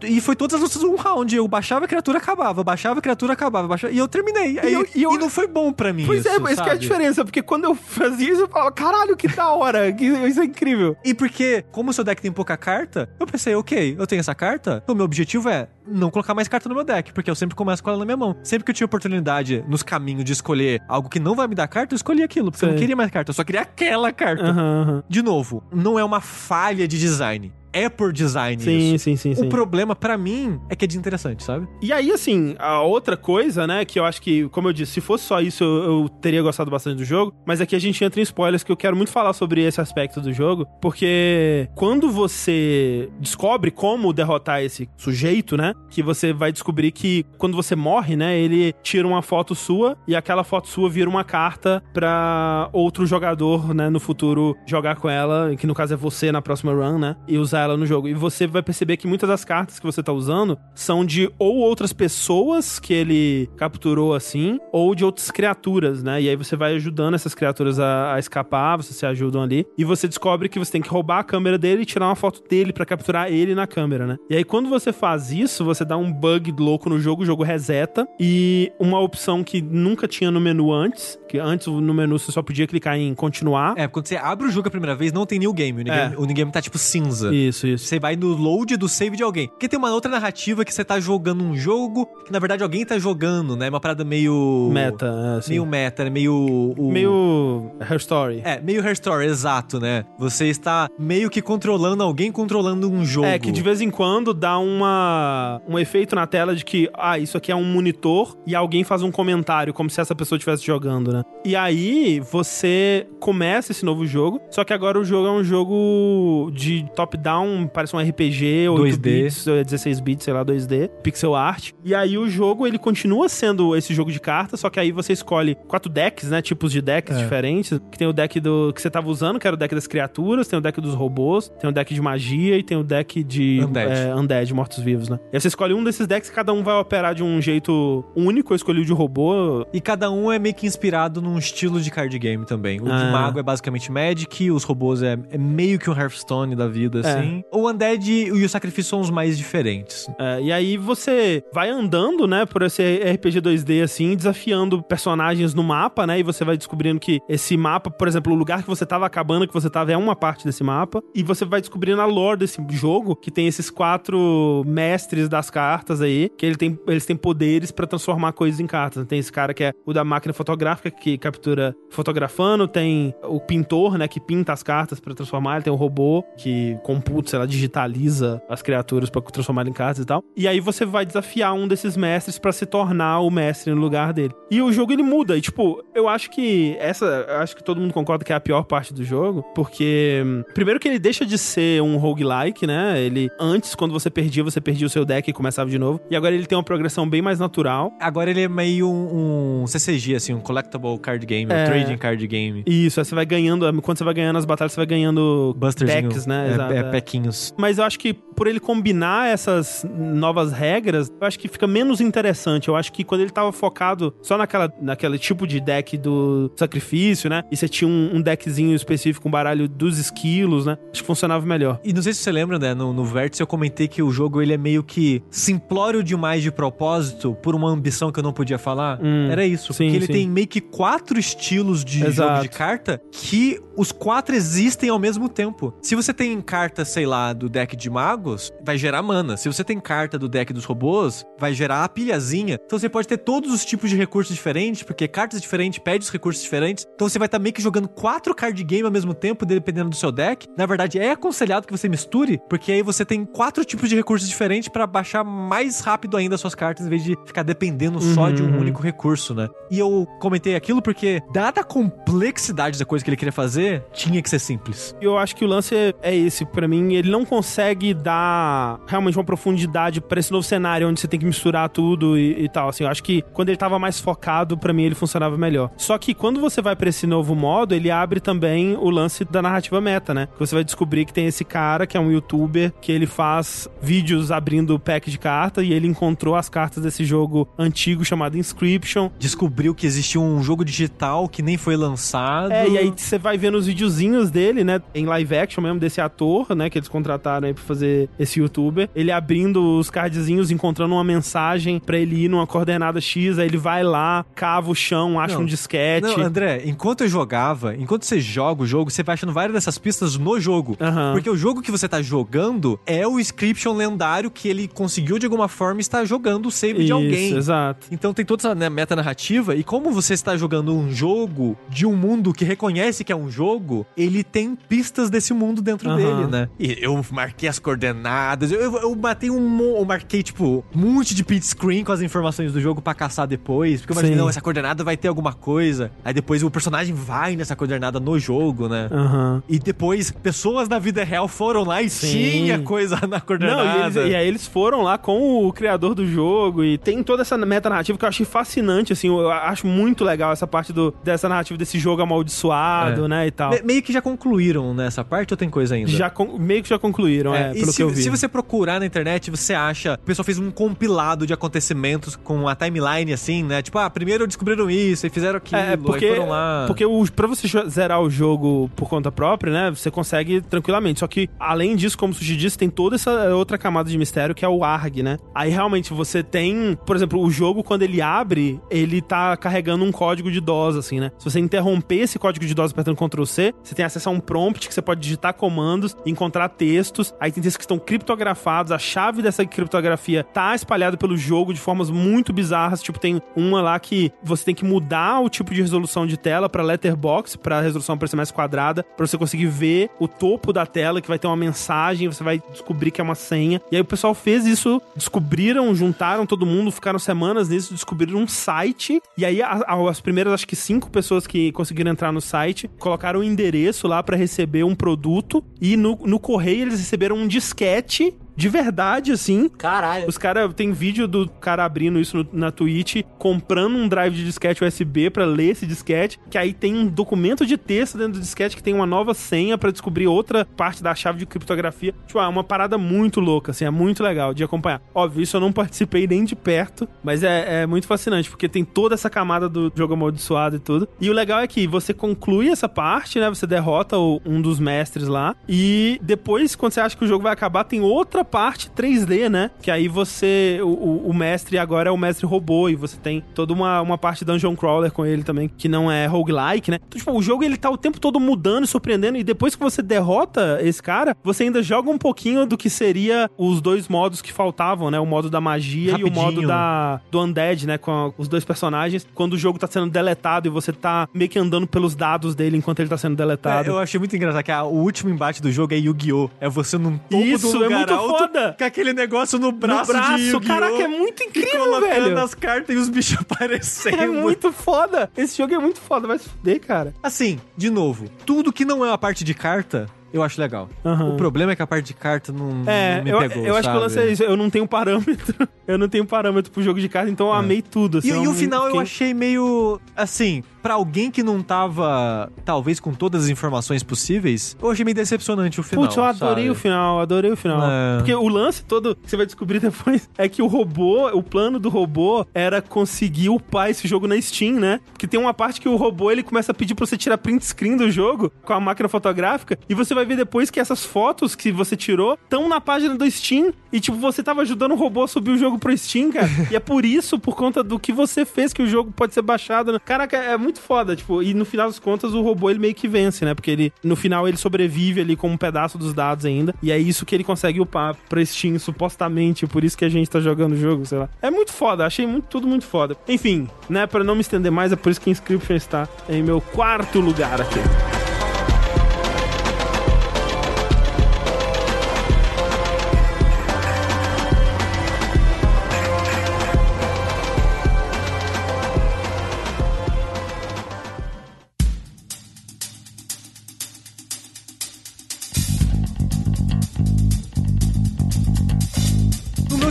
e 0.03 0.20
foi 0.20 0.36
todas 0.36 0.55
as 0.55 0.61
lutas 0.61 0.82
um 0.82 0.97
round. 0.97 1.35
Eu 1.35 1.47
baixava 1.49 1.85
a 1.85 1.89
criatura, 1.89 2.19
acabava. 2.19 2.62
Baixava 2.65 2.99
a 2.99 3.03
criatura, 3.03 3.32
acabava. 3.32 3.69
Baixava, 3.69 3.93
e 3.93 3.99
eu 3.99 4.09
terminei. 4.09 4.59
Aí, 4.59 4.73
eu- 4.73 4.86
e, 4.95 5.01
e 5.01 5.03
eu- 5.03 5.19
não 5.19 5.28
foi 5.28 5.47
bom 5.49 5.73
pra 5.73 5.93
mim 5.93 6.07
Pois 6.07 6.24
é, 6.24 6.32
isso, 6.32 6.40
mas 6.40 6.57
isso 6.59 6.64
que 6.64 6.70
é 6.70 6.72
a 6.72 6.76
diferença, 6.76 7.24
porque 7.24 7.43
quando 7.43 7.64
eu 7.64 7.74
fazia 7.74 8.32
isso, 8.32 8.43
eu 8.43 8.48
falava, 8.48 8.72
caralho, 8.72 9.16
que 9.16 9.28
da 9.28 9.51
hora, 9.51 9.93
que 9.93 10.05
isso 10.05 10.40
é 10.40 10.44
incrível. 10.44 10.97
E 11.05 11.14
porque, 11.14 11.64
como 11.70 11.90
o 11.90 11.93
seu 11.93 12.05
deck 12.05 12.20
tem 12.20 12.32
pouca 12.32 12.56
carta, 12.56 13.09
eu 13.18 13.26
pensei, 13.26 13.55
ok, 13.55 13.97
eu 13.98 14.06
tenho 14.06 14.20
essa 14.20 14.35
carta, 14.35 14.80
então 14.82 14.94
meu 14.94 15.05
objetivo 15.05 15.48
é 15.48 15.68
não 15.86 16.10
colocar 16.10 16.35
mais 16.35 16.48
carta 16.48 16.68
no 16.68 16.74
meu 16.74 16.85
deck, 16.85 17.12
porque 17.12 17.30
eu 17.30 17.35
sempre 17.35 17.56
começo 17.56 17.82
com 17.82 17.90
ela 17.90 17.98
na 17.98 18.05
minha 18.05 18.16
mão. 18.16 18.36
Sempre 18.43 18.64
que 18.64 18.70
eu 18.70 18.74
tinha 18.74 18.85
oportunidade 18.85 19.64
nos 19.68 19.82
caminhos 19.82 20.24
de 20.24 20.32
escolher 20.32 20.82
algo 20.89 21.09
que 21.09 21.18
não 21.18 21.35
vai 21.35 21.47
me 21.48 21.55
dar 21.55 21.66
carta, 21.68 21.94
eu 21.94 21.97
escolhi 21.97 22.22
aquilo, 22.22 22.51
porque 22.51 22.64
eu 22.64 22.70
não 22.70 22.78
queria 22.78 22.97
mais 22.97 23.10
carta, 23.10 23.30
eu 23.30 23.35
só 23.35 23.44
queria 23.44 23.62
aquela 23.62 24.12
carta. 24.12 24.44
Aham, 24.44 24.82
aham. 24.82 25.05
De 25.09 25.22
novo, 25.22 25.62
não 25.72 25.98
é 25.98 26.05
uma 26.05 26.20
falha 26.20 26.86
de 26.86 26.98
design. 26.98 27.52
É 27.78 27.88
por 27.88 28.12
design 28.12 28.60
Sim, 28.60 28.94
isso. 28.94 29.05
sim, 29.05 29.16
sim, 29.16 29.34
sim. 29.36 29.46
O 29.46 29.48
problema, 29.48 29.94
pra 29.94 30.18
mim, 30.18 30.59
é 30.68 30.74
que 30.74 30.84
é 30.84 30.88
desinteressante, 30.88 31.44
sabe? 31.44 31.68
E 31.80 31.92
aí, 31.92 32.10
assim, 32.10 32.56
a 32.59 32.82
outra 32.82 33.16
coisa, 33.16 33.68
né, 33.68 33.84
que 33.84 34.00
eu 34.00 34.05
acho 34.05 34.20
que, 34.20 34.48
como 34.48 34.68
eu 34.68 34.72
disse, 34.72 34.92
se 34.94 35.00
fosse 35.00 35.24
só 35.24 35.40
isso, 35.40 35.62
eu, 35.62 36.02
eu 36.02 36.09
teria 36.09 36.42
gostado 36.42 36.72
bastante 36.72 36.96
do 36.96 37.05
jogo, 37.05 37.32
mas 37.46 37.60
aqui 37.60 37.76
a 37.76 37.78
gente 37.78 38.02
entra 38.05 38.18
em 38.20 38.24
spoilers, 38.24 38.64
que 38.64 38.72
eu 38.72 38.76
quero 38.76 38.96
muito 38.96 39.12
falar 39.12 39.32
sobre 39.32 39.62
esse 39.62 39.80
aspecto 39.80 40.20
do 40.20 40.32
jogo, 40.32 40.66
porque 40.80 41.68
quando 41.76 42.10
você 42.10 43.09
descobre 43.20 43.70
como 43.70 44.12
derrotar 44.12 44.60
esse 44.60 44.88
sujeito, 44.96 45.56
né, 45.56 45.72
que 45.88 46.02
você 46.02 46.32
vai 46.32 46.50
descobrir 46.50 46.90
que 46.90 47.24
quando 47.36 47.55
você 47.55 47.76
morre, 47.76 48.16
né, 48.16 48.36
ele 48.36 48.72
tira 48.82 49.06
uma 49.06 49.22
foto 49.22 49.55
sua 49.55 49.96
e 50.06 50.16
aquela 50.16 50.42
foto 50.42 50.66
sua 50.66 50.90
vira 50.90 51.09
uma 51.09 51.22
carta 51.22 51.80
pra 51.94 52.68
outro 52.72 53.06
jogador, 53.06 53.72
né, 53.72 53.88
no 53.88 54.00
futuro 54.00 54.56
jogar 54.66 54.96
com 54.96 55.09
ela, 55.09 55.55
que 55.55 55.66
no 55.66 55.74
caso 55.74 55.94
é 55.94 55.96
você 55.96 56.32
na 56.32 56.42
próxima 56.42 56.72
run, 56.72 56.98
né, 56.98 57.14
e 57.28 57.38
usar 57.38 57.68
ela 57.69 57.78
no 57.78 57.86
jogo. 57.86 58.09
E 58.09 58.15
você 58.15 58.47
vai 58.47 58.62
perceber 58.62 58.97
que 58.97 59.07
muitas 59.07 59.28
das 59.28 59.45
cartas 59.45 59.78
que 59.78 59.86
você 59.86 60.03
tá 60.03 60.12
usando 60.12 60.59
são 60.74 61.05
de 61.05 61.31
ou 61.39 61.57
outras 61.57 61.93
pessoas 61.93 62.78
que 62.78 62.93
ele 62.93 63.49
capturou 63.57 64.15
assim, 64.15 64.59
ou 64.73 64.95
de 64.95 65.05
outras 65.05 65.31
criaturas, 65.31 66.03
né? 66.03 66.20
E 66.23 66.28
aí 66.28 66.36
você 66.36 66.57
vai 66.57 66.74
ajudando 66.74 67.15
essas 67.15 67.35
criaturas 67.35 67.78
a, 67.78 68.15
a 68.15 68.19
escapar, 68.19 68.77
vocês 68.77 68.97
se 68.97 69.07
ajudam 69.07 69.43
ali, 69.43 69.65
e 69.77 69.85
você 69.85 70.09
descobre 70.09 70.49
que 70.49 70.59
você 70.59 70.73
tem 70.73 70.82
que 70.82 70.89
roubar 70.89 71.19
a 71.20 71.24
câmera 71.24 71.57
dele 71.59 71.82
e 71.82 71.86
tirar 71.86 72.07
uma 72.07 72.16
foto 72.16 72.43
dele 72.49 72.73
pra 72.73 72.85
capturar 72.85 73.31
ele 73.31 73.55
na 73.55 73.66
câmera, 73.66 74.07
né? 74.07 74.16
E 74.28 74.36
aí 74.36 74.45
quando 74.45 74.69
você 74.69 74.93
faz 74.93 75.31
isso, 75.31 75.65
você 75.65 75.85
dá 75.85 75.97
um 75.97 76.12
bug 76.12 76.53
louco 76.59 76.89
no 76.89 76.99
jogo, 76.99 77.23
o 77.23 77.27
jogo 77.27 77.43
reseta, 77.43 78.07
e 78.19 78.73
uma 78.78 79.01
opção 79.01 79.45
que 79.45 79.61
nunca 79.62 80.09
tinha 80.09 80.31
no 80.31 80.40
menu 80.40 80.73
antes, 80.73 81.19
que 81.28 81.39
antes 81.39 81.66
no 81.66 81.95
menu 81.95 82.19
você 82.19 82.32
só 82.32 82.43
podia 82.43 82.66
clicar 82.66 82.97
em 82.97 83.15
continuar. 83.15 83.74
É, 83.77 83.86
quando 83.86 84.07
você 84.07 84.16
abre 84.16 84.47
o 84.47 84.51
jogo 84.51 84.69
a 84.69 84.70
primeira 84.70 84.95
vez, 84.97 85.12
não 85.12 85.27
tem 85.27 85.39
new 85.39 85.53
game. 85.53 85.81
O 85.81 85.85
new, 85.85 85.93
É. 85.93 86.09
game, 86.09 86.16
o 86.16 86.24
new 86.24 86.35
game 86.35 86.51
tá 86.51 86.61
tipo 86.61 86.78
cinza. 86.78 87.35
Isso, 87.35 87.47
isso. 87.48 87.66
Você 87.78 87.98
vai 87.98 88.16
no 88.16 88.28
load 88.28 88.76
do 88.76 88.88
save 88.88 89.16
de 89.16 89.22
alguém. 89.22 89.48
Porque 89.48 89.68
tem 89.68 89.78
uma 89.78 89.92
outra 89.92 90.10
narrativa 90.10 90.64
que 90.64 90.72
você 90.72 90.84
tá 90.84 90.98
jogando 91.00 91.42
um 91.42 91.56
jogo 91.56 92.06
que 92.24 92.32
na 92.32 92.38
verdade 92.38 92.62
alguém 92.62 92.84
tá 92.84 92.98
jogando, 92.98 93.56
né? 93.56 93.68
Uma 93.68 93.80
parada 93.80 94.04
meio. 94.04 94.68
Meta, 94.72 95.36
assim. 95.38 95.50
Meio 95.50 95.66
meta, 95.66 96.04
né? 96.04 96.10
Meio. 96.10 96.34
o- 96.76 96.92
Meio 96.92 97.70
Her 97.80 97.96
Story. 97.96 98.40
É, 98.44 98.60
meio 98.60 98.82
Hair 98.82 98.92
Story, 98.94 99.26
exato, 99.26 99.78
né? 99.80 100.04
Você 100.18 100.46
está 100.46 100.88
meio 100.98 101.30
que 101.30 101.40
controlando 101.42 102.02
alguém 102.02 102.30
controlando 102.32 102.90
um 102.90 103.04
jogo. 103.04 103.26
É, 103.26 103.38
que 103.38 103.50
de 103.52 103.62
vez 103.62 103.80
em 103.80 103.90
quando 103.90 104.32
dá 104.34 104.58
uma, 104.58 105.60
um 105.68 105.78
efeito 105.78 106.14
na 106.14 106.26
tela 106.26 106.54
de 106.54 106.64
que, 106.64 106.88
ah, 106.94 107.18
isso 107.18 107.36
aqui 107.36 107.52
é 107.52 107.56
um 107.56 107.64
monitor 107.64 108.36
e 108.46 108.54
alguém 108.54 108.84
faz 108.84 109.02
um 109.02 109.10
comentário, 109.10 109.72
como 109.74 109.88
se 109.90 110.00
essa 110.00 110.14
pessoa 110.14 110.36
estivesse 110.36 110.64
jogando, 110.64 111.12
né? 111.12 111.22
E 111.44 111.54
aí 111.56 112.20
você 112.20 113.06
começa 113.20 113.72
esse 113.72 113.84
novo 113.84 114.06
jogo, 114.06 114.40
só 114.50 114.64
que 114.64 114.72
agora 114.72 114.98
o 114.98 115.04
jogo 115.04 115.28
é 115.28 115.32
um 115.32 115.44
jogo 115.44 116.50
de 116.52 116.84
top-down, 116.94 117.38
parece 117.73 117.94
um 117.94 117.98
RPG, 117.98 118.69
8 118.69 118.97
2D. 118.97 118.98
bits, 119.01 119.47
é 119.47 119.65
16 119.65 120.01
bits, 120.01 120.24
sei 120.24 120.32
lá, 120.35 120.44
2D, 120.44 120.89
pixel 121.02 121.35
art. 121.35 121.73
E 121.85 121.94
aí 121.94 122.16
o 122.19 122.28
jogo, 122.28 122.66
ele 122.66 122.78
continua 122.78 123.28
sendo 123.28 123.74
esse 123.77 123.93
jogo 123.94 124.10
de 124.12 124.20
cartas, 124.20 124.60
só 124.60 124.70
que 124.70 124.78
aí 124.81 124.93
você 124.93 125.12
escolhe 125.12 125.56
quatro 125.66 125.90
decks, 125.90 126.31
né, 126.31 126.40
tipos 126.43 126.73
de 126.73 126.81
decks 126.81 127.16
É. 127.16 127.23
diferentes, 127.23 127.78
que 127.90 127.98
tem 127.98 128.06
o 128.09 128.12
deck 128.12 128.39
do 128.40 128.73
que 128.74 128.81
você 128.82 128.90
tava 128.90 129.09
usando, 129.09 129.39
que 129.39 129.47
era 129.47 129.55
o 129.55 129.59
deck 129.59 129.74
das 129.74 129.86
criaturas, 129.86 130.47
tem 130.48 130.59
o 130.59 130.62
deck 130.62 130.81
dos 130.81 130.94
robôs, 130.94 131.48
tem 131.60 131.69
o 131.69 131.73
deck 131.73 131.93
de 131.94 132.01
magia 132.01 132.56
e 132.56 132.62
tem 132.62 132.77
o 132.77 132.82
deck 132.85 133.23
de 133.24 133.60
Undead. 133.65 133.93
é, 133.93 134.15
undead, 134.15 134.52
mortos-vivos, 134.55 135.09
né? 135.09 135.19
E 135.32 135.36
aí 135.36 135.40
você 135.40 135.48
escolhe 135.48 135.74
um 135.74 135.82
desses 135.85 136.06
decks, 136.06 136.31
cada 136.31 136.52
um 136.52 136.62
vai 136.62 136.74
operar 136.77 137.15
de 137.15 137.23
um 137.23 137.40
jeito 137.40 138.05
único, 138.15 138.52
eu 138.52 138.56
escolhi 138.56 138.81
o 138.81 138.85
de 138.85 138.93
robô, 138.93 139.66
E 139.73 139.81
cada 139.81 140.10
um 140.10 140.31
é 140.32 140.39
meio 140.39 140.55
que 140.55 140.66
inspirado 140.66 141.20
num 141.20 141.39
estilo 141.39 141.81
de 141.81 141.90
card 141.90 142.16
game 142.19 142.44
também. 142.44 142.81
O 142.81 142.90
Ah. 142.90 142.98
de 143.05 143.12
mago 143.12 143.39
é 143.39 143.43
basicamente 143.43 143.90
Magic, 143.93 144.51
os 144.51 144.65
robôs 144.65 145.02
é, 145.02 145.19
é 145.31 145.39
meio 145.39 145.78
que 145.78 145.89
um 145.90 145.93
Hearthstone 145.98 146.55
da 146.55 146.66
vida, 146.69 147.01
assim. 147.01 147.27
O 147.52 147.68
Undead 147.68 148.10
e 148.10 148.44
o 148.44 148.48
Sacrifício 148.48 148.90
são 148.90 149.00
os 149.00 149.10
mais 149.10 149.36
diferentes. 149.36 150.09
É, 150.18 150.40
e 150.42 150.52
aí 150.52 150.76
você 150.76 151.42
vai 151.52 151.70
andando, 151.70 152.26
né, 152.26 152.46
por 152.46 152.62
esse 152.62 152.82
RPG 152.82 153.40
2D 153.40 153.82
assim, 153.82 154.14
desafiando 154.14 154.82
personagens 154.82 155.55
no 155.55 155.62
mapa, 155.62 156.06
né? 156.06 156.18
E 156.18 156.22
você 156.22 156.44
vai 156.44 156.56
descobrindo 156.56 157.00
que 157.00 157.20
esse 157.28 157.56
mapa, 157.56 157.90
por 157.90 158.09
exemplo, 158.09 158.32
o 158.32 158.36
lugar 158.36 158.62
que 158.62 158.68
você 158.68 158.86
tava 158.86 159.06
acabando, 159.06 159.46
que 159.46 159.55
você 159.55 159.70
tava 159.70 159.92
é 159.92 159.96
uma 159.96 160.16
parte 160.16 160.44
desse 160.44 160.62
mapa, 160.62 161.02
e 161.14 161.22
você 161.22 161.44
vai 161.44 161.60
descobrindo 161.60 162.00
a 162.00 162.06
lore 162.06 162.38
desse 162.38 162.64
jogo, 162.70 163.16
que 163.16 163.30
tem 163.30 163.46
esses 163.46 163.70
quatro 163.70 164.62
mestres 164.66 165.28
das 165.28 165.50
cartas 165.50 166.00
aí, 166.00 166.30
que 166.36 166.44
ele 166.44 166.56
tem, 166.56 166.78
eles 166.86 167.06
têm 167.06 167.16
poderes 167.16 167.70
para 167.70 167.86
transformar 167.86 168.32
coisas 168.32 168.60
em 168.60 168.66
cartas. 168.66 169.06
Tem 169.06 169.18
esse 169.18 169.32
cara 169.32 169.52
que 169.55 169.64
é 169.64 169.72
o 169.86 169.92
da 169.92 170.05
máquina 170.05 170.32
fotográfica 170.32 170.90
que 170.90 171.18
captura 171.18 171.74
fotografando, 171.90 172.68
tem 172.68 173.14
o 173.24 173.40
pintor, 173.40 173.98
né, 173.98 174.06
que 174.06 174.20
pinta 174.20 174.52
as 174.52 174.62
cartas 174.62 175.00
para 175.00 175.14
transformar, 175.14 175.56
ele 175.56 175.64
tem 175.64 175.72
o 175.72 175.76
robô 175.76 176.22
que 176.36 176.76
computa, 176.82 177.18
sei 177.27 177.39
lá, 177.39 177.47
digitaliza 177.47 178.43
as 178.49 178.62
criaturas 178.62 179.09
para 179.11 179.23
transformar 179.23 179.66
em 179.66 179.73
cartas 179.73 180.03
e 180.03 180.07
tal. 180.07 180.23
E 180.36 180.47
aí 180.49 180.61
você 180.61 180.85
vai 180.85 181.05
desafiar 181.07 181.55
um 181.55 181.66
desses 181.69 181.97
mestres 181.97 182.39
para 182.39 182.53
se 182.53 182.66
tornar 182.66 183.20
o 183.20 183.31
mestre 183.31 183.73
no 183.74 183.81
lugar 183.81 184.12
dele. 184.12 184.35
E 184.51 184.61
o 184.62 184.73
jogo 184.73 184.93
ele 184.93 185.03
muda, 185.03 185.36
e 185.36 185.40
tipo, 185.40 185.82
eu 185.95 186.09
acho 186.09 186.31
que 186.31 186.77
essa, 186.78 187.27
acho 187.40 187.57
que 187.57 187.62
todo 187.62 187.81
mundo 187.81 187.93
concorda 187.93 188.24
que 188.24 188.32
é 188.32 188.36
a 188.36 188.40
pior 188.40 188.65
parte 188.65 188.93
do 188.93 189.05
jogo, 189.05 189.43
porque 189.55 190.23
primeiro 190.55 190.78
que 190.81 190.89
ele 190.89 190.99
deixa 190.99 191.24
de 191.24 191.36
ser 191.39 191.82
um 191.82 191.97
roguelike, 191.97 192.66
né? 192.66 193.01
Ele 193.01 193.31
antes 193.39 193.74
quando 193.74 193.93
você 193.93 194.11
perdia, 194.11 194.43
você 194.43 194.61
perdia 194.61 194.86
o 194.86 194.90
seu 194.90 195.05
deck 195.05 195.28
e 195.28 195.32
começava 195.32 195.69
de 195.70 195.78
novo. 195.78 196.01
E 196.11 196.16
agora 196.16 196.35
ele 196.35 196.47
tem 196.47 196.57
uma 196.57 196.65
progressão 196.65 197.09
bem 197.09 197.23
mais 197.23 197.39
natural. 197.39 197.93
Agora 198.01 198.31
ele 198.31 198.43
é 198.43 198.49
meio 198.49 198.89
um, 198.89 199.62
um 199.62 199.66
CCG 199.66 200.15
assim, 200.16 200.35
um 200.35 200.40
collectible 200.40 200.99
card 200.99 201.24
game, 201.27 201.53
É. 201.53 201.62
um 201.62 201.66
trading 201.66 201.97
card 201.97 202.27
game. 202.27 202.62
Isso, 202.66 203.01
aí 203.01 203.05
você 203.05 203.15
vai 203.15 203.27
ganhando, 203.27 203.82
quando 203.82 203.99
você 203.99 204.05
vai 204.05 204.15
ganhando 204.15 204.36
as 204.39 204.45
batalhas, 204.45 204.73
você 204.73 204.81
vai 204.81 204.86
ganhando 204.86 205.55
Busterzinho. 205.59 206.09
decks, 206.09 206.27
né? 206.27 206.49
É, 206.49 206.53
Exato, 206.55 206.73
é, 206.73 206.82
pequinhos. 207.09 207.55
Mas 207.56 207.78
eu 207.78 207.85
acho 207.85 207.98
que 207.98 208.12
por 208.12 208.47
ele 208.47 208.60
combinar 208.60 209.28
essas 209.28 209.85
novas 209.98 210.52
regras, 210.52 211.10
eu 211.20 211.26
acho 211.26 211.39
que 211.39 211.48
fica 211.48 211.66
menos 211.66 212.01
interessante. 212.01 212.68
Eu 212.68 212.76
acho 212.76 212.93
que 212.93 213.02
quando 213.02 213.22
ele 213.22 213.30
tava 213.30 213.51
focado 213.51 214.14
só 214.22 214.36
naquela, 214.36 214.72
naquele 214.80 215.18
tipo 215.18 215.47
de 215.47 215.59
deck 215.59 215.97
do 215.97 216.52
sacrifício, 216.55 217.28
né? 217.28 217.43
E 217.51 217.56
você 217.56 217.68
tinha 217.68 217.89
um, 217.89 218.16
um 218.16 218.20
deckzinho 218.20 218.76
específico, 218.76 219.26
um 219.26 219.30
baralho 219.30 219.68
dos 219.68 219.98
esquilos, 219.98 220.66
né? 220.66 220.78
Acho 220.93 221.02
que 221.02 221.06
funcionava 221.06 221.44
melhor. 221.44 221.80
E 221.82 221.93
não 221.93 222.02
sei 222.02 222.12
se 222.12 222.20
você 222.20 222.30
lembra, 222.30 222.59
né? 222.59 222.74
No, 222.74 222.93
no 222.93 223.05
Vértice 223.05 223.43
eu 223.43 223.47
comentei 223.47 223.89
que 223.89 224.02
o 224.02 224.10
jogo 224.10 224.40
ele 224.43 224.52
é 224.52 224.59
meio 224.59 224.85
que 224.85 225.22
simplório 225.30 226.05
demais 226.05 226.43
de 226.43 226.52
propósito 226.52 227.35
por 227.43 227.55
uma 227.55 227.68
ambição 227.68 228.12
que 228.12 228.20
eu 228.20 228.22
não 228.22 228.32
podia 228.32 228.59
falar. 228.59 229.01
Hum, 229.02 229.28
Era 229.30 229.44
isso. 229.44 229.72
sim, 229.72 229.85
porque 229.85 229.97
ele 229.97 230.06
sim. 230.06 230.12
tem 230.12 230.28
meio 230.28 230.47
que 230.47 230.60
quatro 230.60 231.18
estilos 231.18 231.85
de 231.85 232.05
Exato. 232.05 232.30
jogo 232.30 232.43
de 232.43 232.48
carta 232.51 233.01
que 233.10 233.60
os 233.76 233.93
quatro 233.93 234.35
existem 234.35 234.90
ao 234.90 234.98
mesmo 234.98 235.28
tempo. 235.28 235.72
Se 235.80 235.94
você 235.94 236.12
tem 236.12 236.40
carta, 236.40 236.85
sei 236.98 237.06
lá, 237.06 237.32
do 237.32 237.48
deck 237.48 237.76
de 237.76 237.88
magos, 237.88 238.52
vai 238.60 238.76
gerar 238.76 239.02
mana. 239.02 239.36
Se 239.36 239.46
você 239.46 239.62
tem 239.62 239.78
carta 239.78 240.18
do 240.18 240.28
deck 240.28 240.52
dos 240.52 240.64
robôs, 240.64 241.24
vai 241.38 241.54
gerar 241.54 241.84
a 241.84 241.88
pilhazinha. 241.88 242.58
Então 242.66 242.76
você 242.76 242.88
pode 242.88 243.06
ter 243.06 243.18
todos 243.18 243.52
os 243.54 243.64
tipos 243.64 243.88
de 243.88 243.96
recursos 243.96 244.34
diferentes, 244.34 244.82
porque 244.82 245.06
cartas 245.06 245.40
diferentes 245.40 245.78
pedem 245.78 246.00
os 246.00 246.10
recursos 246.10 246.42
diferentes. 246.42 246.84
Então 246.92 247.08
você 247.08 247.16
vai 247.16 247.26
estar 247.26 247.38
meio 247.38 247.52
que 247.52 247.62
jogando 247.62 247.86
quatro 247.88 248.34
card 248.34 248.60
game 248.64 248.82
ao 248.84 248.90
mesmo 248.90 249.14
tempo, 249.14 249.46
dependendo 249.46 249.90
do 249.90 249.94
seu 249.96 250.10
deck. 250.10 250.48
Na 250.56 250.66
verdade, 250.66 250.98
é 250.98 251.12
aconselhado 251.12 251.68
que 251.68 251.72
você 251.72 251.88
misture, 251.88 252.40
porque 252.48 252.72
aí 252.72 252.82
você 252.82 253.04
tem 253.04 253.24
quatro 253.24 253.64
tipos 253.64 253.88
de 253.88 253.94
recursos 253.94 254.28
diferentes 254.28 254.68
pra 254.68 254.84
baixar 254.84 255.22
mais 255.22 255.78
rápido 255.78 256.16
ainda 256.16 256.34
as 256.34 256.40
suas 256.40 256.56
cartas, 256.56 256.84
em 256.84 256.88
vez 256.88 257.04
de 257.04 257.16
ficar 257.26 257.44
dependendo 257.44 258.00
só 258.00 258.28
de 258.28 258.42
um 258.42 258.48
Uhum. 258.48 258.60
único 258.62 258.82
recurso, 258.82 259.36
né? 259.36 259.46
E 259.70 259.78
eu 259.78 260.04
comentei 260.20 260.56
aquilo 260.56 260.82
porque, 260.82 261.22
dada 261.32 261.60
a 261.60 261.64
complexidade 261.64 262.76
da 262.76 262.84
coisa 262.84 263.04
que 263.04 263.10
ele 263.10 263.16
queria 263.16 263.30
fazer, 263.30 263.84
tinha 263.92 264.20
que 264.20 264.28
ser 264.28 264.40
simples. 264.40 264.96
E 265.00 265.04
eu 265.04 265.16
acho 265.16 265.36
que 265.36 265.44
o 265.44 265.48
lance 265.48 265.76
é- 265.76 265.94
é 266.02 266.16
esse, 266.16 266.44
pra 266.44 266.66
mim, 266.66 266.88
ele 266.94 267.10
não 267.10 267.24
consegue 267.24 267.94
dar 267.94 268.81
realmente 268.86 269.16
uma 269.16 269.24
profundidade 269.24 270.01
pra 270.01 270.20
esse 270.20 270.32
novo 270.32 270.43
cenário 270.43 270.89
onde 270.89 271.01
você 271.01 271.09
tem 271.09 271.19
que 271.19 271.27
misturar 271.27 271.69
tudo 271.69 272.19
e, 272.19 272.44
e 272.44 272.48
tal. 272.48 272.69
Assim, 272.69 272.85
eu 272.85 272.90
acho 272.90 273.02
que 273.02 273.23
quando 273.32 273.48
ele 273.48 273.59
tava 273.59 273.78
mais 273.78 274.01
focado, 274.01 274.56
pra 274.56 274.73
mim 274.73 274.85
ele 274.85 274.94
funcionava 274.94 275.36
melhor. 275.36 275.70
Só 275.77 275.97
que 275.98 276.15
quando 276.15 276.40
você 276.40 276.60
vai 276.60 276.77
pra 276.77 276.89
esse 276.89 277.06
novo 277.06 277.35
modo, 277.35 277.74
ele 277.74 277.90
abre 277.90 278.20
também 278.20 278.77
o 278.77 278.90
lance 278.90 279.24
da 279.24 279.43
narrativa 279.43 279.81
meta, 279.81 280.15
né? 280.15 280.27
Que 280.27 280.39
você 280.39 280.55
vai 280.55 280.65
descobrir 280.65 281.05
que 281.05 281.12
tem 281.12 281.27
esse 281.27 281.44
cara 281.44 281.86
que 281.86 281.97
é 281.97 282.01
um 282.01 282.10
youtuber 282.10 282.73
que 282.81 282.93
ele 282.93 283.06
faz 283.06 283.69
vídeos 283.81 284.31
abrindo 284.31 284.74
o 284.74 284.78
pack 284.78 285.10
de 285.10 285.19
cartas 285.19 285.65
e 285.65 285.73
ele 285.73 285.86
encontrou 285.86 286.35
as 286.35 286.48
cartas 286.48 286.82
desse 286.82 287.05
jogo 287.05 287.48
antigo 287.59 288.05
chamado 288.05 288.36
Inscription. 288.36 289.10
Descobriu 289.19 289.74
que 289.74 289.86
existia 289.86 290.20
um 290.20 290.43
jogo 290.43 290.65
digital 290.65 291.28
que 291.28 291.43
nem 291.43 291.56
foi 291.56 291.77
lançado. 291.77 292.52
É, 292.52 292.69
e 292.69 292.78
aí 292.78 292.93
você 292.94 293.19
vai 293.19 293.36
vendo 293.36 293.56
os 293.56 293.66
videozinhos 293.66 294.31
dele, 294.31 294.65
né? 294.65 294.81
Em 294.94 295.06
live 295.06 295.36
action 295.36 295.62
mesmo, 295.62 295.78
desse 295.78 296.01
ator, 296.01 296.55
né? 296.55 296.70
Que 296.70 296.77
eles 296.78 296.88
contrataram 296.88 297.46
aí 297.48 297.55
pra 297.55 297.62
fazer 297.62 298.09
esse 298.18 298.40
youtuber. 298.40 298.88
Ele 298.94 299.10
abrindo 299.10 299.78
os 299.78 299.90
cardzinhos, 299.90 300.50
encontrando 300.50 300.94
uma 300.94 301.05
mensagem 301.05 301.78
pra 301.80 301.98
ele 301.98 302.24
ir 302.24 302.28
numa 302.28 302.46
coordenada 302.46 303.00
X, 303.00 303.38
aí 303.38 303.46
ele 303.46 303.56
vai 303.56 303.82
lá, 303.82 304.24
cava 304.34 304.70
o 304.70 304.74
chão, 304.74 305.18
acha 305.20 305.34
Não. 305.34 305.42
um 305.42 305.46
disquete. 305.46 306.06
Não, 306.06 306.24
André, 306.24 306.62
enquanto 306.64 307.02
eu 307.02 307.09
jogava, 307.09 307.74
enquanto 307.76 308.05
você 308.05 308.20
joga 308.20 308.62
o 308.62 308.66
jogo, 308.66 308.90
você 308.90 309.02
vai 309.02 309.14
achando 309.14 309.32
várias 309.32 309.55
dessas 309.55 309.78
pistas 309.78 310.16
no 310.16 310.40
jogo. 310.40 310.76
Aham. 310.80 311.12
Porque 311.12 311.28
o 311.30 311.36
jogo 311.36 311.60
que 311.62 311.70
você 311.70 311.88
tá 311.88 312.00
jogando 312.02 312.78
é 312.86 313.06
o 313.06 313.18
Inscription 313.18 313.74
lendário 313.74 314.30
que 314.30 314.48
ele 314.48 314.68
conseguiu 314.68 315.18
de 315.18 315.26
alguma 315.26 315.48
forma 315.48 315.80
estar 315.80 316.05
jogando 316.05 316.46
o 316.46 316.50
save 316.50 316.78
de 316.80 316.84
Isso, 316.86 316.92
alguém. 316.94 317.36
exato. 317.36 317.86
Então 317.90 318.12
tem 318.14 318.24
toda 318.24 318.40
essa 318.42 318.55
né, 318.55 318.68
meta 318.68 318.94
narrativa 318.96 319.55
e 319.55 319.62
como 319.64 319.90
você 319.90 320.14
está 320.14 320.36
jogando 320.36 320.72
um 320.74 320.90
jogo 320.92 321.56
de 321.68 321.86
um 321.86 321.94
mundo 321.96 322.32
que 322.32 322.44
reconhece 322.44 323.05
que 323.05 323.12
é 323.12 323.16
um 323.16 323.30
jogo, 323.30 323.86
ele 323.96 324.22
tem 324.22 324.55
pistas 324.68 325.10
desse 325.10 325.32
mundo 325.34 325.60
dentro 325.62 325.88
Aham. 325.88 325.96
dele, 325.96 326.26
né? 326.30 326.48
E 326.59 326.76
eu 326.80 327.01
marquei 327.12 327.48
as 327.48 327.59
coordenadas, 327.59 328.51
eu, 328.51 328.60
eu, 328.60 328.76
eu 328.78 328.94
matei 328.97 329.30
um, 329.30 329.60
eu 329.76 329.85
marquei 329.85 330.22
tipo 330.22 330.64
um 330.74 330.78
monte 330.78 331.14
de 331.14 331.24
pit 331.24 331.47
screen 331.47 331.85
com 331.85 331.93
as 331.93 332.01
informações 332.01 332.52
do 332.52 332.60
jogo 332.60 332.82
pra 332.82 332.94
caçar 332.94 333.26
depois, 333.26 333.80
porque 333.80 333.93
eu 333.93 333.94
imaginei, 333.94 334.16
Sim. 334.16 334.20
não, 334.22 334.28
essa 334.28 334.40
coordenada 334.40 334.82
vai 334.82 334.97
ter 334.97 335.09
alguma 335.09 335.32
coisa. 335.32 335.90
Aí 336.05 336.12
depois 336.12 336.43
o 336.43 336.51
personagem 336.51 336.94
vai 336.94 337.36
nessa 337.36 337.55
coordenada 337.55 338.01
no 338.01 338.18
jogo, 338.18 338.68
né? 338.68 338.89
Aham. 338.90 339.43
E 339.48 339.59
depois 339.59 340.10
pessoas 340.10 340.66
da 340.68 340.78
vida 340.78 341.05
real 341.05 341.28
foram 341.28 341.62
lá 341.64 341.80
e 341.82 341.89
Sim. 341.89 342.10
tinha 342.10 342.59
coisa 342.59 342.98
na 343.06 343.20
coordenada. 343.20 343.64
Não, 343.64 343.78
e, 343.78 343.82
eles- 343.85 344.12
e 344.12 344.14
aí 344.16 344.26
eles 344.28 344.47
foram 344.47 344.82
lá 344.82 344.98
com 344.98 345.47
o 345.47 345.52
criador 345.52 345.94
do 345.94 346.06
jogo 346.06 346.64
e 346.64 346.76
tem 346.78 347.02
toda 347.02 347.22
essa 347.22 347.36
meta 347.39 347.68
narrativa 347.70 347.97
que 347.98 348.05
eu 348.05 348.09
achei 348.09 348.26
fascinante, 348.26 348.93
assim, 348.93 349.09
eu 349.09 349.30
acho 349.30 349.66
muito 349.66 350.05
legal 350.05 350.32
essa 350.32 350.47
parte 350.47 350.72
do, 350.72 350.93
dessa 351.05 351.28
narrativa 351.28 351.56
desse 351.56 351.78
jogo 351.78 352.02
amaldiçoado, 352.02 353.05
É. 353.05 353.09
né, 353.09 353.26
e 353.26 353.30
tal. 353.30 353.51
Me- 353.51 353.62
meio 353.62 353.82
que 353.82 353.93
já 353.93 354.01
concluíram 354.02 354.74
nessa 354.74 355.05
parte 355.05 355.32
ou 355.32 355.36
tem 355.36 355.48
coisa 355.51 355.74
ainda? 355.74 355.90
Já 355.90 356.10
con- 356.10 356.39
meio 356.48 356.62
que 356.62 356.68
já 356.68 356.78
concluíram, 356.78 357.34
é, 357.34 357.48
É, 357.48 357.50
e 357.52 357.60
pelo 357.60 357.70
se, 357.72 357.76
que 357.76 357.82
eu 357.82 357.90
vi. 357.90 358.02
se 358.02 358.08
você 358.10 358.26
procurar 358.26 358.80
na 358.80 358.86
internet, 358.86 359.30
você 359.30 359.52
acha. 359.54 359.94
O 360.02 360.06
pessoal 360.06 360.24
fez 360.24 360.38
um 360.38 360.50
compilado 360.50 361.26
de 361.26 361.32
acontecimentos 361.32 362.16
com 362.16 362.48
a 362.48 362.54
timeline, 362.54 363.12
assim, 363.12 363.42
né? 363.42 363.60
Tipo, 363.62 363.78
ah, 363.78 363.90
primeiro 363.90 364.26
descobriram 364.26 364.70
isso 364.70 365.06
e 365.06 365.10
fizeram 365.10 365.36
aquilo, 365.36 365.60
É, 365.60 365.76
porque, 365.76 366.08
foram 366.08 366.28
lá. 366.30 366.64
porque 366.66 366.84
o, 366.84 367.04
pra 367.12 367.26
você 367.26 367.46
zerar 367.68 368.00
o 368.00 368.08
jogo 368.10 368.70
por 368.74 368.88
conta 368.88 369.12
própria, 369.12 369.52
né, 369.52 369.70
você 369.70 369.90
consegue 369.90 370.40
tranquilamente. 370.40 371.00
Só 371.00 371.06
que, 371.06 371.28
além 371.38 371.76
disso, 371.76 371.98
como 371.98 372.12
o 372.12 372.16
Sushi 372.16 372.36
disse, 372.36 372.56
tem 372.56 372.70
toda 372.70 372.96
essa 372.96 373.34
outra 373.34 373.58
camada 373.58 373.90
de 373.90 373.98
mistério 373.98 374.34
que 374.34 374.44
é 374.44 374.48
o 374.48 374.64
ARG, 374.64 375.02
né? 375.02 375.18
Aí, 375.34 375.50
realmente, 375.50 375.92
você 375.92 376.22
tem... 376.22 376.78
Por 376.86 376.96
exemplo, 376.96 377.20
o 377.22 377.30
jogo, 377.30 377.62
quando 377.62 377.82
ele 377.82 378.00
abre, 378.00 378.60
ele 378.70 379.02
tá 379.02 379.36
carregando 379.36 379.84
um 379.84 379.92
código 379.92 380.30
de 380.30 380.40
DOS, 380.40 380.76
assim, 380.76 381.00
né? 381.00 381.10
Se 381.18 381.24
você 381.24 381.38
interromper 381.38 381.96
esse 382.00 382.18
código 382.18 382.46
de 382.46 382.54
DOS 382.54 382.70
apertando 382.72 382.96
Ctrl 382.96 383.24
C, 383.24 383.52
você 383.62 383.74
tem 383.74 383.84
acesso 383.84 384.08
a 384.08 384.12
um 384.12 384.20
prompt 384.20 384.68
que 384.68 384.72
você 384.74 384.80
pode 384.82 385.00
digitar 385.00 385.34
comandos, 385.34 385.96
encontrar 386.06 386.38
textos. 386.47 387.15
Aí 387.19 387.32
tem 387.32 387.43
textos 387.43 387.56
que 387.56 387.65
estão 387.65 387.78
criptografados. 387.78 388.70
A 388.70 388.78
chave 388.78 389.23
dessa 389.23 389.47
criptografia 389.47 390.23
tá 390.23 390.55
espalhada 390.55 390.98
pelo 390.98 391.16
jogo 391.16 391.55
de 391.55 391.60
formas 391.60 391.89
muito 391.89 392.35
bizarras. 392.35 392.82
Tipo, 392.82 392.98
tem 392.98 393.23
uma 393.35 393.62
lá 393.62 393.81
que 393.81 394.12
você 394.23 394.44
tem 394.44 394.55
que 394.55 394.65
mudar 394.66 395.20
o 395.20 395.31
tipo 395.31 395.55
de 395.55 395.62
resolução 395.62 396.06
de 396.06 396.19
tela 396.19 396.51
pra 396.51 396.62
letterbox, 396.62 397.35
pra 397.36 397.62
resolução 397.62 397.97
parecer 397.97 398.16
mais 398.16 398.31
quadrada, 398.31 398.82
pra 398.82 399.06
você 399.06 399.16
conseguir 399.16 399.47
ver 399.47 399.89
o 399.98 400.06
topo 400.06 400.52
da 400.52 400.66
tela, 400.66 401.01
que 401.01 401.09
vai 401.09 401.19
ter 401.19 401.27
uma 401.27 401.36
mensagem, 401.36 402.09
você 402.09 402.23
vai 402.23 402.43
descobrir 402.52 402.90
que 402.90 403.01
é 403.01 403.05
uma 403.05 403.15
senha. 403.15 403.60
E 403.73 403.77
aí 403.77 403.81
o 403.81 403.85
pessoal 403.85 404.12
fez 404.12 404.44
isso, 404.44 404.82
descobriram, 404.94 405.74
juntaram 405.74 406.27
todo 406.27 406.44
mundo, 406.44 406.70
ficaram 406.70 406.98
semanas 406.98 407.48
nisso, 407.48 407.73
descobriram 407.73 408.19
um 408.19 408.28
site. 408.28 409.01
E 409.16 409.24
aí 409.24 409.40
as 409.43 410.01
primeiras, 410.01 410.35
acho 410.35 410.47
que 410.47 410.56
cinco 410.56 410.90
pessoas 410.90 411.27
que 411.27 411.52
conseguiram 411.52 411.93
entrar 411.93 412.12
no 412.12 412.20
site, 412.20 412.69
colocaram 412.78 413.20
o 413.20 413.24
endereço 413.24 413.86
lá 413.86 414.02
pra 414.02 414.16
receber 414.16 414.65
um 414.65 414.74
produto. 414.74 415.43
E 415.60 415.77
no, 415.77 415.98
no 416.05 416.19
correio 416.28 416.60
eles 416.60 416.78
receberam 416.78 417.16
um 417.16 417.26
disquete 417.26 418.14
de 418.39 418.48
verdade, 418.48 419.10
assim. 419.10 419.48
Caralho. 419.48 420.06
Os 420.09 420.16
caras, 420.16 420.55
tem 420.55 420.70
vídeo 420.70 421.09
do 421.09 421.28
cara 421.28 421.65
abrindo 421.65 421.98
isso 421.98 422.19
no- 422.19 422.28
na 422.32 422.52
Twitch, 422.52 423.02
comprando 423.19 423.74
um 423.77 423.89
drive 423.89 424.15
de 424.15 424.24
disquete 424.24 424.62
USB 424.65 425.10
pra 425.10 425.24
ler 425.24 425.51
esse 425.51 425.66
disquete, 425.66 426.20
que 426.31 426.39
aí 426.39 426.52
tem 426.52 426.73
um 426.77 426.86
documento 426.86 427.44
de 427.44 427.56
texto 427.56 427.98
dentro 427.98 428.12
do 428.12 428.20
disquete 428.20 428.55
que 428.55 428.62
tem 428.62 428.73
uma 428.73 428.86
nova 428.86 429.12
senha 429.12 429.59
pra 429.59 429.73
descobrir 429.73 430.06
outra 430.06 430.44
parte 430.44 430.85
da 430.85 430.94
chave 430.94 431.19
de 431.19 431.27
criptografia. 431.27 431.93
Tipo, 432.06 432.20
é 432.20 432.28
uma 432.28 432.44
parada 432.44 432.78
muito 432.78 433.19
louca, 433.19 433.51
assim, 433.51 433.65
é 433.65 433.70
muito 433.70 434.05
legal 434.05 434.32
de 434.32 434.44
acompanhar. 434.44 434.81
Óbvio, 434.94 435.20
isso 435.23 435.36
eu 435.36 435.40
não 435.40 435.51
participei 435.52 436.06
nem 436.06 436.24
de 436.24 436.36
perto, 436.36 436.89
mas 437.02 437.24
é, 437.24 437.62
é 437.62 437.66
muito 437.66 437.89
fascinante, 437.89 438.31
porque 438.31 438.48
tem 438.48 438.65
toda 438.65 438.94
essa 438.94 439.10
camada 439.10 439.48
do 439.48 439.73
jogo 439.74 439.94
amaldiçoado 439.94 440.55
e 440.55 440.60
tudo. 440.60 440.89
E 441.01 441.10
o 441.10 441.12
legal 441.12 441.40
é 441.40 441.47
que 441.48 441.66
você 441.66 441.93
conclui 441.93 442.51
essa 442.51 442.69
parte, 442.69 443.19
né? 443.19 443.28
Você 443.28 443.48
derrota 443.48 443.98
o- 443.98 444.20
um 444.24 444.40
dos 444.40 444.60
mestres 444.60 445.09
lá, 445.09 445.35
e 445.48 445.98
depois, 446.02 446.55
quando 446.55 446.70
você 446.73 446.81
acha 446.81 446.97
que 446.97 447.05
o 447.05 447.09
jogo 447.09 447.24
vai 447.24 447.32
acabar, 447.32 447.65
tem 447.65 447.81
outra 447.81 448.27
parte 448.30 448.70
3D, 448.70 449.28
né? 449.28 449.50
Que 449.62 449.70
aí 449.70 449.88
você. 449.88 450.59
O, 450.62 451.09
o- 451.09 451.14
mestre 451.18 451.59
agora 451.59 451.88
é 451.88 451.92
o 451.92 451.96
mestre 451.96 452.24
robô, 452.26 452.68
e 452.68 452.76
você 452.76 452.96
tem 452.96 453.24
toda 453.34 453.52
uma, 453.52 453.80
uma 453.80 453.98
parte 453.98 454.24
dungeon 454.24 454.55
crawler 454.55 454.92
com 454.92 455.05
ele 455.05 455.24
também, 455.24 455.48
que 455.48 455.68
não 455.68 455.90
é 455.90 456.06
roguelike, 456.06 456.70
né? 456.70 456.78
Então, 456.86 456.98
tipo, 456.98 457.12
o 457.12 457.20
jogo 457.20 457.42
ele 457.42 457.56
tá 457.56 457.68
o 457.68 457.76
tempo 457.76 457.98
todo 457.98 458.20
mudando 458.20 458.62
e 458.64 458.66
surpreendendo, 458.68 459.18
e 459.18 459.24
depois 459.24 459.56
que 459.56 459.60
você 459.62 459.82
derrota 459.82 460.59
esse 460.62 460.80
cara, 460.82 461.16
você 461.24 461.42
ainda 461.44 461.60
joga 461.62 461.90
um 461.90 461.98
pouquinho 461.98 462.46
do 462.46 462.56
que 462.56 462.70
seria 462.70 463.28
os 463.36 463.60
dois 463.60 463.88
modos 463.88 464.22
que 464.22 464.32
faltavam, 464.32 464.90
né? 464.92 465.00
O 465.00 465.06
modo 465.06 465.28
da 465.28 465.40
magia 465.40 465.92
e 465.98 466.05
o 466.05 466.10
modo 466.10 466.20
Rapidinho. 466.20 466.48
da 466.48 467.00
do 467.10 467.20
Undead, 467.20 467.66
né? 467.66 467.78
Com 467.78 467.90
a- 467.90 468.12
os 468.16 468.28
dois 468.28 468.44
personagens. 468.44 469.05
Quando 469.14 469.32
o 469.32 469.38
jogo 469.38 469.59
tá 469.59 469.66
sendo 469.66 469.90
deletado 469.90 470.46
e 470.46 470.50
você 470.50 470.72
tá 470.72 471.09
meio 471.12 471.28
que 471.28 471.38
andando 471.38 471.66
pelos 471.66 471.96
dados 471.96 472.34
dele 472.36 472.56
enquanto 472.56 472.78
ele 472.80 472.88
tá 472.88 472.96
sendo 472.96 473.16
deletado. 473.16 473.68
É, 473.68 473.72
eu 473.72 473.78
achei 473.78 473.98
muito 473.98 474.14
engraçado 474.14 474.44
que 474.44 474.52
a- 474.52 474.62
o 474.62 474.76
último 474.82 475.10
embate 475.10 475.42
do 475.42 475.50
jogo 475.50 475.74
é 475.74 475.78
Yu-Gi-Oh! 475.78 476.30
É 476.40 476.48
você 476.48 476.78
num 476.78 476.96
topo 476.96 477.22
Isso, 477.24 477.50
do 477.50 477.56
é 477.64 477.66
lugar 477.66 477.78
muito 477.78 477.94
alto, 477.94 478.18
foda. 478.19 478.57
com 478.59 478.65
aquele 478.65 478.93
negócio 478.93 479.39
no 479.39 479.53
braço, 479.53 479.93
no 479.93 479.99
braço, 479.99 480.19
Yu-Gi-Oh! 480.23 480.40
caraca, 480.40 480.82
é 480.82 480.89
muito 480.89 481.23
e 481.23 481.27
incrível, 481.27 481.81
velho. 481.81 482.19
as 482.19 482.35
cartas 482.35 482.74
e 482.74 482.78
os 482.78 482.89
bichos 482.89 483.19
aparecendo. 483.20 484.01
É 484.01 484.07
muito 484.07 484.53
foda. 484.53 485.11
Esse 485.16 485.39
jogo 485.39 485.55
é 485.55 485.59
muito 485.59 485.81
foda, 485.81 486.07
vai 486.07 486.19
se 486.19 486.28
fuder, 486.28 486.61
cara. 486.61 486.95
Assim, 487.03 487.40
de 487.57 487.70
novo, 487.70 488.09
tudo 488.27 488.53
que 488.53 488.65
não 488.65 488.85
é 488.85 488.93
a 488.93 488.99
parte 488.99 489.24
de 489.24 489.35
carta, 489.35 489.86
eu 490.12 490.23
acho 490.23 490.40
legal. 490.40 490.69
Aham. 490.85 491.15
O 491.15 491.16
problema 491.16 491.53
é 491.53 491.57
que 491.57 491.62
a 491.62 491.66
parte 491.66 491.86
de 491.86 491.95
carta 491.95 492.32
não, 492.32 492.62
É, 492.66 492.97
não 492.97 493.05
me 493.05 493.11
eu, 493.11 493.19
pegou, 493.19 493.45
eu 493.45 493.55
acho 493.57 493.69
que 493.69 493.77
o 493.77 493.81
sabe? 493.81 493.95
lance 493.95 493.99
é 493.99 494.12
isso. 494.12 494.23
Eu 494.23 494.36
não 494.36 494.49
tenho 494.51 494.66
parâmetro. 494.66 495.49
Eu 495.69 495.77
não 495.77 495.86
tenho 495.86 496.07
parâmetro 496.07 496.51
pro 496.51 496.62
jogo 496.62 496.81
de 496.81 496.89
carta, 496.89 497.11
então 497.11 497.27
eu 497.27 497.32
amei 497.35 497.61
tudo. 497.61 497.99
É. 497.99 498.01
E, 498.01 498.11
assim, 498.11 498.23
e 498.23 498.24
eu 498.24 498.31
o 498.31 498.35
final 498.35 498.61
eu 498.62 498.66
fiquei- 498.69 498.81
achei 498.81 499.12
meio. 499.12 499.78
Assim, 499.95 500.43
pra 500.69 500.74
alguém 500.74 501.11
que 501.11 501.23
não 501.23 501.43
tava, 501.43 502.31
talvez, 502.45 502.78
com 502.78 502.93
todas 502.93 503.24
as 503.24 503.31
informações 503.31 503.82
possíveis, 503.82 504.55
eu 504.62 504.70
achei 504.70 504.85
meio 504.85 504.95
decepcionante 504.95 505.59
o 505.59 505.62
final. 505.62 505.86
Putz, 505.86 505.97
eu 505.97 506.05
adorei 506.05 506.45
sabe? 506.45 506.51
o 506.51 506.55
final, 506.55 507.01
adorei 507.01 507.31
o 507.31 507.36
final. 507.39 507.62
É. 507.62 507.97
Porque 507.97 508.15
o 508.15 508.28
lance 508.28 508.62
todo 508.62 508.95
que 508.95 509.09
você 509.09 509.16
vai 509.16 509.24
descobrir 509.24 509.61
depois 509.65 510.11
é 510.19 510.28
que 510.28 510.43
o 510.43 510.47
robô, 510.47 511.09
o 511.09 511.23
plano 511.23 511.59
do 511.59 511.70
robô 511.70 512.27
era 512.35 512.61
conseguir 512.61 513.31
upar 513.31 513.70
esse 513.70 513.89
jogo 513.89 514.07
na 514.07 514.20
Steam, 514.20 514.61
né? 514.61 514.78
Porque 514.93 515.07
tem 515.07 515.19
uma 515.19 515.32
parte 515.32 515.59
que 515.59 515.70
o 515.70 515.74
robô 515.74 516.11
ele 516.11 516.23
começa 516.23 516.53
a 516.53 516.55
pedir 516.55 516.74
pra 516.74 516.85
você 516.85 516.99
tirar 516.99 517.16
print 517.16 517.47
screen 517.47 517.74
do 517.74 517.90
jogo 517.90 518.31
com 518.45 518.53
a 518.53 518.61
máquina 518.61 518.90
fotográfica 518.90 519.59
e 519.70 519.74
você 519.74 519.95
vai 519.95 520.05
ver 520.05 520.19
depois 520.19 520.51
que 520.51 520.61
essas 520.61 520.85
fotos 520.85 521.35
que 521.35 521.51
você 521.51 521.78
tirou 521.78 522.19
estão 522.24 522.47
na 522.47 522.61
página 522.61 522.95
do 522.95 523.11
Steam 523.11 523.55
e 523.73 523.81
tipo 523.81 523.97
você 523.97 524.23
tava 524.23 524.43
ajudando 524.43 524.73
o 524.73 524.77
robô 524.77 525.05
a 525.05 525.09
subir 525.09 525.31
o 525.31 525.39
jogo 525.39 525.59
pro 525.59 525.74
Steam, 525.78 526.12
cara. 526.12 526.28
e 526.53 526.57
é 526.57 526.61
por 526.61 526.85
isso, 526.85 527.19
por 527.19 527.35
conta 527.35 527.65
do 527.65 527.78
que 527.78 527.90
você 527.90 528.27
fez 528.27 528.53
que 528.53 528.61
o 528.61 528.66
jogo 528.66 528.93
pode 528.93 529.15
ser 529.15 529.23
baixado. 529.23 529.73
né? 529.73 529.78
Caraca, 529.82 530.19
é 530.19 530.36
muito 530.36 530.57
foda, 530.59 530.94
tipo, 530.94 531.22
e 531.22 531.32
no 531.35 531.44
final 531.44 531.66
das 531.66 531.78
contas 531.78 532.14
o 532.14 532.22
robô 532.22 532.51
ele 532.51 532.59
meio 532.59 532.74
que 532.74 532.89
vence, 532.89 533.24
né? 533.24 533.35
Porque 533.35 533.51
ele 533.51 533.72
no 533.82 533.97
final 533.97 534.26
ele 534.26 534.36
sobrevive 534.36 535.01
ali 535.01 535.16
com 535.16 535.28
um 535.30 535.36
pedaço 535.36 535.78
dos 535.78 535.94
dados 535.94 536.24
ainda. 536.24 536.55
E 536.62 536.70
é 536.70 536.78
isso 536.78 537.06
que 537.06 537.14
ele 537.14 537.24
consegue 537.24 537.60
upar 537.60 537.97
pra 538.09 538.24
Steam, 538.24 538.59
supostamente. 538.59 539.47
Por 539.47 539.64
isso 539.64 539.76
que 539.76 539.85
a 539.85 539.89
gente 539.89 540.09
tá 540.10 540.20
jogando 540.20 540.52
o 540.52 540.56
jogo, 540.56 540.85
sei 540.85 540.98
lá. 540.98 541.09
É 541.22 541.30
muito 541.30 541.52
foda, 541.52 541.86
achei 541.86 542.06
muito, 542.06 542.26
tudo 542.26 542.47
muito 542.47 542.64
foda. 542.64 542.97
Enfim, 543.09 543.48
né? 543.68 543.86
Pra 543.86 544.05
não 544.05 544.14
me 544.14 544.20
estender 544.20 544.51
mais, 544.51 544.72
é 544.72 544.76
por 544.76 544.90
isso 544.90 545.01
que 545.01 545.10
Inscription 545.10 545.56
está 545.56 545.89
em 546.09 546.22
meu 546.22 546.40
quarto 546.40 547.01
lugar 547.01 547.40
aqui. 547.40 548.07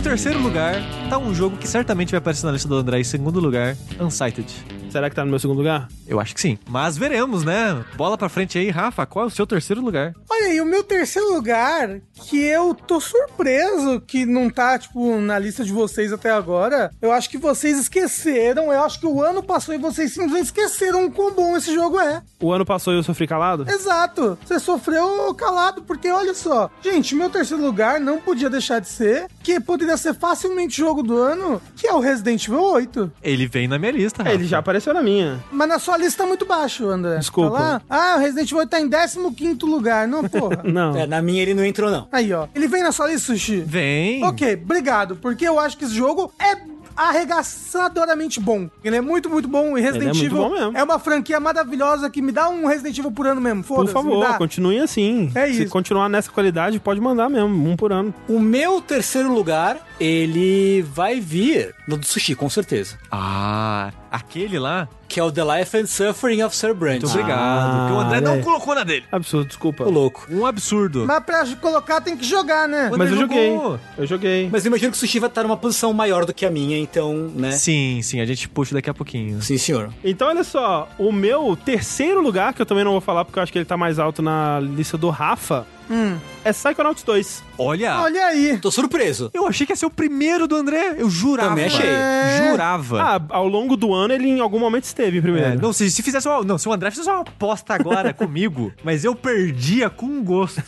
Terceiro 0.08 0.40
lugar, 0.40 0.74
tá 1.10 1.18
um 1.18 1.34
jogo 1.34 1.58
que 1.58 1.68
certamente 1.68 2.12
vai 2.12 2.18
aparecer 2.18 2.46
na 2.46 2.52
lista 2.52 2.66
do 2.66 2.76
André 2.76 2.98
em 2.98 3.04
segundo 3.04 3.38
lugar, 3.40 3.76
Unsighted. 4.00 4.77
Será 4.90 5.08
que 5.10 5.16
tá 5.16 5.24
no 5.24 5.30
meu 5.30 5.38
segundo 5.38 5.58
lugar? 5.58 5.88
Eu 6.06 6.18
acho 6.18 6.34
que 6.34 6.40
sim. 6.40 6.58
Mas 6.68 6.96
veremos, 6.96 7.44
né? 7.44 7.84
Bola 7.96 8.16
pra 8.16 8.28
frente 8.28 8.58
aí, 8.58 8.70
Rafa. 8.70 9.04
Qual 9.06 9.24
é 9.24 9.28
o 9.28 9.30
seu 9.30 9.46
terceiro 9.46 9.82
lugar? 9.82 10.14
Olha 10.30 10.46
aí, 10.46 10.60
o 10.60 10.64
meu 10.64 10.82
terceiro 10.82 11.32
lugar, 11.34 12.00
que 12.26 12.38
eu 12.42 12.74
tô 12.74 12.98
surpreso 13.00 14.00
que 14.00 14.24
não 14.24 14.48
tá, 14.48 14.78
tipo, 14.78 15.18
na 15.20 15.38
lista 15.38 15.62
de 15.64 15.72
vocês 15.72 16.12
até 16.12 16.30
agora. 16.30 16.90
Eu 17.02 17.12
acho 17.12 17.28
que 17.28 17.36
vocês 17.38 17.78
esqueceram. 17.78 18.72
Eu 18.72 18.82
acho 18.82 18.98
que 19.00 19.06
o 19.06 19.22
ano 19.22 19.42
passou 19.42 19.74
e 19.74 19.78
vocês 19.78 20.12
simplesmente 20.12 20.46
esqueceram 20.46 21.04
o 21.06 21.10
quão 21.10 21.32
bom 21.34 21.56
esse 21.56 21.74
jogo 21.74 22.00
é. 22.00 22.22
O 22.40 22.52
ano 22.52 22.64
passou 22.64 22.92
e 22.92 22.96
eu 22.96 23.02
sofri 23.02 23.26
calado? 23.26 23.66
Exato. 23.68 24.38
Você 24.44 24.58
sofreu 24.58 25.34
calado, 25.34 25.82
porque 25.82 26.10
olha 26.10 26.34
só. 26.34 26.70
Gente, 26.82 27.14
meu 27.14 27.28
terceiro 27.30 27.62
lugar 27.62 28.00
não 28.00 28.18
podia 28.18 28.48
deixar 28.48 28.80
de 28.80 28.88
ser, 28.88 29.26
que 29.42 29.60
poderia 29.60 29.96
ser 29.96 30.14
facilmente 30.14 30.76
jogo 30.78 31.02
do 31.02 31.16
ano, 31.16 31.60
que 31.76 31.86
é 31.86 31.92
o 31.92 32.00
Resident 32.00 32.46
Evil 32.46 32.62
8. 32.62 33.12
Ele 33.22 33.46
vem 33.46 33.68
na 33.68 33.78
minha 33.78 33.92
lista, 33.92 34.22
É, 34.22 34.24
Rafa. 34.24 34.34
ele 34.34 34.46
já 34.46 34.58
apareceu 34.58 34.77
na 34.92 35.02
minha. 35.02 35.42
Mas 35.50 35.68
na 35.68 35.78
sua 35.78 35.96
lista 35.96 36.22
tá 36.22 36.28
muito 36.28 36.44
baixo, 36.46 36.86
André. 36.88 37.16
Desculpa. 37.18 37.56
Tá 37.56 37.62
lá? 37.62 37.82
Ah, 37.88 38.14
o 38.16 38.20
Resident 38.20 38.48
Evil 38.48 38.58
8 38.58 38.68
tá 38.70 38.80
em 38.80 38.88
15 38.88 39.58
lugar. 39.64 40.06
Não, 40.08 40.24
porra. 40.28 40.62
Não. 40.64 40.96
É, 40.96 41.06
na 41.06 41.20
minha 41.22 41.42
ele 41.42 41.54
não 41.54 41.64
entrou, 41.64 41.90
não. 41.90 42.08
Aí, 42.12 42.32
ó. 42.32 42.46
Ele 42.54 42.68
vem 42.68 42.82
na 42.82 42.92
sua 42.92 43.06
lista, 43.08 43.32
Sushi? 43.32 43.60
Vem. 43.60 44.24
Ok, 44.24 44.54
obrigado, 44.54 45.16
porque 45.16 45.46
eu 45.46 45.58
acho 45.58 45.76
que 45.76 45.84
esse 45.84 45.94
jogo 45.94 46.32
é 46.38 46.56
arregaçadoramente 46.96 48.40
bom. 48.40 48.68
Ele 48.82 48.96
é 48.96 49.00
muito, 49.00 49.30
muito 49.30 49.46
bom 49.48 49.78
e 49.78 49.80
Resident 49.80 50.02
Ele 50.02 50.10
é 50.10 50.12
muito 50.14 50.26
Evil 50.26 50.36
bom 50.48 50.50
mesmo. 50.50 50.76
é 50.76 50.82
uma 50.82 50.98
franquia 50.98 51.38
maravilhosa 51.38 52.10
que 52.10 52.20
me 52.20 52.32
dá 52.32 52.48
um 52.48 52.66
Resident 52.66 52.98
Evil 52.98 53.12
por 53.12 53.26
ano 53.26 53.40
mesmo. 53.40 53.62
Por 53.62 53.88
favor, 53.88 54.36
continue 54.36 54.80
assim. 54.80 55.30
É 55.34 55.46
Se 55.46 55.62
isso. 55.62 55.72
continuar 55.72 56.08
nessa 56.08 56.30
qualidade, 56.30 56.80
pode 56.80 57.00
mandar 57.00 57.28
mesmo, 57.28 57.48
um 57.70 57.76
por 57.76 57.92
ano. 57.92 58.12
O 58.28 58.40
meu 58.40 58.80
terceiro 58.80 59.32
lugar, 59.32 59.78
ele 60.00 60.82
vai 60.82 61.20
vir 61.20 61.74
no 61.86 61.96
do 61.96 62.06
sushi, 62.06 62.34
com 62.34 62.48
certeza. 62.48 62.96
Ah, 63.10 63.90
aquele 64.10 64.58
lá. 64.58 64.88
Que 65.08 65.18
é 65.18 65.24
o 65.24 65.32
The 65.32 65.42
Life 65.42 65.76
and 65.76 65.86
Suffering 65.86 66.42
of 66.42 66.54
Sir 66.54 66.74
Brent. 66.74 67.00
Muito 67.02 67.10
obrigado. 67.10 67.78
porque 67.78 67.92
o 67.94 67.98
André 67.98 68.20
não 68.20 68.34
aí. 68.34 68.42
colocou 68.42 68.74
na 68.74 68.84
dele. 68.84 69.04
Absurdo, 69.10 69.46
desculpa. 69.46 69.84
Ô, 69.84 69.90
louco. 69.90 70.26
Um 70.30 70.44
absurdo. 70.44 71.06
Mas 71.06 71.24
pra 71.24 71.46
colocar 71.56 72.00
tem 72.02 72.14
que 72.14 72.26
jogar, 72.26 72.68
né? 72.68 72.90
Mas 72.94 73.10
eu 73.10 73.16
joguei. 73.16 73.50
jogou. 73.50 73.80
Eu 73.96 74.06
joguei. 74.06 74.48
Mas 74.52 74.64
eu 74.64 74.68
imagino 74.68 74.92
que 74.92 74.98
o 74.98 75.00
sushi 75.00 75.18
vai 75.18 75.30
estar 75.30 75.42
numa 75.42 75.56
posição 75.56 75.94
maior 75.94 76.26
do 76.26 76.34
que 76.34 76.44
a 76.44 76.50
minha, 76.50 76.78
então, 76.78 77.14
né? 77.34 77.52
Sim, 77.52 78.00
sim, 78.02 78.20
a 78.20 78.26
gente 78.26 78.48
puxa 78.48 78.74
daqui 78.74 78.90
a 78.90 78.94
pouquinho. 78.94 79.40
Sim, 79.40 79.56
senhor. 79.56 79.90
Então, 80.04 80.28
olha 80.28 80.44
só, 80.44 80.88
o 80.98 81.10
meu 81.10 81.56
terceiro 81.56 82.20
lugar, 82.20 82.52
que 82.52 82.60
eu 82.60 82.66
também 82.66 82.84
não 82.84 82.92
vou 82.92 83.00
falar 83.00 83.24
porque 83.24 83.38
eu 83.38 83.42
acho 83.42 83.50
que 83.50 83.58
ele 83.58 83.64
tá 83.64 83.78
mais 83.78 83.98
alto 83.98 84.20
na 84.20 84.60
lista 84.60 84.98
do 84.98 85.08
Rafa, 85.08 85.66
Hum. 85.90 86.16
é 86.44 86.52
Psychonauts 86.52 87.02
2. 87.02 87.42
Olha, 87.60 88.00
Olha 88.00 88.26
aí. 88.26 88.56
Tô 88.58 88.70
surpreso. 88.70 89.30
eu 89.34 89.46
achei 89.46 89.66
que 89.66 89.72
ia 89.72 89.76
ser 89.76 89.86
o 89.86 89.90
primeiro 89.90 90.46
do 90.46 90.54
André. 90.54 90.94
Eu 90.96 91.10
jurava. 91.10 91.48
Também 91.50 91.64
achei. 91.66 91.88
É. 91.88 92.48
Jurava. 92.50 93.02
Ah, 93.02 93.20
ao 93.30 93.48
longo 93.48 93.76
do 93.76 93.92
ano 93.92 94.14
ele 94.14 94.28
em 94.28 94.40
algum 94.40 94.58
momento 94.60 94.84
esteve 94.84 95.18
em 95.18 95.22
primeiro. 95.22 95.48
É, 95.48 95.56
não, 95.56 95.72
se, 95.72 95.90
se 95.90 96.02
fizesse 96.02 96.28
uma, 96.28 96.42
não, 96.44 96.56
se 96.58 96.68
o 96.68 96.72
André 96.72 96.90
fizesse 96.90 97.08
uma 97.10 97.20
aposta 97.22 97.74
agora 97.74 98.12
comigo, 98.14 98.72
mas 98.84 99.04
eu 99.04 99.14
perdia 99.14 99.90
com 99.90 100.22
gosto, 100.22 100.62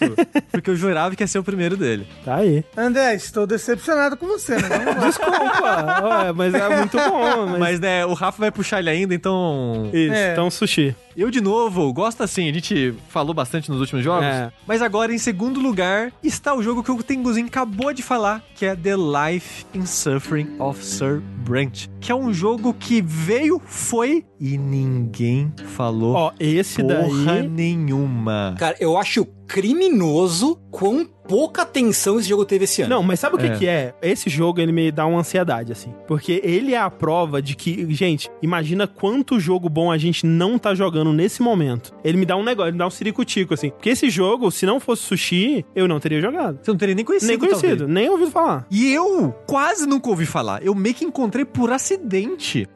porque 0.50 0.70
eu 0.70 0.76
jurava 0.76 1.14
que 1.14 1.22
ia 1.22 1.26
ser 1.28 1.38
o 1.38 1.44
primeiro 1.44 1.76
dele. 1.76 2.06
Tá 2.24 2.36
aí. 2.36 2.64
André, 2.76 3.14
estou 3.14 3.46
decepcionado 3.46 4.16
com 4.16 4.26
você, 4.26 4.56
né? 4.56 4.68
Vamos 4.68 4.86
lá. 4.86 5.06
Desculpa, 5.06 6.02
Ué, 6.24 6.32
mas 6.32 6.54
é 6.54 6.76
muito 6.76 6.96
bom. 6.96 7.46
Mas... 7.46 7.70
Mas, 7.70 7.80
né, 7.80 8.04
o 8.04 8.14
Rafa 8.14 8.38
vai 8.40 8.50
puxar 8.50 8.80
ele 8.80 8.90
ainda, 8.90 9.14
então. 9.14 9.88
Isso, 9.92 10.12
É. 10.12 10.32
então 10.32 10.50
sushi. 10.50 10.94
Eu, 11.16 11.30
de 11.30 11.40
novo, 11.40 11.92
gosto 11.92 12.22
assim, 12.22 12.48
a 12.48 12.52
gente 12.52 12.94
falou 13.08 13.34
bastante 13.34 13.70
nos 13.70 13.80
últimos 13.80 14.04
jogos, 14.04 14.24
É. 14.24 14.52
mas 14.66 14.80
agora, 14.80 15.12
em 15.12 15.18
segundo 15.18 15.60
lugar, 15.60 16.12
está 16.22 16.54
o 16.54 16.62
jogo 16.62 16.82
que 16.82 16.90
o 16.90 17.02
Tenguzinho 17.02 17.46
acabou 17.46 17.92
de 17.92 18.02
falar, 18.02 18.42
que 18.54 18.64
é 18.64 18.76
The 18.76 18.94
Life 18.96 19.66
and 19.76 19.86
Suffering 19.86 20.48
of 20.58 20.82
Sir 20.84 21.20
Brent, 21.44 21.88
que 22.00 22.10
é 22.10 22.14
um 22.14 22.32
jogo 22.32 22.72
que 22.74 23.02
veio, 23.02 23.60
foi 23.64 24.24
e 24.40 24.56
ninguém 24.56 25.52
falou 25.74 26.14
Ó, 26.14 26.32
esse 26.40 26.82
porra 26.82 27.34
daí. 27.34 27.48
nenhuma. 27.48 28.54
Cara, 28.58 28.74
eu 28.80 28.96
acho 28.96 29.26
criminoso 29.46 30.58
quão 30.70 31.04
pouca 31.28 31.62
atenção 31.62 32.18
esse 32.18 32.28
jogo 32.28 32.44
teve 32.44 32.64
esse 32.64 32.82
ano. 32.82 32.94
Não, 32.96 33.02
mas 33.02 33.20
sabe 33.20 33.36
o 33.36 33.38
que 33.38 33.46
É. 33.46 33.56
que 33.56 33.66
é? 33.68 33.94
Esse 34.02 34.28
jogo, 34.30 34.60
ele 34.60 34.72
me 34.72 34.90
dá 34.90 35.06
uma 35.06 35.20
ansiedade, 35.20 35.70
assim. 35.70 35.92
Porque 36.08 36.40
ele 36.42 36.72
é 36.74 36.78
a 36.78 36.88
prova 36.90 37.40
de 37.42 37.54
que, 37.54 37.86
gente, 37.92 38.28
imagina 38.42 38.86
quanto 38.86 39.38
jogo 39.38 39.68
bom 39.68 39.90
a 39.92 39.98
gente 39.98 40.24
não 40.26 40.58
tá 40.58 40.74
jogando 40.74 41.12
nesse 41.12 41.42
momento. 41.42 41.92
Ele 42.02 42.16
me 42.18 42.24
dá 42.26 42.36
um 42.36 42.42
negócio, 42.42 42.68
ele 42.68 42.72
me 42.72 42.78
dá 42.78 42.86
um 42.86 42.90
ciricutico, 42.90 43.54
assim. 43.54 43.70
Porque 43.70 43.90
esse 43.90 44.08
jogo, 44.08 44.50
se 44.50 44.64
não 44.66 44.80
fosse 44.80 45.02
sushi, 45.02 45.64
eu 45.74 45.86
não 45.86 46.00
teria 46.00 46.20
jogado. 46.20 46.58
Você 46.62 46.70
não 46.70 46.78
teria 46.78 46.94
nem 46.94 47.04
conhecido, 47.04 47.28
nem 47.28 47.38
conhecido, 47.38 47.76
talvez. 47.78 47.90
nem 47.90 48.08
ouvido 48.08 48.30
falar. 48.30 48.66
E 48.70 48.92
eu 48.92 49.32
quase 49.46 49.86
nunca 49.86 50.08
ouvi 50.08 50.26
falar. 50.26 50.64
Eu 50.64 50.74
meio 50.74 50.94
que 50.94 51.04
encontrei 51.04 51.44
por 51.44 51.70
acidente 51.72 51.89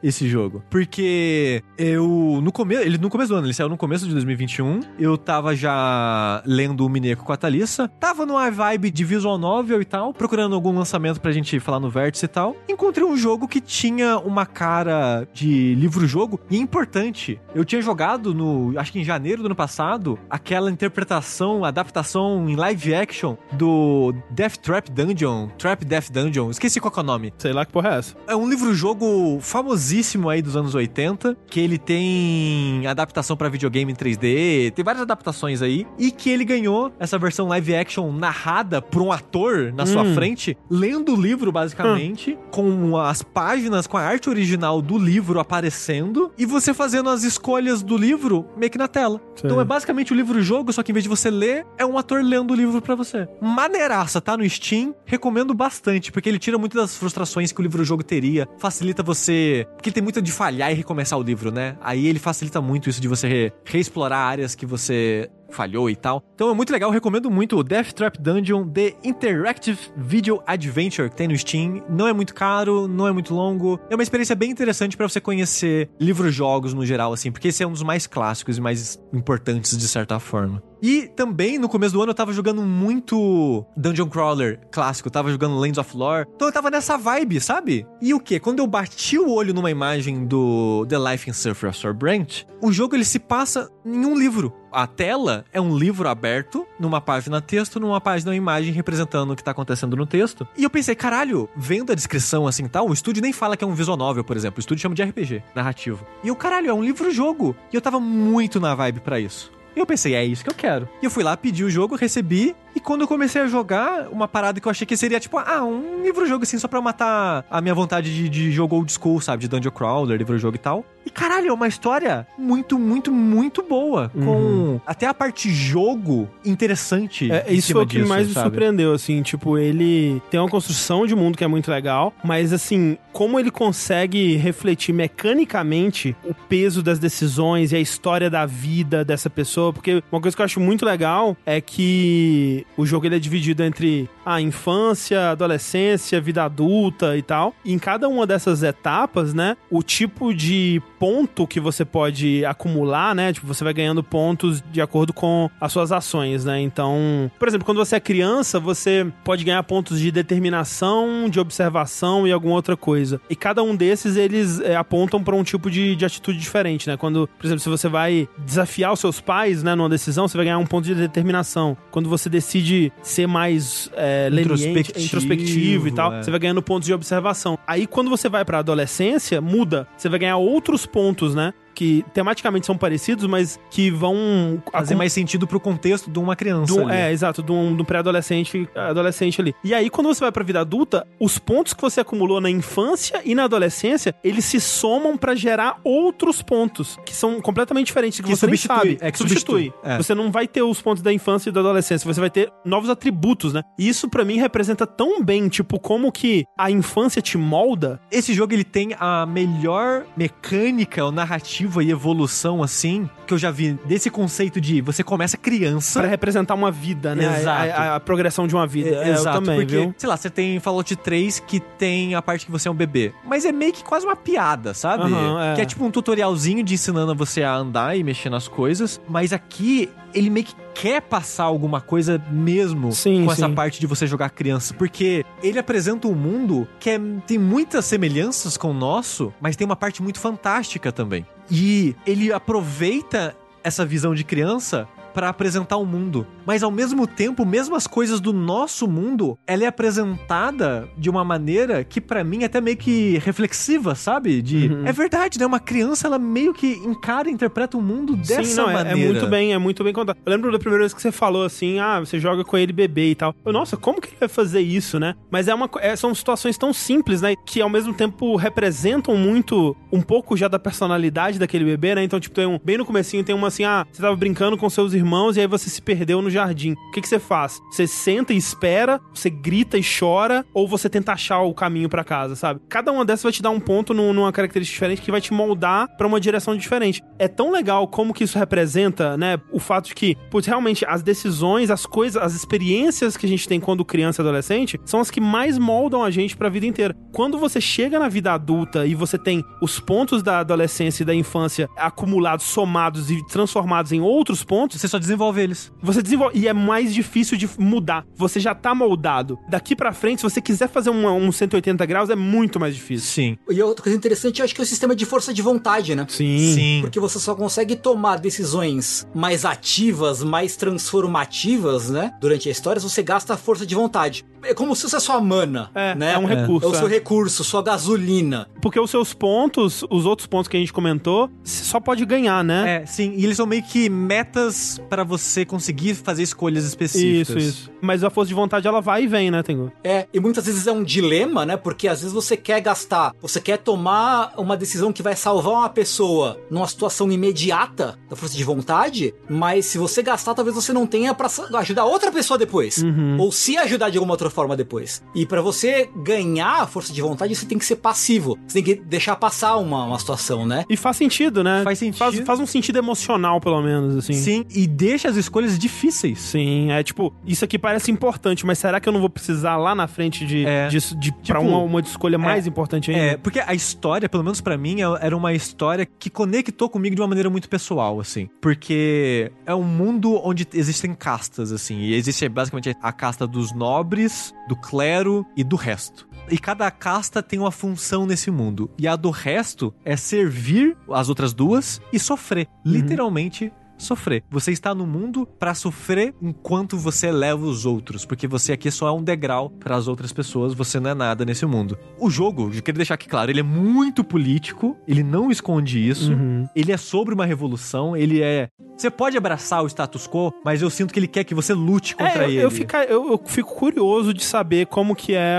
esse 0.02 0.28
jogo. 0.28 0.62
Porque 0.70 1.62
eu. 1.76 2.40
No 2.42 2.52
começo. 2.52 2.82
Ele 2.82 2.98
no 2.98 3.10
começo 3.10 3.30
do 3.30 3.36
ano, 3.36 3.46
ele 3.46 3.54
saiu 3.54 3.68
no 3.68 3.76
começo 3.76 4.06
de 4.06 4.12
2021. 4.12 4.80
Eu 4.98 5.16
tava 5.16 5.54
já 5.54 6.42
lendo 6.46 6.84
o 6.84 6.88
Mineco 6.88 7.24
com 7.24 7.32
a 7.32 7.36
Thalissa. 7.36 7.88
Tava 8.00 8.24
numa 8.26 8.50
vibe 8.50 8.90
de 8.90 9.04
visual 9.04 9.38
novel 9.38 9.80
e 9.80 9.84
tal, 9.84 10.12
procurando 10.12 10.54
algum 10.54 10.72
lançamento 10.76 11.20
pra 11.20 11.32
gente 11.32 11.58
falar 11.60 11.80
no 11.80 11.90
Vértice 11.90 12.24
e 12.24 12.28
tal. 12.28 12.56
Encontrei 12.68 13.04
um 13.04 13.16
jogo 13.16 13.48
que 13.48 13.60
tinha 13.60 14.18
uma 14.18 14.46
cara 14.46 15.26
de 15.32 15.74
livro-jogo. 15.74 16.40
E 16.50 16.56
é 16.56 16.58
importante. 16.58 17.40
Eu 17.54 17.64
tinha 17.64 17.80
jogado 17.82 18.34
no. 18.34 18.72
Acho 18.78 18.92
que 18.92 19.00
em 19.00 19.04
janeiro 19.04 19.42
do 19.42 19.46
ano 19.46 19.56
passado, 19.56 20.18
aquela 20.28 20.70
interpretação, 20.70 21.64
adaptação 21.64 22.48
em 22.48 22.56
live 22.56 22.94
action 22.94 23.36
do 23.52 24.14
Death 24.30 24.56
Trap 24.58 24.90
Dungeon. 24.90 25.48
Trap 25.58 25.84
Death 25.84 26.10
Dungeon. 26.10 26.50
Esqueci 26.50 26.80
qual 26.80 26.92
é 26.96 27.00
o 27.00 27.02
nome. 27.02 27.32
Sei 27.38 27.52
lá 27.52 27.64
que 27.64 27.72
porra 27.72 27.94
é 27.94 27.98
essa. 27.98 28.16
É 28.26 28.36
um 28.36 28.48
livro-jogo 28.48 29.03
famosíssimo 29.40 30.28
aí 30.28 30.42
dos 30.42 30.56
anos 30.56 30.74
80, 30.74 31.36
que 31.46 31.60
ele 31.60 31.78
tem 31.78 32.86
adaptação 32.86 33.36
pra 33.36 33.48
videogame 33.48 33.92
em 33.92 33.94
3D, 33.94 34.72
tem 34.72 34.84
várias 34.84 35.02
adaptações 35.02 35.62
aí, 35.62 35.86
e 35.98 36.10
que 36.10 36.30
ele 36.30 36.44
ganhou 36.44 36.92
essa 36.98 37.18
versão 37.18 37.48
live 37.48 37.74
action 37.74 38.10
narrada 38.12 38.80
por 38.82 39.02
um 39.02 39.12
ator 39.12 39.72
na 39.72 39.86
sua 39.86 40.02
Hum. 40.02 40.14
frente, 40.14 40.56
lendo 40.70 41.14
o 41.14 41.20
livro 41.20 41.50
basicamente, 41.52 42.36
com 42.50 42.96
as 42.98 43.22
páginas, 43.22 43.86
com 43.86 43.96
a 43.96 44.02
arte 44.02 44.28
original 44.28 44.82
do 44.82 44.98
livro 44.98 45.40
aparecendo, 45.40 46.30
e 46.36 46.44
você 46.44 46.74
fazendo 46.74 47.08
as 47.08 47.22
escolhas 47.22 47.82
do 47.82 47.96
livro 47.96 48.46
meio 48.56 48.70
que 48.70 48.78
na 48.78 48.88
tela. 48.88 49.20
Sei. 49.36 49.48
Então 49.48 49.60
é 49.60 49.64
basicamente 49.64 50.12
o 50.12 50.16
livro-jogo, 50.16 50.72
só 50.72 50.82
que 50.82 50.92
em 50.92 50.94
vez 50.94 51.02
de 51.04 51.08
você 51.08 51.30
ler, 51.30 51.66
é 51.78 51.84
um 51.86 51.96
ator 51.98 52.22
lendo 52.22 52.50
o 52.52 52.54
livro 52.54 52.80
pra 52.82 52.94
você. 52.94 53.28
Maneiraça, 53.40 54.20
tá 54.20 54.36
no 54.36 54.48
Steam, 54.48 54.94
recomendo 55.04 55.54
bastante, 55.54 56.12
porque 56.12 56.28
ele 56.28 56.38
tira 56.38 56.58
muitas 56.58 56.80
das 56.82 56.96
frustrações 56.96 57.50
que 57.52 57.60
o 57.60 57.62
livro-jogo 57.62 58.02
teria, 58.02 58.48
facilita 58.58 58.93
você. 59.02 59.66
Porque 59.76 59.90
tem 59.90 60.02
muito 60.02 60.20
de 60.22 60.30
falhar 60.32 60.70
e 60.70 60.74
recomeçar 60.74 61.18
o 61.18 61.22
livro, 61.22 61.50
né? 61.50 61.76
Aí 61.80 62.06
ele 62.06 62.18
facilita 62.18 62.60
muito 62.60 62.88
isso 62.88 63.00
de 63.00 63.08
você 63.08 63.28
re- 63.28 63.52
reexplorar 63.64 64.18
áreas 64.18 64.54
que 64.54 64.64
você 64.66 65.30
falhou 65.50 65.88
e 65.88 65.94
tal. 65.94 66.20
Então 66.34 66.50
é 66.50 66.54
muito 66.54 66.72
legal, 66.72 66.90
recomendo 66.90 67.30
muito 67.30 67.56
o 67.56 67.62
Death 67.62 67.92
Trap 67.92 68.18
Dungeon 68.20 68.66
The 68.68 68.94
Interactive 69.04 69.78
Video 69.96 70.42
Adventure 70.46 71.08
que 71.08 71.14
tem 71.16 71.28
no 71.28 71.38
Steam. 71.38 71.80
Não 71.88 72.08
é 72.08 72.12
muito 72.12 72.34
caro, 72.34 72.88
não 72.88 73.06
é 73.06 73.12
muito 73.12 73.32
longo. 73.32 73.78
É 73.88 73.94
uma 73.94 74.02
experiência 74.02 74.34
bem 74.34 74.50
interessante 74.50 74.96
pra 74.96 75.08
você 75.08 75.20
conhecer 75.20 75.88
livros-jogos 76.00 76.74
no 76.74 76.84
geral, 76.84 77.12
assim, 77.12 77.30
porque 77.30 77.48
esse 77.48 77.62
é 77.62 77.66
um 77.66 77.72
dos 77.72 77.82
mais 77.84 78.06
clássicos 78.06 78.58
e 78.58 78.60
mais 78.60 78.98
importantes 79.12 79.76
de 79.76 79.86
certa 79.86 80.18
forma. 80.18 80.60
E 80.86 81.08
também 81.16 81.58
no 81.58 81.66
começo 81.66 81.94
do 81.94 82.02
ano 82.02 82.10
eu 82.10 82.14
tava 82.14 82.30
jogando 82.30 82.60
muito 82.60 83.64
Dungeon 83.74 84.06
Crawler 84.06 84.60
clássico, 84.70 85.08
tava 85.08 85.30
jogando 85.30 85.56
Lands 85.56 85.78
of 85.78 85.96
Lore. 85.96 86.26
Então 86.36 86.46
eu 86.46 86.52
tava 86.52 86.70
nessa 86.70 86.98
vibe, 86.98 87.40
sabe? 87.40 87.86
E 88.02 88.12
o 88.12 88.20
que? 88.20 88.38
Quando 88.38 88.58
eu 88.58 88.66
bati 88.66 89.18
o 89.18 89.30
olho 89.30 89.54
numa 89.54 89.70
imagem 89.70 90.26
do 90.26 90.84
The 90.86 90.98
Life 90.98 91.30
in 91.30 91.32
Surfer 91.32 91.72
Branch, 91.94 92.46
o 92.60 92.70
jogo 92.70 92.94
ele 92.94 93.06
se 93.06 93.18
passa 93.18 93.70
em 93.82 94.04
um 94.04 94.14
livro. 94.14 94.52
A 94.70 94.86
tela 94.86 95.46
é 95.54 95.58
um 95.58 95.74
livro 95.74 96.06
aberto, 96.06 96.66
numa 96.78 97.00
página 97.00 97.40
texto, 97.40 97.80
numa 97.80 97.98
página 97.98 98.36
imagem 98.36 98.74
representando 98.74 99.30
o 99.30 99.36
que 99.36 99.42
tá 99.42 99.52
acontecendo 99.52 99.96
no 99.96 100.04
texto. 100.04 100.46
E 100.54 100.64
eu 100.64 100.68
pensei, 100.68 100.94
caralho, 100.94 101.48
vendo 101.56 101.92
a 101.92 101.94
descrição 101.94 102.46
assim 102.46 102.68
tal, 102.68 102.90
o 102.90 102.92
estúdio 102.92 103.22
nem 103.22 103.32
fala 103.32 103.56
que 103.56 103.64
é 103.64 103.66
um 103.66 103.72
visual 103.72 103.96
novel, 103.96 104.22
por 104.22 104.36
exemplo. 104.36 104.58
O 104.58 104.60
estúdio 104.60 104.82
chama 104.82 104.94
de 104.94 105.02
RPG, 105.02 105.42
narrativo. 105.54 106.04
E 106.22 106.28
eu, 106.28 106.36
caralho, 106.36 106.68
é 106.68 106.74
um 106.74 106.84
livro-jogo. 106.84 107.56
E 107.72 107.74
eu 107.74 107.80
tava 107.80 107.98
muito 107.98 108.60
na 108.60 108.74
vibe 108.74 109.00
pra 109.00 109.18
isso. 109.18 109.50
E 109.76 109.80
eu 109.80 109.86
pensei, 109.86 110.14
é 110.14 110.24
isso 110.24 110.44
que 110.44 110.50
eu 110.50 110.54
quero. 110.54 110.88
E 111.02 111.04
eu 111.04 111.10
fui 111.10 111.24
lá, 111.24 111.36
pedi 111.36 111.64
o 111.64 111.70
jogo, 111.70 111.96
recebi. 111.96 112.54
E 112.74 112.80
quando 112.80 113.02
eu 113.02 113.08
comecei 113.08 113.42
a 113.42 113.46
jogar, 113.46 114.08
uma 114.08 114.28
parada 114.28 114.60
que 114.60 114.66
eu 114.66 114.70
achei 114.70 114.86
que 114.86 114.96
seria 114.96 115.18
tipo, 115.18 115.38
ah, 115.38 115.64
um 115.64 116.02
livro-jogo 116.02 116.44
assim, 116.44 116.58
só 116.58 116.68
pra 116.68 116.80
matar 116.80 117.44
a 117.50 117.60
minha 117.60 117.74
vontade 117.74 118.14
de, 118.14 118.28
de 118.28 118.52
jogo 118.52 118.76
old 118.76 118.92
school, 118.92 119.20
sabe? 119.20 119.42
De 119.42 119.48
Dungeon 119.48 119.72
Crawler, 119.72 120.16
livro-jogo 120.16 120.56
e 120.56 120.58
tal. 120.58 120.84
E 121.06 121.10
caralho, 121.10 121.48
é 121.48 121.52
uma 121.52 121.68
história 121.68 122.26
muito, 122.38 122.78
muito, 122.78 123.12
muito 123.12 123.62
boa. 123.62 124.10
Com 124.14 124.80
até 124.86 125.06
a 125.06 125.14
parte 125.14 125.52
jogo 125.52 126.28
interessante. 126.44 127.30
É, 127.30 127.52
isso 127.52 127.72
foi 127.72 127.82
o 127.82 127.86
que 127.86 127.98
disso, 127.98 128.08
mais 128.08 128.28
me 128.28 128.34
sabe? 128.34 128.46
surpreendeu, 128.46 128.92
assim, 128.92 129.22
tipo, 129.22 129.58
ele 129.58 130.22
tem 130.30 130.40
uma 130.40 130.48
construção 130.48 131.06
de 131.06 131.14
mundo 131.14 131.36
que 131.36 131.44
é 131.44 131.48
muito 131.48 131.70
legal, 131.70 132.12
mas 132.22 132.52
assim, 132.52 132.96
como 133.12 133.38
ele 133.38 133.50
consegue 133.50 134.36
refletir 134.36 134.92
mecanicamente 134.92 136.16
o 136.24 136.34
peso 136.34 136.82
das 136.82 136.98
decisões 136.98 137.72
e 137.72 137.76
a 137.76 137.80
história 137.80 138.30
da 138.30 138.46
vida 138.46 139.04
dessa 139.04 139.28
pessoa, 139.28 139.72
porque 139.72 140.02
uma 140.10 140.20
coisa 140.20 140.36
que 140.36 140.42
eu 140.42 140.44
acho 140.44 140.60
muito 140.60 140.84
legal 140.84 141.36
é 141.44 141.60
que 141.60 142.66
o 142.76 142.86
jogo 142.86 143.06
ele 143.06 143.16
é 143.16 143.18
dividido 143.18 143.62
entre 143.62 144.08
a 144.24 144.40
infância, 144.40 145.30
adolescência, 145.30 146.20
vida 146.20 146.44
adulta 146.44 147.16
e 147.16 147.22
tal. 147.22 147.54
E 147.64 147.72
em 147.72 147.78
cada 147.78 148.08
uma 148.08 148.26
dessas 148.26 148.62
etapas, 148.62 149.34
né, 149.34 149.56
o 149.70 149.82
tipo 149.82 150.34
de 150.34 150.80
ponto 151.04 151.46
que 151.46 151.60
você 151.60 151.84
pode 151.84 152.46
acumular, 152.46 153.14
né, 153.14 153.30
tipo, 153.30 153.46
você 153.46 153.62
vai 153.62 153.74
ganhando 153.74 154.02
pontos 154.02 154.64
de 154.72 154.80
acordo 154.80 155.12
com 155.12 155.50
as 155.60 155.70
suas 155.70 155.92
ações, 155.92 156.46
né? 156.46 156.58
Então, 156.62 157.30
por 157.38 157.46
exemplo, 157.46 157.66
quando 157.66 157.76
você 157.76 157.96
é 157.96 158.00
criança, 158.00 158.58
você 158.58 159.06
pode 159.22 159.44
ganhar 159.44 159.62
pontos 159.64 160.00
de 160.00 160.10
determinação, 160.10 161.28
de 161.28 161.38
observação 161.38 162.26
e 162.26 162.32
alguma 162.32 162.54
outra 162.54 162.74
coisa. 162.74 163.20
E 163.28 163.36
cada 163.36 163.62
um 163.62 163.76
desses, 163.76 164.16
eles 164.16 164.60
é, 164.60 164.76
apontam 164.76 165.22
para 165.22 165.36
um 165.36 165.44
tipo 165.44 165.70
de, 165.70 165.94
de 165.94 166.06
atitude 166.06 166.38
diferente, 166.38 166.88
né? 166.88 166.96
Quando, 166.96 167.28
por 167.38 167.44
exemplo, 167.44 167.60
se 167.60 167.68
você 167.68 167.86
vai 167.86 168.26
desafiar 168.38 168.90
os 168.90 169.00
seus 169.00 169.20
pais, 169.20 169.62
né, 169.62 169.74
numa 169.74 169.90
decisão, 169.90 170.26
você 170.26 170.38
vai 170.38 170.46
ganhar 170.46 170.58
um 170.58 170.64
ponto 170.64 170.86
de 170.86 170.94
determinação. 170.94 171.76
Quando 171.90 172.08
você 172.08 172.30
decide 172.30 172.90
ser 173.02 173.26
mais 173.26 173.90
é, 173.94 174.30
leniente, 174.30 174.54
Introspectivo, 174.54 175.04
introspectivo 175.04 175.88
e 175.88 175.92
tal, 175.92 176.14
é. 176.14 176.22
você 176.22 176.30
vai 176.30 176.40
ganhando 176.40 176.62
pontos 176.62 176.86
de 176.86 176.94
observação. 176.94 177.58
Aí, 177.66 177.86
quando 177.86 178.08
você 178.08 178.26
vai 178.26 178.42
pra 178.42 178.60
adolescência, 178.60 179.38
muda. 179.42 179.86
Você 179.98 180.08
vai 180.08 180.18
ganhar 180.18 180.38
outros 180.38 180.86
pontos, 180.94 181.34
né? 181.34 181.52
Que 181.74 182.04
tematicamente 182.14 182.66
são 182.66 182.76
parecidos, 182.76 183.26
mas 183.26 183.58
que 183.70 183.90
vão 183.90 184.62
Fazer 184.70 184.94
acum- 184.94 184.98
mais 184.98 185.12
sentido 185.12 185.46
pro 185.46 185.58
contexto 185.58 186.10
de 186.10 186.18
uma 186.18 186.36
criança. 186.36 186.72
do- 186.74 186.88
é, 186.90 187.10
exato, 187.12 187.42
de 187.42 187.50
um, 187.52 187.70
um 187.72 187.84
pré-adolescente 187.84 188.68
adolescente 188.74 189.40
ali. 189.40 189.54
E 189.64 189.74
aí, 189.74 189.90
quando 189.90 190.06
você 190.06 190.20
vai 190.20 190.30
pra 190.32 190.44
vida 190.44 190.60
adulta, 190.60 191.06
os 191.18 191.38
pontos 191.38 191.74
que 191.74 191.80
você 191.82 192.00
acumulou 192.00 192.40
na 192.40 192.48
infância 192.50 193.20
e 193.24 193.34
na 193.34 193.44
adolescência, 193.44 194.14
eles 194.22 194.44
se 194.44 194.60
somam 194.60 195.16
pra 195.16 195.34
gerar 195.34 195.78
outros 195.82 196.42
pontos, 196.42 196.98
que 197.04 197.14
são 197.14 197.40
completamente 197.40 197.86
diferentes, 197.86 198.20
que, 198.20 198.24
Que 198.26 198.30
você 198.36 198.46
substitui, 198.46 198.76
sabe. 198.76 198.98
é, 199.00 199.10
que 199.10 199.18
substitui. 199.18 199.64
substitui, 199.64 199.90
é. 199.90 199.96
Você 199.96 200.14
não 200.14 200.30
vai 200.30 200.46
ter 200.46 200.62
os 200.62 200.80
pontos 200.80 201.02
da 201.02 201.12
infância 201.12 201.48
e 201.48 201.52
da 201.52 201.60
adolescência, 201.60 202.06
você 202.12 202.20
vai 202.20 202.30
ter 202.30 202.52
novos 202.64 202.88
atributos, 202.88 203.52
né? 203.52 203.62
E 203.78 203.88
isso, 203.88 204.08
pra 204.08 204.24
mim, 204.24 204.36
representa 204.38 204.86
tão 204.86 205.22
bem, 205.22 205.48
tipo, 205.48 205.78
como 205.80 206.12
que 206.12 206.44
a 206.56 206.70
infância 206.70 207.20
te 207.20 207.36
molda. 207.36 208.00
Esse 208.10 208.32
jogo 208.32 208.52
ele 208.52 208.64
tem 208.64 208.94
a 209.00 209.26
melhor 209.26 210.04
mecânica, 210.16 211.04
ou 211.04 211.10
narrativa 211.12 211.63
e 211.82 211.90
evolução 211.90 212.62
assim 212.62 213.08
que 213.26 213.32
eu 213.34 213.38
já 213.38 213.50
vi 213.50 213.78
desse 213.86 214.10
conceito 214.10 214.60
de 214.60 214.80
você 214.80 215.02
começa 215.02 215.36
criança. 215.36 216.00
Pra 216.00 216.08
representar 216.08 216.54
uma 216.54 216.70
vida, 216.70 217.14
né? 217.14 217.26
A- 217.28 217.38
Exato. 217.40 217.70
A, 217.80 217.94
a 217.96 218.00
progressão 218.00 218.46
de 218.46 218.54
uma 218.54 218.66
vida. 218.66 218.90
É, 218.90 219.08
É, 219.08 219.12
Exato, 219.12 219.40
também, 219.40 219.60
porque, 219.60 219.76
viu? 219.76 219.94
sei 219.96 220.08
lá, 220.08 220.16
você 220.16 220.28
tem 220.30 220.58
Fallout 220.60 220.94
3 220.96 221.40
que 221.40 221.60
tem 221.60 222.14
a 222.14 222.22
parte 222.22 222.46
que 222.46 222.52
você 222.52 222.68
é 222.68 222.70
um 222.70 222.74
bebê. 222.74 223.12
Mas 223.26 223.44
é 223.44 223.52
meio 223.52 223.72
que 223.72 223.82
quase 223.84 224.04
uma 224.06 224.16
piada, 224.16 224.74
sabe? 224.74 225.04
Aham, 225.04 225.52
é. 225.52 225.54
Que 225.54 225.60
é 225.62 225.64
tipo 225.64 225.84
um 225.84 225.90
tutorialzinho 225.90 226.62
de 226.62 226.74
ensinando 226.74 227.14
você 227.14 227.42
a 227.42 227.54
andar 227.54 227.96
e 227.96 228.02
mexer 228.04 228.30
nas 228.30 228.46
coisas. 228.48 229.00
Mas 229.08 229.32
aqui, 229.32 229.88
ele 230.14 230.30
meio 230.30 230.46
que 230.46 230.54
quer 230.74 231.02
passar 231.02 231.44
alguma 231.44 231.80
coisa 231.80 232.22
mesmo 232.30 232.92
Sim, 232.92 233.24
com 233.24 233.32
essa 233.32 233.46
sim. 233.48 233.54
parte 233.54 233.80
de 233.80 233.86
você 233.86 234.06
jogar 234.06 234.30
criança. 234.30 234.72
Porque 234.74 235.24
ele 235.42 235.58
apresenta 235.58 236.06
um 236.08 236.14
mundo 236.14 236.66
que 236.78 236.90
é- 236.90 237.00
tem 237.26 237.38
muitas 237.38 237.84
semelhanças 237.84 238.56
com 238.56 238.70
o 238.70 238.74
nosso, 238.74 239.32
mas 239.40 239.56
tem 239.56 239.64
uma 239.64 239.76
parte 239.76 240.02
muito 240.02 240.18
fantástica 240.20 240.92
também. 240.92 241.26
E 241.50 241.94
ele 242.06 242.32
aproveita 242.32 243.36
essa 243.62 243.84
visão 243.84 244.14
de 244.14 244.24
criança 244.24 244.86
pra 245.14 245.28
apresentar 245.28 245.76
o 245.76 245.86
mundo. 245.86 246.26
Mas 246.44 246.62
ao 246.62 246.70
mesmo 246.70 247.06
tempo, 247.06 247.46
mesmo 247.46 247.74
as 247.76 247.86
coisas 247.86 248.20
do 248.20 248.32
nosso 248.32 248.86
mundo, 248.88 249.38
ela 249.46 249.64
é 249.64 249.66
apresentada 249.66 250.88
de 250.98 251.08
uma 251.08 251.24
maneira 251.24 251.84
que 251.84 252.00
pra 252.00 252.22
mim 252.24 252.42
é 252.42 252.46
até 252.46 252.60
meio 252.60 252.76
que 252.76 253.18
reflexiva, 253.18 253.94
sabe? 253.94 254.42
De 254.42 254.66
Uhum. 254.68 254.86
é 254.86 254.92
verdade, 254.92 255.38
né? 255.38 255.46
Uma 255.46 255.60
criança 255.60 256.06
ela 256.06 256.18
meio 256.18 256.52
que 256.52 256.66
encara 256.84 257.28
e 257.28 257.32
interpreta 257.32 257.76
o 257.76 257.82
mundo 257.82 258.16
dessa 258.16 258.44
Sim, 258.44 258.56
não, 258.56 258.70
é- 258.70 258.74
maneira. 258.74 258.98
É, 259.00 259.12
muito 259.12 259.26
bem, 259.26 259.52
é 259.54 259.58
muito 259.58 259.84
bem 259.84 259.92
contado. 259.92 260.16
Eu 260.24 260.32
lembro 260.32 260.50
da 260.52 260.58
primeira 260.58 260.82
vez 260.82 260.92
que 260.94 261.00
você 261.00 261.12
falou 261.12 261.44
assim, 261.44 261.78
ah, 261.78 262.00
você 262.00 262.18
joga 262.18 262.44
com 262.44 262.56
ele 262.56 262.72
bebê 262.72 263.10
e 263.10 263.14
tal. 263.14 263.34
Eu, 263.44 263.52
nossa, 263.52 263.76
como 263.76 264.00
que 264.00 264.08
ele 264.08 264.16
vai 264.20 264.28
fazer 264.28 264.60
isso, 264.60 264.98
né? 264.98 265.14
Mas 265.30 265.48
é 265.48 265.54
uma, 265.54 265.68
é- 265.80 265.96
são 265.96 266.14
situações 266.14 266.58
tão 266.58 266.72
simples, 266.72 267.20
né? 267.22 267.34
Que 267.46 267.60
ao 267.60 267.68
mesmo 267.68 267.94
tempo 267.94 268.36
representam 268.36 269.16
muito, 269.16 269.76
um 269.92 270.00
pouco 270.02 270.36
já 270.36 270.48
da 270.48 270.58
personalidade 270.58 271.38
daquele 271.38 271.64
bebê, 271.64 271.94
né? 271.94 272.02
Então, 272.04 272.18
tipo, 272.20 272.34
tem 272.34 272.46
um, 272.46 272.58
bem 272.62 272.78
no 272.78 272.84
comecinho 272.84 273.22
tem 273.24 273.34
uma 273.34 273.48
assim, 273.48 273.64
ah, 273.64 273.86
você 273.90 274.02
tava 274.02 274.16
brincando 274.16 274.56
com 274.56 274.68
seus 274.68 274.92
irmãos 274.92 275.03
irmãos 275.04 275.36
e 275.36 275.40
aí 275.40 275.46
você 275.46 275.68
se 275.68 275.80
perdeu 275.82 276.20
no 276.22 276.30
jardim. 276.30 276.72
O 276.72 276.90
que, 276.92 277.00
que 277.00 277.08
você 277.08 277.18
faz? 277.18 277.60
Você 277.70 277.86
senta 277.86 278.32
e 278.32 278.36
espera, 278.36 279.00
você 279.12 279.28
grita 279.30 279.76
e 279.78 279.82
chora, 279.82 280.44
ou 280.54 280.66
você 280.66 280.88
tenta 280.88 281.12
achar 281.12 281.40
o 281.42 281.52
caminho 281.54 281.88
pra 281.88 282.02
casa, 282.02 282.34
sabe? 282.34 282.60
Cada 282.68 282.90
uma 282.90 283.04
dessas 283.04 283.22
vai 283.22 283.32
te 283.32 283.42
dar 283.42 283.50
um 283.50 283.60
ponto 283.60 283.92
num- 283.92 284.12
numa 284.12 284.32
característica 284.32 284.74
diferente 284.74 285.02
que 285.02 285.10
vai 285.10 285.20
te 285.20 285.32
moldar 285.32 285.88
pra 285.96 286.06
uma 286.06 286.18
direção 286.20 286.56
diferente. 286.56 287.02
É 287.18 287.28
tão 287.28 287.50
legal 287.52 287.86
como 287.86 288.14
que 288.14 288.24
isso 288.24 288.38
representa, 288.38 289.16
né? 289.16 289.38
O 289.52 289.58
fato 289.58 289.88
de 289.88 289.94
que, 289.94 290.16
putz, 290.30 290.46
realmente 290.46 290.84
as 290.86 291.02
decisões, 291.02 291.70
as 291.70 291.84
coisas, 291.86 292.20
as 292.22 292.34
experiências 292.34 293.16
que 293.16 293.26
a 293.26 293.28
gente 293.28 293.46
tem 293.46 293.60
quando 293.60 293.84
criança 293.84 294.20
e 294.20 294.22
adolescente 294.22 294.80
são 294.84 295.00
as 295.00 295.10
que 295.10 295.20
mais 295.20 295.58
moldam 295.58 296.02
a 296.02 296.10
gente 296.10 296.36
pra 296.36 296.48
vida 296.48 296.66
inteira. 296.66 296.96
Quando 297.12 297.38
você 297.38 297.60
chega 297.60 297.98
na 297.98 298.08
vida 298.08 298.32
adulta 298.32 298.86
e 298.86 298.94
você 298.94 299.18
tem 299.18 299.44
os 299.60 299.78
pontos 299.78 300.22
da 300.22 300.38
adolescência 300.40 301.02
e 301.02 301.06
da 301.06 301.14
infância 301.14 301.68
acumulados, 301.76 302.46
somados 302.46 303.10
e 303.10 303.24
transformados 303.26 303.92
em 303.92 304.00
outros 304.00 304.42
pontos, 304.42 304.80
Você 304.80 304.88
só 304.94 304.98
desenvolve 304.98 305.40
eles. 305.40 305.72
você 305.82 306.00
desenvolve. 306.00 306.38
E 306.38 306.46
é 306.46 306.52
mais 306.52 306.94
difícil 306.94 307.36
de 307.36 307.48
mudar. 307.58 308.04
Você 308.16 308.38
já 308.38 308.54
tá 308.54 308.74
moldado. 308.74 309.38
Daqui 309.48 309.74
pra 309.74 309.92
frente, 309.92 310.18
se 310.20 310.22
você 310.22 310.40
quiser 310.40 310.68
fazer 310.68 310.90
um, 310.90 311.08
um 311.08 311.32
180 311.32 311.84
graus, 311.86 312.10
é 312.10 312.14
muito 312.16 312.60
mais 312.60 312.74
difícil. 312.74 313.08
Sim. 313.08 313.38
E 313.50 313.60
outra 313.62 313.82
coisa 313.82 313.96
interessante, 313.96 314.38
eu 314.38 314.44
acho 314.44 314.54
que 314.54 314.60
é 314.60 314.64
o 314.64 314.66
sistema 314.66 314.94
de 314.94 315.04
força 315.04 315.34
de 315.34 315.42
vontade, 315.42 315.94
né? 315.94 316.06
Sim. 316.08 316.78
Porque 316.80 317.00
você 317.00 317.18
só 317.18 317.34
consegue 317.34 317.74
tomar 317.76 318.18
decisões 318.18 319.06
mais 319.14 319.44
ativas, 319.44 320.22
mais 320.22 320.56
transformativas, 320.56 321.90
né? 321.90 322.12
Durante 322.20 322.48
a 322.48 322.52
história, 322.52 322.80
se 322.80 322.88
você 322.88 323.02
gasta 323.02 323.34
a 323.34 323.36
força 323.36 323.66
de 323.66 323.74
vontade. 323.74 324.24
É 324.42 324.52
como 324.52 324.76
se 324.76 324.82
fosse 324.82 324.96
a 324.96 325.00
sua 325.00 325.20
mana, 325.20 325.70
É, 325.74 325.94
né? 325.94 326.12
é 326.12 326.18
um 326.18 326.26
recurso. 326.26 326.66
É 326.68 326.70
o 326.70 326.74
seu 326.74 326.86
é. 326.86 326.90
recurso, 326.90 327.42
sua 327.42 327.62
gasolina. 327.62 328.46
Porque 328.60 328.78
os 328.78 328.90
seus 328.90 329.14
pontos, 329.14 329.84
os 329.90 330.04
outros 330.04 330.26
pontos 330.26 330.48
que 330.48 330.56
a 330.56 330.60
gente 330.60 330.72
comentou, 330.72 331.30
você 331.42 331.64
só 331.64 331.80
pode 331.80 332.04
ganhar, 332.04 332.44
né? 332.44 332.82
É, 332.82 332.86
sim. 332.86 333.14
E 333.16 333.24
eles 333.24 333.36
são 333.38 333.46
meio 333.46 333.62
que 333.62 333.88
metas 333.88 334.80
pra 334.84 335.02
você 335.04 335.44
conseguir 335.44 335.94
fazer 335.94 336.22
escolhas 336.22 336.64
específicas. 336.64 337.28
Isso, 337.28 337.38
isso. 337.38 337.70
Mas 337.80 338.02
a 338.04 338.10
força 338.10 338.28
de 338.28 338.34
vontade, 338.34 338.66
ela 338.68 338.80
vai 338.80 339.04
e 339.04 339.06
vem, 339.06 339.30
né, 339.30 339.42
Tengu? 339.42 339.72
É, 339.82 340.06
e 340.12 340.20
muitas 340.20 340.46
vezes 340.46 340.66
é 340.66 340.72
um 340.72 340.82
dilema, 340.82 341.44
né? 341.44 341.56
Porque 341.56 341.88
às 341.88 342.00
vezes 342.00 342.12
você 342.14 342.36
quer 342.36 342.60
gastar, 342.60 343.12
você 343.20 343.40
quer 343.40 343.58
tomar 343.58 344.32
uma 344.36 344.56
decisão 344.56 344.92
que 344.92 345.02
vai 345.02 345.16
salvar 345.16 345.54
uma 345.54 345.68
pessoa 345.68 346.38
numa 346.50 346.66
situação 346.68 347.10
imediata 347.10 347.98
da 348.08 348.16
força 348.16 348.36
de 348.36 348.44
vontade, 348.44 349.14
mas 349.28 349.66
se 349.66 349.78
você 349.78 350.02
gastar, 350.02 350.34
talvez 350.34 350.54
você 350.54 350.72
não 350.72 350.86
tenha 350.86 351.14
pra 351.14 351.28
sa- 351.28 351.48
ajudar 351.58 351.84
outra 351.84 352.10
pessoa 352.12 352.38
depois. 352.38 352.78
Uhum. 352.78 353.16
Ou 353.18 353.32
se 353.32 353.56
ajudar 353.58 353.90
de 353.90 353.98
alguma 353.98 354.12
outra 354.14 354.30
forma 354.30 354.56
depois. 354.56 355.02
E 355.14 355.26
pra 355.26 355.40
você 355.42 355.88
ganhar 355.96 356.62
a 356.62 356.66
força 356.66 356.92
de 356.92 357.00
vontade, 357.02 357.34
você 357.34 357.46
tem 357.46 357.58
que 357.58 357.64
ser 357.64 357.76
passivo. 357.76 358.38
Você 358.46 358.54
tem 358.62 358.64
que 358.64 358.74
deixar 358.84 359.16
passar 359.16 359.56
uma, 359.56 359.84
uma 359.84 359.98
situação, 359.98 360.46
né? 360.46 360.64
E 360.68 360.76
faz 360.76 360.96
sentido, 360.96 361.42
né? 361.44 361.62
Faz 361.64 361.78
sentido. 361.78 361.98
Faz, 361.98 362.18
faz 362.20 362.40
um 362.40 362.46
sentido 362.46 362.76
emocional, 362.78 363.40
pelo 363.40 363.60
menos, 363.62 363.96
assim. 363.96 364.12
Sim, 364.12 364.44
e 364.54 364.66
deixa 364.74 365.08
as 365.08 365.16
escolhas 365.16 365.58
difíceis. 365.58 366.18
Sim, 366.18 366.70
é 366.72 366.82
tipo, 366.82 367.14
isso 367.24 367.44
aqui 367.44 367.58
parece 367.58 367.90
importante, 367.90 368.44
mas 368.44 368.58
será 368.58 368.80
que 368.80 368.88
eu 368.88 368.92
não 368.92 369.00
vou 369.00 369.08
precisar 369.10 369.56
lá 369.56 369.74
na 369.74 369.86
frente 369.86 370.26
de, 370.26 370.44
É. 370.44 370.68
de, 370.68 370.78
de 370.96 371.12
pra 371.12 371.38
Tipo, 371.38 371.40
uma, 371.40 371.58
uma 371.58 371.80
escolha 371.80 372.18
mais 372.18 372.46
importante 372.46 372.90
ainda? 372.90 373.02
É, 373.02 373.16
porque 373.16 373.40
a 373.40 373.54
história, 373.54 374.08
pelo 374.08 374.22
menos 374.24 374.40
pra 374.40 374.56
mim, 374.56 374.80
é- 374.82 374.98
era 375.06 375.16
uma 375.16 375.32
história 375.32 375.86
que 375.86 376.10
conectou 376.10 376.68
comigo 376.68 376.94
de 376.96 377.00
uma 377.02 377.08
maneira 377.08 377.30
muito 377.30 377.48
pessoal, 377.48 378.00
assim. 378.00 378.28
Porque 378.40 379.30
é 379.46 379.54
um 379.54 379.62
mundo 379.64 380.20
onde 380.24 380.46
existem 380.54 380.94
castas, 380.94 381.52
assim. 381.52 381.78
E 381.80 381.94
existe 381.94 382.28
basicamente 382.28 382.74
a 382.82 382.92
casta 382.92 383.26
dos 383.26 383.52
nobres, 383.54 384.34
do 384.48 384.56
clero 384.56 385.24
e 385.36 385.44
do 385.44 385.56
resto. 385.56 386.08
E 386.30 386.38
cada 386.38 386.70
casta 386.70 387.22
tem 387.22 387.38
uma 387.38 387.50
função 387.50 388.06
nesse 388.06 388.30
mundo. 388.30 388.70
E 388.78 388.88
a 388.88 388.96
do 388.96 389.10
resto 389.10 389.74
é 389.84 389.94
servir 389.96 390.76
as 390.90 391.08
outras 391.08 391.34
duas 391.34 391.80
e 391.92 391.98
sofrer. 391.98 392.46
Literalmente 392.64 393.52
sofrer. 393.78 394.22
Você 394.30 394.50
está 394.52 394.74
no 394.74 394.86
mundo 394.86 395.26
pra 395.38 395.54
sofrer 395.54 396.14
enquanto 396.22 396.76
você 396.76 397.08
eleva 397.08 397.44
os 397.44 397.66
outros, 397.66 398.04
porque 398.04 398.26
você 398.26 398.52
aqui 398.52 398.70
só 398.70 398.88
é 398.88 398.92
um 398.92 399.02
degrau 399.02 399.50
para 399.50 399.76
as 399.76 399.88
outras 399.88 400.12
pessoas, 400.12 400.54
você 400.54 400.78
não 400.80 400.90
é 400.90 400.94
nada 400.94 401.24
nesse 401.24 401.44
mundo. 401.46 401.78
O 401.98 402.10
jogo, 402.10 402.44
eu 402.54 402.62
queria 402.62 402.74
deixar 402.78 402.94
aqui 402.94 403.08
claro, 403.08 403.30
ele 403.30 403.40
é 403.40 403.44
muito 403.44 404.02
político, 404.04 404.76
ele 404.86 405.02
não 405.02 405.30
esconde 405.30 405.86
isso, 405.88 406.12
Uhum. 406.12 406.46
ele 406.54 406.72
é 406.72 406.76
sobre 406.76 407.14
uma 407.14 407.26
revolução, 407.26 407.96
ele 407.96 408.22
é 408.22 408.48
você 408.76 408.90
pode 408.90 409.16
abraçar 409.16 409.62
o 409.62 409.68
status 409.68 410.04
quo, 410.08 410.32
mas 410.44 410.60
eu 410.60 410.68
sinto 410.68 410.92
que 410.92 410.98
ele 410.98 411.06
quer 411.06 411.22
que 411.22 411.32
você 411.32 411.54
lute 411.54 411.94
contra 411.94 412.24
É, 412.24 412.26
eu, 412.26 412.28
ele. 412.30 412.42
eu, 412.42 412.50
fica- 412.50 412.82
eu- 412.84 413.12
eu 413.12 413.20
fico 413.24 413.54
curioso 413.54 414.12
de 414.12 414.24
saber 414.24 414.66
como 414.66 414.96
que 414.96 415.12
é 415.14 415.38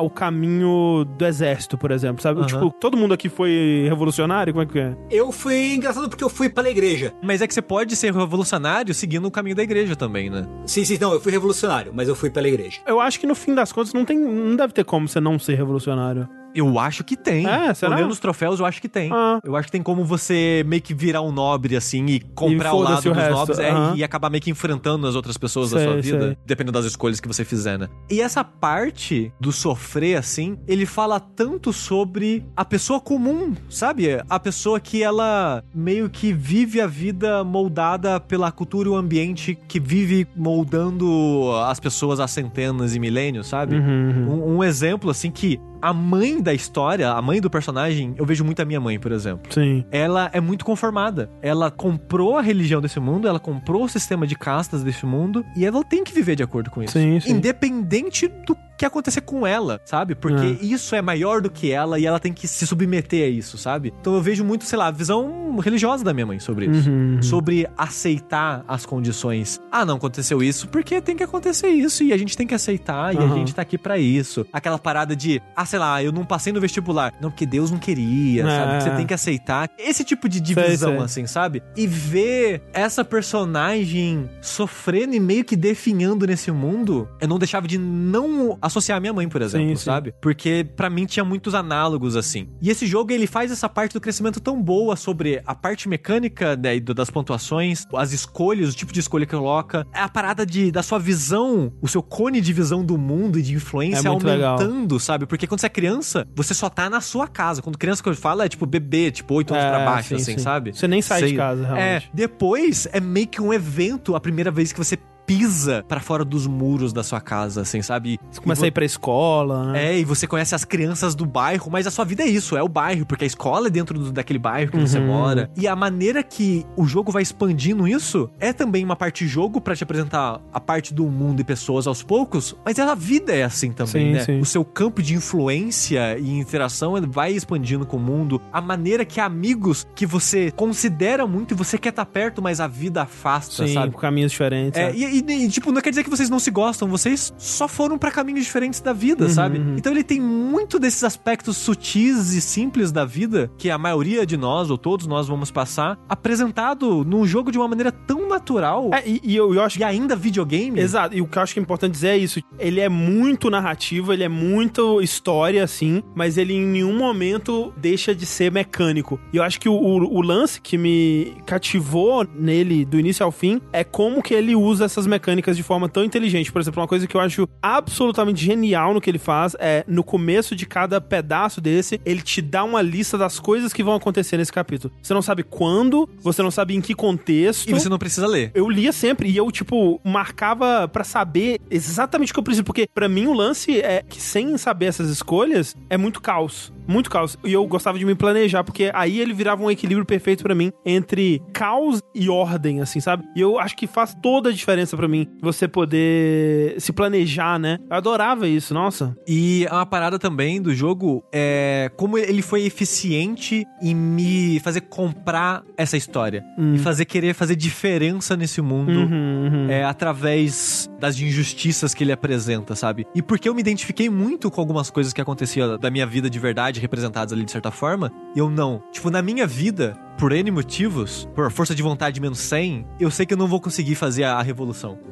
o 0.00 0.10
caminho 0.10 1.04
do 1.04 1.24
exército, 1.24 1.78
por 1.78 1.92
exemplo, 1.92 2.20
sabe? 2.20 2.40
Aham. 2.40 2.46
Tipo, 2.48 2.70
todo 2.80 2.96
mundo 2.96 3.14
aqui 3.14 3.28
foi 3.28 3.86
revolucionário? 3.88 4.52
Como 4.52 4.64
é 4.64 4.66
que 4.66 4.78
é? 4.80 4.96
Eu 5.10 5.30
fui 5.30 5.74
engraçado 5.74 6.08
porque 6.08 6.24
eu 6.24 6.28
fui 6.28 6.48
pela 6.48 6.68
igreja. 6.68 7.12
Mas 7.22 7.40
é 7.40 7.46
que 7.46 7.54
você 7.54 7.62
pode 7.72 7.96
ser 7.96 8.12
revolucionário 8.12 8.92
seguindo 8.92 9.24
o 9.24 9.30
caminho 9.30 9.56
da 9.56 9.62
igreja 9.62 9.96
também, 9.96 10.28
né? 10.28 10.46
Sim, 10.66 10.84
sim, 10.84 10.98
não, 11.00 11.14
eu 11.14 11.18
fui 11.22 11.32
revolucionário, 11.32 11.90
mas 11.94 12.06
eu 12.06 12.14
fui 12.14 12.28
pela 12.28 12.46
igreja. 12.46 12.82
Eu 12.86 13.00
acho 13.00 13.18
que 13.18 13.26
no 13.26 13.34
fim 13.34 13.54
das 13.54 13.72
contas 13.72 13.94
não 13.94 14.04
tem, 14.04 14.18
não 14.18 14.54
deve 14.54 14.74
ter 14.74 14.84
como 14.84 15.08
você 15.08 15.18
não 15.20 15.38
ser 15.38 15.54
revolucionário. 15.54 16.28
Eu 16.54 16.78
acho 16.78 17.04
que 17.04 17.16
tem. 17.16 17.46
É, 17.46 17.72
será? 17.74 17.96
Olhando 17.96 18.10
os 18.10 18.18
troféus, 18.18 18.60
eu 18.60 18.66
acho 18.66 18.80
que 18.80 18.88
tem. 18.88 19.10
Ah. 19.12 19.40
Eu 19.44 19.56
acho 19.56 19.66
que 19.66 19.72
tem 19.72 19.82
como 19.82 20.04
você 20.04 20.62
meio 20.66 20.82
que 20.82 20.94
virar 20.94 21.22
um 21.22 21.32
nobre, 21.32 21.76
assim, 21.76 22.04
e 22.06 22.20
comprar 22.20 22.70
E 22.70 22.72
o 22.72 22.78
lado 22.78 23.02
dos 23.02 23.06
o 23.06 23.30
nobres 23.30 23.58
é, 23.58 23.72
e 23.96 24.04
acabar 24.04 24.30
meio 24.30 24.42
que 24.42 24.50
enfrentando 24.50 25.06
as 25.06 25.14
outras 25.14 25.36
pessoas 25.36 25.70
da 25.70 25.78
Sei, 25.78 25.86
sua 25.86 26.00
vida, 26.00 26.26
sei. 26.26 26.36
dependendo 26.44 26.72
das 26.72 26.84
escolhas 26.84 27.20
que 27.20 27.28
você 27.28 27.44
fizer, 27.44 27.78
né? 27.78 27.88
E 28.10 28.20
essa 28.20 28.44
parte 28.44 29.32
do 29.40 29.52
sofrer, 29.52 30.16
assim, 30.16 30.58
ele 30.66 30.86
fala 30.86 31.18
tanto 31.18 31.72
sobre 31.72 32.44
a 32.56 32.64
pessoa 32.64 33.00
comum, 33.00 33.54
sabe? 33.68 34.22
A 34.28 34.40
pessoa 34.40 34.80
que 34.80 35.02
ela 35.02 35.62
meio 35.74 36.08
que 36.10 36.32
vive 36.32 36.80
a 36.80 36.86
vida 36.86 37.42
moldada 37.44 38.20
pela 38.20 38.50
cultura 38.52 38.88
e 38.88 38.92
o 38.92 38.96
ambiente 38.96 39.58
que 39.68 39.80
vive 39.80 40.26
moldando 40.36 41.50
as 41.66 41.80
pessoas 41.80 42.20
há 42.20 42.28
centenas 42.28 42.94
e 42.94 42.98
milênios, 42.98 43.46
sabe? 43.46 43.76
Uhum, 43.76 44.26
uhum. 44.28 44.32
Um, 44.32 44.56
um 44.56 44.64
exemplo, 44.64 45.10
assim, 45.10 45.30
que 45.30 45.60
a 45.82 45.92
mãe 45.92 46.40
da 46.40 46.54
história, 46.54 47.10
a 47.10 47.20
mãe 47.20 47.40
do 47.40 47.50
personagem, 47.50 48.14
eu 48.16 48.24
vejo 48.24 48.44
muito 48.44 48.62
a 48.62 48.64
minha 48.64 48.80
mãe, 48.80 48.98
por 49.00 49.10
exemplo. 49.10 49.52
Sim. 49.52 49.84
Ela 49.90 50.30
é 50.32 50.40
muito 50.40 50.64
conformada. 50.64 51.28
Ela 51.42 51.70
comprou 51.70 52.38
a 52.38 52.40
religião 52.40 52.80
desse 52.80 53.00
mundo, 53.00 53.26
ela 53.26 53.40
comprou 53.40 53.84
o 53.84 53.88
sistema 53.88 54.26
de 54.26 54.36
castas 54.36 54.84
desse 54.84 55.04
mundo 55.04 55.44
e 55.56 55.66
ela 55.66 55.82
tem 55.82 56.04
que 56.04 56.12
viver 56.12 56.36
de 56.36 56.42
acordo 56.42 56.70
com 56.70 56.82
isso. 56.82 56.92
Sim, 56.92 57.18
sim. 57.18 57.32
Independente 57.32 58.28
do 58.28 58.56
que 58.82 58.86
acontecer 58.86 59.20
com 59.20 59.46
ela, 59.46 59.80
sabe? 59.84 60.14
Porque 60.16 60.58
isso 60.60 60.94
é 60.96 61.00
maior 61.00 61.40
do 61.40 61.48
que 61.48 61.70
ela 61.70 61.98
e 62.00 62.06
ela 62.06 62.18
tem 62.18 62.32
que 62.32 62.48
se 62.48 62.66
submeter 62.66 63.24
a 63.24 63.28
isso, 63.28 63.56
sabe? 63.56 63.92
Então 64.00 64.14
eu 64.14 64.20
vejo 64.20 64.44
muito, 64.44 64.64
sei 64.64 64.76
lá, 64.76 64.88
a 64.88 64.90
visão 64.90 65.56
religiosa 65.58 66.02
da 66.02 66.12
minha 66.12 66.26
mãe 66.26 66.40
sobre 66.40 66.66
isso. 66.66 66.90
Uhum, 66.90 67.14
uhum. 67.16 67.22
Sobre 67.22 67.68
aceitar 67.76 68.64
as 68.66 68.84
condições. 68.84 69.60
Ah, 69.70 69.84
não 69.84 69.96
aconteceu 69.96 70.42
isso 70.42 70.66
porque 70.68 71.00
tem 71.00 71.16
que 71.16 71.22
acontecer 71.22 71.68
isso 71.68 72.02
e 72.02 72.12
a 72.12 72.16
gente 72.16 72.36
tem 72.36 72.46
que 72.46 72.54
aceitar 72.54 73.14
e 73.14 73.18
a 73.18 73.28
gente 73.28 73.54
tá 73.54 73.62
aqui 73.62 73.78
pra 73.78 73.98
isso. 73.98 74.44
Aquela 74.52 74.78
parada 74.78 75.14
de, 75.14 75.40
ah, 75.54 75.64
sei 75.64 75.78
lá, 75.78 76.02
eu 76.02 76.10
não 76.10 76.24
passei 76.24 76.52
no 76.52 76.60
vestibular. 76.60 77.12
Não, 77.20 77.30
porque 77.30 77.46
Deus 77.46 77.70
não 77.70 77.78
queria, 77.78 78.42
É. 78.42 78.46
sabe? 78.46 78.82
Você 78.82 78.90
tem 78.96 79.06
que 79.06 79.14
aceitar. 79.14 79.68
Esse 79.78 80.02
tipo 80.04 80.28
de 80.28 80.40
divisão, 80.40 80.94
sei. 80.96 81.04
assim, 81.04 81.26
sabe? 81.26 81.62
E 81.76 81.86
ver 81.86 82.62
essa 82.72 83.04
personagem 83.04 84.28
sofrendo 84.40 85.14
e 85.14 85.20
meio 85.20 85.44
que 85.44 85.54
definhando 85.54 86.26
nesse 86.26 86.50
mundo, 86.50 87.08
eu 87.20 87.28
não 87.28 87.38
deixava 87.38 87.68
de 87.68 87.78
não 87.78 88.58
associar 88.72 88.98
a 88.98 89.00
minha 89.00 89.12
mãe, 89.12 89.28
por 89.28 89.42
exemplo, 89.42 89.68
Sim, 89.68 89.76
sim. 89.76 89.84
sabe? 89.84 90.14
Porque 90.20 90.66
pra 90.76 90.88
mim 90.90 91.04
tinha 91.06 91.24
muitos 91.24 91.54
análogos, 91.54 92.16
assim. 92.16 92.48
E 92.60 92.70
esse 92.70 92.86
jogo, 92.86 93.12
ele 93.12 93.26
faz 93.26 93.50
essa 93.52 93.68
parte 93.68 93.92
do 93.92 94.00
crescimento 94.00 94.40
tão 94.40 94.60
boa 94.62 94.96
sobre 94.96 95.40
a 95.46 95.54
parte 95.54 95.88
mecânica 95.88 96.56
né, 96.56 96.78
das 96.80 97.10
pontuações, 97.10 97.86
as 97.94 98.12
escolhas, 98.12 98.72
o 98.72 98.76
tipo 98.76 98.92
de 98.92 99.00
escolha 99.00 99.26
que 99.26 99.34
coloca, 99.36 99.86
é 99.92 100.00
a 100.00 100.08
parada 100.08 100.44
de, 100.46 100.70
da 100.70 100.82
sua 100.82 100.98
visão, 100.98 101.72
o 101.80 101.88
seu 101.88 102.02
cone 102.02 102.40
de 102.40 102.52
visão 102.52 102.84
do 102.84 102.96
mundo 102.98 103.38
e 103.38 103.42
de 103.42 103.54
influência 103.54 104.08
É 104.08 104.10
muito 104.10 104.26
legal. 104.26 104.54
aumentando, 104.60 104.98
sabe? 104.98 105.26
Porque 105.26 105.46
quando 105.46 105.60
você 105.60 105.66
é 105.66 105.70
criança, 105.70 106.26
você 106.34 106.54
só 106.54 106.68
tá 106.68 106.88
na 106.88 107.00
sua 107.00 107.28
casa. 107.28 107.60
Quando 107.62 107.76
criança 107.78 108.02
que 108.02 108.08
eu 108.08 108.14
falo 108.14 108.42
é 108.42 108.48
tipo 108.48 108.66
bebê, 108.66 109.10
tipo 109.10 109.34
8 109.34 109.52
anos 109.54 109.64
É, 109.66 109.70
pra 109.70 109.84
baixo, 109.84 110.08
sim, 110.10 110.14
assim, 110.16 110.32
sim. 110.32 110.38
sabe? 110.38 110.72
Você 110.72 110.88
nem 110.88 111.02
sai 111.02 111.22
de 111.22 111.28
Sei. 111.28 111.36
casa, 111.36 111.62
É, 111.64 111.66
realmente. 111.74 112.10
depois 112.14 112.88
é 112.92 113.00
meio 113.00 113.26
que 113.28 113.40
um 113.42 113.52
evento 113.52 114.14
a 114.16 114.20
primeira 114.20 114.50
vez 114.50 114.72
que 114.72 114.78
você 114.78 114.96
pisa 115.26 115.84
pra 115.88 116.00
fora 116.00 116.24
dos 116.24 116.46
muros 116.46 116.92
da 116.92 117.02
sua 117.02 117.20
casa, 117.20 117.62
assim, 117.62 117.80
sabe? 117.82 118.18
Você 118.30 118.40
começa 118.40 118.64
a 118.64 118.68
ir 118.68 118.70
pra 118.72 118.84
escola, 118.84 119.72
né? 119.72 119.92
É, 119.92 119.98
e 119.98 120.04
você 120.04 120.26
conhece 120.26 120.54
as 120.54 120.64
crianças 120.64 121.14
do 121.14 121.24
bairro, 121.26 121.70
mas 121.70 121.86
a 121.86 121.90
sua 121.90 122.04
vida 122.04 122.22
é 122.22 122.26
isso, 122.26 122.56
é 122.56 122.62
o 122.62 122.68
bairro, 122.68 123.06
porque 123.06 123.24
a 123.24 123.26
escola 123.26 123.68
é 123.68 123.70
dentro 123.70 123.98
do- 123.98 124.12
daquele 124.12 124.38
bairro 124.38 124.70
que 124.72 124.78
você 124.78 124.98
Uhum. 124.98 125.06
mora. 125.06 125.50
E 125.56 125.66
a 125.68 125.76
maneira 125.76 126.22
que 126.22 126.64
o 126.76 126.84
jogo 126.84 127.10
vai 127.12 127.22
expandindo 127.22 127.86
isso 127.86 128.28
é 128.40 128.52
também 128.52 128.84
uma 128.84 128.96
parte 128.96 129.26
jogo 129.26 129.60
pra 129.60 129.74
te 129.76 129.84
apresentar 129.84 130.40
a 130.52 130.60
parte 130.60 130.92
do 130.94 131.04
mundo 131.06 131.40
e 131.40 131.44
pessoas 131.44 131.86
aos 131.86 132.02
poucos, 132.02 132.56
mas 132.64 132.78
a 132.78 132.94
vida 132.94 133.32
é 133.34 133.42
assim 133.44 133.72
também, 133.72 134.06
Sim, 134.08 134.12
né? 134.12 134.24
sim. 134.24 134.40
O 134.40 134.44
seu 134.44 134.64
campo 134.64 135.02
de 135.02 135.14
influência 135.14 136.18
e 136.18 136.30
interação 136.38 136.94
vai 137.08 137.32
expandindo 137.32 137.84
com 137.86 137.96
o 137.96 138.00
mundo. 138.00 138.40
A 138.52 138.60
maneira 138.60 139.04
que 139.04 139.20
amigos 139.20 139.86
que 139.94 140.06
você 140.06 140.50
considera 140.52 141.26
muito 141.26 141.52
e 141.52 141.56
você 141.56 141.78
quer 141.78 141.90
estar 141.90 142.06
perto, 142.06 142.40
mas 142.42 142.60
a 142.60 142.66
vida 142.66 143.02
afasta, 143.02 143.66
Sim, 143.66 143.74
sabe? 143.74 143.96
caminhos 143.96 144.32
diferentes. 144.32 144.80
É, 144.80 144.90
é. 144.90 144.94
e, 144.94 145.11
E, 145.12 145.48
tipo, 145.48 145.70
não 145.72 145.80
quer 145.80 145.90
dizer 145.90 146.04
que 146.04 146.10
vocês 146.10 146.30
não 146.30 146.38
se 146.38 146.50
gostam, 146.50 146.88
vocês 146.88 147.32
só 147.38 147.68
foram 147.68 147.98
pra 147.98 148.10
caminhos 148.10 148.44
diferentes 148.44 148.80
da 148.80 148.92
vida, 148.92 149.28
sabe? 149.28 149.58
Então 149.76 149.92
ele 149.92 150.02
tem 150.04 150.20
muito 150.20 150.78
desses 150.78 151.04
aspectos 151.04 151.56
sutis 151.56 152.32
e 152.34 152.40
simples 152.40 152.90
da 152.92 153.04
vida 153.04 153.50
que 153.58 153.70
a 153.70 153.78
maioria 153.78 154.24
de 154.26 154.36
nós, 154.36 154.70
ou 154.70 154.78
todos 154.78 155.06
nós, 155.06 155.26
vamos 155.28 155.50
passar, 155.50 155.98
apresentado 156.08 157.04
num 157.04 157.26
jogo 157.26 157.50
de 157.52 157.58
uma 157.58 157.68
maneira 157.68 157.92
tão 157.92 158.28
natural 158.28 158.90
É, 158.92 159.02
e, 159.08 159.20
e 159.22 159.36
eu, 159.36 159.52
eu 159.54 159.62
acho 159.62 159.78
e 159.78 159.84
ainda 159.84 160.16
videogame. 160.16 160.80
Exato, 160.80 161.14
e 161.16 161.20
o 161.20 161.26
que 161.26 161.36
eu 161.38 161.42
acho 161.42 161.52
que 161.54 161.60
é 161.60 161.62
importante 161.62 161.92
dizer 161.92 162.08
é 162.08 162.16
isso. 162.16 162.40
Ele 162.58 162.80
é 162.80 162.88
muito 162.88 163.50
narrativo, 163.50 164.12
ele 164.12 164.22
é 164.24 164.28
muito 164.28 165.00
história, 165.02 165.62
assim, 165.64 166.02
mas 166.14 166.38
ele 166.38 166.54
em 166.54 166.64
nenhum 166.66 166.96
momento 166.96 167.72
deixa 167.76 168.14
de 168.14 168.24
ser 168.26 168.50
mecânico. 168.50 169.18
E 169.32 169.36
eu 169.36 169.42
acho 169.42 169.60
que 169.60 169.68
o, 169.68 169.74
o- 169.74 170.16
o 170.18 170.22
lance 170.22 170.60
que 170.60 170.78
me 170.78 171.36
cativou 171.46 172.26
nele 172.34 172.84
do 172.84 172.98
início 172.98 173.24
ao 173.24 173.32
fim 173.32 173.60
é 173.72 173.84
como 173.84 174.22
que 174.22 174.34
ele 174.34 174.54
usa 174.54 174.84
essas 174.84 175.01
mecânicas 175.06 175.56
de 175.56 175.62
forma 175.62 175.88
tão 175.88 176.04
inteligente. 176.04 176.52
Por 176.52 176.60
exemplo, 176.60 176.80
uma 176.80 176.88
coisa 176.88 177.06
que 177.06 177.16
eu 177.16 177.20
acho 177.20 177.48
absolutamente 177.60 178.44
genial 178.44 178.94
no 178.94 179.00
que 179.00 179.10
ele 179.10 179.18
faz 179.18 179.56
é, 179.58 179.84
no 179.86 180.02
começo 180.02 180.54
de 180.54 180.66
cada 180.66 181.00
pedaço 181.00 181.60
desse, 181.60 182.00
ele 182.04 182.22
te 182.22 182.40
dá 182.40 182.64
uma 182.64 182.82
lista 182.82 183.16
das 183.16 183.38
coisas 183.38 183.72
que 183.72 183.82
vão 183.82 183.94
acontecer 183.94 184.36
nesse 184.36 184.52
capítulo. 184.52 184.92
Você 185.02 185.14
não 185.14 185.22
sabe 185.22 185.42
quando, 185.42 186.08
você 186.20 186.42
não 186.42 186.50
sabe 186.50 186.74
em 186.74 186.80
que 186.80 186.94
contexto. 186.94 187.68
E 187.68 187.72
você 187.72 187.88
não 187.88 187.98
precisa 187.98 188.26
ler. 188.26 188.50
Eu 188.54 188.68
lia 188.68 188.92
sempre 188.92 189.28
e 189.28 189.36
eu, 189.36 189.50
tipo, 189.50 190.00
marcava 190.04 190.88
pra 190.88 191.04
saber 191.04 191.60
exatamente 191.70 192.32
o 192.32 192.34
que 192.34 192.40
eu 192.40 192.44
preciso. 192.44 192.64
Porque 192.64 192.88
pra 192.92 193.08
mim 193.08 193.26
o 193.26 193.32
lance 193.32 193.80
é 193.80 194.02
que 194.08 194.20
sem 194.20 194.56
saber 194.56 194.86
essas 194.86 195.08
escolhas 195.08 195.76
é 195.88 195.96
muito 195.96 196.20
caos. 196.20 196.72
Muito 196.86 197.10
caos. 197.10 197.38
E 197.44 197.52
eu 197.52 197.64
gostava 197.66 197.98
de 197.98 198.04
me 198.04 198.14
planejar, 198.14 198.64
porque 198.64 198.90
aí 198.92 199.20
ele 199.20 199.32
virava 199.32 199.62
um 199.62 199.70
equilíbrio 199.70 200.04
perfeito 200.04 200.42
pra 200.42 200.54
mim 200.54 200.72
entre 200.84 201.40
caos 201.52 202.00
e 202.14 202.28
ordem, 202.28 202.80
assim, 202.80 203.00
sabe? 203.00 203.24
E 203.36 203.40
eu 203.40 203.58
acho 203.58 203.76
que 203.76 203.86
faz 203.86 204.16
toda 204.20 204.50
a 204.50 204.52
diferença 204.52 204.91
pra 204.96 205.08
mim 205.08 205.28
você 205.40 205.66
poder 205.68 206.80
se 206.80 206.92
planejar, 206.92 207.58
né? 207.58 207.78
Eu 207.90 207.96
adorava 207.96 208.46
isso, 208.46 208.74
nossa. 208.74 209.16
E 209.26 209.66
uma 209.70 209.86
parada 209.86 210.18
também 210.18 210.60
do 210.60 210.74
jogo 210.74 211.24
é 211.32 211.90
como 211.96 212.18
ele 212.18 212.42
foi 212.42 212.62
eficiente 212.62 213.64
em 213.80 213.94
me 213.94 214.60
fazer 214.60 214.82
comprar 214.82 215.62
essa 215.76 215.96
história. 215.96 216.44
E 216.74 216.78
fazer 216.78 217.04
querer 217.04 217.34
fazer 217.34 217.56
diferença 217.56 218.36
nesse 218.36 218.60
mundo. 218.60 218.92
Uhum, 218.92 219.50
uhum. 219.52 219.70
É, 219.70 219.84
através 219.84 220.90
das 220.98 221.18
injustiças 221.20 221.94
que 221.94 222.04
ele 222.04 222.12
apresenta, 222.12 222.74
sabe? 222.74 223.06
E 223.14 223.20
porque 223.20 223.48
eu 223.48 223.54
me 223.54 223.60
identifiquei 223.60 224.08
muito 224.08 224.50
com 224.50 224.60
algumas 224.60 224.90
coisas 224.90 225.12
que 225.12 225.20
aconteciam 225.20 225.78
da 225.78 225.90
minha 225.90 226.06
vida 226.06 226.30
de 226.30 226.38
verdade, 226.38 226.80
representadas 226.80 227.32
ali 227.32 227.44
de 227.44 227.50
certa 227.50 227.70
forma, 227.70 228.10
e 228.34 228.38
eu 228.38 228.48
não. 228.48 228.82
Tipo, 228.92 229.10
na 229.10 229.20
minha 229.20 229.46
vida, 229.46 229.96
por 230.16 230.32
N 230.32 230.50
motivos, 230.50 231.28
por 231.34 231.50
força 231.50 231.74
de 231.74 231.82
vontade 231.82 232.20
menos 232.20 232.38
100, 232.38 232.86
eu 233.00 233.10
sei 233.10 233.26
que 233.26 233.34
eu 233.34 233.38
não 233.38 233.48
vou 233.48 233.60
conseguir 233.60 233.94
fazer 233.94 234.24
a, 234.24 234.38
a 234.38 234.42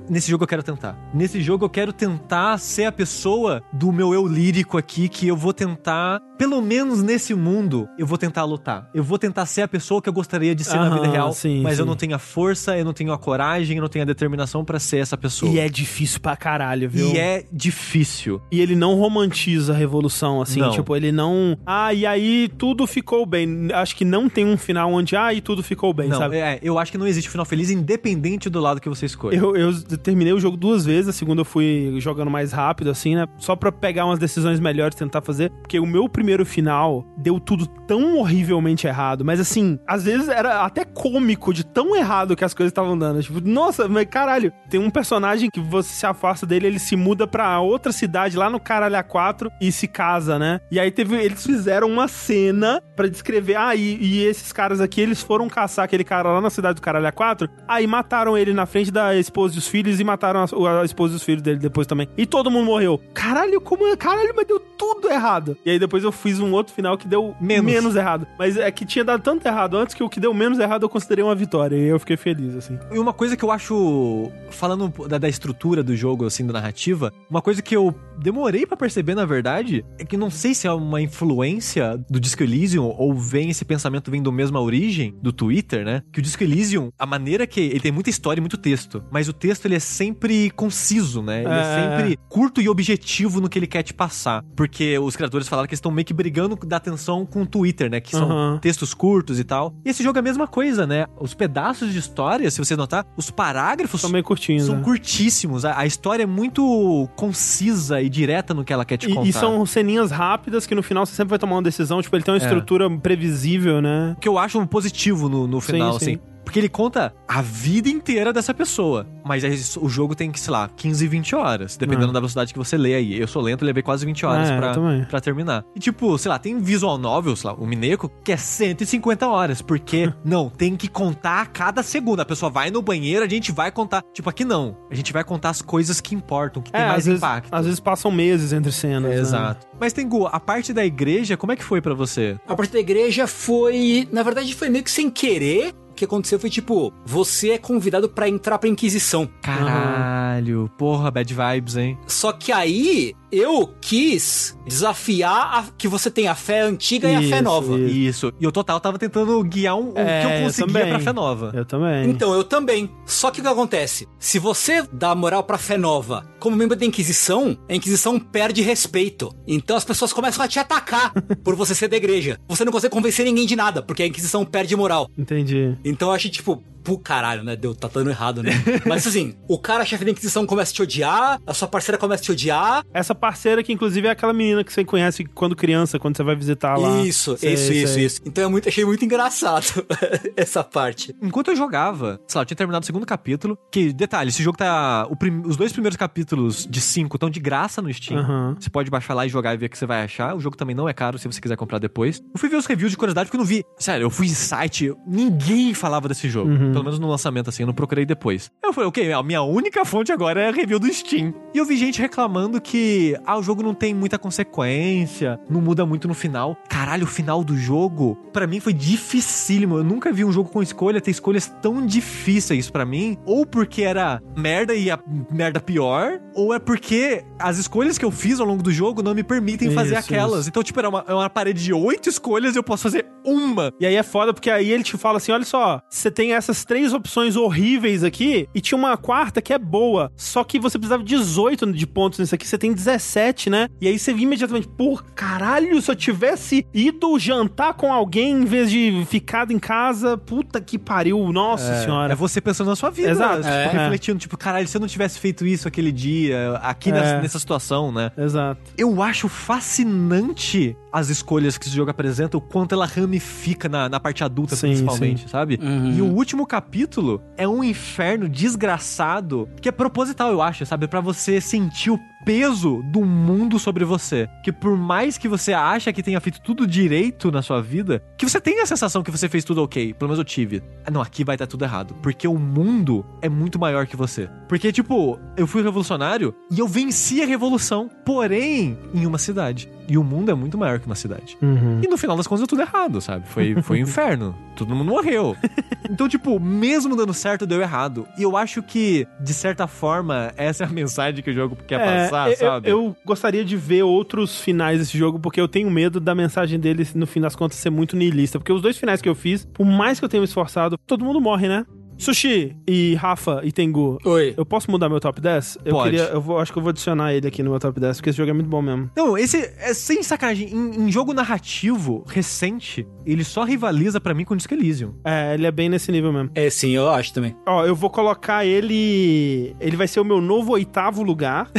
Nesse 0.08 0.31
jogo 0.31 0.44
eu 0.44 0.49
quero 0.49 0.62
tentar. 0.62 0.97
Nesse 1.15 1.40
jogo 1.40 1.65
eu 1.65 1.70
quero 1.70 1.92
tentar 1.92 2.58
ser 2.58 2.84
a 2.84 2.92
pessoa 2.92 3.62
do 3.73 3.92
meu 3.92 4.12
eu 4.12 4.26
lírico 4.26 4.76
aqui, 4.76 5.08
que 5.08 5.28
eu 5.28 5.36
vou 5.36 5.52
tentar, 5.52 6.20
pelo 6.41 6.62
menos 6.62 7.02
nesse 7.02 7.35
mundo, 7.35 7.86
eu 7.99 8.07
vou 8.07 8.17
tentar 8.17 8.44
lutar. 8.44 8.89
Eu 8.94 9.05
vou 9.05 9.19
tentar 9.19 9.44
ser 9.44 9.60
a 9.60 9.69
pessoa 9.69 10.01
que 10.01 10.09
eu 10.09 10.12
gostaria 10.12 10.55
de 10.55 10.65
ser 10.65 10.78
na 10.78 10.89
vida 10.89 11.07
real, 11.07 11.35
sim, 11.35 11.60
mas 11.60 11.78
eu 11.78 11.85
sim. 11.85 11.89
não 11.91 11.94
tenho 11.94 12.15
a 12.15 12.19
força, 12.19 12.78
eu 12.78 12.85
não 12.86 12.94
tenho 12.94 13.12
a 13.12 13.19
coragem, 13.19 13.77
eu 13.77 13.83
não 13.83 13.91
tenho 13.91 14.05
a 14.05 14.07
determinação 14.07 14.65
pra 14.65 14.78
ser 14.78 14.97
essa 15.01 15.19
pessoa. 15.19 15.52
E 15.52 15.59
é 15.59 15.69
difícil 15.69 16.19
pra 16.19 16.35
caralho, 16.39 16.89
viu? 16.89 17.12
E 17.12 17.19
é 17.19 17.44
difícil. 17.52 18.41
E 18.51 18.59
ele 18.59 18.75
não 18.75 18.94
romantiza 18.94 19.75
a 19.75 19.77
revolução, 19.77 20.41
assim, 20.41 20.60
Não. 20.60 20.70
tipo, 20.70 20.97
ele 20.97 21.12
não. 21.12 21.59
Ah, 21.67 21.93
e 21.93 22.07
aí 22.07 22.51
tudo 22.57 22.86
ficou 22.86 23.27
bem. 23.27 23.69
Acho 23.75 23.94
que 23.94 24.07
não 24.07 24.27
tem 24.27 24.47
um 24.47 24.57
final 24.57 24.91
onde, 24.91 25.15
ah, 25.17 25.35
e 25.35 25.43
tudo 25.43 25.62
ficou 25.62 25.93
bem, 25.93 26.09
não, 26.09 26.17
sabe? 26.17 26.39
é, 26.39 26.59
eu 26.62 26.78
acho 26.78 26.91
que 26.91 26.97
não 26.97 27.07
existe 27.07 27.28
final 27.28 27.44
feliz 27.44 27.69
independente 27.69 28.49
do 28.49 28.60
lado 28.60 28.81
que 28.81 28.89
você 28.89 29.05
escolhe. 29.05 29.36
Eu, 29.36 29.55
eu 29.55 29.75
terminei 29.99 30.33
o 30.33 30.41
jogo 30.41 30.57
duas 30.57 30.86
vezes, 30.86 31.10
a 31.10 31.12
segunda 31.12 31.43
eu 31.43 31.44
fui 31.44 31.97
jogando 31.99 32.31
mais 32.31 32.51
rápido, 32.51 32.89
assim, 32.89 33.15
né? 33.15 33.27
Só 33.36 33.55
pra 33.55 33.70
pegar 33.70 34.07
umas 34.07 34.19
decisões 34.19 34.59
melhores, 34.59 34.97
tentar 34.97 35.20
fazer. 35.20 35.51
Porque 35.51 35.78
o 35.78 35.85
meu 35.85 36.09
primeiro 36.09 36.30
final 36.44 37.05
deu 37.17 37.39
tudo 37.41 37.67
tão 37.67 38.17
horrivelmente 38.18 38.86
errado. 38.86 39.25
Mas 39.25 39.41
assim, 39.41 39.78
às 39.86 40.05
vezes 40.05 40.28
era 40.28 40.65
até 40.65 40.84
cômico 40.84 41.52
de 41.52 41.65
tão 41.65 41.97
errado 41.97 42.36
que 42.36 42.44
as 42.44 42.55
coisas 42.55 42.70
estavam 42.70 42.97
dando. 42.97 43.23
Tipo, 43.23 43.41
nossa, 43.41 43.89
mas 43.89 44.07
caralho, 44.07 44.52
tem 44.68 44.81
um 44.81 44.91
personagem 44.91 45.50
que 45.50 45.60
você 45.60 45.89
se 45.92 46.07
afasta 46.07 46.47
dele, 46.47 46.67
ele 46.67 46.78
se 46.78 46.97
muda 46.97 47.26
pra 47.26 47.60
outra 47.60 47.92
cidade 47.92 48.36
lá 48.36 48.49
no 48.49 48.60
Caralho 48.60 48.97
A4 48.97 49.50
e 49.60 49.73
se 49.73 49.89
casa, 49.89 50.39
né? 50.39 50.60
E 50.70 50.78
aí 50.78 50.91
teve. 50.91 51.17
Eles 51.17 51.44
fizeram 51.44 51.89
uma 51.89 52.09
cena 52.09 52.83
pra 52.94 53.09
descrever. 53.09 53.57
Ah, 53.57 53.75
e, 53.75 53.97
e 54.00 54.25
esses 54.25 54.52
caras 54.52 54.81
aqui, 54.81 55.00
eles 55.00 55.23
foram 55.23 55.49
caçar 55.49 55.84
aquele 55.84 56.05
cara 56.05 56.31
lá 56.33 56.41
na 56.41 56.50
cidade 56.50 56.76
do 56.76 56.83
Caralho 56.83 57.07
A4. 57.07 57.49
Aí 57.67 57.86
mataram 57.86 58.36
ele 58.36 58.52
na 58.52 58.67
frente 58.67 58.91
da 58.91 59.17
esposa 59.17 59.55
e 59.55 59.57
dos 59.57 59.68
filhos 59.68 60.00
e 60.00 60.05
mataram 60.05 60.41
a, 60.41 60.81
a 60.81 60.84
esposa 60.84 61.15
e 61.15 61.17
os 61.17 61.23
filhos 61.23 61.42
dele 61.42 61.59
depois 61.59 61.86
também. 61.86 62.09
E 62.17 62.26
todo 62.26 62.50
mundo 62.50 62.67
morreu. 62.67 63.00
Caralho, 63.15 63.60
como. 63.60 63.86
é? 63.86 63.97
Caralho, 63.97 64.33
mas 64.36 64.47
deu 64.47 64.60
tudo 64.60 65.10
errado. 65.10 65.57
E 65.65 65.70
aí 65.70 65.78
depois 65.78 66.05
eu 66.05 66.12
fiz 66.20 66.39
um 66.39 66.52
outro 66.52 66.73
final 66.73 66.97
que 66.97 67.08
deu 67.08 67.34
Menos. 67.40 67.73
menos, 67.73 67.97
errado. 67.97 68.26
Mas 68.39 68.57
é 68.57 68.70
que 68.70 68.84
tinha 68.84 69.05
dado 69.05 69.23
tanto 69.23 69.47
errado 69.47 69.76
antes 69.76 69.94
que 69.94 70.02
o 70.02 70.08
que 70.08 70.20
deu 70.20 70.32
menos 70.34 70.58
errado 70.58 70.84
eu 70.84 70.89
considerei 70.89 71.24
uma 71.24 71.34
vitória. 71.34 71.76
E 71.76 71.89
eu 71.89 71.99
fiquei 71.99 72.16
feliz, 72.16 72.55
assim. 72.55 72.78
E 72.92 72.99
uma 72.99 73.12
coisa 73.12 73.36
que 73.36 73.44
eu 73.44 73.50
acho, 73.50 74.31
falando 74.50 74.92
da, 75.08 75.18
da 75.18 75.28
estrutura 75.28 75.82
do 75.82 75.97
jogo, 75.97 76.26
assim, 76.26 76.47
da 76.47 76.52
narrativa, 76.52 77.12
uma 77.28 77.42
coisa 77.42 77.62
que 77.62 77.74
eu 77.74 77.94
demorei 78.20 78.66
pra 78.66 78.76
perceber, 78.76 79.15
na 79.15 79.24
verdade, 79.24 79.84
é 79.99 80.05
que 80.05 80.16
não 80.16 80.31
sei 80.31 80.55
se 80.55 80.66
é 80.66 80.73
uma 80.73 81.00
influência 81.00 81.97
do 82.08 82.20
Disco 82.20 82.42
Elysium 82.42 82.94
ou 82.97 83.15
vem 83.15 83.50
esse 83.50 83.65
pensamento 83.65 84.10
vem 84.10 84.23
da 84.23 84.31
mesma 84.31 84.60
origem 84.60 85.15
do 85.23 85.32
Twitter, 85.32 85.84
né? 85.84 86.02
Que 86.12 86.20
o 86.20 86.23
Disco 86.23 86.42
Elysium, 86.42 86.90
a 86.99 87.07
maneira 87.07 87.47
que 87.47 87.60
ele 87.60 87.81
tem 87.81 87.92
muita 87.92 88.10
história 88.10 88.40
e 88.40 88.42
muito 88.42 88.57
texto, 88.57 89.02
mas 89.10 89.28
o 89.28 89.32
texto 89.32 89.66
ele 89.66 89.74
é 89.76 89.81
sempre 89.81 90.50
conciso, 90.50 91.23
né? 91.23 91.40
Ele 91.44 91.52
é, 91.55 91.60
É. 91.60 91.74
sempre 91.74 92.18
curto 92.28 92.60
e 92.60 92.68
objetivo 92.68 93.40
no 93.40 93.49
que 93.49 93.58
ele 93.58 93.66
quer 93.66 93.82
te 93.82 93.94
passar, 93.94 94.42
porque 94.57 94.99
os 94.99 95.16
criadores 95.16 95.49
falaram 95.49 95.66
que 95.66 95.73
eles 95.73 95.78
estão 95.78 95.90
meio 95.92 96.05
que 96.05 96.12
brigando 96.15 96.57
da 96.66 96.76
atenção 96.76 97.24
com 97.24 97.42
o 97.42 97.47
Twitter, 97.47 97.90
né? 97.90 98.00
Que 98.00 98.10
são 98.12 98.31
Aham. 98.31 98.58
textos 98.60 98.92
curtos 98.94 99.39
e 99.39 99.44
tal. 99.44 99.74
E 99.84 99.90
esse 99.90 100.02
jogo 100.02 100.18
é 100.18 100.20
a 100.20 100.23
mesma 100.23 100.47
coisa, 100.47 100.86
né? 100.86 101.07
Os 101.18 101.32
pedaços 101.34 101.92
de 101.92 101.99
história, 101.99 102.50
se 102.50 102.58
você 102.58 102.76
notar, 102.76 103.07
os 103.16 103.31
parágrafos 103.31 104.00
São 104.00 104.10
bem 104.10 104.23
curtinhos, 104.23 104.65
são 104.66 104.76
né? 104.76 104.82
curtíssimos. 104.82 105.65
A, 105.65 105.78
a 105.78 105.86
história 105.86 106.24
é 106.24 106.26
muito 106.26 107.08
concisa 107.16 108.00
e 108.02 108.10
direta 108.11 108.53
no 108.53 108.65
que 108.65 108.73
ela 108.73 108.85
quer 108.85 108.97
te 108.97 109.09
contar. 109.09 109.25
E, 109.27 109.31
e 109.31 109.33
são 109.33 109.65
ceninhas 109.65 110.11
rápidas 110.11 110.67
que 110.67 110.75
no 110.75 110.83
final 110.83 111.07
você 111.07 111.15
sempre 111.15 111.31
vai 111.31 111.39
tomar 111.39 111.57
uma 111.57 111.63
decisão. 111.63 112.03
Tipo, 112.03 112.17
ele 112.17 112.25
tem 112.25 112.35
uma 112.35 112.41
É. 112.41 112.45
estrutura 112.45 112.91
previsível, 112.91 113.81
né? 113.81 114.15
O 114.17 114.21
que 114.21 114.29
eu 114.29 114.37
acho 114.39 114.65
positivo 114.67 115.29
no, 115.29 115.47
no 115.47 115.61
final, 115.61 115.93
sim. 115.99 116.13
assim. 116.15 116.21
Porque 116.51 116.59
ele 116.59 116.69
conta 116.69 117.15
a 117.29 117.41
vida 117.41 117.89
inteira 117.89 118.33
dessa 118.33 118.53
pessoa. 118.53 119.07
Mas 119.25 119.45
aí 119.45 119.57
o 119.81 119.89
jogo 119.89 120.17
tem 120.17 120.33
que, 120.33 120.41
sei 120.41 120.51
lá, 120.51 120.69
15, 120.75 121.07
20 121.07 121.37
horas. 121.37 121.77
Dependendo 121.77 122.11
É. 122.11 122.12
da 122.15 122.19
velocidade 122.19 122.53
que 122.53 122.59
você 122.59 122.77
lê 122.77 122.95
aí. 122.97 123.20
Eu 123.20 123.29
sou 123.29 123.41
lento, 123.41 123.65
levei 123.65 123.85
quase 123.85 124.05
20 124.05 124.27
horas 124.27 124.51
É, 124.51 124.57
eu 124.57 124.59
pra, 124.59 125.07
pra 125.09 125.20
terminar. 125.20 125.65
E 125.77 125.79
tipo, 125.79 126.19
sei 126.19 126.29
lá, 126.29 126.41
tem 126.41 126.59
visual 126.59 126.99
novel, 126.99 127.37
sei 127.37 127.49
lá, 127.51 127.57
o 127.57 127.65
Mineco, 127.65 128.11
que 128.25 128.33
é 128.33 128.37
150 128.37 129.29
horas. 129.29 129.62
Porque, 129.62 130.12
não, 130.25 130.51
tem 130.51 130.75
que 130.75 130.89
contar 130.89 131.43
a 131.43 131.47
cada 131.47 131.85
segundo. 131.85 132.19
A 132.19 132.25
pessoa 132.25 132.51
vai 132.51 132.69
no 132.69 132.83
banheiro, 132.83 133.25
a 133.25 133.29
gente 133.29 133.53
vai 133.53 133.70
contar. 133.70 134.03
Tipo, 134.12 134.29
aqui 134.29 134.45
não. 134.45 134.77
A 134.91 134.95
gente 134.97 135.12
vai 135.12 135.23
contar 135.23 135.51
as 135.51 135.62
coisas 135.62 136.01
que 136.01 136.17
importam, 136.17 136.61
que 136.61 136.73
tem 136.73 136.81
É, 136.81 136.87
mais 136.87 136.99
às 136.99 137.05
vezes, 137.07 137.20
impacto. 137.23 137.55
às 137.55 137.65
vezes 137.65 137.79
passam 137.79 138.11
meses 138.11 138.53
entre 138.53 138.73
cenas. 138.73 139.12
É, 139.12 139.15
né? 139.15 139.20
Exato. 139.20 139.69
Mas 139.79 139.93
Tengu, 139.93 140.27
a 140.27 140.41
parte 140.41 140.73
da 140.73 140.85
igreja, 140.85 141.37
como 141.37 141.53
é 141.53 141.57
que 141.57 141.62
foi 141.65 141.81
pra 141.81 141.95
você? 141.95 142.37
A 142.49 142.57
parte 142.57 142.73
da 142.73 142.81
igreja 142.81 143.29
foi. 143.29 144.09
Na 144.11 144.25
verdade, 144.25 144.53
foi 144.53 144.69
meio 144.69 144.83
que 144.83 144.91
sem 144.91 145.09
querer. 145.09 145.73
Que 146.01 146.07
aconteceu 146.07 146.41
foi 146.41 146.49
tipo: 146.49 146.95
você 147.05 147.51
é 147.51 147.59
convidado 147.59 148.09
pra 148.09 148.27
entrar 148.27 148.59
pra 148.59 148.70
Inquisição. 148.70 149.29
Caralho, 149.43 150.70
porra, 150.79 151.11
bad 151.11 151.35
vibes, 151.35 151.77
hein? 151.77 151.99
Só 152.07 152.33
que 152.33 152.51
aí 152.51 153.15
eu 153.33 153.73
quis 153.81 154.57
desafiar 154.67 155.59
a- 155.59 155.65
que 155.76 155.86
você 155.89 156.10
tem 156.10 156.28
a 156.28 156.34
fé 156.34 156.60
antiga 156.62 157.09
e 157.09 157.15
a 157.15 157.20
fé 157.20 157.26
Isso, 157.36 157.42
nova. 157.42 157.78
isso. 157.78 157.91
Isso. 157.94 158.33
E 158.41 158.47
o 158.47 158.52
Total 158.52 158.81
tava 158.81 158.99
tentando 158.99 159.42
guiar 159.44 159.76
um, 159.76 159.92
o 159.92 159.99
É, 159.99 160.20
que 160.23 160.26
eu 160.26 160.31
eu 160.39 160.44
conseguia 160.47 160.67
também. 160.75 160.89
pra 160.91 161.00
fé 161.00 161.12
nova. 161.12 161.52
Eu 161.55 161.65
também. 161.65 162.09
Então, 162.10 162.34
eu 162.34 162.44
também. 162.44 162.91
Só 163.07 163.31
que 163.31 163.41
o 163.41 163.42
que 163.42 163.49
acontece? 163.49 164.09
Se 164.18 164.39
você 164.39 164.84
dá 164.92 165.15
moral 165.15 165.44
pra 165.44 165.59
fé 165.59 165.76
nova 165.76 166.25
como 166.39 166.57
membro 166.57 166.76
da 166.76 166.84
Inquisição, 166.86 167.57
a 167.68 167.75
Inquisição 167.75 168.18
perde 168.18 168.62
respeito. 168.62 169.34
Então 169.47 169.76
as 169.76 169.84
pessoas 169.84 170.12
começam 170.12 170.44
a 170.44 170.49
te 170.49 170.59
atacar 170.59 171.12
por 171.44 171.55
você 171.55 171.75
ser 171.75 171.89
da 171.89 171.97
igreja. 171.97 172.39
Você 172.49 172.65
não 172.65 172.73
consegue 172.73 172.92
convencer 172.92 173.25
ninguém 173.25 173.47
de 173.47 173.55
nada, 173.57 173.83
porque 173.83 174.02
a 174.02 174.07
Inquisição 174.07 174.44
perde 174.44 174.75
moral. 174.76 175.09
Entendi. 175.18 175.76
Então 175.84 176.09
eu 176.09 176.15
achei, 176.15 176.31
tipo, 176.31 176.62
pô, 176.91 176.99
caralho, 176.99 177.44
né? 177.44 177.55
Deu, 177.57 177.75
tá 177.75 177.89
dando 177.93 178.10
errado, 178.10 178.43
né? 178.43 178.51
Mas 178.86 179.07
assim, 179.07 179.35
o 179.49 179.59
cara, 179.59 179.85
chefe 179.85 180.05
da 180.05 180.10
Inquisição, 180.10 180.44
começa 180.47 180.73
a 180.73 180.75
te 180.75 180.83
odiar, 180.83 181.41
a 181.47 181.55
sua 181.55 181.69
parceira 181.69 181.97
começa 181.99 182.23
a 182.23 182.25
te 182.25 182.33
odiar. 182.33 182.85
Essa 182.93 183.15
parceira 183.15 183.62
que, 183.62 183.73
inclusive, 183.73 184.09
é 184.09 184.10
aquela 184.10 184.33
menina 184.33 184.65
que 184.65 184.73
você 184.73 184.85
conhece 184.85 185.25
quando 185.25 185.55
criança, 185.55 185.99
quando 185.99 186.17
você 186.17 186.23
vai 186.23 186.35
visitar 186.35 186.77
lá. 186.77 187.01
Isso, 187.02 187.36
Sei, 187.36 187.55
isso, 187.55 187.73
isso, 187.73 187.94
sei. 187.94 188.05
isso. 188.05 188.20
Então 188.25 188.43
eu 188.44 188.51
muito, 188.51 188.69
achei 188.69 188.85
muito 188.85 189.05
engraçado 189.05 189.65
essa 190.36 190.62
parte. 190.65 191.15
Enquanto 191.23 191.49
eu 191.49 191.57
jogava, 191.57 192.20
sei 192.27 192.39
lá, 192.39 192.43
eu 192.43 192.47
tinha 192.47 192.57
terminado 192.57 192.83
o 192.83 192.86
segundo 192.86 193.07
capítulo. 193.07 193.57
Que, 193.70 193.93
detalhe, 193.93 194.31
esse 194.31 194.43
jogo 194.43 194.57
tá. 194.59 195.07
o 195.10 195.17
prim- 195.17 195.43
os 195.44 195.57
dois 195.57 195.73
primeiros 195.73 195.97
capítulos 195.97 196.67
de 196.69 196.81
cinco 196.81 197.17
estão 197.17 197.31
de 197.31 197.41
graça 197.41 197.81
no 197.81 197.93
Steam. 197.93 198.20
Aham. 198.20 198.57
Você 198.59 198.69
pode 198.70 198.91
baixar 198.91 199.15
lá 199.15 199.25
e 199.27 199.28
jogar 199.28 199.55
e 199.55 199.57
ver 199.57 199.67
o 199.67 199.70
que 199.70 199.78
você 199.78 199.86
vai 199.86 200.02
achar. 200.02 200.35
O 200.35 200.41
jogo 200.41 200.57
também 200.57 200.75
não 200.75 200.89
é 200.89 200.93
caro 200.93 201.19
se 201.19 201.27
você 201.28 201.41
quiser 201.41 201.57
comprar 201.57 201.78
depois. 201.78 202.20
Eu 202.35 202.39
fui 202.41 202.49
ver 202.49 202.57
os 202.57 202.67
reviews 202.67 202.91
de 202.91 202.97
curiosidade 202.97 203.27
porque 203.28 203.36
eu 203.36 203.41
não 203.41 203.47
vi. 203.47 203.65
Sério, 203.78 204.05
eu 204.05 204.10
fui 204.10 204.27
em 204.27 204.31
site, 204.35 204.93
ninguém 205.07 205.73
falava 205.75 206.09
desse 206.09 206.28
jogo. 206.28 206.51
Pelo 206.73 206.80
pelo 206.81 206.84
menos 206.84 206.99
no 206.99 207.09
lançamento, 207.09 207.50
assim, 207.50 207.62
eu 207.62 207.67
não 207.67 207.75
procurei 207.75 208.07
depois. 208.07 208.50
Eu 208.65 208.73
falei, 208.73 208.89
ok, 208.89 209.12
a 209.12 209.23
minha 209.23 209.42
única 209.42 209.84
fonte 209.84 210.10
agora 210.10 210.41
é 210.41 210.49
a 210.49 210.52
review 210.52 210.78
do 210.78 210.92
Steam. 210.92 211.34
E 211.55 211.59
eu 211.59 211.65
vi 211.67 211.76
gente 211.76 212.00
reclamando 212.00 212.60
que, 212.60 213.17
ah, 213.26 213.36
o 213.39 213.42
jogo 213.42 213.62
não 213.62 213.75
tem 213.75 213.94
muita 213.94 214.18
consequência, 214.18 215.39
não 215.49 215.60
muda 215.60 215.84
muito 215.84 216.09
no 216.09 216.15
final. 216.15 216.57
Caralho, 216.68 217.05
o 217.05 217.09
final 217.09 217.44
do 217.44 217.57
jogo, 217.57 218.17
pra 218.33 218.47
mim 218.47 218.60
foi 218.60 218.73
dificílimo. 218.73 219.76
Eu 219.76 219.84
nunca 219.84 220.12
vi 220.12 220.25
um 220.25 220.33
jogo 220.33 220.49
com 220.49 220.62
escolha 220.62 221.00
ter 221.00 221.10
escolhas 221.10 221.52
tão 221.60 221.84
difíceis 221.84 222.70
pra 222.70 222.84
mim. 222.84 223.18
Ou 223.26 223.44
porque 223.44 223.83
era 223.83 224.23
merda 224.36 224.75
e 224.75 224.91
a 224.91 224.99
merda 225.31 225.60
pior, 225.60 226.20
ou 226.34 226.55
é 226.55 226.59
porque 226.59 227.25
as 227.39 227.59
escolhas 227.59 227.99
que 227.99 228.05
eu 228.05 228.10
fiz 228.10 228.41
ao 228.41 228.47
longo 228.47 228.62
do 228.62 228.73
jogo 228.73 229.02
não 229.02 229.15
me 229.15 229.23
permitem 229.23 229.70
fazer 229.73 229.99
Isso, 229.99 230.05
aquelas. 230.05 230.41
isso. 230.41 230.49
Então, 230.49 230.62
tipo, 230.62 230.78
era 230.78 230.89
uma, 230.89 231.05
é 231.07 231.12
uma 231.15 231.28
parede 231.28 231.62
de 231.62 231.73
oito 231.73 232.09
escolhas 232.09 232.55
e 232.55 232.59
eu 232.59 232.62
posso 232.62 232.84
fazer 232.84 233.07
uma. 233.25 233.73
E 233.78 233.86
aí 233.86 233.97
é 233.97 234.02
foda, 234.02 234.33
porque 234.33 234.50
aí 234.50 234.70
ele 234.70 234.83
te 234.83 234.97
fala 234.97 235.18
assim: 235.18 235.33
olha 235.33 235.44
só, 235.44 235.83
você 235.89 236.10
tem 236.10 236.33
essas 236.33 236.60
três 236.65 236.93
opções 236.93 237.37
horríveis 237.37 238.05
aqui, 238.05 238.49
e 238.55 238.61
tinha 238.61 238.79
uma 238.79 238.97
quarta 238.97 239.41
que 239.43 239.53
é 239.53 239.59
boa. 239.59 240.11
Só 240.17 240.43
que 240.45 240.59
você 240.59 240.79
precisava 240.79 241.03
de 241.03 241.17
18 241.17 241.73
de 241.73 241.87
pontos 241.87 242.19
nisso 242.19 242.35
aqui, 242.35 242.47
você 242.47 242.59
tem 242.59 242.73
17, 242.73 243.51
né? 243.51 243.69
E 243.81 243.89
aí 243.89 243.99
você 243.99 244.13
imediatamente, 244.13 244.69
por 244.69 245.05
caralho, 245.15 245.81
se 245.81 245.91
eu 245.91 245.97
tivesse 245.97 246.67
ido 246.75 247.19
jantar 247.19 247.75
com 247.75 247.93
alguém 247.93 248.33
em 248.33 248.45
vez 248.45 248.71
de 248.71 249.05
ficado 249.09 249.53
em 249.53 249.59
casa, 249.59 250.17
puta 250.19 250.61
que 250.61 250.79
pariu, 250.79 251.33
nossa 251.33 251.83
senhora. 251.83 252.13
É 252.13 252.17
você 252.17 252.41
pensando 252.41 252.69
na 252.69 252.77
sua 252.77 252.91
vida. 252.91 253.11
Exato. 253.11 253.37
Tipo, 253.43 253.49
É. 253.49 253.67
refletindo, 253.69 254.19
tipo, 254.19 254.37
caralho, 254.37 254.67
se 254.67 254.77
eu 254.77 254.81
não 254.81 254.89
tivesse 254.89 255.19
feito 255.19 255.47
isso 255.47 255.67
aquele 255.69 255.93
dia, 255.93 256.59
aqui 256.63 256.91
É. 256.91 256.93
nessa, 256.93 257.21
nessa 257.21 257.39
situação, 257.39 257.91
né? 257.93 258.11
Exato. 258.17 258.61
Eu 258.77 259.03
acho 259.03 259.29
fascinante 259.29 260.77
as 260.93 261.09
escolhas 261.09 261.57
que 261.57 261.67
esse 261.67 261.75
jogo 261.77 261.91
apresenta, 261.91 262.37
o 262.37 262.41
quanto 262.41 262.75
ela 262.75 262.85
ramifica 262.87 263.69
na, 263.69 263.89
na 263.89 264.01
parte 264.01 264.25
adulta, 264.25 264.57
Sim, 264.57 264.69
principalmente, 264.69 265.29
sabe? 265.31 265.59
Uhum. 265.63 265.93
E 265.97 266.03
o 266.03 266.07
último 266.07 266.47
capítulo 266.51 267.23
é 267.37 267.47
um 267.47 267.62
inferno 267.62 268.29
desgraçado, 268.29 269.49
que 269.62 269.69
é 269.69 269.73
proposital, 269.73 270.33
eu 270.33 270.43
acho, 270.43 270.67
sabe? 270.67 270.89
Pra 270.89 271.01
você 271.01 271.41
sentir 271.41 271.93
o 271.93 272.01
peso 272.24 272.82
do 272.84 273.05
mundo 273.05 273.58
sobre 273.58 273.84
você. 273.84 274.28
Que 274.44 274.52
por 274.52 274.76
mais 274.76 275.16
que 275.18 275.28
você 275.28 275.52
acha 275.52 275.92
que 275.92 276.02
tenha 276.02 276.20
feito 276.20 276.40
tudo 276.40 276.66
direito 276.66 277.31
na 277.31 277.42
sua 277.42 277.60
vida, 277.62 278.02
que 278.16 278.28
você 278.28 278.40
tem 278.40 278.60
a 278.60 278.66
sensação 278.66 279.02
que 279.02 279.10
você 279.10 279.28
fez 279.28 279.44
tudo 279.44 279.62
ok. 279.62 279.94
Pelo 279.94 280.08
menos 280.08 280.18
eu 280.18 280.24
tive. 280.24 280.62
Ah, 280.84 280.90
Não, 280.90 281.00
aqui 281.00 281.24
vai 281.24 281.34
estar 281.34 281.47
tudo 281.47 281.65
errado. 281.65 281.94
Porque 282.02 282.26
o 282.28 282.39
mundo 282.39 283.05
é 283.23 283.28
muito 283.28 283.58
maior 283.58 283.86
que 283.86 283.97
você. 283.97 284.28
Porque, 284.49 284.73
tipo, 284.73 285.18
eu 285.36 285.47
fui 285.47 285.62
revolucionário 285.62 286.34
e 286.50 286.58
eu 286.58 286.68
venci 286.68 287.23
a 287.23 287.26
revolução. 287.26 287.89
Porém, 288.05 288.76
em 288.94 289.07
uma 289.07 289.18
cidade. 289.18 289.70
E 289.89 289.97
o 289.99 290.05
mundo 290.05 290.31
é 290.31 290.34
muito 290.34 290.57
maior 290.58 290.78
que 290.78 290.86
uma 290.86 290.94
cidade. 290.94 291.36
Uhum. 291.42 291.81
E 291.82 291.89
no 291.89 291.97
final 291.97 292.16
das 292.16 292.26
contas 292.26 292.40
deu 292.40 292.47
tudo 292.47 292.62
errado, 292.62 293.00
sabe? 293.00 293.26
Foi, 293.28 293.60
foi 293.62 293.78
um 293.78 293.82
inferno. 293.84 294.36
Todo 294.57 294.74
mundo 294.74 294.84
morreu. 294.90 295.36
Então, 295.92 296.08
tipo, 296.08 296.39
mesmo 296.39 296.94
dando 296.94 297.12
certo, 297.12 297.44
deu 297.44 297.60
errado. 297.60 298.07
E 298.16 298.23
eu 298.23 298.36
acho 298.36 298.62
que, 298.62 299.08
de 299.18 299.34
certa 299.34 299.66
forma, 299.66 300.32
essa 300.36 300.62
é 300.62 300.66
a 300.66 300.70
mensagem 300.70 301.20
que 301.20 301.31
o 301.31 301.34
jogo 301.34 301.57
quer 301.66 301.81
É, 301.81 302.05
passar, 302.05 302.10
eu- 302.31 302.37
sabe? 302.37 302.69
Eu, 302.71 302.97
gostaria 303.05 303.45
de 303.45 303.57
ver 303.57 303.83
outros 303.83 304.41
finais 304.41 304.79
desse 304.79 304.97
jogo, 304.97 305.19
porque 305.19 305.41
eu 305.41 305.49
tenho 305.49 305.71
medo 305.71 305.99
da 306.01 306.15
mensagem 306.15 306.59
dele, 306.59 306.87
no 306.95 307.07
fim 307.07 307.21
das 307.21 307.35
contas, 307.37 307.59
ser 307.59 307.71
muito 307.71 307.97
niilista. 307.97 308.39
Porque 308.39 308.53
os 308.53 308.63
dois 308.63 308.77
finais 308.77 309.01
que 309.01 309.09
eu 309.09 309.15
fiz, 309.15 309.45
por 309.47 309.65
mais 309.67 309.99
que 309.99 310.05
eu 310.05 310.09
tenha 310.09 310.21
me 310.21 310.25
esforçado, 310.27 310.77
todo 310.87 311.05
mundo 311.05 311.21
morre, 311.21 311.49
né? 311.49 311.65
Sushi 312.01 312.57
e 312.67 312.95
Rafa 312.95 313.43
e 313.45 313.53
Tengu, 313.53 313.99
Oi. 314.05 314.33
eu 314.35 314.47
posso 314.47 314.70
mudar 314.70 314.89
meu 314.89 314.99
top 314.99 315.20
10? 315.20 315.59
Eu 315.65 315.73
Pode. 315.73 315.91
queria, 315.91 316.07
eu 316.07 316.20
vou, 316.20 316.39
acho 316.39 316.51
que 316.51 316.59
eu 316.59 316.62
vou 316.62 316.70
adicionar 316.70 317.12
ele 317.12 317.29
aqui 317.29 317.43
no 317.43 317.51
meu 317.51 317.61
top 317.61 317.79
10, 317.79 317.99
porque 317.99 318.09
esse 318.09 318.17
jogo 318.17 318.31
é 318.31 318.33
muito 318.33 318.49
bom 318.49 318.62
mesmo. 318.62 318.91
Não, 318.97 319.19
esse 319.19 319.37
é 319.59 319.75
sem 319.75 320.03
sacanagem. 320.03 320.49
Em, 320.49 320.87
em 320.87 320.91
jogo 320.91 321.12
narrativo 321.12 322.03
recente, 322.09 322.89
ele 323.05 323.23
só 323.23 323.45
rivaliza 323.45 324.01
pra 324.01 324.15
mim 324.15 324.25
com 324.25 324.33
o 324.33 324.37
Disco 324.37 324.55
Elysium. 324.55 324.95
É, 325.05 325.35
ele 325.35 325.47
é 325.47 325.51
bem 325.51 325.69
nesse 325.69 325.93
nível 325.93 326.11
mesmo. 326.11 326.31
É, 326.35 326.49
sim, 326.49 326.70
eu 326.70 326.89
acho 326.89 327.12
também. 327.12 327.37
Ó, 327.47 327.67
eu 327.67 327.77
vou 327.77 327.91
colocar 327.91 328.47
ele. 328.47 329.55
Ele 329.61 329.77
vai 329.77 329.87
ser 329.87 330.01
o 330.01 330.05
meu 330.05 330.23
novo 330.23 330.53
oitavo 330.53 331.03
lugar. 331.03 331.51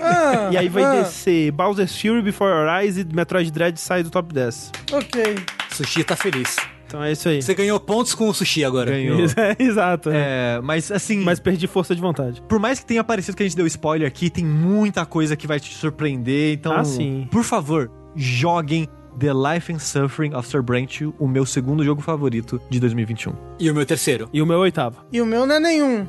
Ah, 0.00 0.50
e 0.52 0.58
aí 0.58 0.68
vai 0.68 0.84
ah, 0.84 1.02
descer 1.02 1.50
Bowser's 1.52 1.98
Fury 1.98 2.20
Before 2.20 2.50
Your 2.50 2.68
Eyes 2.68 2.98
e 2.98 3.04
Metroid 3.04 3.50
Dread 3.50 3.80
sai 3.80 4.02
do 4.02 4.10
top 4.10 4.34
10. 4.34 4.72
Ok. 4.92 5.36
Sushi 5.70 6.04
tá 6.04 6.14
feliz. 6.16 6.56
Então 6.86 7.02
é 7.02 7.12
isso 7.12 7.28
aí. 7.28 7.42
Você 7.42 7.54
ganhou 7.54 7.78
pontos 7.80 8.14
com 8.14 8.28
o 8.28 8.34
sushi 8.34 8.64
agora. 8.64 8.90
Ganhou. 8.90 9.18
É, 9.36 9.56
Exato. 9.62 10.10
é. 10.10 10.56
É, 10.56 10.60
mas 10.62 10.90
assim. 10.90 11.20
Mas 11.20 11.40
perdi 11.40 11.66
força 11.66 11.94
de 11.94 12.00
vontade. 12.00 12.40
Por 12.48 12.58
mais 12.60 12.78
que 12.80 12.86
tenha 12.86 13.02
parecido 13.02 13.36
que 13.36 13.42
a 13.42 13.46
gente 13.46 13.56
deu 13.56 13.66
spoiler 13.66 14.06
aqui, 14.06 14.30
tem 14.30 14.44
muita 14.44 15.04
coisa 15.04 15.36
que 15.36 15.46
vai 15.46 15.58
te 15.60 15.74
surpreender. 15.74 16.54
Então, 16.54 16.72
Ah, 16.72 16.84
sim. 16.84 17.26
por 17.30 17.42
favor, 17.42 17.90
joguem 18.14 18.88
The 19.18 19.32
Life 19.32 19.72
and 19.72 19.78
Suffering 19.78 20.34
of 20.34 20.46
Sir 20.48 20.62
Brent, 20.62 21.00
o 21.18 21.26
meu 21.26 21.46
segundo 21.46 21.82
jogo 21.84 22.02
favorito 22.02 22.60
de 22.68 22.78
2021. 22.80 23.32
E 23.58 23.70
o 23.70 23.74
meu 23.74 23.86
terceiro. 23.86 24.28
E 24.32 24.42
o 24.42 24.46
meu 24.46 24.58
oitavo. 24.58 24.98
E 25.10 25.20
o 25.22 25.26
meu 25.26 25.46
não 25.46 25.54
é 25.54 25.60
nenhum. 25.60 26.06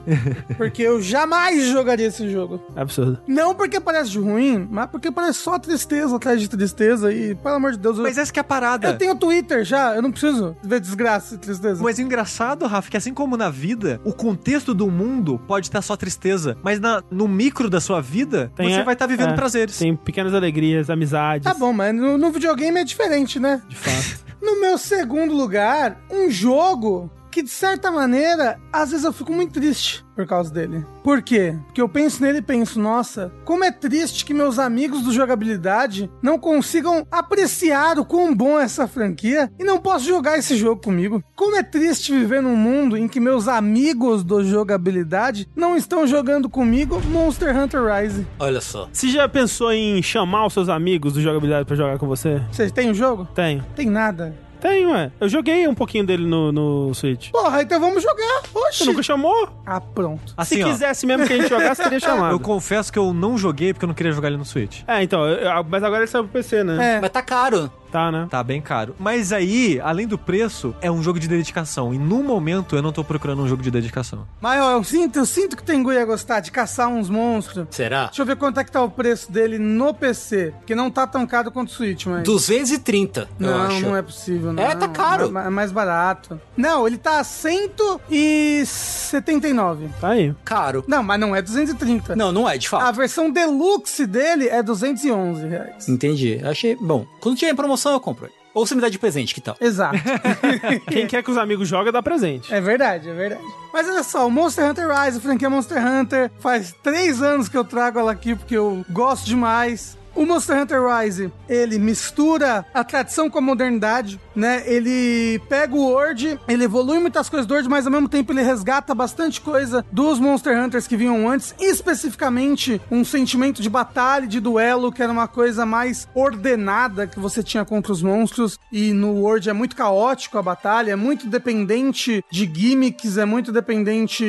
Porque 0.58 0.82
eu 0.82 1.02
jamais 1.02 1.68
jogaria 1.70 2.08
esse 2.08 2.30
jogo. 2.30 2.62
É 2.76 2.82
absurdo. 2.82 3.20
Não 3.28 3.56
porque 3.56 3.80
parece 3.80 4.10
de 4.12 4.20
ruim, 4.20 4.68
mas 4.70 4.88
porque 4.90 5.10
parece 5.12 5.40
só 5.40 5.58
tristeza 5.58 6.16
atrás 6.16 6.42
de 6.42 6.50
tristeza. 6.50 7.12
E, 7.14 7.36
pelo 7.36 7.56
amor 7.56 7.72
de 7.72 7.78
Deus, 7.80 7.98
eu, 7.98 8.04
Mas 8.04 8.18
essa 8.18 8.32
que 8.34 8.40
é 8.40 8.42
a 8.42 8.44
parada. 8.44 8.90
eu 8.90 8.98
tenho 8.98 9.16
Twitter 9.16 9.64
já, 9.64 9.96
eu 9.96 10.02
não 10.02 10.12
preciso 10.12 10.56
ver 10.62 10.80
desgraça 10.82 11.36
e 11.36 11.38
tristeza. 11.38 11.82
Mas 11.82 11.98
o 11.98 12.02
engraçado, 12.02 12.66
Rafa, 12.68 12.90
que 12.92 12.98
assim 12.98 13.14
como 13.14 13.38
na 13.38 13.50
vida, 13.50 14.02
o 14.04 14.14
contexto 14.14 14.74
do 14.74 14.92
mundo 14.92 15.40
pode 15.48 15.68
estar 15.68 15.82
só 15.82 15.96
tristeza, 15.96 16.58
mas 16.62 16.80
na- 16.80 17.02
no 17.10 17.28
micro 17.28 17.70
da 17.70 17.80
sua 17.80 18.02
vida, 18.02 18.52
Tem, 18.56 18.70
você 18.70 18.80
é, 18.80 18.84
vai 18.84 18.94
estar 18.94 19.08
vivendo 19.08 19.30
é, 19.30 19.36
prazeres. 19.36 19.78
Tem 19.78 19.96
pequenas 19.96 20.34
alegrias, 20.34 20.90
amizades. 20.90 21.46
Tá 21.46 21.54
bom, 21.54 21.72
mas 21.72 21.96
no, 21.96 22.18
no 22.18 22.32
videogame 22.32 22.80
é 22.80 22.84
diferente, 22.98 23.40
né? 23.40 23.62
De 23.70 23.76
fato. 23.76 24.26
No 24.42 24.60
meu 24.60 24.78
segundo 24.78 25.34
lugar, 25.34 26.00
um 26.10 26.30
jogo 26.30 27.12
que, 27.38 27.44
de 27.44 27.52
certa 27.52 27.92
maneira, 27.92 28.60
às 28.74 28.90
vezes 28.90 29.06
eu 29.06 29.14
fico 29.14 29.32
muito 29.32 29.54
triste 29.54 30.04
por 30.16 30.26
causa 30.26 30.52
dele. 30.52 30.84
Por 31.04 31.22
quê? 31.22 31.56
Porque 31.68 31.80
eu 31.80 31.88
penso 31.88 32.24
nele 32.24 32.40
e 32.40 32.42
penso, 32.42 32.80
nossa, 32.80 33.32
como 33.46 33.64
é 33.64 33.72
triste 33.72 34.26
que 34.26 34.34
meus 34.34 34.58
amigos 34.58 35.04
do 35.04 35.14
jogabilidade 35.14 36.10
não 36.20 36.40
consigam 36.40 37.06
apreciar 37.12 38.00
o 38.00 38.06
quão 38.06 38.34
bom 38.34 38.60
é 38.60 38.64
essa 38.64 38.88
franquia 38.88 39.52
e 39.60 39.64
não 39.64 39.78
posso 39.78 40.06
jogar 40.06 40.40
esse 40.40 40.58
jogo 40.58 40.82
comigo. 40.82 41.24
Como 41.36 41.56
é 41.56 41.62
triste 41.62 42.12
viver 42.12 42.42
num 42.42 42.56
mundo 42.56 42.98
em 42.98 43.08
que 43.08 43.20
meus 43.20 43.48
amigos 43.48 44.24
do 44.24 44.44
jogabilidade 44.44 45.48
não 45.56 45.78
estão 45.78 46.08
jogando 46.08 46.50
comigo 46.50 47.00
Monster 47.12 47.56
Hunter 47.56 47.84
Rise. 47.84 48.26
Olha 48.40 48.62
só. 48.62 48.90
Você 48.92 49.10
já 49.10 49.30
pensou 49.30 49.72
em 49.72 50.02
chamar 50.02 50.48
os 50.48 50.54
seus 50.54 50.70
amigos 50.70 51.14
do 51.14 51.22
jogabilidade 51.22 51.68
pra 51.68 51.76
jogar 51.76 52.00
com 52.00 52.08
você? 52.08 52.42
Você 52.52 52.72
tem 52.72 52.90
o 52.90 52.96
jogo? 52.96 53.28
Tenho. 53.36 53.64
Tem 53.76 53.88
nada. 53.88 54.47
Tenho, 54.60 54.92
ué. 54.92 55.12
Eu 55.20 55.30
joguei 55.30 55.68
um 55.68 55.76
pouquinho 55.76 56.06
dele 56.06 56.26
no, 56.26 56.52
no 56.52 56.94
Switch. 56.94 57.30
Porra, 57.32 57.62
então 57.62 57.80
vamos 57.80 58.02
jogar. 58.04 58.42
Você 58.52 58.60
Oxi. 58.60 58.86
nunca 58.86 59.04
chamou? 59.04 59.50
Ah, 59.66 59.80
pronto. 59.80 60.34
Assim, 60.36 60.56
Se 60.56 60.64
ó, 60.64 60.68
quisesse 60.68 61.06
mesmo 61.06 61.26
que 61.28 61.34
a 61.34 61.38
gente 61.38 61.50
jogasse, 61.50 61.82
teria 61.84 62.00
chamado. 62.02 62.34
eu 62.34 62.40
confesso 62.40 62.92
que 62.92 63.00
eu 63.00 63.14
não 63.14 63.38
joguei 63.38 63.74
porque 63.74 63.86
eu 63.86 63.88
não 63.88 63.96
queria 63.96 64.12
jogar 64.12 64.30
ele 64.30 64.38
no 64.38 64.46
Switch. 64.46 64.82
É, 64.88 65.02
então, 65.04 65.26
eu- 65.28 65.38
eu- 65.38 65.64
mas 65.70 65.84
agora 65.84 66.02
ele 66.04 66.08
saiu 66.12 66.24
pro 66.24 66.34
PC, 66.34 66.64
né? 66.64 66.96
É. 66.96 67.02
Mas 67.02 67.10
tá 67.12 67.22
caro. 67.22 67.72
Tá, 67.92 68.12
né? 68.12 68.28
Tá 68.30 68.44
bem 68.44 68.62
caro. 68.62 68.96
Mas 69.00 69.32
aí, 69.32 69.80
além 69.84 70.06
do 70.08 70.18
preço, 70.18 70.76
é 70.82 70.92
um 70.92 71.02
jogo 71.02 71.20
de 71.20 71.28
dedicação. 71.28 71.94
E 71.94 71.98
no 71.98 72.22
momento 72.24 72.76
eu 72.76 72.82
não 72.82 72.92
tô 72.92 73.04
procurando 73.04 73.42
um 73.42 73.48
jogo 73.48 73.62
de 73.64 73.72
dedicação. 73.72 74.28
Mas 74.42 74.62
ó, 74.62 74.72
eu 74.72 74.84
sinto, 74.84 75.20
eu 75.20 75.26
sinto 75.26 75.56
que 75.56 75.64
o 75.64 75.66
Tengu 75.66 75.92
ia 75.94 76.06
gostar 76.06 76.40
de 76.40 76.52
caçar 76.52 76.88
uns 76.90 77.10
monstros. 77.10 77.66
Será? 77.72 78.06
Deixa 78.08 78.22
eu 78.22 78.26
ver 78.26 78.36
quanto 78.36 78.60
é 78.60 78.64
que 78.64 78.72
tá 78.72 78.82
o 78.84 78.90
preço 78.90 79.32
dele 79.32 79.58
no 79.58 79.94
PC. 79.94 80.54
Porque 80.58 80.76
não 80.76 80.92
tá 80.92 81.08
tão 81.08 81.26
caro 81.26 81.52
quanto 81.52 81.70
o 81.70 81.72
Switch, 81.72 82.06
mas. 82.06 82.24
230, 82.24 83.28
eu 83.40 83.48
Não, 83.48 83.62
acho. 83.64 83.80
não 83.82 83.96
é 83.96 84.02
possível, 84.02 84.52
não. 84.54 84.64
É, 84.64 84.76
tá 84.76 84.88
caro. 84.88 85.26
É 85.38 85.50
mais 85.50 85.72
barato. 85.72 86.40
Não, 86.56 86.88
ele 86.88 86.98
tá 86.98 87.24
179. 87.24 89.90
Tá 90.00 90.10
aí. 90.10 90.34
Caro. 90.44 90.84
Não, 90.88 91.04
mas 91.04 91.20
não 91.20 91.36
é 91.36 91.42
230. 91.42 92.16
Não, 92.16 92.32
não 92.32 92.48
é, 92.50 92.58
de 92.58 92.68
A 92.68 92.70
fato. 92.70 92.96
versão 92.96 93.30
deluxe 93.32 94.06
dele 94.06 94.48
é 94.48 94.62
211 94.64 95.48
reais. 95.48 95.88
Entendi. 95.88 96.40
Achei. 96.44 96.76
Bom, 96.76 97.06
quando 97.20 97.38
tiver 97.38 97.52
em 97.52 97.56
promoção 97.56 97.77
eu 97.94 98.00
compro. 98.00 98.26
ele. 98.26 98.34
Ou 98.54 98.66
você 98.66 98.74
me 98.74 98.82
dá 98.82 98.90
de 98.90 98.98
presente, 98.98 99.36
que 99.36 99.42
tal? 99.42 99.56
Exato. 99.62 99.98
Quem 100.90 101.06
quer 101.06 101.22
que 101.22 101.30
os 101.30 101.38
amigos 101.38 101.68
joguem, 101.68 101.92
dá 101.92 102.02
presente. 102.02 102.52
É 102.52 102.60
verdade, 102.60 103.08
é 103.08 103.14
verdade. 103.14 103.44
Mas 103.72 103.88
olha 103.88 104.04
só, 104.04 104.26
o 104.26 104.32
Monster 104.32 104.68
Hunter 104.68 104.88
Rise, 104.88 105.20
a 105.20 105.22
franquia 105.22 105.50
Monster 105.50 105.86
Hunter, 105.86 106.32
faz 106.40 106.74
três 106.82 107.22
anos 107.22 107.48
que 107.48 107.56
eu 107.56 107.64
trago 107.64 108.00
ela 108.00 108.12
aqui 108.12 108.36
porque 108.36 108.58
eu 108.58 108.84
gosto 108.90 109.26
demais. 109.28 109.96
O 110.18 110.26
Monster 110.26 110.60
Hunter 110.60 110.82
Rise, 110.84 111.32
ele 111.48 111.78
mistura 111.78 112.66
a 112.74 112.84
tradição 112.84 113.30
com 113.30 113.38
a 113.38 113.42
modernidade, 113.42 114.20
né? 114.36 114.64
Ele 114.66 115.40
pega 115.48 115.76
o 115.76 115.92
World, 115.92 116.40
ele 116.48 116.64
evolui 116.64 116.98
muitas 116.98 117.30
coisas 117.30 117.46
do 117.46 117.54
World, 117.54 117.70
mas 117.70 117.86
ao 117.86 117.92
mesmo 117.92 118.10
tempo 118.10 118.34
ele 118.34 118.42
resgata 118.42 118.96
bastante 118.96 119.40
coisa 119.40 119.86
dos 119.92 120.20
Monster 120.20 120.58
Hunters 120.60 120.88
que 120.88 120.98
vinham 120.98 121.30
antes, 121.30 121.54
especificamente 121.60 122.82
um 122.90 123.06
sentimento 123.06 123.62
de 123.62 123.70
batalha, 123.70 124.26
e 124.26 124.28
de 124.28 124.40
duelo, 124.40 124.92
que 124.92 125.04
era 125.04 125.12
uma 125.12 125.28
coisa 125.28 125.68
mais 125.68 126.08
ordenada 126.16 127.06
que 127.06 127.20
você 127.20 127.44
tinha 127.44 127.64
contra 127.64 127.92
os 127.92 128.02
monstros. 128.02 128.58
E 128.72 128.94
no 128.94 129.22
World 129.22 129.48
é 129.48 129.54
muito 129.54 129.76
caótico 129.76 130.40
a 130.40 130.42
batalha, 130.42 130.94
é 130.94 130.96
muito 130.96 131.28
dependente 131.28 132.26
de 132.32 132.52
gimmicks, 132.52 133.20
é 133.20 133.26
muito 133.26 133.52
dependente 133.52 134.24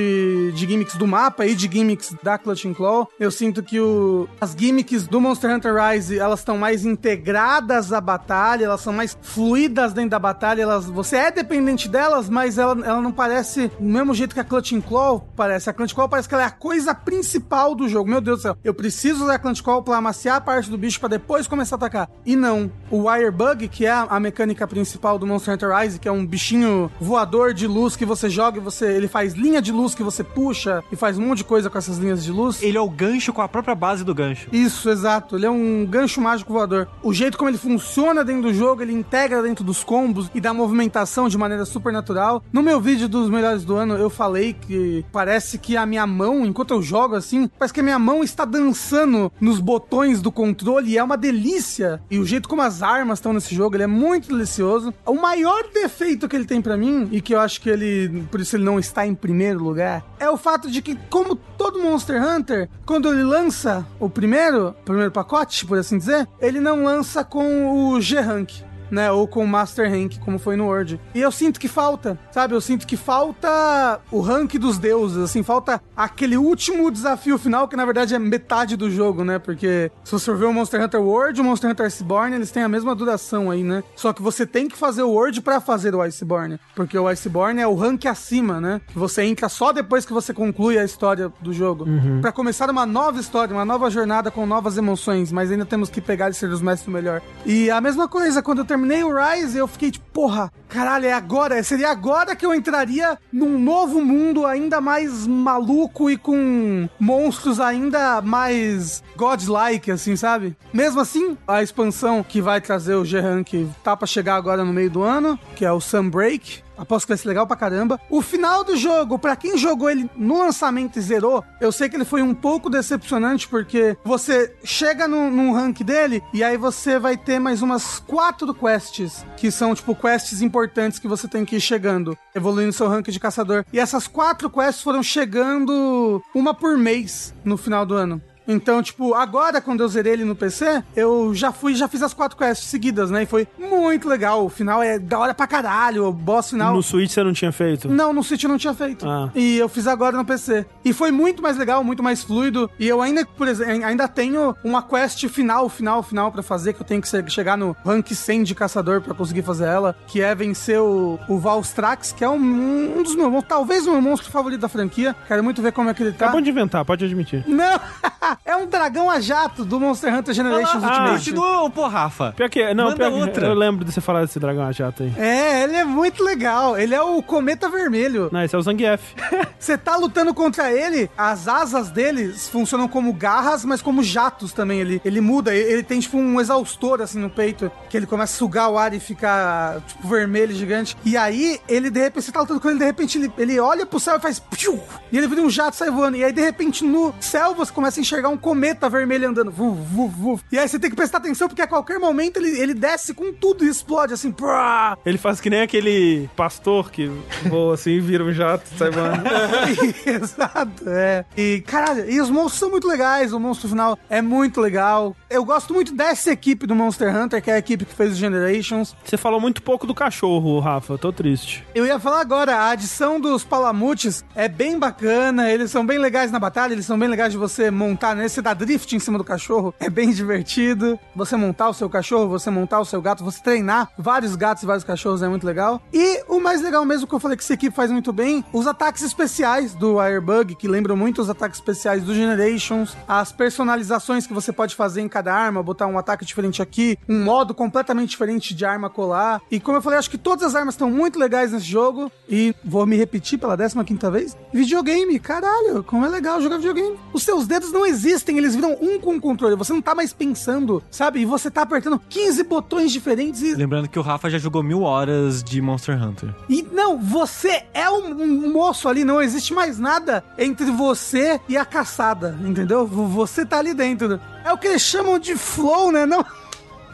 de 0.55 0.67
gimmicks 0.67 0.97
do 0.97 1.07
mapa 1.07 1.47
e 1.47 1.55
de 1.55 1.67
gimmicks 1.67 2.15
da 2.23 2.37
Clutch 2.37 2.67
and 2.67 2.75
Claw. 2.75 3.09
Eu 3.19 3.31
sinto 3.31 3.63
que 3.63 3.81
o, 3.81 4.29
as 4.39 4.55
gimmicks 4.55 5.07
do 5.07 5.19
Monster 5.19 5.51
Hunter 5.51 5.78
Rise, 5.79 6.19
elas 6.19 6.41
estão 6.41 6.59
mais 6.59 6.85
integradas 6.85 7.93
à 7.93 8.01
batalha, 8.01 8.65
elas 8.65 8.81
são 8.81 8.93
mais 8.93 9.17
fluidas 9.21 9.93
dentro 9.93 10.11
da 10.11 10.19
batalha, 10.19 10.63
elas, 10.63 10.87
você 10.87 11.17
é 11.17 11.31
dependente 11.31 11.89
delas, 11.89 12.29
mas 12.29 12.59
ela, 12.59 12.73
ela 12.85 13.01
não 13.01 13.13
parece 13.13 13.69
do 13.79 13.85
mesmo 13.85 14.15
jeito 14.15 14.35
que 14.35 14.41
a 14.41 14.45
Clutch 14.45 14.73
Claw 14.87 15.27
parece. 15.37 15.71
A 15.71 15.73
Clutch 15.73 15.95
Claw 15.95 16.09
parece 16.09 16.29
que 16.29 16.35
ela 16.35 16.45
é 16.45 16.47
a 16.47 16.51
coisa 16.51 16.95
principal 16.95 17.75
do 17.75 17.89
jogo. 17.89 18.11
Meu 18.11 18.21
Deus 18.21 18.39
do 18.39 18.43
céu, 18.43 18.57
eu 18.63 18.75
preciso 18.75 19.25
usar 19.25 19.35
a 19.35 19.39
Clutch 19.39 19.63
Claw 19.63 19.83
pra 19.83 19.97
amaciar 19.97 20.37
a 20.37 20.41
parte 20.41 20.71
do 20.71 20.79
bicho 20.79 21.01
para 21.01 21.11
depois 21.11 21.47
começar 21.47 21.77
a 21.77 21.79
atacar. 21.79 22.11
E 22.25 22.37
não, 22.37 22.71
o 22.91 23.09
Wire 23.09 23.31
Bug, 23.31 23.69
que 23.69 23.87
é 23.87 23.93
a 23.93 24.21
mecânica 24.21 24.67
principal 24.67 25.19
do 25.19 25.27
Monster 25.27 25.55
Hunter 25.55 25.77
Rise, 25.77 25.99
que 25.99 26.09
é 26.09 26.13
um 26.13 26.27
bichinho 26.27 26.91
voador 27.01 27.55
de 27.55 27.67
luz 27.67 27.97
que 27.97 28.05
você 28.05 28.29
joga 28.29 28.59
e 28.59 28.61
você, 28.61 28.93
ele 28.93 29.09
faz 29.09 29.35
linha 29.35 29.61
de 29.61 29.73
luz 29.73 29.95
que 29.95 30.03
você 30.03 30.25
puxa 30.25 30.83
e 30.91 30.97
faz 30.97 31.19
um 31.19 31.27
monte 31.27 31.39
de 31.39 31.45
coisa 31.45 31.71
com 31.71 31.79
essas 31.79 31.99
linhas 31.99 32.25
de 32.25 32.33
luz. 32.33 32.63
Ele 32.63 32.77
é 32.77 32.81
o 32.81 32.89
gancho 32.89 33.33
com 33.33 33.43
a 33.43 33.49
própria 33.49 33.75
base 33.75 34.05
do 34.05 34.15
gancho. 34.15 34.49
Isso, 34.53 34.91
exato. 34.91 35.37
Ele 35.37 35.47
é 35.47 35.51
um 35.51 35.68
gancho 35.89 36.21
mágico 36.21 36.53
voador. 36.53 36.89
O 37.03 37.13
jeito 37.13 37.37
como 37.37 37.51
ele 37.51 37.59
funciona 37.59 38.25
dentro 38.25 38.43
do 38.43 38.55
jogo, 38.55 38.83
ele 38.83 38.93
integra 38.93 39.43
dentro 39.43 39.65
dos 39.65 39.85
combos 39.85 40.31
e 40.35 40.41
dá 40.41 40.53
movimentação 40.53 41.29
de 41.29 41.39
maneira 41.39 41.65
super 41.65 41.93
natural. 41.93 42.43
No 42.53 42.63
meu 42.63 42.81
vídeo 42.81 43.09
dos 43.09 43.31
melhores 43.31 43.65
do 43.65 43.77
ano, 43.77 43.95
eu 43.95 44.11
falei 44.11 44.53
que 44.53 45.05
parece 45.13 45.59
que 45.59 45.77
a 45.77 45.87
minha 45.87 46.07
mão, 46.07 46.45
enquanto 46.45 46.73
eu 46.73 46.83
jogo 46.83 47.15
assim, 47.15 47.49
parece 47.59 47.75
que 47.75 47.81
a 47.81 47.83
minha 47.83 47.99
mão 47.99 48.23
está 48.23 48.45
dançando 48.45 49.33
nos 49.41 49.61
botões 49.61 50.21
do 50.21 50.31
controle 50.31 50.93
e 50.93 50.99
é 50.99 51.03
uma 51.03 51.17
delícia. 51.17 52.01
E 52.11 52.19
o 52.19 52.27
jeito 52.27 52.49
como 52.49 52.63
as 52.63 52.83
armas 52.83 53.19
estão 53.19 53.33
nesse 53.33 53.55
jogo, 53.55 53.77
ele 53.77 53.85
é 53.85 53.89
muito 53.89 54.29
delicioso. 54.29 54.93
O 55.05 55.15
maior 55.15 55.65
defeito 55.73 56.29
que 56.29 56.37
ele 56.37 56.45
tem 56.45 56.61
para 56.61 56.77
mim, 56.77 57.09
e 57.11 57.21
que 57.21 57.35
eu 57.35 57.41
acho 57.41 57.61
que 57.61 57.71
ele, 57.71 58.25
por 58.31 58.41
isso 58.41 58.57
ele 58.57 58.65
não 58.65 58.79
está 58.79 59.07
em 59.07 59.15
primeiro 59.15 59.63
lugar, 59.63 60.05
é 60.19 60.29
o 60.29 60.37
fato 60.37 60.71
de 60.71 60.83
que, 60.83 60.97
como 61.09 61.37
todo 61.37 61.81
Monster 61.81 62.23
Hunter, 62.23 62.69
quando 62.85 63.13
ele 63.13 63.23
lança 63.23 63.87
o 63.99 64.09
primeiro, 64.09 64.75
primeiro 64.85 65.11
pacote, 65.11 65.58
por 65.67 65.79
assim 65.79 65.99
dizer, 65.99 66.29
ele 66.41 66.61
não 66.61 66.85
lança 66.85 67.25
com 67.25 67.93
o 67.93 68.01
G-Rank 68.01 68.68
né? 68.91 69.11
Ou 69.11 69.27
com 69.27 69.45
o 69.45 69.49
Master 69.49 69.91
Rank, 69.91 70.19
como 70.19 70.39
foi 70.39 70.57
no 70.57 70.67
Word. 70.67 71.01
E 71.15 71.21
eu 71.21 71.31
sinto 71.31 71.59
que 71.59 71.69
falta, 71.69 72.19
sabe? 72.31 72.55
Eu 72.55 72.61
sinto 72.61 72.87
que 72.87 72.97
falta 72.97 74.01
o 74.11 74.21
rank 74.21 74.55
dos 74.55 74.79
deuses, 74.79 75.19
assim, 75.19 75.43
falta 75.43 75.81
aquele 75.97 76.37
último 76.37 76.91
desafio 76.91 77.39
final, 77.39 77.69
que 77.69 77.77
na 77.77 77.85
verdade 77.85 78.15
é 78.15 78.19
metade 78.19 78.77
do 78.77 78.91
jogo, 78.91 79.25
né? 79.25 79.39
Porque 79.39 79.91
se 80.05 80.13
você 80.13 80.27
for 80.27 80.37
ver 80.37 80.47
o 80.47 80.53
Monster 80.53 80.83
Hunter 80.83 81.01
World 81.01 81.39
e 81.39 81.43
o 81.43 81.45
Monster 81.45 81.71
Hunter 81.71 81.87
Iceborne, 81.87 82.37
eles 82.37 82.51
têm 82.51 82.63
a 82.63 82.69
mesma 82.69 82.95
duração 82.95 83.51
aí, 83.51 83.63
né? 83.63 83.83
Só 83.97 84.13
que 84.13 84.23
você 84.23 84.47
tem 84.47 84.69
que 84.69 84.77
fazer 84.77 85.03
o 85.03 85.11
World 85.11 85.41
para 85.41 85.61
fazer 85.61 85.95
o 85.95 86.03
Iceborne. 86.03 86.59
Porque 86.75 86.99
o 86.99 87.09
Iceborne 87.09 87.61
é 87.61 87.67
o 87.67 87.75
rank 87.75 88.07
acima, 88.07 88.61
né? 88.61 88.81
Que 88.89 88.99
você 88.99 89.23
entra 89.23 89.49
só 89.49 89.73
depois 89.73 90.05
que 90.05 90.13
você 90.13 90.33
conclui 90.33 90.79
a 90.79 90.85
história 90.85 91.33
do 91.41 91.53
jogo. 91.53 91.85
Uhum. 91.85 92.21
para 92.21 92.33
começar 92.33 92.71
uma 92.71 92.87
nova 92.87 93.21
história, 93.21 93.55
uma 93.55 93.65
nova 93.65 93.91
jornada 93.91 94.31
com 94.31 94.47
novas 94.47 94.77
emoções, 94.77 95.33
mas 95.33 95.51
ainda 95.51 95.65
temos 95.65 95.89
que 95.89 96.01
pegar 96.01 96.31
e 96.31 96.35
ser 96.35 96.49
os 96.51 96.61
mestres 96.61 96.93
melhor. 96.93 97.23
E 97.45 97.71
a 97.71 97.81
mesma 97.81 98.09
coisa 98.09 98.43
quando 98.43 98.59
eu 98.59 98.65
terminei 98.79 99.03
o 99.03 99.13
Rise, 99.13 99.59
eu 99.59 99.67
fiquei 99.67 99.91
tipo, 99.91 100.07
porra, 100.13 100.53
caralho, 100.69 101.07
é 101.07 101.13
agora. 101.13 101.61
Seria 101.65 101.91
agora 101.91 102.37
que 102.37 102.47
eu 102.47 102.55
entraria 102.55 103.19
num 103.33 103.59
novo 103.59 104.01
mundo 104.01 104.47
ainda 104.47 104.81
mais 104.81 105.27
maluco 105.27 106.09
e 106.09 106.17
com 106.17 106.89
monstros 106.99 107.59
ainda 107.59 108.23
mais 108.23 109.03
godlike, 109.17 109.91
assim, 109.91 110.15
sabe? 110.15 110.57
Mesmo 110.73 111.01
assim, 111.01 111.37
a 111.47 111.61
expansão 111.61 112.23
que 112.23 112.41
vai 112.41 112.61
trazer 112.61 112.95
o 112.95 113.05
G-Rank 113.05 113.69
tá 113.83 113.97
pra 113.97 114.07
chegar 114.07 114.37
agora 114.37 114.65
no 114.65 114.73
meio 114.73 114.91
do 114.91 115.03
ano, 115.03 115.39
que 115.57 115.65
é 115.65 115.73
o 115.73 115.81
Sunbreak. 115.81 116.63
Aposto 116.79 117.07
que 117.07 117.13
vai 117.13 117.19
ser 117.19 117.29
legal 117.29 117.47
pra 117.47 117.57
caramba. 117.57 118.01
O 118.09 118.23
final 118.23 118.63
do 118.63 118.77
jogo, 118.77 119.19
para 119.19 119.37
quem 119.37 119.59
jogou 119.59 119.91
ele 119.91 120.09
no 120.17 120.39
lançamento 120.39 120.99
e 120.99 121.03
zerou, 121.03 121.45
eu 121.61 121.73
sei 121.73 121.89
que 121.89 121.97
ele 121.97 122.05
foi 122.05 122.23
um 122.23 122.35
pouco 122.35 122.71
decepcionante, 122.71 123.49
porque 123.49 123.97
você 124.05 124.55
chega 124.63 125.09
no, 125.09 125.31
no 125.31 125.53
rank 125.53 125.81
dele 125.81 126.23
e 126.33 126.45
aí 126.45 126.57
você 126.57 126.99
vai 126.99 127.17
ter 127.17 127.39
mais 127.39 127.63
umas 127.63 127.99
quatro 127.99 128.55
quests, 128.55 129.27
que 129.37 129.51
são, 129.51 129.75
tipo, 129.75 129.95
quests 129.95 130.41
importantes 130.41 130.99
que 130.99 131.09
você 131.09 131.27
tem 131.27 131.45
que 131.45 131.57
ir 131.57 131.61
chegando, 131.61 132.17
evoluindo 132.35 132.73
seu 132.73 132.89
rank 132.89 133.09
de 133.09 133.21
caçador. 133.21 133.65
E 133.73 133.81
essas 133.81 134.07
quatro 134.07 134.49
quests 134.49 134.83
foram 134.83 135.03
chegando 135.03 136.23
uma 136.35 136.55
por 136.55 136.79
mês 136.79 137.35
no 137.45 137.57
final 137.57 137.85
do 137.85 137.95
ano. 137.95 138.23
Então, 138.49 138.83
tipo, 138.83 139.13
agora 139.13 139.61
quando 139.61 139.83
eu 139.83 139.89
zerei 139.89 140.15
ele 140.15 140.25
no 140.25 140.35
PC, 140.35 140.83
eu 140.97 141.35
já 141.35 141.53
fui, 141.53 141.75
já 141.75 141.87
fiz 141.87 142.03
as 142.03 142.15
quatro 142.15 142.39
quests 142.39 142.69
seguidas, 142.69 143.11
né? 143.11 143.25
E 143.25 143.27
foi 143.27 143.47
muito 143.59 144.09
legal. 144.09 144.47
O 144.47 144.49
final 144.49 144.83
é 144.83 144.99
da 144.99 145.19
hora 145.19 145.35
pra 145.35 145.47
caralho. 145.47 146.07
O 146.07 146.13
boss 146.13 146.51
final. 146.51 146.75
No 146.75 146.83
Switch 146.83 147.11
você 147.11 147.23
não 147.23 147.35
tinha 147.35 147.53
feito? 147.53 147.89
Não, 147.89 148.13
no 148.13 148.25
Switch 148.25 148.43
eu 148.43 148.49
não 148.49 148.57
tinha 148.57 148.73
feito. 148.73 149.07
Ah. 149.07 149.31
E 149.35 149.59
eu 149.59 149.69
fiz 149.69 149.87
agora 149.87 150.17
no 150.17 150.25
PC. 150.25 150.65
E 150.83 150.95
foi 150.95 151.11
muito 151.11 151.43
mais 151.43 151.59
legal, 151.59 151.85
muito 151.85 152.03
mais 152.03 152.23
fluido. 152.23 152.71
E 152.79 152.89
eu 152.89 153.03
ainda, 153.03 153.27
por 153.27 153.47
exemplo, 153.47 153.85
ainda 153.85 154.09
tenho 154.09 154.57
uma 154.65 154.83
quest 154.83 155.29
final, 155.29 155.69
final, 155.69 156.03
final 156.03 156.33
para 156.33 156.43
fazer, 156.43 156.73
que 156.73 156.81
eu 156.81 156.87
tenho 156.87 157.03
que 157.03 157.31
chegar 157.31 157.59
no 157.59 157.77
rank 157.85 158.11
100 158.11 158.45
de 158.45 158.55
caçador 158.55 159.03
para 159.03 159.13
conseguir 159.13 159.43
fazer 159.43 159.67
ela, 159.67 159.95
que 160.07 160.23
é 160.23 160.35
vencer 160.35 160.81
o, 160.81 161.19
o 161.29 161.39
Valstrax, 161.39 162.13
que 162.13 162.25
é 162.25 162.29
um, 162.29 162.99
um 162.99 163.03
dos 163.03 163.15
meus, 163.15 163.45
talvez 163.47 163.87
o 163.87 163.93
meu 163.93 164.01
monstro 164.01 164.31
favorito 164.31 164.61
da 164.61 164.69
franquia. 164.69 165.15
Quero 165.27 165.45
muito 165.45 165.61
ver 165.61 165.73
como 165.73 165.91
é 165.91 165.95
que 165.95 166.03
ele 166.03 166.13
tá. 166.13 166.27
Acabou 166.27 166.41
de 166.41 166.51
inventar, 166.51 166.85
pode 166.85 167.05
admitir. 167.05 167.45
Não! 167.47 167.79
É 168.45 168.57
um 168.57 168.67
dragão 168.67 169.11
a 169.11 169.21
jato 169.21 169.65
do 169.65 169.79
Monster 169.79 170.15
Hunter 170.15 170.33
Generations 170.35 170.83
ah, 170.83 170.87
Ultimate. 170.87 171.19
Continua, 171.19 171.71
pô, 171.71 171.87
Rafa. 171.87 172.33
Pior 172.33 172.49
que, 172.49 172.73
não, 172.73 172.85
Manda 172.85 172.97
pior 172.97 173.13
que 173.13 173.21
outra. 173.21 173.47
eu 173.47 173.55
lembro 173.55 173.85
de 173.85 173.93
você 173.93 174.01
falar 174.01 174.23
desse 174.23 174.41
dragão 174.41 174.65
a 174.65 174.73
jato 174.73 175.03
aí. 175.03 175.13
É, 175.19 175.65
ele 175.65 175.77
é 175.77 175.85
muito 175.85 176.25
legal. 176.25 176.79
Ele 176.79 176.95
é 176.95 177.03
o 177.03 177.23
cometa 177.23 177.69
vermelho. 177.69 178.31
Não, 178.33 178.43
esse 178.43 178.55
é 178.55 178.59
o 178.59 178.63
Zangief. 178.63 179.15
Você 179.59 179.77
tá 179.77 179.97
lutando 179.97 180.33
contra 180.33 180.73
ele, 180.73 181.11
as 181.19 181.49
asas 181.49 181.91
dele 181.91 182.33
funcionam 182.33 182.87
como 182.87 183.13
garras, 183.13 183.65
mas 183.65 183.83
como 183.83 184.03
jatos 184.03 184.53
também. 184.53 184.81
Ele, 184.81 185.03
ele 185.05 185.21
muda, 185.21 185.55
ele 185.55 185.83
tem 185.83 185.99
tipo 185.99 186.17
um 186.17 186.41
exaustor 186.41 187.03
assim 187.03 187.19
no 187.19 187.29
peito, 187.29 187.71
que 187.91 187.97
ele 187.97 188.07
começa 188.07 188.35
a 188.35 188.39
sugar 188.39 188.71
o 188.71 188.79
ar 188.79 188.95
e 188.95 189.01
fica 189.01 189.83
tipo 189.87 190.07
vermelho, 190.07 190.55
gigante. 190.55 190.97
E 191.05 191.17
aí, 191.17 191.61
ele 191.69 191.91
de 191.91 192.01
repente, 192.01 192.25
você 192.25 192.33
tá 192.33 192.41
lutando 192.41 192.61
com 192.61 192.71
ele, 192.71 192.79
de 192.79 192.85
repente 192.85 193.19
ele, 193.19 193.33
ele 193.37 193.59
olha 193.59 193.85
pro 193.85 193.99
céu 193.99 194.17
e 194.17 194.21
faz. 194.21 194.39
Piu, 194.39 194.81
e 195.11 195.19
ele 195.19 195.27
vira 195.27 195.43
um 195.43 195.51
jato 195.51 195.75
e 195.75 195.79
sai 195.79 195.91
voando. 195.91 196.17
E 196.17 196.25
aí, 196.25 196.33
de 196.33 196.41
repente, 196.41 196.85
no 196.85 197.13
céu 197.21 197.55
você 197.55 197.73
começa 197.73 197.99
a 197.99 198.03
enxergar 198.03 198.28
um 198.29 198.37
cometa 198.37 198.89
vermelho 198.89 199.29
andando. 199.29 199.51
Vuf, 199.51 199.81
vuf, 199.93 200.15
vuf. 200.17 200.45
E 200.51 200.59
aí 200.59 200.69
você 200.69 200.79
tem 200.79 200.91
que 200.91 200.97
prestar 200.97 201.19
atenção, 201.19 201.49
porque 201.49 201.63
a 201.63 201.67
qualquer 201.67 201.99
momento 201.99 202.39
ele, 202.39 202.59
ele 202.59 202.75
desce 202.75 203.15
com 203.15 203.33
tudo 203.33 203.65
e 203.65 203.69
explode 203.69 204.13
assim. 204.13 204.31
Prá! 204.31 204.97
Ele 205.05 205.19
faz 205.19 205.41
que 205.41 205.51
nem 205.51 205.63
aquele 205.63 206.29
pastor 206.37 206.91
que 206.91 207.11
voa 207.49 207.75
assim, 207.75 208.01
vira 208.01 208.25
um 208.25 208.33
jato, 208.33 208.69
sai 208.77 208.91
voando. 208.91 209.23
Exato, 210.07 210.89
é. 210.89 211.25
E, 211.37 211.63
caralho, 211.67 212.11
e 212.11 212.21
os 212.21 212.31
monstros 212.31 212.59
são 212.59 212.71
muito 212.71 212.87
legais, 212.87 213.33
o 213.33 213.41
monstro 213.41 213.69
final 213.69 213.99
é 214.09 214.21
muito 214.23 214.61
legal. 214.61 215.17
Eu 215.29 215.45
gosto 215.45 215.75
muito 215.75 215.95
dessa 215.95 216.31
equipe 216.31 216.67
do 216.67 216.75
Monster 216.75 217.15
Hunter, 217.15 217.43
que 217.43 217.51
é 217.51 217.55
a 217.55 217.59
equipe 217.59 217.85
que 217.85 217.95
fez 217.95 218.13
o 218.13 218.15
Generations. 218.15 218.95
Você 219.05 219.17
falou 219.17 219.41
muito 219.41 219.63
pouco 219.63 219.87
do 219.87 219.95
cachorro, 219.95 220.59
Rafa, 220.61 220.95
eu 220.95 220.99
tô 220.99 221.13
triste. 221.13 221.65
Eu 221.75 221.87
ia 221.87 221.99
falar 221.99 222.21
agora, 222.21 222.57
a 222.57 222.71
adição 222.71 223.21
dos 223.21 223.45
palamutes 223.45 224.25
é 224.35 224.49
bem 224.49 224.79
bacana, 224.79 225.51
eles 225.51 225.71
são 225.71 225.85
bem 225.85 225.99
legais 225.99 226.31
na 226.31 226.39
batalha, 226.39 226.73
eles 226.73 226.87
são 226.87 226.99
bem 226.99 227.09
legais 227.09 227.33
de 227.33 227.39
você 227.39 227.71
montar, 227.71 228.08
né? 228.15 228.29
Você 228.29 228.43
dá 228.43 228.55
drift 228.55 228.95
em 228.95 228.99
cima 228.99 229.19
do 229.19 229.25
cachorro, 229.25 229.75
é 229.79 229.89
bem 229.91 230.11
divertido. 230.11 230.99
Você 231.15 231.37
montar 231.37 231.69
o 231.69 231.75
seu 231.75 231.89
cachorro, 231.89 232.29
você 232.29 232.51
montar 232.51 232.81
o 232.81 232.85
seu 232.85 233.01
gato, 233.01 233.25
você 233.25 233.43
treinar 233.43 233.91
vários 233.99 234.37
gatos 234.37 234.63
e 234.63 234.67
vários 234.67 234.85
cachorros 234.85 235.23
é 235.23 235.29
muito 235.29 235.47
legal. 235.47 235.81
E 235.93 236.23
o 236.29 236.41
mais 236.41 236.63
legal 236.63 236.85
mesmo 236.85 237.07
que 237.07 237.15
eu 237.15 237.21
falei 237.21 237.37
que 237.37 237.43
essa 237.43 237.55
equipe 237.55 237.75
faz 237.75 237.91
muito 237.91 238.13
bem, 238.13 238.45
os 238.53 238.67
ataques 238.67 239.03
especiais 239.03 239.75
do 239.75 240.01
Airbug, 240.01 240.55
que 240.55 240.69
lembram 240.69 240.97
muito 240.97 241.21
os 241.21 241.31
ataques 241.31 241.59
especiais 241.59 242.03
do 242.03 242.15
Generations, 242.15 242.97
as 243.07 243.33
personalizações 243.33 244.27
que 244.27 244.35
você 244.35 244.53
pode 244.53 244.75
fazer 244.75 245.01
em 245.01 245.09
cada 245.09 245.35
arma, 245.35 245.63
botar 245.63 245.87
um 245.87 245.99
ataque 245.99 246.25
diferente 246.25 246.63
aqui, 246.63 246.99
um 247.09 247.23
modo 247.23 247.55
completamente 247.55 248.11
diferente 248.11 248.55
de 248.55 248.65
arma 248.65 248.91
colar. 248.91 249.41
E 249.51 249.61
como 249.61 249.79
eu 249.79 249.83
falei, 249.83 249.99
acho 249.99 250.11
que 250.11 250.19
todas 250.19 250.45
as 250.45 250.55
armas 250.55 250.75
estão 250.75 250.91
muito 250.91 251.19
legais 251.19 251.53
nesse 251.53 251.67
jogo. 251.67 252.11
E 252.29 252.55
vou 252.65 252.87
me 252.87 252.97
repetir 252.97 253.39
pela 253.39 253.57
15 253.57 253.85
quinta 253.85 254.11
vez. 254.11 254.37
Videogame, 254.53 255.19
caralho, 255.19 255.83
como 255.83 256.05
é 256.05 256.09
legal 256.09 256.41
jogar 256.41 256.57
videogame. 256.57 256.99
Os 257.13 257.23
seus 257.23 257.47
dedos 257.47 257.73
não 257.73 257.87
existem, 257.87 257.98
eles 258.05 258.55
viram 258.55 258.77
um 258.81 258.99
com 259.01 259.17
o 259.17 259.21
controle. 259.21 259.57
Você 259.57 259.73
não 259.73 259.83
tá 259.83 259.95
mais 259.95 260.13
pensando, 260.13 260.83
sabe? 260.91 261.21
E 261.21 261.25
você 261.25 261.51
tá 261.51 261.63
apertando 261.63 262.01
15 262.09 262.43
botões 262.45 262.93
diferentes 262.93 263.43
e. 263.43 263.55
Lembrando 263.55 263.89
que 263.89 263.99
o 263.99 264.03
Rafa 264.03 264.31
já 264.31 264.39
jogou 264.39 264.63
mil 264.63 264.83
horas 264.83 265.43
de 265.43 265.61
Monster 265.61 266.03
Hunter. 266.03 266.35
E 266.49 266.63
não, 266.63 266.99
você 266.99 267.65
é 267.75 267.89
um, 267.91 268.23
um 268.23 268.53
moço 268.53 268.89
ali, 268.89 269.05
não 269.05 269.21
existe 269.21 269.53
mais 269.53 269.79
nada 269.79 270.25
entre 270.37 270.71
você 270.71 271.41
e 271.49 271.57
a 271.57 271.65
caçada, 271.65 272.39
entendeu? 272.45 272.87
Você 272.87 273.45
tá 273.45 273.59
ali 273.59 273.75
dentro. 273.75 274.21
É 274.45 274.53
o 274.53 274.59
que 274.59 274.67
eles 274.67 274.83
chamam 274.83 275.19
de 275.19 275.37
flow, 275.37 275.93
né? 275.93 276.07
Não. 276.07 276.25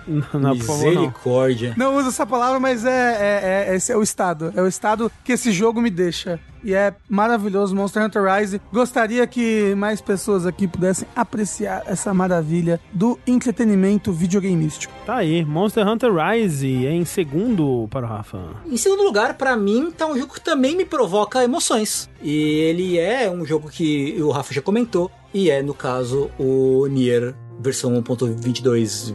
Não, 0.06 0.40
não, 0.40 0.56
favor, 0.56 0.84
não. 0.92 1.00
Misericórdia. 1.02 1.74
Não 1.76 1.96
uso 1.96 2.08
essa 2.08 2.26
palavra, 2.26 2.60
mas 2.60 2.84
é, 2.84 2.90
é, 2.90 3.72
é- 3.72 3.76
esse 3.76 3.90
é 3.92 3.96
o 3.96 4.02
estado. 4.02 4.52
É 4.56 4.62
o 4.62 4.66
estado 4.66 5.10
que 5.24 5.32
esse 5.32 5.50
jogo 5.52 5.80
me 5.80 5.90
deixa. 5.90 6.38
E 6.62 6.72
é 6.72 6.94
maravilhoso, 7.10 7.76
Monster 7.76 8.02
Hunter 8.02 8.22
Rise. 8.24 8.58
Gostaria 8.72 9.26
que 9.26 9.74
mais 9.74 10.00
pessoas 10.00 10.46
aqui 10.46 10.66
pudessem 10.66 11.06
apreciar 11.14 11.82
essa 11.86 12.14
maravilha 12.14 12.80
do 12.90 13.18
entretenimento 13.26 14.10
videogameístico. 14.12 14.92
Tá 15.04 15.16
aí, 15.16 15.44
Monster 15.44 15.86
Hunter 15.86 16.10
Rise 16.14 16.86
em 16.86 17.04
segundo 17.04 17.86
para 17.90 18.06
o 18.06 18.08
Rafa. 18.08 18.40
Em 18.66 18.78
segundo 18.78 19.02
lugar, 19.02 19.34
pra 19.34 19.56
mim, 19.58 19.90
tá 19.90 20.06
um 20.06 20.16
jogo 20.18 20.32
que 20.32 20.40
também 20.40 20.74
me 20.74 20.86
provoca 20.86 21.44
emoções. 21.44 22.08
E 22.22 22.32
ele 22.60 22.98
é 22.98 23.30
um 23.30 23.44
jogo 23.44 23.68
que 23.68 24.16
o 24.22 24.30
Rafa 24.30 24.54
já 24.54 24.62
comentou. 24.62 25.10
E 25.34 25.50
é, 25.50 25.60
no 25.62 25.74
caso, 25.74 26.30
o 26.38 26.86
Nier 26.86 27.34
versão 27.60 27.92
1.22, 28.02 29.12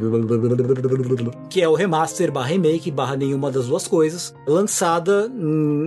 que 1.50 1.62
é 1.62 1.68
o 1.68 1.74
remaster 1.74 2.32
barra 2.32 2.48
remake 2.48 2.92
barra 2.92 3.16
nenhuma 3.16 3.52
das 3.52 3.68
duas 3.68 3.88
coisas, 3.88 4.34
lançada 4.48 5.32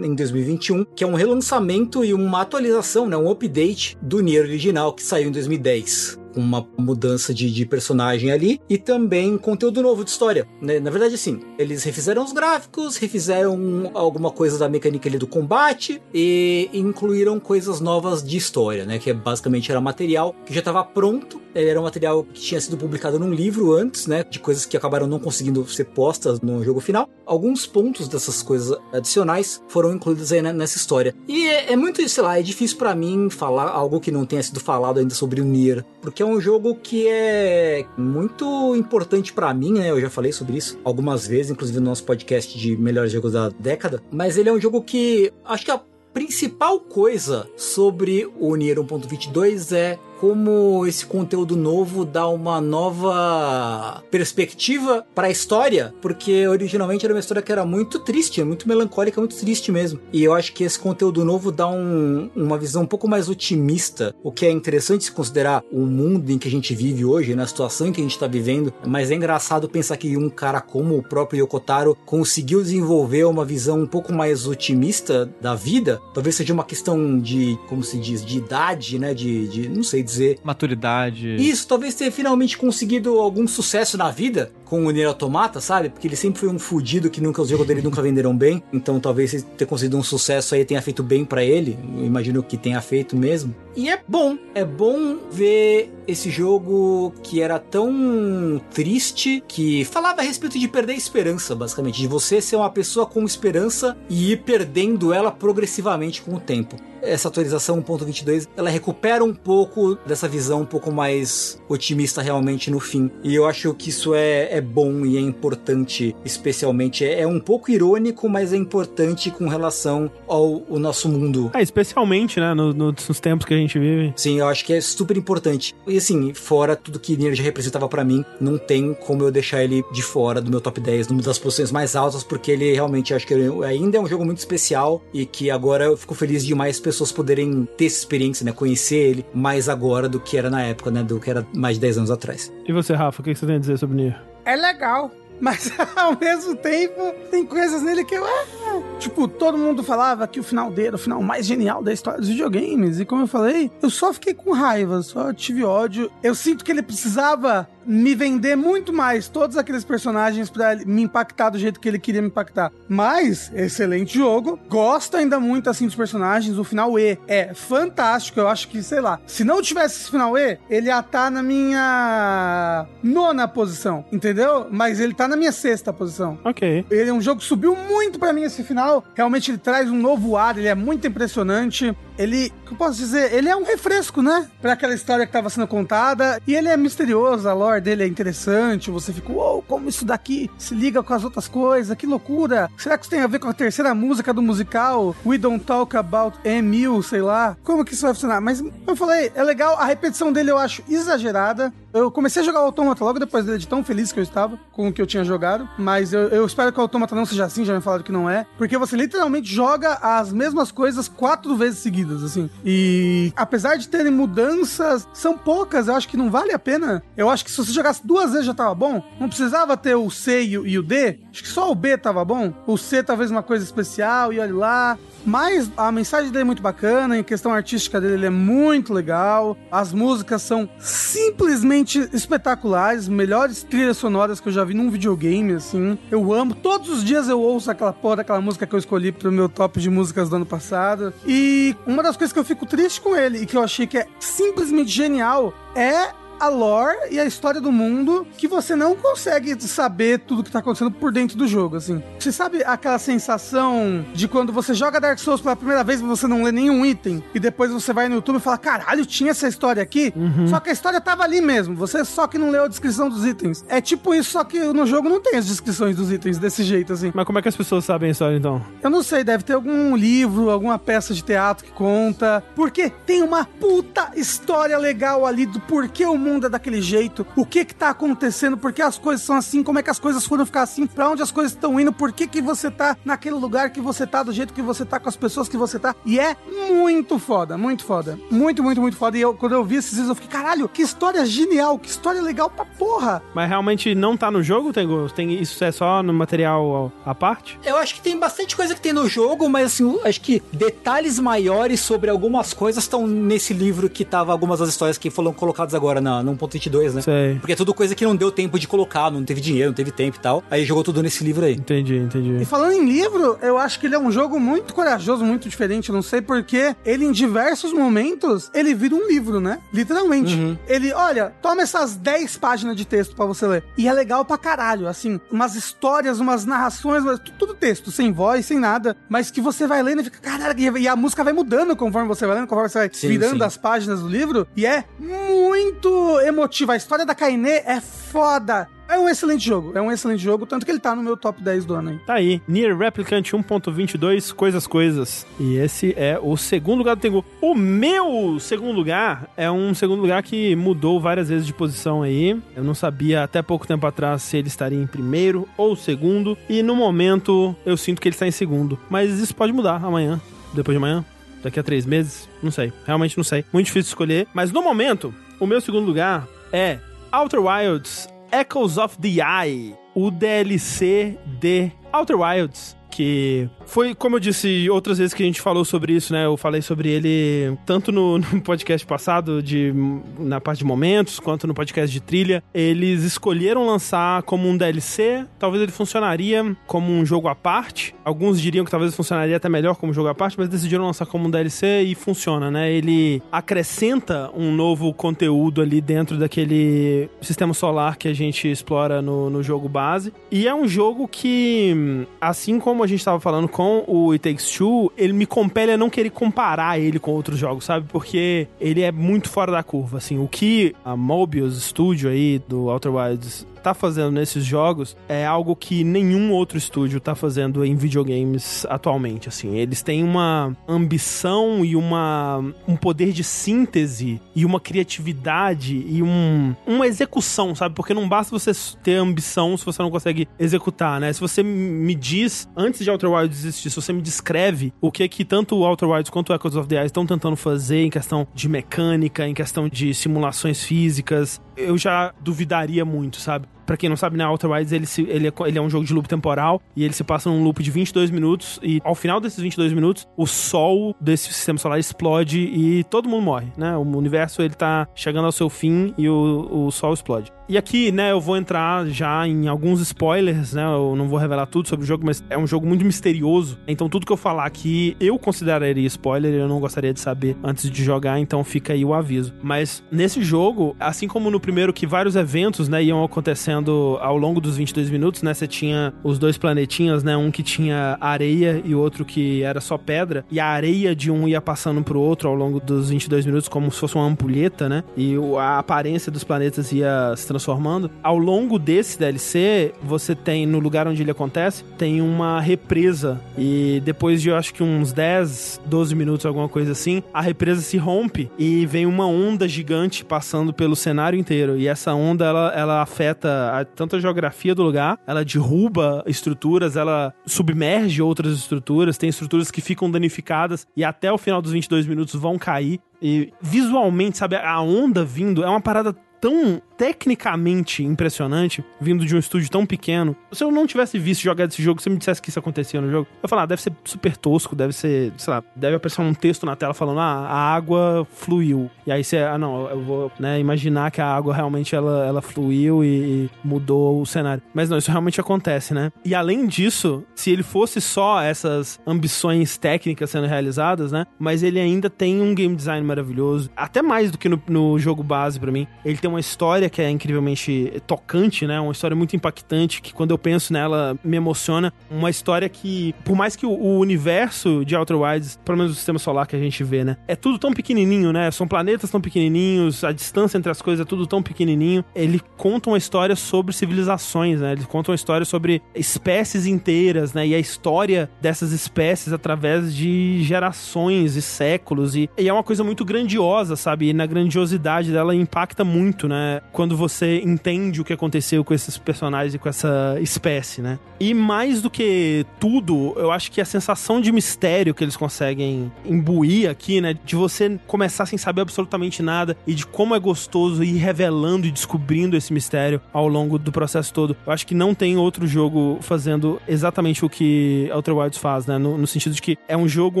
em 0.02 0.14
2021, 0.14 0.84
que 0.84 1.04
é 1.04 1.06
um 1.06 1.14
relançamento 1.14 2.04
e 2.04 2.14
uma 2.14 2.42
atualização, 2.42 3.08
né, 3.08 3.16
um 3.16 3.30
update 3.30 3.96
do 4.00 4.20
Nier 4.20 4.44
original 4.44 4.92
que 4.92 5.02
saiu 5.02 5.28
em 5.28 5.32
2010 5.32 6.21
uma 6.36 6.66
mudança 6.76 7.32
de, 7.32 7.50
de, 7.50 7.66
personagem 7.66 8.30
ali 8.30 8.60
e 8.68 8.78
também 8.78 9.38
conteúdo 9.38 9.82
novo 9.82 10.04
de 10.04 10.10
história. 10.10 10.46
Né? 10.60 10.80
Na 10.80 10.90
verdade, 10.90 11.14
assim, 11.14 11.40
eles 11.58 11.84
refizeram 11.84 12.24
os 12.24 12.32
gráficos, 12.32 12.96
refizeram 12.96 13.90
alguma 13.94 14.30
coisa 14.30 14.58
da 14.58 14.68
mecânica 14.68 15.08
ali 15.08 15.18
do 15.18 15.26
combate 15.26 16.02
e 16.12 16.68
incluíram 16.72 17.38
coisas 17.40 17.80
novas 17.80 18.22
de 18.22 18.36
história, 18.36 18.84
né? 18.84 18.98
Que 18.98 19.10
é, 19.10 19.14
basicamente 19.14 19.70
era 19.70 19.80
material 19.80 20.34
que 20.44 20.52
já 20.52 20.60
estava 20.60 20.84
pronto. 20.84 21.40
Era 21.54 21.78
um 21.78 21.82
material 21.82 22.24
que 22.24 22.40
tinha 22.40 22.60
sido 22.60 22.76
publicado 22.76 23.18
num 23.18 23.32
livro 23.32 23.72
antes, 23.72 24.06
né? 24.06 24.24
De 24.24 24.38
coisas 24.38 24.64
que 24.64 24.76
acabaram 24.76 25.06
não 25.06 25.18
conseguindo 25.18 25.66
ser 25.68 25.84
postas 25.84 26.40
no 26.40 26.62
jogo 26.64 26.80
final. 26.80 27.08
Alguns 27.26 27.66
pontos 27.66 28.08
dessas 28.08 28.42
coisas 28.42 28.76
adicionais 28.92 29.62
foram 29.68 29.92
incluídos 29.92 30.32
aí 30.32 30.42
nessa 30.42 30.76
história. 30.76 31.14
E 31.28 31.46
é, 31.46 31.72
é 31.72 31.76
muito, 31.76 32.06
sei 32.08 32.22
lá, 32.22 32.38
é 32.38 32.42
difícil 32.42 32.78
para 32.78 32.94
mim 32.94 33.28
falar 33.30 33.68
algo 33.68 34.00
que 34.00 34.10
não 34.10 34.24
tenha 34.24 34.42
sido 34.42 34.60
falado 34.60 34.98
ainda 34.98 35.14
sobre 35.14 35.40
o 35.40 35.44
Nier, 35.44 35.84
porque 36.00 36.21
é 36.22 36.26
um 36.26 36.40
jogo 36.40 36.74
que 36.74 37.06
é 37.08 37.84
muito 37.96 38.74
importante 38.76 39.32
para 39.32 39.52
mim, 39.52 39.72
né? 39.72 39.90
Eu 39.90 40.00
já 40.00 40.08
falei 40.08 40.32
sobre 40.32 40.56
isso 40.56 40.78
algumas 40.84 41.26
vezes, 41.26 41.50
inclusive 41.50 41.78
no 41.80 41.86
nosso 41.86 42.04
podcast 42.04 42.56
de 42.58 42.76
melhores 42.76 43.12
jogos 43.12 43.32
da 43.32 43.48
década. 43.48 44.02
Mas 44.10 44.38
ele 44.38 44.48
é 44.48 44.52
um 44.52 44.60
jogo 44.60 44.82
que 44.82 45.32
acho 45.44 45.64
que 45.64 45.70
a 45.70 45.80
principal 46.12 46.78
coisa 46.78 47.48
sobre 47.56 48.30
o 48.38 48.54
Nier 48.54 48.78
1.22 48.78 49.76
é 49.76 49.98
como 50.22 50.86
esse 50.86 51.04
conteúdo 51.04 51.56
novo 51.56 52.04
dá 52.04 52.28
uma 52.28 52.60
nova 52.60 54.04
perspectiva 54.08 55.04
para 55.12 55.26
a 55.26 55.30
história, 55.32 55.92
porque 56.00 56.46
originalmente 56.46 57.04
era 57.04 57.12
uma 57.12 57.18
história 57.18 57.42
que 57.42 57.50
era 57.50 57.66
muito 57.66 57.98
triste, 57.98 58.40
muito 58.44 58.68
melancólica, 58.68 59.20
muito 59.20 59.34
triste 59.34 59.72
mesmo. 59.72 59.98
E 60.12 60.22
eu 60.22 60.32
acho 60.32 60.52
que 60.52 60.62
esse 60.62 60.78
conteúdo 60.78 61.24
novo 61.24 61.50
dá 61.50 61.66
um, 61.66 62.30
uma 62.36 62.56
visão 62.56 62.82
um 62.82 62.86
pouco 62.86 63.08
mais 63.08 63.28
otimista, 63.28 64.14
o 64.22 64.30
que 64.30 64.46
é 64.46 64.50
interessante 64.52 65.02
se 65.02 65.10
considerar 65.10 65.64
o 65.72 65.80
mundo 65.80 66.30
em 66.30 66.38
que 66.38 66.46
a 66.46 66.50
gente 66.52 66.72
vive 66.72 67.04
hoje, 67.04 67.34
na 67.34 67.48
situação 67.48 67.88
em 67.88 67.92
que 67.92 68.00
a 68.00 68.04
gente 68.04 68.14
está 68.14 68.28
vivendo. 68.28 68.72
Mas 68.86 69.10
é 69.10 69.16
engraçado 69.16 69.68
pensar 69.68 69.96
que 69.96 70.16
um 70.16 70.30
cara 70.30 70.60
como 70.60 70.96
o 70.96 71.02
próprio 71.02 71.40
Yokotaro 71.40 71.98
conseguiu 72.06 72.62
desenvolver 72.62 73.24
uma 73.24 73.44
visão 73.44 73.80
um 73.80 73.88
pouco 73.88 74.12
mais 74.12 74.46
otimista 74.46 75.28
da 75.40 75.56
vida. 75.56 76.00
Talvez 76.14 76.36
seja 76.36 76.54
uma 76.54 76.62
questão 76.62 77.18
de, 77.18 77.58
como 77.68 77.82
se 77.82 77.98
diz, 77.98 78.24
de 78.24 78.38
idade, 78.38 79.00
né? 79.00 79.12
De, 79.12 79.48
de 79.48 79.68
não 79.68 79.82
sei 79.82 80.11
dizer. 80.12 80.38
Maturidade. 80.44 81.36
Isso, 81.36 81.66
talvez 81.66 81.94
ter 81.94 82.10
finalmente 82.10 82.56
conseguido 82.56 83.18
algum 83.18 83.46
sucesso 83.46 83.96
na 83.96 84.10
vida 84.10 84.52
com 84.64 84.86
o 84.86 84.90
Nier 84.90 85.08
Automata, 85.08 85.60
sabe? 85.60 85.90
Porque 85.90 86.08
ele 86.08 86.16
sempre 86.16 86.40
foi 86.40 86.48
um 86.48 86.58
fudido 86.58 87.10
que 87.10 87.20
nunca 87.20 87.42
os 87.42 87.48
jogos 87.48 87.66
dele 87.66 87.82
nunca 87.82 88.00
venderam 88.00 88.36
bem. 88.36 88.62
Então 88.72 88.98
talvez 88.98 89.44
ter 89.56 89.66
conseguido 89.66 89.98
um 89.98 90.02
sucesso 90.02 90.54
aí 90.54 90.64
tenha 90.64 90.80
feito 90.80 91.02
bem 91.02 91.24
para 91.24 91.44
ele. 91.44 91.78
Eu 91.96 92.06
imagino 92.06 92.42
que 92.42 92.56
tenha 92.56 92.80
feito 92.80 93.16
mesmo. 93.16 93.54
E 93.74 93.88
é 93.88 94.00
bom, 94.06 94.36
é 94.54 94.64
bom 94.64 95.18
ver 95.30 95.90
esse 96.06 96.30
jogo 96.30 97.12
que 97.22 97.40
era 97.40 97.58
tão 97.58 98.60
triste 98.70 99.42
que 99.48 99.84
falava 99.84 100.20
a 100.20 100.24
respeito 100.24 100.58
de 100.58 100.68
perder 100.68 100.92
a 100.92 100.96
esperança, 100.96 101.54
basicamente, 101.54 102.00
de 102.00 102.06
você 102.06 102.40
ser 102.40 102.56
uma 102.56 102.70
pessoa 102.70 103.06
com 103.06 103.24
esperança 103.24 103.96
e 104.10 104.32
ir 104.32 104.42
perdendo 104.42 105.12
ela 105.12 105.30
progressivamente 105.30 106.20
com 106.22 106.34
o 106.34 106.40
tempo 106.40 106.76
essa 107.02 107.28
atualização 107.28 107.82
1.22 107.82 108.48
ela 108.56 108.70
recupera 108.70 109.22
um 109.24 109.34
pouco 109.34 109.96
dessa 110.06 110.28
visão 110.28 110.62
um 110.62 110.66
pouco 110.66 110.92
mais 110.92 111.60
otimista 111.68 112.22
realmente 112.22 112.70
no 112.70 112.78
fim. 112.78 113.10
E 113.22 113.34
eu 113.34 113.46
acho 113.46 113.74
que 113.74 113.90
isso 113.90 114.14
é, 114.14 114.56
é 114.56 114.60
bom 114.60 115.04
e 115.04 115.16
é 115.16 115.20
importante, 115.20 116.14
especialmente. 116.24 117.04
É, 117.04 117.20
é 117.20 117.26
um 117.26 117.40
pouco 117.40 117.70
irônico, 117.70 118.28
mas 118.28 118.52
é 118.52 118.56
importante 118.56 119.30
com 119.30 119.48
relação 119.48 120.10
ao, 120.28 120.62
ao 120.70 120.78
nosso 120.78 121.08
mundo. 121.08 121.50
É, 121.54 121.60
especialmente, 121.60 122.38
né, 122.38 122.54
no, 122.54 122.72
no, 122.72 122.86
nos 122.92 123.20
tempos 123.20 123.44
que 123.44 123.54
a 123.54 123.56
gente 123.56 123.61
vive. 123.66 124.12
Sim, 124.16 124.38
eu 124.38 124.48
acho 124.48 124.64
que 124.64 124.72
é 124.72 124.80
super 124.80 125.16
importante. 125.16 125.74
E 125.86 125.96
assim, 125.96 126.32
fora 126.34 126.76
tudo 126.76 126.98
que 126.98 127.16
Nier 127.16 127.34
já 127.34 127.42
representava 127.42 127.88
para 127.88 128.04
mim, 128.04 128.24
não 128.40 128.58
tem 128.58 128.94
como 128.94 129.24
eu 129.24 129.30
deixar 129.30 129.62
ele 129.62 129.84
de 129.92 130.02
fora 130.02 130.40
do 130.40 130.50
meu 130.50 130.60
top 130.60 130.80
10, 130.80 131.08
numa 131.08 131.22
das 131.22 131.38
posições 131.38 131.70
mais 131.70 131.96
altas, 131.96 132.24
porque 132.24 132.50
ele 132.50 132.72
realmente 132.72 133.14
acho 133.14 133.26
que 133.26 133.34
ainda 133.34 133.98
é 133.98 134.00
um 134.00 134.06
jogo 134.06 134.24
muito 134.24 134.38
especial 134.38 135.02
e 135.12 135.26
que 135.26 135.50
agora 135.50 135.84
eu 135.84 135.96
fico 135.96 136.14
feliz 136.14 136.44
de 136.44 136.54
mais 136.54 136.80
pessoas 136.80 137.12
poderem 137.12 137.68
ter 137.76 137.86
essa 137.86 137.98
experiência, 137.98 138.44
né, 138.44 138.52
conhecer 138.52 138.96
ele 138.96 139.26
mais 139.34 139.68
agora 139.68 140.08
do 140.08 140.20
que 140.20 140.36
era 140.36 140.50
na 140.50 140.62
época, 140.62 140.90
né, 140.90 141.02
do 141.02 141.18
que 141.18 141.30
era 141.30 141.46
mais 141.54 141.76
de 141.76 141.80
10 141.80 141.98
anos 141.98 142.10
atrás. 142.10 142.52
E 142.66 142.72
você, 142.72 142.94
Rafa, 142.94 143.20
o 143.20 143.24
que 143.24 143.34
você 143.34 143.46
tem 143.46 143.56
a 143.56 143.58
dizer 143.58 143.78
sobre 143.78 143.96
Nier? 143.96 144.20
É 144.44 144.56
legal. 144.56 145.10
Mas 145.42 145.72
ao 145.96 146.16
mesmo 146.16 146.54
tempo, 146.54 147.12
tem 147.28 147.44
coisas 147.44 147.82
nele 147.82 148.04
que 148.04 148.14
eu. 148.14 148.24
Ah, 148.24 148.80
tipo, 149.00 149.26
todo 149.26 149.58
mundo 149.58 149.82
falava 149.82 150.28
que 150.28 150.38
o 150.38 150.42
final 150.44 150.70
dele 150.70 150.86
era 150.86 150.96
o 150.96 151.00
final 151.00 151.20
mais 151.20 151.44
genial 151.46 151.82
da 151.82 151.92
história 151.92 152.20
dos 152.20 152.28
videogames. 152.28 153.00
E 153.00 153.04
como 153.04 153.22
eu 153.22 153.26
falei, 153.26 153.68
eu 153.82 153.90
só 153.90 154.12
fiquei 154.12 154.34
com 154.34 154.52
raiva, 154.52 155.02
só 155.02 155.32
tive 155.32 155.64
ódio. 155.64 156.12
Eu 156.22 156.36
sinto 156.36 156.64
que 156.64 156.70
ele 156.70 156.80
precisava 156.80 157.68
me 157.86 158.14
vender 158.14 158.56
muito 158.56 158.92
mais 158.92 159.28
todos 159.28 159.56
aqueles 159.56 159.84
personagens 159.84 160.50
para 160.50 160.76
me 160.76 161.02
impactar 161.02 161.50
do 161.50 161.58
jeito 161.58 161.80
que 161.80 161.88
ele 161.88 161.98
queria 161.98 162.22
me 162.22 162.28
impactar. 162.28 162.72
Mas, 162.88 163.50
excelente 163.54 164.18
jogo. 164.18 164.58
Gosto 164.68 165.16
ainda 165.16 165.38
muito 165.40 165.68
assim 165.70 165.86
dos 165.86 165.94
personagens. 165.94 166.58
O 166.58 166.64
final 166.64 166.98
E 166.98 167.18
é 167.26 167.54
fantástico. 167.54 168.40
Eu 168.40 168.48
acho 168.48 168.68
que, 168.68 168.82
sei 168.82 169.00
lá, 169.00 169.20
se 169.26 169.44
não 169.44 169.62
tivesse 169.62 170.00
esse 170.00 170.10
final 170.10 170.36
E, 170.36 170.58
ele 170.68 170.88
ia 170.88 170.98
estar 170.98 171.24
tá 171.24 171.30
na 171.30 171.42
minha 171.42 172.86
nona 173.02 173.48
posição, 173.48 174.04
entendeu? 174.12 174.66
Mas 174.70 175.00
ele 175.00 175.14
tá 175.14 175.26
na 175.26 175.36
minha 175.36 175.52
sexta 175.52 175.92
posição. 175.92 176.38
Ok. 176.44 176.84
Ele 176.90 177.10
é 177.10 177.12
um 177.12 177.20
jogo 177.20 177.40
que 177.40 177.46
subiu 177.46 177.76
muito 177.76 178.18
para 178.18 178.32
mim 178.32 178.42
esse 178.42 178.62
final. 178.62 179.04
Realmente 179.14 179.50
ele 179.50 179.58
traz 179.58 179.90
um 179.90 179.98
novo 179.98 180.36
ar, 180.36 180.56
ele 180.58 180.68
é 180.68 180.74
muito 180.74 181.06
impressionante. 181.06 181.96
Ele, 182.18 182.52
que 182.66 182.72
eu 182.72 182.76
posso 182.76 182.98
dizer, 182.98 183.32
ele 183.32 183.48
é 183.48 183.56
um 183.56 183.64
refresco, 183.64 184.22
né? 184.22 184.48
Para 184.60 184.72
aquela 184.72 184.94
história 184.94 185.26
que 185.26 185.30
estava 185.30 185.50
sendo 185.50 185.66
contada. 185.66 186.40
E 186.46 186.54
ele 186.54 186.68
é 186.68 186.76
misterioso, 186.76 187.48
a 187.48 187.52
lore 187.52 187.80
dele 187.80 188.02
é 188.02 188.06
interessante. 188.06 188.90
Você 188.90 189.12
fica, 189.12 189.32
uou, 189.32 189.54
wow, 189.54 189.62
como 189.62 189.88
isso 189.88 190.04
daqui 190.04 190.50
se 190.58 190.74
liga 190.74 191.02
com 191.02 191.14
as 191.14 191.24
outras 191.24 191.48
coisas? 191.48 191.96
Que 191.96 192.06
loucura! 192.06 192.70
Será 192.76 192.96
que 192.96 193.04
isso 193.04 193.10
tem 193.10 193.20
a 193.20 193.26
ver 193.26 193.38
com 193.38 193.48
a 193.48 193.54
terceira 193.54 193.94
música 193.94 194.32
do 194.32 194.42
musical? 194.42 195.14
We 195.24 195.38
Don't 195.38 195.64
Talk 195.64 195.96
About 195.96 196.38
Emil, 196.44 197.02
sei 197.02 197.22
lá. 197.22 197.56
Como 197.62 197.84
que 197.84 197.94
isso 197.94 198.02
vai 198.02 198.14
funcionar? 198.14 198.40
Mas 198.40 198.62
eu 198.86 198.96
falei, 198.96 199.32
é 199.34 199.42
legal. 199.42 199.76
A 199.76 199.84
repetição 199.84 200.32
dele 200.32 200.50
eu 200.50 200.58
acho 200.58 200.82
exagerada. 200.88 201.72
Eu 201.92 202.10
comecei 202.10 202.40
a 202.40 202.44
jogar 202.44 202.60
o 202.60 202.64
Automata 202.64 203.04
logo 203.04 203.18
depois 203.18 203.44
dele, 203.44 203.58
de 203.58 203.68
tão 203.68 203.84
feliz 203.84 204.12
que 204.12 204.18
eu 204.18 204.22
estava 204.22 204.58
com 204.72 204.88
o 204.88 204.92
que 204.92 205.02
eu 205.02 205.06
tinha 205.06 205.22
jogado. 205.22 205.68
Mas 205.78 206.12
eu, 206.12 206.28
eu 206.28 206.46
espero 206.46 206.72
que 206.72 206.78
o 206.78 206.82
Automata 206.82 207.14
não 207.14 207.26
seja 207.26 207.44
assim, 207.44 207.64
já 207.64 207.74
me 207.74 207.82
falaram 207.82 208.02
que 208.02 208.10
não 208.10 208.28
é. 208.28 208.46
Porque 208.56 208.78
você 208.78 208.96
literalmente 208.96 209.52
joga 209.52 209.98
as 210.00 210.32
mesmas 210.32 210.72
coisas 210.72 211.06
quatro 211.06 211.54
vezes 211.54 211.80
seguidas, 211.80 212.01
assim. 212.10 212.50
E 212.64 213.32
apesar 213.36 213.76
de 213.76 213.88
terem 213.88 214.10
mudanças, 214.10 215.06
são 215.12 215.36
poucas, 215.36 215.88
eu 215.88 215.94
acho 215.94 216.08
que 216.08 216.16
não 216.16 216.30
vale 216.30 216.52
a 216.52 216.58
pena. 216.58 217.02
Eu 217.16 217.28
acho 217.28 217.44
que 217.44 217.50
se 217.50 217.56
você 217.56 217.72
jogasse 217.72 218.06
duas 218.06 218.32
vezes 218.32 218.46
já 218.46 218.54
tava 218.54 218.74
bom. 218.74 219.02
Não 219.20 219.28
precisava 219.28 219.76
ter 219.76 219.94
o 219.94 220.10
C 220.10 220.42
e 220.44 220.78
o, 220.78 220.82
D. 220.82 221.18
Acho 221.30 221.42
que 221.42 221.48
só 221.48 221.70
o 221.70 221.74
B 221.74 221.96
tava 221.96 222.24
bom. 222.24 222.52
O 222.66 222.76
C 222.76 223.02
talvez 223.02 223.30
uma 223.30 223.42
coisa 223.42 223.64
especial, 223.64 224.32
e 224.32 224.40
olha 224.40 224.54
lá. 224.54 224.98
Mas 225.24 225.70
a 225.76 225.92
mensagem 225.92 226.30
dele 226.30 226.42
é 226.42 226.44
muito 226.44 226.62
bacana, 226.62 227.16
em 227.16 227.22
questão 227.22 227.52
artística 227.52 228.00
dele 228.00 228.14
ele 228.14 228.26
é 228.26 228.30
muito 228.30 228.92
legal. 228.92 229.56
As 229.70 229.92
músicas 229.92 230.42
são 230.42 230.68
simplesmente 230.78 232.08
espetaculares, 232.12 233.08
melhores 233.08 233.62
trilhas 233.62 233.96
sonoras 233.96 234.40
que 234.40 234.48
eu 234.48 234.52
já 234.52 234.64
vi 234.64 234.74
num 234.74 234.90
videogame, 234.90 235.52
assim. 235.54 235.96
Eu 236.10 236.32
amo. 236.32 236.54
Todos 236.54 236.88
os 236.88 237.04
dias 237.04 237.28
eu 237.28 237.40
ouço 237.40 237.70
aquela 237.70 237.92
porra 237.92 238.16
daquela 238.16 238.40
música 238.40 238.66
que 238.66 238.74
eu 238.74 238.78
escolhi 238.78 239.12
pro 239.12 239.30
meu 239.30 239.48
top 239.48 239.80
de 239.80 239.88
músicas 239.88 240.28
do 240.28 240.36
ano 240.36 240.46
passado. 240.46 241.12
E 241.26 241.76
uma 241.92 242.02
das 242.02 242.16
coisas 242.16 242.32
que 242.32 242.38
eu 242.38 242.44
fico 242.44 242.64
triste 242.64 243.00
com 243.00 243.14
ele 243.14 243.42
e 243.42 243.46
que 243.46 243.56
eu 243.56 243.62
achei 243.62 243.86
que 243.86 243.98
é 243.98 244.06
simplesmente 244.18 244.90
genial 244.90 245.52
é 245.76 246.12
a 246.42 246.48
lore 246.48 246.96
e 247.08 247.20
a 247.20 247.24
história 247.24 247.60
do 247.60 247.70
mundo 247.70 248.26
que 248.36 248.48
você 248.48 248.74
não 248.74 248.96
consegue 248.96 249.56
saber 249.62 250.18
tudo 250.18 250.42
que 250.42 250.50
tá 250.50 250.58
acontecendo 250.58 250.90
por 250.90 251.12
dentro 251.12 251.38
do 251.38 251.46
jogo, 251.46 251.76
assim. 251.76 252.02
Você 252.18 252.32
sabe 252.32 252.64
aquela 252.64 252.98
sensação 252.98 254.04
de 254.12 254.26
quando 254.26 254.52
você 254.52 254.74
joga 254.74 255.00
Dark 255.00 255.20
Souls 255.20 255.40
pela 255.40 255.54
primeira 255.54 255.84
vez 255.84 256.00
e 256.00 256.02
você 256.02 256.26
não 256.26 256.42
lê 256.42 256.50
nenhum 256.50 256.84
item 256.84 257.22
e 257.32 257.38
depois 257.38 257.70
você 257.70 257.92
vai 257.92 258.08
no 258.08 258.16
YouTube 258.16 258.38
e 258.38 258.40
fala, 258.40 258.58
caralho, 258.58 259.06
tinha 259.06 259.30
essa 259.30 259.46
história 259.46 259.80
aqui? 259.80 260.12
Uhum. 260.16 260.48
Só 260.48 260.58
que 260.58 260.70
a 260.70 260.72
história 260.72 261.00
tava 261.00 261.22
ali 261.22 261.40
mesmo, 261.40 261.76
você 261.76 262.04
só 262.04 262.26
que 262.26 262.38
não 262.38 262.50
leu 262.50 262.64
a 262.64 262.68
descrição 262.68 263.08
dos 263.08 263.24
itens. 263.24 263.64
É 263.68 263.80
tipo 263.80 264.12
isso, 264.12 264.32
só 264.32 264.42
que 264.42 264.58
no 264.58 264.84
jogo 264.84 265.08
não 265.08 265.20
tem 265.20 265.36
as 265.36 265.46
descrições 265.46 265.94
dos 265.94 266.10
itens 266.10 266.38
desse 266.38 266.64
jeito, 266.64 266.92
assim. 266.92 267.12
Mas 267.14 267.24
como 267.24 267.38
é 267.38 267.42
que 267.42 267.48
as 267.48 267.56
pessoas 267.56 267.84
sabem 267.84 268.08
a 268.08 268.12
história, 268.12 268.36
então? 268.36 268.60
Eu 268.82 268.90
não 268.90 269.04
sei, 269.04 269.22
deve 269.22 269.44
ter 269.44 269.52
algum 269.52 269.94
livro, 269.94 270.50
alguma 270.50 270.76
peça 270.76 271.14
de 271.14 271.22
teatro 271.22 271.64
que 271.64 271.70
conta, 271.70 272.42
porque 272.56 272.90
tem 272.90 273.22
uma 273.22 273.44
puta 273.44 274.10
história 274.16 274.76
legal 274.76 275.24
ali 275.24 275.46
do 275.46 275.60
porquê 275.60 276.04
o 276.04 276.18
mundo 276.18 276.31
mundo 276.32 276.46
é 276.46 276.48
daquele 276.48 276.80
jeito, 276.80 277.26
o 277.36 277.44
que 277.44 277.64
que 277.64 277.74
tá 277.74 277.90
acontecendo, 277.90 278.56
por 278.56 278.72
que 278.72 278.82
as 278.82 278.98
coisas 278.98 279.24
são 279.24 279.36
assim, 279.36 279.62
como 279.62 279.78
é 279.78 279.82
que 279.82 279.90
as 279.90 279.98
coisas 279.98 280.24
foram 280.24 280.46
ficar 280.46 280.62
assim, 280.62 280.86
pra 280.86 281.10
onde 281.10 281.22
as 281.22 281.30
coisas 281.30 281.52
estão 281.52 281.78
indo, 281.78 281.92
por 281.92 282.12
que 282.12 282.26
que 282.26 282.40
você 282.40 282.70
tá 282.70 282.96
naquele 283.04 283.36
lugar 283.36 283.70
que 283.70 283.80
você 283.80 284.06
tá, 284.06 284.22
do 284.22 284.32
jeito 284.32 284.52
que 284.52 284.62
você 284.62 284.84
tá, 284.84 284.98
com 284.98 285.08
as 285.08 285.16
pessoas 285.16 285.48
que 285.48 285.56
você 285.56 285.78
tá. 285.78 285.94
E 286.04 286.18
é 286.18 286.36
muito 286.70 287.18
foda, 287.18 287.56
muito 287.56 287.84
foda. 287.84 288.18
Muito, 288.30 288.62
muito, 288.62 288.80
muito 288.80 288.96
foda. 288.96 289.16
E 289.16 289.20
eu, 289.20 289.34
quando 289.34 289.52
eu 289.52 289.64
vi 289.64 289.76
esses 289.76 289.92
vídeos, 289.92 290.08
eu 290.08 290.14
fiquei, 290.14 290.30
caralho, 290.30 290.68
que 290.68 290.82
história 290.82 291.24
genial, 291.26 291.78
que 291.78 291.88
história 291.88 292.22
legal 292.22 292.50
pra 292.50 292.64
porra. 292.64 293.22
Mas 293.34 293.48
realmente 293.48 293.94
não 293.94 294.16
tá 294.16 294.30
no 294.30 294.42
jogo, 294.42 294.72
Tengu? 294.72 295.08
Tem, 295.10 295.40
isso 295.40 295.62
é 295.64 295.72
só 295.72 296.02
no 296.02 296.12
material 296.12 296.92
à 297.04 297.14
parte? 297.14 297.58
Eu 297.64 297.76
acho 297.76 297.94
que 297.94 298.00
tem 298.00 298.18
bastante 298.18 298.56
coisa 298.56 298.74
que 298.74 298.80
tem 298.80 298.92
no 298.92 299.08
jogo, 299.08 299.48
mas 299.48 299.66
assim, 299.66 300.00
acho 300.04 300.20
que 300.20 300.42
detalhes 300.52 301.18
maiores 301.18 301.80
sobre 301.80 302.10
algumas 302.10 302.52
coisas 302.52 302.84
estão 302.84 303.06
nesse 303.06 303.52
livro 303.52 303.88
que 303.88 304.04
tava 304.04 304.32
algumas 304.32 304.60
das 304.60 304.68
histórias 304.68 304.98
que 304.98 305.10
foram 305.10 305.32
colocadas 305.32 305.74
agora 305.74 306.00
na, 306.00 306.21
no 306.22 306.36
1.22, 306.36 306.92
né? 306.92 307.02
Sei. 307.02 307.34
Porque 307.38 307.52
é 307.52 307.56
tudo 307.56 307.74
coisa 307.74 307.94
que 307.94 308.04
não 308.04 308.16
deu 308.16 308.30
tempo 308.30 308.58
de 308.58 308.68
colocar, 308.68 309.10
não 309.10 309.24
teve 309.24 309.40
dinheiro, 309.40 309.70
não 309.70 309.74
teve 309.74 309.90
tempo 309.90 310.16
e 310.16 310.20
tal. 310.20 310.42
Aí 310.50 310.64
jogou 310.64 310.82
tudo 310.84 311.02
nesse 311.02 311.24
livro 311.24 311.44
aí. 311.44 311.54
Entendi, 311.54 311.96
entendi. 311.96 312.42
E 312.42 312.44
falando 312.44 312.72
em 312.72 312.84
livro, 312.86 313.38
eu 313.42 313.58
acho 313.58 313.78
que 313.78 313.86
ele 313.86 313.94
é 313.94 313.98
um 313.98 314.10
jogo 314.10 314.38
muito 314.38 314.74
corajoso, 314.74 315.24
muito 315.24 315.48
diferente. 315.48 315.92
Não 315.92 316.02
sei 316.02 316.20
porque 316.20 316.74
ele, 316.84 317.04
em 317.04 317.12
diversos 317.12 317.72
momentos, 317.72 318.50
ele 318.54 318.74
vira 318.74 318.94
um 318.94 319.06
livro, 319.06 319.40
né? 319.40 319.58
Literalmente. 319.72 320.34
Uhum. 320.34 320.56
Ele, 320.66 320.92
olha, 320.92 321.32
toma 321.42 321.62
essas 321.62 321.96
10 321.96 322.36
páginas 322.38 322.76
de 322.76 322.84
texto 322.84 323.14
pra 323.14 323.24
você 323.26 323.46
ler. 323.46 323.64
E 323.76 323.88
é 323.88 323.92
legal 323.92 324.24
pra 324.24 324.38
caralho, 324.38 324.86
assim, 324.88 325.20
umas 325.30 325.54
histórias, 325.54 326.20
umas 326.20 326.44
narrações, 326.44 327.04
tudo 327.38 327.54
texto, 327.54 327.90
sem 327.90 328.12
voz, 328.12 328.46
sem 328.46 328.58
nada. 328.58 328.96
Mas 329.08 329.30
que 329.30 329.40
você 329.40 329.66
vai 329.66 329.82
lendo 329.82 330.00
e 330.00 330.04
fica, 330.04 330.18
caralho, 330.20 330.58
e, 330.58 330.82
e 330.82 330.88
a 330.88 330.96
música 330.96 331.24
vai 331.24 331.32
mudando 331.32 331.76
conforme 331.76 332.08
você 332.08 332.26
vai 332.26 332.36
lendo, 332.36 332.46
conforme 332.46 332.68
você 332.68 332.78
vai 332.78 332.90
Sim, 332.92 333.08
virando 333.08 333.38
sim. 333.38 333.44
as 333.44 333.56
páginas 333.56 334.00
do 334.00 334.08
livro. 334.08 334.46
E 334.56 334.66
é 334.66 334.84
muito 334.98 336.01
emotiva. 336.20 336.72
A 336.72 336.76
história 336.76 337.06
da 337.06 337.14
Kainé 337.14 337.62
é 337.66 337.80
foda. 337.80 338.68
É 338.92 338.98
um 338.98 339.08
excelente 339.08 339.46
jogo, 339.46 339.72
é 339.74 339.80
um 339.80 339.90
excelente 339.90 340.22
jogo, 340.22 340.44
tanto 340.44 340.66
que 340.66 340.70
ele 340.70 340.78
tá 340.78 340.94
no 340.94 341.02
meu 341.02 341.16
top 341.16 341.42
10 341.42 341.64
do 341.64 341.74
ano 341.74 341.90
aí. 341.90 341.98
Tá 342.00 342.12
aí, 342.12 342.42
Nier 342.46 342.76
Replicant 342.76 343.24
1.22, 343.24 344.34
Coisas 344.34 344.66
Coisas. 344.66 345.26
E 345.40 345.56
esse 345.56 345.94
é 345.96 346.18
o 346.22 346.36
segundo 346.36 346.80
lugar 346.80 346.94
do 346.94 347.00
Tengu. 347.00 347.24
O 347.40 347.54
meu 347.54 348.38
segundo 348.38 348.76
lugar 348.76 349.30
é 349.34 349.50
um 349.50 349.72
segundo 349.72 350.02
lugar 350.02 350.22
que 350.22 350.54
mudou 350.54 351.00
várias 351.00 351.30
vezes 351.30 351.46
de 351.46 351.54
posição 351.54 352.02
aí. 352.02 352.38
Eu 352.54 352.62
não 352.62 352.74
sabia 352.74 353.22
até 353.22 353.40
pouco 353.40 353.66
tempo 353.66 353.86
atrás 353.86 354.24
se 354.24 354.36
ele 354.36 354.48
estaria 354.48 354.78
em 354.78 354.86
primeiro 354.86 355.48
ou 355.56 355.74
segundo. 355.74 356.36
E 356.46 356.62
no 356.62 356.76
momento 356.76 357.56
eu 357.64 357.78
sinto 357.78 357.98
que 357.98 358.08
ele 358.08 358.14
está 358.14 358.26
em 358.26 358.30
segundo. 358.30 358.78
Mas 358.90 359.18
isso 359.18 359.34
pode 359.34 359.54
mudar 359.54 359.82
amanhã, 359.82 360.20
depois 360.52 360.74
de 360.74 360.84
amanhã, 360.84 361.02
daqui 361.42 361.58
a 361.58 361.62
três 361.62 361.86
meses. 361.86 362.28
Não 362.42 362.50
sei, 362.50 362.70
realmente 362.86 363.16
não 363.16 363.24
sei. 363.24 363.42
Muito 363.52 363.66
difícil 363.66 363.88
escolher. 363.88 364.28
Mas 364.34 364.52
no 364.52 364.62
momento, 364.62 365.14
o 365.42 365.46
meu 365.46 365.60
segundo 365.60 365.86
lugar 365.86 366.28
é 366.52 366.78
Outer 367.10 367.40
Wilds 367.40 368.08
Echoes 368.30 368.78
of 368.78 368.96
the 368.98 369.20
Eye, 369.20 369.74
o 369.92 370.08
DLC 370.08 371.18
de 371.40 371.72
Outer 371.92 372.16
Wilds. 372.20 372.76
Que 372.92 373.48
foi, 373.64 373.94
como 373.94 374.16
eu 374.16 374.20
disse 374.20 374.68
outras 374.68 374.98
vezes 374.98 375.14
que 375.14 375.22
a 375.22 375.26
gente 375.26 375.40
falou 375.40 375.64
sobre 375.64 375.94
isso, 375.94 376.12
né? 376.12 376.26
Eu 376.26 376.36
falei 376.36 376.60
sobre 376.60 376.90
ele 376.90 377.56
tanto 377.64 377.90
no, 377.90 378.18
no 378.20 378.40
podcast 378.42 378.86
passado, 378.86 379.42
de, 379.42 379.72
na 380.18 380.42
parte 380.42 380.58
de 380.58 380.64
momentos, 380.66 381.18
quanto 381.18 381.46
no 381.46 381.54
podcast 381.54 381.90
de 381.90 382.00
trilha. 382.00 382.44
Eles 382.52 383.02
escolheram 383.02 383.66
lançar 383.66 384.22
como 384.24 384.46
um 384.46 384.56
DLC. 384.56 385.24
Talvez 385.38 385.62
ele 385.62 385.72
funcionaria 385.72 386.54
como 386.66 386.92
um 386.92 387.04
jogo 387.06 387.28
à 387.28 387.34
parte. 387.34 387.94
Alguns 388.04 388.38
diriam 388.38 388.62
que 388.62 388.70
talvez 388.70 388.94
funcionaria 388.94 389.38
até 389.38 389.48
melhor 389.48 389.76
como 389.76 389.92
jogo 389.94 390.08
à 390.08 390.14
parte, 390.14 390.38
mas 390.38 390.50
decidiram 390.50 390.84
lançar 390.84 391.06
como 391.06 391.26
um 391.26 391.30
DLC 391.30 391.82
e 391.84 391.94
funciona, 391.94 392.50
né? 392.50 392.70
Ele 392.70 393.22
acrescenta 393.32 394.30
um 394.36 394.54
novo 394.54 394.92
conteúdo 394.92 395.62
ali 395.62 395.80
dentro 395.80 396.18
daquele 396.18 397.08
sistema 397.22 397.54
solar 397.54 397.96
que 397.96 398.06
a 398.06 398.12
gente 398.12 398.48
explora 398.48 399.00
no, 399.00 399.30
no 399.30 399.42
jogo 399.42 399.66
base. 399.66 400.12
E 400.30 400.46
é 400.46 400.54
um 400.54 400.68
jogo 400.68 401.08
que, 401.08 402.06
assim 402.20 402.58
como 402.58 402.81
a 402.82 402.86
gente 402.86 402.98
estava 402.98 403.20
falando 403.20 403.48
com 403.48 403.84
o 403.86 404.12
It 404.12 404.22
Takes 404.22 404.50
Two, 404.52 404.92
ele 404.96 405.12
me 405.12 405.26
compele 405.26 405.72
a 405.72 405.76
não 405.76 405.90
querer 405.90 406.10
comparar 406.10 406.78
ele 406.78 406.98
com 406.98 407.12
outros 407.12 407.38
jogos, 407.38 407.64
sabe? 407.64 407.86
Porque 407.88 408.48
ele 408.60 408.82
é 408.82 408.92
muito 408.92 409.28
fora 409.28 409.52
da 409.52 409.62
curva, 409.62 409.98
assim. 409.98 410.18
O 410.18 410.28
que 410.28 410.74
a 410.84 410.96
Mobius 410.96 411.62
Studio 411.62 412.10
aí 412.10 412.40
do 412.48 412.68
Outer 412.68 412.94
Wilds 412.94 413.46
tá 413.62 413.74
fazendo 413.74 414.10
nesses 414.10 414.44
jogos 414.44 414.96
é 415.08 415.24
algo 415.24 415.54
que 415.54 415.84
nenhum 415.84 416.32
outro 416.32 416.58
estúdio 416.58 417.00
tá 417.00 417.14
fazendo 417.14 417.64
em 417.64 417.76
videogames 417.76 418.66
atualmente, 418.68 419.28
assim. 419.28 419.56
Eles 419.56 419.82
têm 419.82 420.02
uma 420.02 420.56
ambição 420.68 421.64
e 421.64 421.76
uma 421.76 422.42
um 422.66 422.76
poder 422.76 423.12
de 423.12 423.24
síntese 423.24 424.20
e 424.34 424.44
uma 424.44 424.60
criatividade 424.60 425.76
e 425.88 426.02
um 426.02 426.54
uma 426.66 426.86
execução, 426.86 427.54
sabe? 427.54 427.74
Porque 427.74 427.94
não 427.94 428.08
basta 428.08 428.36
você 428.36 428.52
ter 428.82 428.96
ambição 428.96 429.56
se 429.56 429.64
você 429.64 429.82
não 429.82 429.90
consegue 429.90 430.28
executar, 430.38 431.00
né? 431.00 431.12
Se 431.12 431.20
você 431.20 431.42
me 431.42 431.94
diz 431.94 432.48
antes 432.56 432.84
de 432.84 432.90
Outer 432.90 433.10
Wilds 433.10 433.38
existir, 433.38 433.70
se 433.70 433.76
você 433.76 433.92
me 433.92 434.02
descreve 434.02 434.72
o 434.80 434.90
que 434.90 435.06
que 435.08 435.24
tanto 435.24 435.56
o 435.56 435.64
Outer 435.64 435.88
Wilds 435.88 436.10
quanto 436.10 436.30
o 436.30 436.34
Echoes 436.34 436.56
of 436.56 436.68
the 436.68 436.76
Eye 436.76 436.86
estão 436.86 437.06
tentando 437.06 437.36
fazer 437.36 437.84
em 437.84 437.90
questão 437.90 438.26
de 438.34 438.48
mecânica, 438.48 439.26
em 439.26 439.34
questão 439.34 439.68
de 439.68 439.94
simulações 439.94 440.62
físicas, 440.64 441.40
eu 441.56 441.76
já 441.76 442.12
duvidaria 442.20 442.84
muito, 442.84 443.18
sabe? 443.18 443.46
Pra 443.66 443.76
quem 443.76 443.88
não 443.88 443.96
sabe, 443.96 444.16
né, 444.16 444.26
Outer 444.26 444.50
Wilds 444.50 444.72
ele, 444.72 444.86
se- 444.86 445.06
ele, 445.08 445.28
é, 445.28 445.32
ele 445.46 445.58
é 445.58 445.62
um 445.62 445.70
jogo 445.70 445.84
de 445.84 445.92
loop 445.94 446.08
temporal 446.08 446.60
e 446.76 446.84
ele 446.84 446.92
se 446.92 447.04
passa 447.04 447.30
num 447.30 447.42
loop 447.42 447.62
de 447.62 447.70
22 447.70 448.10
minutos 448.10 448.58
e 448.62 448.80
ao 448.84 448.94
final 448.94 449.20
desses 449.20 449.38
22 449.40 449.72
minutos, 449.72 450.06
o 450.16 450.26
sol 450.26 450.94
desse 451.00 451.32
sistema 451.32 451.58
solar 451.58 451.78
explode 451.78 452.40
e 452.40 452.84
todo 452.84 453.08
mundo 453.08 453.22
morre, 453.22 453.46
né? 453.56 453.76
O 453.76 453.82
universo 453.82 454.42
ele 454.42 454.54
tá 454.54 454.86
chegando 454.94 455.26
ao 455.26 455.32
seu 455.32 455.48
fim 455.48 455.94
e 455.96 456.08
o, 456.08 456.66
o 456.66 456.70
sol 456.70 456.92
explode. 456.92 457.32
E 457.48 457.58
aqui, 457.58 457.92
né, 457.92 458.12
eu 458.12 458.20
vou 458.20 458.36
entrar 458.36 458.86
já 458.86 459.26
em 459.28 459.46
alguns 459.46 459.80
spoilers, 459.80 460.54
né? 460.54 460.64
Eu 460.64 460.94
não 460.96 461.08
vou 461.08 461.18
revelar 461.18 461.44
tudo 461.46 461.68
sobre 461.68 461.84
o 461.84 461.86
jogo, 461.86 462.04
mas 462.06 462.24
é 462.30 462.38
um 462.38 462.46
jogo 462.46 462.66
muito 462.66 462.84
misterioso. 462.84 463.58
Então 463.66 463.88
tudo 463.88 464.06
que 464.06 464.12
eu 464.12 464.16
falar 464.16 464.46
aqui, 464.46 464.96
eu 464.98 465.18
consideraria 465.18 465.86
spoiler, 465.86 466.32
eu 466.32 466.48
não 466.48 466.60
gostaria 466.60 466.94
de 466.94 467.00
saber 467.00 467.36
antes 467.42 467.70
de 467.70 467.84
jogar, 467.84 468.18
então 468.18 468.42
fica 468.42 468.72
aí 468.72 468.84
o 468.84 468.94
aviso. 468.94 469.34
Mas 469.42 469.84
nesse 469.90 470.22
jogo, 470.22 470.74
assim 470.80 471.06
como 471.06 471.30
no 471.30 471.38
primeiro 471.40 471.72
que 471.72 471.86
vários 471.86 472.16
eventos, 472.16 472.68
né, 472.68 472.82
iam 472.82 473.04
acontecendo 473.04 473.61
ao 473.70 474.16
longo 474.16 474.40
dos 474.40 474.56
22 474.56 474.90
minutos, 474.90 475.22
né? 475.22 475.34
Você 475.34 475.46
tinha 475.46 475.92
os 476.02 476.18
dois 476.18 476.36
planetinhas, 476.36 477.02
né? 477.02 477.16
Um 477.16 477.30
que 477.30 477.42
tinha 477.42 477.96
areia 478.00 478.60
e 478.64 478.74
outro 478.74 479.04
que 479.04 479.42
era 479.42 479.60
só 479.60 479.76
pedra, 479.76 480.24
e 480.30 480.40
a 480.40 480.46
areia 480.46 480.94
de 480.94 481.10
um 481.10 481.28
ia 481.28 481.40
passando 481.40 481.82
pro 481.82 482.00
outro 482.00 482.28
ao 482.28 482.34
longo 482.34 482.60
dos 482.60 482.90
22 482.90 483.26
minutos 483.26 483.48
como 483.48 483.70
se 483.70 483.78
fosse 483.78 483.94
uma 483.94 484.06
ampulheta, 484.06 484.68
né? 484.68 484.84
E 484.96 485.14
a 485.38 485.58
aparência 485.58 486.10
dos 486.10 486.24
planetas 486.24 486.72
ia 486.72 487.14
se 487.16 487.26
transformando. 487.26 487.90
Ao 488.02 488.18
longo 488.18 488.58
desse 488.58 488.98
DLC, 488.98 489.72
você 489.82 490.14
tem 490.14 490.46
no 490.46 490.58
lugar 490.58 490.86
onde 490.86 491.02
ele 491.02 491.10
acontece, 491.10 491.64
tem 491.76 492.00
uma 492.00 492.40
represa 492.40 493.20
e 493.36 493.82
depois 493.84 494.22
de 494.22 494.28
eu 494.28 494.36
acho 494.36 494.54
que 494.54 494.62
uns 494.62 494.92
10, 494.92 495.60
12 495.66 495.94
minutos, 495.94 496.26
alguma 496.26 496.48
coisa 496.48 496.72
assim, 496.72 497.02
a 497.12 497.20
represa 497.20 497.60
se 497.60 497.76
rompe 497.76 498.30
e 498.38 498.66
vem 498.66 498.86
uma 498.86 499.06
onda 499.06 499.48
gigante 499.48 500.04
passando 500.04 500.52
pelo 500.52 500.76
cenário 500.76 501.18
inteiro. 501.18 501.56
E 501.56 501.66
essa 501.68 501.94
onda 501.94 502.24
ela, 502.24 502.52
ela 502.54 502.82
afeta 502.82 503.41
a- 503.50 503.64
tanto 503.64 503.96
a 503.96 504.00
geografia 504.00 504.54
do 504.54 504.62
lugar, 504.62 504.98
ela 505.06 505.24
derruba 505.24 506.02
estruturas, 506.06 506.76
ela 506.76 507.12
submerge 507.26 508.00
outras 508.02 508.36
estruturas, 508.38 508.98
tem 508.98 509.08
estruturas 509.08 509.50
que 509.50 509.60
ficam 509.60 509.90
danificadas 509.90 510.66
e 510.76 510.84
até 510.84 511.10
o 511.12 511.18
final 511.18 511.40
dos 511.42 511.52
22 511.52 511.86
minutos 511.86 512.14
vão 512.14 512.38
cair. 512.38 512.80
E 513.00 513.32
visualmente, 513.40 514.18
sabe, 514.18 514.36
a 514.36 514.60
onda 514.60 515.04
vindo 515.04 515.42
é 515.42 515.48
uma 515.48 515.60
parada 515.60 515.94
tão 516.22 516.62
tecnicamente 516.78 517.84
impressionante, 517.84 518.64
vindo 518.80 519.04
de 519.04 519.14
um 519.14 519.18
estúdio 519.18 519.50
tão 519.50 519.66
pequeno. 519.66 520.16
Se 520.30 520.42
eu 520.42 520.50
não 520.50 520.66
tivesse 520.66 520.98
visto 520.98 521.20
jogar 521.20 521.46
desse 521.46 521.62
jogo, 521.62 521.82
se 521.82 521.90
me 521.90 521.96
dissesse 521.96 522.22
que 522.22 522.28
isso 522.28 522.38
acontecia 522.38 522.80
no 522.80 522.90
jogo, 522.90 523.08
eu 523.22 523.28
falar, 523.28 523.42
ah, 523.42 523.46
deve 523.46 523.60
ser 523.60 523.72
super 523.84 524.16
tosco, 524.16 524.56
deve 524.56 524.72
ser, 524.72 525.12
sei 525.16 525.32
lá, 525.32 525.44
deve 525.54 525.76
aparecer 525.76 526.00
um 526.00 526.14
texto 526.14 526.46
na 526.46 526.56
tela 526.56 526.74
falando, 526.74 527.00
ah, 527.00 527.26
a 527.28 527.54
água 527.54 528.06
fluiu. 528.10 528.70
E 528.86 528.92
aí 528.92 529.02
você, 529.02 529.18
ah, 529.18 529.36
não, 529.36 529.68
eu 529.68 529.80
vou, 529.80 530.12
né, 530.18 530.38
imaginar 530.38 530.90
que 530.90 531.00
a 531.00 531.06
água 531.06 531.34
realmente 531.34 531.74
ela, 531.74 532.06
ela 532.06 532.22
fluiu 532.22 532.84
e, 532.84 533.28
mudou 533.44 534.00
o 534.00 534.06
cenário. 534.06 534.42
Mas 534.54 534.68
não, 534.70 534.78
isso 534.78 534.90
realmente 534.90 535.20
acontece, 535.20 535.74
né? 535.74 535.92
E 536.04 536.14
além 536.14 536.46
disso, 536.46 537.04
se 537.14 537.30
ele 537.30 537.42
fosse 537.42 537.80
só 537.80 538.20
essas 538.20 538.80
ambições 538.86 539.56
técnicas 539.56 540.10
sendo 540.10 540.26
realizadas, 540.26 540.92
né? 540.92 541.06
Mas 541.18 541.42
ele 541.42 541.58
ainda 541.58 541.90
tem 541.90 542.20
um 542.20 542.34
game 542.34 542.54
design 542.54 542.86
maravilhoso, 542.86 543.50
até 543.56 543.82
mais 543.82 544.10
do 544.10 544.18
que 544.18 544.28
no, 544.28 544.40
no 544.48 544.78
jogo 544.78 545.02
base 545.02 545.38
pra 545.38 545.50
mim. 545.50 545.66
Ele 545.84 545.96
tem 545.96 546.11
uma 546.12 546.20
história 546.20 546.68
que 546.70 546.80
é 546.80 546.90
incrivelmente 546.90 547.82
tocante, 547.86 548.46
né? 548.46 548.60
Uma 548.60 548.72
história 548.72 548.96
muito 548.96 549.16
impactante 549.16 549.80
que 549.80 549.92
quando 549.92 550.10
eu 550.10 550.18
penso 550.18 550.52
nela 550.52 550.96
me 551.02 551.16
emociona. 551.16 551.72
Uma 551.90 552.10
história 552.10 552.48
que, 552.48 552.94
por 553.04 553.16
mais 553.16 553.34
que 553.36 553.46
o, 553.46 553.78
universo 553.78 554.64
de 554.64 554.76
Outer 554.76 554.96
Wilds, 554.96 555.40
pelo 555.44 555.58
menos 555.58 555.72
o 555.72 555.74
sistema 555.74 555.98
solar 555.98 556.26
que 556.26 556.36
a 556.36 556.38
gente 556.38 556.62
vê, 556.62 556.84
né? 556.84 556.96
É 557.08 557.16
tudo 557.16 557.38
tão 557.38 557.52
pequenininho, 557.52 558.12
né? 558.12 558.30
São 558.30 558.46
planetas 558.46 558.90
tão 558.90 559.00
pequenininhos, 559.00 559.82
a 559.82 559.92
distância 559.92 560.38
entre 560.38 560.50
as 560.50 560.60
coisas 560.60 560.84
é 560.84 560.88
tudo 560.88 561.06
tão 561.06 561.22
pequenininho. 561.22 561.84
Ele 561.94 562.20
conta 562.36 562.70
uma 562.70 562.78
história 562.78 563.16
sobre 563.16 563.54
civilizações, 563.54 564.40
né? 564.40 564.52
Ele 564.52 564.64
conta 564.64 564.90
uma 564.90 564.94
história 564.94 565.24
sobre 565.24 565.62
espécies 565.74 566.46
inteiras, 566.46 567.12
né? 567.12 567.26
E 567.26 567.34
a 567.34 567.38
história 567.38 568.10
dessas 568.20 568.52
espécies 568.52 569.12
através 569.12 569.74
de 569.74 570.22
gerações 570.22 571.16
e 571.16 571.22
séculos. 571.22 571.96
E, 571.96 572.08
e 572.18 572.28
é 572.28 572.32
uma 572.32 572.42
coisa 572.42 572.62
muito 572.62 572.84
grandiosa, 572.84 573.56
sabe? 573.56 573.88
E 573.88 573.92
na 573.92 574.06
grandiosidade 574.06 574.92
dela 574.92 575.14
impacta 575.14 575.64
muito 575.64 576.01
muito, 576.02 576.08
né? 576.08 576.40
Quando 576.52 576.76
você 576.76 577.20
entende 577.20 577.80
o 577.80 577.84
que 577.84 577.92
aconteceu 577.92 578.44
com 578.44 578.54
esses 578.54 578.76
personagens 578.78 579.34
e 579.34 579.38
com 579.38 579.48
essa 579.48 579.96
espécie, 580.00 580.60
né? 580.60 580.78
E 580.98 581.14
mais 581.14 581.62
do 581.62 581.70
que 581.70 582.24
tudo, 582.40 582.94
eu 582.96 583.10
acho 583.10 583.30
que 583.30 583.40
a 583.40 583.44
sensação 583.44 584.00
de 584.00 584.10
mistério 584.10 584.74
que 584.74 584.82
eles 584.82 584.96
conseguem 584.96 585.70
imbuir 585.84 586.48
aqui, 586.48 586.80
né? 586.80 586.94
De 587.04 587.16
você 587.16 587.58
começar 587.66 588.06
sem 588.06 588.18
saber 588.18 588.42
absolutamente 588.42 589.02
nada 589.02 589.36
e 589.46 589.54
de 589.54 589.66
como 589.66 589.94
é 589.94 589.98
gostoso 589.98 590.62
ir 590.62 590.76
revelando 590.76 591.46
e 591.46 591.50
descobrindo 591.50 592.16
esse 592.16 592.32
mistério 592.32 592.80
ao 592.92 593.08
longo 593.08 593.38
do 593.38 593.52
processo 593.52 593.92
todo. 593.92 594.16
Eu 594.26 594.32
acho 594.32 594.46
que 594.46 594.54
não 594.54 594.74
tem 594.74 594.96
outro 594.96 595.26
jogo 595.26 595.78
fazendo 595.80 596.40
exatamente 596.48 597.04
o 597.04 597.08
que 597.08 597.68
Outer 597.72 597.96
Wilds 597.96 598.18
faz, 598.18 598.46
né? 598.46 598.58
No, 598.58 598.78
no 598.78 598.86
sentido 598.86 599.14
de 599.14 599.22
que 599.22 599.38
é 599.48 599.56
um 599.56 599.68
jogo 599.68 600.00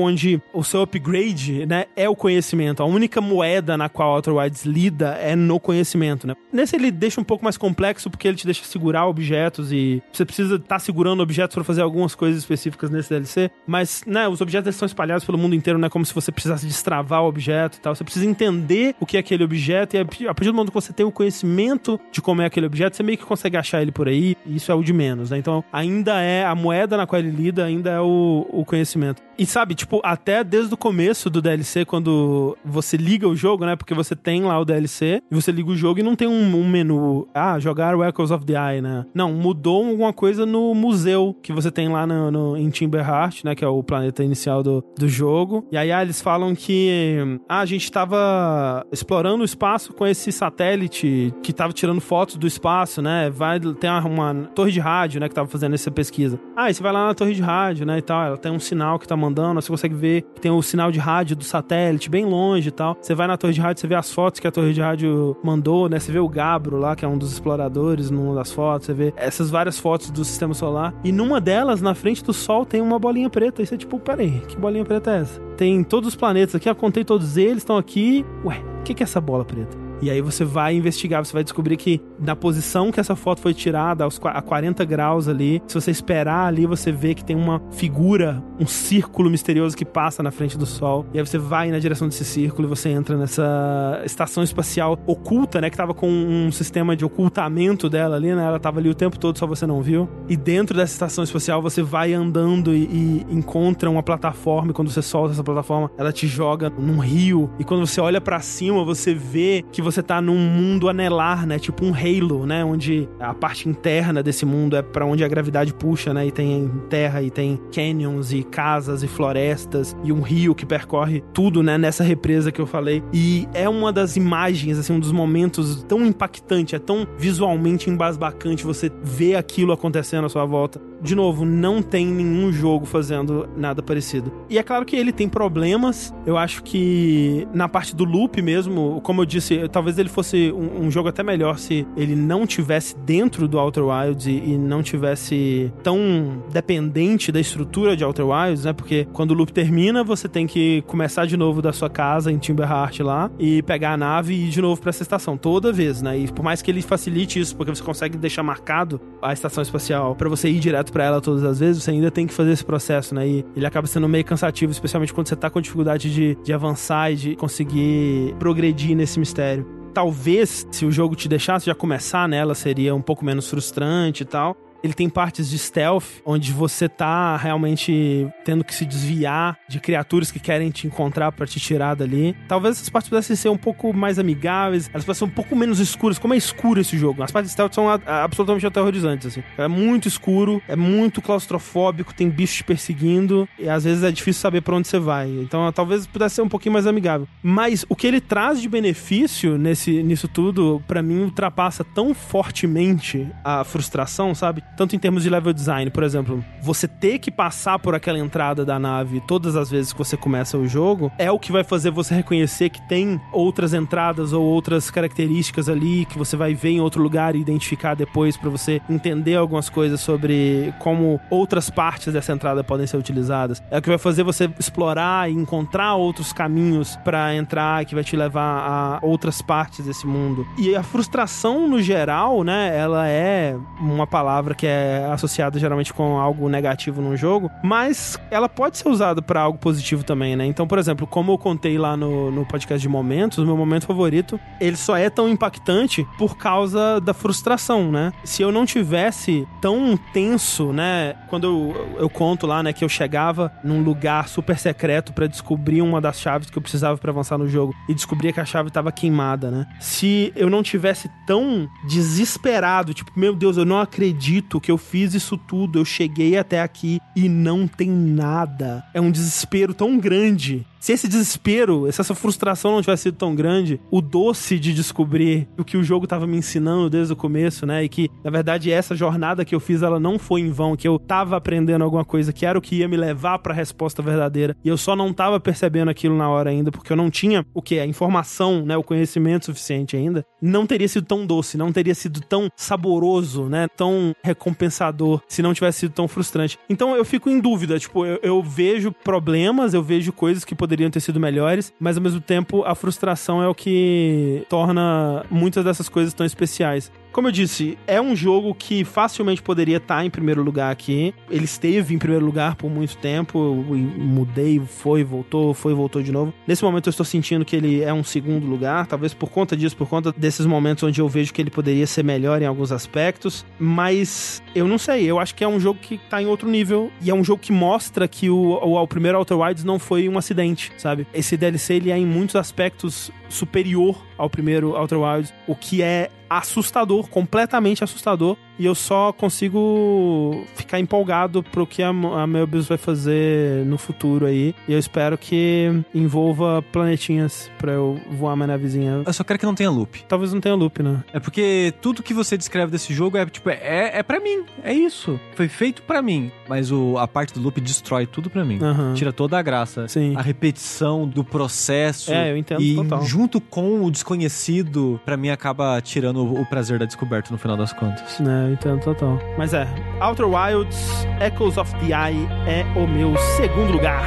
onde 0.00 0.40
o 0.52 0.62
seu 0.62 0.82
upgrade, 0.82 1.66
né, 1.66 1.86
é 1.96 2.08
o 2.08 2.16
conhecimento. 2.16 2.82
A 2.82 2.86
única 2.86 3.20
moeda 3.20 3.76
na 3.76 3.88
qual 3.88 4.14
Outer 4.14 4.34
Wilds 4.34 4.64
lida 4.64 5.12
é 5.20 5.34
no 5.36 5.58
conhecimento, 5.60 5.91
né? 6.26 6.34
Nesse 6.52 6.76
ele 6.76 6.90
deixa 6.90 7.20
um 7.20 7.24
pouco 7.24 7.44
mais 7.44 7.56
complexo 7.56 8.10
porque 8.10 8.28
ele 8.28 8.36
te 8.36 8.44
deixa 8.44 8.64
segurar 8.64 9.06
objetos 9.06 9.72
e 9.72 10.02
você 10.12 10.24
precisa 10.24 10.56
estar 10.56 10.66
tá 10.66 10.78
segurando 10.78 11.22
objetos 11.22 11.54
para 11.54 11.64
fazer 11.64 11.82
algumas 11.82 12.14
coisas 12.14 12.38
específicas 12.38 12.90
nesse 12.90 13.10
DLC, 13.10 13.50
mas, 13.66 14.02
né, 14.06 14.28
os 14.28 14.40
objetos 14.40 14.74
estão 14.74 14.86
espalhados 14.86 15.24
pelo 15.24 15.38
mundo 15.38 15.54
inteiro, 15.54 15.78
né, 15.78 15.88
como 15.88 16.04
se 16.04 16.14
você 16.14 16.30
precisasse 16.32 16.66
destravar 16.66 17.22
o 17.22 17.28
objeto 17.28 17.76
e 17.76 17.80
tal. 17.80 17.94
Você 17.94 18.04
precisa 18.04 18.26
entender 18.26 18.94
o 19.00 19.06
que 19.06 19.16
é 19.16 19.20
aquele 19.20 19.44
objeto 19.44 19.96
e 19.96 19.98
a 19.98 20.04
partir 20.34 20.46
do 20.46 20.54
momento 20.54 20.70
que 20.70 20.74
você 20.74 20.92
tem 20.92 21.04
o 21.04 21.12
conhecimento 21.12 22.00
de 22.10 22.20
como 22.20 22.42
é 22.42 22.46
aquele 22.46 22.66
objeto, 22.66 22.96
você 22.96 23.02
meio 23.02 23.18
que 23.18 23.24
consegue 23.24 23.56
achar 23.56 23.82
ele 23.82 23.92
por 23.92 24.08
aí, 24.08 24.36
e 24.46 24.56
isso 24.56 24.70
é 24.70 24.74
o 24.74 24.82
de 24.82 24.92
menos, 24.92 25.30
né? 25.30 25.38
Então, 25.38 25.64
ainda 25.72 26.20
é 26.20 26.44
a 26.44 26.54
moeda 26.54 26.96
na 26.96 27.06
qual 27.06 27.20
ele 27.20 27.30
lida, 27.30 27.64
ainda 27.64 27.90
é 27.90 28.00
o, 28.00 28.46
o 28.50 28.64
conhecimento. 28.64 29.22
E 29.38 29.46
sabe, 29.46 29.74
tipo, 29.74 30.00
até 30.04 30.44
desde 30.44 30.72
o 30.74 30.76
começo 30.76 31.30
do 31.30 31.40
DLC, 31.40 31.84
quando 31.84 32.56
você 32.64 32.96
liga 32.96 33.26
o 33.26 33.34
jogo, 33.34 33.64
né? 33.64 33.74
Porque 33.76 33.94
você 33.94 34.14
tem 34.14 34.42
lá 34.42 34.58
o 34.58 34.64
DLC, 34.64 35.22
e 35.30 35.34
você 35.34 35.50
liga 35.50 35.70
o 35.70 35.76
jogo 35.82 36.00
e 36.00 36.02
não 36.02 36.14
tem 36.14 36.28
um, 36.28 36.56
um 36.56 36.68
menu, 36.68 37.26
ah, 37.34 37.58
jogar 37.58 37.94
Echoes 38.08 38.30
of 38.30 38.46
the 38.46 38.54
Eye, 38.54 38.80
né? 38.80 39.04
Não, 39.12 39.32
mudou 39.32 39.84
alguma 39.88 40.12
coisa 40.12 40.46
no 40.46 40.74
museu 40.74 41.36
que 41.42 41.52
você 41.52 41.70
tem 41.70 41.88
lá 41.88 42.06
no, 42.06 42.30
no, 42.30 42.56
em 42.56 42.70
Timberheart, 42.70 43.44
né? 43.44 43.54
Que 43.54 43.64
é 43.64 43.68
o 43.68 43.82
planeta 43.82 44.22
inicial 44.22 44.62
do, 44.62 44.84
do 44.96 45.08
jogo. 45.08 45.66
E 45.72 45.76
aí 45.76 45.90
ah, 45.90 46.02
eles 46.02 46.20
falam 46.20 46.54
que 46.54 47.40
ah, 47.48 47.60
a 47.60 47.66
gente 47.66 47.90
tava 47.90 48.86
explorando 48.92 49.42
o 49.42 49.44
espaço 49.44 49.92
com 49.92 50.06
esse 50.06 50.30
satélite 50.30 51.34
que 51.42 51.52
tava 51.52 51.72
tirando 51.72 52.00
fotos 52.00 52.36
do 52.36 52.46
espaço, 52.46 53.02
né? 53.02 53.28
Vai, 53.30 53.58
tem 53.58 53.90
uma, 53.90 54.06
uma 54.06 54.34
torre 54.54 54.70
de 54.70 54.80
rádio, 54.80 55.20
né? 55.20 55.28
Que 55.28 55.34
tava 55.34 55.48
fazendo 55.48 55.74
essa 55.74 55.90
pesquisa. 55.90 56.38
Ah, 56.56 56.70
e 56.70 56.74
você 56.74 56.82
vai 56.82 56.92
lá 56.92 57.08
na 57.08 57.14
torre 57.14 57.34
de 57.34 57.42
rádio, 57.42 57.84
né? 57.84 57.98
E 57.98 58.02
tal, 58.02 58.24
ela 58.24 58.36
tem 58.36 58.52
um 58.52 58.60
sinal 58.60 58.98
que 58.98 59.08
tá 59.08 59.16
mandando, 59.16 59.60
você 59.60 59.68
consegue 59.68 59.94
ver 59.94 60.22
que 60.34 60.40
tem 60.40 60.50
o 60.50 60.62
sinal 60.62 60.92
de 60.92 60.98
rádio 60.98 61.34
do 61.34 61.44
satélite 61.44 62.08
bem 62.08 62.24
longe 62.24 62.68
e 62.68 62.72
tal. 62.72 62.96
Você 63.00 63.14
vai 63.14 63.26
na 63.26 63.36
torre 63.36 63.52
de 63.52 63.60
rádio, 63.60 63.80
você 63.80 63.86
vê 63.86 63.94
as 63.94 64.12
fotos 64.12 64.38
que 64.38 64.46
a 64.46 64.50
torre 64.50 64.72
de 64.72 64.80
rádio 64.80 65.36
mandou, 65.42 65.61
né? 65.88 65.98
Você 65.98 66.12
vê 66.12 66.18
o 66.18 66.28
Gabro 66.28 66.76
lá, 66.76 66.94
que 66.96 67.04
é 67.04 67.08
um 67.08 67.16
dos 67.16 67.32
exploradores 67.32 68.10
numa 68.10 68.34
das 68.34 68.52
fotos, 68.52 68.86
você 68.86 68.94
vê 68.94 69.14
essas 69.16 69.50
várias 69.50 69.78
fotos 69.78 70.10
do 70.10 70.24
sistema 70.24 70.54
solar. 70.54 70.94
E 71.04 71.12
numa 71.12 71.40
delas, 71.40 71.80
na 71.80 71.94
frente 71.94 72.22
do 72.24 72.32
Sol, 72.32 72.66
tem 72.66 72.80
uma 72.80 72.98
bolinha 72.98 73.30
preta. 73.30 73.62
E 73.62 73.66
você, 73.66 73.76
tipo, 73.76 73.98
peraí, 73.98 74.42
que 74.48 74.56
bolinha 74.56 74.84
preta 74.84 75.12
é 75.12 75.20
essa? 75.20 75.40
Tem 75.56 75.82
todos 75.84 76.08
os 76.08 76.16
planetas 76.16 76.54
aqui, 76.54 76.68
eu 76.68 76.74
contei 76.74 77.04
todos 77.04 77.36
eles, 77.36 77.58
estão 77.58 77.76
aqui. 77.76 78.24
Ué, 78.44 78.62
o 78.80 78.82
que, 78.82 78.94
que 78.94 79.02
é 79.02 79.04
essa 79.04 79.20
bola 79.20 79.44
preta? 79.44 79.81
E 80.02 80.10
aí 80.10 80.20
você 80.20 80.44
vai 80.44 80.74
investigar, 80.74 81.24
você 81.24 81.32
vai 81.32 81.44
descobrir 81.44 81.76
que 81.76 82.00
na 82.18 82.34
posição 82.34 82.90
que 82.90 82.98
essa 82.98 83.14
foto 83.14 83.40
foi 83.40 83.54
tirada, 83.54 84.02
aos, 84.02 84.20
a 84.24 84.42
40 84.42 84.84
graus 84.84 85.28
ali, 85.28 85.62
se 85.68 85.74
você 85.74 85.92
esperar 85.92 86.48
ali, 86.48 86.66
você 86.66 86.90
vê 86.90 87.14
que 87.14 87.24
tem 87.24 87.36
uma 87.36 87.62
figura, 87.70 88.42
um 88.58 88.66
círculo 88.66 89.30
misterioso 89.30 89.76
que 89.76 89.84
passa 89.84 90.20
na 90.20 90.32
frente 90.32 90.58
do 90.58 90.66
Sol. 90.66 91.06
E 91.14 91.18
aí 91.20 91.24
você 91.24 91.38
vai 91.38 91.70
na 91.70 91.78
direção 91.78 92.08
desse 92.08 92.24
círculo 92.24 92.66
e 92.66 92.68
você 92.68 92.88
entra 92.88 93.16
nessa 93.16 94.02
estação 94.04 94.42
espacial 94.42 94.98
oculta, 95.06 95.60
né? 95.60 95.70
Que 95.70 95.76
tava 95.76 95.94
com 95.94 96.08
um 96.08 96.50
sistema 96.50 96.96
de 96.96 97.04
ocultamento 97.04 97.88
dela 97.88 98.16
ali, 98.16 98.34
né? 98.34 98.44
Ela 98.44 98.58
tava 98.58 98.80
ali 98.80 98.88
o 98.88 98.94
tempo 98.94 99.16
todo, 99.18 99.38
só 99.38 99.46
você 99.46 99.66
não 99.66 99.80
viu. 99.82 100.08
E 100.28 100.36
dentro 100.36 100.76
dessa 100.76 100.94
estação 100.94 101.22
espacial 101.22 101.62
você 101.62 101.80
vai 101.80 102.12
andando 102.12 102.74
e, 102.74 102.84
e 102.84 103.26
encontra 103.30 103.88
uma 103.88 104.02
plataforma. 104.02 104.72
E 104.72 104.74
quando 104.74 104.90
você 104.90 105.02
solta 105.02 105.32
essa 105.32 105.44
plataforma, 105.44 105.92
ela 105.96 106.12
te 106.12 106.26
joga 106.26 106.70
num 106.70 106.98
rio. 106.98 107.48
E 107.58 107.64
quando 107.64 107.86
você 107.86 108.00
olha 108.00 108.20
para 108.20 108.40
cima, 108.40 108.84
você 108.84 109.14
vê 109.14 109.64
que 109.70 109.80
você 109.80 109.91
tá 110.00 110.20
num 110.20 110.38
mundo 110.38 110.88
anelar, 110.88 111.44
né? 111.44 111.58
Tipo 111.58 111.84
um 111.84 111.92
Halo, 111.92 112.46
né? 112.46 112.64
Onde 112.64 113.08
a 113.18 113.34
parte 113.34 113.68
interna 113.68 114.22
desse 114.22 114.46
mundo 114.46 114.76
é 114.76 114.82
para 114.82 115.04
onde 115.04 115.24
a 115.24 115.28
gravidade 115.28 115.74
puxa, 115.74 116.14
né? 116.14 116.24
E 116.28 116.30
tem 116.30 116.70
terra, 116.88 117.20
e 117.20 117.30
tem 117.30 117.58
canyons, 117.74 118.32
e 118.32 118.44
casas, 118.44 119.02
e 119.02 119.08
florestas, 119.08 119.96
e 120.04 120.12
um 120.12 120.20
rio 120.20 120.54
que 120.54 120.64
percorre 120.64 121.24
tudo, 121.34 121.62
né? 121.62 121.76
Nessa 121.76 122.04
represa 122.04 122.52
que 122.52 122.60
eu 122.60 122.66
falei. 122.66 123.02
E 123.12 123.48
é 123.52 123.68
uma 123.68 123.92
das 123.92 124.16
imagens, 124.16 124.78
assim, 124.78 124.92
um 124.92 125.00
dos 125.00 125.10
momentos 125.10 125.82
tão 125.88 126.06
impactante, 126.06 126.76
é 126.76 126.78
tão 126.78 127.06
visualmente 127.18 127.90
embasbacante 127.90 128.64
você 128.64 128.90
ver 129.02 129.34
aquilo 129.34 129.72
acontecendo 129.72 130.26
à 130.26 130.28
sua 130.28 130.44
volta. 130.44 130.80
De 131.00 131.16
novo, 131.16 131.44
não 131.44 131.82
tem 131.82 132.06
nenhum 132.06 132.52
jogo 132.52 132.86
fazendo 132.86 133.48
nada 133.56 133.82
parecido. 133.82 134.32
E 134.48 134.56
é 134.56 134.62
claro 134.62 134.84
que 134.84 134.94
ele 134.94 135.10
tem 135.10 135.28
problemas. 135.28 136.14
Eu 136.24 136.38
acho 136.38 136.62
que 136.62 137.46
na 137.52 137.68
parte 137.68 137.96
do 137.96 138.04
loop 138.04 138.40
mesmo, 138.40 139.00
como 139.02 139.22
eu 139.22 139.26
disse, 139.26 139.54
eu 139.54 139.68
talvez 139.82 139.98
ele 139.98 140.08
fosse 140.08 140.52
um, 140.52 140.84
um, 140.84 140.90
jogo 140.92 141.08
até 141.08 141.24
melhor 141.24 141.58
se 141.58 141.84
ele 141.96 142.14
não 142.14 142.46
tivesse 142.46 142.96
dentro 142.98 143.48
do 143.48 143.58
Outer 143.58 143.84
Wilds 143.84 144.26
e, 144.26 144.30
e, 144.30 144.56
não 144.56 144.80
tivesse 144.80 145.72
tão 145.82 146.44
dependente 146.52 147.32
da 147.32 147.40
estrutura 147.40 147.96
de 147.96 148.04
Outer 148.04 148.24
Wilds, 148.24 148.64
né? 148.64 148.72
Porque 148.72 149.08
quando 149.12 149.32
o 149.32 149.34
loop 149.34 149.52
termina, 149.52 150.04
você 150.04 150.28
tem 150.28 150.46
que 150.46 150.82
começar 150.86 151.26
de 151.26 151.36
novo 151.36 151.60
da 151.60 151.72
sua 151.72 151.90
casa 151.90 152.30
em 152.30 152.38
Timberheart 152.38 153.00
lá 153.00 153.28
e 153.40 153.60
pegar 153.62 153.94
a 153.94 153.96
nave 153.96 154.34
e 154.34 154.46
ir 154.46 154.50
de 154.50 154.62
novo 154.62 154.80
para 154.80 154.90
essa 154.90 155.02
estação 155.02 155.36
toda 155.36 155.72
vez, 155.72 156.00
né? 156.00 156.16
E 156.16 156.30
por 156.30 156.44
mais 156.44 156.62
que 156.62 156.70
ele 156.70 156.80
facilite 156.80 157.40
isso, 157.40 157.56
porque 157.56 157.74
você 157.74 157.82
consegue 157.82 158.16
deixar 158.16 158.44
marcado 158.44 159.00
a 159.20 159.32
estação 159.32 159.62
espacial 159.62 160.14
para 160.14 160.28
você 160.28 160.48
ir 160.48 160.60
direto 160.60 160.92
para 160.92 161.04
ela 161.04 161.20
todas 161.20 161.42
as 161.42 161.58
vezes, 161.58 161.82
você 161.82 161.90
ainda 161.90 162.10
tem 162.10 162.24
que 162.24 162.32
fazer 162.32 162.52
esse 162.52 162.64
processo, 162.64 163.16
né? 163.16 163.26
E 163.26 163.44
ele 163.56 163.66
acaba 163.66 163.88
sendo 163.88 164.08
meio 164.08 164.24
cansativo, 164.24 164.70
especialmente 164.70 165.12
quando 165.12 165.26
você 165.26 165.34
tá 165.34 165.50
com 165.50 165.60
dificuldade 165.60 166.14
de, 166.14 166.38
de 166.44 166.52
avançar 166.52 167.10
e 167.10 167.16
de 167.16 167.34
conseguir 167.34 168.32
progredir 168.38 168.94
nesse 168.94 169.18
mistério 169.18 169.61
talvez 169.92 170.66
se 170.70 170.84
o 170.84 170.92
jogo 170.92 171.14
te 171.14 171.28
deixasse 171.28 171.66
já 171.66 171.74
começar 171.74 172.28
nela 172.28 172.54
seria 172.54 172.94
um 172.94 173.02
pouco 173.02 173.24
menos 173.24 173.48
frustrante 173.48 174.22
e 174.22 174.26
tal. 174.26 174.56
Ele 174.82 174.92
tem 174.92 175.08
partes 175.08 175.48
de 175.48 175.58
stealth, 175.58 176.20
onde 176.24 176.52
você 176.52 176.88
tá 176.88 177.36
realmente 177.36 178.26
tendo 178.44 178.64
que 178.64 178.74
se 178.74 178.84
desviar 178.84 179.58
de 179.68 179.78
criaturas 179.80 180.30
que 180.30 180.40
querem 180.40 180.70
te 180.70 180.86
encontrar 180.86 181.32
para 181.32 181.46
te 181.46 181.60
tirar 181.60 181.94
dali. 181.94 182.36
Talvez 182.48 182.76
essas 182.76 182.88
partes 182.88 183.08
pudessem 183.08 183.36
ser 183.36 183.48
um 183.48 183.56
pouco 183.56 183.92
mais 183.92 184.18
amigáveis, 184.18 184.90
elas 184.92 185.04
pudessem 185.04 185.26
ser 185.26 185.32
um 185.32 185.34
pouco 185.34 185.54
menos 185.54 185.78
escuras. 185.78 186.18
Como 186.18 186.34
é 186.34 186.36
escuro 186.36 186.80
esse 186.80 186.98
jogo? 186.98 187.22
As 187.22 187.30
partes 187.30 187.50
de 187.50 187.52
stealth 187.52 187.74
são 187.74 187.88
absolutamente 187.88 188.66
aterrorizantes, 188.66 189.28
assim. 189.28 189.42
É 189.56 189.68
muito 189.68 190.08
escuro, 190.08 190.62
é 190.66 190.76
muito 190.76 191.22
claustrofóbico, 191.22 192.14
tem 192.14 192.28
bichos 192.28 192.56
te 192.56 192.64
perseguindo, 192.64 193.48
e 193.58 193.68
às 193.68 193.84
vezes 193.84 194.02
é 194.02 194.10
difícil 194.10 194.40
saber 194.40 194.60
para 194.62 194.74
onde 194.74 194.88
você 194.88 194.98
vai. 194.98 195.28
Então 195.28 195.70
talvez 195.72 196.06
pudesse 196.06 196.36
ser 196.36 196.42
um 196.42 196.48
pouquinho 196.48 196.72
mais 196.72 196.86
amigável. 196.86 197.28
Mas 197.42 197.84
o 197.88 197.96
que 197.96 198.06
ele 198.06 198.20
traz 198.20 198.60
de 198.60 198.68
benefício 198.68 199.56
nesse, 199.56 200.02
nisso 200.02 200.28
tudo, 200.28 200.82
para 200.86 201.02
mim, 201.02 201.22
ultrapassa 201.22 201.84
tão 201.84 202.14
fortemente 202.14 203.28
a 203.44 203.64
frustração, 203.64 204.34
sabe? 204.34 204.62
Tanto 204.76 204.96
em 204.96 204.98
termos 204.98 205.22
de 205.22 205.30
level 205.30 205.52
design, 205.52 205.90
por 205.90 206.02
exemplo, 206.02 206.44
você 206.60 206.86
ter 206.86 207.18
que 207.18 207.30
passar 207.30 207.78
por 207.78 207.94
aquela 207.94 208.18
entrada 208.18 208.64
da 208.64 208.78
nave 208.78 209.20
todas 209.26 209.56
as 209.56 209.70
vezes 209.70 209.92
que 209.92 209.98
você 209.98 210.16
começa 210.16 210.56
o 210.58 210.66
jogo, 210.66 211.10
é 211.18 211.30
o 211.30 211.38
que 211.38 211.52
vai 211.52 211.64
fazer 211.64 211.90
você 211.90 212.14
reconhecer 212.14 212.70
que 212.70 212.80
tem 212.88 213.20
outras 213.32 213.74
entradas 213.74 214.32
ou 214.32 214.42
outras 214.44 214.90
características 214.90 215.68
ali 215.68 216.04
que 216.04 216.18
você 216.18 216.36
vai 216.36 216.54
ver 216.54 216.70
em 216.70 216.80
outro 216.80 217.02
lugar 217.02 217.34
e 217.34 217.40
identificar 217.40 217.94
depois 217.94 218.36
para 218.36 218.50
você 218.50 218.80
entender 218.88 219.36
algumas 219.36 219.68
coisas 219.68 220.00
sobre 220.00 220.72
como 220.78 221.20
outras 221.30 221.70
partes 221.70 222.12
dessa 222.12 222.32
entrada 222.32 222.64
podem 222.64 222.86
ser 222.86 222.96
utilizadas. 222.96 223.62
É 223.70 223.78
o 223.78 223.82
que 223.82 223.88
vai 223.88 223.98
fazer 223.98 224.22
você 224.22 224.50
explorar 224.58 225.30
e 225.30 225.34
encontrar 225.34 225.94
outros 225.94 226.32
caminhos 226.32 226.96
para 227.04 227.34
entrar 227.34 227.84
que 227.84 227.94
vai 227.94 228.04
te 228.04 228.16
levar 228.16 228.42
a 228.42 228.98
outras 229.02 229.42
partes 229.42 229.86
desse 229.86 230.06
mundo. 230.06 230.46
E 230.58 230.74
a 230.74 230.82
frustração 230.82 231.68
no 231.68 231.80
geral, 231.80 232.42
né, 232.42 232.76
ela 232.76 233.08
é 233.08 233.56
uma 233.80 234.06
palavra 234.06 234.54
que 234.54 234.61
é 234.66 235.06
associada 235.12 235.58
geralmente 235.58 235.92
com 235.92 236.18
algo 236.18 236.48
negativo 236.48 237.00
num 237.00 237.16
jogo, 237.16 237.50
mas 237.62 238.18
ela 238.30 238.48
pode 238.48 238.78
ser 238.78 238.88
usada 238.88 239.22
para 239.22 239.40
algo 239.40 239.58
positivo 239.58 240.04
também, 240.04 240.36
né? 240.36 240.46
Então, 240.46 240.66
por 240.66 240.78
exemplo, 240.78 241.06
como 241.06 241.32
eu 241.32 241.38
contei 241.38 241.78
lá 241.78 241.96
no, 241.96 242.30
no 242.30 242.44
podcast 242.46 242.80
de 242.80 242.88
momentos, 242.88 243.44
meu 243.44 243.56
momento 243.56 243.86
favorito, 243.86 244.38
ele 244.60 244.76
só 244.76 244.96
é 244.96 245.08
tão 245.10 245.28
impactante 245.28 246.06
por 246.18 246.36
causa 246.36 247.00
da 247.00 247.14
frustração, 247.14 247.90
né? 247.90 248.12
Se 248.24 248.42
eu 248.42 248.52
não 248.52 248.64
tivesse 248.64 249.46
tão 249.60 249.98
tenso, 250.12 250.72
né? 250.72 251.14
Quando 251.28 251.44
eu, 251.44 251.96
eu 251.98 252.10
conto 252.10 252.46
lá, 252.46 252.62
né, 252.62 252.72
que 252.72 252.84
eu 252.84 252.88
chegava 252.88 253.52
num 253.64 253.82
lugar 253.82 254.28
super 254.28 254.58
secreto 254.58 255.12
para 255.12 255.26
descobrir 255.26 255.82
uma 255.82 256.00
das 256.00 256.20
chaves 256.20 256.50
que 256.50 256.58
eu 256.58 256.62
precisava 256.62 256.98
para 256.98 257.10
avançar 257.10 257.38
no 257.38 257.48
jogo 257.48 257.74
e 257.88 257.94
descobria 257.94 258.32
que 258.32 258.40
a 258.40 258.44
chave 258.44 258.68
estava 258.68 258.92
queimada, 258.92 259.50
né? 259.50 259.66
Se 259.80 260.32
eu 260.36 260.48
não 260.48 260.62
tivesse 260.62 261.10
tão 261.26 261.68
desesperado, 261.86 262.94
tipo, 262.94 263.12
meu 263.16 263.34
Deus, 263.34 263.56
eu 263.56 263.64
não 263.64 263.80
acredito 263.80 264.51
que 264.60 264.70
eu 264.70 264.78
fiz 264.78 265.14
isso 265.14 265.36
tudo, 265.36 265.78
eu 265.78 265.84
cheguei 265.84 266.36
até 266.36 266.60
aqui 266.60 267.00
e 267.14 267.28
não 267.28 267.66
tem 267.66 267.88
nada. 267.88 268.84
É 268.92 269.00
um 269.00 269.10
desespero 269.10 269.74
tão 269.74 269.98
grande 269.98 270.66
se 270.82 270.92
esse 270.92 271.06
desespero, 271.06 271.90
se 271.92 272.00
essa 272.00 272.12
frustração 272.12 272.72
não 272.72 272.80
tivesse 272.80 273.04
sido 273.04 273.16
tão 273.16 273.36
grande, 273.36 273.80
o 273.88 274.02
doce 274.02 274.58
de 274.58 274.74
descobrir 274.74 275.48
o 275.56 275.64
que 275.64 275.76
o 275.76 275.84
jogo 275.84 276.08
tava 276.08 276.26
me 276.26 276.36
ensinando 276.36 276.90
desde 276.90 277.12
o 277.12 277.16
começo, 277.16 277.64
né? 277.64 277.84
E 277.84 277.88
que, 277.88 278.10
na 278.24 278.32
verdade, 278.32 278.68
essa 278.68 278.96
jornada 278.96 279.44
que 279.44 279.54
eu 279.54 279.60
fiz, 279.60 279.80
ela 279.80 280.00
não 280.00 280.18
foi 280.18 280.40
em 280.40 280.50
vão, 280.50 280.74
que 280.74 280.88
eu 280.88 280.98
tava 280.98 281.36
aprendendo 281.36 281.84
alguma 281.84 282.04
coisa 282.04 282.32
que 282.32 282.44
era 282.44 282.58
o 282.58 282.60
que 282.60 282.74
ia 282.74 282.88
me 282.88 282.96
levar 282.96 283.38
para 283.38 283.52
a 283.52 283.56
resposta 283.56 284.02
verdadeira. 284.02 284.56
E 284.64 284.68
eu 284.68 284.76
só 284.76 284.96
não 284.96 285.12
tava 285.12 285.38
percebendo 285.38 285.88
aquilo 285.88 286.16
na 286.16 286.28
hora 286.28 286.50
ainda, 286.50 286.72
porque 286.72 286.92
eu 286.92 286.96
não 286.96 287.10
tinha 287.10 287.46
o 287.54 287.62
que? 287.62 287.78
A 287.78 287.86
informação, 287.86 288.66
né? 288.66 288.76
O 288.76 288.82
conhecimento 288.82 289.46
suficiente 289.46 289.96
ainda. 289.96 290.26
Não 290.40 290.66
teria 290.66 290.88
sido 290.88 291.06
tão 291.06 291.24
doce, 291.24 291.56
não 291.56 291.70
teria 291.70 291.94
sido 291.94 292.20
tão 292.20 292.50
saboroso, 292.56 293.44
né? 293.44 293.68
Tão 293.76 294.16
recompensador, 294.20 295.22
se 295.28 295.42
não 295.42 295.54
tivesse 295.54 295.78
sido 295.78 295.92
tão 295.92 296.08
frustrante. 296.08 296.58
Então 296.68 296.96
eu 296.96 297.04
fico 297.04 297.30
em 297.30 297.38
dúvida, 297.38 297.78
tipo, 297.78 298.04
eu, 298.04 298.18
eu 298.20 298.42
vejo 298.42 298.90
problemas, 298.90 299.74
eu 299.74 299.82
vejo 299.82 300.12
coisas 300.12 300.44
que 300.44 300.56
poderiam 300.56 300.71
ter 300.76 301.00
sido 301.00 301.20
melhores, 301.20 301.72
mas 301.78 301.96
ao 301.96 302.02
mesmo 302.02 302.20
tempo 302.20 302.62
a 302.64 302.74
frustração 302.74 303.42
é 303.42 303.48
o 303.48 303.54
que 303.54 304.44
torna 304.48 305.24
muitas 305.30 305.64
dessas 305.64 305.88
coisas 305.88 306.14
tão 306.14 306.24
especiais. 306.26 306.90
Como 307.12 307.28
eu 307.28 307.32
disse, 307.32 307.76
é 307.86 308.00
um 308.00 308.16
jogo 308.16 308.54
que 308.54 308.84
facilmente 308.84 309.42
poderia 309.42 309.76
estar 309.76 310.02
em 310.02 310.08
primeiro 310.08 310.42
lugar 310.42 310.72
aqui. 310.72 311.14
Ele 311.30 311.44
esteve 311.44 311.94
em 311.94 311.98
primeiro 311.98 312.24
lugar 312.24 312.56
por 312.56 312.70
muito 312.70 312.96
tempo. 312.96 313.38
Mudei, 313.38 314.58
foi, 314.60 315.04
voltou, 315.04 315.52
foi, 315.52 315.74
voltou 315.74 316.02
de 316.02 316.10
novo. 316.10 316.32
Nesse 316.46 316.64
momento 316.64 316.86
eu 316.86 316.90
estou 316.90 317.04
sentindo 317.04 317.44
que 317.44 317.54
ele 317.54 317.82
é 317.82 317.92
um 317.92 318.02
segundo 318.02 318.46
lugar, 318.46 318.86
talvez 318.86 319.12
por 319.12 319.28
conta 319.28 319.54
disso, 319.54 319.76
por 319.76 319.88
conta 319.88 320.10
desses 320.16 320.46
momentos 320.46 320.84
onde 320.84 321.02
eu 321.02 321.08
vejo 321.08 321.34
que 321.34 321.42
ele 321.42 321.50
poderia 321.50 321.86
ser 321.86 322.02
melhor 322.02 322.40
em 322.40 322.46
alguns 322.46 322.72
aspectos. 322.72 323.44
Mas 323.58 324.42
eu 324.54 324.66
não 324.66 324.78
sei, 324.78 325.04
eu 325.04 325.18
acho 325.18 325.34
que 325.34 325.44
é 325.44 325.48
um 325.48 325.60
jogo 325.60 325.78
que 325.80 325.96
está 325.96 326.22
em 326.22 326.26
outro 326.26 326.48
nível 326.48 326.90
e 327.02 327.10
é 327.10 327.14
um 327.14 327.22
jogo 327.22 327.42
que 327.42 327.52
mostra 327.52 328.08
que 328.08 328.30
o, 328.30 328.36
o, 328.36 328.82
o 328.82 328.88
primeiro 328.88 329.18
Outer 329.18 329.38
Wilds 329.38 329.64
não 329.64 329.78
foi 329.78 330.08
um 330.08 330.16
acidente, 330.16 330.72
sabe? 330.78 331.06
Esse 331.12 331.36
DLC 331.36 331.74
ele 331.74 331.90
é 331.90 331.98
em 331.98 332.06
muitos 332.06 332.36
aspectos 332.36 333.10
superior 333.28 334.02
ao 334.16 334.30
primeiro 334.30 334.76
Outer 334.76 334.98
Wilds, 334.98 335.34
o 335.46 335.54
que 335.54 335.82
é 335.82 336.10
assustador, 336.38 337.08
completamente 337.08 337.84
assustador. 337.84 338.36
E 338.58 338.66
eu 338.66 338.74
só 338.74 339.12
consigo 339.12 340.44
ficar 340.54 340.78
empolgado 340.78 341.42
pro 341.42 341.66
que 341.66 341.82
a, 341.82 341.90
a 341.90 342.26
vai 342.68 342.78
fazer 342.78 343.64
no 343.66 343.78
futuro 343.78 344.26
aí. 344.26 344.54
E 344.68 344.72
eu 344.72 344.78
espero 344.78 345.16
que 345.16 345.82
envolva 345.94 346.62
planetinhas 346.70 347.50
pra 347.58 347.72
eu 347.72 348.00
voar 348.10 348.36
minha 348.36 348.48
navezinha. 348.48 349.02
Eu 349.04 349.12
só 349.12 349.24
quero 349.24 349.38
que 349.38 349.46
não 349.46 349.54
tenha 349.54 349.70
loop. 349.70 350.04
Talvez 350.08 350.32
não 350.32 350.40
tenha 350.40 350.54
loop, 350.54 350.82
né? 350.82 351.02
É 351.12 351.20
porque 351.20 351.72
tudo 351.80 352.02
que 352.02 352.14
você 352.14 352.36
descreve 352.36 352.70
desse 352.72 352.92
jogo 352.92 353.16
é 353.16 353.26
tipo, 353.26 353.48
é, 353.50 353.98
é 353.98 354.02
para 354.02 354.20
mim. 354.20 354.44
É 354.62 354.72
isso. 354.72 355.18
Foi 355.34 355.48
feito 355.48 355.82
para 355.82 356.02
mim. 356.02 356.30
Mas 356.48 356.70
o, 356.70 356.98
a 356.98 357.08
parte 357.08 357.34
do 357.34 357.40
loop 357.40 357.60
destrói 357.60 358.06
tudo 358.06 358.28
para 358.28 358.44
mim. 358.44 358.58
Uhum. 358.62 358.94
Tira 358.94 359.12
toda 359.12 359.38
a 359.38 359.42
graça. 359.42 359.88
Sim. 359.88 360.14
A 360.16 360.22
repetição 360.22 361.06
do 361.06 361.24
processo. 361.24 362.12
É, 362.12 362.30
eu 362.30 362.36
entendo 362.36 362.62
e 362.62 362.74
total. 362.74 363.02
junto 363.02 363.40
com 363.40 363.84
o 363.84 363.90
desconhecido, 363.90 365.00
para 365.04 365.16
mim 365.16 365.30
acaba 365.30 365.80
tirando 365.80 366.18
o, 366.18 366.42
o 366.42 366.46
prazer 366.46 366.78
da 366.78 366.84
descoberta 366.84 367.32
no 367.32 367.38
final 367.38 367.56
das 367.56 367.72
contas. 367.72 368.20
É, 368.20 368.41
entendo 368.50 368.80
total. 368.80 369.18
Mas 369.36 369.54
é, 369.54 369.66
Outer 370.00 370.26
Wilds, 370.26 371.06
Echoes 371.20 371.56
of 371.56 371.72
the 371.76 371.86
Eye 371.86 372.28
é 372.46 372.64
o 372.78 372.86
meu 372.86 373.16
segundo 373.36 373.72
lugar. 373.72 374.02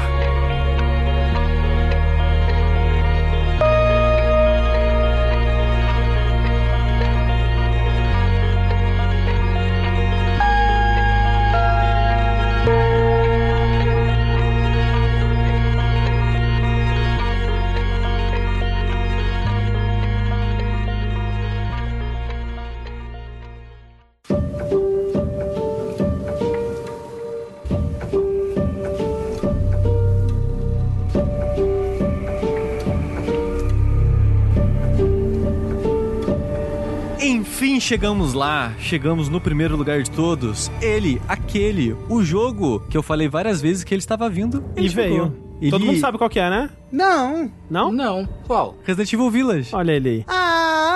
Enfim, 37.66 37.80
chegamos 37.80 38.34
lá, 38.35 38.74
chegamos 38.77 39.27
no 39.27 39.42
primeiro 39.42 39.76
lugar 39.76 40.00
de 40.03 40.11
todos. 40.11 40.69
Ele, 40.80 41.19
aquele, 41.27 41.95
o 42.08 42.22
jogo 42.24 42.80
que 42.92 42.95
eu 42.95 43.02
falei 43.02 43.27
várias 43.27 43.60
vezes 43.60 43.84
que 43.84 43.92
ele 43.92 44.02
estava 44.02 44.30
vindo. 44.30 44.64
Ele 44.76 44.85
E 44.85 44.90
veio. 44.90 45.10
chegou. 45.24 45.45
Ele- 45.60 45.72
Todo 45.72 45.84
mundo 45.84 45.98
sabe 46.00 46.18
qual 46.19 46.30
que 46.30 46.40
é, 46.40 46.48
né? 46.48 46.69
Não. 46.92 47.50
Não? 47.68 47.92
Não. 47.92 48.30
Qual? 48.45 48.76
Resident 48.84 49.11
Evil 49.14 49.32
Village. 49.32 49.69
Olha 49.74 49.94
ele 49.94 50.10
aí. 50.10 50.26
Ah, 50.27 50.94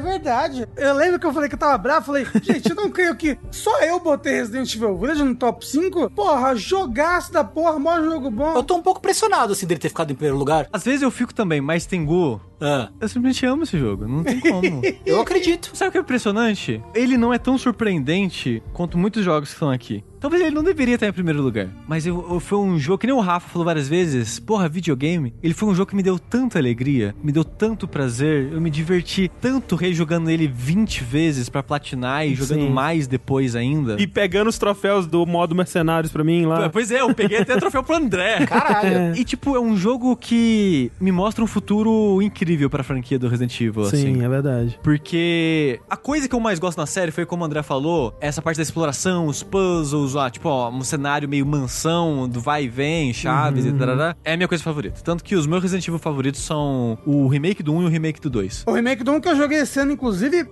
é 0.00 0.10
verdade. 0.12 0.66
Eu 0.76 0.94
lembro 0.94 1.18
que 1.18 1.26
eu 1.26 1.32
falei 1.32 1.48
que 1.48 1.54
eu 1.54 1.58
tava 1.58 1.78
bravo. 1.78 2.06
Falei, 2.06 2.26
gente, 2.42 2.68
eu 2.70 2.76
não 2.76 2.90
creio 2.90 3.14
que 3.16 3.38
só 3.50 3.80
eu 3.82 4.00
botei 4.00 4.34
Resident 4.34 4.74
Evil 4.74 4.96
Village 4.98 5.22
no 5.22 5.34
top 5.34 5.66
5. 5.66 6.10
Porra, 6.10 6.54
jogaço 6.56 7.32
da 7.32 7.44
porra, 7.44 7.78
maior 7.78 8.02
jogo 8.04 8.30
bom. 8.30 8.54
Eu 8.54 8.62
tô 8.62 8.76
um 8.76 8.82
pouco 8.82 9.00
pressionado, 9.00 9.52
assim, 9.52 9.66
dele 9.66 9.80
ter 9.80 9.88
ficado 9.88 10.10
em 10.12 10.14
primeiro 10.14 10.36
lugar. 10.36 10.68
Às 10.72 10.84
vezes 10.84 11.02
eu 11.02 11.10
fico 11.10 11.34
também, 11.34 11.60
mas 11.60 11.86
Tengu, 11.86 12.40
Ah, 12.60 12.90
eu 13.00 13.08
simplesmente 13.08 13.46
amo 13.46 13.62
esse 13.62 13.78
jogo, 13.78 14.06
não 14.06 14.22
tem 14.22 14.40
como. 14.40 14.82
eu 15.06 15.20
acredito. 15.20 15.70
Sabe 15.74 15.88
o 15.88 15.92
que 15.92 15.98
é 15.98 16.00
impressionante? 16.00 16.82
Ele 16.94 17.16
não 17.16 17.32
é 17.32 17.38
tão 17.38 17.56
surpreendente 17.56 18.62
quanto 18.72 18.98
muitos 18.98 19.24
jogos 19.24 19.48
que 19.50 19.54
estão 19.54 19.70
aqui. 19.70 20.04
Talvez 20.20 20.42
ele 20.42 20.54
não 20.54 20.62
deveria 20.62 20.94
estar 20.96 21.06
em 21.06 21.12
primeiro 21.12 21.40
lugar. 21.42 21.68
Mas 21.88 22.06
eu, 22.06 22.24
eu- 22.30 22.40
foi 22.40 22.58
um 22.58 22.78
jogo 22.78 22.98
que 22.98 23.06
nem 23.06 23.16
o 23.16 23.20
Rafa 23.20 23.48
falou 23.48 23.64
várias 23.64 23.88
vezes. 23.88 24.38
Porra, 24.38 24.68
videogame. 24.68 25.32
Ele 25.42 25.54
foi 25.54 25.68
um 25.68 25.74
jogo 25.74 25.90
que 25.90 25.96
me 25.96 26.02
deu 26.02 26.18
tanta 26.18 26.58
alegria, 26.58 27.14
me 27.22 27.32
deu 27.32 27.44
tanto 27.44 27.88
prazer. 27.88 28.50
Eu 28.52 28.60
me 28.60 28.70
diverti 28.70 29.30
tanto 29.40 29.76
rejogando 29.76 30.30
ele 30.30 30.46
20 30.46 31.02
vezes 31.04 31.48
pra 31.48 31.62
platinar 31.62 32.26
e 32.26 32.34
jogando 32.34 32.62
Sim. 32.64 32.70
mais 32.70 33.06
depois 33.06 33.56
ainda. 33.56 33.96
E 34.00 34.06
pegando 34.06 34.48
os 34.48 34.58
troféus 34.58 35.06
do 35.06 35.24
modo 35.24 35.54
mercenários 35.54 36.12
pra 36.12 36.22
mim 36.22 36.44
lá. 36.44 36.68
Pois 36.68 36.90
é, 36.90 37.00
eu 37.00 37.14
peguei 37.14 37.38
até 37.38 37.56
troféu 37.56 37.82
pro 37.82 37.96
André. 37.96 38.44
Caralho. 38.46 39.00
E, 39.20 39.24
tipo, 39.24 39.54
é 39.56 39.60
um 39.60 39.76
jogo 39.76 40.16
que 40.16 40.90
me 41.00 41.10
mostra 41.12 41.42
um 41.42 41.46
futuro 41.46 42.20
incrível 42.22 42.68
pra 42.70 42.82
franquia 42.82 43.18
do 43.18 43.28
Resident 43.28 43.58
Evil, 43.60 43.82
assim. 43.82 44.14
Sim, 44.14 44.22
é 44.24 44.28
verdade. 44.28 44.78
Porque 44.82 45.80
a 45.88 45.96
coisa 45.96 46.28
que 46.28 46.34
eu 46.34 46.40
mais 46.40 46.58
gosto 46.58 46.78
na 46.78 46.86
série 46.86 47.10
foi, 47.10 47.24
como 47.26 47.42
o 47.42 47.46
André 47.46 47.62
falou, 47.62 48.16
essa 48.20 48.40
parte 48.42 48.56
da 48.58 48.62
exploração, 48.62 49.26
os 49.26 49.42
puzzles, 49.42 50.09
ah, 50.16 50.30
tipo, 50.30 50.48
ó, 50.48 50.70
um 50.70 50.82
cenário 50.82 51.28
meio 51.28 51.44
mansão, 51.46 52.28
do 52.28 52.40
vai 52.40 52.64
e 52.64 52.68
vem, 52.68 53.12
chaves 53.12 53.64
e 53.66 53.72
tarará. 53.72 54.16
É 54.24 54.34
a 54.34 54.36
minha 54.36 54.48
coisa 54.48 54.62
favorita. 54.62 55.00
Tanto 55.02 55.22
que 55.24 55.34
os 55.34 55.46
meus 55.46 55.62
Resident 55.62 55.86
Evil 55.86 55.98
favoritos 55.98 56.40
são 56.40 56.98
o 57.06 57.26
remake 57.28 57.62
do 57.62 57.72
1 57.74 57.82
e 57.82 57.84
o 57.86 57.88
remake 57.88 58.20
do 58.20 58.30
2. 58.30 58.64
O 58.66 58.72
remake 58.72 59.02
do 59.04 59.12
1 59.12 59.20
que 59.20 59.28
eu 59.28 59.36
joguei 59.36 59.58
esse 59.58 59.78
ano, 59.80 59.92
inclusive, 59.92 60.46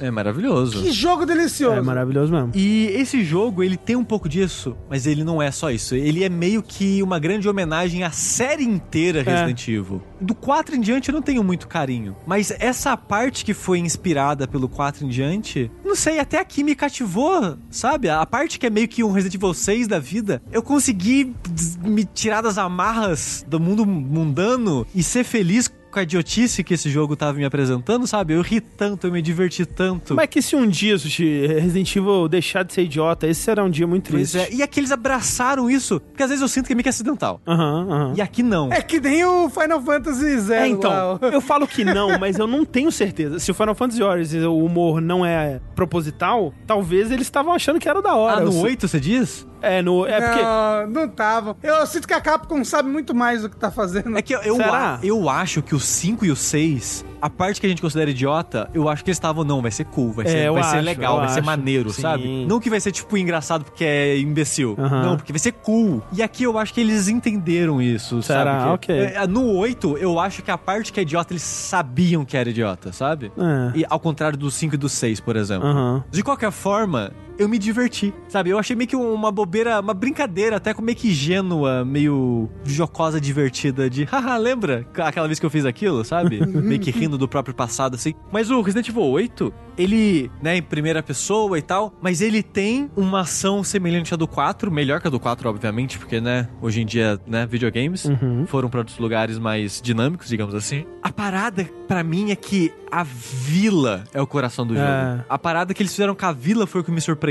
É 0.00 0.10
maravilhoso. 0.10 0.82
que 0.82 0.92
jogo 0.92 1.24
delicioso. 1.26 1.76
É 1.76 1.82
maravilhoso 1.82 2.32
mesmo. 2.32 2.50
E 2.54 2.86
esse 2.88 3.22
jogo, 3.24 3.62
ele 3.62 3.76
tem 3.76 3.96
um 3.96 4.04
pouco 4.04 4.28
disso, 4.28 4.76
mas 4.88 5.06
ele 5.06 5.24
não 5.24 5.40
é 5.40 5.50
só 5.50 5.70
isso. 5.70 5.94
Ele 5.94 6.24
é 6.24 6.28
meio 6.28 6.62
que 6.62 7.02
uma 7.02 7.18
grande 7.18 7.48
homenagem 7.48 8.02
à 8.02 8.10
série 8.10 8.64
inteira 8.64 9.22
Resident 9.22 9.68
Evil. 9.68 10.02
Do 10.20 10.34
4 10.34 10.74
em 10.76 10.80
diante 10.80 11.08
eu 11.10 11.14
não 11.14 11.22
tenho 11.22 11.44
muito 11.44 11.68
carinho, 11.68 12.16
mas 12.26 12.50
essa 12.58 12.96
parte 12.96 13.44
que 13.44 13.52
foi 13.52 13.78
inspirada 13.78 14.48
pelo 14.48 14.68
4 14.68 15.04
em 15.04 15.08
diante, 15.08 15.70
não 15.84 15.94
sei, 15.94 16.18
até 16.18 16.38
aqui 16.38 16.64
me 16.64 16.74
cativou, 16.74 17.56
sabe? 17.70 18.08
A 18.08 18.24
parte 18.24 18.58
que 18.58 18.66
é 18.66 18.70
meio 18.70 18.88
que 18.88 19.03
um 19.06 19.12
Resident 19.12 19.34
Evil 19.34 19.54
6 19.54 19.86
da 19.86 19.98
vida, 19.98 20.42
eu 20.52 20.62
consegui 20.62 21.34
me 21.82 22.04
tirar 22.04 22.40
das 22.40 22.58
amarras 22.58 23.44
do 23.48 23.60
mundo 23.60 23.86
mundano 23.86 24.86
e 24.94 25.02
ser 25.02 25.24
feliz 25.24 25.72
com 25.94 26.00
a 26.00 26.02
idiotice 26.02 26.64
que 26.64 26.74
esse 26.74 26.90
jogo 26.90 27.14
tava 27.14 27.34
me 27.38 27.44
apresentando, 27.44 28.06
sabe? 28.06 28.34
Eu 28.34 28.42
ri 28.42 28.60
tanto, 28.60 29.06
eu 29.06 29.12
me 29.12 29.22
diverti 29.22 29.64
tanto. 29.64 30.14
Mas 30.14 30.24
é 30.24 30.26
que 30.26 30.42
se 30.42 30.56
um 30.56 30.66
dia, 30.66 30.98
Sushi, 30.98 31.46
Resident 31.46 31.94
Evil 31.96 32.28
deixar 32.28 32.64
de 32.64 32.72
ser 32.74 32.82
idiota, 32.82 33.26
esse 33.28 33.40
será 33.40 33.62
um 33.62 33.70
dia 33.70 33.86
muito 33.86 34.10
Pois 34.10 34.32
triste. 34.32 34.52
é, 34.52 34.56
e 34.56 34.62
aqui 34.62 34.80
eles 34.80 34.90
abraçaram 34.90 35.70
isso, 35.70 36.00
porque 36.00 36.22
às 36.22 36.28
vezes 36.30 36.42
eu 36.42 36.48
sinto 36.48 36.66
que 36.66 36.72
é 36.72 36.74
meio 36.76 36.82
que 36.82 36.88
acidental. 36.88 37.40
Aham, 37.46 37.86
aham. 37.90 38.12
E 38.16 38.20
aqui 38.20 38.42
não. 38.42 38.72
É 38.72 38.82
que 38.82 39.00
nem 39.00 39.24
o 39.24 39.48
Final 39.48 39.80
Fantasy 39.82 40.40
Zero. 40.40 40.64
É, 40.64 40.68
então, 40.68 41.18
eu 41.32 41.40
falo 41.40 41.66
que 41.66 41.84
não, 41.84 42.16
mas 42.18 42.38
eu 42.38 42.46
não 42.46 42.64
tenho 42.64 42.90
certeza. 42.90 43.38
Se 43.38 43.50
o 43.50 43.54
Final 43.54 43.74
Fantasy 43.74 44.02
Origins, 44.02 44.42
o 44.44 44.56
humor 44.58 45.00
não 45.00 45.24
é 45.24 45.60
proposital, 45.76 46.52
talvez 46.66 47.10
eles 47.10 47.26
estavam 47.26 47.52
achando 47.52 47.78
que 47.78 47.88
era 47.88 48.02
da 48.02 48.14
hora. 48.14 48.38
Ah, 48.38 48.44
no 48.44 48.52
Eu- 48.52 48.60
8 48.62 48.88
você 48.88 48.98
diz? 48.98 49.46
É, 49.62 49.80
no, 49.80 50.04
é 50.06 50.20
porque... 50.20 50.42
Não, 50.42 50.86
não 51.04 51.08
tava. 51.08 51.56
Eu 51.62 51.86
sinto 51.86 52.06
que 52.06 52.12
a 52.12 52.20
Capcom 52.20 52.62
sabe 52.64 52.90
muito 52.90 53.14
mais 53.14 53.40
do 53.42 53.48
que 53.48 53.56
tá 53.56 53.70
fazendo. 53.70 54.18
É 54.18 54.20
que 54.20 54.34
eu, 54.34 54.40
eu, 54.42 54.56
Será? 54.56 54.96
a- 54.96 54.98
eu 55.02 55.26
acho 55.28 55.62
que 55.62 55.74
o 55.74 55.80
5 55.84 56.24
e 56.24 56.30
o 56.30 56.36
6 56.36 57.04
a 57.22 57.30
parte 57.30 57.58
que 57.58 57.64
a 57.66 57.70
gente 57.70 57.80
considera 57.80 58.10
idiota, 58.10 58.68
eu 58.74 58.86
acho 58.86 59.02
que 59.02 59.08
eles 59.08 59.16
estavam, 59.16 59.44
não, 59.44 59.62
vai 59.62 59.70
ser 59.70 59.84
cool, 59.86 60.12
vai 60.12 60.26
É, 60.26 60.28
ser, 60.28 60.38
eu 60.46 60.52
vai 60.52 60.62
ser 60.64 60.76
acho, 60.76 60.84
legal, 60.84 61.14
eu 61.14 61.20
vai 61.20 61.28
ser 61.30 61.38
acho. 61.38 61.46
maneiro, 61.46 61.90
Sim. 61.90 62.02
sabe? 62.02 62.44
Não 62.46 62.60
que 62.60 62.68
vai 62.68 62.78
ser, 62.78 62.92
tipo, 62.92 63.16
engraçado 63.16 63.64
porque 63.64 63.82
é 63.82 64.18
imbecil. 64.18 64.76
Não, 64.76 65.16
porque 65.16 65.32
vai 65.32 65.38
ser 65.38 65.52
cool. 65.52 66.02
E 66.12 66.22
aqui 66.22 66.42
eu 66.42 66.58
acho 66.58 66.74
que 66.74 66.82
eles 66.82 67.08
entenderam 67.08 67.80
isso, 67.80 68.20
Será? 68.22 68.60
sabe? 68.60 68.70
Ok. 68.74 68.94
É, 68.94 69.26
no 69.26 69.54
8, 69.54 69.96
eu 69.96 70.20
acho 70.20 70.42
que 70.42 70.50
a 70.50 70.58
parte 70.58 70.92
que 70.92 71.00
é 71.00 71.02
idiota, 71.02 71.32
eles 71.32 71.40
sabiam 71.42 72.26
que 72.26 72.36
era 72.36 72.50
idiota, 72.50 72.92
sabe? 72.92 73.32
É. 73.74 73.78
E 73.78 73.86
ao 73.88 73.98
contrário 73.98 74.36
do 74.36 74.50
5 74.50 74.74
e 74.74 74.76
do 74.76 74.88
6, 74.90 75.20
por 75.20 75.34
exemplo. 75.34 76.04
De 76.10 76.22
qualquer 76.22 76.52
forma, 76.52 77.10
eu 77.38 77.48
me 77.48 77.58
diverti, 77.58 78.12
sabe? 78.28 78.50
Eu 78.50 78.58
achei 78.58 78.74
meio 78.76 78.88
que 78.88 78.96
uma 78.96 79.30
bobeira, 79.32 79.80
uma 79.80 79.94
brincadeira, 79.94 80.56
até 80.56 80.74
meio 80.80 80.96
que 80.96 81.08
ingênua, 81.08 81.84
meio 81.84 82.48
jocosa, 82.64 83.20
divertida, 83.20 83.88
de 83.90 84.04
haha, 84.10 84.36
lembra 84.36 84.86
aquela 84.98 85.26
vez 85.26 85.38
que 85.38 85.46
eu 85.46 85.50
fiz 85.50 85.64
aquilo, 85.64 86.04
sabe? 86.04 86.44
meio 86.46 86.80
que 86.80 86.90
rindo 86.90 87.16
do 87.18 87.26
próprio 87.28 87.54
passado, 87.54 87.94
assim. 87.94 88.14
Mas 88.32 88.50
o 88.50 88.60
Resident 88.60 88.88
Evil 88.88 89.02
8, 89.02 89.52
ele, 89.76 90.30
né, 90.42 90.56
em 90.56 90.62
primeira 90.62 91.02
pessoa 91.02 91.58
e 91.58 91.62
tal, 91.62 91.92
mas 92.00 92.20
ele 92.20 92.42
tem 92.42 92.90
uma 92.96 93.20
ação 93.20 93.62
semelhante 93.64 94.14
à 94.14 94.16
do 94.16 94.26
4, 94.28 94.70
melhor 94.70 95.00
que 95.00 95.06
a 95.08 95.10
do 95.10 95.18
4, 95.18 95.48
obviamente, 95.48 95.98
porque, 95.98 96.20
né, 96.20 96.48
hoje 96.62 96.80
em 96.82 96.86
dia, 96.86 97.18
né, 97.26 97.46
videogames 97.46 98.04
Uhum. 98.04 98.46
foram 98.46 98.68
para 98.68 98.80
outros 98.80 98.98
lugares 98.98 99.38
mais 99.38 99.80
dinâmicos, 99.82 100.28
digamos 100.28 100.54
assim. 100.54 100.84
A 101.02 101.10
parada, 101.12 101.68
pra 101.88 102.02
mim, 102.04 102.30
é 102.30 102.36
que 102.36 102.72
a 102.90 103.02
vila 103.02 104.04
é 104.14 104.20
o 104.22 104.26
coração 104.26 104.66
do 104.66 104.74
jogo. 104.74 104.86
É. 104.86 105.24
A 105.28 105.38
parada 105.38 105.74
que 105.74 105.82
eles 105.82 105.92
fizeram 105.92 106.14
com 106.14 106.24
a 106.26 106.32
vila 106.32 106.66
foi 106.66 106.80
o 106.80 106.84
que 106.84 106.90
me 106.90 107.00
surpreendeu. 107.00 107.23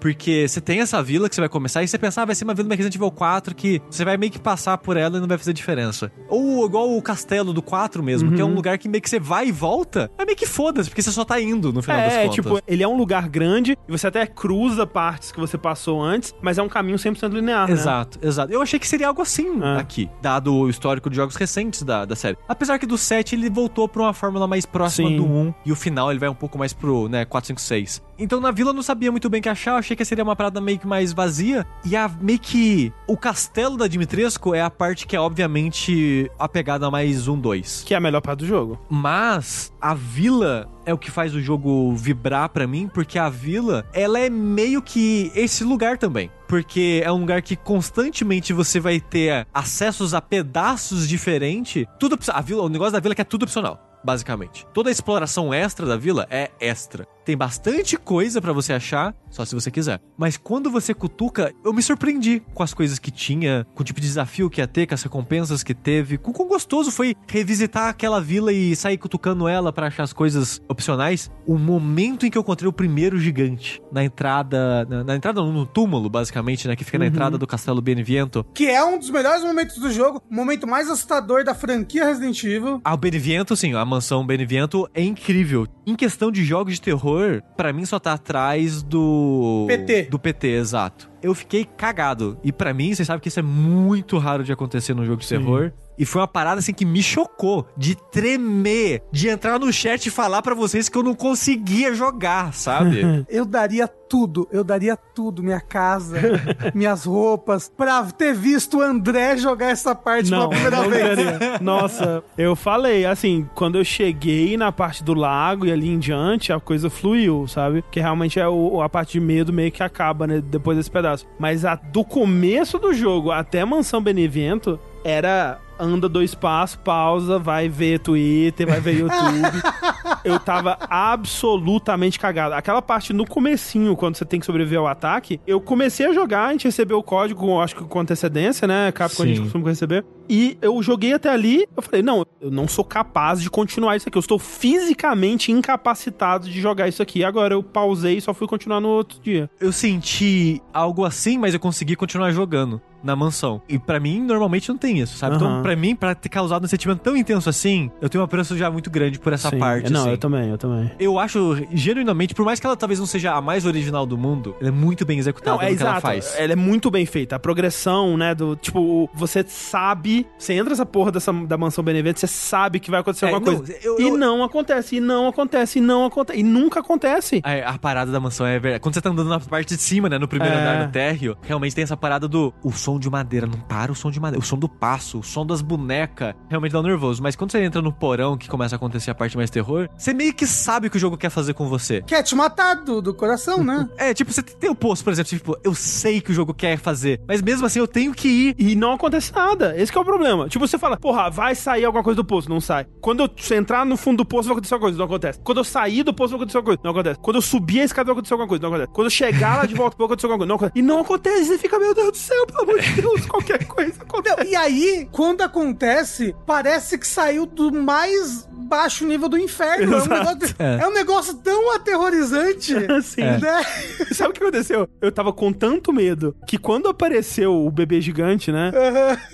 Porque 0.00 0.46
você 0.48 0.60
tem 0.60 0.80
essa 0.80 1.02
vila 1.02 1.28
que 1.28 1.34
você 1.34 1.40
vai 1.40 1.48
começar 1.48 1.82
e 1.82 1.88
você 1.88 1.98
pensa, 1.98 2.22
ah, 2.22 2.24
vai 2.24 2.34
ser 2.34 2.44
uma 2.44 2.54
vila 2.54 2.68
do 2.68 2.72
Resident 2.74 2.94
Evil 2.94 3.10
4 3.10 3.54
que 3.54 3.80
você 3.90 4.04
vai 4.04 4.16
meio 4.16 4.30
que 4.32 4.38
passar 4.38 4.78
por 4.78 4.96
ela 4.96 5.18
e 5.18 5.20
não 5.20 5.28
vai 5.28 5.38
fazer 5.38 5.52
diferença. 5.52 6.10
Ou 6.28 6.64
igual 6.66 6.96
o 6.96 7.02
castelo 7.02 7.52
do 7.52 7.62
4 7.62 8.02
mesmo, 8.02 8.32
que 8.32 8.40
é 8.40 8.44
um 8.44 8.54
lugar 8.54 8.78
que 8.78 8.88
meio 8.88 9.02
que 9.02 9.10
você 9.10 9.20
vai 9.20 9.48
e 9.48 9.52
volta, 9.52 10.10
é 10.18 10.24
meio 10.24 10.36
que 10.36 10.46
foda-se, 10.46 10.88
porque 10.88 11.02
você 11.02 11.12
só 11.12 11.24
tá 11.24 11.40
indo 11.40 11.72
no 11.72 11.82
final 11.82 12.00
das 12.00 12.12
É, 12.12 12.22
contas. 12.22 12.34
tipo, 12.34 12.60
ele 12.66 12.82
é 12.82 12.88
um 12.88 12.96
lugar 12.96 13.28
grande 13.28 13.76
e 13.88 13.92
você 13.92 14.06
até 14.06 14.26
cruza 14.26 14.86
partes 14.86 15.32
que 15.32 15.40
você 15.40 15.56
passou 15.58 16.02
antes, 16.02 16.34
mas 16.42 16.58
é 16.58 16.62
um 16.62 16.68
caminho 16.68 16.96
100% 16.98 17.32
linear, 17.32 17.66
né? 17.66 17.72
Exato, 17.72 18.18
exato. 18.22 18.52
Eu 18.52 18.62
achei 18.62 18.78
que 18.78 18.86
seria 18.88 19.08
algo 19.08 19.22
assim 19.22 19.60
É. 19.62 19.80
aqui, 19.80 20.08
dado 20.22 20.54
o 20.54 20.68
histórico 20.68 21.08
de 21.10 21.16
jogos 21.16 21.36
recentes 21.36 21.82
da, 21.82 22.04
da 22.04 22.16
série. 22.16 22.36
Apesar 22.48 22.78
que 22.78 22.86
do 22.86 22.96
7 22.98 23.34
ele 23.34 23.50
voltou 23.50 23.88
pra 23.88 24.02
uma 24.02 24.12
fórmula 24.12 24.46
mais 24.46 24.64
próxima 24.66 25.08
Sim. 25.08 25.16
do 25.16 25.24
1 25.24 25.54
e 25.66 25.72
o 25.72 25.76
final 25.76 26.10
ele 26.10 26.18
vai 26.20 26.28
um 26.28 26.34
pouco 26.34 26.58
mais 26.58 26.72
pro, 26.72 27.08
né, 27.08 27.24
4, 27.24 27.48
5, 27.48 27.60
6. 27.60 28.02
Então 28.18 28.40
na 28.40 28.50
vila 28.50 28.70
eu 28.70 28.74
não 28.74 28.82
sabia 28.82 29.10
muito 29.10 29.28
bem 29.28 29.40
o 29.40 29.42
que 29.42 29.48
achar, 29.48 29.72
eu 29.72 29.76
achei 29.76 29.96
que 29.96 30.04
seria 30.04 30.24
uma 30.24 30.36
parada 30.36 30.60
meio 30.60 30.78
que 30.78 30.86
mais 30.86 31.12
vazia. 31.12 31.66
E 31.84 31.96
a 31.96 32.08
meio 32.08 32.38
que. 32.38 32.92
O 33.06 33.16
castelo 33.16 33.76
da 33.76 33.86
Dimitrescu 33.86 34.54
é 34.54 34.62
a 34.62 34.70
parte 34.70 35.06
que 35.06 35.16
é 35.16 35.20
obviamente 35.20 36.30
a 36.38 36.48
pegada 36.48 36.90
mais 36.90 37.28
1, 37.28 37.38
2. 37.38 37.82
Que 37.86 37.94
é 37.94 37.96
a 37.96 38.00
melhor 38.00 38.20
parte 38.20 38.40
do 38.40 38.46
jogo. 38.46 38.78
Mas 38.88 39.72
a 39.80 39.94
vila 39.94 40.68
é 40.86 40.92
o 40.92 40.98
que 40.98 41.10
faz 41.10 41.34
o 41.34 41.40
jogo 41.40 41.94
vibrar 41.94 42.48
pra 42.48 42.66
mim, 42.66 42.88
porque 42.92 43.18
a 43.18 43.28
vila, 43.28 43.86
ela 43.92 44.18
é 44.18 44.28
meio 44.28 44.82
que 44.82 45.32
esse 45.34 45.64
lugar 45.64 45.98
também. 45.98 46.30
Porque 46.48 47.02
é 47.04 47.10
um 47.10 47.20
lugar 47.20 47.42
que 47.42 47.56
constantemente 47.56 48.52
você 48.52 48.78
vai 48.78 49.00
ter 49.00 49.46
acessos 49.52 50.14
a 50.14 50.20
pedaços 50.20 51.08
diferentes. 51.08 51.86
Tudo 51.98 52.18
a 52.28 52.40
vila, 52.40 52.62
o 52.62 52.68
negócio 52.68 52.92
da 52.92 53.00
vila 53.00 53.12
é 53.12 53.16
que 53.16 53.22
é 53.22 53.24
tudo 53.24 53.44
opcional. 53.44 53.80
Basicamente. 54.04 54.66
Toda 54.74 54.90
a 54.90 54.92
exploração 54.92 55.52
extra 55.52 55.86
da 55.86 55.96
vila 55.96 56.26
é 56.30 56.50
extra. 56.60 57.08
Tem 57.24 57.36
bastante 57.36 57.96
coisa 57.96 58.40
pra 58.40 58.52
você 58.52 58.72
achar, 58.74 59.14
só 59.30 59.44
se 59.44 59.54
você 59.54 59.70
quiser. 59.70 60.00
Mas 60.16 60.36
quando 60.36 60.70
você 60.70 60.92
cutuca, 60.92 61.52
eu 61.64 61.72
me 61.72 61.82
surpreendi 61.82 62.42
com 62.52 62.62
as 62.62 62.74
coisas 62.74 62.98
que 62.98 63.10
tinha, 63.10 63.66
com 63.74 63.82
o 63.82 63.84
tipo 63.84 64.00
de 64.00 64.06
desafio 64.06 64.50
que 64.50 64.60
ia 64.60 64.66
ter, 64.66 64.86
com 64.86 64.94
as 64.94 65.02
recompensas 65.02 65.62
que 65.62 65.74
teve, 65.74 66.18
com 66.18 66.32
quão 66.32 66.46
gostoso 66.46 66.90
foi 66.90 67.16
revisitar 67.26 67.88
aquela 67.88 68.20
vila 68.20 68.52
e 68.52 68.76
sair 68.76 68.98
cutucando 68.98 69.48
ela 69.48 69.72
pra 69.72 69.86
achar 69.86 70.02
as 70.02 70.12
coisas 70.12 70.60
opcionais. 70.68 71.30
O 71.46 71.56
momento 71.56 72.26
em 72.26 72.30
que 72.30 72.36
eu 72.36 72.42
encontrei 72.42 72.68
o 72.68 72.72
primeiro 72.72 73.18
gigante 73.18 73.80
na 73.90 74.04
entrada, 74.04 74.84
na, 74.84 75.02
na 75.02 75.16
entrada 75.16 75.40
no 75.40 75.64
túmulo, 75.64 76.10
basicamente, 76.10 76.68
né, 76.68 76.76
que 76.76 76.84
fica 76.84 76.98
na 76.98 77.06
entrada 77.06 77.38
do 77.38 77.46
Castelo 77.46 77.80
Beneviento. 77.80 78.44
Que 78.52 78.66
é 78.66 78.84
um 78.84 78.98
dos 78.98 79.08
melhores 79.08 79.42
momentos 79.42 79.78
do 79.78 79.90
jogo, 79.90 80.22
o 80.30 80.34
momento 80.34 80.66
mais 80.66 80.90
assustador 80.90 81.42
da 81.42 81.54
franquia 81.54 82.04
Resident 82.04 82.42
Evil. 82.44 82.80
Ah, 82.84 82.92
o 82.92 82.98
Beneviento, 82.98 83.56
sim, 83.56 83.74
a 83.74 83.84
mansão 83.84 84.26
Beneviento 84.26 84.88
é 84.92 85.02
incrível. 85.02 85.66
Em 85.86 85.96
questão 85.96 86.30
de 86.30 86.44
jogos 86.44 86.74
de 86.74 86.80
terror, 86.82 87.13
pra 87.56 87.72
mim 87.72 87.84
só 87.84 87.98
tá 87.98 88.12
atrás 88.12 88.82
do. 88.82 89.64
PT. 89.68 90.02
Do 90.04 90.18
PT, 90.18 90.48
exato. 90.48 91.10
Eu 91.22 91.34
fiquei 91.34 91.64
cagado. 91.64 92.38
E 92.42 92.52
pra 92.52 92.74
mim, 92.74 92.94
vocês 92.94 93.06
sabem 93.06 93.20
que 93.20 93.28
isso 93.28 93.40
é 93.40 93.42
muito 93.42 94.18
raro 94.18 94.44
de 94.44 94.52
acontecer 94.52 94.94
num 94.94 95.04
jogo 95.04 95.20
de 95.20 95.28
terror. 95.28 95.72
E 95.98 96.04
foi 96.04 96.20
uma 96.20 96.28
parada 96.28 96.58
assim 96.58 96.72
que 96.72 96.84
me 96.84 97.02
chocou 97.02 97.66
de 97.76 97.94
tremer, 97.94 99.02
de 99.12 99.28
entrar 99.28 99.58
no 99.58 99.72
chat 99.72 100.06
e 100.06 100.10
falar 100.10 100.42
pra 100.42 100.54
vocês 100.54 100.88
que 100.88 100.96
eu 100.98 101.02
não 101.02 101.14
conseguia 101.14 101.94
jogar, 101.94 102.52
sabe? 102.52 103.24
Eu 103.28 103.44
daria 103.44 103.86
tudo, 103.86 104.46
eu 104.52 104.62
daria 104.62 104.96
tudo, 104.96 105.42
minha 105.42 105.60
casa, 105.60 106.20
minhas 106.74 107.04
roupas, 107.04 107.72
pra 107.74 108.04
ter 108.04 108.32
visto 108.32 108.78
o 108.78 108.82
André 108.82 109.36
jogar 109.36 109.70
essa 109.70 109.92
parte 109.94 110.30
Não, 110.30 110.48
pela 110.48 110.50
primeira 110.50 110.76
não 110.76 110.90
vez. 110.90 111.08
queria. 111.08 111.58
Nossa, 111.60 112.22
eu 112.38 112.54
falei, 112.54 113.04
assim, 113.06 113.48
quando 113.56 113.76
eu 113.76 113.84
cheguei 113.84 114.56
na 114.56 114.70
parte 114.70 115.02
do 115.02 115.14
lago 115.14 115.66
e 115.66 115.72
ali 115.72 115.88
em 115.88 115.98
diante, 115.98 116.52
a 116.52 116.60
coisa 116.60 116.88
fluiu, 116.88 117.48
sabe? 117.48 117.82
Que 117.90 117.98
realmente 117.98 118.38
é 118.38 118.46
o, 118.46 118.80
a 118.82 118.88
parte 118.88 119.12
de 119.12 119.20
medo 119.20 119.52
meio 119.52 119.72
que 119.72 119.82
acaba, 119.82 120.26
né, 120.28 120.40
depois 120.40 120.76
desse 120.76 120.90
pedaço. 120.90 121.26
Mas 121.38 121.64
a, 121.64 121.74
do 121.74 122.04
começo 122.04 122.78
do 122.78 122.92
jogo 122.94 123.32
até 123.32 123.62
a 123.62 123.66
Mansão 123.66 124.00
Benevento, 124.00 124.78
era 125.04 125.58
anda 125.78 126.08
dois 126.08 126.34
passos, 126.34 126.76
pausa, 126.76 127.38
vai 127.38 127.68
ver 127.68 127.98
Twitter, 128.00 128.66
vai 128.66 128.80
ver 128.80 128.98
YouTube. 128.98 129.62
eu 130.24 130.38
tava 130.38 130.78
absolutamente 130.88 132.18
cagado. 132.18 132.54
Aquela 132.54 132.80
parte 132.80 133.12
no 133.12 133.26
comecinho, 133.26 133.96
quando 133.96 134.16
você 134.16 134.24
tem 134.24 134.40
que 134.40 134.46
sobreviver 134.46 134.78
ao 134.78 134.86
ataque, 134.86 135.40
eu 135.46 135.60
comecei 135.60 136.06
a 136.06 136.12
jogar, 136.12 136.46
a 136.46 136.52
gente 136.52 136.64
recebeu 136.64 136.98
o 136.98 137.02
código, 137.02 137.60
acho 137.60 137.76
que 137.76 137.84
com 137.84 138.00
antecedência, 138.00 138.66
né? 138.66 138.90
Capcom 138.92 139.22
a 139.22 139.26
gente 139.26 139.36
Sim. 139.36 139.42
costuma 139.44 139.68
receber. 139.68 140.04
E 140.28 140.56
eu 140.62 140.82
joguei 140.82 141.12
até 141.12 141.28
ali, 141.28 141.66
eu 141.76 141.82
falei, 141.82 142.02
não, 142.02 142.24
eu 142.40 142.50
não 142.50 142.66
sou 142.66 142.84
capaz 142.84 143.42
de 143.42 143.50
continuar 143.50 143.96
isso 143.96 144.08
aqui. 144.08 144.16
Eu 144.16 144.20
estou 144.20 144.38
fisicamente 144.38 145.52
incapacitado 145.52 146.48
de 146.48 146.60
jogar 146.60 146.88
isso 146.88 147.02
aqui. 147.02 147.22
Agora 147.22 147.54
eu 147.54 147.62
pausei 147.62 148.16
e 148.16 148.20
só 148.20 148.32
fui 148.32 148.46
continuar 148.46 148.80
no 148.80 148.88
outro 148.88 149.20
dia. 149.20 149.50
eu 149.60 149.72
senti 149.72 150.62
algo 150.72 151.04
assim, 151.04 151.36
mas 151.36 151.52
eu 151.52 151.60
consegui 151.60 151.94
continuar 151.96 152.30
jogando 152.30 152.80
na 153.04 153.14
mansão. 153.14 153.60
E 153.68 153.78
pra 153.78 154.00
mim, 154.00 154.20
normalmente 154.20 154.68
não 154.68 154.76
tem 154.78 154.98
isso, 154.98 155.16
sabe? 155.16 155.36
Então, 155.36 155.46
Aham. 155.48 155.62
pra 155.62 155.76
mim, 155.76 155.94
pra 155.94 156.14
ter 156.14 156.28
causado 156.28 156.64
um 156.64 156.68
sentimento 156.68 157.00
tão 157.00 157.16
intenso 157.16 157.48
assim, 157.48 157.90
eu 158.00 158.08
tenho 158.08 158.22
um 158.22 158.24
apreço 158.24 158.56
já 158.56 158.70
muito 158.70 158.90
grande 158.90 159.18
por 159.18 159.32
essa 159.32 159.50
Sim. 159.50 159.58
parte, 159.58 159.92
Não, 159.92 160.00
assim. 160.02 160.10
eu 160.10 160.18
também, 160.18 160.48
eu 160.50 160.58
também. 160.58 160.90
Eu 160.98 161.18
acho, 161.18 161.56
genuinamente, 161.72 162.34
por 162.34 162.44
mais 162.44 162.58
que 162.58 162.66
ela 162.66 162.76
talvez 162.76 162.98
não 162.98 163.06
seja 163.06 163.32
a 163.34 163.40
mais 163.40 163.66
original 163.66 164.06
do 164.06 164.16
mundo, 164.16 164.56
ela 164.60 164.68
é 164.68 164.72
muito 164.72 165.04
bem 165.04 165.18
executada 165.18 165.56
Não, 165.58 165.62
é 165.62 165.70
no 165.70 165.76
que 165.76 165.82
ela 165.82 165.90
exato. 165.92 166.02
faz. 166.02 166.34
Ela 166.38 166.52
é 166.52 166.56
muito 166.56 166.90
bem 166.90 167.04
feita. 167.06 167.36
A 167.36 167.38
progressão, 167.38 168.16
né, 168.16 168.34
do 168.34 168.56
tipo, 168.56 169.08
você 169.14 169.44
sabe, 169.46 170.26
você 170.38 170.54
entra 170.54 170.70
nessa 170.70 170.86
porra 170.86 171.12
dessa, 171.12 171.32
da 171.32 171.56
mansão 171.58 171.82
Benevento, 171.84 172.20
você 172.20 172.26
sabe 172.26 172.80
que 172.80 172.90
vai 172.90 173.00
acontecer 173.00 173.26
É, 173.26 173.32
alguma 173.32 173.50
não, 173.52 173.58
coisa. 173.58 173.74
eu- 173.82 174.00
e 174.00 174.08
eu- 174.08 174.16
não 174.16 174.42
acontece, 174.42 174.96
e 174.96 175.00
não 175.00 175.28
acontece, 175.28 175.78
e 175.78 175.82
não 175.82 176.04
acontece, 176.06 176.38
e 176.38 176.42
nunca 176.42 176.80
acontece. 176.80 177.40
A, 177.44 177.70
a 177.74 177.78
parada 177.78 178.10
da 178.10 178.20
mansão 178.20 178.46
é 178.46 178.58
verdade. 178.58 178.80
Quando 178.80 178.94
você 178.94 179.00
tá 179.00 179.10
andando 179.10 179.28
na 179.28 179.40
parte 179.40 179.74
de 179.76 179.82
cima, 179.82 180.08
né? 180.08 180.18
No 180.18 180.28
primeiro 180.28 180.54
É. 180.54 180.58
andar, 180.60 180.86
no 180.86 180.92
térreo, 180.92 181.36
realmente 181.42 181.74
tem 181.74 181.82
essa 181.84 181.96
parada 181.96 182.26
do 182.28 182.54
o 182.62 182.72
som 182.72 182.93
de 182.98 183.10
madeira. 183.10 183.46
Não 183.46 183.58
para 183.60 183.92
o 183.92 183.94
som 183.94 184.10
de 184.10 184.20
madeira. 184.20 184.42
O 184.42 184.46
som 184.46 184.56
do 184.56 184.68
passo, 184.68 185.18
o 185.18 185.22
som 185.22 185.46
das 185.46 185.60
bonecas. 185.60 186.34
Realmente 186.48 186.72
dá 186.72 186.80
um 186.80 186.82
nervoso. 186.82 187.22
Mas 187.22 187.36
quando 187.36 187.52
você 187.52 187.62
entra 187.62 187.80
no 187.82 187.92
porão, 187.92 188.36
que 188.36 188.48
começa 188.48 188.74
a 188.74 188.76
acontecer 188.76 189.10
a 189.10 189.14
parte 189.14 189.36
mais 189.36 189.50
terror, 189.50 189.88
você 189.96 190.12
meio 190.12 190.34
que 190.34 190.46
sabe 190.46 190.88
o 190.88 190.90
que 190.90 190.96
o 190.96 191.00
jogo 191.00 191.16
quer 191.16 191.30
fazer 191.30 191.54
com 191.54 191.68
você. 191.68 192.02
Quer 192.02 192.22
te 192.22 192.34
matar 192.34 192.74
do, 192.74 193.00
do 193.00 193.14
coração, 193.14 193.62
né? 193.62 193.88
É, 194.04 194.12
tipo, 194.12 194.32
você 194.32 194.42
tem 194.42 194.68
o 194.68 194.74
poço, 194.74 195.02
por 195.02 195.12
exemplo, 195.12 195.30
tipo, 195.30 195.56
eu 195.64 195.74
sei 195.74 196.20
que 196.20 196.30
o 196.30 196.34
jogo 196.34 196.52
quer 196.52 196.76
fazer, 196.76 197.20
mas 197.26 197.40
mesmo 197.40 197.64
assim 197.64 197.78
eu 197.78 197.86
tenho 197.88 198.12
que 198.12 198.28
ir. 198.28 198.56
E 198.58 198.74
não 198.74 198.92
acontece 198.92 199.32
nada. 199.32 199.74
Esse 199.80 199.90
que 199.90 199.96
é 199.96 200.00
o 200.00 200.04
problema. 200.04 200.48
Tipo, 200.48 200.66
você 200.66 200.76
fala, 200.76 200.96
porra, 200.96 201.30
vai 201.30 201.54
sair 201.54 201.84
alguma 201.84 202.04
coisa 202.04 202.16
do 202.16 202.24
poço, 202.24 202.50
não 202.50 202.60
sai. 202.60 202.86
Quando 203.00 203.20
eu 203.20 203.56
entrar 203.56 203.86
no 203.86 203.96
fundo 203.96 204.18
do 204.18 204.24
poço, 204.24 204.48
vai 204.48 204.54
acontecer 204.54 204.74
alguma 204.74 204.88
coisa, 204.88 204.98
não 204.98 205.06
acontece. 205.06 205.40
Quando 205.42 205.58
eu 205.58 205.64
sair 205.64 206.02
do 206.02 206.12
poço, 206.12 206.30
vai 206.30 206.36
acontecer 206.38 206.56
alguma 206.58 206.76
coisa, 206.76 206.80
não 206.84 206.90
acontece. 206.90 207.20
Quando 207.20 207.36
eu 207.36 207.42
subir 207.42 207.80
a 207.80 207.84
escada, 207.84 208.06
vai 208.06 208.12
acontecer 208.12 208.34
alguma 208.34 208.48
coisa, 208.48 208.62
não 208.62 208.68
acontece. 208.68 208.92
Quando 208.92 209.06
eu 209.06 209.10
chegar 209.10 209.56
lá 209.56 209.66
de 209.66 209.74
volta, 209.74 209.96
vai 209.96 210.06
acontecer 210.06 210.26
alguma 210.26 210.38
coisa, 210.38 210.48
não 210.48 210.56
acontece. 210.56 210.78
E 210.78 210.82
não 210.82 211.00
acontece, 211.00 211.44
você 211.46 211.58
fica, 211.58 211.78
meu 211.78 211.94
Deus 211.94 212.10
do 212.12 212.16
céu, 212.16 212.46
pelo 212.46 212.62
amor 212.62 212.73
de 212.80 213.00
Deus, 213.00 213.26
qualquer 213.26 213.64
coisa 213.66 213.94
acontece. 214.02 214.48
E 214.50 214.56
aí, 214.56 215.08
quando 215.12 215.42
acontece, 215.42 216.34
parece 216.46 216.98
que 216.98 217.06
saiu 217.06 217.46
do 217.46 217.72
mais 217.72 218.48
baixo 218.66 219.04
nível 219.06 219.28
do 219.28 219.36
inferno. 219.38 219.94
É 219.94 220.02
um, 220.02 220.06
negócio, 220.06 220.56
É. 220.58 220.78
é 220.82 220.88
um 220.88 220.92
negócio 220.92 221.34
tão 221.34 221.74
aterrorizante. 221.74 222.74
Assim, 222.90 223.20
É. 223.20 223.38
né? 223.38 223.62
Sabe 224.12 224.30
o 224.30 224.32
que 224.32 224.42
aconteceu? 224.42 224.88
Eu 225.00 225.12
tava 225.12 225.32
com 225.32 225.52
tanto 225.52 225.92
medo 225.92 226.34
que 226.46 226.56
quando 226.58 226.88
apareceu 226.88 227.52
o 227.54 227.70
bebê 227.70 228.00
gigante, 228.00 228.50
né? 228.50 228.72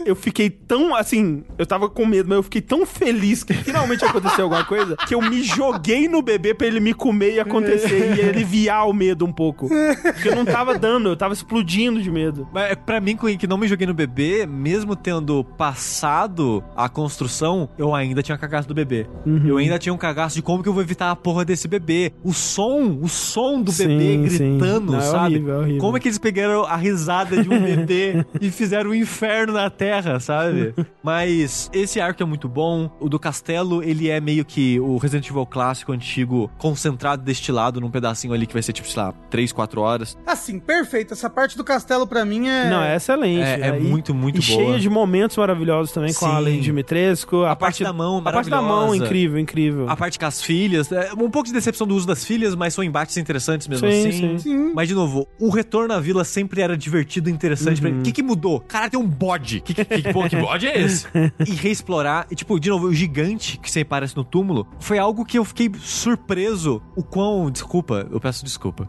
Eu 0.04 0.16
fiquei 0.16 0.50
tão, 0.50 0.94
assim, 0.94 1.44
eu 1.58 1.66
tava 1.66 1.88
com 1.88 2.04
medo, 2.06 2.28
mas 2.28 2.36
eu 2.36 2.42
fiquei 2.42 2.60
tão 2.60 2.84
feliz 2.84 3.44
que 3.44 3.54
finalmente 3.54 4.04
aconteceu 4.04 4.44
alguma 4.44 4.64
coisa 4.64 4.96
que 5.06 5.14
eu 5.14 5.20
me 5.22 5.42
joguei 5.42 6.08
no 6.08 6.22
bebê 6.22 6.54
pra 6.54 6.66
ele 6.66 6.80
me 6.80 6.92
comer 6.94 7.34
e 7.34 7.40
acontecer 7.40 8.16
e 8.16 8.22
aliviar 8.28 8.88
o 8.88 8.92
medo 8.92 9.24
um 9.24 9.32
pouco. 9.32 9.68
Porque 9.68 10.28
eu 10.28 10.34
não 10.36 10.44
tava 10.44 10.78
dando, 10.78 11.08
eu 11.08 11.16
tava 11.16 11.34
explodindo 11.34 12.00
de 12.02 12.10
medo. 12.10 12.48
Mas 12.52 12.72
é, 12.72 12.74
pra 12.74 13.00
mim, 13.00 13.16
que 13.38 13.46
não 13.46 13.56
me 13.58 13.66
joguei 13.68 13.86
no 13.86 13.94
bebê, 13.94 14.46
mesmo 14.46 14.94
tendo 14.96 15.44
passado 15.44 16.62
a 16.76 16.88
construção, 16.88 17.68
eu 17.78 17.94
ainda 17.94 18.22
tinha 18.22 18.36
cagado 18.36 18.66
do 18.66 18.74
bebê. 18.74 19.06
eu 19.46 19.56
ainda 19.56 19.78
tinha 19.78 19.92
um 19.92 19.98
cagaço 19.98 20.36
de 20.36 20.42
como 20.42 20.62
que 20.62 20.68
eu 20.68 20.72
vou 20.72 20.82
evitar 20.82 21.10
a 21.10 21.16
porra 21.16 21.44
desse 21.44 21.66
bebê. 21.68 22.12
O 22.22 22.32
som, 22.32 22.98
o 23.02 23.08
som 23.08 23.60
do 23.62 23.72
Sim, 23.72 23.88
bebê 23.88 24.16
gritando, 24.28 24.92
Não, 24.92 24.98
é 24.98 25.02
sabe? 25.02 25.34
horrível, 25.36 25.54
é 25.54 25.58
horrível. 25.58 25.80
Como 25.80 25.96
é 25.96 26.00
que 26.00 26.08
eles 26.08 26.18
pegaram 26.18 26.64
a 26.64 26.76
risada 26.76 27.42
de 27.42 27.48
um 27.48 27.58
bebê 27.62 28.24
e 28.40 28.50
fizeram 28.50 28.90
um 28.90 28.94
inferno 28.94 29.52
na 29.54 29.70
Terra, 29.70 30.20
sabe? 30.20 30.74
Mas 31.02 31.70
esse 31.72 32.00
arco 32.00 32.22
é 32.22 32.26
muito 32.26 32.48
bom. 32.48 32.90
O 33.00 33.08
do 33.08 33.18
castelo, 33.18 33.82
ele 33.82 34.08
é 34.08 34.20
meio 34.20 34.44
que 34.44 34.78
o 34.80 34.96
Resident 34.98 35.28
Evil 35.28 35.46
clássico, 35.46 35.92
antigo, 35.92 36.50
concentrado, 36.58 37.22
destilado 37.22 37.80
num 37.80 37.90
pedacinho 37.90 38.32
ali 38.34 38.46
que 38.46 38.52
vai 38.52 38.62
ser 38.62 38.72
tipo, 38.72 38.88
sei 38.88 39.02
lá, 39.02 39.12
3, 39.30 39.52
4 39.52 39.80
horas. 39.80 40.18
Assim, 40.26 40.58
perfeito. 40.58 41.12
Essa 41.14 41.28
parte 41.30 41.56
do 41.56 41.64
castelo 41.64 42.06
pra 42.06 42.24
mim 42.24 42.48
é. 42.48 42.68
Não, 42.70 42.82
é 42.82 42.98
excelente. 43.24 43.62
É- 43.62 43.68
é? 43.68 43.78
E- 43.78 43.80
muito, 43.80 44.14
muito 44.14 44.40
e 44.40 44.44
boa. 44.46 44.64
cheia 44.64 44.78
de 44.78 44.88
momentos 44.90 45.36
maravilhosos 45.36 45.92
também 45.92 46.12
com 46.14 46.26
a 46.26 46.38
Sim. 46.38 46.44
Lady 46.44 46.60
Dimitrescu. 46.60 47.42
A, 47.44 47.52
A 47.52 47.56
parte 47.56 47.82
da 47.82 47.92
mão, 47.92 48.18
A 48.24 48.32
parte 48.32 48.50
da 48.50 48.60
mão, 48.62 48.94
incrível, 48.94 49.38
incrível. 49.38 49.88
A 49.88 49.96
parte 49.96 50.18
com 50.18 50.26
as 50.26 50.42
filhas, 50.42 50.90
é 50.92 51.12
um 51.12 51.30
pouco 51.30 51.46
de 51.48 51.52
decepção 51.52 51.86
do 51.86 51.94
uso 51.94 52.06
das 52.06 52.24
filhas, 52.24 52.54
mas 52.54 52.74
são 52.74 52.82
embates 52.84 53.16
interessantes 53.16 53.66
mesmo 53.68 53.88
Sim, 53.90 53.98
assim. 54.08 54.12
sim. 54.12 54.38
Sim. 54.38 54.72
Mas, 54.74 54.88
de 54.88 54.94
novo, 54.94 55.26
o 55.38 55.50
retorno 55.50 55.92
à 55.94 56.00
vila 56.00 56.24
sempre 56.24 56.60
era 56.60 56.76
divertido 56.76 57.28
e 57.28 57.32
interessante. 57.32 57.84
Uhum. 57.84 58.00
O 58.00 58.02
que, 58.02 58.12
que 58.12 58.22
mudou? 58.22 58.60
Cara, 58.60 58.88
tem 58.90 58.98
um 58.98 59.06
bode. 59.06 59.60
Que, 59.60 59.74
que, 59.74 59.84
que, 59.84 60.12
pô, 60.12 60.28
que 60.28 60.36
bode 60.36 60.66
é 60.66 60.80
esse? 60.80 61.06
e 61.46 61.50
reexplorar. 61.52 62.26
E, 62.30 62.34
tipo, 62.34 62.58
de 62.58 62.68
novo, 62.70 62.86
o 62.86 62.94
gigante 62.94 63.58
que 63.58 63.70
você 63.70 63.80
aparece 63.80 64.16
no 64.16 64.24
túmulo 64.24 64.66
foi 64.78 64.98
algo 64.98 65.24
que 65.24 65.38
eu 65.38 65.44
fiquei 65.44 65.70
surpreso. 65.80 66.82
O 66.96 67.02
quão. 67.02 67.50
Desculpa, 67.50 68.06
eu 68.10 68.20
peço 68.20 68.44
desculpa. 68.44 68.88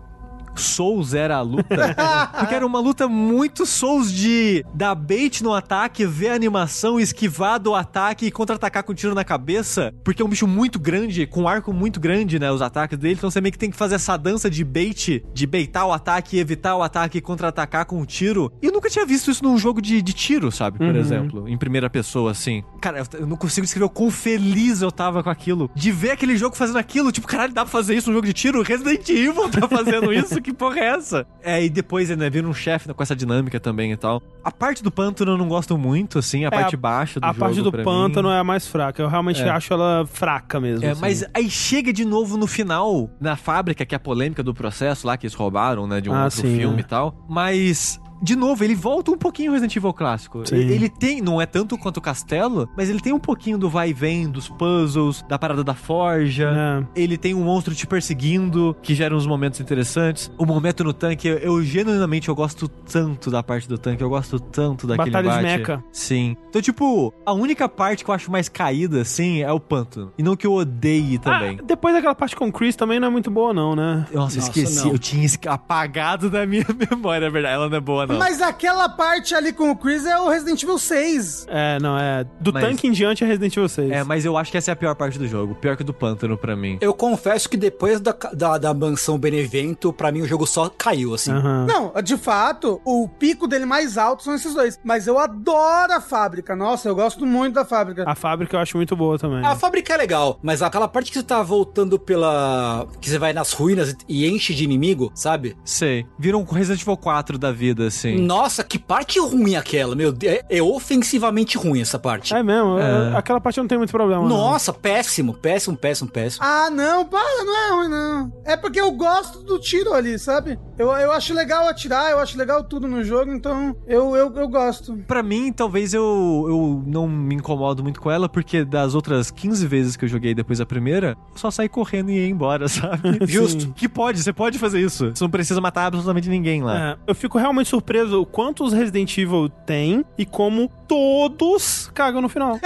Souls 0.55 1.13
era 1.13 1.37
a 1.37 1.41
luta. 1.41 1.95
Porque 2.37 2.55
era 2.55 2.65
uma 2.65 2.79
luta 2.79 3.07
muito 3.07 3.65
Souls 3.65 4.11
de 4.11 4.65
dar 4.73 4.95
bait 4.95 5.41
no 5.43 5.53
ataque, 5.53 6.05
ver 6.05 6.29
a 6.29 6.35
animação, 6.35 6.99
esquivar 6.99 7.59
do 7.59 7.73
ataque 7.75 8.25
e 8.25 8.31
contra-atacar 8.31 8.83
com 8.83 8.91
um 8.91 8.95
tiro 8.95 9.15
na 9.15 9.23
cabeça. 9.23 9.93
Porque 10.03 10.21
é 10.21 10.25
um 10.25 10.29
bicho 10.29 10.47
muito 10.47 10.79
grande, 10.79 11.25
com 11.25 11.43
um 11.43 11.47
arco 11.47 11.73
muito 11.73 11.99
grande, 11.99 12.39
né? 12.39 12.51
Os 12.51 12.61
ataques 12.61 12.97
dele. 12.97 13.15
Então 13.15 13.29
você 13.29 13.41
meio 13.41 13.51
que 13.51 13.57
tem 13.59 13.71
que 13.71 13.77
fazer 13.77 13.95
essa 13.95 14.17
dança 14.17 14.49
de 14.49 14.63
bait, 14.63 15.23
de 15.33 15.47
baitar 15.47 15.85
o 15.85 15.91
ataque, 15.93 16.37
evitar 16.37 16.75
o 16.75 16.83
ataque 16.83 17.17
e 17.17 17.21
contra-atacar 17.21 17.85
com 17.85 17.99
um 18.01 18.05
tiro. 18.05 18.51
E 18.61 18.65
eu 18.67 18.71
nunca 18.71 18.89
tinha 18.89 19.05
visto 19.05 19.31
isso 19.31 19.43
num 19.43 19.57
jogo 19.57 19.81
de, 19.81 20.01
de 20.01 20.13
tiro, 20.13 20.51
sabe? 20.51 20.77
Por 20.77 20.87
Uhum. 20.91 20.95
exemplo, 20.97 21.47
em 21.49 21.57
primeira 21.57 21.89
pessoa, 21.89 22.31
assim. 22.31 22.63
Cara, 22.81 22.99
eu, 22.99 23.19
eu 23.21 23.27
não 23.27 23.37
consigo 23.37 23.65
descrever 23.65 23.85
o 23.85 23.89
quão 23.89 24.11
feliz 24.11 24.81
eu 24.81 24.91
tava 24.91 25.23
com 25.23 25.29
aquilo. 25.29 25.69
De 25.73 25.91
ver 25.91 26.11
aquele 26.11 26.35
jogo 26.37 26.55
fazendo 26.55 26.77
aquilo. 26.77 27.11
Tipo, 27.11 27.27
caralho, 27.27 27.53
dá 27.53 27.63
pra 27.63 27.71
fazer 27.71 27.95
isso 27.95 28.09
num 28.09 28.15
jogo 28.15 28.27
de 28.27 28.33
tiro? 28.33 28.61
Resident 28.61 29.07
Evil 29.09 29.49
tá 29.49 29.67
fazendo 29.67 30.11
isso? 30.13 30.40
Que 30.51 30.53
porra 30.53 30.79
é 30.79 30.85
essa? 30.95 31.25
É, 31.43 31.63
e 31.63 31.69
depois, 31.69 32.09
né, 32.09 32.29
vira 32.29 32.47
um 32.47 32.53
chefe 32.53 32.91
com 32.93 33.03
essa 33.03 33.15
dinâmica 33.15 33.59
também 33.59 33.91
e 33.91 33.97
tal. 33.97 34.21
A 34.43 34.51
parte 34.51 34.81
do 34.83 34.89
pântano 34.91 35.31
eu 35.33 35.37
não 35.37 35.47
gosto 35.47 35.77
muito, 35.77 36.17
assim, 36.19 36.45
a 36.45 36.51
parte 36.51 36.75
a- 36.75 36.77
baixa 36.79 37.19
do 37.19 37.25
a 37.25 37.29
jogo. 37.29 37.39
parte 37.39 37.61
do 37.61 37.71
pra 37.71 37.83
pântano 37.83 38.29
mim. 38.29 38.35
é 38.35 38.39
a 38.39 38.43
mais 38.43 38.65
fraca. 38.67 39.01
Eu 39.01 39.07
realmente 39.07 39.41
É. 39.41 39.49
acho 39.49 39.71
ela 39.73 40.05
fraca 40.11 40.59
mesmo. 40.59 40.85
É, 40.85 40.91
assim. 40.91 41.01
mas 41.01 41.23
aí 41.33 41.49
chega 41.49 41.93
de 41.93 42.03
novo 42.05 42.37
no 42.37 42.47
final, 42.47 43.09
na 43.19 43.35
fábrica, 43.35 43.85
que 43.85 43.93
é 43.93 43.97
a 43.97 43.99
polêmica 43.99 44.41
do 44.43 44.53
processo 44.53 45.05
lá, 45.07 45.15
que 45.17 45.25
eles 45.27 45.35
roubaram, 45.35 45.85
né, 45.87 46.01
de 46.01 46.09
um 46.09 46.13
Ah, 46.13 46.23
outro 46.25 46.41
sim, 46.41 46.57
filme 46.57 46.77
é. 46.77 46.79
e 46.81 46.83
tal. 46.83 47.15
Mas. 47.29 47.99
De 48.21 48.35
novo, 48.35 48.63
ele 48.63 48.75
volta 48.75 49.11
um 49.11 49.17
pouquinho 49.17 49.51
Resident 49.51 49.75
Evil 49.75 49.93
clássico. 49.93 50.45
Sim. 50.47 50.55
Ele 50.55 50.89
tem, 50.89 51.21
não 51.21 51.41
é 51.41 51.45
tanto 51.45 51.77
quanto 51.77 51.97
o 51.97 52.01
Castelo, 52.01 52.69
mas 52.77 52.89
ele 52.89 52.99
tem 52.99 53.13
um 53.13 53.19
pouquinho 53.19 53.57
do 53.57 53.69
vai 53.69 53.89
e 53.89 53.93
vem, 53.93 54.29
dos 54.29 54.47
puzzles, 54.47 55.23
da 55.27 55.37
parada 55.39 55.63
da 55.63 55.73
forja. 55.73 56.85
É. 56.95 57.01
Ele 57.01 57.17
tem 57.17 57.33
um 57.33 57.43
monstro 57.43 57.73
te 57.73 57.87
perseguindo, 57.87 58.75
que 58.81 58.93
gera 58.93 59.15
uns 59.15 59.25
momentos 59.25 59.59
interessantes. 59.59 60.31
O 60.37 60.45
momento 60.45 60.83
no 60.83 60.93
tanque, 60.93 61.27
eu, 61.27 61.37
eu 61.37 61.63
genuinamente 61.63 62.29
eu 62.29 62.35
gosto 62.35 62.67
tanto 62.67 63.31
da 63.31 63.41
parte 63.41 63.67
do 63.67 63.77
tanque, 63.77 64.03
eu 64.03 64.09
gosto 64.09 64.39
tanto 64.39 64.85
daquele 64.87 65.11
Batalha 65.11 65.31
de 65.31 65.39
embate. 65.39 65.59
mecha. 65.59 65.83
Sim. 65.91 66.35
Então, 66.49 66.61
tipo, 66.61 67.13
a 67.25 67.33
única 67.33 67.67
parte 67.67 68.03
que 68.03 68.09
eu 68.11 68.15
acho 68.15 68.31
mais 68.31 68.47
caída, 68.49 69.01
assim, 69.01 69.41
é 69.41 69.51
o 69.51 69.59
pântano. 69.59 70.11
E 70.17 70.23
não 70.23 70.35
que 70.35 70.45
eu 70.45 70.53
odeie 70.53 71.17
também. 71.17 71.57
Ah, 71.59 71.63
depois 71.65 71.93
daquela 71.95 72.15
parte 72.15 72.35
com 72.35 72.47
o 72.47 72.51
Chris 72.51 72.75
também 72.75 72.99
não 72.99 73.07
é 73.07 73.11
muito 73.11 73.31
boa, 73.31 73.53
não, 73.53 73.75
né? 73.75 74.05
Nossa, 74.13 74.37
Nossa, 74.37 74.39
esqueci. 74.39 74.85
não. 74.85 74.93
Eu 74.93 74.99
tinha 74.99 75.27
apagado 75.47 76.29
da 76.29 76.45
minha 76.45 76.65
memória, 76.91 77.25
é 77.25 77.29
verdade. 77.29 77.55
Ela 77.55 77.69
não 77.69 77.77
é 77.77 77.79
boa, 77.81 78.05
não. 78.05 78.10
Mas 78.17 78.41
aquela 78.41 78.87
parte 78.89 79.33
ali 79.35 79.51
com 79.53 79.71
o 79.71 79.75
Chris 79.75 80.05
é 80.05 80.17
o 80.19 80.27
Resident 80.29 80.61
Evil 80.63 80.77
6. 80.77 81.45
É, 81.49 81.79
não, 81.79 81.97
é. 81.97 82.25
Do 82.39 82.53
Mas- 82.53 82.63
tanque 82.63 82.87
em 82.87 82.91
diante 82.91 83.23
é 83.23 83.27
Resident 83.27 83.55
Evil 83.55 83.69
6. 83.69 83.91
É, 83.91 84.03
mas 84.03 84.25
eu 84.25 84.37
acho 84.37 84.51
que 84.51 84.57
essa 84.57 84.71
é 84.71 84.73
a 84.73 84.75
pior 84.75 84.95
parte 84.95 85.17
do 85.17 85.27
jogo. 85.27 85.55
Pior 85.55 85.75
que 85.75 85.81
o 85.83 85.85
do 85.85 85.93
pântano 85.93 86.37
pra 86.37 86.55
mim. 86.55 86.77
Eu 86.81 86.93
confesso 86.93 87.49
que 87.49 87.57
depois 87.57 87.99
da, 87.99 88.15
da, 88.33 88.57
da 88.57 88.73
mansão 88.73 89.17
Benevento, 89.17 89.91
pra 89.93 90.11
mim 90.11 90.21
o 90.21 90.27
jogo 90.27 90.45
só 90.47 90.69
caiu, 90.69 91.13
assim. 91.13 91.31
Aham. 91.31 91.65
Não, 91.67 91.93
de 92.01 92.17
fato, 92.17 92.81
o 92.85 93.07
pico 93.07 93.47
dele 93.47 93.65
mais 93.65 93.97
alto 93.97 94.23
são 94.23 94.35
esses 94.35 94.53
dois. 94.53 94.79
Mas 94.83 95.07
eu 95.07 95.17
adoro 95.19 95.93
a 95.93 96.01
fábrica. 96.01 96.55
Nossa, 96.55 96.87
eu 96.89 96.95
gosto 96.95 97.25
muito 97.25 97.55
da 97.55 97.65
fábrica. 97.65 98.03
A 98.07 98.15
fábrica 98.15 98.55
eu 98.55 98.59
acho 98.59 98.77
muito 98.77 98.95
boa 98.95 99.17
também. 99.17 99.45
A 99.45 99.55
fábrica 99.55 99.93
é 99.93 99.97
legal, 99.97 100.39
mas 100.41 100.61
aquela 100.61 100.87
parte 100.87 101.11
que 101.11 101.17
você 101.17 101.23
tá 101.23 101.41
voltando 101.41 101.99
pela. 101.99 102.87
que 102.99 103.09
você 103.09 103.17
vai 103.17 103.33
nas 103.33 103.51
ruínas 103.53 103.95
e 104.07 104.27
enche 104.27 104.53
de 104.53 104.63
inimigo, 104.63 105.11
sabe? 105.13 105.55
Sei. 105.63 106.05
Vira 106.19 106.37
um 106.37 106.43
Resident 106.43 106.81
Evil 106.81 106.97
4 106.97 107.37
da 107.37 107.51
vida, 107.51 107.87
assim. 107.87 108.00
Nossa, 108.09 108.63
que 108.63 108.77
parte 108.79 109.19
ruim 109.19 109.55
aquela, 109.55 109.95
meu 109.95 110.11
Deus. 110.11 110.33
É, 110.49 110.57
é 110.57 110.61
ofensivamente 110.61 111.57
ruim 111.57 111.81
essa 111.81 111.97
parte. 111.99 112.33
É 112.33 112.41
mesmo, 112.43 112.77
É. 112.79 113.15
aquela 113.17 113.39
parte 113.41 113.57
não 113.59 113.67
tem 113.67 113.77
muito 113.77 113.91
problema. 113.91 114.21
não. 114.21 114.29
Nossa, 114.29 114.73
péssimo, 114.73 115.33
péssimo, 115.33 115.75
péssimo, 115.77 116.09
péssimo. 116.09 116.43
Ah, 116.45 116.69
não, 116.69 117.05
para, 117.05 117.43
não 117.43 117.57
é 117.57 117.71
ruim, 117.71 117.87
não. 117.89 118.33
É 118.45 118.57
porque 118.57 118.79
eu 118.79 118.91
gosto 118.91 119.43
do 119.43 119.59
tiro 119.59 119.93
ali, 119.93 120.17
sabe? 120.17 120.57
Eu, 120.77 120.87
eu 120.91 121.11
acho 121.11 121.33
legal 121.33 121.67
atirar, 121.67 122.11
eu 122.11 122.19
acho 122.19 122.37
legal 122.37 122.63
tudo 122.63 122.87
no 122.87 123.03
jogo, 123.03 123.31
então 123.33 123.75
eu, 123.87 124.15
eu, 124.15 124.33
eu 124.35 124.47
gosto. 124.47 124.97
Pra 125.07 125.21
mim, 125.21 125.51
talvez 125.51 125.93
eu, 125.93 126.45
eu 126.47 126.83
não 126.87 127.07
me 127.07 127.35
incomodo 127.35 127.83
muito 127.83 128.01
com 128.01 128.09
ela, 128.09 128.27
porque 128.27 128.65
das 128.65 128.95
outras 128.95 129.29
15 129.29 129.67
vezes 129.67 129.95
que 129.95 130.05
eu 130.05 130.09
joguei 130.09 130.33
depois 130.33 130.59
da 130.59 130.65
primeira, 130.65 131.15
só 131.35 131.51
saí 131.51 131.69
correndo 131.69 132.09
e 132.09 132.15
ia 132.19 132.27
embora, 132.27 132.67
sabe? 132.69 133.19
Justo. 133.27 133.71
Que 133.75 133.87
pode, 133.87 134.21
você 134.23 134.33
pode 134.33 134.57
fazer 134.57 134.79
isso. 134.81 135.11
Você 135.13 135.23
não 135.23 135.29
precisa 135.29 135.61
matar 135.61 135.85
absolutamente 135.85 136.29
ninguém 136.29 136.63
lá. 136.63 136.91
É, 136.91 136.97
eu 137.07 137.13
fico 137.15 137.37
realmente 137.37 137.69
surpreso 137.69 137.90
o 137.99 138.25
quanto 138.25 138.63
os 138.63 138.73
Resident 138.73 139.17
Evil 139.17 139.49
tem 139.65 140.05
e 140.17 140.25
como 140.25 140.69
todos 140.87 141.89
cagam 141.93 142.21
no 142.21 142.29
final. 142.29 142.59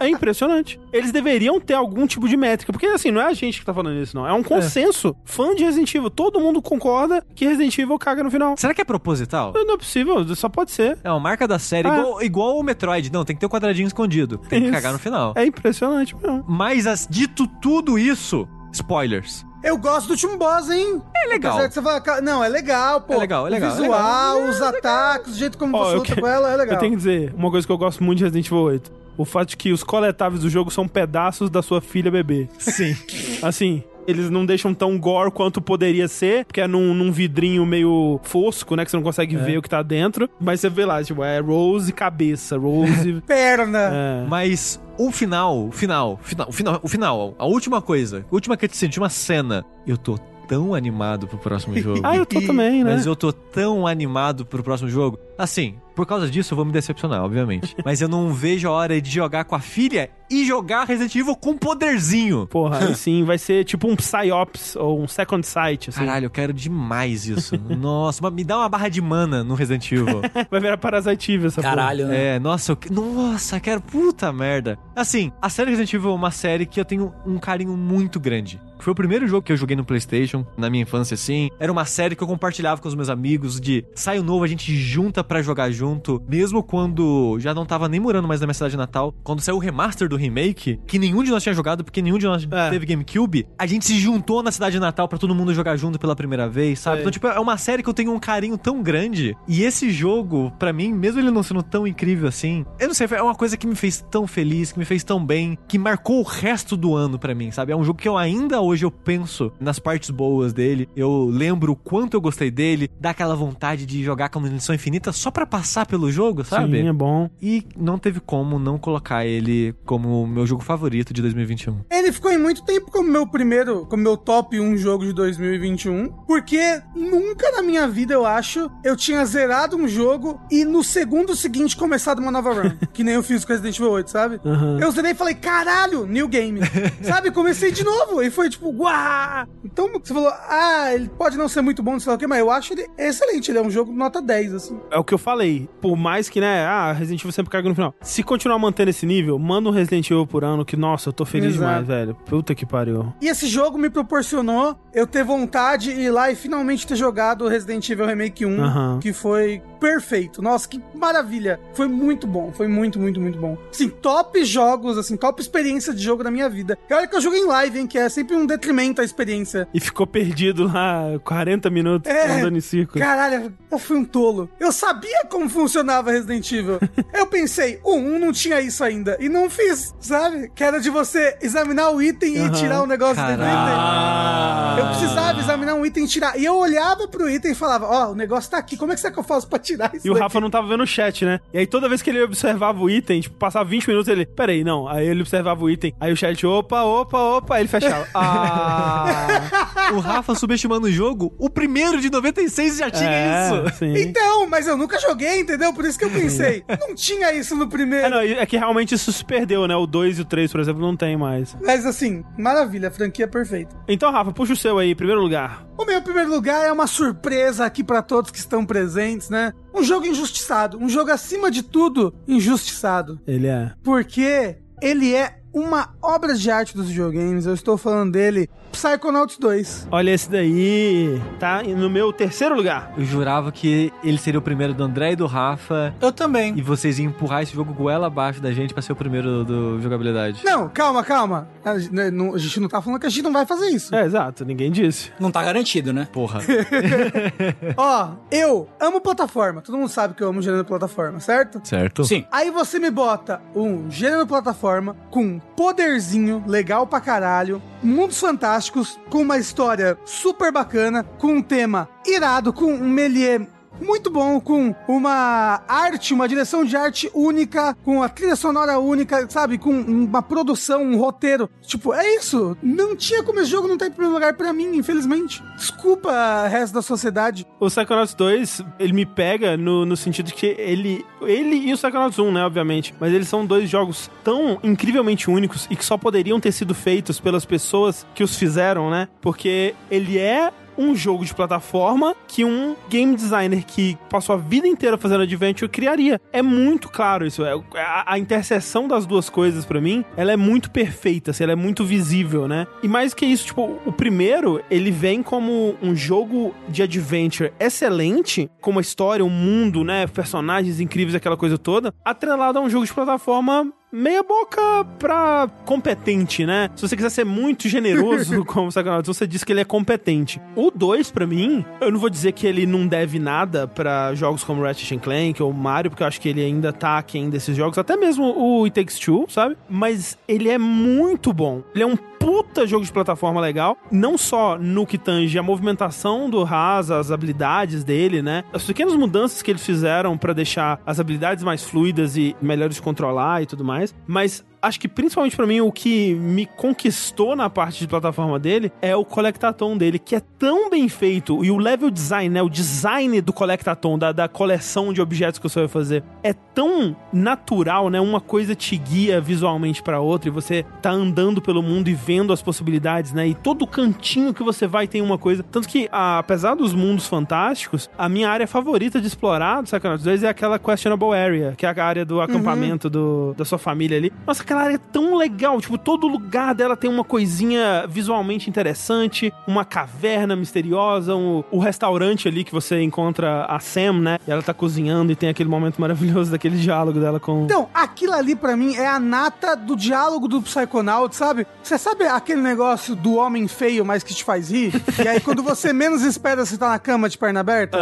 é 0.00 0.08
impressionante. 0.08 0.78
Eles 0.92 1.12
deveriam 1.12 1.60
ter 1.60 1.74
algum 1.74 2.06
tipo 2.06 2.28
de 2.28 2.36
métrica, 2.36 2.72
porque 2.72 2.86
assim, 2.86 3.10
não 3.10 3.20
é 3.20 3.26
a 3.26 3.32
gente 3.32 3.60
que 3.60 3.64
tá 3.66 3.72
falando 3.72 4.00
isso, 4.00 4.16
não. 4.16 4.26
É 4.26 4.32
um 4.32 4.42
consenso. 4.42 5.14
Fã 5.24 5.54
de 5.54 5.64
Resident 5.64 5.94
Evil, 5.94 6.10
todo 6.10 6.40
mundo 6.40 6.60
concorda 6.60 7.24
que 7.34 7.44
Resident 7.44 7.76
Evil 7.78 7.98
caga 7.98 8.22
no 8.22 8.30
final. 8.30 8.56
Será 8.56 8.74
que 8.74 8.80
é 8.80 8.84
proposital? 8.84 9.52
Não 9.54 9.74
é 9.74 9.78
possível, 9.78 10.34
só 10.34 10.48
pode 10.48 10.70
ser. 10.72 10.98
É 11.04 11.10
uma 11.10 11.20
marca 11.20 11.46
da 11.46 11.58
série, 11.58 11.88
Ah. 11.88 11.98
igual, 11.98 12.22
igual 12.22 12.58
o 12.58 12.62
Metroid. 12.62 13.12
Não, 13.12 13.24
tem 13.24 13.34
que 13.36 13.40
ter 13.40 13.46
o 13.46 13.50
quadradinho 13.50 13.86
escondido. 13.86 14.38
Tem 14.48 14.60
que 14.60 14.66
Isso. 14.66 14.74
cagar 14.74 14.92
no 14.92 14.98
final. 14.98 15.32
É 15.36 15.44
impressionante 15.44 16.14
mesmo. 16.16 16.44
Mas, 16.48 16.86
as, 16.86 17.06
dito 17.08 17.46
tudo 17.60 17.98
isso, 17.98 18.48
spoilers. 18.72 19.44
Eu 19.62 19.76
gosto 19.78 20.06
do 20.08 20.10
último 20.12 20.36
boss, 20.36 20.68
hein? 20.70 21.00
É 21.14 21.28
legal. 21.28 21.52
Apesar 21.52 21.68
que 21.68 21.74
você 21.74 21.82
fala, 21.82 22.00
"Ca- 22.00 22.20
não, 22.20 22.42
é 22.42 22.48
legal, 22.48 23.00
pô. 23.00 23.14
É 23.14 23.18
legal, 23.18 23.46
é 23.46 23.50
legal, 23.50 23.70
O 23.70 23.72
é 23.72 23.76
visual, 23.76 24.34
legal. 24.36 24.50
os 24.50 24.60
ataques, 24.62 25.34
o 25.34 25.38
jeito 25.38 25.56
como 25.58 25.76
Ó, 25.76 25.84
você 25.84 25.94
luta 25.96 26.14
que- 26.14 26.20
com 26.20 26.26
ela, 26.26 26.50
é 26.52 26.56
legal. 26.56 26.74
Eu 26.74 26.80
tenho 26.80 26.92
que 26.92 26.96
dizer, 26.98 27.32
uma 27.36 27.50
coisa 27.50 27.66
que 27.66 27.72
eu 27.72 27.78
gosto 27.78 28.02
muito 28.02 28.18
de 28.18 28.24
Resident 28.24 28.46
Evil 28.46 28.58
8. 28.58 28.90
O 29.16 29.24
fato 29.24 29.50
de 29.50 29.56
que 29.58 29.72
os 29.72 29.84
coletáveis 29.84 30.42
do 30.42 30.48
jogo 30.50 30.70
são 30.70 30.88
pedaços 30.88 31.48
da 31.50 31.62
sua 31.62 31.80
filha 31.80 32.10
bebê. 32.10 32.48
Sim. 32.58 32.96
Assim, 33.42 33.84
eles 34.06 34.30
não 34.30 34.44
deixam 34.44 34.74
tão 34.74 34.98
gore 34.98 35.30
quanto 35.30 35.60
poderia 35.60 36.08
ser, 36.08 36.44
porque 36.44 36.60
é 36.60 36.66
num, 36.66 36.94
num 36.94 37.10
vidrinho 37.12 37.64
meio 37.64 38.20
fosco, 38.22 38.74
né? 38.76 38.84
Que 38.84 38.90
você 38.90 38.96
não 38.96 39.04
consegue 39.04 39.36
ver 39.36 39.58
o 39.58 39.62
que 39.62 39.68
tá 39.68 39.82
dentro. 39.82 40.28
Mas 40.40 40.60
você 40.60 40.68
vê 40.68 40.84
lá, 40.84 41.02
tipo, 41.02 41.22
é 41.22 41.38
Rose 41.38 41.92
cabeça, 41.92 42.56
Rose. 42.56 43.22
Perna. 43.26 43.78
é. 43.92 44.26
Mas 44.28 44.80
o 44.98 45.10
final, 45.10 45.66
o 45.66 45.72
final, 45.72 46.18
o 46.20 46.24
final, 46.24 46.48
o 46.48 46.52
final, 46.52 46.80
o 46.82 46.88
final, 46.88 47.34
a 47.38 47.46
última 47.46 47.80
coisa, 47.80 48.24
a 48.30 48.34
última 48.34 48.56
cutscene, 48.56 48.92
de 48.92 48.98
uma 48.98 49.08
cena, 49.08 49.64
eu 49.86 49.96
tô 49.96 50.18
tão 50.48 50.74
animado 50.74 51.26
pro 51.26 51.38
próximo 51.38 51.76
jogo. 51.80 52.00
Ah, 52.02 52.16
eu 52.16 52.26
tô 52.26 52.40
também, 52.40 52.84
né? 52.84 52.92
Mas 52.92 53.06
eu 53.06 53.16
tô 53.16 53.32
tão 53.32 53.86
animado 53.86 54.44
pro 54.44 54.62
próximo 54.62 54.90
jogo. 54.90 55.18
Assim, 55.38 55.76
por 55.94 56.06
causa 56.06 56.28
disso 56.30 56.52
eu 56.52 56.56
vou 56.56 56.64
me 56.64 56.72
decepcionar, 56.72 57.22
obviamente. 57.24 57.74
Mas 57.84 58.00
eu 58.00 58.08
não 58.08 58.32
vejo 58.32 58.68
a 58.68 58.72
hora 58.72 59.00
de 59.00 59.10
jogar 59.10 59.44
com 59.44 59.54
a 59.54 59.60
filha 59.60 60.10
e 60.32 60.44
jogar 60.44 60.84
Resident 60.84 61.14
Evil 61.14 61.36
com 61.36 61.56
poderzinho. 61.56 62.46
Porra, 62.46 62.78
aí 62.78 62.94
sim, 62.94 63.24
vai 63.24 63.38
ser 63.38 63.64
tipo 63.64 63.88
um 63.88 63.94
Psyops 63.94 64.76
ou 64.76 65.00
um 65.00 65.06
Second 65.06 65.46
Sight, 65.46 65.90
assim. 65.90 66.00
Caralho, 66.00 66.26
eu 66.26 66.30
quero 66.30 66.52
demais 66.52 67.26
isso. 67.26 67.56
Nossa, 67.78 68.28
me 68.30 68.44
dá 68.44 68.58
uma 68.58 68.68
barra 68.68 68.88
de 68.88 69.00
mana 69.00 69.44
no 69.44 69.54
Resident 69.54 69.90
Evil. 69.92 70.22
Vai 70.50 70.60
virar 70.60 70.76
Parasitive 70.76 71.46
essa 71.46 71.62
Caralho, 71.62 72.06
né? 72.08 72.36
É, 72.36 72.38
nossa, 72.38 72.72
eu, 72.72 72.78
nossa, 72.90 73.60
quero 73.60 73.80
puta 73.80 74.32
merda. 74.32 74.78
Assim, 74.94 75.32
a 75.40 75.48
série 75.48 75.70
Resident 75.70 75.92
Evil 75.92 76.10
é 76.10 76.14
uma 76.14 76.30
série 76.30 76.66
que 76.66 76.80
eu 76.80 76.84
tenho 76.84 77.12
um 77.26 77.38
carinho 77.38 77.76
muito 77.76 78.18
grande. 78.18 78.60
Foi 78.78 78.92
o 78.92 78.96
primeiro 78.96 79.28
jogo 79.28 79.42
que 79.42 79.52
eu 79.52 79.56
joguei 79.56 79.76
no 79.76 79.84
PlayStation, 79.84 80.44
na 80.56 80.68
minha 80.68 80.82
infância, 80.82 81.14
assim. 81.14 81.48
Era 81.60 81.70
uma 81.70 81.84
série 81.84 82.16
que 82.16 82.22
eu 82.22 82.26
compartilhava 82.26 82.80
com 82.80 82.88
os 82.88 82.94
meus 82.94 83.08
amigos, 83.08 83.60
de 83.60 83.84
sai 83.94 84.18
o 84.18 84.24
novo, 84.24 84.44
a 84.44 84.48
gente 84.48 84.74
junta 84.76 85.22
pra 85.22 85.40
jogar 85.40 85.70
junto. 85.70 85.82
junto, 85.82 86.22
mesmo 86.28 86.62
quando 86.62 87.36
já 87.40 87.52
não 87.52 87.66
tava 87.66 87.88
nem 87.88 87.98
morando 87.98 88.28
mais 88.28 88.40
na 88.40 88.46
minha 88.46 88.54
cidade 88.54 88.76
natal, 88.76 89.12
quando 89.24 89.40
saiu 89.40 89.56
o 89.56 89.58
remaster 89.58 90.08
do 90.08 90.16
remake, 90.22 90.80
que 90.86 90.98
nenhum 90.98 91.22
de 91.22 91.30
nós 91.30 91.42
tinha 91.42 91.54
jogado, 91.54 91.84
porque 91.84 92.00
nenhum 92.02 92.18
de 92.18 92.26
nós 92.26 92.46
É. 92.50 92.70
teve 92.70 92.86
GameCube, 92.86 93.46
a 93.58 93.66
gente 93.66 93.84
se 93.84 93.98
juntou 93.98 94.42
na 94.42 94.50
cidade 94.50 94.78
natal 94.78 95.08
pra 95.08 95.18
todo 95.18 95.34
mundo 95.34 95.52
jogar 95.54 95.76
junto 95.76 95.98
pela 95.98 96.14
primeira 96.16 96.48
vez, 96.48 96.78
sabe? 96.78 96.96
Sei. 96.96 97.02
Então, 97.02 97.10
tipo, 97.12 97.26
é 97.26 97.38
uma 97.40 97.56
série 97.58 97.82
que 97.82 97.88
eu 97.88 97.94
tenho 97.94 98.12
um 98.12 98.18
carinho 98.18 98.56
tão 98.56 98.82
grande. 98.82 99.36
E 99.48 99.62
esse 99.62 99.90
jogo, 99.90 100.52
pra 100.58 100.72
mim, 100.72 100.92
mesmo 100.92 101.20
ele 101.20 101.30
não 101.30 101.42
sendo 101.42 101.62
tão 101.62 101.86
incrível 101.86 102.28
assim, 102.28 102.64
eu 102.78 102.86
não 102.88 102.94
sei, 102.94 103.06
é 103.10 103.22
uma 103.22 103.34
coisa 103.34 103.56
que 103.56 103.66
me 103.66 103.74
fez 103.74 104.04
tão 104.10 104.26
feliz, 104.26 104.72
que 104.72 104.78
me 104.78 104.84
fez 104.84 105.02
tão 105.04 105.24
bem, 105.24 105.58
que 105.68 105.78
marcou 105.78 106.20
o 106.20 106.22
resto 106.22 106.76
do 106.76 106.94
ano 106.94 107.18
pra 107.18 107.34
mim, 107.34 107.50
sabe? 107.50 107.72
É 107.72 107.76
um 107.76 107.84
jogo 107.84 107.98
que 107.98 108.08
eu 108.08 108.16
ainda 108.16 108.60
hoje 108.60 108.84
eu 108.84 108.90
penso 108.90 109.52
nas 109.60 109.78
partes 109.78 110.10
boas 110.10 110.52
dele, 110.52 110.88
eu 110.96 111.26
lembro 111.30 111.72
o 111.72 111.76
quanto 111.76 112.14
eu 112.14 112.20
gostei 112.20 112.50
dele, 112.50 112.88
dá 113.00 113.10
aquela 113.10 113.34
vontade 113.34 113.86
de 113.86 114.02
jogar 114.02 114.28
com 114.28 114.40
missão 114.40 114.74
infinita 114.74 115.12
só 115.12 115.30
pra 115.30 115.46
passar 115.46 115.86
pelo 115.86 116.10
jogo, 116.10 116.44
sabe? 116.44 116.80
Sim, 116.80 116.88
é 116.88 116.92
bom. 116.92 117.28
E 117.40 117.64
não 117.76 117.98
teve 117.98 118.20
como 118.20 118.58
não 118.58 118.78
colocar 118.78 119.24
ele 119.26 119.74
como 119.84 120.08
o 120.12 120.26
meu 120.26 120.46
jogo 120.46 120.62
favorito 120.62 121.12
de 121.12 121.22
2021. 121.22 121.84
Ele 121.90 122.12
ficou 122.12 122.30
em 122.30 122.38
muito 122.38 122.64
tempo 122.64 122.90
como 122.90 123.08
meu 123.08 123.26
primeiro, 123.26 123.86
como 123.86 124.02
meu 124.02 124.16
top 124.16 124.58
1 124.58 124.76
jogo 124.76 125.04
de 125.04 125.12
2021, 125.12 126.08
porque 126.26 126.82
nunca 126.94 127.50
na 127.52 127.62
minha 127.62 127.88
vida, 127.88 128.14
eu 128.14 128.26
acho, 128.26 128.70
eu 128.84 128.96
tinha 128.96 129.24
zerado 129.24 129.76
um 129.76 129.88
jogo 129.88 130.40
e 130.50 130.64
no 130.64 130.82
segundo 130.82 131.34
seguinte 131.34 131.76
começado 131.76 132.18
uma 132.18 132.30
nova 132.30 132.52
run, 132.52 132.76
que 132.92 133.04
nem 133.04 133.14
eu 133.14 133.22
fiz 133.22 133.44
com 133.44 133.52
Resident 133.52 133.78
Evil 133.78 133.90
8, 133.90 134.10
sabe? 134.10 134.40
Aham. 134.44 134.78
Eu 134.80 134.90
zerei 134.90 135.12
e 135.12 135.14
falei, 135.14 135.34
caralho, 135.34 136.06
new 136.06 136.28
game. 136.28 136.60
sabe? 137.02 137.30
Comecei 137.30 137.70
de 137.70 137.84
novo 137.84 138.22
e 138.22 138.30
foi 138.30 138.48
tipo, 138.50 138.70
uau! 138.70 139.46
Então 139.64 139.90
você 139.92 140.12
falou, 140.12 140.32
ah, 140.48 140.92
ele 140.92 141.08
pode 141.08 141.36
não 141.36 141.48
ser 141.48 141.62
muito 141.62 141.82
bom, 141.82 141.92
não 141.92 142.00
sei 142.00 142.10
lá 142.10 142.16
o 142.16 142.18
que, 142.18 142.26
mas 142.26 142.38
eu 142.38 142.50
acho 142.50 142.72
ele 142.72 142.86
excelente. 142.98 143.50
Ele 143.50 143.58
é 143.58 143.62
um 143.62 143.70
jogo 143.70 143.92
nota 143.92 144.20
10, 144.20 144.54
assim. 144.54 144.80
É 144.90 144.98
o 144.98 145.04
que 145.04 145.14
eu 145.14 145.18
falei. 145.18 145.68
Por 145.80 145.96
mais 145.96 146.28
que, 146.28 146.40
né, 146.40 146.64
ah, 146.64 146.92
Resident 146.92 147.20
Evil 147.20 147.32
sempre 147.32 147.50
caiga 147.50 147.68
no 147.68 147.74
final. 147.74 147.94
Se 148.00 148.22
continuar 148.22 148.58
mantendo 148.58 148.90
esse 148.90 149.06
nível, 149.06 149.38
manda 149.38 149.68
um 149.68 149.72
Resident 149.72 149.91
Evil 150.00 150.26
por 150.26 150.44
ano, 150.44 150.64
que, 150.64 150.76
nossa, 150.76 151.08
eu 151.08 151.12
tô 151.12 151.24
feliz 151.24 151.54
Exato. 151.54 151.64
demais, 151.64 151.86
velho. 151.86 152.14
Puta 152.26 152.54
que 152.54 152.64
pariu. 152.64 153.12
E 153.20 153.28
esse 153.28 153.46
jogo 153.46 153.76
me 153.78 153.90
proporcionou 153.90 154.76
eu 154.94 155.06
ter 155.06 155.24
vontade 155.24 155.92
de 155.94 156.00
ir 156.02 156.10
lá 156.10 156.30
e 156.30 156.34
finalmente 156.34 156.86
ter 156.86 156.96
jogado 156.96 157.44
o 157.44 157.48
Resident 157.48 157.88
Evil 157.88 158.06
Remake 158.06 158.46
1, 158.46 158.62
Aham. 158.62 158.98
que 159.00 159.12
foi 159.12 159.62
perfeito. 159.82 160.40
Nossa, 160.40 160.68
que 160.68 160.80
maravilha. 160.94 161.58
Foi 161.74 161.88
muito 161.88 162.24
bom, 162.24 162.52
foi 162.52 162.68
muito, 162.68 163.00
muito, 163.00 163.20
muito 163.20 163.36
bom. 163.36 163.58
Assim, 163.68 163.88
top 163.88 164.44
jogos, 164.44 164.96
assim, 164.96 165.16
top 165.16 165.42
experiência 165.42 165.92
de 165.92 166.00
jogo 166.00 166.22
da 166.22 166.30
minha 166.30 166.48
vida. 166.48 166.78
E 166.88 166.94
olha 166.94 167.08
que 167.08 167.16
eu 167.16 167.20
joguei 167.20 167.40
em 167.40 167.46
live, 167.46 167.80
hein, 167.80 167.86
que 167.88 167.98
é 167.98 168.08
sempre 168.08 168.36
um 168.36 168.46
detrimento 168.46 169.00
à 169.00 169.04
experiência. 169.04 169.66
E 169.74 169.80
ficou 169.80 170.06
perdido 170.06 170.68
lá 170.72 171.18
40 171.24 171.68
minutos 171.68 172.08
É. 172.10 172.38
andando 172.38 172.56
em 172.56 172.60
círculo. 172.60 173.04
Caralho, 173.04 173.52
eu 173.68 173.78
fui 173.78 173.96
um 173.96 174.04
tolo. 174.04 174.48
Eu 174.60 174.70
sabia 174.70 175.24
como 175.28 175.48
funcionava 175.48 176.12
Resident 176.12 176.50
Evil. 176.52 176.78
eu 177.12 177.26
pensei, 177.26 177.80
o 177.82 177.96
1 177.96 178.18
não 178.20 178.32
tinha 178.32 178.60
isso 178.60 178.84
ainda. 178.84 179.16
E 179.18 179.28
não 179.28 179.50
fiz, 179.50 179.92
sabe? 179.98 180.48
Que 180.54 180.62
era 180.62 180.78
de 180.78 180.90
você 180.90 181.36
examinar 181.42 181.90
o 181.90 182.00
item 182.00 182.38
Aham. 182.38 182.46
e 182.46 182.50
tirar 182.52 182.82
o 182.82 182.86
negócio 182.86 183.16
dentro 183.16 183.38
do 183.38 183.42
item. 183.42 184.78
Eu 184.78 184.86
precisava 184.86 185.40
examinar 185.40 185.74
um 185.74 185.84
item 185.84 186.04
e 186.04 186.06
tirar. 186.08 186.38
E 186.38 186.44
eu 186.44 186.56
olhava 186.56 187.08
pro 187.08 187.28
item 187.28 187.50
e 187.50 187.54
falava, 187.54 187.86
ó, 187.86 188.12
o 188.12 188.14
negócio 188.14 188.48
tá 188.48 188.58
aqui, 188.58 188.76
como 188.76 188.92
é 188.92 188.94
que 188.94 189.00
será 189.00 189.12
que 189.12 189.18
eu 189.18 189.24
faço 189.24 189.48
pra 189.48 189.58
tirar 189.58 189.71
isso 189.72 190.06
E 190.06 190.10
o 190.10 190.12
daqui? 190.14 190.22
Rafa 190.22 190.40
não 190.40 190.50
tava 190.50 190.68
vendo 190.68 190.82
o 190.82 190.86
chat, 190.86 191.24
né? 191.24 191.40
E 191.52 191.58
aí 191.58 191.66
toda 191.66 191.88
vez 191.88 192.02
que 192.02 192.10
ele 192.10 192.22
observava 192.22 192.80
o 192.80 192.90
item, 192.90 193.20
tipo, 193.20 193.36
passava 193.36 193.64
20 193.68 193.88
minutos, 193.88 194.08
ele, 194.08 194.26
peraí, 194.26 194.64
não. 194.64 194.88
Aí 194.88 195.06
ele 195.06 195.20
observava 195.20 195.62
o 195.64 195.70
item. 195.70 195.94
Aí 196.00 196.12
o 196.12 196.16
chat, 196.16 196.46
opa, 196.46 196.82
opa, 196.82 197.18
opa, 197.18 197.54
aí 197.56 197.62
ele 197.62 197.68
fechava. 197.68 198.06
Ah, 198.14 199.92
o 199.94 200.00
Rafa 200.00 200.34
subestimando 200.34 200.86
o 200.86 200.90
jogo, 200.90 201.34
o 201.38 201.50
primeiro 201.50 202.00
de 202.00 202.10
96 202.10 202.76
já 202.78 202.90
tinha 202.90 203.10
é, 203.10 203.46
isso. 203.46 203.78
Sim. 203.78 203.94
Então, 203.96 204.48
mas 204.48 204.66
eu 204.66 204.76
nunca 204.76 204.98
joguei, 205.00 205.40
entendeu? 205.40 205.72
Por 205.72 205.84
isso 205.84 205.98
que 205.98 206.04
eu 206.04 206.10
pensei, 206.10 206.62
não 206.80 206.94
tinha 206.94 207.32
isso 207.32 207.56
no 207.56 207.68
primeiro. 207.68 208.06
É, 208.06 208.10
não, 208.10 208.20
é 208.20 208.46
que 208.46 208.56
realmente 208.56 208.94
isso 208.94 209.12
se 209.12 209.24
perdeu, 209.24 209.66
né? 209.66 209.74
O 209.76 209.86
2 209.86 210.18
e 210.18 210.22
o 210.22 210.24
3, 210.24 210.50
por 210.50 210.60
exemplo, 210.60 210.80
não 210.80 210.96
tem 210.96 211.16
mais. 211.16 211.56
Mas 211.62 211.84
assim, 211.86 212.24
maravilha, 212.38 212.90
franquia 212.90 213.26
perfeita. 213.26 213.74
Então, 213.88 214.10
Rafa, 214.10 214.32
puxa 214.32 214.52
o 214.52 214.56
seu 214.56 214.78
aí, 214.78 214.94
primeiro 214.94 215.20
lugar. 215.20 215.66
O 215.82 215.84
meu 215.84 216.00
primeiro 216.00 216.30
lugar 216.30 216.64
é 216.64 216.70
uma 216.70 216.86
surpresa 216.86 217.64
aqui 217.66 217.82
pra 217.82 218.02
todos 218.02 218.30
que 218.30 218.38
estão 218.38 218.64
presentes, 218.64 219.28
né? 219.28 219.52
Um 219.74 219.82
jogo 219.82 220.06
injustiçado, 220.06 220.78
um 220.78 220.88
jogo 220.88 221.10
acima 221.10 221.50
de 221.50 221.60
tudo 221.60 222.14
injustiçado, 222.26 223.20
Ele 223.26 223.48
é. 223.48 223.72
porque 223.82 224.58
ele 224.80 225.12
é 225.12 225.40
uma 225.52 225.92
obra 226.00 226.34
de 226.34 226.48
arte 226.52 226.76
dos 226.76 226.86
videogames. 226.88 227.46
Eu 227.46 227.54
estou 227.54 227.76
falando 227.76 228.12
dele, 228.12 228.48
Psychonauts 228.72 229.38
2. 229.38 229.88
Olha 229.90 230.10
esse 230.10 230.30
daí. 230.30 231.20
Tá 231.38 231.62
no 231.62 231.88
meu 231.90 232.12
terceiro 232.12 232.54
lugar. 232.56 232.92
Eu 232.96 233.04
jurava 233.04 233.52
que 233.52 233.92
ele 234.02 234.18
seria 234.18 234.38
o 234.38 234.42
primeiro 234.42 234.74
do 234.74 234.82
André 234.82 235.12
e 235.12 235.16
do 235.16 235.26
Rafa. 235.26 235.94
Eu 236.00 236.10
também. 236.10 236.54
E 236.56 236.62
vocês 236.62 236.98
iam 236.98 237.08
empurrar 237.10 237.42
esse 237.42 237.54
jogo 237.54 237.72
goela 237.72 238.06
abaixo 238.06 238.40
da 238.40 238.50
gente 238.52 238.72
pra 238.72 238.82
ser 238.82 238.92
o 238.92 238.96
primeiro 238.96 239.44
do, 239.44 239.76
do 239.76 239.82
jogabilidade. 239.82 240.40
Não, 240.44 240.68
calma, 240.68 241.04
calma. 241.04 241.48
A, 241.64 241.78
gente- 241.78 241.94
né, 241.94 242.10
não- 242.10 242.34
a 242.34 242.38
gente 242.38 242.58
não 242.60 242.68
tá 242.68 242.80
falando 242.82 242.98
que 243.00 243.06
a 243.06 243.10
gente 243.10 243.22
não 243.22 243.32
vai 243.32 243.46
fazer 243.46 243.68
isso. 243.68 243.94
É, 243.94 244.04
exato, 244.04 244.44
ninguém 244.44 244.70
disse. 244.70 245.12
Não 245.20 245.30
tá 245.30 245.42
garantido, 245.44 245.92
né? 245.92 246.08
Porra. 246.12 246.40
Ó, 247.76 248.08
eu 248.30 248.68
amo 248.80 249.00
plataforma. 249.00 249.60
Todo 249.60 249.76
mundo 249.78 249.88
sabe 249.88 250.14
que 250.14 250.22
eu 250.22 250.28
amo 250.28 250.42
gênero 250.42 250.64
plataforma, 250.64 251.20
certo? 251.20 251.60
certo? 251.64 252.04
Sim. 252.04 252.24
Aí 252.32 252.50
você 252.50 252.78
me 252.78 252.90
bota 252.90 253.40
um 253.54 253.90
gênero 253.90 254.26
plataforma 254.26 254.96
com 255.10 255.22
um 255.22 255.38
poderzinho 255.38 256.42
legal 256.46 256.86
pra 256.86 257.00
caralho, 257.00 257.62
mundos 257.82 258.18
fantásticos, 258.18 258.61
com 258.70 259.22
uma 259.22 259.38
história 259.38 259.98
super 260.04 260.52
bacana, 260.52 261.02
com 261.02 261.34
um 261.34 261.42
tema 261.42 261.88
irado, 262.06 262.52
com 262.52 262.72
um 262.72 262.88
melee 262.88 263.46
muito 263.82 264.10
bom, 264.10 264.40
com 264.40 264.74
uma 264.88 265.62
arte, 265.68 266.14
uma 266.14 266.28
direção 266.28 266.64
de 266.64 266.76
arte 266.76 267.10
única, 267.14 267.76
com 267.84 268.02
a 268.02 268.08
trilha 268.08 268.36
sonora 268.36 268.78
única, 268.78 269.28
sabe? 269.28 269.58
Com 269.58 269.70
uma 269.70 270.22
produção, 270.22 270.82
um 270.82 270.96
roteiro. 270.96 271.50
Tipo, 271.62 271.92
é 271.92 272.16
isso. 272.16 272.56
Não 272.62 272.96
tinha 272.96 273.22
como 273.22 273.40
esse 273.40 273.50
jogo 273.50 273.66
não 273.66 273.74
estar 273.74 273.86
em 273.86 273.90
primeiro 273.90 274.14
lugar 274.14 274.34
pra 274.34 274.52
mim, 274.52 274.76
infelizmente. 274.76 275.42
Desculpa, 275.56 276.46
resto 276.48 276.74
da 276.74 276.82
sociedade. 276.82 277.46
O 277.58 277.66
Psychonauts 277.66 278.14
2, 278.14 278.62
ele 278.78 278.92
me 278.92 279.06
pega 279.06 279.56
no, 279.56 279.84
no 279.84 279.96
sentido 279.96 280.32
que 280.32 280.46
ele. 280.58 281.04
Ele 281.22 281.56
e 281.56 281.72
o 281.72 281.76
Psychonauts 281.76 282.18
1, 282.18 282.32
né, 282.32 282.44
obviamente. 282.44 282.94
Mas 282.98 283.12
eles 283.12 283.28
são 283.28 283.44
dois 283.44 283.68
jogos 283.68 284.10
tão 284.24 284.58
incrivelmente 284.62 285.30
únicos 285.30 285.66
e 285.70 285.76
que 285.76 285.84
só 285.84 285.96
poderiam 285.96 286.40
ter 286.40 286.52
sido 286.52 286.74
feitos 286.74 287.20
pelas 287.20 287.44
pessoas 287.44 288.06
que 288.14 288.22
os 288.24 288.36
fizeram, 288.36 288.90
né? 288.90 289.08
Porque 289.20 289.74
ele 289.90 290.18
é 290.18 290.52
um 290.76 290.94
jogo 290.94 291.24
de 291.24 291.34
plataforma 291.34 292.14
que 292.26 292.44
um 292.44 292.74
game 292.88 293.14
designer 293.14 293.64
que 293.64 293.96
passou 294.08 294.34
a 294.34 294.38
vida 294.38 294.66
inteira 294.66 294.98
fazendo 294.98 295.22
adventure 295.22 295.70
criaria. 295.70 296.20
É 296.32 296.42
muito 296.42 296.88
claro 296.88 297.26
isso. 297.26 297.44
É, 297.44 297.52
a, 297.76 298.14
a 298.14 298.18
interseção 298.18 298.88
das 298.88 299.06
duas 299.06 299.28
coisas, 299.28 299.64
pra 299.64 299.80
mim, 299.80 300.04
ela 300.16 300.32
é 300.32 300.36
muito 300.36 300.70
perfeita, 300.70 301.30
assim, 301.30 301.44
ela 301.44 301.52
é 301.52 301.56
muito 301.56 301.84
visível, 301.84 302.46
né? 302.48 302.66
E 302.82 302.88
mais 302.88 303.14
que 303.14 303.26
isso, 303.26 303.46
tipo, 303.46 303.78
o 303.84 303.92
primeiro, 303.92 304.62
ele 304.70 304.90
vem 304.90 305.22
como 305.22 305.76
um 305.82 305.94
jogo 305.94 306.54
de 306.68 306.82
adventure 306.82 307.52
excelente, 307.58 308.50
com 308.60 308.70
uma 308.70 308.80
história, 308.80 309.24
um 309.24 309.30
mundo, 309.30 309.84
né? 309.84 310.06
Personagens 310.06 310.80
incríveis, 310.80 311.14
aquela 311.14 311.36
coisa 311.36 311.58
toda, 311.58 311.92
atrelado 312.04 312.58
a 312.58 312.62
um 312.62 312.70
jogo 312.70 312.86
de 312.86 312.92
plataforma 312.92 313.72
meia 313.92 314.22
boca 314.22 314.86
pra 314.98 315.50
competente, 315.66 316.46
né? 316.46 316.70
Se 316.74 316.88
você 316.88 316.96
quiser 316.96 317.10
ser 317.10 317.24
muito 317.24 317.68
generoso 317.68 318.42
como 318.46 318.66
o 318.66 318.68
Psychonauts, 318.70 319.06
você 319.06 319.26
diz 319.26 319.44
que 319.44 319.52
ele 319.52 319.60
é 319.60 319.64
competente. 319.64 320.40
O 320.56 320.70
2, 320.70 321.10
pra 321.10 321.26
mim, 321.26 321.62
eu 321.78 321.92
não 321.92 322.00
vou 322.00 322.08
dizer 322.08 322.32
que 322.32 322.46
ele 322.46 322.64
não 322.64 322.86
deve 322.86 323.18
nada 323.18 323.68
pra 323.68 324.14
jogos 324.14 324.42
como 324.42 324.62
Ratchet 324.62 324.98
Clank 324.98 325.42
ou 325.42 325.52
Mario, 325.52 325.90
porque 325.90 326.02
eu 326.02 326.06
acho 326.06 326.20
que 326.20 326.28
ele 326.28 326.42
ainda 326.42 326.72
tá 326.72 326.96
aquém 326.96 327.28
desses 327.28 327.54
jogos, 327.54 327.76
até 327.76 327.96
mesmo 327.96 328.24
o 328.24 328.64
It 328.64 328.74
Takes 328.74 328.98
Two, 328.98 329.26
sabe? 329.28 329.56
Mas 329.68 330.16
ele 330.26 330.48
é 330.48 330.56
muito 330.56 331.32
bom. 331.32 331.62
Ele 331.74 331.84
é 331.84 331.86
um 331.86 331.96
puta 332.22 332.64
jogo 332.68 332.84
de 332.84 332.92
plataforma 332.92 333.40
legal, 333.40 333.76
não 333.90 334.16
só 334.16 334.56
no 334.56 334.86
que 334.86 334.96
tange 334.96 335.36
a 335.36 335.42
movimentação 335.42 336.30
do 336.30 336.44
Haas, 336.44 336.88
as 336.88 337.10
habilidades 337.10 337.82
dele, 337.82 338.22
né? 338.22 338.44
As 338.52 338.62
pequenas 338.62 338.94
mudanças 338.94 339.42
que 339.42 339.50
eles 339.50 339.66
fizeram 339.66 340.16
pra 340.16 340.32
deixar 340.32 340.80
as 340.86 341.00
habilidades 341.00 341.42
mais 341.42 341.64
fluidas 341.64 342.16
e 342.16 342.36
melhores 342.40 342.76
de 342.76 342.82
controlar 342.82 343.42
e 343.42 343.46
tudo 343.46 343.64
mais, 343.64 343.81
mas 344.06 344.44
acho 344.62 344.78
que 344.78 344.88
principalmente 344.88 345.36
pra 345.36 345.46
mim 345.46 345.60
o 345.60 345.72
que 345.72 346.14
me 346.14 346.46
conquistou 346.46 347.34
na 347.34 347.50
parte 347.50 347.80
de 347.80 347.88
plataforma 347.88 348.38
dele 348.38 348.72
é 348.80 348.94
o 348.94 349.04
Collectathon 349.04 349.76
dele, 349.76 349.98
que 349.98 350.14
é 350.14 350.20
tão 350.20 350.70
bem 350.70 350.88
feito 350.88 351.44
e 351.44 351.50
o 351.50 351.58
level 351.58 351.90
design, 351.90 352.28
né, 352.28 352.42
o 352.42 352.48
design 352.48 353.20
do 353.20 353.32
Collectathon, 353.32 353.98
da, 353.98 354.12
da 354.12 354.28
coleção 354.28 354.92
de 354.92 355.00
objetos 355.00 355.38
que 355.38 355.48
você 355.48 355.60
vai 355.60 355.68
fazer, 355.68 356.04
é 356.22 356.32
tão 356.54 356.94
natural, 357.12 357.88
né? 357.88 358.00
Uma 358.00 358.20
coisa 358.20 358.54
te 358.54 358.76
guia 358.76 359.20
visualmente 359.20 359.82
pra 359.82 360.00
outra 360.00 360.28
e 360.28 360.32
você 360.32 360.64
tá 360.80 360.90
andando 360.90 361.40
pelo 361.40 361.62
mundo 361.62 361.88
e 361.88 361.94
vendo 361.94 362.32
as 362.32 362.42
possibilidades, 362.42 363.12
né? 363.12 363.26
E 363.28 363.34
todo 363.34 363.66
cantinho 363.66 364.34
que 364.34 364.42
você 364.42 364.66
vai 364.66 364.86
tem 364.86 365.00
uma 365.00 365.18
coisa. 365.18 365.42
Tanto 365.42 365.68
que, 365.68 365.88
ah, 365.90 366.18
apesar 366.18 366.54
dos 366.54 366.74
mundos 366.74 367.06
fantásticos, 367.06 367.90
a 367.96 368.08
minha 368.08 368.28
área 368.28 368.46
favorita 368.46 369.00
de 369.00 369.06
explorar 369.06 369.62
do 369.62 369.64
Psychonauts 369.64 370.04
2 370.04 370.22
é 370.22 370.28
aquela 370.28 370.58
questionable 370.58 371.16
area, 371.16 371.54
que 371.56 371.66
é 371.66 371.68
a 371.68 371.84
área 371.84 372.04
do 372.04 372.20
acampamento 372.20 372.90
do, 372.90 373.34
da 373.36 373.44
sua 373.44 373.58
família 373.58 373.96
ali. 373.96 374.12
Nossa, 374.26 374.44
aquela 374.52 374.62
área 374.62 374.74
é 374.74 374.78
tão 374.78 375.16
legal. 375.16 375.60
Tipo, 375.60 375.78
todo 375.78 376.06
lugar 376.06 376.54
dela 376.54 376.76
tem 376.76 376.90
uma 376.90 377.02
coisinha 377.02 377.86
visualmente 377.88 378.48
interessante, 378.48 379.32
uma 379.46 379.64
caverna 379.64 380.36
misteriosa, 380.36 381.14
um, 381.14 381.42
o 381.50 381.58
restaurante 381.58 382.28
ali 382.28 382.44
que 382.44 382.52
você 382.52 382.80
encontra 382.82 383.46
a 383.46 383.58
Sam, 383.58 384.00
né? 384.00 384.18
E 384.26 384.30
ela 384.30 384.42
tá 384.42 384.52
cozinhando 384.52 385.10
e 385.10 385.16
tem 385.16 385.28
aquele 385.28 385.48
momento 385.48 385.80
maravilhoso 385.80 386.30
daquele 386.30 386.56
diálogo 386.56 387.00
dela 387.00 387.18
com. 387.18 387.44
Então, 387.44 387.68
aquilo 387.72 388.12
ali 388.12 388.36
pra 388.36 388.56
mim 388.56 388.76
é 388.76 388.86
a 388.86 389.00
nata 389.00 389.56
do 389.56 389.74
diálogo 389.74 390.28
do 390.28 390.42
Psychonaut, 390.42 391.16
sabe? 391.16 391.46
Você 391.62 391.78
sabe 391.78 392.04
aquele 392.06 392.42
negócio 392.42 392.94
do 392.94 393.14
homem 393.14 393.48
feio, 393.48 393.84
mas 393.84 394.02
que 394.02 394.14
te 394.14 394.24
faz 394.24 394.50
rir? 394.50 394.72
E 395.02 395.08
aí 395.08 395.20
quando 395.20 395.42
você 395.42 395.72
menos 395.72 396.02
espera, 396.02 396.44
você 396.44 396.58
tá 396.58 396.68
na 396.68 396.78
cama 396.78 397.08
de 397.08 397.16
perna 397.16 397.40
aberta? 397.40 397.78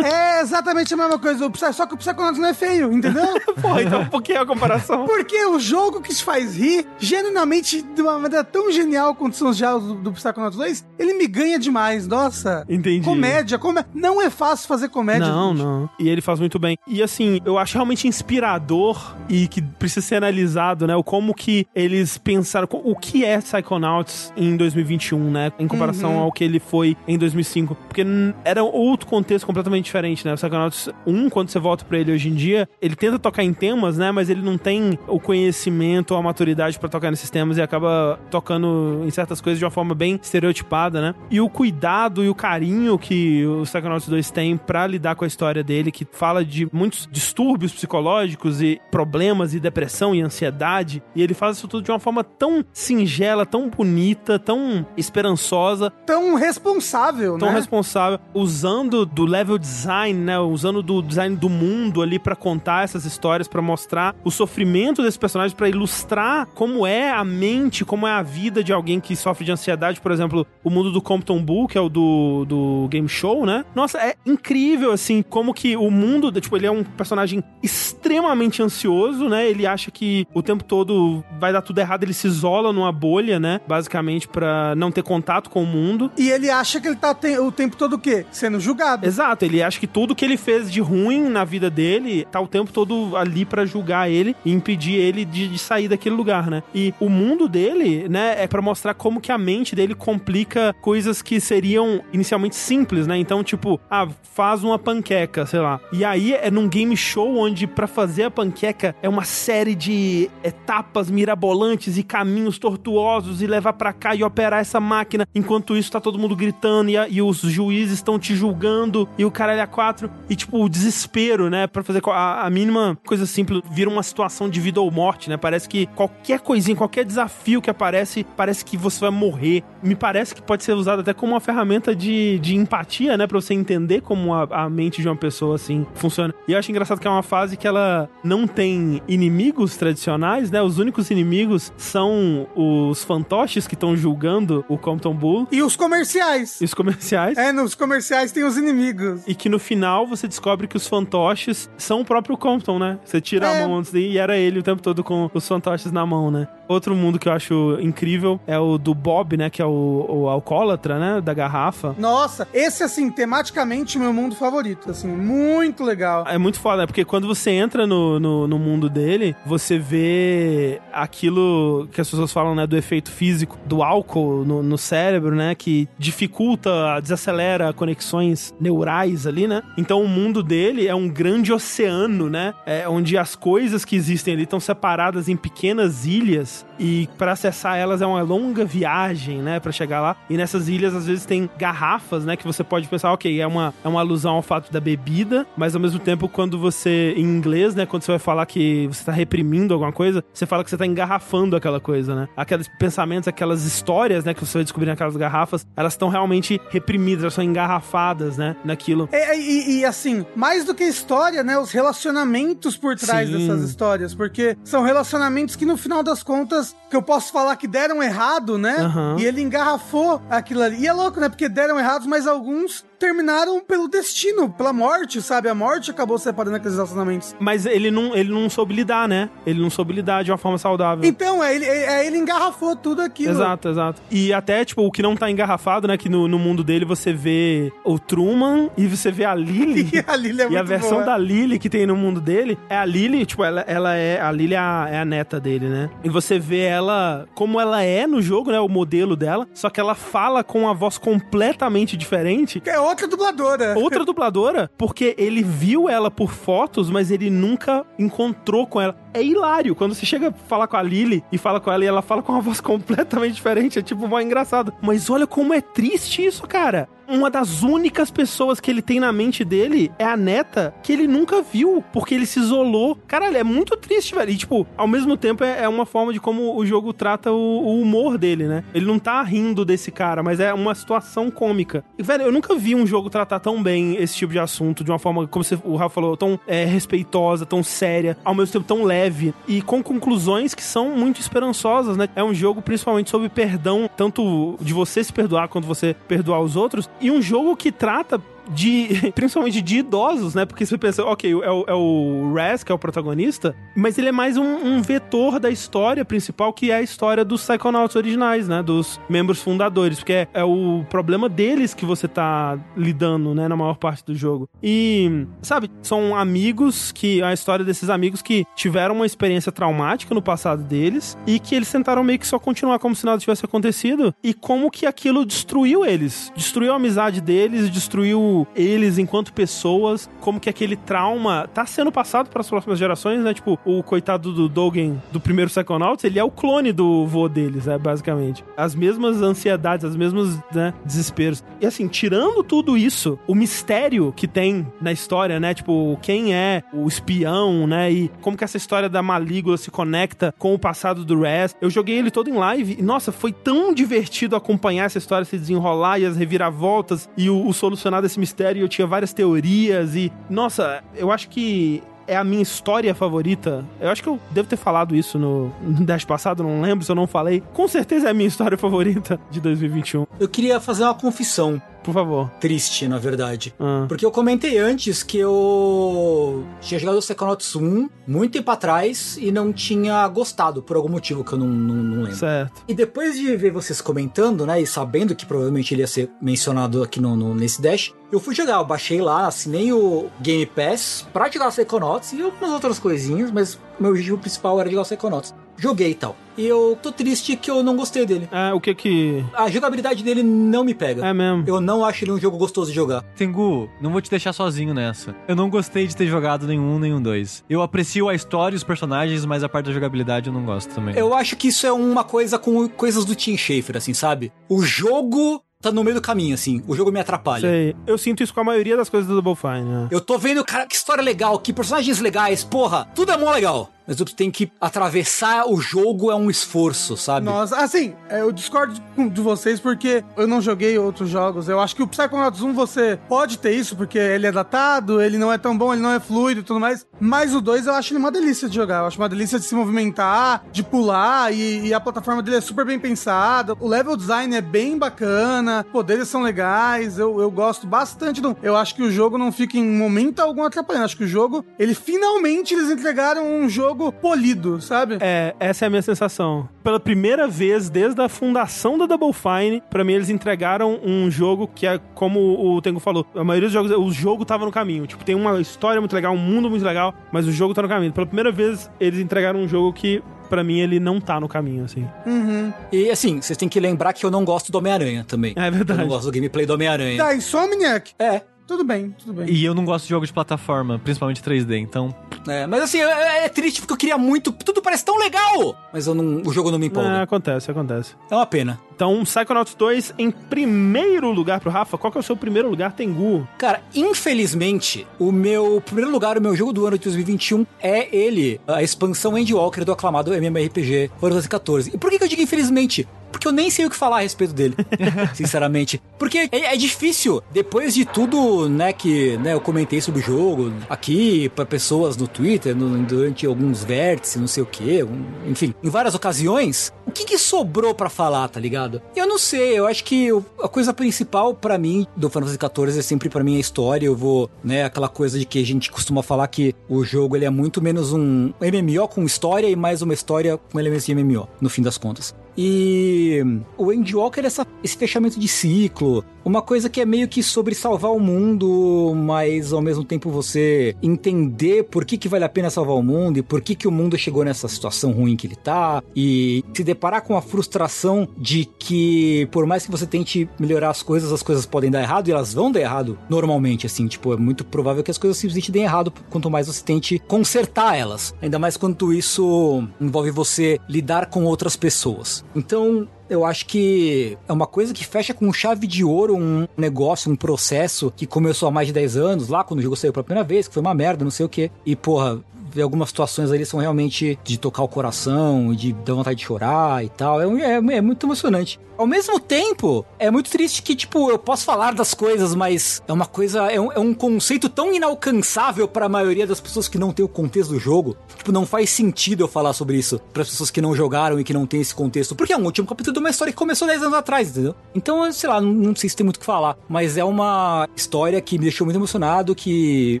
É 0.02 0.40
exatamente 0.40 0.94
a 0.94 0.96
mesma 0.96 1.18
coisa 1.18 1.48
só 1.72 1.86
que 1.86 1.94
o 1.94 1.96
Psychonaut 1.96 2.38
não 2.38 2.48
é 2.48 2.54
feio, 2.54 2.92
entendeu? 2.92 3.40
Porra, 3.60 3.82
então 3.82 4.06
por 4.06 4.22
que 4.22 4.32
a 4.34 4.46
comparação? 4.46 5.06
Porque 5.06 5.44
o 5.46 5.58
jogo 5.58 5.87
que 6.02 6.14
te 6.14 6.22
faz 6.22 6.56
rir, 6.56 6.86
genuinamente, 6.98 7.82
de 7.82 8.00
uma 8.02 8.18
maneira 8.18 8.44
tão 8.44 8.70
genial 8.70 9.14
quanto 9.14 9.36
são 9.36 9.48
os 9.50 9.56
diálogos 9.56 9.88
do, 9.88 9.94
do 9.94 10.12
Psychonauts 10.12 10.56
2, 10.58 10.86
ele 10.98 11.14
me 11.14 11.26
ganha 11.26 11.58
demais. 11.58 12.06
Nossa. 12.06 12.64
Entendi. 12.68 13.04
Comédia, 13.04 13.58
comé... 13.58 13.84
não 13.94 14.20
é 14.22 14.30
fácil 14.30 14.68
fazer 14.68 14.88
comédia. 14.88 15.26
Não, 15.28 15.52
bicho. 15.52 15.64
não. 15.64 15.90
E 15.98 16.08
ele 16.08 16.20
faz 16.20 16.38
muito 16.38 16.58
bem. 16.58 16.76
E 16.86 17.02
assim, 17.02 17.40
eu 17.44 17.58
acho 17.58 17.74
realmente 17.74 18.06
inspirador 18.06 19.16
e 19.28 19.48
que 19.48 19.60
precisa 19.60 20.04
ser 20.06 20.16
analisado, 20.16 20.86
né? 20.86 20.94
O 20.94 21.02
como 21.02 21.34
que 21.34 21.66
eles 21.74 22.18
pensaram, 22.18 22.68
o 22.70 22.94
que 22.94 23.24
é 23.24 23.38
Psychonauts 23.40 24.32
em 24.36 24.56
2021, 24.56 25.30
né? 25.30 25.52
Em 25.58 25.66
comparação 25.66 25.98
Uhum. 26.16 26.18
ao 26.20 26.32
que 26.32 26.44
ele 26.44 26.60
foi 26.60 26.96
em 27.06 27.18
2005. 27.18 27.74
Porque 27.74 28.04
era 28.44 28.62
outro 28.62 29.06
contexto 29.06 29.44
completamente 29.46 29.84
diferente, 29.86 30.24
né? 30.24 30.32
O 30.32 30.36
Psychonauts 30.36 30.88
1, 31.06 31.28
quando 31.28 31.48
você 31.50 31.58
volta 31.58 31.84
pra 31.84 31.98
ele 31.98 32.12
hoje 32.12 32.28
em 32.28 32.34
dia, 32.34 32.68
ele 32.80 32.94
tenta 32.94 33.18
tocar 33.18 33.42
em 33.42 33.52
temas, 33.52 33.98
né? 33.98 34.10
Mas 34.12 34.30
ele 34.30 34.42
não 34.42 34.56
tem 34.56 34.98
o 35.06 35.18
conhecimento 35.18 35.77
ou 36.10 36.16
a 36.16 36.22
maturidade 36.22 36.78
pra 36.78 36.88
tocar 36.88 37.10
nesses 37.10 37.30
temas 37.30 37.56
e 37.56 37.62
acaba 37.62 38.18
tocando 38.30 39.02
em 39.04 39.10
certas 39.10 39.40
coisas 39.40 39.58
de 39.58 39.64
uma 39.64 39.70
forma 39.70 39.94
bem 39.94 40.18
estereotipada, 40.22 41.00
né? 41.00 41.14
E 41.30 41.40
o 41.40 41.48
cuidado 41.48 42.24
e 42.24 42.28
o 42.28 42.34
carinho 42.34 42.98
que 42.98 43.44
o 43.46 43.62
Psychonauts 43.62 44.08
2 44.08 44.30
tem 44.30 44.56
pra 44.56 44.86
lidar 44.86 45.14
com 45.14 45.24
a 45.24 45.26
história 45.28 45.62
dele, 45.62 45.90
que 45.90 46.06
fala 46.10 46.44
de 46.44 46.68
muitos 46.72 47.08
distúrbios 47.10 47.72
psicológicos 47.72 48.60
e 48.62 48.80
problemas 48.90 49.54
e 49.54 49.60
depressão 49.60 50.14
e 50.14 50.20
ansiedade, 50.20 51.02
e 51.14 51.22
ele 51.22 51.34
faz 51.34 51.56
isso 51.58 51.68
tudo 51.68 51.84
de 51.84 51.90
uma 51.90 51.98
forma 51.98 52.22
tão 52.24 52.64
singela, 52.72 53.44
tão 53.46 53.68
bonita, 53.68 54.38
tão 54.38 54.86
esperançosa, 54.96 55.90
Tão 56.06 56.34
responsável, 56.34 57.36
tão 57.38 57.48
né? 57.48 57.54
responsável, 57.54 58.18
usando 58.34 59.04
do 59.04 59.24
level 59.24 59.58
design, 59.58 60.18
né, 60.18 60.38
usando 60.38 60.82
do 60.82 61.02
design 61.02 61.36
do 61.36 61.48
mundo 61.48 62.02
ali 62.02 62.18
pra 62.18 62.34
contar 62.36 62.84
essas 62.84 63.04
histórias, 63.04 63.48
pra 63.48 63.60
mostrar 63.60 64.14
o 64.24 64.30
sofrimento 64.30 65.02
desse 65.02 65.18
personagem, 65.18 65.56
pra 65.68 65.76
ilustrar 65.76 66.46
como 66.54 66.86
é 66.86 67.10
a 67.10 67.24
mente, 67.24 67.84
como 67.84 68.06
é 68.06 68.12
a 68.12 68.22
vida 68.22 68.64
de 68.64 68.72
alguém 68.72 69.00
que 69.00 69.14
sofre 69.14 69.44
de 69.44 69.52
ansiedade, 69.52 70.00
por 70.00 70.10
exemplo, 70.10 70.46
o 70.64 70.70
mundo 70.70 70.90
do 70.90 71.00
Compton 71.00 71.42
Bull, 71.42 71.68
que 71.68 71.76
é 71.76 71.80
o 71.80 71.88
do, 71.88 72.44
do 72.46 72.88
game 72.90 73.08
show, 73.08 73.44
né? 73.44 73.64
Nossa, 73.74 73.98
é 73.98 74.14
incrível 74.24 74.92
assim 74.92 75.22
como 75.22 75.52
que 75.52 75.76
o 75.76 75.90
mundo, 75.90 76.32
tipo, 76.40 76.56
ele 76.56 76.66
é 76.66 76.70
um 76.70 76.82
personagem 76.82 77.42
extremamente 77.62 78.62
ansioso, 78.62 79.28
né? 79.28 79.48
Ele 79.48 79.66
acha 79.66 79.90
que 79.90 80.26
o 80.32 80.42
tempo 80.42 80.64
todo 80.64 81.22
vai 81.38 81.52
dar 81.52 81.62
tudo 81.62 81.78
errado, 81.78 82.04
ele 82.04 82.14
se 82.14 82.26
isola 82.26 82.72
numa 82.72 82.92
bolha, 82.92 83.38
né? 83.38 83.60
Basicamente 83.66 84.26
pra 84.26 84.74
não 84.74 84.90
ter 84.90 85.02
contato 85.02 85.50
com 85.50 85.62
o 85.62 85.66
mundo. 85.66 86.10
E 86.16 86.30
ele 86.30 86.50
acha 86.50 86.80
que 86.80 86.88
ele 86.88 86.96
tá 86.96 87.16
o 87.40 87.52
tempo 87.52 87.76
todo 87.76 87.94
o 87.94 87.98
quê? 87.98 88.24
Sendo 88.30 88.60
julgado. 88.60 89.06
Exato, 89.06 89.44
ele 89.44 89.62
acha 89.62 89.78
que 89.78 89.86
tudo 89.86 90.14
que 90.14 90.24
ele 90.24 90.36
fez 90.36 90.70
de 90.70 90.80
ruim 90.80 91.28
na 91.28 91.44
vida 91.44 91.68
dele 91.68 92.26
tá 92.30 92.40
o 92.40 92.46
tempo 92.46 92.72
todo 92.72 93.16
ali 93.16 93.44
pra 93.44 93.66
julgar 93.66 94.10
ele 94.10 94.34
e 94.44 94.52
impedir 94.52 94.94
ele 94.94 95.24
de, 95.24 95.47
de 95.48 95.58
sair 95.58 95.88
daquele 95.88 96.14
lugar, 96.14 96.50
né? 96.50 96.62
E 96.74 96.94
o 97.00 97.08
mundo 97.08 97.48
dele, 97.48 98.08
né, 98.08 98.36
é 98.42 98.46
pra 98.46 98.60
mostrar 98.62 98.94
como 98.94 99.20
que 99.20 99.32
a 99.32 99.38
mente 99.38 99.74
dele 99.74 99.94
complica 99.94 100.74
coisas 100.80 101.22
que 101.22 101.40
seriam 101.40 102.00
inicialmente 102.12 102.56
simples, 102.56 103.06
né? 103.06 103.16
Então, 103.18 103.42
tipo, 103.42 103.80
ah, 103.90 104.08
faz 104.34 104.62
uma 104.64 104.78
panqueca, 104.78 105.46
sei 105.46 105.60
lá. 105.60 105.80
E 105.92 106.04
aí 106.04 106.32
é 106.34 106.50
num 106.50 106.68
game 106.68 106.96
show 106.96 107.36
onde 107.38 107.66
pra 107.66 107.86
fazer 107.86 108.24
a 108.24 108.30
panqueca 108.30 108.94
é 109.02 109.08
uma 109.08 109.24
série 109.24 109.74
de 109.74 110.30
etapas 110.44 111.10
mirabolantes 111.10 111.96
e 111.98 112.02
caminhos 112.02 112.58
tortuosos 112.58 113.42
e 113.42 113.46
levar 113.46 113.72
pra 113.72 113.92
cá 113.92 114.14
e 114.14 114.22
operar 114.22 114.60
essa 114.60 114.80
máquina. 114.80 115.26
Enquanto 115.34 115.76
isso 115.76 115.90
tá 115.90 116.00
todo 116.00 116.18
mundo 116.18 116.36
gritando 116.36 116.90
e, 116.90 116.96
a- 116.96 117.08
e 117.08 117.20
os 117.22 117.38
juízes 117.40 117.94
estão 117.94 118.18
te 118.18 118.34
julgando 118.34 119.08
e 119.16 119.24
o 119.24 119.30
caralho 119.30 119.62
a 119.62 119.66
quatro. 119.66 120.10
E 120.28 120.36
tipo, 120.36 120.62
o 120.62 120.68
desespero, 120.68 121.48
né? 121.50 121.66
Pra 121.66 121.82
fazer 121.82 122.02
a, 122.08 122.46
a 122.46 122.50
mínima 122.50 122.98
coisa 123.06 123.26
simples 123.26 123.62
vira 123.70 123.88
uma 123.90 124.02
situação 124.02 124.48
de 124.48 124.60
vida 124.60 124.80
ou 124.80 124.90
morte, 124.90 125.28
né? 125.28 125.36
Parece 125.38 125.68
que 125.68 125.86
qualquer 125.88 126.40
coisinha, 126.40 126.76
qualquer 126.76 127.04
desafio 127.04 127.62
que 127.62 127.70
aparece, 127.70 128.26
parece 128.36 128.64
que 128.64 128.76
você 128.76 129.00
vai 129.00 129.10
morrer. 129.10 129.62
Me 129.82 129.94
parece 129.94 130.34
que 130.34 130.42
pode 130.42 130.64
ser 130.64 130.72
usado 130.72 131.00
até 131.00 131.12
como 131.14 131.32
uma 131.34 131.40
ferramenta 131.40 131.94
de, 131.94 132.38
de 132.40 132.56
empatia, 132.56 133.16
né? 133.16 133.26
Pra 133.26 133.40
você 133.40 133.54
entender 133.54 134.00
como 134.02 134.34
a, 134.34 134.42
a 134.64 134.68
mente 134.70 135.00
de 135.00 135.08
uma 135.08 135.16
pessoa 135.16 135.54
assim 135.54 135.86
funciona. 135.94 136.34
E 136.46 136.52
eu 136.52 136.58
acho 136.58 136.70
engraçado 136.70 137.00
que 137.00 137.06
é 137.06 137.10
uma 137.10 137.22
fase 137.22 137.56
que 137.56 137.66
ela 137.66 138.08
não 138.24 138.46
tem 138.46 139.00
inimigos 139.08 139.76
tradicionais, 139.76 140.50
né? 140.50 140.60
Os 140.62 140.78
únicos 140.78 141.10
inimigos 141.10 141.72
são 141.76 142.46
os 142.56 143.04
fantoches 143.04 143.66
que 143.66 143.74
estão 143.74 143.96
julgando 143.96 144.64
o 144.68 144.76
Compton 144.78 145.14
Bull 145.14 145.48
E 145.52 145.62
os 145.62 145.76
comerciais. 145.76 146.60
e 146.60 146.64
os 146.64 146.74
comerciais. 146.74 147.36
É, 147.38 147.52
nos 147.52 147.74
comerciais 147.74 148.32
tem 148.32 148.44
os 148.44 148.56
inimigos. 148.56 149.22
E 149.26 149.34
que 149.34 149.48
no 149.48 149.58
final 149.58 150.06
você 150.06 150.26
descobre 150.26 150.66
que 150.66 150.76
os 150.76 150.86
fantoches 150.86 151.70
são 151.76 152.00
o 152.00 152.04
próprio 152.04 152.36
Compton, 152.36 152.78
né? 152.78 152.98
Você 153.04 153.20
tira 153.20 153.46
É. 153.48 153.62
a 153.62 153.68
mão 153.68 153.78
antes 153.78 153.92
e 153.94 154.18
era 154.18 154.36
ele 154.36 154.58
o 154.58 154.62
tempo 154.62 154.82
todo 154.82 155.02
com 155.04 155.27
os 155.36 155.46
fantoches 155.46 155.92
na 155.92 156.06
mão, 156.06 156.30
né? 156.30 156.48
Outro 156.68 156.94
mundo 156.94 157.18
que 157.18 157.28
eu 157.28 157.32
acho 157.32 157.78
incrível 157.80 158.38
é 158.46 158.58
o 158.58 158.76
do 158.76 158.94
Bob, 158.94 159.36
né? 159.36 159.48
Que 159.48 159.62
é 159.62 159.64
o, 159.64 160.06
o 160.08 160.28
alcoólatra, 160.28 160.98
né? 160.98 161.20
Da 161.20 161.32
garrafa. 161.32 161.94
Nossa, 161.98 162.46
esse, 162.52 162.82
assim, 162.82 163.10
tematicamente, 163.10 163.98
meu 163.98 164.12
mundo 164.12 164.34
favorito. 164.34 164.90
Assim, 164.90 165.08
muito 165.08 165.82
legal. 165.82 166.24
É 166.28 166.36
muito 166.36 166.60
foda, 166.60 166.82
né? 166.82 166.86
Porque 166.86 167.04
quando 167.04 167.26
você 167.26 167.50
entra 167.50 167.86
no, 167.86 168.20
no, 168.20 168.46
no 168.46 168.58
mundo 168.58 168.90
dele, 168.90 169.34
você 169.46 169.78
vê 169.78 170.80
aquilo 170.92 171.88
que 171.90 172.00
as 172.00 172.10
pessoas 172.10 172.30
falam, 172.32 172.54
né? 172.54 172.66
Do 172.66 172.76
efeito 172.76 173.10
físico 173.10 173.58
do 173.64 173.82
álcool 173.82 174.44
no, 174.44 174.62
no 174.62 174.76
cérebro, 174.76 175.34
né? 175.34 175.54
Que 175.54 175.88
dificulta, 175.98 177.00
desacelera 177.00 177.72
conexões 177.72 178.54
neurais 178.60 179.26
ali, 179.26 179.46
né? 179.48 179.62
Então 179.76 180.02
o 180.02 180.08
mundo 180.08 180.42
dele 180.42 180.86
é 180.86 180.94
um 180.94 181.08
grande 181.08 181.50
oceano, 181.50 182.28
né? 182.28 182.52
É, 182.66 182.86
onde 182.86 183.16
as 183.16 183.34
coisas 183.34 183.86
que 183.86 183.96
existem 183.96 184.34
ali 184.34 184.42
estão 184.42 184.60
separadas 184.60 185.17
em 185.26 185.36
pequenas 185.36 186.04
ilhas 186.04 186.66
e 186.78 187.08
para 187.16 187.32
acessar 187.32 187.76
elas 187.76 188.02
é 188.02 188.06
uma 188.06 188.22
longa 188.22 188.64
viagem, 188.64 189.38
né? 189.42 189.58
Pra 189.58 189.72
chegar 189.72 190.00
lá. 190.00 190.16
E 190.28 190.36
nessas 190.36 190.68
ilhas, 190.68 190.94
às 190.94 191.06
vezes, 191.06 191.24
tem 191.24 191.48
garrafas, 191.58 192.24
né? 192.24 192.36
Que 192.36 192.46
você 192.46 192.62
pode 192.62 192.86
pensar, 192.88 193.12
ok, 193.12 193.40
é 193.40 193.46
uma, 193.46 193.74
é 193.82 193.88
uma 193.88 194.00
alusão 194.00 194.34
ao 194.34 194.42
fato 194.42 194.70
da 194.72 194.80
bebida, 194.80 195.46
mas 195.56 195.74
ao 195.74 195.80
mesmo 195.80 195.98
tempo, 195.98 196.28
quando 196.28 196.58
você, 196.58 197.14
em 197.16 197.24
inglês, 197.24 197.74
né? 197.74 197.86
Quando 197.86 198.02
você 198.02 198.12
vai 198.12 198.18
falar 198.18 198.46
que 198.46 198.86
você 198.86 199.04
tá 199.04 199.12
reprimindo 199.12 199.74
alguma 199.74 199.92
coisa, 199.92 200.22
você 200.32 200.46
fala 200.46 200.62
que 200.62 200.70
você 200.70 200.76
tá 200.76 200.86
engarrafando 200.86 201.56
aquela 201.56 201.80
coisa, 201.80 202.14
né? 202.14 202.28
Aqueles 202.36 202.68
pensamentos, 202.78 203.26
aquelas 203.26 203.64
histórias, 203.64 204.24
né? 204.24 204.34
Que 204.34 204.44
você 204.44 204.58
vai 204.58 204.64
descobrir 204.64 204.86
naquelas 204.86 205.16
garrafas, 205.16 205.66
elas 205.76 205.94
estão 205.94 206.08
realmente 206.08 206.60
reprimidas, 206.70 207.24
elas 207.24 207.34
são 207.34 207.44
engarrafadas, 207.44 208.36
né? 208.36 208.54
Naquilo. 208.64 209.08
É, 209.10 209.38
e, 209.38 209.78
e, 209.78 209.84
assim, 209.84 210.24
mais 210.36 210.64
do 210.64 210.74
que 210.74 210.84
história, 210.84 211.42
né? 211.42 211.58
Os 211.58 211.72
relacionamentos 211.72 212.76
por 212.76 212.94
trás 212.96 213.28
Sim. 213.28 213.38
dessas 213.38 213.62
histórias. 213.62 214.14
Porque 214.14 214.56
são 214.64 214.82
relacionamentos 214.82 215.07
que, 215.56 215.64
no 215.64 215.76
final 215.76 216.02
das 216.02 216.22
contas, 216.22 216.74
que 216.90 216.96
eu 216.96 217.02
posso 217.02 217.32
falar 217.32 217.56
que 217.56 217.66
deram 217.66 218.02
errado, 218.02 218.58
né? 218.58 218.76
Aham. 218.78 219.16
E 219.18 219.24
ele 219.24 219.40
engarrafou 219.40 220.20
aquilo 220.30 220.62
ali. 220.62 220.82
E 220.82 220.86
é 220.86 220.92
louco, 220.92 221.20
né? 221.20 221.28
Porque 221.28 221.48
deram 221.48 221.78
errados, 221.78 222.06
mas 222.06 222.26
alguns 222.26 222.84
terminaram 222.98 223.60
pelo 223.60 223.88
destino, 223.88 224.50
pela 224.50 224.72
morte, 224.72 225.22
sabe? 225.22 225.48
A 225.48 225.54
morte 225.54 225.90
acabou 225.90 226.18
separando 226.18 226.56
aqueles 226.56 226.74
relacionamentos. 226.76 227.34
Mas 227.38 227.64
ele 227.66 227.90
não, 227.90 228.14
ele 228.14 228.30
não 228.30 228.48
soube 228.50 228.74
lidar, 228.74 229.08
né? 229.08 229.30
Ele 229.46 229.60
não 229.60 229.70
soube 229.70 229.92
lidar 229.92 230.24
de 230.24 230.30
uma 230.30 230.38
forma 230.38 230.58
saudável. 230.58 231.04
Então, 231.08 231.42
é, 231.42 231.54
ele, 231.54 231.64
é, 231.64 232.06
ele 232.06 232.18
engarrafou 232.18 232.74
tudo 232.76 233.00
aquilo. 233.02 233.30
Exato, 233.30 233.68
exato. 233.68 234.02
E 234.10 234.32
até, 234.32 234.64
tipo, 234.64 234.82
o 234.82 234.90
que 234.90 235.02
não 235.02 235.16
tá 235.16 235.30
engarrafado, 235.30 235.86
né? 235.88 235.96
Que 235.96 236.08
no, 236.08 236.26
no 236.28 236.38
mundo 236.38 236.64
dele 236.64 236.84
você 236.84 237.12
vê 237.12 237.72
o 237.84 237.98
Truman 237.98 238.70
e 238.76 238.86
você 238.86 239.10
vê 239.10 239.24
a 239.24 239.34
Lily. 239.34 239.88
E 239.98 240.04
a 240.06 240.16
Lily 240.16 240.42
é 240.42 240.44
E 240.44 240.48
muito 240.48 240.58
a 240.60 240.62
versão 240.62 240.92
boa. 240.98 241.04
da 241.04 241.18
Lily 241.18 241.58
que 241.58 241.68
tem 241.68 241.86
no 241.86 241.96
mundo 241.96 242.20
dele 242.20 242.58
é 242.68 242.76
a 242.76 242.84
Lily, 242.84 243.24
tipo, 243.26 243.42
ela, 243.44 243.62
ela 243.62 243.94
é. 243.94 244.20
A 244.20 244.30
Lily 244.30 244.54
é 244.54 244.58
a, 244.58 244.88
é 244.90 244.98
a 245.00 245.04
neta 245.04 245.40
dele, 245.40 245.68
né? 245.68 245.90
E 246.04 246.08
você 246.08 246.38
vê 246.38 246.60
ela 246.62 247.26
como 247.34 247.60
ela 247.60 247.82
é 247.82 248.06
no 248.06 248.20
jogo, 248.20 248.50
né? 248.50 248.60
O 248.60 248.68
modelo 248.68 249.16
dela. 249.16 249.46
Só 249.54 249.70
que 249.70 249.80
ela 249.80 249.94
fala 249.94 250.44
com 250.44 250.60
uma 250.62 250.74
voz 250.74 250.98
completamente 250.98 251.96
diferente. 251.96 252.60
Que 252.60 252.70
é 252.70 252.80
outra 252.88 253.06
dubladora. 253.06 253.78
Outra 253.78 254.04
dubladora, 254.04 254.70
porque 254.76 255.14
ele 255.18 255.42
viu 255.42 255.88
ela 255.88 256.10
por 256.10 256.30
fotos, 256.30 256.90
mas 256.90 257.10
ele 257.10 257.30
nunca 257.30 257.84
encontrou 257.98 258.66
com 258.66 258.80
ela. 258.80 258.94
É 259.12 259.22
hilário. 259.22 259.74
Quando 259.74 259.94
você 259.94 260.06
chega 260.06 260.28
a 260.28 260.32
falar 260.32 260.66
com 260.66 260.76
a 260.76 260.82
Lily 260.82 261.24
e 261.30 261.38
fala 261.38 261.60
com 261.60 261.70
ela 261.70 261.84
e 261.84 261.86
ela 261.86 262.02
fala 262.02 262.22
com 262.22 262.32
uma 262.32 262.40
voz 262.42 262.60
completamente 262.60 263.34
diferente, 263.34 263.78
é 263.78 263.82
tipo 263.82 264.06
mó 264.08 264.20
engraçado. 264.20 264.72
Mas 264.80 265.08
olha 265.10 265.26
como 265.26 265.54
é 265.54 265.60
triste 265.60 266.24
isso, 266.24 266.46
cara 266.46 266.88
uma 267.08 267.30
das 267.30 267.62
únicas 267.62 268.10
pessoas 268.10 268.60
que 268.60 268.70
ele 268.70 268.82
tem 268.82 269.00
na 269.00 269.10
mente 269.10 269.42
dele 269.42 269.90
é 269.98 270.04
a 270.04 270.16
neta 270.16 270.74
que 270.82 270.92
ele 270.92 271.06
nunca 271.08 271.40
viu, 271.40 271.82
porque 271.92 272.14
ele 272.14 272.26
se 272.26 272.38
isolou. 272.38 272.98
Caralho, 273.06 273.36
é 273.36 273.42
muito 273.42 273.76
triste, 273.76 274.14
velho. 274.14 274.30
E, 274.30 274.36
tipo, 274.36 274.66
ao 274.76 274.86
mesmo 274.86 275.16
tempo 275.16 275.42
é, 275.42 275.62
é 275.62 275.68
uma 275.68 275.86
forma 275.86 276.12
de 276.12 276.20
como 276.20 276.54
o 276.54 276.66
jogo 276.66 276.92
trata 276.92 277.32
o, 277.32 277.36
o, 277.36 277.80
humor 277.80 278.18
dele, 278.18 278.46
né? 278.46 278.62
Ele 278.74 278.84
não 278.84 278.98
tá 278.98 279.22
rindo 279.22 279.64
desse 279.64 279.90
cara, 279.90 280.22
mas 280.22 280.38
é 280.38 280.52
uma 280.52 280.74
situação 280.74 281.30
cômica. 281.30 281.82
E, 281.98 282.02
velho, 282.02 282.24
eu 282.24 282.32
nunca 282.32 282.54
vi 282.54 282.74
um 282.74 282.86
jogo 282.86 283.08
tratar 283.08 283.40
tão 283.40 283.62
bem 283.62 283.96
esse 283.96 284.14
tipo 284.14 284.32
de 284.32 284.38
assunto, 284.38 284.84
de 284.84 284.90
uma 284.90 284.98
forma, 284.98 285.26
como 285.26 285.42
você, 285.42 285.58
o 285.64 285.76
Rafa 285.76 285.94
falou, 285.94 286.16
tão 286.16 286.38
é, 286.46 286.66
respeitosa, 286.66 287.46
tão 287.46 287.62
séria, 287.62 288.18
ao 288.22 288.34
mesmo 288.34 288.52
tempo 288.52 288.66
tão 288.66 288.84
leve, 288.84 288.97
e 289.46 289.62
com 289.62 289.82
conclusões 289.82 290.54
que 290.54 290.62
são 290.62 290.96
muito 290.96 291.20
esperançosas, 291.20 291.96
né? 291.96 292.08
É 292.14 292.22
um 292.22 292.34
jogo 292.34 292.60
principalmente 292.62 293.10
sobre 293.10 293.28
perdão, 293.28 293.88
tanto 293.96 294.56
de 294.60 294.72
você 294.72 295.02
se 295.04 295.12
perdoar 295.12 295.48
quanto 295.48 295.66
você 295.66 295.94
perdoar 296.06 296.40
os 296.40 296.56
outros, 296.56 296.88
e 297.00 297.10
um 297.10 297.22
jogo 297.22 297.56
que 297.56 297.70
trata 297.70 298.20
de. 298.48 299.12
principalmente 299.14 299.60
de 299.60 299.78
idosos, 299.78 300.34
né? 300.34 300.44
Porque 300.44 300.64
você 300.64 300.76
pensa, 300.78 301.04
ok, 301.04 301.30
é 301.32 301.50
o, 301.50 301.64
é 301.66 301.74
o 301.74 302.32
Raz, 302.34 302.62
que 302.62 302.72
é 302.72 302.74
o 302.74 302.78
protagonista, 302.78 303.54
mas 303.76 303.98
ele 303.98 304.08
é 304.08 304.12
mais 304.12 304.36
um, 304.36 304.44
um, 304.44 304.82
vetor 304.82 305.38
da 305.38 305.50
história 305.50 306.04
principal, 306.04 306.52
que 306.52 306.70
é 306.70 306.76
a 306.76 306.82
história 306.82 307.24
dos 307.24 307.44
Psychonauts 307.44 307.96
originais, 307.96 308.48
né? 308.48 308.62
Dos 308.62 309.00
membros 309.08 309.42
fundadores, 309.42 309.98
porque 309.98 310.12
é, 310.12 310.28
é 310.34 310.44
o 310.44 310.84
problema 310.88 311.28
deles 311.28 311.74
que 311.74 311.84
você 311.84 312.08
tá 312.08 312.58
lidando, 312.76 313.34
né? 313.34 313.48
Na 313.48 313.56
maior 313.56 313.76
parte 313.76 314.04
do 314.04 314.14
jogo. 314.14 314.48
E, 314.62 315.26
sabe, 315.42 315.70
são 315.82 316.16
amigos 316.16 316.92
que. 316.92 317.22
A 317.22 317.32
história 317.32 317.64
desses 317.64 317.90
amigos 317.90 318.22
que 318.22 318.44
tiveram 318.54 318.94
uma 318.94 319.06
experiência 319.06 319.50
traumática 319.50 320.14
no 320.14 320.22
passado 320.22 320.62
deles 320.62 321.16
e 321.26 321.38
que 321.38 321.54
eles 321.54 321.70
tentaram 321.70 322.02
meio 322.04 322.18
que 322.18 322.26
só 322.26 322.38
continuar 322.38 322.78
como 322.78 322.94
se 322.94 323.04
nada 323.04 323.18
tivesse 323.18 323.44
acontecido 323.44 324.14
e 324.22 324.32
como 324.32 324.70
que 324.70 324.86
aquilo 324.86 325.24
destruiu 325.24 325.84
eles. 325.84 326.32
Destruiu 326.34 326.72
a 326.72 326.76
amizade 326.76 327.20
deles, 327.20 327.70
destruiu 327.70 328.37
eles 328.54 328.98
enquanto 328.98 329.32
pessoas, 329.32 330.08
como 330.20 330.40
que 330.40 330.48
aquele 330.48 330.76
trauma 330.76 331.48
tá 331.52 331.64
sendo 331.66 331.90
passado 331.90 332.28
para 332.28 332.40
as 332.40 332.48
próximas 332.48 332.78
gerações, 332.78 333.22
né? 333.22 333.34
Tipo, 333.34 333.58
o 333.64 333.82
coitado 333.82 334.32
do 334.32 334.48
Dogen 334.48 335.00
do 335.12 335.20
primeiro 335.20 335.50
Psychonauts, 335.50 336.04
ele 336.04 336.18
é 336.18 336.24
o 336.24 336.30
clone 336.30 336.72
do 336.72 337.06
vô 337.06 337.28
deles, 337.28 337.66
né? 337.66 337.78
Basicamente. 337.78 338.44
As 338.56 338.74
mesmas 338.74 339.22
ansiedades, 339.22 339.84
as 339.84 339.96
mesmas, 339.96 340.38
né, 340.52 340.74
desesperos. 340.84 341.42
E 341.60 341.66
assim, 341.66 341.88
tirando 341.88 342.42
tudo 342.42 342.76
isso, 342.76 343.18
o 343.26 343.34
mistério 343.34 344.12
que 344.14 344.26
tem 344.26 344.66
na 344.80 344.92
história, 344.92 345.40
né? 345.40 345.54
Tipo, 345.54 345.98
quem 346.02 346.34
é 346.34 346.62
o 346.72 346.86
espião, 346.86 347.66
né? 347.66 347.90
E 347.90 348.10
como 348.20 348.36
que 348.36 348.44
essa 348.44 348.56
história 348.56 348.88
da 348.88 349.02
Malígula 349.02 349.56
se 349.56 349.70
conecta 349.70 350.34
com 350.38 350.54
o 350.54 350.58
passado 350.58 351.04
do 351.04 351.20
Raz. 351.20 351.54
Eu 351.60 351.70
joguei 351.70 351.98
ele 351.98 352.10
todo 352.10 352.28
em 352.28 352.34
live 352.34 352.76
e, 352.78 352.82
nossa, 352.82 353.12
foi 353.12 353.32
tão 353.32 353.72
divertido 353.72 354.36
acompanhar 354.36 354.84
essa 354.84 354.98
história 354.98 355.24
se 355.24 355.38
desenrolar 355.38 355.98
e 355.98 356.06
as 356.06 356.16
reviravoltas 356.16 357.08
e 357.16 357.28
o, 357.30 357.46
o 357.46 357.52
solucionar 357.52 358.02
desse 358.02 358.18
mistério 358.18 358.27
mistério, 358.28 358.62
eu 358.62 358.68
tinha 358.68 358.86
várias 358.86 359.12
teorias 359.12 359.94
e. 359.94 360.12
Nossa, 360.28 360.82
eu 360.94 361.10
acho 361.10 361.28
que 361.28 361.82
é 362.08 362.16
a 362.16 362.24
minha 362.24 362.42
história 362.42 362.94
favorita. 362.94 363.64
Eu 363.78 363.90
acho 363.90 364.02
que 364.02 364.08
eu 364.08 364.18
devo 364.30 364.48
ter 364.48 364.56
falado 364.56 364.96
isso 364.96 365.18
no, 365.18 365.52
no 365.60 365.84
Dash 365.84 366.04
passado, 366.04 366.42
não 366.42 366.62
lembro 366.62 366.84
se 366.84 366.90
eu 366.90 366.96
não 366.96 367.06
falei. 367.06 367.42
Com 367.52 367.68
certeza 367.68 368.08
é 368.08 368.10
a 368.10 368.14
minha 368.14 368.26
história 368.26 368.56
favorita 368.58 369.20
de 369.30 369.40
2021. 369.40 370.06
Eu 370.18 370.28
queria 370.28 370.58
fazer 370.58 370.84
uma 370.84 370.94
confissão. 370.94 371.60
Por 371.82 371.94
favor. 371.94 372.30
Triste, 372.40 372.86
na 372.88 372.98
verdade. 372.98 373.54
Ah. 373.58 373.86
Porque 373.88 374.04
eu 374.04 374.10
comentei 374.10 374.58
antes 374.58 375.02
que 375.02 375.18
eu 375.18 376.44
tinha 376.60 376.78
jogado 376.78 376.96
o 376.96 377.00
Psychonauts 377.00 377.56
1 377.56 377.88
muito 378.06 378.32
tempo 378.32 378.50
atrás 378.50 379.16
e 379.20 379.30
não 379.30 379.52
tinha 379.52 380.06
gostado, 380.08 380.62
por 380.62 380.76
algum 380.76 380.88
motivo 380.88 381.24
que 381.24 381.32
eu 381.32 381.38
não, 381.38 381.46
não, 381.46 381.74
não, 381.74 382.02
lembro. 382.02 382.16
Certo. 382.16 382.62
E 382.66 382.74
depois 382.74 383.16
de 383.16 383.36
ver 383.36 383.50
vocês 383.50 383.80
comentando, 383.80 384.46
né, 384.46 384.60
e 384.60 384.66
sabendo 384.66 385.14
que 385.14 385.26
provavelmente 385.26 385.74
ele 385.74 385.82
ia 385.82 385.86
ser 385.86 386.10
mencionado 386.20 386.82
aqui 386.82 387.00
no, 387.00 387.16
no 387.16 387.34
nesse 387.34 387.60
Dash, 387.60 387.92
eu 388.10 388.20
fui 388.20 388.34
jogar, 388.34 388.56
eu 388.56 388.64
baixei 388.64 389.00
lá, 389.00 389.26
assinei 389.26 389.72
o 389.72 390.08
Game 390.20 390.46
Pass 390.46 391.06
pra 391.12 391.30
jogar 391.30 391.48
o 391.48 391.52
Psychonauts 391.52 392.12
e 392.12 392.22
algumas 392.22 392.50
outras 392.50 392.78
coisinhas, 392.78 393.30
mas 393.30 393.58
meu 393.78 393.90
objetivo 393.90 394.18
principal 394.18 394.60
era 394.60 394.70
jogar 394.70 394.82
Psychonauts 394.84 395.34
joguei 395.58 395.90
e 395.90 395.94
tal. 395.94 396.16
E 396.36 396.46
eu 396.46 396.78
tô 396.80 396.92
triste 396.92 397.34
que 397.34 397.50
eu 397.50 397.64
não 397.64 397.76
gostei 397.76 398.06
dele. 398.06 398.28
É, 398.30 398.54
o 398.54 398.60
que 398.60 398.72
que. 398.72 399.24
A 399.34 399.50
jogabilidade 399.50 400.04
dele 400.04 400.22
não 400.22 400.62
me 400.62 400.72
pega. 400.72 401.04
É 401.04 401.12
mesmo. 401.12 401.42
Eu 401.46 401.60
não 401.60 401.84
acho 401.84 402.04
ele 402.04 402.12
um 402.12 402.20
jogo 402.20 402.38
gostoso 402.38 402.70
de 402.70 402.76
jogar. 402.76 403.02
Tengu, 403.16 403.68
não 403.80 403.90
vou 403.90 404.00
te 404.00 404.08
deixar 404.08 404.32
sozinho 404.32 404.72
nessa. 404.72 405.16
Eu 405.26 405.34
não 405.34 405.50
gostei 405.50 405.88
de 405.88 405.96
ter 405.96 406.06
jogado 406.06 406.46
nenhum, 406.46 406.78
nenhum 406.78 407.02
dois. 407.02 407.44
Eu 407.50 407.60
aprecio 407.60 408.08
a 408.08 408.14
história 408.14 408.54
e 408.54 408.56
os 408.56 408.62
personagens, 408.62 409.24
mas 409.24 409.42
a 409.42 409.48
parte 409.48 409.66
da 409.66 409.72
jogabilidade 409.72 410.28
eu 410.28 410.32
não 410.32 410.44
gosto 410.44 410.72
também. 410.72 410.96
Eu 410.96 411.12
acho 411.12 411.34
que 411.34 411.48
isso 411.48 411.66
é 411.66 411.72
uma 411.72 412.04
coisa 412.04 412.38
com 412.38 412.68
coisas 412.68 413.04
do 413.04 413.16
Tim 413.16 413.36
Schafer, 413.36 413.76
assim, 413.76 413.92
sabe? 413.92 414.32
O 414.48 414.62
jogo 414.62 415.42
tá 415.60 415.72
no 415.72 415.82
meio 415.82 415.96
do 415.96 416.02
caminho, 416.02 416.34
assim. 416.34 416.62
O 416.68 416.76
jogo 416.76 416.92
me 416.92 417.00
atrapalha. 417.00 417.40
Sei. 417.40 417.74
Eu 417.84 417.98
sinto 417.98 418.22
isso 418.22 418.32
com 418.32 418.40
a 418.40 418.44
maioria 418.44 418.76
das 418.76 418.88
coisas 418.88 419.08
do 419.08 419.20
Double 419.20 419.34
Fine, 419.34 419.68
né? 419.68 419.88
Eu 419.90 420.00
tô 420.00 420.16
vendo, 420.16 420.44
cara, 420.44 420.66
que 420.66 420.76
história 420.76 421.02
legal, 421.02 421.36
que 421.40 421.52
personagens 421.52 421.98
legais, 421.98 422.44
porra, 422.44 422.88
tudo 422.94 423.10
é 423.10 423.16
mó 423.16 423.32
legal 423.32 423.72
mas 423.88 423.96
tu 423.96 424.04
tem 424.04 424.30
que 424.30 424.52
atravessar 424.60 425.48
o 425.48 425.58
jogo 425.58 426.10
é 426.10 426.14
um 426.14 426.28
esforço, 426.28 426.94
sabe? 426.94 427.24
Nossa, 427.24 427.56
assim, 427.56 427.94
eu 428.10 428.30
discordo 428.30 428.74
de 429.10 429.20
vocês 429.22 429.58
porque 429.58 430.04
eu 430.14 430.28
não 430.28 430.42
joguei 430.42 430.76
outros 430.76 431.08
jogos. 431.08 431.48
Eu 431.48 431.58
acho 431.58 431.74
que 431.74 431.82
o 431.82 431.88
Psychonauts 431.88 432.42
1 432.42 432.52
você 432.52 433.00
pode 433.08 433.38
ter 433.38 433.52
isso 433.52 433.74
porque 433.74 433.98
ele 433.98 434.26
é 434.26 434.32
datado, 434.32 435.00
ele 435.00 435.16
não 435.16 435.32
é 435.32 435.38
tão 435.38 435.56
bom, 435.56 435.72
ele 435.72 435.80
não 435.80 435.92
é 435.92 435.98
fluido 435.98 436.40
e 436.40 436.44
tudo 436.44 436.60
mais. 436.60 436.86
Mas 437.00 437.34
o 437.34 437.40
2 437.40 437.66
eu 437.66 437.72
acho 437.72 437.94
ele 437.94 437.98
uma 437.98 438.10
delícia 438.10 438.46
de 438.46 438.54
jogar. 438.54 438.80
Eu 438.80 438.86
acho 438.86 438.98
uma 438.98 439.08
delícia 439.08 439.38
de 439.38 439.46
se 439.46 439.54
movimentar, 439.54 440.44
de 440.52 440.62
pular 440.62 441.32
e, 441.32 441.68
e 441.68 441.72
a 441.72 441.80
plataforma 441.80 442.22
dele 442.22 442.36
é 442.36 442.40
super 442.42 442.66
bem 442.66 442.78
pensada. 442.78 443.56
O 443.58 443.66
level 443.66 443.96
design 443.96 444.36
é 444.36 444.42
bem 444.42 444.76
bacana, 444.76 445.64
poderes 445.72 446.08
são 446.08 446.22
legais. 446.22 446.98
Eu, 446.98 447.18
eu 447.22 447.30
gosto 447.30 447.66
bastante 447.66 448.20
do. 448.20 448.36
Eu 448.42 448.54
acho 448.54 448.74
que 448.74 448.82
o 448.82 448.90
jogo 448.90 449.16
não 449.16 449.32
fica 449.32 449.56
em 449.56 449.64
momento 449.64 450.20
algum 450.20 450.44
atrapalhando. 450.44 450.84
Acho 450.84 450.96
que 450.98 451.04
o 451.04 451.08
jogo, 451.08 451.42
ele 451.58 451.74
finalmente 451.74 452.52
eles 452.52 452.70
entregaram 452.70 453.26
um 453.26 453.48
jogo 453.48 453.77
jogo 453.78 453.92
polido, 453.92 454.60
sabe? 454.60 454.98
É, 455.00 455.34
essa 455.38 455.64
é 455.64 455.66
a 455.66 455.70
minha 455.70 455.82
sensação. 455.82 456.48
Pela 456.64 456.80
primeira 456.80 457.28
vez 457.28 457.70
desde 457.70 458.00
a 458.02 458.08
fundação 458.08 458.76
da 458.76 458.86
Double 458.86 459.12
Fine, 459.12 459.62
para 459.70 459.84
mim 459.84 459.92
eles 459.92 460.10
entregaram 460.10 460.80
um 460.84 461.08
jogo 461.10 461.48
que 461.54 461.66
é 461.66 461.78
como 461.94 462.20
o 462.20 462.60
Tengo 462.60 462.80
falou, 462.80 463.06
a 463.14 463.22
maioria 463.22 463.48
dos 463.48 463.52
jogos, 463.52 463.70
o 463.70 463.92
jogo 463.92 464.24
tava 464.24 464.44
no 464.44 464.50
caminho. 464.50 464.86
Tipo, 464.86 465.04
tem 465.04 465.14
uma 465.14 465.40
história 465.40 465.80
muito 465.80 465.94
legal, 465.94 466.12
um 466.12 466.18
mundo 466.18 466.50
muito 466.50 466.64
legal, 466.64 466.92
mas 467.12 467.26
o 467.26 467.32
jogo 467.32 467.54
tá 467.54 467.62
no 467.62 467.68
caminho. 467.68 467.92
Pela 467.92 468.06
primeira 468.06 468.32
vez 468.32 468.68
eles 468.80 468.98
entregaram 468.98 469.40
um 469.40 469.48
jogo 469.48 469.72
que 469.72 470.02
para 470.28 470.42
mim 470.44 470.58
ele 470.58 470.78
não 470.78 471.00
tá 471.00 471.18
no 471.20 471.28
caminho, 471.28 471.64
assim. 471.64 471.86
Uhum. 472.04 472.52
E 472.72 472.90
assim, 472.90 473.22
vocês 473.22 473.36
têm 473.36 473.48
que 473.48 473.60
lembrar 473.60 473.92
que 473.92 474.04
eu 474.04 474.10
não 474.10 474.24
gosto 474.24 474.50
do 474.50 474.58
Homem-Aranha 474.58 475.04
também. 475.06 475.32
É 475.36 475.50
verdade. 475.50 475.80
Eu 475.80 475.84
não 475.84 475.88
gosto 475.88 476.06
do 476.06 476.12
gameplay 476.12 476.44
do 476.44 476.54
Homem-Aranha. 476.54 476.98
Da 476.98 477.14
Insomniac? 477.14 477.92
É. 477.98 478.22
Tudo 478.48 478.64
bem, 478.64 478.94
tudo 478.98 479.12
bem. 479.12 479.30
E 479.30 479.44
eu 479.44 479.54
não 479.54 479.62
gosto 479.62 479.84
de 479.84 479.90
jogos 479.90 480.08
de 480.08 480.12
plataforma, 480.14 480.78
principalmente 480.78 481.22
3D, 481.22 481.58
então. 481.58 481.94
É, 482.26 482.46
mas 482.46 482.62
assim, 482.62 482.80
é, 482.80 483.26
é, 483.26 483.28
triste 483.28 483.60
porque 483.60 483.74
eu 483.74 483.76
queria 483.76 483.98
muito. 483.98 484.32
Tudo 484.32 484.62
parece 484.62 484.82
tão 484.82 484.98
legal! 484.98 485.54
Mas 485.70 485.86
eu 485.86 485.94
não, 485.94 486.22
o 486.24 486.32
jogo 486.32 486.50
não 486.50 486.58
me 486.58 486.66
empolga. 486.68 486.88
É, 486.88 487.02
acontece, 487.02 487.50
acontece. 487.50 487.94
É 488.10 488.14
uma 488.14 488.24
pena. 488.24 488.58
Então, 488.74 489.02
Psychonauts 489.04 489.54
2 489.54 489.94
em 489.98 490.10
primeiro 490.10 491.10
lugar 491.10 491.40
pro 491.40 491.50
Rafa. 491.50 491.76
Qual 491.76 491.90
que 491.92 491.98
é 491.98 492.00
o 492.00 492.02
seu 492.02 492.16
primeiro 492.16 492.48
lugar, 492.48 492.72
Tengu? 492.72 493.28
Cara, 493.36 493.60
infelizmente, 493.74 494.86
o 494.98 495.12
meu 495.12 495.60
primeiro 495.60 495.90
lugar, 495.90 496.16
o 496.16 496.20
meu 496.20 496.34
jogo 496.34 496.52
do 496.52 496.66
ano 496.66 496.78
de 496.78 496.84
2021 496.84 497.44
é 497.60 497.94
ele, 497.94 498.40
a 498.46 498.62
expansão 498.62 499.18
Endwalker 499.18 499.62
do 499.62 499.72
aclamado 499.72 500.14
MMORPG 500.14 500.90
Final 500.98 501.20
XIV. 501.20 501.74
E 501.74 501.78
por 501.78 501.90
que, 501.90 501.98
que 501.98 502.04
eu 502.04 502.08
digo 502.08 502.22
infelizmente? 502.22 502.88
Porque 503.18 503.26
eu 503.26 503.32
nem 503.32 503.50
sei 503.50 503.66
o 503.66 503.70
que 503.70 503.76
falar 503.76 503.98
a 503.98 504.00
respeito 504.00 504.32
dele, 504.32 504.54
sinceramente. 505.12 505.82
Porque 505.98 506.28
é, 506.30 506.54
é, 506.54 506.56
difícil, 506.56 507.20
depois 507.32 507.74
de 507.74 507.84
tudo, 507.84 508.48
né, 508.48 508.72
que 508.72 509.16
né, 509.18 509.34
eu 509.34 509.40
comentei 509.40 509.80
sobre 509.80 510.00
o 510.00 510.04
jogo 510.04 510.52
aqui 510.70 511.28
para 511.30 511.44
pessoas 511.44 511.96
no 511.96 512.06
Twitter, 512.06 512.54
no, 512.54 512.78
durante 512.84 513.26
alguns 513.26 513.64
vértices, 513.64 514.20
não 514.20 514.28
sei 514.28 514.42
o 514.42 514.46
que, 514.46 514.84
um, 514.84 515.04
enfim, 515.26 515.52
em 515.62 515.68
várias 515.68 515.94
ocasiões, 515.96 516.72
o 516.86 516.92
que, 516.92 517.04
que 517.04 517.18
sobrou 517.18 517.74
para 517.74 517.90
falar, 517.90 518.28
tá 518.28 518.38
ligado? 518.38 518.80
Eu 518.94 519.06
não 519.06 519.18
sei, 519.18 519.58
eu 519.58 519.66
acho 519.66 519.82
que 519.82 520.08
a 520.40 520.48
coisa 520.48 520.72
principal 520.72 521.34
para 521.34 521.58
mim 521.58 521.86
do 521.96 522.08
Final 522.08 522.28
Fantasy 522.28 522.72
XIV 522.72 522.78
é 522.78 522.82
sempre 522.82 523.08
para 523.08 523.24
mim 523.24 523.36
a 523.36 523.40
história. 523.40 523.86
Eu 523.86 523.96
vou, 523.96 524.30
né, 524.44 524.64
aquela 524.64 524.88
coisa 524.88 525.18
de 525.18 525.26
que 525.26 525.42
a 525.42 525.44
gente 525.44 525.70
costuma 525.70 526.02
falar 526.02 526.28
que 526.28 526.54
o 526.68 526.84
jogo 526.84 527.16
ele 527.16 527.24
é 527.24 527.30
muito 527.30 527.60
menos 527.60 527.92
um 527.92 528.32
MMO 528.40 528.88
com 528.88 529.04
história 529.04 529.48
e 529.48 529.56
mais 529.56 529.82
uma 529.82 529.94
história 529.94 530.38
com 530.50 530.60
elementos 530.60 530.86
de 530.86 530.94
MMO, 530.94 531.28
no 531.40 531.50
fim 531.50 531.62
das 531.62 531.76
contas. 531.76 532.14
E 532.40 533.20
o 533.56 533.72
Endwalker 533.72 534.22
é 534.22 534.28
essa, 534.28 534.46
esse 534.62 534.76
fechamento 534.76 535.18
de 535.18 535.26
ciclo, 535.26 536.04
Uma 536.28 536.42
coisa 536.42 536.68
que 536.68 536.78
é 536.78 536.84
meio 536.84 537.08
que 537.08 537.22
sobre 537.22 537.54
salvar 537.54 537.90
o 537.90 537.98
mundo, 537.98 538.92
mas 538.94 539.50
ao 539.50 539.62
mesmo 539.62 539.82
tempo 539.82 540.10
você 540.10 540.76
entender 540.82 541.64
por 541.64 541.86
que, 541.86 541.96
que 541.96 542.06
vale 542.06 542.22
a 542.22 542.28
pena 542.28 542.50
salvar 542.50 542.76
o 542.76 542.82
mundo 542.82 543.18
e 543.18 543.22
por 543.22 543.40
que, 543.40 543.54
que 543.54 543.66
o 543.66 543.70
mundo 543.70 543.96
chegou 543.96 544.22
nessa 544.22 544.46
situação 544.46 544.92
ruim 544.92 545.16
que 545.16 545.26
ele 545.26 545.36
tá. 545.36 545.82
E 545.96 546.44
se 546.52 546.62
deparar 546.62 547.00
com 547.00 547.16
a 547.16 547.22
frustração 547.22 548.06
de 548.14 548.44
que, 548.44 549.26
por 549.32 549.46
mais 549.46 549.64
que 549.64 549.70
você 549.70 549.86
tente 549.86 550.28
melhorar 550.38 550.68
as 550.68 550.82
coisas, 550.82 551.10
as 551.10 551.22
coisas 551.22 551.46
podem 551.46 551.70
dar 551.70 551.80
errado 551.80 552.08
e 552.08 552.12
elas 552.12 552.34
vão 552.34 552.52
dar 552.52 552.60
errado 552.60 552.98
normalmente, 553.08 553.64
assim. 553.64 553.86
Tipo, 553.86 554.12
é 554.12 554.18
muito 554.18 554.44
provável 554.44 554.84
que 554.84 554.90
as 554.90 554.98
coisas 554.98 555.16
simplesmente 555.16 555.50
deem 555.50 555.64
errado 555.64 555.90
quanto 556.10 556.30
mais 556.30 556.46
você 556.46 556.62
tente 556.62 556.98
consertar 557.08 557.74
elas. 557.74 558.14
Ainda 558.20 558.38
mais 558.38 558.54
quando 558.54 558.92
isso 558.92 559.66
envolve 559.80 560.10
você 560.10 560.60
lidar 560.68 561.06
com 561.06 561.24
outras 561.24 561.56
pessoas. 561.56 562.22
Então, 562.36 562.86
eu 563.08 563.24
acho 563.24 563.46
que 563.46 564.16
é 564.28 564.32
uma 564.32 564.46
coisa 564.46 564.74
que 564.74 564.84
fecha 564.84 565.14
com 565.14 565.32
chave 565.32 565.66
de 565.66 565.84
ouro 565.84 566.16
um 566.16 566.46
negócio, 566.56 567.10
um 567.10 567.16
processo 567.16 567.92
que 567.96 568.06
começou 568.06 568.48
há 568.48 568.52
mais 568.52 568.66
de 568.66 568.72
10 568.72 568.96
anos, 568.96 569.28
lá 569.28 569.42
quando 569.44 569.60
o 569.60 569.62
jogo 569.62 569.76
saiu 569.76 569.92
pela 569.92 570.04
primeira 570.04 570.26
vez, 570.26 570.48
que 570.48 570.54
foi 570.54 570.60
uma 570.60 570.74
merda, 570.74 571.04
não 571.04 571.10
sei 571.10 571.26
o 571.26 571.28
quê. 571.28 571.50
E, 571.64 571.74
porra, 571.74 572.20
algumas 572.60 572.88
situações 572.88 573.30
ali 573.30 573.44
são 573.44 573.60
realmente 573.60 574.18
de 574.24 574.38
tocar 574.38 574.62
o 574.62 574.68
coração, 574.68 575.54
de 575.54 575.72
dar 575.72 575.94
vontade 575.94 576.18
de 576.18 576.24
chorar 576.24 576.84
e 576.84 576.88
tal. 576.88 577.20
É, 577.20 577.24
é, 577.42 577.54
é, 577.56 577.80
muito 577.80 578.06
emocionante. 578.06 578.58
Ao 578.78 578.86
mesmo 578.86 579.18
tempo, 579.18 579.84
é 579.98 580.08
muito 580.08 580.30
triste 580.30 580.62
que, 580.62 580.76
tipo, 580.76 581.10
eu 581.10 581.18
posso 581.18 581.44
falar 581.44 581.74
das 581.74 581.94
coisas, 581.94 582.32
mas 582.32 582.80
é 582.86 582.92
uma 582.92 583.06
coisa. 583.06 583.50
É 583.50 583.60
um, 583.60 583.72
é 583.72 583.78
um 583.80 583.92
conceito 583.92 584.48
tão 584.48 584.72
inalcançável 584.72 585.66
para 585.66 585.86
a 585.86 585.88
maioria 585.88 586.28
das 586.28 586.38
pessoas 586.40 586.68
que 586.68 586.78
não 586.78 586.92
tem 586.92 587.04
o 587.04 587.08
contexto 587.08 587.50
do 587.50 587.58
jogo. 587.58 587.96
Tipo, 588.16 588.30
não 588.30 588.46
faz 588.46 588.70
sentido 588.70 589.24
eu 589.24 589.28
falar 589.28 589.52
sobre 589.52 589.76
isso 589.76 590.00
para 590.12 590.22
as 590.22 590.28
pessoas 590.28 590.48
que 590.48 590.60
não 590.60 590.76
jogaram 590.76 591.18
e 591.18 591.24
que 591.24 591.34
não 591.34 591.44
tem 591.44 591.60
esse 591.60 591.74
contexto. 591.74 592.14
Porque 592.14 592.32
é 592.32 592.36
um 592.36 592.44
último 592.44 592.68
capítulo 592.68 592.94
de 592.94 593.00
uma 593.00 593.10
história 593.10 593.32
que 593.32 593.36
começou 593.36 593.66
10 593.66 593.82
anos 593.82 593.94
atrás, 593.94 594.30
entendeu? 594.30 594.54
Então, 594.72 595.10
sei 595.10 595.28
lá, 595.28 595.40
não, 595.40 595.52
não 595.52 595.74
sei 595.74 595.90
se 595.90 595.96
tem 595.96 596.04
muito 596.04 596.18
o 596.18 596.20
que 596.20 596.26
falar. 596.26 596.56
Mas 596.68 596.96
é 596.96 597.02
uma 597.02 597.68
história 597.74 598.20
que 598.20 598.38
me 598.38 598.44
deixou 598.44 598.64
muito 598.64 598.76
emocionado, 598.76 599.34
que 599.34 600.00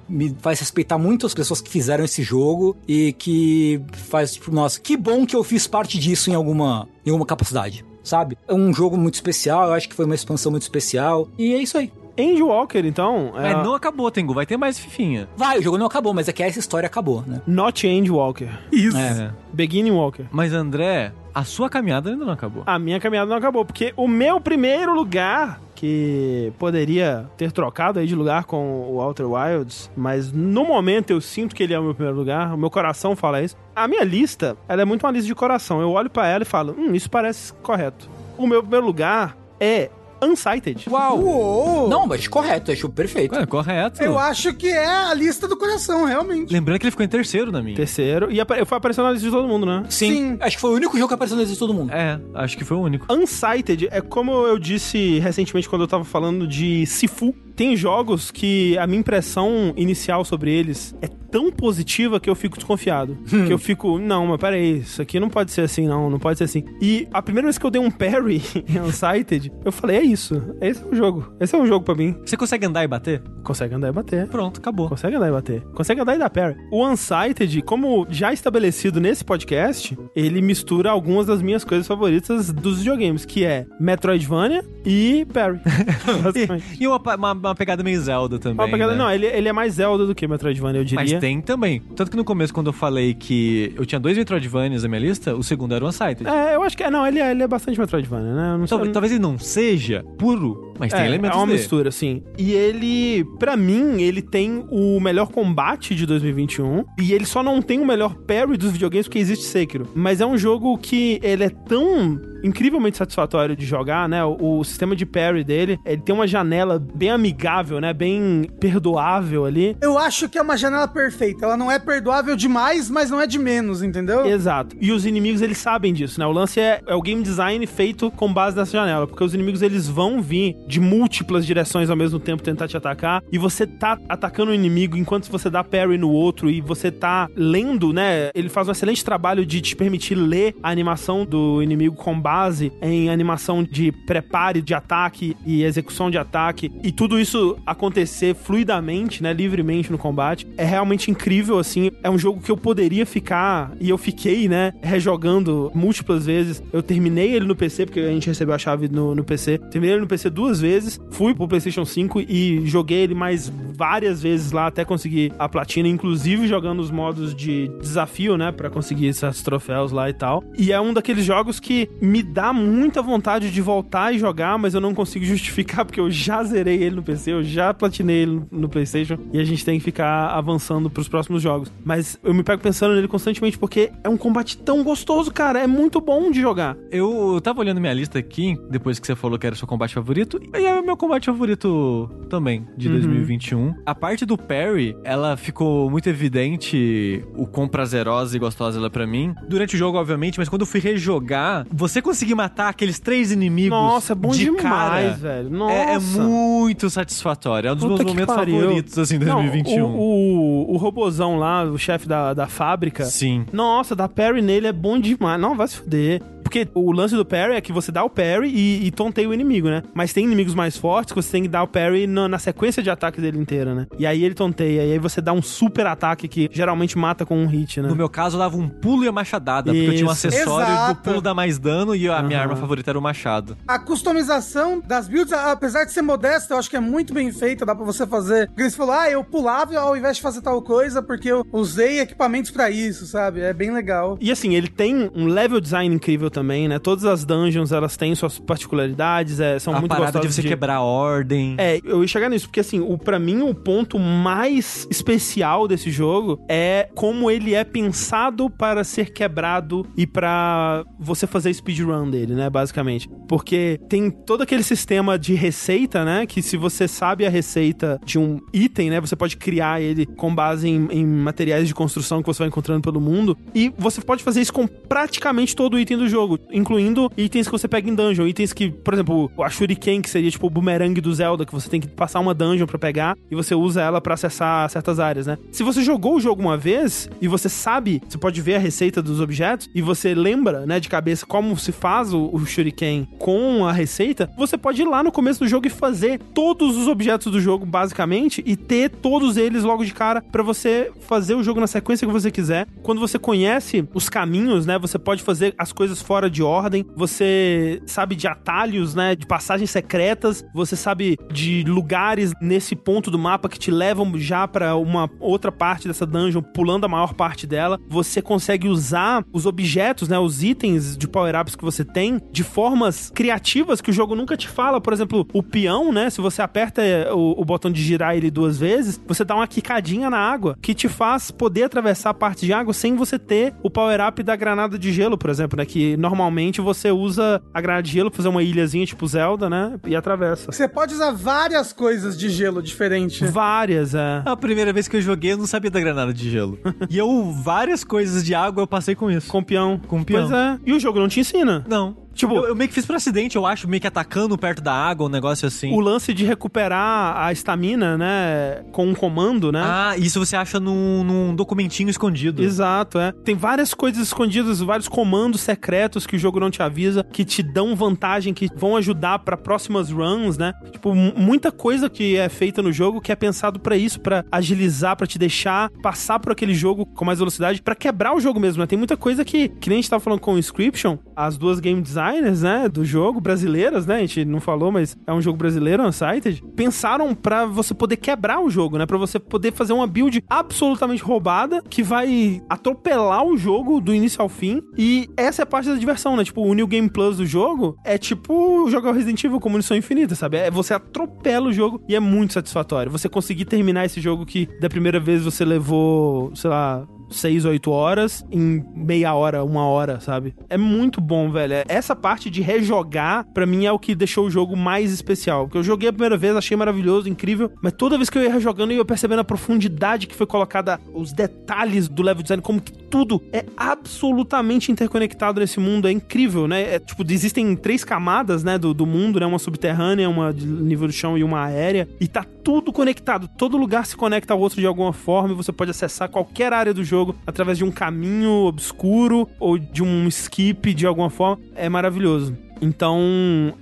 me 0.08 0.36
faz 0.40 0.60
respeitar 0.60 0.98
muito 0.98 1.26
as 1.26 1.34
pessoas 1.34 1.60
que 1.60 1.68
fizeram 1.68 2.04
esse 2.04 2.22
jogo 2.22 2.76
e 2.86 3.12
que 3.14 3.82
faz, 3.92 4.34
tipo, 4.34 4.52
nossa, 4.52 4.78
que 4.78 4.96
bom 4.96 5.26
que 5.26 5.34
eu 5.34 5.42
fiz 5.42 5.66
parte 5.66 5.98
disso 5.98 6.30
em 6.30 6.34
alguma, 6.34 6.88
em 7.04 7.10
alguma 7.10 7.26
capacidade 7.26 7.87
sabe? 8.08 8.36
É 8.46 8.54
um 8.54 8.72
jogo 8.72 8.96
muito 8.96 9.14
especial, 9.14 9.68
eu 9.68 9.74
acho 9.74 9.88
que 9.88 9.94
foi 9.94 10.04
uma 10.04 10.14
expansão 10.14 10.50
muito 10.50 10.62
especial. 10.62 11.28
E 11.38 11.54
é 11.54 11.58
isso 11.58 11.76
aí. 11.78 11.92
Andy 12.18 12.42
Walker, 12.42 12.80
então. 12.84 13.32
É... 13.36 13.54
Mas 13.54 13.64
não 13.64 13.74
acabou, 13.74 14.10
Tengu. 14.10 14.34
Vai 14.34 14.44
ter 14.44 14.56
mais 14.56 14.76
Fifinha. 14.78 15.28
Vai, 15.36 15.58
o 15.58 15.62
jogo 15.62 15.78
não 15.78 15.86
acabou, 15.86 16.12
mas 16.12 16.28
é 16.28 16.32
que 16.32 16.42
essa 16.42 16.58
história 16.58 16.86
acabou, 16.86 17.22
né? 17.24 17.40
Not 17.46 17.86
Andy 17.86 18.10
Walker. 18.10 18.48
Isso. 18.72 18.96
É. 18.96 19.30
Beginning 19.52 19.92
Walker. 19.92 20.24
Mas 20.32 20.52
André, 20.52 21.12
a 21.34 21.44
sua 21.44 21.68
caminhada 21.68 22.10
ainda 22.10 22.24
não 22.24 22.32
acabou. 22.32 22.62
A 22.66 22.78
minha 22.78 23.00
caminhada 23.00 23.28
não 23.30 23.36
acabou, 23.36 23.64
porque 23.64 23.92
o 23.96 24.08
meu 24.08 24.40
primeiro 24.40 24.94
lugar 24.94 25.60
que 25.78 26.52
poderia 26.58 27.30
ter 27.36 27.52
trocado 27.52 28.00
aí 28.00 28.06
de 28.06 28.14
lugar 28.16 28.46
com 28.46 28.82
o 28.90 29.00
Outer 29.00 29.30
Wilds, 29.30 29.88
mas 29.96 30.32
no 30.32 30.64
momento 30.64 31.10
eu 31.10 31.20
sinto 31.20 31.54
que 31.54 31.62
ele 31.62 31.72
é 31.72 31.78
o 31.78 31.84
meu 31.84 31.94
primeiro 31.94 32.18
lugar, 32.18 32.52
o 32.52 32.58
meu 32.58 32.68
coração 32.68 33.14
fala 33.14 33.40
isso. 33.40 33.56
A 33.76 33.86
minha 33.86 34.02
lista, 34.02 34.56
ela 34.66 34.82
é 34.82 34.84
muito 34.84 35.06
uma 35.06 35.12
lista 35.12 35.28
de 35.28 35.34
coração. 35.36 35.80
Eu 35.80 35.92
olho 35.92 36.10
para 36.10 36.26
ela 36.26 36.42
e 36.42 36.46
falo, 36.46 36.74
hum, 36.76 36.94
isso 36.94 37.08
parece 37.08 37.52
correto. 37.62 38.10
O 38.36 38.44
meu 38.44 38.60
primeiro 38.60 38.86
lugar 38.86 39.36
é 39.60 39.88
Unsighted. 40.22 40.86
Uau! 40.90 41.20
Uou. 41.20 41.88
Não, 41.88 42.06
mas 42.06 42.26
correto, 42.28 42.72
acho 42.72 42.88
perfeito. 42.88 43.34
É, 43.34 43.46
correto. 43.46 44.02
Eu 44.02 44.18
acho 44.18 44.52
que 44.54 44.68
é 44.68 44.86
a 44.86 45.14
lista 45.14 45.46
do 45.46 45.56
coração, 45.56 46.04
realmente. 46.04 46.52
Lembrando 46.52 46.78
que 46.78 46.86
ele 46.86 46.90
ficou 46.90 47.04
em 47.04 47.08
terceiro 47.08 47.50
na 47.52 47.62
minha. 47.62 47.76
Terceiro. 47.76 48.28
E 48.30 48.38
foi 48.66 48.78
aparecendo 48.78 49.04
na 49.06 49.12
lista 49.12 49.26
de 49.26 49.32
todo 49.32 49.46
mundo, 49.46 49.66
né? 49.66 49.84
Sim. 49.88 50.12
Sim. 50.12 50.36
Acho 50.40 50.56
que 50.56 50.60
foi 50.60 50.70
o 50.70 50.74
único 50.74 50.96
jogo 50.96 51.08
que 51.08 51.14
apareceu 51.14 51.36
na 51.36 51.42
lista 51.42 51.54
de 51.54 51.58
todo 51.58 51.74
mundo. 51.74 51.92
É, 51.92 52.20
acho 52.34 52.56
que 52.56 52.64
foi 52.64 52.76
o 52.76 52.80
único. 52.80 53.06
Unsighted 53.12 53.88
é 53.90 54.00
como 54.00 54.32
eu 54.46 54.58
disse 54.58 55.18
recentemente 55.18 55.68
quando 55.68 55.82
eu 55.82 55.88
tava 55.88 56.04
falando 56.04 56.46
de 56.46 56.84
Sifu. 56.86 57.34
Tem 57.58 57.74
jogos 57.74 58.30
que 58.30 58.78
a 58.78 58.86
minha 58.86 59.00
impressão 59.00 59.72
inicial 59.76 60.24
sobre 60.24 60.52
eles 60.52 60.94
é 61.02 61.08
tão 61.28 61.50
positiva 61.50 62.20
que 62.20 62.30
eu 62.30 62.34
fico 62.34 62.56
desconfiado. 62.56 63.18
Hum. 63.32 63.46
Que 63.46 63.52
eu 63.52 63.58
fico, 63.58 63.98
não, 63.98 64.28
mas 64.28 64.38
peraí, 64.38 64.78
isso 64.78 65.02
aqui 65.02 65.18
não 65.18 65.28
pode 65.28 65.50
ser 65.50 65.62
assim, 65.62 65.86
não, 65.86 66.08
não 66.08 66.18
pode 66.18 66.38
ser 66.38 66.44
assim. 66.44 66.64
E 66.80 67.08
a 67.12 67.20
primeira 67.20 67.46
vez 67.46 67.58
que 67.58 67.66
eu 67.66 67.70
dei 67.70 67.80
um 67.80 67.90
parry 67.90 68.40
em 68.68 68.80
Unsighted, 68.80 69.52
eu 69.64 69.72
falei, 69.72 69.96
é 69.96 70.02
isso, 70.02 70.40
esse 70.60 70.82
é 70.82 70.86
o 70.86 70.94
jogo. 70.94 71.32
Esse 71.40 71.54
é 71.54 71.58
o 71.58 71.66
jogo 71.66 71.84
pra 71.84 71.94
mim. 71.94 72.16
Você 72.24 72.36
consegue 72.36 72.66
andar 72.66 72.84
e 72.84 72.88
bater? 72.88 73.22
Consegue 73.42 73.74
andar 73.74 73.88
e 73.88 73.92
bater. 73.92 74.28
Pronto, 74.28 74.58
acabou. 74.60 74.88
Consegue 74.88 75.16
andar 75.16 75.28
e 75.28 75.32
bater. 75.32 75.62
Consegue 75.74 76.00
andar 76.00 76.14
e 76.14 76.18
dar 76.18 76.30
parry. 76.30 76.56
O 76.70 76.86
Unsighted, 76.86 77.62
como 77.62 78.06
já 78.10 78.32
estabelecido 78.32 79.00
nesse 79.00 79.24
podcast, 79.24 79.98
ele 80.14 80.40
mistura 80.42 80.90
algumas 80.90 81.26
das 81.26 81.40
minhas 81.42 81.64
coisas 81.64 81.86
favoritas 81.86 82.52
dos 82.52 82.78
videogames, 82.78 83.24
que 83.24 83.44
é 83.44 83.66
Metroidvania 83.80 84.64
e 84.84 85.26
parry. 85.32 85.60
e, 86.78 86.84
e 86.84 86.86
uma, 86.86 87.32
uma, 87.32 87.47
uma, 87.48 87.54
pegada 87.54 87.82
meio 87.82 88.00
Zelda 88.00 88.38
também. 88.38 88.64
Uma 88.64 88.70
pegada, 88.70 88.92
né? 88.92 88.98
Não, 88.98 89.10
ele, 89.10 89.26
ele 89.26 89.48
é 89.48 89.52
mais 89.52 89.74
Zelda 89.74 90.06
do 90.06 90.14
que 90.14 90.26
Metroidvania, 90.26 90.80
eu 90.80 90.84
diria. 90.84 91.02
Mas 91.02 91.20
tem 91.20 91.40
também. 91.40 91.80
Tanto 91.94 92.10
que 92.10 92.16
no 92.16 92.24
começo, 92.24 92.52
quando 92.52 92.68
eu 92.68 92.72
falei 92.72 93.14
que 93.14 93.72
eu 93.76 93.84
tinha 93.84 94.00
dois 94.00 94.16
Metroidvanias 94.16 94.82
na 94.82 94.88
minha 94.88 95.00
lista, 95.00 95.34
o 95.34 95.42
segundo 95.42 95.74
era 95.74 95.84
o 95.84 95.88
Unsighted. 95.88 96.28
É, 96.28 96.54
eu 96.54 96.62
acho 96.62 96.76
que. 96.76 96.82
É, 96.82 96.90
não, 96.90 97.06
ele 97.06 97.18
é, 97.18 97.30
ele 97.30 97.42
é 97.42 97.48
bastante 97.48 97.78
Metroidvania, 97.78 98.34
né? 98.34 98.56
Não 98.58 98.66
talvez, 98.66 98.92
talvez 98.92 99.12
ele 99.12 99.22
não 99.22 99.38
seja 99.38 100.04
puro, 100.18 100.74
mas 100.78 100.92
tem 100.92 101.02
é, 101.02 101.06
elementos 101.06 101.36
É 101.36 101.40
uma 101.40 101.46
de. 101.46 101.52
mistura, 101.54 101.90
sim. 101.90 102.22
E 102.36 102.52
ele, 102.52 103.24
para 103.38 103.56
mim, 103.56 104.00
ele 104.00 104.22
tem 104.22 104.64
o 104.70 105.00
melhor 105.00 105.28
combate 105.28 105.94
de 105.94 106.06
2021. 106.06 106.84
E 106.98 107.12
ele 107.12 107.26
só 107.26 107.42
não 107.42 107.60
tem 107.60 107.80
o 107.80 107.86
melhor 107.86 108.14
parry 108.14 108.56
dos 108.56 108.72
videogames 108.72 109.06
porque 109.06 109.18
existe 109.18 109.44
Sekiro. 109.44 109.86
Mas 109.94 110.20
é 110.20 110.26
um 110.26 110.36
jogo 110.36 110.76
que 110.78 111.18
ele 111.22 111.44
é 111.44 111.50
tão 111.50 112.20
incrivelmente 112.42 112.96
satisfatório 112.96 113.56
de 113.56 113.66
jogar, 113.66 114.08
né? 114.08 114.24
O, 114.24 114.58
o, 114.58 114.64
sistema 114.64 114.94
de 114.94 115.04
parry 115.04 115.42
dele, 115.44 115.78
ele 115.84 116.00
tem 116.00 116.14
uma 116.14 116.26
janela 116.26 116.78
bem 116.78 117.10
amigável, 117.10 117.37
né? 117.80 117.92
Bem 117.92 118.48
perdoável 118.60 119.44
ali. 119.44 119.76
Eu 119.80 119.96
acho 119.96 120.28
que 120.28 120.38
é 120.38 120.42
uma 120.42 120.56
janela 120.56 120.88
perfeita. 120.88 121.44
Ela 121.44 121.56
não 121.56 121.70
é 121.70 121.78
perdoável 121.78 122.36
demais, 122.36 122.90
mas 122.90 123.10
não 123.10 123.20
é 123.20 123.26
de 123.26 123.38
menos, 123.38 123.82
entendeu? 123.82 124.26
Exato. 124.26 124.76
E 124.80 124.92
os 124.92 125.06
inimigos, 125.06 125.40
eles 125.40 125.58
sabem 125.58 125.92
disso, 125.92 126.18
né? 126.18 126.26
O 126.26 126.32
lance 126.32 126.60
é, 126.60 126.80
é 126.86 126.94
o 126.94 127.02
game 127.02 127.22
design 127.22 127.64
feito 127.66 128.10
com 128.10 128.32
base 128.32 128.56
nessa 128.56 128.72
janela, 128.72 129.06
porque 129.06 129.22
os 129.22 129.34
inimigos, 129.34 129.62
eles 129.62 129.88
vão 129.88 130.20
vir 130.20 130.56
de 130.66 130.80
múltiplas 130.80 131.46
direções 131.46 131.90
ao 131.90 131.96
mesmo 131.96 132.18
tempo 132.18 132.42
tentar 132.42 132.68
te 132.68 132.76
atacar, 132.76 133.22
e 133.30 133.38
você 133.38 133.66
tá 133.66 133.98
atacando 134.08 134.50
o 134.50 134.54
inimigo 134.54 134.96
enquanto 134.96 135.30
você 135.30 135.48
dá 135.48 135.62
parry 135.62 135.98
no 135.98 136.10
outro, 136.10 136.50
e 136.50 136.60
você 136.60 136.90
tá 136.90 137.28
lendo, 137.36 137.92
né? 137.92 138.30
Ele 138.34 138.48
faz 138.48 138.68
um 138.68 138.72
excelente 138.72 139.04
trabalho 139.04 139.44
de 139.44 139.60
te 139.60 139.76
permitir 139.76 140.14
ler 140.14 140.54
a 140.62 140.70
animação 140.70 141.24
do 141.24 141.62
inimigo 141.62 141.96
com 141.96 142.18
base 142.18 142.72
em 142.80 143.10
animação 143.10 143.62
de 143.62 143.92
prepare 143.92 144.62
de 144.62 144.74
ataque 144.74 145.36
e 145.44 145.62
execução 145.62 146.10
de 146.10 146.18
ataque 146.18 146.72
e 146.82 146.90
tudo 146.92 147.18
isso 147.18 147.27
acontecer 147.66 148.34
fluidamente, 148.34 149.22
né, 149.22 149.32
livremente 149.32 149.90
no 149.90 149.98
combate. 149.98 150.46
É 150.56 150.64
realmente 150.64 151.10
incrível 151.10 151.58
assim. 151.58 151.90
É 152.02 152.10
um 152.10 152.18
jogo 152.18 152.40
que 152.40 152.50
eu 152.50 152.56
poderia 152.56 153.04
ficar 153.04 153.72
e 153.80 153.88
eu 153.88 153.98
fiquei, 153.98 154.48
né, 154.48 154.72
rejogando 154.82 155.70
múltiplas 155.74 156.26
vezes. 156.26 156.62
Eu 156.72 156.82
terminei 156.82 157.34
ele 157.34 157.46
no 157.46 157.56
PC 157.56 157.86
porque 157.86 158.00
a 158.00 158.10
gente 158.10 158.26
recebeu 158.26 158.54
a 158.54 158.58
chave 158.58 158.88
no, 158.88 159.14
no 159.14 159.24
PC. 159.24 159.58
Terminei 159.70 159.94
ele 159.94 160.02
no 160.02 160.08
PC 160.08 160.30
duas 160.30 160.60
vezes, 160.60 161.00
fui 161.10 161.34
pro 161.34 161.48
PlayStation 161.48 161.84
5 161.84 162.20
e 162.20 162.66
joguei 162.66 162.98
ele 162.98 163.14
mais 163.14 163.48
várias 163.48 164.22
vezes 164.22 164.50
lá 164.50 164.66
até 164.66 164.84
conseguir 164.84 165.32
a 165.38 165.48
platina, 165.48 165.88
inclusive 165.88 166.48
jogando 166.48 166.80
os 166.80 166.90
modos 166.90 167.34
de 167.34 167.68
desafio, 167.80 168.36
né, 168.36 168.50
para 168.50 168.68
conseguir 168.68 169.06
esses 169.06 169.42
troféus 169.42 169.92
lá 169.92 170.10
e 170.10 170.12
tal. 170.12 170.42
E 170.56 170.72
é 170.72 170.80
um 170.80 170.92
daqueles 170.92 171.24
jogos 171.24 171.60
que 171.60 171.88
me 172.00 172.22
dá 172.22 172.52
muita 172.52 173.00
vontade 173.00 173.50
de 173.50 173.60
voltar 173.60 174.12
e 174.12 174.18
jogar, 174.18 174.58
mas 174.58 174.74
eu 174.74 174.80
não 174.80 174.94
consigo 174.94 175.24
justificar 175.28 175.84
porque 175.84 176.00
eu 176.00 176.10
já 176.10 176.42
zerei 176.42 176.82
ele 176.82 176.96
no 176.96 177.02
PC, 177.08 177.32
eu 177.32 177.42
já 177.42 177.72
platinei 177.72 178.22
ele 178.22 178.42
no 178.50 178.68
PlayStation 178.68 179.16
e 179.32 179.40
a 179.40 179.44
gente 179.44 179.64
tem 179.64 179.78
que 179.78 179.84
ficar 179.84 180.28
avançando 180.28 180.90
pros 180.90 181.08
próximos 181.08 181.42
jogos. 181.42 181.72
Mas 181.82 182.18
eu 182.22 182.34
me 182.34 182.42
pego 182.42 182.62
pensando 182.62 182.94
nele 182.94 183.08
constantemente 183.08 183.58
porque 183.58 183.90
é 184.04 184.08
um 184.10 184.16
combate 184.16 184.58
tão 184.58 184.84
gostoso, 184.84 185.32
cara, 185.32 185.60
é 185.60 185.66
muito 185.66 186.02
bom 186.02 186.30
de 186.30 186.38
jogar. 186.38 186.76
Eu 186.90 187.40
tava 187.42 187.60
olhando 187.60 187.80
minha 187.80 187.94
lista 187.94 188.18
aqui, 188.18 188.58
depois 188.70 188.98
que 188.98 189.06
você 189.06 189.16
falou 189.16 189.38
que 189.38 189.46
era 189.46 189.54
o 189.54 189.58
seu 189.58 189.66
combate 189.66 189.94
favorito, 189.94 190.38
e 190.54 190.66
é 190.66 190.78
o 190.78 190.84
meu 190.84 190.98
combate 190.98 191.26
favorito 191.26 192.10
também, 192.28 192.66
de 192.76 192.88
uhum. 192.88 192.94
2021. 192.94 193.74
A 193.86 193.94
parte 193.94 194.26
do 194.26 194.36
parry, 194.36 194.94
ela 195.02 195.34
ficou 195.36 195.90
muito 195.90 196.08
evidente 196.10 197.24
o 197.34 197.46
quão 197.46 197.66
prazerosa 197.66 198.36
e 198.36 198.38
gostosa 198.38 198.78
ela 198.78 198.88
é 198.88 198.90
pra 198.90 199.06
mim. 199.06 199.34
Durante 199.48 199.76
o 199.76 199.78
jogo, 199.78 199.96
obviamente, 199.96 200.38
mas 200.38 200.48
quando 200.48 200.62
eu 200.62 200.66
fui 200.66 200.80
rejogar, 200.80 201.66
você 201.72 202.02
conseguir 202.02 202.34
matar 202.34 202.68
aqueles 202.68 202.98
três 202.98 203.32
inimigos. 203.32 203.70
Nossa, 203.70 204.12
é 204.12 204.16
bom 204.16 204.30
de 204.30 204.44
demais, 204.44 204.62
cara, 204.62 205.12
velho. 205.14 205.50
Nossa. 205.50 205.72
É, 205.72 205.94
é, 205.94 205.98
muito 205.98 206.90
satisfatório. 206.98 207.68
É 207.68 207.72
um 207.72 207.76
dos 207.76 207.84
Puta 207.84 208.02
meus 208.02 208.08
momentos 208.14 208.34
pariu. 208.34 208.60
favoritos, 208.60 208.98
assim, 208.98 209.18
2021. 209.18 209.78
Não, 209.78 209.96
o, 209.96 210.66
o, 210.70 210.74
o 210.74 210.76
robozão 210.76 211.36
lá, 211.38 211.64
o 211.64 211.78
chefe 211.78 212.08
da, 212.08 212.34
da 212.34 212.46
fábrica. 212.46 213.04
Sim. 213.04 213.46
Nossa, 213.52 213.94
dar 213.94 214.08
parry 214.08 214.42
nele 214.42 214.66
é 214.66 214.72
bom 214.72 214.98
demais. 214.98 215.40
Não, 215.40 215.56
vai 215.56 215.68
se 215.68 215.76
fuder. 215.76 216.22
Porque 216.48 216.66
o 216.72 216.90
lance 216.92 217.14
do 217.14 217.26
parry 217.26 217.56
é 217.56 217.60
que 217.60 217.74
você 217.74 217.92
dá 217.92 218.02
o 218.02 218.08
parry 218.08 218.48
e, 218.48 218.86
e 218.86 218.90
tonteia 218.90 219.28
o 219.28 219.34
inimigo, 219.34 219.68
né? 219.68 219.82
Mas 219.92 220.14
tem 220.14 220.24
inimigos 220.24 220.54
mais 220.54 220.78
fortes 220.78 221.12
que 221.12 221.22
você 221.22 221.30
tem 221.30 221.42
que 221.42 221.48
dar 221.48 221.62
o 221.62 221.68
parry 221.68 222.06
na, 222.06 222.26
na 222.26 222.38
sequência 222.38 222.82
de 222.82 222.88
ataque 222.88 223.20
dele 223.20 223.38
inteira, 223.38 223.74
né? 223.74 223.86
E 223.98 224.06
aí 224.06 224.24
ele 224.24 224.34
tonteia, 224.34 224.82
e 224.86 224.92
aí 224.92 224.98
você 224.98 225.20
dá 225.20 225.30
um 225.34 225.42
super 225.42 225.86
ataque 225.86 226.26
que 226.26 226.48
geralmente 226.50 226.96
mata 226.96 227.26
com 227.26 227.36
um 227.36 227.46
hit, 227.46 227.82
né? 227.82 227.88
No 227.88 227.94
meu 227.94 228.08
caso, 228.08 228.36
eu 228.36 228.38
dava 228.38 228.56
um 228.56 228.66
pulo 228.66 229.04
e 229.04 229.08
a 229.08 229.12
machadada, 229.12 229.74
porque 229.74 229.88
eu 229.90 229.94
tinha 229.94 230.08
um 230.08 230.12
Isso. 230.12 230.26
acessório 230.26 230.72
Exato. 230.72 230.94
do 230.94 231.02
pulo 231.02 231.20
dá 231.20 231.34
mais 231.34 231.58
dano 231.58 231.94
e 231.94 232.08
a 232.08 232.22
minha 232.22 232.38
Aham. 232.38 232.48
arma 232.48 232.56
favorita 232.56 232.90
era 232.92 232.98
o 232.98 233.02
machado. 233.02 233.54
A 233.68 233.78
customização 233.78 234.80
das 234.86 235.06
builds, 235.06 235.34
apesar 235.34 235.84
de 235.84 235.92
ser 235.92 236.00
modesta, 236.00 236.54
eu 236.54 236.58
acho 236.58 236.70
que 236.70 236.76
é 236.76 236.80
muito 236.80 237.12
bem 237.12 237.30
feita, 237.30 237.66
dá 237.66 237.74
pra 237.74 237.84
você 237.84 238.06
fazer. 238.06 238.48
Porque 238.48 238.70
você 238.70 238.74
falou, 238.74 238.94
ah, 238.94 239.10
eu 239.10 239.22
pulava 239.22 239.78
ao 239.78 239.94
invés 239.94 240.16
de 240.16 240.22
fazer 240.22 240.40
tal 240.40 240.62
coisa, 240.62 241.02
porque 241.02 241.28
eu 241.30 241.44
usei 241.52 242.00
equipamentos 242.00 242.50
pra 242.50 242.70
isso, 242.70 243.06
sabe? 243.06 243.42
É 243.42 243.52
bem 243.52 243.70
legal. 243.70 244.16
E 244.18 244.32
assim, 244.32 244.54
ele 244.54 244.68
tem 244.68 245.10
um 245.14 245.26
level 245.26 245.60
design 245.60 245.94
incrível 245.94 246.30
também, 246.30 246.37
né? 246.68 246.78
Todas 246.78 247.04
as 247.04 247.24
dungeons, 247.24 247.72
elas 247.72 247.96
têm 247.96 248.14
suas 248.14 248.38
particularidades, 248.38 249.40
é, 249.40 249.58
são 249.58 249.74
a 249.74 249.80
muito 249.80 249.90
parada 249.90 250.12
de 250.12 250.18
gostosas 250.18 250.34
você 250.36 250.48
quebrar 250.48 250.76
a 250.76 250.82
ordem. 250.82 251.54
É, 251.58 251.80
eu 251.84 252.02
ia 252.02 252.08
chegar 252.08 252.28
nisso, 252.28 252.46
porque 252.46 252.60
assim, 252.60 252.80
o, 252.80 252.96
pra 252.98 253.18
mim 253.18 253.42
o 253.42 253.54
ponto 253.54 253.98
mais 253.98 254.86
especial 254.90 255.68
desse 255.68 255.90
jogo 255.90 256.40
é 256.48 256.88
como 256.94 257.30
ele 257.30 257.54
é 257.54 257.64
pensado 257.64 258.50
para 258.50 258.84
ser 258.84 259.12
quebrado 259.12 259.86
e 259.96 260.06
pra 260.06 260.84
você 260.98 261.26
fazer 261.26 261.52
speedrun 261.52 262.10
dele, 262.10 262.34
né, 262.34 262.50
basicamente. 262.50 263.08
Porque 263.28 263.80
tem 263.88 264.10
todo 264.10 264.42
aquele 264.42 264.62
sistema 264.62 265.18
de 265.18 265.34
receita, 265.34 266.04
né, 266.04 266.26
que 266.26 266.42
se 266.42 266.56
você 266.56 266.88
sabe 266.88 267.26
a 267.26 267.30
receita 267.30 268.00
de 268.04 268.18
um 268.18 268.40
item, 268.52 268.90
né, 268.90 269.00
você 269.00 269.16
pode 269.16 269.36
criar 269.36 269.80
ele 269.80 270.06
com 270.06 270.34
base 270.34 270.68
em, 270.68 270.88
em 270.90 271.06
materiais 271.06 271.66
de 271.68 271.74
construção 271.74 272.20
que 272.20 272.26
você 272.26 272.40
vai 272.40 272.48
encontrando 272.48 272.82
pelo 272.82 273.00
mundo, 273.00 273.36
e 273.54 273.72
você 273.78 274.00
pode 274.00 274.22
fazer 274.22 274.40
isso 274.40 274.52
com 274.52 274.66
praticamente 274.66 275.54
todo 275.54 275.74
o 275.74 275.78
item 275.78 275.96
do 275.98 276.08
jogo, 276.08 276.27
incluindo 276.50 277.10
itens 277.16 277.46
que 277.46 277.52
você 277.52 277.68
pega 277.68 277.88
em 277.88 277.94
dungeon, 277.94 278.26
itens 278.26 278.52
que, 278.52 278.70
por 278.70 278.94
exemplo, 278.94 279.30
a 279.38 279.48
Shuriken, 279.48 280.02
que 280.02 280.10
seria 280.10 280.30
tipo 280.30 280.46
o 280.46 280.50
boomerang 280.50 281.00
do 281.00 281.14
Zelda, 281.14 281.46
que 281.46 281.52
você 281.52 281.68
tem 281.68 281.80
que 281.80 281.86
passar 281.86 282.20
uma 282.20 282.34
dungeon 282.34 282.66
pra 282.66 282.78
pegar 282.78 283.16
e 283.30 283.34
você 283.34 283.54
usa 283.54 283.82
ela 283.82 284.00
pra 284.00 284.14
acessar 284.14 284.68
certas 284.70 284.98
áreas, 284.98 285.26
né? 285.26 285.38
Se 285.52 285.62
você 285.62 285.82
jogou 285.82 286.16
o 286.16 286.20
jogo 286.20 286.42
uma 286.42 286.56
vez 286.56 287.08
e 287.20 287.28
você 287.28 287.48
sabe, 287.48 288.02
você 288.08 288.18
pode 288.18 288.40
ver 288.40 288.56
a 288.56 288.58
receita 288.58 289.02
dos 289.02 289.20
objetos 289.20 289.68
e 289.74 289.80
você 289.80 290.14
lembra, 290.14 290.66
né, 290.66 290.80
de 290.80 290.88
cabeça 290.88 291.26
como 291.26 291.56
se 291.56 291.72
faz 291.72 292.12
o, 292.12 292.30
o 292.32 292.44
Shuriken 292.46 293.06
com 293.18 293.66
a 293.66 293.72
receita, 293.72 294.30
você 294.36 294.56
pode 294.56 294.82
ir 294.82 294.84
lá 294.84 295.02
no 295.02 295.12
começo 295.12 295.40
do 295.40 295.48
jogo 295.48 295.66
e 295.66 295.70
fazer 295.70 296.20
todos 296.34 296.76
os 296.76 296.88
objetos 296.88 297.30
do 297.30 297.40
jogo, 297.40 297.64
basicamente, 297.64 298.42
e 298.44 298.56
ter 298.56 298.90
todos 298.90 299.36
eles 299.36 299.62
logo 299.62 299.84
de 299.84 299.92
cara 299.92 300.22
pra 300.22 300.42
você 300.42 300.90
fazer 301.00 301.34
o 301.34 301.42
jogo 301.42 301.60
na 301.60 301.66
sequência 301.66 302.06
que 302.06 302.12
você 302.12 302.30
quiser. 302.30 302.66
Quando 302.82 303.00
você 303.00 303.18
conhece 303.18 303.86
os 303.94 304.08
caminhos, 304.08 304.66
né, 304.66 304.78
você 304.78 304.98
pode 304.98 305.22
fazer 305.22 305.54
as 305.58 305.72
coisas 305.72 306.00
fora 306.00 306.17
de 306.26 306.42
ordem, 306.42 306.84
você 306.96 307.80
sabe 307.86 308.16
de 308.16 308.26
atalhos, 308.26 308.94
né, 308.94 309.14
de 309.14 309.26
passagens 309.26 309.70
secretas, 309.70 310.44
você 310.54 310.74
sabe 310.74 311.16
de 311.32 311.62
lugares 311.64 312.32
nesse 312.40 312.74
ponto 312.74 313.10
do 313.10 313.18
mapa 313.18 313.48
que 313.48 313.58
te 313.58 313.70
levam 313.70 314.18
já 314.18 314.48
pra 314.48 314.74
uma 314.76 315.08
outra 315.20 315.52
parte 315.52 315.86
dessa 315.86 316.06
dungeon, 316.06 316.42
pulando 316.42 316.84
a 316.84 316.88
maior 316.88 317.14
parte 317.14 317.46
dela. 317.46 317.78
Você 317.88 318.22
consegue 318.22 318.68
usar 318.68 319.24
os 319.32 319.46
objetos, 319.46 320.08
né, 320.08 320.18
os 320.18 320.42
itens 320.42 320.96
de 320.96 321.06
power-ups 321.06 321.54
que 321.54 321.64
você 321.64 321.84
tem 321.84 322.20
de 322.32 322.42
formas 322.42 323.10
criativas 323.14 323.80
que 323.80 323.90
o 323.90 323.92
jogo 323.92 324.14
nunca 324.14 324.36
te 324.36 324.48
fala. 324.48 324.80
Por 324.80 324.92
exemplo, 324.92 325.26
o 325.32 325.42
peão, 325.42 325.92
né, 325.92 326.10
se 326.10 326.20
você 326.20 326.42
aperta 326.42 326.82
eh, 326.82 327.12
o, 327.12 327.40
o 327.40 327.44
botão 327.44 327.70
de 327.70 327.82
girar 327.82 328.16
ele 328.16 328.30
duas 328.30 328.58
vezes, 328.58 329.00
você 329.06 329.24
dá 329.24 329.34
uma 329.34 329.46
quicadinha 329.46 330.08
na 330.08 330.18
água 330.18 330.56
que 330.60 330.74
te 330.74 330.88
faz 330.88 331.30
poder 331.30 331.64
atravessar 331.64 332.10
a 332.10 332.14
parte 332.14 332.46
de 332.46 332.52
água 332.52 332.72
sem 332.72 332.96
você 332.96 333.18
ter 333.18 333.54
o 333.62 333.70
power-up 333.70 334.22
da 334.22 334.36
granada 334.36 334.78
de 334.78 334.92
gelo, 334.92 335.18
por 335.18 335.30
exemplo, 335.30 335.56
né, 335.56 335.66
que 335.66 335.96
normalmente 336.08 336.60
você 336.60 336.90
usa 336.90 337.42
a 337.52 337.60
granada 337.60 337.82
de 337.82 337.92
gelo 337.92 338.10
pra 338.10 338.16
fazer 338.16 338.28
uma 338.28 338.42
ilhazinha 338.42 338.86
tipo 338.86 339.06
Zelda, 339.06 339.48
né, 339.48 339.78
e 339.86 339.94
atravessa. 339.94 340.50
Você 340.50 340.66
pode 340.66 340.94
usar 340.94 341.12
várias 341.12 341.72
coisas 341.72 342.18
de 342.18 342.28
gelo 342.28 342.62
diferente. 342.62 343.24
Várias, 343.26 343.94
é. 343.94 344.22
A 344.24 344.36
primeira 344.36 344.72
vez 344.72 344.88
que 344.88 344.96
eu 344.96 345.02
joguei, 345.02 345.32
eu 345.32 345.38
não 345.38 345.46
sabia 345.46 345.70
da 345.70 345.80
granada 345.80 346.12
de 346.12 346.30
gelo. 346.30 346.58
e 346.90 346.98
eu, 346.98 347.32
várias 347.32 347.84
coisas 347.84 348.24
de 348.24 348.34
água, 348.34 348.62
eu 348.62 348.66
passei 348.66 348.94
com 348.94 349.10
isso. 349.10 349.30
Com 349.30 349.42
peão. 349.42 349.80
Com 349.86 350.02
peão. 350.02 350.28
Pois 350.28 350.32
é. 350.32 350.58
E 350.64 350.72
o 350.72 350.80
jogo 350.80 350.98
não 350.98 351.08
te 351.08 351.20
ensina. 351.20 351.64
Não. 351.68 352.07
Tipo- 352.18 352.34
eu, 352.36 352.48
eu 352.48 352.54
meio 352.56 352.68
que 352.68 352.74
fiz 352.74 352.84
por 352.84 352.96
acidente, 352.96 353.36
eu 353.36 353.46
acho, 353.46 353.68
meio 353.68 353.80
que 353.80 353.86
atacando 353.86 354.36
perto 354.36 354.60
da 354.62 354.72
água, 354.72 355.06
um 355.06 355.10
negócio 355.10 355.46
assim. 355.46 355.72
O 355.72 355.80
lance 355.80 356.12
de 356.12 356.24
recuperar 356.24 357.16
a 357.16 357.32
estamina, 357.32 357.96
né, 357.96 358.64
com 358.72 358.86
um 358.88 358.94
comando, 358.94 359.52
né? 359.52 359.62
Ah, 359.64 359.94
isso 359.96 360.18
você 360.18 360.36
acha 360.36 360.58
num, 360.58 361.04
num 361.04 361.34
documentinho 361.34 361.88
escondido. 361.88 362.42
Exato, 362.42 362.98
é. 362.98 363.12
Tem 363.24 363.34
várias 363.34 363.72
coisas 363.74 364.02
escondidas, 364.02 364.60
vários 364.60 364.88
comandos 364.88 365.40
secretos 365.40 366.06
que 366.06 366.16
o 366.16 366.18
jogo 366.18 366.40
não 366.40 366.50
te 366.50 366.62
avisa, 366.62 367.04
que 367.04 367.24
te 367.24 367.42
dão 367.42 367.74
vantagem, 367.76 368.34
que 368.34 368.48
vão 368.56 368.76
ajudar 368.76 369.20
pra 369.20 369.36
próximas 369.36 369.90
runs, 369.90 370.36
né? 370.36 370.52
Tipo, 370.72 370.94
muita 370.94 371.52
coisa 371.52 371.88
que 371.88 372.16
é 372.16 372.28
feita 372.28 372.62
no 372.62 372.72
jogo 372.72 373.00
que 373.00 373.12
é 373.12 373.16
pensado 373.16 373.60
pra 373.60 373.76
isso, 373.76 374.00
pra 374.00 374.24
agilizar, 374.30 374.96
pra 374.96 375.06
te 375.06 375.18
deixar 375.18 375.70
passar 375.82 376.18
por 376.18 376.32
aquele 376.32 376.54
jogo 376.54 376.84
com 376.84 377.04
mais 377.04 377.18
velocidade, 377.18 377.62
pra 377.62 377.74
quebrar 377.74 378.14
o 378.14 378.20
jogo 378.20 378.40
mesmo, 378.40 378.60
né? 378.60 378.66
Tem 378.66 378.78
muita 378.78 378.96
coisa 378.96 379.24
que, 379.24 379.48
que 379.48 379.68
nem 379.68 379.78
a 379.78 379.80
gente 379.82 379.90
tava 379.90 380.00
falando 380.00 380.20
com 380.20 380.34
o 380.34 380.38
Inscription, 380.38 380.98
as 381.14 381.36
duas 381.36 381.60
game 381.60 381.80
designers, 382.08 382.42
né, 382.42 382.68
do 382.68 382.84
jogo, 382.84 383.20
brasileiras, 383.20 383.86
né? 383.86 383.96
A 383.96 384.00
gente 384.00 384.24
não 384.24 384.40
falou, 384.40 384.72
mas 384.72 384.96
é 385.06 385.12
um 385.12 385.20
jogo 385.20 385.38
brasileiro, 385.38 385.86
Unsighted, 385.86 386.42
pensaram 386.56 387.14
pra 387.14 387.44
você 387.44 387.74
poder 387.74 387.96
quebrar 387.96 388.40
o 388.40 388.50
jogo, 388.50 388.78
né? 388.78 388.86
Pra 388.86 388.98
você 388.98 389.18
poder 389.18 389.52
fazer 389.52 389.72
uma 389.72 389.86
build 389.86 390.22
absolutamente 390.28 391.02
roubada 391.02 391.62
que 391.68 391.82
vai 391.82 392.42
atropelar 392.48 393.24
o 393.24 393.36
jogo 393.36 393.80
do 393.80 393.94
início 393.94 394.20
ao 394.20 394.28
fim. 394.28 394.62
E 394.76 395.08
essa 395.16 395.42
é 395.42 395.44
a 395.44 395.46
parte 395.46 395.68
da 395.68 395.76
diversão, 395.76 396.16
né? 396.16 396.24
Tipo, 396.24 396.42
o 396.42 396.54
New 396.54 396.66
Game 396.66 396.88
Plus 396.88 397.18
do 397.18 397.26
jogo 397.26 397.76
é 397.84 397.98
tipo 397.98 398.68
jogar 398.70 398.90
o 398.90 398.92
Resident 398.92 399.22
Evil 399.24 399.40
com 399.40 399.48
munição 399.48 399.76
infinita, 399.76 400.14
sabe? 400.14 400.38
É 400.38 400.50
você 400.50 400.74
atropela 400.74 401.48
o 401.48 401.52
jogo 401.52 401.80
e 401.88 401.94
é 401.94 402.00
muito 402.00 402.32
satisfatório. 402.34 402.90
Você 402.90 403.08
conseguir 403.08 403.44
terminar 403.44 403.84
esse 403.84 404.00
jogo 404.00 404.24
que 404.24 404.48
da 404.60 404.68
primeira 404.68 405.00
vez 405.00 405.22
você 405.22 405.44
levou, 405.44 406.34
sei 406.34 406.50
lá, 406.50 406.86
6, 407.10 407.44
8 407.44 407.70
horas 407.70 408.24
em 408.30 408.64
meia 408.74 409.14
hora, 409.14 409.44
uma 409.44 409.66
hora, 409.66 410.00
sabe? 410.00 410.34
É 410.48 410.56
muito 410.56 411.00
bom, 411.00 411.30
velho. 411.30 411.54
É- 411.54 411.64
Essa 411.68 411.94
parte 411.96 412.28
de 412.30 412.40
rejogar, 412.42 413.24
pra 413.32 413.46
mim, 413.46 413.64
é 413.66 413.72
o 413.72 413.78
que 413.78 413.94
deixou 413.94 414.26
o 414.26 414.30
jogo 414.30 414.56
mais 414.56 414.92
especial. 414.92 415.44
Porque 415.46 415.58
eu 415.58 415.62
joguei 415.62 415.88
a 415.88 415.92
primeira 415.92 416.16
vez, 416.16 416.34
achei 416.36 416.56
maravilhoso, 416.56 417.08
incrível, 417.08 417.50
mas 417.62 417.72
toda 417.72 417.96
vez 417.96 418.10
que 418.10 418.18
eu 418.18 418.22
ia 418.22 418.32
rejogando, 418.32 418.72
eu 418.72 418.78
ia 418.78 418.84
percebendo 418.84 419.20
a 419.20 419.24
profundidade 419.24 420.06
que 420.06 420.14
foi 420.14 420.26
colocada, 420.26 420.80
os 420.94 421.12
detalhes 421.12 421.88
do 421.88 422.02
level 422.02 422.22
design, 422.22 422.42
como 422.42 422.60
que 422.60 422.72
tudo 422.72 423.22
é 423.32 423.44
absolutamente 423.56 424.70
interconectado 424.72 425.40
nesse 425.40 425.60
mundo. 425.60 425.88
É 425.88 425.92
incrível, 425.92 426.46
né? 426.48 426.74
É, 426.74 426.78
tipo, 426.78 427.04
existem 427.10 427.54
três 427.56 427.84
camadas, 427.84 428.42
né, 428.44 428.58
do, 428.58 428.72
do 428.74 428.86
mundo, 428.86 429.20
né? 429.20 429.26
Uma 429.26 429.38
subterrânea, 429.38 430.08
uma 430.08 430.32
de 430.32 430.46
nível 430.46 430.86
do 430.86 430.92
chão 430.92 431.16
e 431.16 431.24
uma 431.24 431.44
aérea. 431.44 431.88
E 432.00 432.06
tá 432.08 432.24
tudo 432.42 432.72
conectado. 432.72 433.28
Todo 433.36 433.56
lugar 433.56 433.86
se 433.86 433.96
conecta 433.96 434.32
ao 434.34 434.40
outro 434.40 434.60
de 434.60 434.66
alguma 434.66 434.92
forma 434.92 435.32
e 435.32 435.36
você 435.36 435.52
pode 435.52 435.70
acessar 435.70 436.08
qualquer 436.08 436.52
área 436.52 436.72
do 436.72 436.82
jogo 436.82 436.97
através 437.26 437.58
de 437.58 437.64
um 437.64 437.70
caminho 437.70 438.46
obscuro 438.46 439.28
ou 439.38 439.58
de 439.58 439.82
um 439.82 440.08
skip 440.08 440.72
de 440.74 440.86
alguma 440.86 441.10
forma. 441.10 441.42
É 441.54 441.68
maravilhoso. 441.68 442.36
Então, 442.60 443.00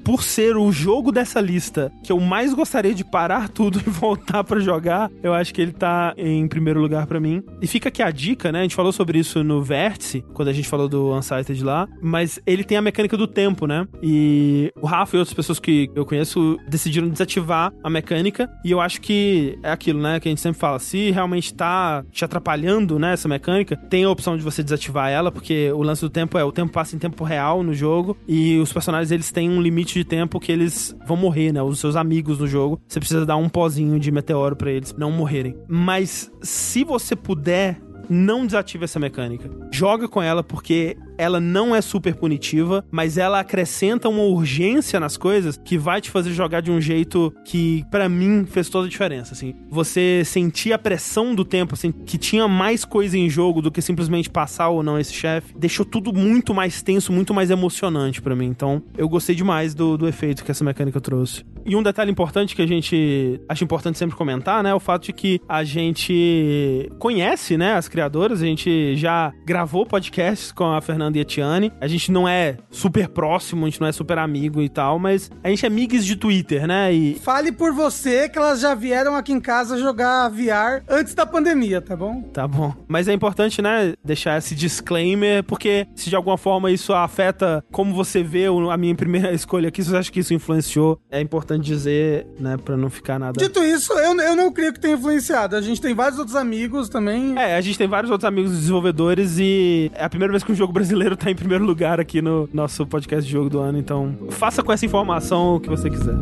por 0.04 0.22
ser 0.22 0.56
o 0.56 0.70
jogo 0.72 1.12
dessa 1.12 1.40
lista 1.40 1.92
que 2.02 2.12
eu 2.12 2.20
mais 2.20 2.54
gostaria 2.54 2.94
de 2.94 3.04
parar 3.04 3.48
tudo 3.50 3.80
e 3.84 3.90
voltar 3.90 4.44
pra 4.44 4.60
jogar, 4.60 5.10
eu 5.22 5.32
acho 5.32 5.52
que 5.52 5.60
ele 5.60 5.72
tá 5.72 6.14
em 6.16 6.46
primeiro 6.48 6.80
lugar 6.80 7.06
pra 7.06 7.20
mim. 7.20 7.42
E 7.60 7.66
fica 7.66 7.88
aqui 7.88 8.02
a 8.02 8.10
dica, 8.10 8.50
né? 8.52 8.60
A 8.60 8.62
gente 8.62 8.74
falou 8.74 8.92
sobre 8.92 9.18
isso 9.18 9.42
no 9.42 9.62
Vértice, 9.62 10.24
quando 10.34 10.48
a 10.48 10.52
gente 10.52 10.68
falou 10.68 10.88
do 10.88 11.12
Unsighted 11.14 11.62
lá, 11.62 11.88
mas 12.00 12.40
ele 12.46 12.64
tem 12.64 12.76
a 12.76 12.82
mecânica 12.82 13.16
do 13.16 13.26
tempo, 13.26 13.66
né? 13.66 13.86
E 14.02 14.72
o 14.80 14.86
Rafa 14.86 15.16
e 15.16 15.18
outras 15.18 15.34
pessoas 15.34 15.58
que 15.58 15.90
eu 15.94 16.04
conheço 16.04 16.58
decidiram 16.68 17.08
desativar 17.08 17.72
a 17.82 17.90
mecânica, 17.90 18.50
e 18.64 18.70
eu 18.70 18.80
acho 18.80 19.00
que 19.00 19.58
é 19.62 19.70
aquilo, 19.70 20.00
né, 20.00 20.20
que 20.20 20.28
a 20.28 20.30
gente 20.30 20.40
sempre 20.40 20.58
fala, 20.58 20.78
se 20.78 21.10
realmente 21.10 21.54
tá 21.54 22.04
te 22.10 22.24
atrapalhando, 22.24 22.98
né, 22.98 23.12
essa 23.12 23.28
mecânica, 23.28 23.76
tem 23.76 24.04
a 24.04 24.10
opção 24.10 24.36
de 24.36 24.42
você 24.42 24.62
desativar 24.62 25.10
ela, 25.10 25.30
porque 25.30 25.70
o 25.72 25.82
lance 25.82 26.00
do 26.00 26.10
tempo 26.10 26.38
é 26.38 26.44
o 26.44 26.52
tempo 26.52 26.72
passa 26.72 26.96
em 26.96 26.98
tempo 26.98 27.24
real 27.24 27.62
no 27.62 27.74
jogo 27.74 28.16
e 28.26 28.58
os 28.58 28.72
eles 29.10 29.30
têm 29.30 29.48
um 29.50 29.60
limite 29.60 29.94
de 29.94 30.04
tempo 30.04 30.40
que 30.40 30.50
eles 30.50 30.96
vão 31.06 31.16
morrer, 31.16 31.52
né? 31.52 31.62
Os 31.62 31.78
seus 31.78 31.96
amigos 31.96 32.38
no 32.38 32.46
jogo, 32.46 32.80
você 32.86 32.98
precisa 32.98 33.26
dar 33.26 33.36
um 33.36 33.48
pozinho 33.48 33.98
de 33.98 34.10
meteoro 34.10 34.56
pra 34.56 34.70
eles 34.70 34.94
não 34.96 35.10
morrerem. 35.10 35.56
Mas 35.68 36.30
se 36.42 36.84
você 36.84 37.14
puder 37.14 37.80
não 38.08 38.46
desative 38.46 38.84
essa 38.84 38.98
mecânica. 38.98 39.50
Joga 39.72 40.08
com 40.08 40.22
ela 40.22 40.42
porque 40.42 40.96
ela 41.18 41.40
não 41.40 41.74
é 41.74 41.80
super 41.80 42.14
punitiva, 42.14 42.84
mas 42.90 43.18
ela 43.18 43.40
acrescenta 43.40 44.08
uma 44.08 44.22
urgência 44.22 45.00
nas 45.00 45.16
coisas 45.16 45.58
que 45.62 45.78
vai 45.78 46.00
te 46.00 46.10
fazer 46.10 46.32
jogar 46.32 46.60
de 46.60 46.70
um 46.70 46.80
jeito 46.80 47.32
que, 47.44 47.84
pra 47.90 48.08
mim, 48.08 48.44
fez 48.44 48.68
toda 48.68 48.86
a 48.86 48.90
diferença, 48.90 49.34
assim. 49.34 49.54
Você 49.70 50.22
sentir 50.24 50.72
a 50.72 50.78
pressão 50.78 51.34
do 51.34 51.44
tempo, 51.44 51.74
assim, 51.74 51.92
que 51.92 52.18
tinha 52.18 52.46
mais 52.48 52.84
coisa 52.84 53.16
em 53.16 53.28
jogo 53.28 53.62
do 53.62 53.70
que 53.70 53.82
simplesmente 53.82 54.30
passar 54.30 54.68
ou 54.68 54.82
não 54.82 54.98
esse 54.98 55.12
chefe, 55.12 55.54
deixou 55.56 55.84
tudo 55.84 56.12
muito 56.12 56.54
mais 56.54 56.82
tenso, 56.82 57.12
muito 57.12 57.32
mais 57.32 57.50
emocionante 57.50 58.20
pra 58.20 58.36
mim. 58.36 58.46
Então, 58.46 58.82
eu 58.96 59.08
gostei 59.08 59.34
demais 59.34 59.74
do, 59.74 59.96
do 59.96 60.08
efeito 60.08 60.44
que 60.44 60.50
essa 60.50 60.64
mecânica 60.64 61.00
trouxe. 61.00 61.44
E 61.64 61.74
um 61.74 61.82
detalhe 61.82 62.10
importante 62.10 62.54
que 62.54 62.62
a 62.62 62.66
gente 62.66 63.40
acha 63.48 63.64
importante 63.64 63.98
sempre 63.98 64.16
comentar, 64.16 64.62
né, 64.62 64.70
é 64.70 64.74
o 64.74 64.78
fato 64.78 65.06
de 65.06 65.12
que 65.12 65.40
a 65.48 65.64
gente 65.64 66.88
conhece, 66.98 67.56
né, 67.56 67.74
as 67.74 67.88
criadoras, 67.88 68.40
a 68.40 68.46
gente 68.46 68.94
já 68.96 69.32
gravou 69.44 69.84
podcasts 69.84 70.52
com 70.52 70.64
a 70.64 70.80
Fernanda 70.80 71.05
e 71.14 71.20
a 71.20 71.24
Tiane. 71.24 71.72
A 71.80 71.86
gente 71.86 72.10
não 72.10 72.28
é 72.28 72.56
super 72.70 73.08
próximo, 73.08 73.64
a 73.64 73.68
gente 73.70 73.80
não 73.80 73.86
é 73.86 73.92
super 73.92 74.18
amigo 74.18 74.60
e 74.60 74.68
tal, 74.68 74.98
mas 74.98 75.30
a 75.44 75.48
gente 75.48 75.64
é 75.64 75.68
amigos 75.68 76.04
de 76.04 76.16
Twitter, 76.16 76.66
né? 76.66 76.92
E 76.92 77.14
Fale 77.16 77.52
por 77.52 77.72
você 77.72 78.28
que 78.28 78.38
elas 78.38 78.60
já 78.60 78.74
vieram 78.74 79.14
aqui 79.14 79.32
em 79.32 79.40
casa 79.40 79.78
jogar 79.78 80.28
VR 80.30 80.82
antes 80.88 81.14
da 81.14 81.26
pandemia, 81.26 81.80
tá 81.80 81.94
bom? 81.94 82.22
Tá 82.32 82.48
bom. 82.48 82.74
Mas 82.88 83.08
é 83.08 83.12
importante, 83.12 83.60
né, 83.60 83.94
deixar 84.04 84.38
esse 84.38 84.54
disclaimer, 84.54 85.44
porque 85.44 85.86
se 85.94 86.08
de 86.08 86.16
alguma 86.16 86.38
forma 86.38 86.70
isso 86.70 86.92
afeta 86.94 87.62
como 87.70 87.94
você 87.94 88.22
vê 88.22 88.46
a 88.46 88.76
minha 88.76 88.94
primeira 88.94 89.32
escolha 89.34 89.68
aqui, 89.68 89.82
se 89.82 89.90
você 89.90 89.96
acha 89.96 90.12
que 90.12 90.20
isso 90.20 90.32
influenciou, 90.32 90.98
é 91.10 91.20
importante 91.20 91.64
dizer, 91.64 92.26
né, 92.40 92.56
pra 92.56 92.76
não 92.76 92.88
ficar 92.88 93.18
nada. 93.18 93.38
Dito 93.38 93.62
isso, 93.62 93.92
eu, 93.92 94.18
eu 94.20 94.36
não 94.36 94.52
creio 94.52 94.72
que 94.72 94.80
tenha 94.80 94.94
influenciado. 94.94 95.56
A 95.56 95.60
gente 95.60 95.80
tem 95.80 95.94
vários 95.94 96.18
outros 96.18 96.36
amigos 96.36 96.88
também. 96.88 97.38
É, 97.38 97.56
a 97.56 97.60
gente 97.60 97.76
tem 97.76 97.86
vários 97.86 98.10
outros 98.10 98.26
amigos 98.26 98.52
desenvolvedores 98.52 99.38
e 99.38 99.90
é 99.94 100.04
a 100.04 100.08
primeira 100.08 100.32
vez 100.32 100.42
que 100.42 100.52
um 100.52 100.54
jogo 100.54 100.72
brasileiro 100.72 100.95
tá 101.16 101.30
em 101.30 101.34
primeiro 101.34 101.64
lugar 101.64 102.00
aqui 102.00 102.22
no 102.22 102.48
nosso 102.52 102.86
podcast 102.86 103.26
de 103.26 103.32
jogo 103.32 103.50
do 103.50 103.58
ano, 103.58 103.78
então 103.78 104.16
faça 104.30 104.62
com 104.62 104.72
essa 104.72 104.86
informação 104.86 105.56
o 105.56 105.60
que 105.60 105.68
você 105.68 105.90
quiser. 105.90 106.14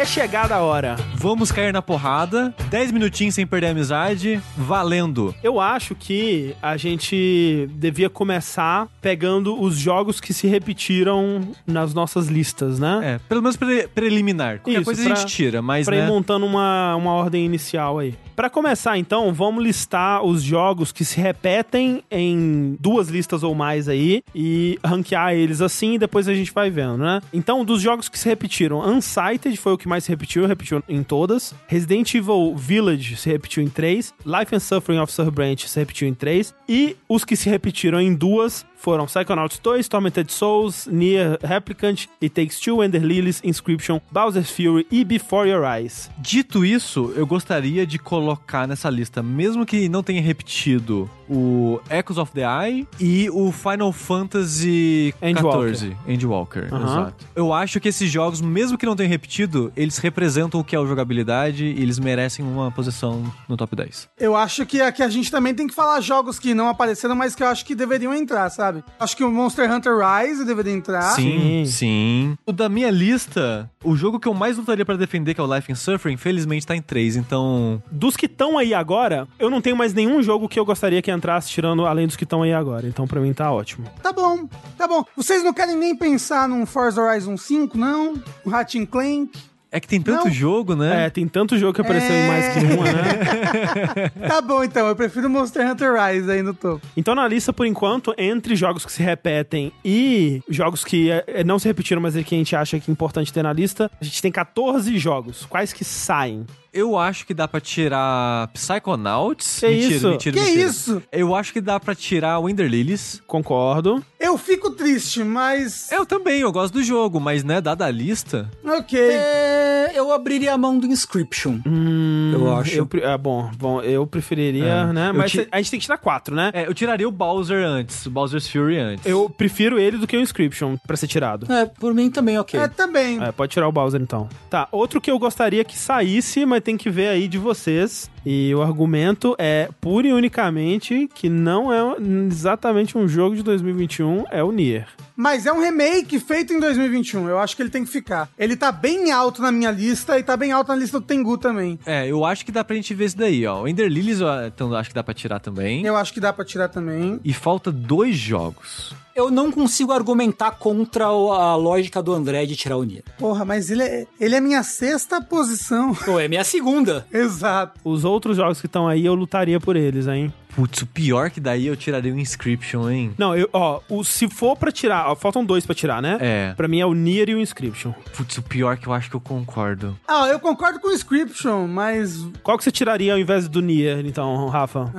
É 0.00 0.04
chegada 0.06 0.54
a 0.54 0.60
hora. 0.62 0.96
Vamos 1.14 1.52
cair 1.52 1.74
na 1.74 1.82
porrada. 1.82 2.54
10 2.70 2.90
minutinhos 2.90 3.34
sem 3.34 3.46
perder 3.46 3.66
a 3.66 3.70
amizade. 3.72 4.40
Valendo. 4.56 5.34
Eu 5.42 5.60
acho 5.60 5.94
que 5.94 6.56
a 6.62 6.74
gente 6.78 7.68
devia 7.74 8.08
começar 8.08 8.88
pegando 9.02 9.60
os 9.60 9.76
jogos 9.76 10.18
que 10.18 10.32
se 10.32 10.46
repetiram 10.46 11.50
nas 11.66 11.92
nossas 11.92 12.28
listas, 12.28 12.78
né? 12.78 13.00
É, 13.02 13.20
pelo 13.28 13.42
menos 13.42 13.58
pre- 13.58 13.88
preliminar. 13.88 14.60
Qualquer 14.60 14.78
Isso, 14.80 14.84
coisa 14.86 15.02
pra- 15.04 15.12
a 15.12 15.16
gente 15.16 15.28
tira, 15.28 15.60
mas 15.60 15.84
Pra 15.84 15.96
ir 15.96 16.00
né? 16.00 16.06
montando 16.08 16.46
uma, 16.46 16.96
uma 16.96 17.12
ordem 17.12 17.44
inicial 17.44 17.98
aí. 17.98 18.14
Pra 18.40 18.48
começar, 18.48 18.96
então, 18.96 19.34
vamos 19.34 19.62
listar 19.62 20.24
os 20.24 20.42
jogos 20.42 20.92
que 20.92 21.04
se 21.04 21.20
repetem 21.20 22.02
em 22.10 22.74
duas 22.80 23.10
listas 23.10 23.42
ou 23.42 23.54
mais 23.54 23.86
aí 23.86 24.24
e 24.34 24.78
ranquear 24.82 25.34
eles 25.34 25.60
assim 25.60 25.96
e 25.96 25.98
depois 25.98 26.26
a 26.26 26.32
gente 26.32 26.50
vai 26.50 26.70
vendo, 26.70 26.96
né? 26.96 27.20
Então, 27.34 27.62
dos 27.66 27.82
jogos 27.82 28.08
que 28.08 28.18
se 28.18 28.26
repetiram, 28.26 28.80
Unsighted 28.80 29.54
foi 29.58 29.74
o 29.74 29.76
que 29.76 29.86
mais 29.86 30.04
se 30.04 30.10
repetiu, 30.10 30.46
repetiu 30.46 30.82
em 30.88 31.02
todas. 31.02 31.54
Resident 31.66 32.14
Evil 32.14 32.56
Village 32.56 33.14
se 33.16 33.28
repetiu 33.28 33.62
em 33.62 33.68
três. 33.68 34.14
Life 34.24 34.56
and 34.56 34.60
Suffering 34.60 35.00
of 35.00 35.12
Sir 35.12 35.30
Branch 35.30 35.68
se 35.68 35.78
repetiu 35.78 36.08
em 36.08 36.14
três. 36.14 36.54
E 36.66 36.96
os 37.06 37.26
que 37.26 37.36
se 37.36 37.50
repetiram 37.50 38.00
em 38.00 38.14
duas 38.14 38.64
foram 38.80 39.04
Psychonauts 39.06 39.58
2, 39.62 39.88
Tormented 39.88 40.32
Souls, 40.32 40.86
Nier 40.86 41.38
Replicant, 41.42 42.08
It 42.22 42.30
Takes 42.30 42.58
Two, 42.58 42.82
Ender 42.82 43.04
Lilies, 43.04 43.40
Inscription, 43.44 44.00
Bowser's 44.10 44.50
Fury 44.50 44.86
e 44.90 45.04
Before 45.04 45.48
Your 45.48 45.64
Eyes. 45.64 46.10
Dito 46.18 46.64
isso, 46.64 47.12
eu 47.14 47.26
gostaria 47.26 47.86
de 47.86 47.98
colocar 47.98 48.66
nessa 48.66 48.88
lista, 48.88 49.22
mesmo 49.22 49.66
que 49.66 49.88
não 49.88 50.02
tenha 50.02 50.22
repetido, 50.22 51.08
o 51.28 51.78
Echoes 51.90 52.18
of 52.18 52.32
the 52.32 52.42
Eye 52.42 52.88
e 52.98 53.28
o 53.30 53.52
Final 53.52 53.92
Fantasy 53.92 55.14
Endwalker. 55.22 55.74
XIV. 55.76 55.96
Endwalker, 56.08 56.74
Aham. 56.74 56.84
exato. 56.84 57.26
Eu 57.36 57.52
acho 57.52 57.78
que 57.80 57.88
esses 57.88 58.10
jogos, 58.10 58.40
mesmo 58.40 58.78
que 58.78 58.86
não 58.86 58.96
tenham 58.96 59.10
repetido, 59.10 59.72
eles 59.76 59.98
representam 59.98 60.58
o 60.60 60.64
que 60.64 60.74
é 60.74 60.80
o 60.80 60.86
jogabilidade 60.86 61.64
e 61.64 61.82
eles 61.82 61.98
merecem 61.98 62.44
uma 62.44 62.70
posição 62.70 63.22
no 63.48 63.56
top 63.56 63.76
10. 63.76 64.08
Eu 64.18 64.34
acho 64.34 64.64
que 64.64 64.80
aqui 64.80 65.02
a 65.02 65.08
gente 65.08 65.30
também 65.30 65.54
tem 65.54 65.66
que 65.66 65.74
falar 65.74 66.00
jogos 66.00 66.38
que 66.38 66.54
não 66.54 66.68
apareceram, 66.68 67.14
mas 67.14 67.34
que 67.34 67.42
eu 67.42 67.46
acho 67.46 67.64
que 67.64 67.74
deveriam 67.74 68.14
entrar, 68.14 68.48
sabe? 68.50 68.69
Acho 68.98 69.16
que 69.16 69.24
o 69.24 69.30
Monster 69.30 69.70
Hunter 69.70 69.92
Rise 69.98 70.44
deveria 70.44 70.72
entrar. 70.72 71.14
Sim, 71.14 71.64
Sim. 71.64 71.66
sim. 71.66 72.38
O 72.46 72.52
da 72.52 72.68
minha 72.68 72.90
lista, 72.90 73.70
o 73.84 73.96
jogo 73.96 74.18
que 74.20 74.28
eu 74.28 74.34
mais 74.34 74.56
lutaria 74.56 74.84
pra 74.84 74.96
defender, 74.96 75.34
que 75.34 75.40
é 75.40 75.44
o 75.44 75.54
Life 75.54 75.70
in 75.70 75.74
Surfer, 75.74 76.12
infelizmente 76.12 76.66
tá 76.66 76.74
em 76.76 76.82
3, 76.82 77.16
então... 77.16 77.82
Dos 77.90 78.16
que 78.16 78.26
estão 78.26 78.58
aí 78.58 78.72
agora, 78.74 79.26
eu 79.38 79.50
não 79.50 79.60
tenho 79.60 79.76
mais 79.76 79.92
nenhum 79.94 80.22
jogo 80.22 80.48
que 80.48 80.58
eu 80.58 80.64
gostaria 80.64 81.02
que 81.02 81.10
entrasse 81.10 81.48
tirando 81.48 81.86
além 81.86 82.06
dos 82.06 82.16
que 82.16 82.24
estão 82.24 82.42
aí 82.42 82.52
agora. 82.52 82.86
Então, 82.86 83.06
pra 83.06 83.20
mim, 83.20 83.32
tá 83.32 83.50
ótimo. 83.52 83.86
Tá 84.02 84.12
bom, 84.12 84.48
tá 84.76 84.86
bom. 84.86 85.04
Vocês 85.16 85.42
não 85.42 85.52
querem 85.52 85.76
nem 85.76 85.96
pensar 85.96 86.48
num 86.48 86.64
Forza 86.66 87.00
Horizon 87.02 87.36
5, 87.36 87.76
não? 87.76 88.14
Um 88.44 88.50
Ratchet 88.50 88.86
Clank? 88.86 89.49
É 89.72 89.78
que 89.78 89.86
tem 89.86 90.02
tanto 90.02 90.24
Não. 90.24 90.32
jogo, 90.32 90.74
né? 90.74 91.06
É, 91.06 91.10
tem 91.10 91.28
tanto 91.28 91.56
jogo 91.56 91.72
que 91.72 91.80
apareceu 91.80 92.10
É. 92.12 92.24
em 92.24 92.28
mais 92.28 92.48
que 92.52 92.58
uma, 92.74 92.84
né? 92.84 94.10
Tá 94.28 94.40
bom, 94.40 94.64
então. 94.64 94.86
Eu 94.88 94.96
prefiro 94.96 95.30
Monster 95.30 95.64
Hunter 95.70 95.92
Rise 95.94 96.28
aí 96.30 96.42
no 96.42 96.52
topo. 96.52 96.84
Então, 96.96 97.14
na 97.14 97.26
lista, 97.28 97.52
por 97.52 97.64
enquanto, 97.66 98.12
entre 98.18 98.56
jogos 98.56 98.84
que 98.84 98.90
se 98.92 99.02
repetem 99.02 99.72
e 99.84 100.42
jogos 100.48 100.84
que 100.84 101.10
é, 101.10 101.44
não 101.44 101.58
se 101.58 101.68
repetiram, 101.68 102.02
mas 102.02 102.16
é 102.16 102.22
que 102.24 102.34
a 102.34 102.38
gente 102.38 102.56
acha 102.56 102.80
que 102.80 102.90
é 102.90 102.92
importante 102.92 103.32
ter 103.32 103.42
na 103.44 103.52
lista, 103.52 103.88
a 104.00 104.04
gente 104.04 104.20
tem 104.20 104.32
14 104.32 104.98
jogos. 104.98 105.46
Quais 105.46 105.72
que 105.72 105.84
saem? 105.84 106.44
Eu 106.72 106.96
acho 106.96 107.26
que 107.26 107.34
dá 107.34 107.48
pra 107.48 107.60
tirar 107.60 108.48
Psychonauts. 108.52 109.58
Que 109.60 109.66
mentira, 109.68 109.94
isso? 109.94 110.08
mentira, 110.10 110.36
Que 110.36 110.42
mentira. 110.44 110.68
isso? 110.68 111.02
Eu 111.10 111.34
acho 111.34 111.52
que 111.52 111.60
dá 111.60 111.80
pra 111.80 111.94
tirar 111.94 112.38
Wonder 112.38 112.68
Lilies. 112.68 113.20
Concordo. 113.26 114.02
Eu 114.18 114.36
fico 114.38 114.70
triste, 114.70 115.24
mas. 115.24 115.90
Eu 115.90 116.06
também, 116.06 116.40
eu 116.40 116.52
gosto 116.52 116.74
do 116.74 116.82
jogo, 116.82 117.18
mas 117.18 117.42
né, 117.42 117.60
dada 117.60 117.86
a 117.86 117.90
lista. 117.90 118.48
Ok. 118.64 118.98
É, 119.00 119.90
eu 119.94 120.12
abriria 120.12 120.54
a 120.54 120.58
mão 120.58 120.78
do 120.78 120.86
Inscription. 120.86 121.58
Hum, 121.66 122.30
Eu 122.34 122.56
acho. 122.56 122.74
Eu, 122.76 122.88
ah, 123.04 123.18
bom, 123.18 123.50
bom, 123.56 123.80
eu 123.82 124.06
preferiria, 124.06 124.64
É. 124.64 124.92
né? 124.92 125.08
Eu 125.10 125.14
Mas 125.14 125.32
ti- 125.32 125.48
a 125.50 125.56
gente 125.58 125.70
tem 125.72 125.80
que 125.80 125.86
tirar 125.86 125.98
quatro, 125.98 126.34
né? 126.34 126.50
É, 126.54 126.66
eu 126.66 126.74
tiraria 126.74 127.08
o 127.08 127.12
Bowser 127.12 127.64
antes, 127.66 128.06
o 128.06 128.10
Bowser's 128.10 128.48
Fury 128.48 128.78
antes. 128.78 129.06
Eu 129.06 129.28
prefiro 129.28 129.78
ele 129.78 129.96
do 129.98 130.06
que 130.06 130.16
o 130.16 130.20
Inscription 130.20 130.76
pra 130.86 130.96
ser 130.96 131.06
tirado. 131.08 131.50
É, 131.52 131.66
por 131.66 131.92
mim 131.94 132.10
também, 132.10 132.38
ok. 132.38 132.58
É, 132.60 132.68
também. 132.68 133.22
É, 133.22 133.32
pode 133.32 133.52
tirar 133.52 133.66
o 133.68 133.72
Bowser 133.72 134.00
então. 134.00 134.28
Tá, 134.48 134.68
outro 134.70 135.00
que 135.00 135.10
eu 135.10 135.18
gostaria 135.18 135.64
que 135.64 135.76
saísse, 135.76 136.44
mas 136.46 136.59
tem 136.60 136.76
que 136.76 136.90
ver 136.90 137.08
aí 137.08 137.28
de 137.28 137.38
vocês. 137.38 138.10
E 138.24 138.54
o 138.54 138.62
argumento 138.62 139.34
é 139.38 139.68
pura 139.80 140.08
e 140.08 140.12
unicamente 140.12 141.08
que 141.14 141.28
não 141.28 141.72
é 141.72 141.96
exatamente 142.26 142.96
um 142.96 143.08
jogo 143.08 143.36
de 143.36 143.42
2021, 143.42 144.24
é 144.30 144.42
o 144.42 144.52
Nier. 144.52 144.88
Mas 145.16 145.44
é 145.44 145.52
um 145.52 145.60
remake 145.60 146.18
feito 146.18 146.52
em 146.52 146.58
2021. 146.58 147.28
Eu 147.28 147.38
acho 147.38 147.54
que 147.54 147.62
ele 147.62 147.68
tem 147.68 147.84
que 147.84 147.90
ficar. 147.90 148.30
Ele 148.38 148.56
tá 148.56 148.72
bem 148.72 149.12
alto 149.12 149.42
na 149.42 149.52
minha 149.52 149.70
lista 149.70 150.18
e 150.18 150.22
tá 150.22 150.34
bem 150.34 150.50
alto 150.50 150.68
na 150.68 150.76
lista 150.76 150.98
do 150.98 151.04
Tengu 151.04 151.36
também. 151.36 151.78
É, 151.84 152.06
eu 152.06 152.24
acho 152.24 152.42
que 152.42 152.50
dá 152.50 152.64
pra 152.64 152.74
gente 152.74 152.94
ver 152.94 153.04
isso 153.04 153.18
daí, 153.18 153.46
ó. 153.46 153.62
O 153.62 153.68
Ender 153.68 153.88
Lilies 153.88 154.20
eu 154.20 154.28
então, 154.46 154.74
acho 154.74 154.88
que 154.88 154.94
dá 154.94 155.02
pra 155.02 155.12
tirar 155.12 155.38
também. 155.38 155.84
Eu 155.84 155.94
acho 155.94 156.14
que 156.14 156.20
dá 156.20 156.32
pra 156.32 156.42
tirar 156.42 156.68
também. 156.68 157.20
E 157.22 157.34
falta 157.34 157.70
dois 157.70 158.16
jogos. 158.16 158.94
Eu 159.14 159.30
não 159.30 159.50
consigo 159.52 159.92
argumentar 159.92 160.52
contra 160.52 161.04
a 161.04 161.56
lógica 161.56 162.02
do 162.02 162.14
André 162.14 162.46
de 162.46 162.56
tirar 162.56 162.78
o 162.78 162.84
Nier. 162.84 163.02
Porra, 163.18 163.44
mas 163.44 163.70
ele 163.70 163.82
é, 163.82 164.06
ele 164.18 164.34
é 164.34 164.40
minha 164.40 164.62
sexta 164.62 165.20
posição. 165.20 165.94
Pô, 165.94 166.18
é 166.18 166.28
minha 166.28 166.44
segunda. 166.44 167.06
Exato. 167.12 167.78
Os 167.84 168.04
outros 168.10 168.36
jogos 168.36 168.60
que 168.60 168.66
estão 168.66 168.86
aí, 168.88 169.04
eu 169.06 169.14
lutaria 169.14 169.60
por 169.60 169.76
eles, 169.76 170.06
hein? 170.06 170.32
Putz, 170.54 170.82
o 170.82 170.86
pior 170.86 171.30
que 171.30 171.40
daí 171.40 171.66
eu 171.66 171.76
tiraria 171.76 172.12
o 172.12 172.18
Inscription, 172.18 172.88
hein? 172.90 173.12
Não, 173.16 173.36
eu, 173.36 173.48
ó, 173.52 173.80
o, 173.88 174.02
se 174.04 174.28
for 174.28 174.56
pra 174.56 174.70
tirar, 174.72 175.08
ó, 175.10 175.14
faltam 175.14 175.44
dois 175.44 175.64
pra 175.64 175.74
tirar, 175.74 176.02
né? 176.02 176.18
É. 176.20 176.54
Pra 176.56 176.66
mim 176.68 176.80
é 176.80 176.86
o 176.86 176.92
Nier 176.94 177.28
e 177.30 177.34
o 177.34 177.38
Inscription. 177.40 177.92
Putz, 178.16 178.38
o 178.38 178.42
pior 178.42 178.76
que 178.76 178.86
eu 178.86 178.92
acho 178.92 179.08
que 179.10 179.16
eu 179.16 179.20
concordo. 179.20 179.96
Ah, 180.06 180.28
eu 180.28 180.38
concordo 180.40 180.80
com 180.80 180.88
o 180.88 180.92
Inscription, 180.92 181.66
mas. 181.66 182.26
Qual 182.42 182.58
que 182.58 182.64
você 182.64 182.70
tiraria 182.72 183.12
ao 183.12 183.18
invés 183.18 183.48
do 183.48 183.60
Nier, 183.60 184.04
então, 184.04 184.46
Rafa? 184.48 184.92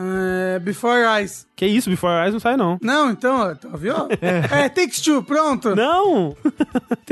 É, 0.55 0.59
Before 0.59 0.99
Your 0.99 1.17
Eyes. 1.17 1.47
Que 1.55 1.65
isso, 1.67 1.89
Before 1.89 2.11
Your 2.13 2.23
Eyes 2.23 2.33
não 2.33 2.39
sai, 2.39 2.57
não. 2.57 2.79
Não, 2.81 3.11
então, 3.11 3.35
ó, 3.39 3.53
tá, 3.55 3.69
viu? 3.77 3.93
É, 4.21 4.67
Takes 4.69 5.01
Two, 5.01 5.21
pronto. 5.23 5.75
Não! 5.75 6.35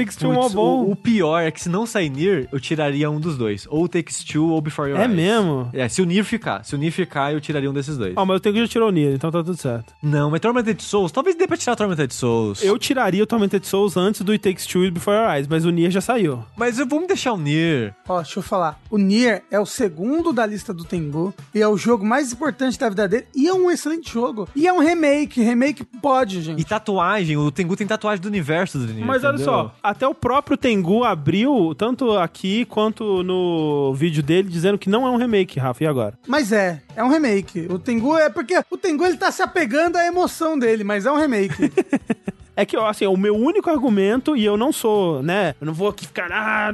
Ser 0.09 0.25
um 0.27 0.33
mó 0.33 0.43
Putz, 0.43 0.53
bom. 0.55 0.83
o, 0.85 0.91
o 0.91 0.95
pior 0.95 1.39
é 1.41 1.51
que 1.51 1.61
se 1.61 1.67
não 1.69 1.85
sair 1.85 2.09
Nier, 2.09 2.47
eu 2.53 2.59
tiraria 2.59 3.11
um 3.11 3.19
dos 3.19 3.37
dois. 3.37 3.67
Ou 3.69 3.87
Takes 3.87 4.23
Two 4.23 4.49
ou 4.49 4.61
Before 4.61 4.89
Your 4.89 4.99
É 4.99 5.03
Eyes. 5.03 5.13
mesmo? 5.15 5.69
É, 5.73 5.87
se 5.89 6.01
o 6.01 6.05
Nier 6.05 6.23
ficar. 6.23 6.63
Se 6.63 6.73
o 6.73 6.77
Nier 6.77 6.91
ficar, 6.91 7.33
eu 7.33 7.41
tiraria 7.41 7.69
um 7.69 7.73
desses 7.73 7.97
dois. 7.97 8.13
Ó, 8.15 8.25
mas 8.29 8.35
eu 8.35 8.39
tenho 8.39 8.55
que 8.55 8.61
já 8.61 8.67
tirou 8.67 8.89
o 8.89 8.91
Nier, 8.91 9.15
então 9.15 9.31
tá 9.31 9.43
tudo 9.43 9.57
certo. 9.57 9.93
Não, 10.03 10.29
mas 10.29 10.39
Tormented 10.39 10.81
Souls, 10.83 11.11
talvez 11.11 11.35
dê 11.35 11.47
pra 11.47 11.57
tirar 11.57 11.75
Tormented 11.75 12.13
Souls. 12.13 12.63
Eu 12.63 12.77
tiraria 12.77 13.23
o 13.23 13.25
Tormented 13.25 13.65
Souls 13.65 13.97
antes 13.97 14.21
do 14.21 14.31
It 14.31 14.43
Takes 14.43 14.67
Two 14.67 14.85
e 14.85 14.91
Before 14.91 15.17
Your 15.17 15.31
Eyes, 15.31 15.47
mas 15.47 15.65
o 15.65 15.71
Nier 15.71 15.89
já 15.89 15.99
saiu. 15.99 16.43
Mas 16.55 16.77
eu, 16.77 16.85
vamos 16.87 17.07
deixar 17.07 17.33
o 17.33 17.37
Nier. 17.37 17.95
Ó, 18.07 18.21
deixa 18.21 18.37
eu 18.37 18.43
falar. 18.43 18.79
O 18.91 18.97
Nier 18.99 19.43
é 19.49 19.59
o 19.59 19.65
segundo 19.65 20.31
da 20.31 20.45
lista 20.45 20.71
do 20.71 20.83
Tengu 20.83 21.33
e 21.55 21.61
é 21.61 21.67
o 21.67 21.75
jogo 21.75 22.05
mais 22.05 22.31
importante 22.31 22.77
da 22.77 22.87
vida 22.89 23.07
dele 23.07 23.25
e 23.35 23.47
é 23.47 23.53
um 23.53 23.71
excelente 23.71 24.11
jogo. 24.13 24.47
E 24.55 24.67
é 24.67 24.73
um 24.73 24.79
remake. 24.79 25.41
Remake 25.41 25.83
pode, 25.83 26.41
gente. 26.41 26.61
E 26.61 26.63
tatuagem, 26.63 27.35
o 27.35 27.49
Tengu 27.51 27.75
tem 27.75 27.87
tatuagem 27.87 28.21
do 28.21 28.27
universo 28.27 28.77
do 28.77 28.93
Nier. 28.93 29.05
Mas 29.05 29.23
olha 29.23 29.35
entendeu? 29.35 29.53
só, 29.53 29.75
até 29.81 30.07
o 30.07 30.13
próprio 30.13 30.55
Tengu 30.55 31.03
abriu, 31.03 31.73
tanto 31.75 32.11
aqui 32.11 32.65
quanto 32.65 33.23
no 33.23 33.93
vídeo 33.95 34.21
dele, 34.21 34.49
dizendo 34.49 34.77
que 34.77 34.89
não 34.89 35.07
é 35.07 35.09
um 35.09 35.17
remake, 35.17 35.59
Rafa. 35.59 35.83
E 35.83 35.87
agora? 35.87 36.13
Mas 36.27 36.51
é, 36.51 36.81
é 36.95 37.03
um 37.03 37.09
remake. 37.09 37.67
O 37.69 37.79
Tengu 37.79 38.17
é 38.19 38.29
porque 38.29 38.61
o 38.69 38.77
Tengu 38.77 39.05
ele 39.05 39.17
tá 39.17 39.31
se 39.31 39.41
apegando 39.41 39.95
à 39.97 40.05
emoção 40.05 40.57
dele, 40.57 40.83
mas 40.83 41.05
é 41.05 41.11
um 41.11 41.17
remake. 41.17 41.71
É 42.55 42.65
que, 42.65 42.75
assim, 42.75 43.05
o 43.07 43.15
meu 43.15 43.37
único 43.37 43.69
argumento, 43.69 44.35
e 44.35 44.43
eu 44.43 44.57
não 44.57 44.73
sou, 44.73 45.23
né? 45.23 45.55
Eu 45.61 45.67
não 45.67 45.73
vou 45.73 45.87
aqui 45.87 46.05
ficar, 46.05 46.29
ah, 46.29 46.73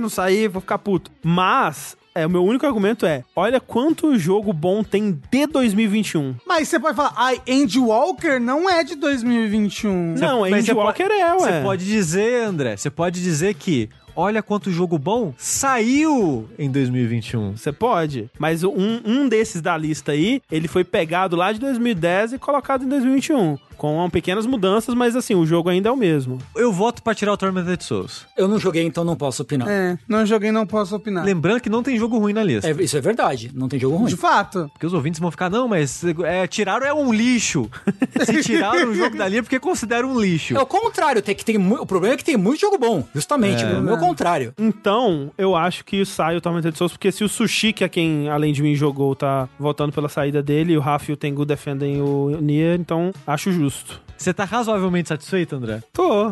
não 0.00 0.08
sair, 0.08 0.48
vou 0.48 0.62
ficar 0.62 0.78
puto. 0.78 1.10
Mas. 1.22 1.98
É, 2.14 2.26
o 2.26 2.30
meu 2.30 2.42
único 2.42 2.64
argumento 2.66 3.04
é: 3.04 3.22
olha 3.36 3.60
quanto 3.60 4.18
jogo 4.18 4.54
bom 4.54 4.82
tem 4.82 5.18
de 5.30 5.46
2021. 5.46 6.34
Mas 6.46 6.68
você 6.68 6.80
pode 6.80 6.96
falar, 6.96 7.12
ai, 7.14 7.40
Andy 7.46 7.78
Walker 7.78 8.38
não 8.38 8.68
é 8.70 8.82
de 8.84 8.94
2021. 8.94 10.14
Não, 10.18 10.44
Andy 10.44 10.72
Walker 10.72 11.04
pode- 11.08 11.20
é, 11.20 11.32
ué. 11.34 11.38
Você 11.38 11.62
pode 11.62 11.84
dizer, 11.84 12.44
André, 12.44 12.76
você 12.78 12.90
pode 12.90 13.22
dizer 13.22 13.52
que 13.54 13.90
olha 14.14 14.42
quanto 14.42 14.70
jogo 14.70 14.98
bom 14.98 15.34
saiu 15.36 16.48
em 16.58 16.70
2021. 16.70 17.56
Você 17.56 17.72
pode. 17.72 18.30
Mas 18.38 18.64
um, 18.64 19.00
um 19.04 19.28
desses 19.28 19.60
da 19.60 19.76
lista 19.76 20.12
aí, 20.12 20.42
ele 20.50 20.68
foi 20.68 20.84
pegado 20.84 21.36
lá 21.36 21.52
de 21.52 21.60
2010 21.60 22.34
e 22.34 22.38
colocado 22.38 22.84
em 22.84 22.88
2021. 22.88 23.58
Com 23.82 24.08
pequenas 24.08 24.46
mudanças, 24.46 24.94
mas 24.94 25.16
assim, 25.16 25.34
o 25.34 25.44
jogo 25.44 25.68
ainda 25.68 25.88
é 25.88 25.92
o 25.92 25.96
mesmo. 25.96 26.38
Eu 26.54 26.72
voto 26.72 27.02
pra 27.02 27.16
tirar 27.16 27.32
o 27.32 27.36
Tormented 27.36 27.82
Souls. 27.82 28.24
Eu 28.36 28.46
não 28.46 28.56
joguei, 28.56 28.84
então 28.84 29.02
não 29.02 29.16
posso 29.16 29.42
opinar. 29.42 29.68
É, 29.68 29.98
não 30.06 30.24
joguei, 30.24 30.52
não 30.52 30.64
posso 30.64 30.94
opinar. 30.94 31.24
Lembrando 31.24 31.60
que 31.60 31.68
não 31.68 31.82
tem 31.82 31.98
jogo 31.98 32.16
ruim 32.16 32.32
na 32.32 32.44
lista. 32.44 32.70
É, 32.70 32.80
isso 32.80 32.96
é 32.96 33.00
verdade, 33.00 33.50
não 33.52 33.68
tem 33.68 33.80
jogo 33.80 33.96
ruim. 33.96 34.08
De 34.08 34.16
fato. 34.16 34.70
Porque 34.72 34.86
os 34.86 34.94
ouvintes 34.94 35.18
vão 35.18 35.32
ficar, 35.32 35.50
não, 35.50 35.66
mas 35.66 36.04
é, 36.04 36.46
tiraram 36.46 36.86
é 36.86 36.94
um 36.94 37.12
lixo. 37.12 37.68
Se 38.24 38.40
tiraram 38.44 38.92
o 38.92 38.94
jogo 38.94 39.18
dali 39.18 39.38
é 39.38 39.42
porque 39.42 39.58
consideram 39.58 40.12
um 40.12 40.20
lixo. 40.20 40.56
É 40.56 40.60
o 40.60 40.66
contrário, 40.66 41.20
tem 41.20 41.34
que 41.34 41.44
tem 41.44 41.56
o 41.56 41.84
problema 41.84 42.14
é 42.14 42.16
que 42.16 42.24
tem 42.24 42.36
muito 42.36 42.60
jogo 42.60 42.78
bom, 42.78 43.04
justamente, 43.12 43.64
o 43.64 43.66
problema 43.66 43.90
é 43.90 43.94
o 43.94 43.98
contrário. 43.98 44.54
Então, 44.60 45.32
eu 45.36 45.56
acho 45.56 45.84
que 45.84 46.06
sai 46.06 46.36
o 46.36 46.40
Tormented 46.40 46.78
Souls, 46.78 46.92
porque 46.92 47.10
se 47.10 47.24
o 47.24 47.28
Sushi, 47.28 47.72
que 47.72 47.82
é 47.82 47.88
quem, 47.88 48.28
além 48.28 48.52
de 48.52 48.62
mim, 48.62 48.76
jogou, 48.76 49.16
tá 49.16 49.48
voltando 49.58 49.92
pela 49.92 50.08
saída 50.08 50.40
dele, 50.40 50.74
e 50.74 50.76
o 50.76 50.80
Rafa 50.80 51.10
e 51.10 51.14
o 51.14 51.16
Tengu 51.16 51.44
defendem 51.44 52.00
o 52.00 52.38
Nier, 52.40 52.78
então 52.78 53.10
acho 53.26 53.50
justo. 53.50 53.71
Você 54.16 54.32
tá 54.32 54.44
razoavelmente 54.44 55.08
satisfeito, 55.08 55.56
André? 55.56 55.82
Tô. 55.92 56.30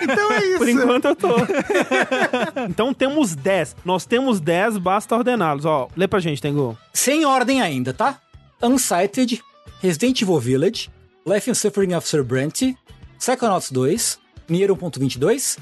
Então 0.00 0.32
é 0.32 0.46
isso. 0.46 0.58
Por 0.58 0.68
enquanto 0.68 1.04
eu 1.04 1.14
tô. 1.14 1.28
então 2.68 2.94
temos 2.94 3.34
10. 3.34 3.76
Nós 3.84 4.06
temos 4.06 4.40
10, 4.40 4.78
basta 4.78 5.14
ordená-los. 5.14 5.66
Ó, 5.66 5.88
lê 5.94 6.08
pra 6.08 6.18
gente, 6.18 6.40
Tengu. 6.40 6.76
Sem 6.94 7.26
ordem 7.26 7.60
ainda, 7.60 7.92
tá? 7.92 8.18
Unsighted, 8.62 9.42
Resident 9.82 10.22
Evil 10.22 10.40
Village, 10.40 10.90
Life 11.26 11.50
and 11.50 11.54
Suffering 11.54 11.94
of 11.94 12.08
Sir 12.08 12.24
Brent, 12.24 12.74
Psychonauts 13.18 13.70
2, 13.70 14.18
Nier 14.48 14.70
1.22 14.70 15.58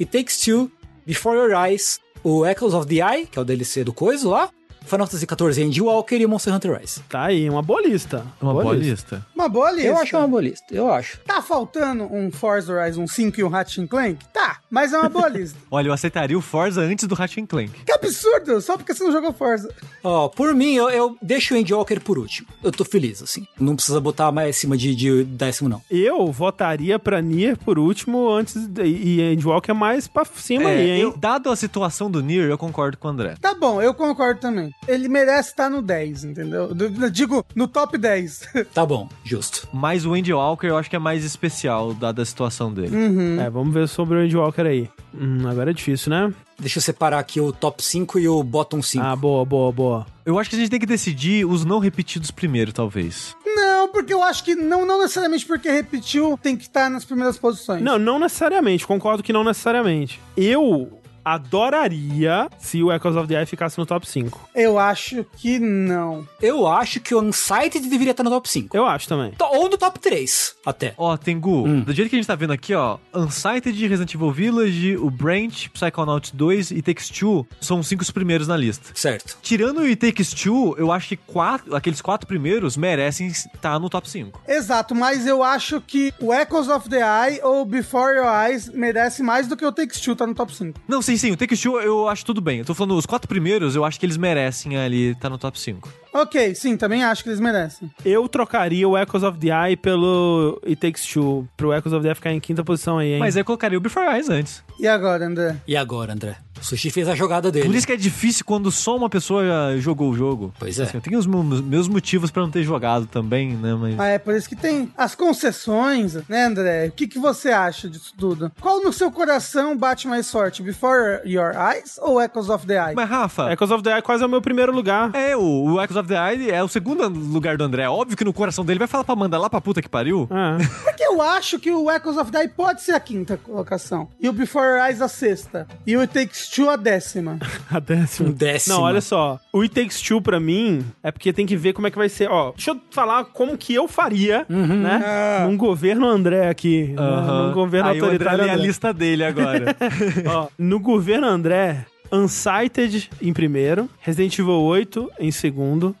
e 0.00 0.06
Takes 0.06 0.40
Two, 0.40 0.70
Before 1.04 1.36
Your 1.36 1.52
Eyes, 1.52 2.00
o 2.24 2.46
Echoes 2.46 2.72
of 2.72 2.86
the 2.86 2.96
Eye, 2.96 3.26
que 3.26 3.38
é 3.38 3.42
o 3.42 3.44
DLC 3.44 3.84
do 3.84 3.92
coisa 3.92 4.28
lá, 4.28 4.50
Final 4.88 5.06
Fantasy 5.06 5.26
XIV 5.26 5.64
Andy 5.66 5.82
Walker 5.82 6.16
e 6.16 6.26
Monster 6.26 6.54
Hunter 6.54 6.78
Rise. 6.80 7.00
Tá 7.08 7.24
aí, 7.24 7.48
uma 7.48 7.62
boa 7.62 7.80
lista. 7.80 8.24
Uma 8.40 8.52
boa, 8.52 8.74
lista. 8.74 9.24
Uma 9.34 9.48
boa 9.48 9.70
lista. 9.70 9.88
Eu 9.88 9.96
acho 9.96 10.10
que 10.10 10.16
é 10.16 10.18
uma 10.18 10.28
boa 10.28 10.42
lista, 10.42 10.74
eu 10.74 10.92
acho. 10.92 11.18
Tá 11.20 11.42
faltando 11.42 12.04
um 12.04 12.30
Forza 12.30 12.72
Horizon 12.72 13.06
5 13.06 13.40
e 13.40 13.44
um 13.44 13.48
Ratchet 13.48 13.86
Clank? 13.86 14.24
Tá, 14.32 14.58
mas 14.70 14.92
é 14.92 14.98
uma 14.98 15.08
boa 15.08 15.28
lista. 15.28 15.58
Olha, 15.70 15.88
eu 15.88 15.92
aceitaria 15.92 16.36
o 16.36 16.40
Forza 16.40 16.80
antes 16.80 17.06
do 17.06 17.14
Ratchet 17.14 17.46
Clank. 17.46 17.70
que 17.84 17.92
absurdo! 17.92 18.60
Só 18.60 18.76
porque 18.76 18.94
você 18.94 19.04
não 19.04 19.12
jogou 19.12 19.32
Forza. 19.32 19.72
Ó, 20.02 20.28
por 20.28 20.54
mim, 20.54 20.74
eu, 20.74 20.88
eu 20.90 21.16
deixo 21.20 21.54
o 21.54 21.58
Andy 21.58 21.74
Walker 21.74 22.00
por 22.00 22.18
último. 22.18 22.48
Eu 22.62 22.72
tô 22.72 22.84
feliz, 22.84 23.22
assim. 23.22 23.46
Não 23.58 23.76
precisa 23.76 24.00
botar 24.00 24.32
mais 24.32 24.56
acima 24.56 24.76
de, 24.76 24.94
de 24.94 25.24
décimo, 25.24 25.68
não. 25.68 25.82
Eu 25.90 26.30
votaria 26.32 26.98
pra 26.98 27.20
Nier 27.20 27.56
por 27.58 27.78
último 27.78 28.30
antes 28.30 28.66
de, 28.66 28.84
e 28.84 29.22
Andy 29.32 29.46
Walker 29.46 29.72
mais 29.72 30.08
pra 30.08 30.24
cima 30.24 30.70
aí, 30.70 30.90
hein? 30.90 31.00
eu, 31.00 31.16
dado 31.16 31.50
a 31.50 31.56
situação 31.56 32.10
do 32.10 32.22
Nier, 32.22 32.48
eu 32.48 32.58
concordo 32.58 32.96
com 32.96 33.08
o 33.08 33.10
André. 33.10 33.34
Tá 33.40 33.54
bom, 33.54 33.80
eu 33.82 33.92
concordo 33.94 34.40
também. 34.40 34.72
Ele 34.86 35.08
merece 35.08 35.50
estar 35.50 35.68
no 35.68 35.82
10, 35.82 36.24
entendeu? 36.24 36.70
Eu- 36.78 37.10
digo, 37.10 37.44
no 37.54 37.66
top 37.68 37.98
10. 37.98 38.48
Tá 38.72 38.86
bom, 38.86 39.08
justo. 39.24 39.68
Mas 39.72 40.06
o 40.06 40.14
Andy 40.14 40.32
Walker 40.32 40.66
eu 40.66 40.76
acho 40.76 40.88
que 40.88 40.96
é 40.96 40.98
mais 40.98 41.24
especial, 41.24 41.92
dada 41.94 42.22
a 42.22 42.24
situação 42.24 42.72
dele. 42.72 42.94
É, 43.40 43.50
vamos 43.50 43.72
ver 43.74 43.88
sobre 43.88 44.16
o 44.18 44.20
Andy 44.22 44.36
Walker 44.36 44.62
aí. 44.62 44.88
Hum, 45.14 45.46
agora 45.48 45.70
é 45.70 45.74
difícil, 45.74 46.10
né? 46.10 46.32
Deixa 46.58 46.78
eu 46.78 46.82
separar 46.82 47.18
aqui 47.18 47.40
o 47.40 47.52
top 47.52 47.82
5 47.82 48.18
e 48.18 48.28
o 48.28 48.42
bottom 48.42 48.82
5. 48.82 49.04
Ah, 49.04 49.14
boa, 49.14 49.44
boa, 49.44 49.70
boa. 49.72 50.06
Eu 50.26 50.38
acho 50.38 50.50
que 50.50 50.56
a 50.56 50.58
gente 50.58 50.70
tem 50.70 50.80
que 50.80 50.86
decidir 50.86 51.44
os 51.46 51.64
não 51.64 51.78
repetidos 51.78 52.30
primeiro, 52.30 52.72
talvez. 52.72 53.34
não, 53.46 53.88
porque 53.88 54.12
eu 54.12 54.22
acho 54.22 54.44
que 54.44 54.54
não, 54.54 54.84
não 54.84 55.00
necessariamente 55.00 55.46
porque 55.46 55.70
repetiu 55.70 56.38
tem 56.42 56.56
que 56.56 56.64
estar 56.64 56.90
nas 56.90 57.04
primeiras 57.04 57.38
posições. 57.38 57.82
Não, 57.82 57.98
não 57.98 58.18
necessariamente. 58.18 58.86
Concordo 58.86 59.22
que 59.22 59.32
não 59.32 59.44
necessariamente. 59.44 60.20
Eu 60.36 60.97
adoraria 61.34 62.48
se 62.58 62.82
o 62.82 62.92
Echoes 62.92 63.16
of 63.16 63.28
the 63.28 63.34
Eye 63.40 63.46
ficasse 63.46 63.78
no 63.78 63.86
top 63.86 64.08
5. 64.08 64.48
Eu 64.54 64.78
acho 64.78 65.24
que 65.36 65.58
não. 65.58 66.26
Eu 66.40 66.66
acho 66.66 67.00
que 67.00 67.14
o 67.14 67.20
Unsighted 67.20 67.88
deveria 67.88 68.10
estar 68.12 68.22
no 68.22 68.30
top 68.30 68.48
5. 68.48 68.76
Eu 68.76 68.86
acho 68.86 69.08
também. 69.08 69.32
To- 69.32 69.44
Ou 69.44 69.68
no 69.68 69.76
top 69.76 69.98
3, 69.98 70.56
até. 70.64 70.94
Ó, 70.96 71.16
Tengu, 71.16 71.66
do 71.84 71.92
jeito 71.92 72.08
que 72.08 72.16
a 72.16 72.18
gente 72.18 72.26
tá 72.26 72.34
vendo 72.34 72.52
aqui, 72.52 72.74
ó, 72.74 72.98
Unsighted, 73.14 73.86
Resident 73.86 74.14
Evil 74.14 74.30
Village, 74.32 74.96
o 74.96 75.10
Branch, 75.10 75.68
Psychonauts 75.70 76.30
2 76.32 76.70
e 76.70 76.82
Takes 76.82 77.08
Two 77.10 77.46
são 77.60 77.80
os 77.80 77.86
cinco 77.88 78.02
os 78.02 78.10
primeiros 78.10 78.46
na 78.48 78.56
lista. 78.56 78.90
Certo. 78.94 79.38
Tirando 79.42 79.78
o 79.78 79.84
It 79.84 79.96
Takes 79.96 80.32
Two, 80.32 80.74
eu 80.78 80.92
acho 80.92 81.08
que 81.08 81.16
quatro, 81.16 81.74
aqueles 81.74 82.00
quatro 82.00 82.26
primeiros 82.26 82.76
merecem 82.76 83.26
estar 83.28 83.78
no 83.78 83.88
top 83.90 84.08
5. 84.08 84.40
Exato, 84.46 84.94
mas 84.94 85.26
eu 85.26 85.42
acho 85.42 85.80
que 85.80 86.12
o 86.20 86.32
Echoes 86.32 86.68
of 86.68 86.88
the 86.88 87.00
Eye 87.00 87.40
ou 87.42 87.64
Before 87.64 88.14
Your 88.16 88.26
Eyes 88.26 88.68
merece 88.68 89.22
mais 89.22 89.46
do 89.48 89.56
que 89.56 89.64
o 89.64 89.72
Takes 89.72 90.00
Two 90.00 90.14
tá 90.16 90.26
no 90.26 90.34
top 90.34 90.54
5. 90.54 90.78
Não, 90.88 91.02
sim, 91.02 91.16
sim, 91.18 91.32
o 91.32 91.36
Takes 91.36 91.60
Two 91.60 91.80
eu 91.80 92.08
acho 92.08 92.24
tudo 92.24 92.40
bem. 92.40 92.60
Eu 92.60 92.64
tô 92.64 92.74
falando 92.74 92.96
os 92.96 93.06
quatro 93.06 93.28
primeiros, 93.28 93.74
eu 93.76 93.84
acho 93.84 93.98
que 93.98 94.06
eles 94.06 94.16
merecem 94.16 94.76
ali 94.76 95.10
estar 95.12 95.28
no 95.28 95.38
top 95.38 95.58
5. 95.58 95.88
Ok, 96.12 96.54
sim, 96.54 96.76
também 96.76 97.04
acho 97.04 97.22
que 97.22 97.28
eles 97.28 97.40
merecem. 97.40 97.90
Eu 98.04 98.26
trocaria 98.28 98.88
o 98.88 98.96
Echoes 98.96 99.22
of 99.22 99.38
the 99.38 99.48
Eye 99.48 99.76
pelo 99.76 100.60
It 100.64 100.76
Takes 100.76 101.06
Two, 101.06 101.46
pro 101.56 101.72
Echoes 101.72 101.92
of 101.92 102.02
the 102.02 102.08
Eye 102.08 102.14
ficar 102.14 102.32
em 102.32 102.40
quinta 102.40 102.64
posição 102.64 102.98
aí, 102.98 103.14
hein? 103.14 103.18
Mas 103.18 103.36
eu 103.36 103.44
colocaria 103.44 103.76
o 103.76 103.80
Before 103.80 104.06
Eyes 104.06 104.28
antes. 104.28 104.64
E 104.78 104.86
agora, 104.86 105.26
André? 105.26 105.56
E 105.66 105.76
agora, 105.76 106.12
André? 106.12 106.36
O 106.60 106.64
Sushi 106.64 106.90
fez 106.90 107.08
a 107.08 107.14
jogada 107.14 107.50
dele. 107.50 107.66
Por 107.66 107.74
isso 107.74 107.86
que 107.86 107.92
é 107.92 107.96
difícil 107.96 108.44
quando 108.44 108.70
só 108.70 108.96
uma 108.96 109.08
pessoa 109.08 109.44
já 109.46 109.76
jogou 109.78 110.10
o 110.10 110.16
jogo. 110.16 110.52
Pois 110.58 110.78
é. 110.78 110.84
Assim, 110.84 110.96
eu 110.96 111.00
tenho 111.00 111.18
os 111.18 111.26
meus 111.26 111.88
motivos 111.88 112.30
pra 112.30 112.42
não 112.42 112.50
ter 112.50 112.62
jogado 112.62 113.06
também, 113.06 113.54
né? 113.56 113.74
Mas. 113.74 113.98
Ah, 113.98 114.06
é 114.06 114.18
por 114.18 114.34
isso 114.34 114.48
que 114.48 114.56
tem 114.56 114.92
as 114.96 115.14
concessões, 115.14 116.14
né, 116.28 116.44
André? 116.44 116.86
O 116.88 116.92
que, 116.92 117.06
que 117.06 117.18
você 117.18 117.50
acha 117.50 117.88
disso 117.88 118.12
tudo? 118.16 118.50
Qual 118.60 118.82
no 118.82 118.92
seu 118.92 119.10
coração 119.10 119.76
bate 119.76 120.06
mais 120.08 120.30
forte? 120.30 120.62
Before 120.62 121.20
Your 121.24 121.52
Eyes 121.54 121.98
ou 122.00 122.20
Echoes 122.20 122.48
of 122.48 122.66
the 122.66 122.74
Eye? 122.74 122.94
Mas, 122.94 123.08
Rafa, 123.08 123.52
Echoes 123.52 123.70
of 123.70 123.82
the 123.82 123.90
Eye 123.90 124.02
quase 124.02 124.22
é 124.22 124.26
o 124.26 124.28
meu 124.28 124.42
primeiro 124.42 124.72
lugar. 124.72 125.14
É, 125.14 125.36
o, 125.36 125.74
o 125.74 125.82
Echoes 125.82 125.96
of 125.96 126.08
the 126.08 126.14
Eye 126.14 126.50
é 126.50 126.62
o 126.62 126.68
segundo 126.68 127.08
lugar 127.08 127.56
do 127.56 127.64
André. 127.64 127.88
Óbvio 127.88 128.16
que 128.16 128.24
no 128.24 128.32
coração 128.32 128.64
dele 128.64 128.78
vai 128.78 128.88
falar 128.88 129.04
pra 129.04 129.16
mandar 129.16 129.38
lá 129.38 129.48
pra 129.48 129.60
puta 129.60 129.80
que 129.80 129.88
pariu. 129.88 130.28
É. 130.30 130.64
Porque 130.84 131.04
eu 131.04 131.22
acho 131.22 131.58
que 131.58 131.70
o 131.70 131.90
Echoes 131.90 132.16
of 132.16 132.30
the 132.30 132.42
Eye 132.42 132.48
pode 132.48 132.82
ser 132.82 132.92
a 132.92 133.00
quinta 133.00 133.36
colocação. 133.36 134.08
E 134.20 134.28
o 134.28 134.32
Before 134.32 134.66
Your 134.66 134.86
Eyes 134.86 135.00
a 135.00 135.08
sexta. 135.08 135.66
E 135.86 135.96
o 135.96 136.00
It 136.00 136.12
Takes 136.12 136.47
Two 136.54 136.68
a 136.70 136.76
décima. 136.76 137.38
A 137.70 137.78
décima. 137.78 138.28
Um 138.28 138.32
décima. 138.32 138.76
Não, 138.76 138.82
olha 138.82 139.00
só. 139.00 139.38
O 139.52 139.60
It 139.62 139.74
Takes 139.74 140.00
Two, 140.00 140.20
pra 140.22 140.40
mim, 140.40 140.84
é 141.02 141.10
porque 141.12 141.32
tem 141.32 141.46
que 141.46 141.56
ver 141.56 141.72
como 141.72 141.86
é 141.86 141.90
que 141.90 141.98
vai 141.98 142.08
ser. 142.08 142.28
Ó, 142.30 142.52
deixa 142.52 142.70
eu 142.70 142.80
falar 142.90 143.24
como 143.26 143.56
que 143.58 143.74
eu 143.74 143.86
faria, 143.86 144.46
né? 144.48 145.02
Ah. 145.04 145.46
Num 145.46 145.56
governo 145.56 146.06
André 146.06 146.48
aqui. 146.48 146.94
Aham. 146.96 147.48
Num 147.48 147.52
governo 147.54 147.88
Aí 147.90 148.00
o 148.00 148.04
André 148.04 148.12
autoritário 148.12 148.44
lê 148.44 148.50
a 148.50 148.54
André. 148.54 148.66
lista 148.66 148.92
dele 148.92 149.24
agora. 149.24 149.76
Ó, 150.26 150.48
no 150.58 150.80
governo 150.80 151.26
André, 151.26 151.84
Unsighted 152.10 153.10
em 153.20 153.32
primeiro, 153.32 153.88
Resident 154.00 154.38
Evil 154.38 154.54
8 154.60 155.10
em 155.20 155.30
segundo. 155.30 155.94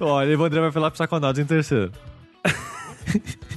Olha, 0.00 0.36
o 0.38 0.44
André 0.44 0.60
vai 0.60 0.72
falar 0.72 0.90
pro 0.90 0.98
Psychonauts 0.98 1.38
em 1.38 1.44
terceiro. 1.44 1.92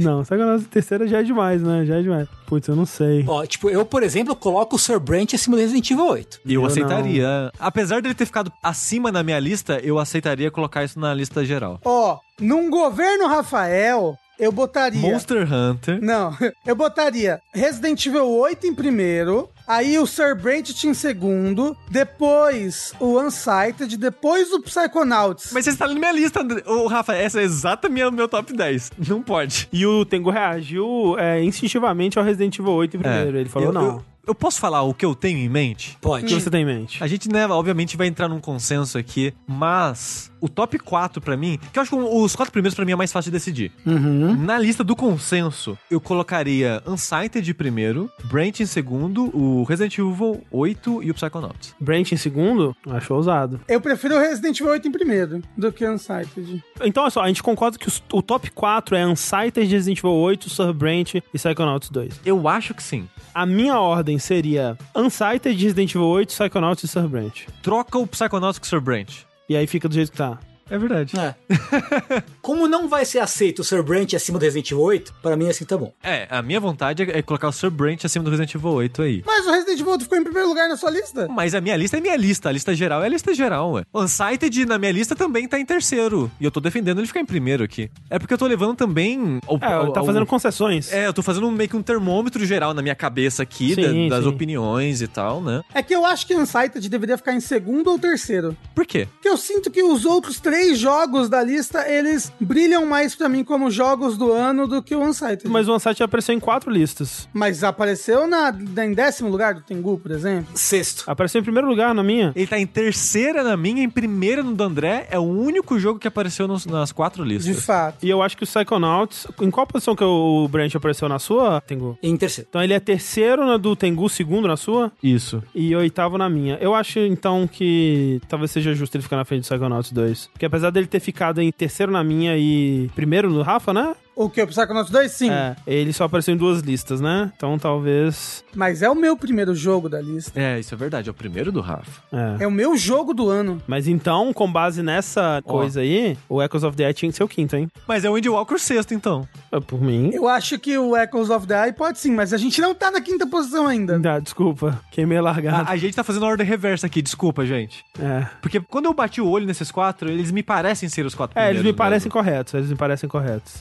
Não, 0.00 0.24
só 0.24 0.36
que 0.36 0.42
a 0.42 0.46
nossa 0.46 0.64
terceira 0.64 1.06
já 1.06 1.20
é 1.20 1.22
demais, 1.22 1.62
né? 1.62 1.84
Já 1.84 1.98
é 1.98 2.02
demais. 2.02 2.28
Putz, 2.46 2.66
eu 2.68 2.76
não 2.76 2.86
sei. 2.86 3.24
Ó, 3.26 3.44
tipo, 3.46 3.70
eu, 3.70 3.84
por 3.84 4.02
exemplo, 4.02 4.34
coloco 4.34 4.76
o 4.76 4.78
Sir 4.78 4.98
Brent 4.98 5.34
acima 5.34 5.56
do 5.56 5.60
Resident 5.60 5.90
Evil 5.90 6.06
8. 6.06 6.40
E 6.44 6.54
eu, 6.54 6.62
Eu 6.62 6.66
aceitaria. 6.66 7.52
Apesar 7.58 8.02
dele 8.02 8.14
ter 8.14 8.26
ficado 8.26 8.52
acima 8.62 9.12
na 9.12 9.22
minha 9.22 9.38
lista, 9.38 9.78
eu 9.82 9.98
aceitaria 9.98 10.50
colocar 10.50 10.84
isso 10.84 10.98
na 10.98 11.12
lista 11.14 11.44
geral. 11.44 11.80
Ó, 11.84 12.18
num 12.40 12.70
governo 12.70 13.28
Rafael, 13.28 14.16
eu 14.38 14.50
botaria. 14.50 15.00
Monster 15.00 15.46
Hunter. 15.52 16.02
Não, 16.02 16.34
eu 16.66 16.74
botaria 16.74 17.40
Resident 17.52 18.04
Evil 18.06 18.26
8 18.26 18.66
em 18.66 18.74
primeiro, 18.74 19.48
aí 19.70 19.98
o 19.98 20.06
Sir 20.06 20.34
Brent 20.34 20.82
em 20.84 20.92
segundo, 20.92 21.76
depois 21.88 22.92
o 22.98 23.20
Unsighted, 23.20 23.96
depois 23.96 24.52
o 24.52 24.60
Psychonauts. 24.60 25.52
Mas 25.52 25.64
você 25.64 25.70
está 25.70 25.86
na 25.86 25.94
minha 25.94 26.12
lista. 26.12 26.40
Ô, 26.66 26.88
Rafa, 26.88 27.14
essa 27.14 27.40
é 27.40 27.44
exata 27.44 27.88
minha 27.88 28.10
meu 28.10 28.28
top 28.28 28.52
10. 28.52 28.92
Não 29.08 29.22
pode. 29.22 29.68
E 29.72 29.86
o 29.86 30.04
Tengu 30.04 30.30
reagiu 30.30 31.16
é, 31.18 31.42
instintivamente 31.42 32.18
ao 32.18 32.24
Resident 32.24 32.58
Evil 32.58 32.72
8 32.72 32.96
em 32.96 33.00
primeiro. 33.00 33.38
Ele 33.38 33.48
falou, 33.48 33.68
eu, 33.68 33.72
não. 33.72 33.86
Eu, 33.86 34.04
eu 34.28 34.34
posso 34.34 34.58
falar 34.60 34.82
o 34.82 34.92
que 34.92 35.04
eu 35.04 35.14
tenho 35.14 35.38
em 35.38 35.48
mente? 35.48 35.96
O 35.98 36.00
Pode. 36.00 36.26
que 36.26 36.34
você 36.34 36.50
tem 36.50 36.62
em 36.62 36.66
mente? 36.66 37.02
A 37.02 37.06
gente, 37.06 37.28
né, 37.28 37.46
obviamente 37.46 37.96
vai 37.96 38.06
entrar 38.06 38.28
num 38.28 38.40
consenso 38.40 38.98
aqui, 38.98 39.32
mas 39.46 40.29
O 40.40 40.48
top 40.48 40.78
4 40.78 41.20
pra 41.20 41.36
mim, 41.36 41.58
que 41.72 41.78
eu 41.78 41.82
acho 41.82 41.90
que 41.90 41.96
os 41.96 42.34
quatro 42.36 42.52
primeiros 42.52 42.74
pra 42.74 42.84
mim 42.84 42.92
é 42.92 42.96
mais 42.96 43.12
fácil 43.12 43.30
de 43.30 43.36
decidir. 43.36 43.72
Na 43.84 44.58
lista 44.58 44.82
do 44.82 44.96
consenso, 44.96 45.76
eu 45.90 46.00
colocaria 46.00 46.82
Unsighted 46.86 47.52
primeiro, 47.54 48.10
Brent 48.24 48.60
em 48.60 48.66
segundo, 48.66 49.24
o 49.36 49.64
Resident 49.64 49.98
Evil 49.98 50.42
8 50.50 51.02
e 51.02 51.10
o 51.10 51.14
Psychonauts. 51.14 51.74
Brent 51.80 52.12
em 52.12 52.16
segundo, 52.16 52.74
acho 52.88 53.12
ousado. 53.14 53.60
Eu 53.68 53.80
prefiro 53.80 54.16
o 54.16 54.18
Resident 54.18 54.58
Evil 54.60 54.72
8 54.72 54.88
em 54.88 54.92
primeiro 54.92 55.42
do 55.56 55.70
que 55.72 55.86
Unsighted. 55.86 56.62
Então, 56.82 57.02
olha 57.02 57.10
só, 57.10 57.22
a 57.22 57.28
gente 57.28 57.42
concorda 57.42 57.76
que 57.78 57.88
os- 57.88 58.02
o 58.12 58.22
top 58.22 58.50
4 58.50 58.96
é 58.96 59.06
Unsighted, 59.06 59.66
Resident 59.70 59.98
Evil 59.98 60.10
8, 60.12 60.48
Sir 60.48 60.72
Brent 60.72 61.14
e 61.16 61.22
Psychonauts 61.34 61.90
2. 61.90 62.20
Eu 62.24 62.48
acho 62.48 62.74
que 62.74 62.82
sim. 62.82 63.08
A 63.34 63.44
minha 63.46 63.78
ordem 63.78 64.18
seria 64.18 64.76
Unsighted, 64.96 65.60
Resident 65.62 65.90
Evil 65.94 66.06
8, 66.06 66.28
Psychonauts 66.32 66.84
e 66.84 66.88
Sir 66.88 67.06
Brent. 67.08 67.42
Troca 67.62 67.98
o 67.98 68.06
Psychonauts 68.06 68.58
com 68.58 68.64
o 68.64 68.68
Sir 68.68 68.80
Brent. 68.80 69.18
E 69.50 69.56
aí 69.56 69.66
fica 69.66 69.88
do 69.88 69.94
jeito 69.96 70.12
que 70.12 70.16
tá. 70.16 70.38
É 70.70 70.78
verdade. 70.78 71.12
É. 71.18 71.34
Como 72.40 72.66
não 72.68 72.88
vai 72.88 73.04
ser 73.04 73.18
aceito 73.18 73.60
o 73.60 73.64
Sir 73.64 73.82
Brent 73.82 74.14
acima 74.14 74.38
do 74.38 74.42
Resident 74.42 74.70
Evil 74.70 74.82
8, 74.84 75.14
pra 75.22 75.36
mim 75.36 75.48
assim 75.48 75.64
tá 75.64 75.76
bom. 75.76 75.92
É, 76.02 76.26
a 76.30 76.40
minha 76.42 76.60
vontade 76.60 77.02
é 77.02 77.22
colocar 77.22 77.48
o 77.48 77.52
Sir 77.52 77.70
Brent 77.70 78.04
acima 78.04 78.24
do 78.24 78.30
Resident 78.30 78.54
Evil 78.54 78.70
8 78.70 79.02
aí. 79.02 79.22
Mas 79.26 79.46
o 79.46 79.50
Resident 79.50 79.80
Evil 79.80 79.92
8 79.92 80.02
ficou 80.04 80.18
em 80.18 80.22
primeiro 80.24 80.48
lugar 80.48 80.68
na 80.68 80.76
sua 80.76 80.90
lista? 80.90 81.28
Mas 81.28 81.54
a 81.54 81.60
minha 81.60 81.76
lista 81.76 81.96
é 81.96 82.00
minha 82.00 82.16
lista. 82.16 82.48
A 82.48 82.52
lista 82.52 82.74
geral 82.74 83.02
é 83.02 83.06
a 83.06 83.08
lista 83.08 83.34
geral, 83.34 83.72
ué. 83.72 83.82
Unsighted 83.94 84.64
na 84.66 84.78
minha 84.78 84.92
lista 84.92 85.14
também 85.16 85.46
tá 85.48 85.58
em 85.58 85.64
terceiro. 85.66 86.30
E 86.40 86.44
eu 86.44 86.50
tô 86.50 86.60
defendendo 86.60 86.98
ele 86.98 87.06
ficar 87.06 87.20
em 87.20 87.26
primeiro 87.26 87.64
aqui. 87.64 87.90
É 88.08 88.18
porque 88.18 88.32
eu 88.34 88.38
tô 88.38 88.46
levando 88.46 88.76
também. 88.76 89.38
o- 89.46 89.58
É, 89.60 89.78
o- 89.78 89.92
tá 89.92 90.02
o- 90.02 90.06
fazendo 90.06 90.26
concessões. 90.26 90.92
É, 90.92 91.06
eu 91.06 91.12
tô 91.12 91.22
fazendo 91.22 91.50
meio 91.50 91.68
que 91.68 91.76
um 91.76 91.82
termômetro 91.82 92.44
geral 92.44 92.72
na 92.74 92.82
minha 92.82 92.94
cabeça 92.94 93.42
aqui, 93.42 93.74
Sim, 93.74 94.08
da- 94.08 94.16
das 94.16 94.24
sim. 94.24 94.30
opiniões 94.30 95.02
e 95.02 95.08
tal, 95.08 95.40
né? 95.42 95.62
É 95.74 95.82
que 95.82 95.94
eu 95.94 96.04
acho 96.04 96.26
que 96.26 96.34
Unsighted 96.34 96.88
deveria 96.88 97.16
ficar 97.16 97.32
em 97.34 97.40
segundo 97.40 97.90
ou 97.90 97.98
terceiro. 97.98 98.56
Por 98.74 98.86
quê? 98.86 99.06
Porque 99.12 99.28
eu 99.28 99.36
sinto 99.36 99.70
que 99.70 99.82
os 99.82 100.04
outros 100.04 100.38
três 100.40 100.59
jogos 100.74 101.28
da 101.28 101.42
lista, 101.42 101.88
eles 101.88 102.32
brilham 102.40 102.86
mais 102.86 103.14
pra 103.14 103.28
mim 103.28 103.42
como 103.44 103.70
jogos 103.70 104.16
do 104.16 104.32
ano 104.32 104.66
do 104.66 104.82
que 104.82 104.94
o 104.94 105.00
Unsighted. 105.02 105.48
Mas 105.48 105.68
o 105.68 105.74
Unsighted 105.74 106.02
apareceu 106.02 106.34
em 106.34 106.40
quatro 106.40 106.70
listas. 106.70 107.28
Mas 107.32 107.62
apareceu 107.64 108.26
na, 108.26 108.52
na- 108.52 108.86
em 108.86 108.92
décimo 108.94 109.28
lugar 109.28 109.54
do 109.54 109.62
Tengu, 109.62 109.98
por 109.98 110.10
exemplo. 110.10 110.46
Sexto. 110.54 111.04
Apareceu 111.06 111.40
em 111.40 111.44
primeiro 111.44 111.68
lugar 111.68 111.94
na 111.94 112.02
minha. 112.02 112.32
Ele 112.34 112.46
tá 112.46 112.58
em 112.58 112.66
terceira 112.66 113.42
na 113.42 113.56
minha, 113.56 113.82
em 113.82 113.90
primeira 113.90 114.42
no 114.42 114.54
do 114.54 114.62
André. 114.64 115.06
É 115.10 115.18
o 115.18 115.22
único 115.22 115.78
jogo 115.78 115.98
que 115.98 116.08
apareceu 116.08 116.46
nos- 116.48 116.66
nas 116.66 116.92
quatro 116.92 117.24
De 117.24 117.30
listas. 117.30 117.64
fato. 117.64 118.04
E 118.04 118.10
eu 118.10 118.22
acho 118.22 118.36
que 118.36 118.44
o 118.44 118.46
Psychonauts. 118.46 119.26
Em 119.40 119.50
qual 119.50 119.66
posição 119.66 119.94
que 119.96 120.04
o 120.04 120.46
Brent 120.48 120.74
apareceu 120.74 121.08
na 121.08 121.18
sua, 121.18 121.60
Tengu? 121.60 121.98
Em 122.02 122.16
terceiro. 122.16 122.46
Então 122.48 122.62
ele 122.62 122.72
é 122.72 122.80
terceiro 122.80 123.46
na 123.46 123.56
do 123.56 123.74
Tengu, 123.76 124.08
segundo 124.08 124.46
na 124.48 124.56
sua 124.56 124.92
Isso. 125.02 125.42
e 125.54 125.74
oitavo 125.74 126.16
na 126.18 126.28
minha. 126.28 126.56
Eu 126.60 126.74
acho 126.74 126.98
então 127.00 127.48
que 127.50 128.20
talvez 128.28 128.50
seja 128.50 128.74
justo 128.74 128.94
ele 128.96 129.02
ficar 129.02 129.16
na 129.16 129.24
frente 129.24 129.42
do 129.42 129.46
Psychonauts 129.48 129.92
2. 129.92 130.28
Porque 130.32 130.46
apesar 130.50 130.70
dele 130.70 130.88
ter 130.88 130.98
ficado 130.98 131.40
em 131.40 131.52
terceiro 131.52 131.92
na 131.92 132.02
minha 132.02 132.36
e 132.36 132.90
primeiro 132.96 133.30
no 133.30 133.40
Rafa, 133.40 133.72
né? 133.72 133.94
O 134.22 134.28
que? 134.28 134.42
O 134.42 134.46
Psychonauts 134.46 134.90
2? 134.92 135.10
Sim. 135.10 135.30
É, 135.30 135.56
ele 135.66 135.94
só 135.94 136.04
apareceu 136.04 136.34
em 136.34 136.36
duas 136.36 136.60
listas, 136.60 137.00
né? 137.00 137.32
Então 137.34 137.58
talvez. 137.58 138.44
Mas 138.54 138.82
é 138.82 138.90
o 138.90 138.94
meu 138.94 139.16
primeiro 139.16 139.54
jogo 139.54 139.88
da 139.88 139.98
lista. 139.98 140.38
É, 140.38 140.60
isso 140.60 140.74
é 140.74 140.76
verdade. 140.76 141.08
É 141.08 141.10
o 141.10 141.14
primeiro 141.14 141.50
do 141.50 141.62
Rafa. 141.62 142.02
É. 142.12 142.44
É 142.44 142.46
o 142.46 142.50
meu 142.50 142.76
jogo 142.76 143.14
do 143.14 143.30
ano. 143.30 143.62
Mas 143.66 143.88
então, 143.88 144.30
com 144.34 144.50
base 144.52 144.82
nessa 144.82 145.40
Ó. 145.42 145.50
coisa 145.50 145.80
aí, 145.80 146.18
o 146.28 146.42
Echoes 146.42 146.64
of 146.64 146.76
the 146.76 146.84
Eye 146.84 146.92
tinha 146.92 147.10
que 147.10 147.16
ser 147.16 147.24
o 147.24 147.28
quinto, 147.28 147.56
hein? 147.56 147.70
Mas 147.88 148.04
é 148.04 148.10
o 148.10 148.18
Indie 148.18 148.28
Walker 148.28 148.58
sexto, 148.58 148.92
então. 148.92 149.26
É, 149.50 149.58
Por 149.58 149.80
mim. 149.80 150.10
Eu 150.12 150.28
acho 150.28 150.58
que 150.58 150.76
o 150.76 150.94
Echoes 150.94 151.30
of 151.30 151.46
the 151.46 151.64
Eye 151.68 151.72
pode 151.72 151.98
sim, 151.98 152.12
mas 152.12 152.34
a 152.34 152.36
gente 152.36 152.60
não 152.60 152.74
tá 152.74 152.90
na 152.90 153.00
quinta 153.00 153.26
posição 153.26 153.66
ainda. 153.66 153.98
Ah, 154.04 154.18
desculpa, 154.18 154.78
queimei 154.90 155.16
a 155.16 155.22
largada. 155.22 155.70
A, 155.70 155.72
a 155.72 155.76
gente 155.78 155.96
tá 155.96 156.04
fazendo 156.04 156.26
a 156.26 156.28
ordem 156.28 156.46
reversa 156.46 156.86
aqui, 156.86 157.00
desculpa, 157.00 157.46
gente. 157.46 157.86
É. 157.98 158.26
Porque 158.42 158.60
quando 158.60 158.84
eu 158.84 158.92
bati 158.92 159.22
o 159.22 159.28
olho 159.30 159.46
nesses 159.46 159.70
quatro, 159.70 160.10
eles 160.10 160.30
me 160.30 160.42
parecem 160.42 160.90
ser 160.90 161.06
os 161.06 161.14
quatro 161.14 161.38
É, 161.38 161.44
eles 161.44 161.62
me 161.62 161.72
primeiros 161.72 161.78
parecem 161.78 162.08
mesmo. 162.08 162.12
corretos, 162.12 162.52
eles 162.52 162.68
me 162.68 162.76
parecem 162.76 163.08
corretos. 163.08 163.54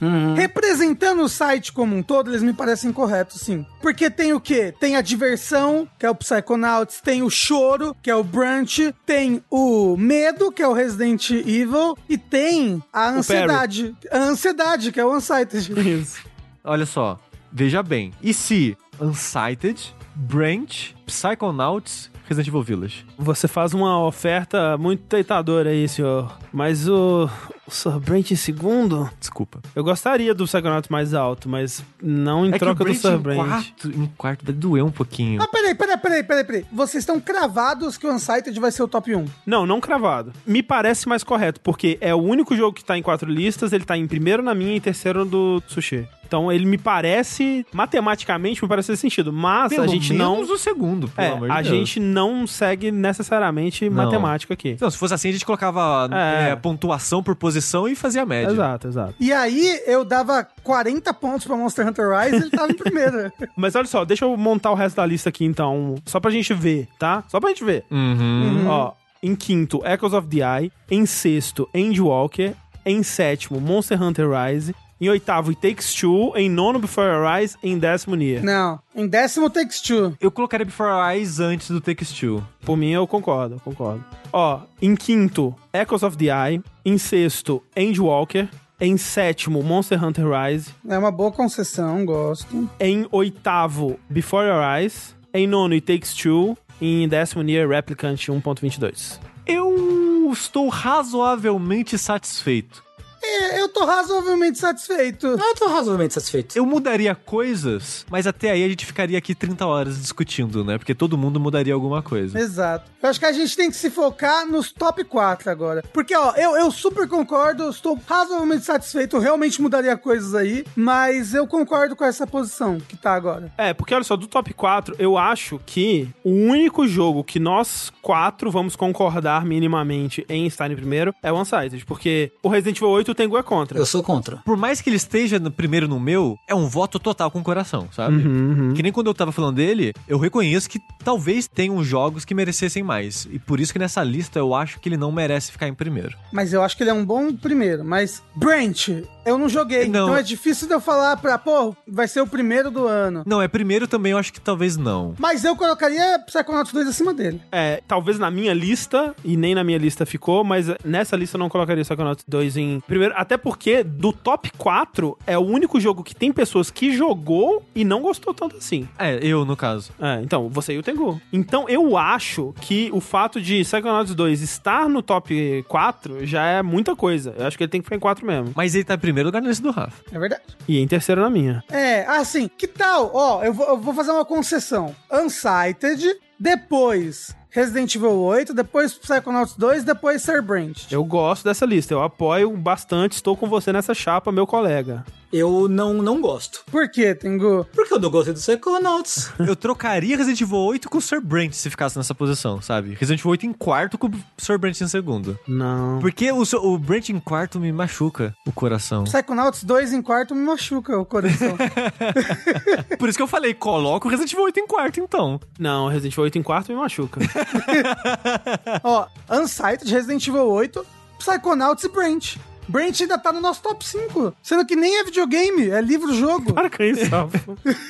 Representando 0.49 1.21
o 1.21 1.29
site 1.29 1.71
como 1.71 1.95
um 1.95 2.01
todo, 2.01 2.31
eles 2.31 2.41
me 2.41 2.53
parecem 2.53 2.91
corretos, 2.91 3.41
sim. 3.41 3.63
Porque 3.79 4.09
tem 4.09 4.33
o 4.33 4.39
quê? 4.39 4.73
Tem 4.79 4.95
a 4.95 5.01
diversão, 5.01 5.87
que 5.99 6.07
é 6.07 6.09
o 6.09 6.15
Psychonauts, 6.15 6.99
tem 7.01 7.21
o 7.21 7.29
choro, 7.29 7.95
que 8.01 8.09
é 8.09 8.15
o 8.15 8.23
Brunch, 8.23 8.93
tem 9.05 9.43
o 9.47 9.95
medo, 9.95 10.51
que 10.51 10.63
é 10.63 10.67
o 10.67 10.73
Resident 10.73 11.29
Evil, 11.29 11.95
e 12.09 12.17
tem 12.17 12.81
a 12.91 13.09
ansiedade. 13.09 13.95
A 14.11 14.17
ansiedade, 14.17 14.91
que 14.91 14.99
é 14.99 15.05
o 15.05 15.15
Unsighted. 15.15 15.71
Isso. 15.87 16.23
Olha 16.63 16.87
só, 16.87 17.19
veja 17.51 17.83
bem. 17.83 18.11
E 18.19 18.33
se 18.33 18.75
Unsighted, 18.99 19.93
Branch, 20.15 20.95
Psychonauts, 21.05 22.09
Resident 22.27 22.47
Evil 22.47 22.63
Village? 22.63 23.05
Você 23.19 23.47
faz 23.47 23.75
uma 23.75 24.03
oferta 24.03 24.77
muito 24.79 25.03
tentadora 25.03 25.69
aí, 25.69 25.87
senhor. 25.87 26.35
Mas 26.51 26.87
o, 26.87 27.29
o 27.69 27.71
Sir 27.71 27.99
Brent 27.99 28.31
em 28.31 28.35
segundo? 28.35 29.09
Desculpa. 29.19 29.59
Eu 29.75 29.83
gostaria 29.83 30.33
do 30.33 30.45
Psychonauts 30.45 30.89
mais 30.89 31.13
alto, 31.13 31.47
mas 31.47 31.83
não 32.01 32.45
em 32.45 32.49
é 32.49 32.51
que 32.51 32.57
o 32.57 32.59
troca 32.59 32.83
do 32.83 32.93
Sir 32.93 33.13
em 33.13 33.17
Brent. 33.17 33.37
quarto, 33.37 33.87
em 33.89 34.05
quarto 34.17 34.45
vai 34.45 34.53
doer 34.53 34.83
um 34.83 34.91
pouquinho. 34.91 35.41
Ah, 35.41 35.47
peraí, 35.47 35.75
peraí, 35.75 35.97
peraí, 35.97 36.23
peraí, 36.23 36.43
peraí. 36.43 36.65
Vocês 36.71 37.03
estão 37.03 37.19
cravados 37.19 37.97
que 37.97 38.07
o 38.07 38.11
Unsighted 38.13 38.59
vai 38.59 38.71
ser 38.71 38.83
o 38.83 38.87
top 38.87 39.15
1. 39.15 39.25
Não, 39.45 39.65
não 39.65 39.79
cravado. 39.79 40.33
Me 40.45 40.63
parece 40.63 41.07
mais 41.07 41.23
correto, 41.23 41.61
porque 41.61 41.97
é 42.01 42.13
o 42.13 42.19
único 42.19 42.55
jogo 42.55 42.73
que 42.73 42.83
tá 42.83 42.97
em 42.97 43.01
quatro 43.01 43.29
listas, 43.29 43.71
ele 43.71 43.85
tá 43.85 43.95
em 43.95 44.07
primeiro 44.07 44.41
na 44.41 44.55
minha 44.55 44.73
e 44.73 44.77
em 44.77 44.81
terceiro 44.81 45.23
do 45.23 45.61
Sushi. 45.67 46.07
Então 46.29 46.51
ele 46.51 46.63
me 46.67 46.77
parece, 46.77 47.65
matematicamente, 47.73 48.61
me 48.63 48.69
parece 48.69 48.91
esse 48.91 49.01
sentido. 49.01 49.33
Mas 49.33 49.69
Pelo 49.69 49.83
a 49.83 49.87
gente 49.87 50.13
não. 50.13 50.35
menos 50.35 50.51
o 50.51 50.59
segundo, 50.59 51.07
pelo 51.07 51.27
É, 51.27 51.31
amor 51.31 51.47
de 51.47 51.51
a 51.53 51.61
Deus. 51.61 51.67
gente 51.67 51.99
não 51.99 52.45
segue 52.45 52.91
necessariamente 52.91 53.89
Não. 53.89 54.03
matemática 54.05 54.53
aqui. 54.53 54.77
Não, 54.79 54.91
se 54.91 54.97
fosse 54.97 55.15
assim, 55.15 55.29
a 55.29 55.31
gente 55.31 55.45
colocava 55.45 56.07
É. 56.11 56.51
é, 56.51 56.55
pontuação 56.55 57.23
por 57.23 57.35
posição 57.35 57.87
e 57.87 57.95
fazia 57.95 58.23
média. 58.27 58.51
Exato, 58.51 58.87
exato. 58.87 59.15
E 59.19 59.33
aí 59.33 59.81
eu 59.87 60.05
dava 60.05 60.47
40 60.63 61.11
pontos 61.15 61.47
pra 61.47 61.57
Monster 61.57 61.87
Hunter 61.87 62.05
Rise 62.15 62.35
e 62.37 62.41
ele 62.41 62.49
tava 62.51 62.71
em 62.71 62.75
primeiro. 62.75 63.31
Mas 63.57 63.75
olha 63.75 63.87
só, 63.87 64.05
deixa 64.05 64.23
eu 64.25 64.37
montar 64.37 64.69
o 64.69 64.75
resto 64.75 64.97
da 64.97 65.05
lista 65.07 65.29
aqui 65.29 65.45
então, 65.45 65.95
só 66.05 66.19
pra 66.19 66.29
gente 66.29 66.53
ver, 66.53 66.87
tá? 66.99 67.23
Só 67.27 67.39
pra 67.39 67.49
gente 67.49 67.63
ver. 67.63 67.85
Uhum. 67.89 68.67
Ó, 68.67 68.91
em 69.23 69.35
quinto, 69.35 69.81
Echoes 69.83 70.13
of 70.13 70.27
the 70.27 70.37
Eye. 70.59 70.71
Em 70.91 71.07
sexto, 71.07 71.67
Endwalker. 71.73 72.53
Em 72.85 73.03
sétimo, 73.03 73.59
Monster 73.59 74.01
Hunter 74.01 74.27
Rise. 74.29 74.73
Em 75.01 75.09
oitavo, 75.09 75.49
It 75.49 75.61
Takes 75.61 75.93
Two. 75.93 76.35
Em 76.35 76.49
nono, 76.49 76.77
Before 76.77 77.07
Your 77.07 77.25
Eyes. 77.25 77.57
Em 77.63 77.77
décimo, 77.79 78.15
Nier. 78.15 78.43
Não. 78.43 78.79
Em 78.93 79.07
décimo, 79.07 79.49
Takes 79.49 79.79
Two. 79.81 80.13
Eu 80.19 80.29
colocaria 80.29 80.65
Before 80.65 80.89
Our 80.89 81.11
Eyes 81.11 81.39
antes 81.39 81.69
do 81.69 81.79
Takes 81.79 82.11
Two. 82.11 82.45
Por 82.65 82.75
mim, 82.75 82.91
eu 82.91 83.07
concordo, 83.07 83.55
eu 83.55 83.59
concordo. 83.59 84.03
Ó, 84.33 84.61
em 84.81 84.95
quinto, 84.95 85.55
Echoes 85.73 86.03
of 86.03 86.17
the 86.17 86.25
Eye. 86.25 86.61
Em 86.83 86.97
sexto, 86.97 87.63
Endwalker. 87.75 88.49
Em 88.81 88.97
sétimo, 88.97 89.61
Monster 89.63 90.03
Hunter 90.03 90.25
Rise. 90.25 90.71
É 90.87 90.97
uma 90.97 91.11
boa 91.11 91.31
concessão, 91.31 92.05
gosto. 92.05 92.69
Em 92.79 93.05
oitavo, 93.11 93.99
Before 94.09 94.47
Your 94.47 94.63
Eyes. 94.63 95.15
Em 95.33 95.47
nono, 95.47 95.73
It 95.73 95.85
Takes 95.85 96.13
Two. 96.13 96.57
E 96.81 97.03
em 97.03 97.07
décimo, 97.07 97.41
Nier 97.41 97.67
Replicant 97.67 98.17
1.22. 98.17 99.19
Eu 99.45 100.29
estou 100.31 100.69
razoavelmente 100.69 101.97
satisfeito. 101.97 102.83
É, 103.29 103.61
eu 103.61 103.69
tô 103.69 103.85
razoavelmente 103.85 104.57
satisfeito. 104.57 105.27
Ah, 105.39 105.49
eu 105.49 105.55
tô 105.55 105.67
razoavelmente 105.67 106.13
satisfeito. 106.13 106.57
Eu 106.57 106.65
mudaria 106.65 107.13
coisas, 107.13 108.05
mas 108.09 108.25
até 108.25 108.51
aí 108.51 108.63
a 108.63 108.69
gente 108.69 108.85
ficaria 108.85 109.17
aqui 109.17 109.35
30 109.35 109.65
horas 109.65 109.99
discutindo, 109.99 110.63
né? 110.63 110.77
Porque 110.77 110.95
todo 110.95 111.17
mundo 111.17 111.39
mudaria 111.39 111.73
alguma 111.73 112.01
coisa. 112.01 112.37
Exato. 112.39 112.91
Eu 113.01 113.09
acho 113.09 113.19
que 113.19 113.25
a 113.25 113.31
gente 113.31 113.55
tem 113.55 113.69
que 113.69 113.75
se 113.75 113.89
focar 113.89 114.45
nos 114.45 114.71
top 114.71 115.03
4 115.03 115.49
agora. 115.49 115.83
Porque, 115.93 116.15
ó, 116.15 116.33
eu, 116.35 116.57
eu 116.57 116.71
super 116.71 117.07
concordo, 117.07 117.63
eu 117.63 117.69
estou 117.69 117.99
razoavelmente 118.05 118.65
satisfeito, 118.65 119.15
eu 119.15 119.21
realmente 119.21 119.61
mudaria 119.61 119.95
coisas 119.95 120.33
aí, 120.35 120.65
mas 120.75 121.33
eu 121.33 121.47
concordo 121.47 121.95
com 121.95 122.03
essa 122.03 122.25
posição 122.25 122.79
que 122.79 122.97
tá 122.97 123.13
agora. 123.13 123.51
É, 123.57 123.73
porque 123.73 123.93
olha 123.93 124.03
só, 124.03 124.15
do 124.15 124.27
top 124.27 124.53
4, 124.53 124.95
eu 124.99 125.17
acho 125.17 125.59
que 125.65 126.09
o 126.23 126.31
único 126.31 126.87
jogo 126.87 127.23
que 127.23 127.39
nós 127.39 127.91
quatro 128.01 128.51
vamos 128.51 128.75
concordar 128.75 129.45
minimamente 129.45 130.25
em 130.27 130.45
estar 130.45 130.69
em 130.71 130.75
primeiro 130.75 131.13
é 131.21 131.31
o 131.31 131.39
Unsighted, 131.39 131.85
porque 131.85 132.31
o 132.43 132.49
Resident 132.49 132.77
Evil 132.77 132.89
8 132.89 133.11
o 133.11 133.15
Tengu 133.19 133.37
é 133.37 133.43
contra. 133.43 133.77
Eu 133.77 133.85
sou 133.85 134.01
contra. 134.01 134.37
Por 134.45 134.55
mais 134.55 134.79
que 134.79 134.89
ele 134.89 134.95
esteja 134.95 135.37
no 135.39 135.51
primeiro 135.51 135.89
no 135.89 135.99
meu, 135.99 136.37
é 136.47 136.55
um 136.55 136.69
voto 136.69 136.97
total 136.97 137.29
com 137.29 137.39
o 137.39 137.43
coração, 137.43 137.89
sabe? 137.91 138.15
Uhum, 138.15 138.73
Que 138.73 138.81
nem 138.81 138.93
quando 138.93 139.07
eu 139.07 139.13
tava 139.13 139.33
falando 139.33 139.57
dele, 139.57 139.93
eu 140.07 140.17
reconheço 140.17 140.69
que 140.69 140.79
talvez 141.03 141.45
tenham 141.45 141.83
jogos 141.83 142.23
que 142.23 142.33
merecessem 142.33 142.81
mais. 142.81 143.27
E 143.29 143.37
por 143.37 143.59
isso 143.59 143.73
que 143.73 143.79
nessa 143.79 144.01
lista 144.05 144.39
eu 144.39 144.55
acho 144.55 144.79
que 144.79 144.87
ele 144.87 144.95
não 144.95 145.11
merece 145.11 145.51
ficar 145.51 145.67
em 145.67 145.73
primeiro. 145.73 146.15
Mas 146.31 146.53
eu 146.53 146.63
acho 146.63 146.77
que 146.77 146.83
ele 146.83 146.91
é 146.91 146.93
um 146.93 147.03
bom 147.05 147.33
primeiro. 147.35 147.83
Mas 147.83 148.23
Brent 148.37 148.87
eu 149.29 149.37
não 149.37 149.49
joguei. 149.49 149.87
Não. 149.87 150.05
Então 150.05 150.17
é 150.17 150.23
difícil 150.23 150.67
de 150.67 150.73
eu 150.73 150.81
falar 150.81 151.17
pra, 151.17 151.37
pô, 151.37 151.75
vai 151.87 152.07
ser 152.07 152.21
o 152.21 152.27
primeiro 152.27 152.71
do 152.71 152.87
ano. 152.87 153.23
Não, 153.25 153.41
é 153.41 153.47
primeiro 153.47 153.87
também, 153.87 154.11
eu 154.11 154.17
acho 154.17 154.33
que 154.33 154.41
talvez 154.41 154.77
não. 154.77 155.13
Mas 155.17 155.43
eu 155.43 155.55
colocaria 155.55 156.19
Psychonauts 156.25 156.73
2 156.73 156.87
acima 156.87 157.13
dele. 157.13 157.41
É, 157.51 157.81
talvez 157.87 158.17
na 158.19 158.31
minha 158.31 158.53
lista, 158.53 159.15
e 159.23 159.37
nem 159.37 159.53
na 159.55 159.63
minha 159.63 159.77
lista 159.77 160.05
ficou, 160.05 160.43
mas 160.43 160.67
nessa 160.83 161.15
lista 161.15 161.37
eu 161.37 161.39
não 161.39 161.49
colocaria 161.49 161.83
Psychonauts 161.83 162.25
2 162.27 162.57
em 162.57 162.79
primeiro. 162.81 163.13
Até 163.15 163.37
porque 163.37 163.83
do 163.83 164.11
top 164.11 164.51
4 164.57 165.17
é 165.25 165.37
o 165.37 165.41
único 165.41 165.79
jogo 165.79 166.03
que 166.03 166.15
tem 166.15 166.31
pessoas 166.31 166.71
que 166.71 166.91
jogou 166.91 167.63
e 167.75 167.85
não 167.85 168.01
gostou 168.01 168.33
tanto 168.33 168.57
assim. 168.57 168.87
É, 168.97 169.19
eu, 169.21 169.45
no 169.45 169.55
caso. 169.55 169.91
É, 169.99 170.21
então, 170.21 170.49
você 170.49 170.73
e 170.73 170.79
o 170.79 170.83
Tengu. 170.83 171.21
Então, 171.31 171.67
eu 171.69 171.97
acho 171.97 172.53
que 172.61 172.89
o 172.93 172.99
fato 172.99 173.41
de 173.41 173.61
Psychonauts 173.61 174.13
2 174.15 174.41
estar 174.41 174.89
no 174.89 175.01
top 175.01 175.63
4 175.67 176.25
já 176.25 176.45
é 176.45 176.61
muita 176.61 176.95
coisa. 176.95 177.33
Eu 177.37 177.47
acho 177.47 177.57
que 177.57 177.63
ele 177.63 177.71
tem 177.71 177.81
que 177.81 177.85
ficar 177.85 177.95
em 177.95 177.99
4 177.99 178.25
mesmo. 178.25 178.51
Mas 178.55 178.75
ele 178.75 178.83
tá 178.83 178.95
em 178.95 178.99
primeiro 179.19 179.27
lugar 179.27 179.41
na 179.41 179.49
lista 179.49 179.63
do 179.63 179.71
Rafa. 179.71 180.03
É 180.11 180.19
verdade. 180.19 180.43
E 180.67 180.79
em 180.79 180.87
terceiro 180.87 181.21
na 181.21 181.29
minha. 181.29 181.63
É, 181.69 182.05
assim, 182.05 182.47
que 182.47 182.67
tal? 182.67 183.11
Ó, 183.13 183.43
eu 183.43 183.53
vou, 183.53 183.67
eu 183.67 183.77
vou 183.77 183.93
fazer 183.93 184.11
uma 184.11 184.25
concessão. 184.25 184.95
Unsighted, 185.11 186.15
depois 186.39 187.35
Resident 187.49 187.93
Evil 187.95 188.19
8, 188.19 188.53
depois 188.53 188.93
Psychonauts 188.93 189.55
2, 189.55 189.83
depois 189.83 190.21
Serbrand. 190.21 190.73
Eu 190.89 191.03
gosto 191.03 191.43
dessa 191.43 191.65
lista, 191.65 191.93
eu 191.93 192.01
apoio 192.01 192.55
bastante, 192.55 193.13
estou 193.13 193.35
com 193.35 193.47
você 193.47 193.73
nessa 193.73 193.93
chapa, 193.93 194.31
meu 194.31 194.47
colega. 194.47 195.03
Eu 195.31 195.67
não, 195.67 195.93
não 195.93 196.19
gosto. 196.21 196.63
Por 196.71 196.89
quê, 196.89 197.13
Tengu? 197.13 197.63
Porque 197.75 197.93
eu 197.93 197.99
não 197.99 198.09
gostei 198.09 198.33
do 198.33 198.39
Psychonauts. 198.39 199.29
Eu 199.39 199.55
trocaria 199.55 200.17
Resident 200.17 200.41
Evil 200.41 200.57
8 200.57 200.89
com 200.89 200.97
o 200.97 201.01
Sir 201.01 201.21
Brent 201.21 201.53
se 201.53 201.69
ficasse 201.69 201.95
nessa 201.97 202.15
posição, 202.15 202.59
sabe? 202.61 202.95
Resident 202.99 203.19
Evil 203.19 203.31
8 203.31 203.45
em 203.45 203.53
quarto 203.53 203.97
com 203.97 204.07
o 204.07 204.11
Sir 204.37 204.57
Brent 204.57 204.81
em 204.81 204.87
segundo. 204.87 205.37
Não. 205.47 205.99
Porque 205.99 206.31
o, 206.31 206.43
Sir- 206.45 206.57
o 206.63 206.77
Brent 206.79 207.09
em 207.09 207.19
quarto 207.19 207.59
me 207.59 207.71
machuca 207.71 208.33
o 208.47 208.51
coração. 208.51 209.03
Psychonauts 209.03 209.63
2 209.63 209.93
em 209.93 210.01
quarto 210.01 210.33
me 210.33 210.41
machuca 210.43 210.97
o 210.97 211.05
coração. 211.05 211.55
Por 212.97 213.07
isso 213.07 213.17
que 213.17 213.21
eu 213.23 213.27
falei, 213.27 213.53
coloca 213.53 214.07
o 214.07 214.09
Resident 214.09 214.33
Evil 214.33 214.45
8 214.45 214.59
em 214.59 214.67
quarto, 214.67 214.99
então. 214.99 215.39
Não, 215.59 215.87
Resident 215.89 216.13
Evil 216.13 216.23
8 216.23 216.37
em 216.39 216.43
quarto 216.43 216.69
me 216.71 216.75
machuca. 216.79 217.19
Ó, 218.83 219.07
Unsighted, 219.29 219.91
Resident 219.91 220.25
Evil 220.27 220.47
8, 220.47 220.85
Psychonauts 221.19 221.83
e 221.83 221.89
Brent. 221.89 222.37
Brent 222.69 223.01
ainda 223.01 223.17
tá 223.17 223.33
no 223.33 223.41
nosso 223.41 223.63
top 223.63 223.83
5. 223.83 224.33
Sendo 224.43 224.63
que 224.65 224.75
nem 224.75 224.99
é 224.99 225.03
videogame, 225.03 225.69
é 225.71 225.81
livro-jogo. 225.81 226.53
Para 226.53 226.69
com 226.69 226.83
isso, 226.83 227.03
Rafa. 227.09 227.39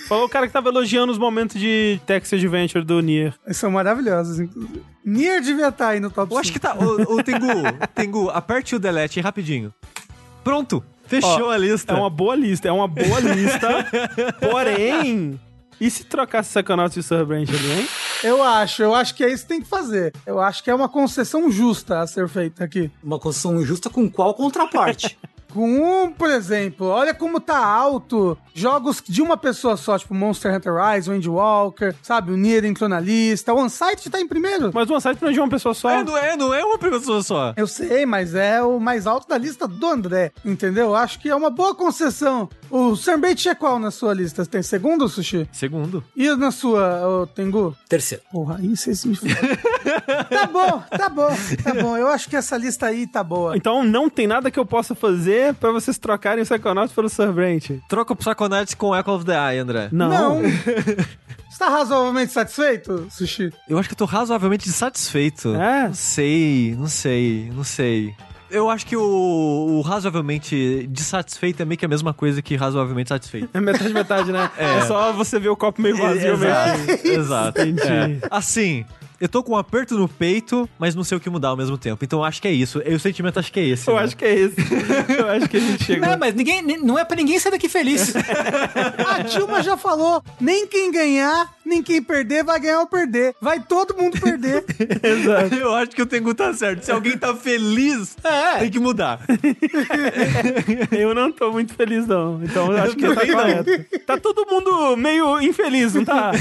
Falou 0.08 0.26
o 0.26 0.30
cara 0.30 0.48
que 0.48 0.54
tava 0.54 0.70
elogiando 0.70 1.12
os 1.12 1.18
momentos 1.18 1.60
de 1.60 2.00
Text 2.06 2.32
Adventure 2.34 2.84
do 2.86 3.02
Nier. 3.02 3.34
São 3.52 3.70
maravilhosos, 3.72 4.40
inclusive. 4.40 4.82
Nier 5.04 5.42
devia 5.42 5.68
estar 5.68 5.90
aí 5.90 6.00
no 6.00 6.10
top 6.10 6.32
Eu 6.34 6.38
5. 6.38 6.40
acho 6.40 6.52
que 6.54 6.60
tá. 6.60 6.76
Ô, 6.76 7.16
ô 7.16 7.24
Tengu, 7.24 7.48
Tengu, 7.94 8.30
aperte 8.30 8.74
o 8.76 8.80
delete 8.80 9.20
aí 9.20 9.24
rapidinho. 9.24 9.74
Pronto, 10.44 10.82
fechou 11.06 11.48
Ó, 11.48 11.52
a 11.52 11.58
lista. 11.58 11.92
É 11.94 11.96
uma 11.98 12.10
boa 12.10 12.36
lista, 12.36 12.68
é 12.70 12.72
uma 12.72 12.88
boa 12.88 13.20
lista. 13.20 13.68
Porém, 14.40 15.38
e 15.80 15.90
se 15.90 16.04
trocasse 16.04 16.52
Psychonauts 16.52 16.98
e 16.98 17.04
Surbranch 17.04 17.50
ali, 17.54 17.72
hein? 17.72 17.88
Eu 18.24 18.44
acho, 18.44 18.84
eu 18.84 18.94
acho 18.94 19.16
que 19.16 19.24
é 19.24 19.32
isso 19.32 19.44
que 19.44 19.50
tem 19.50 19.62
que 19.62 19.68
fazer. 19.68 20.14
Eu 20.26 20.40
acho 20.40 20.64
que 20.64 20.70
é 20.70 20.76
uma 20.76 20.90
concessão 20.90 21.50
justa 21.50 22.00
a 22.02 22.08
ser 22.08 22.28
feita 22.28 22.64
aqui. 22.66 22.92
Uma 23.02 23.18
construção 23.18 23.64
justa 23.64 23.90
com 23.90 24.10
qual 24.10 24.34
contraparte? 24.34 25.18
Com 25.54 26.04
um, 26.04 26.12
por 26.12 26.30
exemplo, 26.30 26.88
olha 26.88 27.14
como 27.14 27.40
tá 27.40 27.58
alto 27.58 28.38
jogos 28.54 29.02
de 29.08 29.22
uma 29.22 29.38
pessoa 29.38 29.78
só, 29.78 29.98
tipo 29.98 30.14
Monster 30.14 30.54
Hunter 30.54 30.74
Rise, 30.76 31.10
Wind 31.10 31.26
Walker, 31.26 31.96
sabe? 32.04 32.32
O 32.32 32.38
Nier 32.38 32.66
entrou 32.66 32.90
na 32.90 33.00
lista, 33.00 33.54
o 33.54 33.62
Unsight 33.62 34.10
tá 34.10 34.20
em 34.20 34.28
primeiro. 34.28 34.70
Mas 34.74 34.90
o 34.90 34.94
OneSite 34.94 35.22
não 35.22 35.30
é 35.30 35.34
de 35.34 35.40
uma 35.40 35.50
pessoa 35.50 35.74
só. 35.74 35.90
É, 35.90 36.04
não 36.04 36.18
é, 36.18 36.36
não 36.36 36.54
é 36.54 36.64
uma 36.64 36.78
pessoa 36.78 37.24
só. 37.24 37.54
Eu 37.56 37.68
sei, 37.68 38.06
mas 38.06 38.36
é 38.36 38.62
o 38.62 38.80
mais 38.80 39.08
alto 39.08 39.28
da 39.28 39.38
lista 39.38 39.68
do 39.68 39.88
André, 39.88 40.32
entendeu? 40.44 40.94
Acho 40.94 41.20
que 41.20 41.30
é 41.30 41.36
uma 41.36 41.50
boa 41.50 41.74
concessão. 41.74 42.50
O 42.70 42.96
Sunbait 42.96 43.48
é 43.48 43.56
qual 43.56 43.80
na 43.80 43.92
sua 43.92 44.14
lista? 44.14 44.46
Tem 44.46 44.62
segundo, 44.62 45.08
Sushi? 45.08 45.48
Segundo. 45.52 46.04
E 46.16 46.30
na 46.36 46.52
sua, 46.52 47.08
ô, 47.08 47.28
Tengu? 47.28 47.76
Terceiro. 47.88 48.24
Porra, 48.32 48.58
aí 48.58 48.76
vocês 48.76 49.06
me. 49.06 49.18
Tá 50.30 50.46
bom, 50.46 50.84
tá 50.96 51.10
bom, 51.10 51.30
tá 51.64 51.74
bom. 51.74 51.98
Eu 51.98 52.08
acho 52.08 52.30
que 52.30 52.36
essa 52.36 52.58
lista 52.58 52.86
aí 52.88 53.08
tá 53.08 53.24
boa. 53.24 53.56
Então 53.56 53.84
não 53.84 54.10
tem 54.10 54.28
nada 54.28 54.52
que 54.52 54.60
eu 54.60 54.66
possa 54.66 54.94
fazer 54.94 55.39
pra 55.60 55.72
vocês 55.72 55.98
trocarem 55.98 56.44
o 56.44 56.46
Psychonauts 56.46 56.94
pelo 56.94 57.10
Surbranch. 57.10 57.82
Troca 57.90 58.14
o 58.14 58.16
Psychonauts 58.16 58.74
com 58.74 58.96
Echo 58.96 59.12
of 59.12 59.26
the 59.26 59.34
Eye, 59.34 59.60
André. 59.60 59.90
Não. 59.92 60.42
Você 61.50 61.58
tá 61.58 61.70
razoavelmente 61.70 62.32
satisfeito, 62.32 63.08
Sushi? 63.10 63.52
Eu 63.68 63.78
acho 63.80 63.90
que 63.90 63.94
eu 63.94 63.98
tô 63.98 64.06
razoavelmente 64.06 64.70
satisfeito. 64.70 65.56
É? 65.56 65.88
Não 65.88 65.94
sei, 65.94 66.76
não 66.78 66.88
sei, 66.88 67.52
não 67.54 67.64
sei. 67.64 68.14
Eu 68.52 68.70
acho 68.70 68.86
que 68.86 68.96
o, 68.96 69.02
o 69.02 69.82
razoavelmente 69.82 70.88
dissatisfeito 70.90 71.62
é 71.62 71.66
meio 71.66 71.78
que 71.78 71.86
a 71.86 71.88
mesma 71.88 72.14
coisa 72.14 72.42
que 72.42 72.56
razoavelmente 72.56 73.10
satisfeito. 73.10 73.50
É 73.54 73.60
metade, 73.60 73.94
metade, 73.94 74.32
né? 74.32 74.50
É. 74.58 74.82
só 74.86 75.12
você 75.14 75.40
ver 75.40 75.50
o 75.50 75.56
copo 75.56 75.82
meio 75.82 75.98
vazio 75.98 76.38
mesmo. 76.38 76.92
Exato, 76.92 77.08
exato. 77.08 77.62
Entendi. 77.62 78.20
É. 78.24 78.28
Assim, 78.32 78.86
eu 79.20 79.28
tô 79.28 79.44
com 79.44 79.54
um 79.54 79.58
aperto 79.58 79.98
no 79.98 80.08
peito, 80.08 80.70
mas 80.80 80.96
não 80.96 81.04
sei 81.04 81.18
o 81.18 81.22
que 81.22 81.30
mudar 81.30 81.50
ao 81.50 81.58
mesmo 81.58 81.78
tempo. 81.78 82.04
Então 82.04 82.20
eu 82.20 82.24
acho 82.26 82.42
que 82.42 82.48
é 82.48 82.52
isso. 82.52 82.82
E 82.86 82.94
o 82.94 83.00
sentimento 83.00 83.38
acho 83.40 83.52
que 83.52 83.60
é 83.60 83.66
esse. 83.68 83.88
Eu 83.88 83.96
né? 83.96 84.04
acho 84.04 84.16
que 84.16 84.24
é 84.26 84.34
esse. 84.36 84.56
Eu 85.18 85.28
acho 85.30 85.50
que 85.50 85.58
a 85.58 85.60
gente 85.60 85.84
chegou. 85.84 86.08
Não, 86.08 86.18
mas 86.18 86.34
ninguém, 86.34 86.62
ni- 86.62 86.78
não 86.78 86.98
é 86.98 87.04
pra 87.04 87.16
ninguém 87.18 87.38
sair 87.38 87.52
daqui 87.52 87.68
feliz. 87.68 88.14
A 89.08 89.24
Dilma 89.24 89.62
já 89.62 89.76
falou: 89.76 90.24
nem 90.40 90.66
quem 90.68 90.90
ganhar, 90.92 91.54
nem 91.66 91.84
quem 91.84 92.02
perder 92.02 92.44
vai 92.44 92.60
ganhar 92.60 92.80
ou 92.80 92.88
perder. 92.88 93.36
Vai 93.42 93.60
todo 93.60 93.96
mundo 93.96 94.20
perder. 94.20 94.64
Eu 95.60 95.76
acho 95.76 95.92
que 95.92 96.02
o 96.02 96.06
Tengu 96.06 96.34
tá 96.34 96.54
certo. 96.54 96.84
Se 96.84 96.92
alguém 96.92 97.18
tá 97.18 97.36
feliz, 97.36 98.16
tem 98.60 98.70
que 98.72 98.80
mudar. 98.80 99.20
Eu 100.92 101.14
não 101.14 101.32
tô 101.32 101.52
muito 101.52 101.74
feliz, 101.74 102.08
não. 102.08 102.42
Então 102.44 102.72
eu 102.72 102.82
acho 102.84 102.96
que 102.96 103.14
tá 103.14 103.28
correto. 103.28 104.00
Tá 104.06 104.18
todo 104.18 104.46
mundo 104.50 104.96
meio 104.96 105.42
infeliz, 105.42 105.94
não 105.94 106.06
tá? 106.06 106.32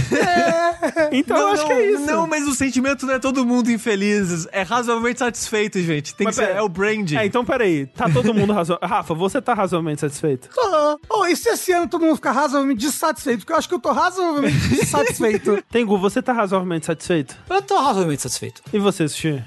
Então 1.12 1.36
eu 1.36 1.48
acho 1.48 1.66
que 1.66 1.72
é 1.72 1.90
isso. 1.92 2.06
Não, 2.06 2.26
mas 2.26 2.46
o 2.46 2.54
sentimento 2.54 2.67
não 3.06 3.14
é 3.14 3.18
todo 3.18 3.44
mundo 3.44 3.70
infeliz. 3.70 4.46
É 4.52 4.62
razoavelmente 4.62 5.18
satisfeito, 5.18 5.80
gente. 5.80 6.14
Tem 6.14 6.24
Mas 6.24 6.38
que 6.38 6.44
ser, 6.44 6.52
é 6.52 6.62
o 6.62 6.68
branding. 6.68 7.16
É, 7.16 7.26
então 7.26 7.44
peraí. 7.44 7.86
Tá 7.86 8.08
todo 8.08 8.32
mundo 8.34 8.52
razoável. 8.52 8.86
Rafa, 8.88 9.14
você 9.14 9.40
tá 9.40 9.54
razoavelmente 9.54 10.00
satisfeito? 10.00 10.48
Tô. 10.54 11.00
Oh, 11.10 11.26
e 11.26 11.36
se 11.36 11.48
esse 11.48 11.72
ano 11.72 11.88
todo 11.88 12.04
mundo 12.04 12.16
ficar 12.16 12.32
razoavelmente 12.32 12.80
dissatisfeito? 12.80 13.40
Porque 13.40 13.52
eu 13.52 13.56
acho 13.56 13.68
que 13.68 13.74
eu 13.74 13.80
tô 13.80 13.92
razoavelmente 13.92 14.56
dissatisfeito. 14.68 15.62
Tengu, 15.70 15.98
você 15.98 16.22
tá 16.22 16.32
razoavelmente 16.32 16.86
satisfeito? 16.86 17.36
Eu 17.48 17.62
tô 17.62 17.76
razoavelmente 17.76 18.22
satisfeito. 18.22 18.62
E 18.72 18.78
você, 18.78 19.08
Sushi? 19.08 19.42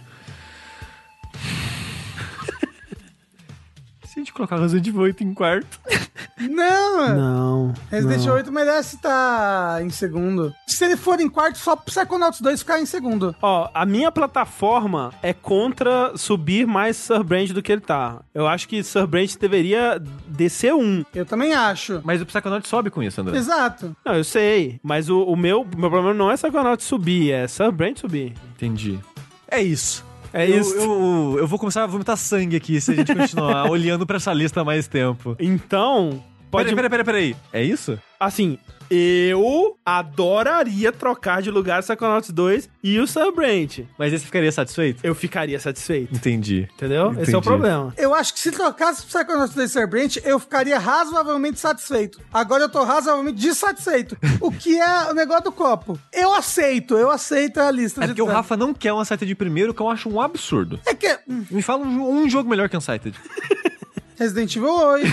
Gente 4.22 4.34
colocar 4.34 4.58
Resident 4.58 4.88
Evil 4.88 5.02
8 5.02 5.24
em 5.24 5.34
quarto. 5.34 5.80
Não, 6.40 7.16
Não. 7.16 7.74
Resident 7.92 8.18
não. 8.18 8.24
Evil 8.24 8.34
8 8.34 8.52
merece 8.52 8.96
estar 8.96 9.84
em 9.84 9.90
segundo. 9.92 10.54
Se 10.66 10.84
ele 10.86 10.98
for 10.98 11.20
em 11.20 11.30
quarto, 11.30 11.60
só 11.60 11.76
pro 11.76 11.86
Psychonauts 11.86 12.42
2 12.42 12.62
ficar 12.62 12.80
em 12.80 12.86
segundo. 12.86 13.36
Ó, 13.42 13.70
a 13.72 13.86
minha 13.86 14.12
plataforma 14.12 15.14
é 15.22 15.34
contra 15.34 16.18
subir 16.18 16.66
mais 16.66 16.98
Surbrand 16.98 17.50
do 17.50 17.62
que 17.62 17.72
ele 17.72 17.82
tá. 17.82 18.22
Eu 18.34 18.48
acho 18.48 18.68
que 18.68 18.84
Surbrand 18.84 19.28
deveria 19.40 20.02
descer 20.28 20.74
um. 20.74 21.06
Eu 21.14 21.26
também 21.26 21.54
acho. 21.54 22.02
Mas 22.04 22.22
o 22.22 22.26
Psychonauts 22.26 22.70
sobe 22.70 22.90
com 22.90 23.04
isso, 23.04 23.22
André. 23.22 23.38
Exato. 23.38 23.96
Não, 24.04 24.16
eu 24.16 24.24
sei. 24.24 24.80
Mas 24.82 25.10
o, 25.10 25.22
o 25.24 25.36
meu, 25.36 25.66
meu 25.78 25.90
problema 25.92 26.14
não 26.14 26.32
é 26.32 26.36
Psychonauts 26.36 26.86
subir, 26.86 27.32
é 27.32 27.48
Surbrand 27.48 27.98
subir. 27.98 28.34
Entendi. 28.56 29.00
É 29.48 29.62
isso. 29.62 30.04
É 30.34 30.50
eu, 30.50 30.60
isso. 30.60 30.76
Eu, 30.76 31.36
eu 31.40 31.48
vou 31.48 31.60
começar 31.60 31.84
a 31.84 31.88
vomitar 31.88 32.18
sangue 32.18 32.56
aqui 32.56 32.80
se 32.80 32.92
a 32.92 32.96
gente 32.96 33.14
continuar 33.14 33.70
olhando 33.72 34.06
pra 34.06 34.18
essa 34.18 34.34
lista 34.34 34.64
mais 34.64 34.88
tempo. 34.88 35.36
Então, 35.40 36.24
pode... 36.50 36.74
Peraí, 36.74 36.90
peraí, 36.90 36.90
peraí, 36.90 37.06
peraí. 37.06 37.36
É 37.52 37.64
isso? 37.64 38.00
Assim, 38.20 38.58
eu 38.94 39.78
adoraria 39.86 40.92
trocar 40.92 41.42
de 41.42 41.50
lugar 41.50 41.82
Psychonauts 41.82 42.30
2 42.30 42.70
e 42.84 43.00
o 43.00 43.08
Surbrand. 43.08 43.86
Mas 43.98 44.12
esse 44.12 44.26
ficaria 44.26 44.52
satisfeito? 44.52 45.00
Eu 45.02 45.16
ficaria 45.16 45.58
satisfeito. 45.60 46.14
Entendi. 46.14 46.68
Entendeu? 46.76 47.12
Esse 47.14 47.20
é 47.20 47.20
o 47.20 47.40
Entendi. 47.40 47.42
problema. 47.42 47.94
Eu 47.98 48.14
acho 48.14 48.34
que 48.34 48.40
se 48.42 48.52
trocasse 48.52 49.06
Psychonauts 49.06 49.56
2 49.56 49.72
Serbrand, 49.72 50.18
eu 50.26 50.38
ficaria 50.40 50.78
razoavelmente 50.78 51.58
satisfeito. 51.60 52.20
Agora 52.34 52.64
eu 52.64 52.70
tô 52.70 52.84
razoavelmente 52.84 53.38
dissatisfeito. 53.40 54.18
o 54.42 54.52
que 54.52 54.78
é 54.78 55.10
o 55.10 55.14
negócio 55.14 55.46
do 55.46 55.52
copo. 55.54 55.98
Eu 56.12 56.34
aceito, 56.34 56.98
eu 56.98 57.10
aceito 57.10 57.60
a 57.62 57.72
lista 57.72 58.02
É 58.02 58.08
de 58.08 58.10
porque 58.10 58.22
o. 58.22 58.26
Rafa 58.26 58.58
não 58.58 58.74
quer 58.74 58.92
um 58.92 59.00
Unsighted 59.00 59.28
de 59.28 59.36
primeiro, 59.36 59.74
que 59.74 59.82
eu 59.82 59.90
acho 59.90 60.10
um 60.10 60.20
absurdo. 60.20 60.80
É 60.86 60.94
que 60.94 61.18
Me 61.28 61.62
fala 61.62 61.86
um, 61.86 62.24
um 62.24 62.30
jogo 62.30 62.50
melhor 62.50 62.68
que 62.68 62.76
Unsighted. 62.76 63.16
Resident 64.22 64.56
Evil 64.56 64.70
8, 64.76 65.06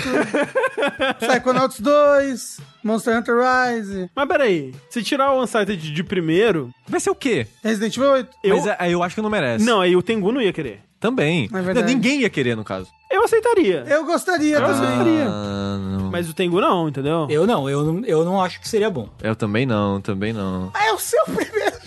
Psychonauts 1.19 1.81
2, 1.81 2.61
Monster 2.85 3.17
Hunter 3.17 3.37
Rise, 3.37 4.11
Mas 4.15 4.28
peraí, 4.28 4.75
se 4.91 5.03
tirar 5.03 5.33
o 5.33 5.43
Unsighted 5.43 5.78
de 5.95 6.05
primeiro, 6.05 6.70
Vai 6.87 7.01
ser 7.01 7.09
o 7.09 7.15
quê? 7.15 7.47
Resident 7.65 7.97
Evil 7.97 8.11
8. 8.11 8.37
eu... 8.45 8.57
Mas 8.57 8.67
é, 8.67 8.77
eu 8.91 9.03
acho 9.03 9.15
que 9.15 9.23
não 9.23 9.31
merece. 9.31 9.65
Não, 9.65 9.81
aí 9.81 9.97
o 9.97 10.03
Tengu 10.03 10.31
não 10.31 10.43
ia 10.43 10.53
querer. 10.53 10.81
Também. 11.01 11.49
É. 11.51 11.75
Não, 11.75 11.85
ninguém 11.85 12.20
ia 12.20 12.28
querer, 12.28 12.55
no 12.57 12.65
caso. 12.65 12.89
Eu 13.11 13.25
aceitaria. 13.25 13.85
Eu 13.89 14.05
gostaria 14.05 14.57
Eu 14.57 14.61
também. 14.61 14.75
aceitaria. 14.77 15.27
Ah, 15.27 15.78
não. 15.78 16.11
Mas 16.11 16.28
o 16.28 16.35
Tengu 16.35 16.61
não, 16.61 16.89
entendeu? 16.89 17.27
Eu 17.31 17.47
não, 17.47 17.70
eu 17.70 17.85
não, 17.85 18.05
eu 18.05 18.25
não 18.27 18.43
acho 18.43 18.61
que 18.61 18.69
seria 18.69 18.91
bom. 18.91 19.09
Eu 19.23 19.35
também 19.35 19.65
não, 19.65 20.01
também 20.03 20.33
não. 20.35 20.70
Ah, 20.75 20.89
é 20.89 20.93
o 20.93 20.99
seu 20.99 21.23
primeiro. 21.25 21.77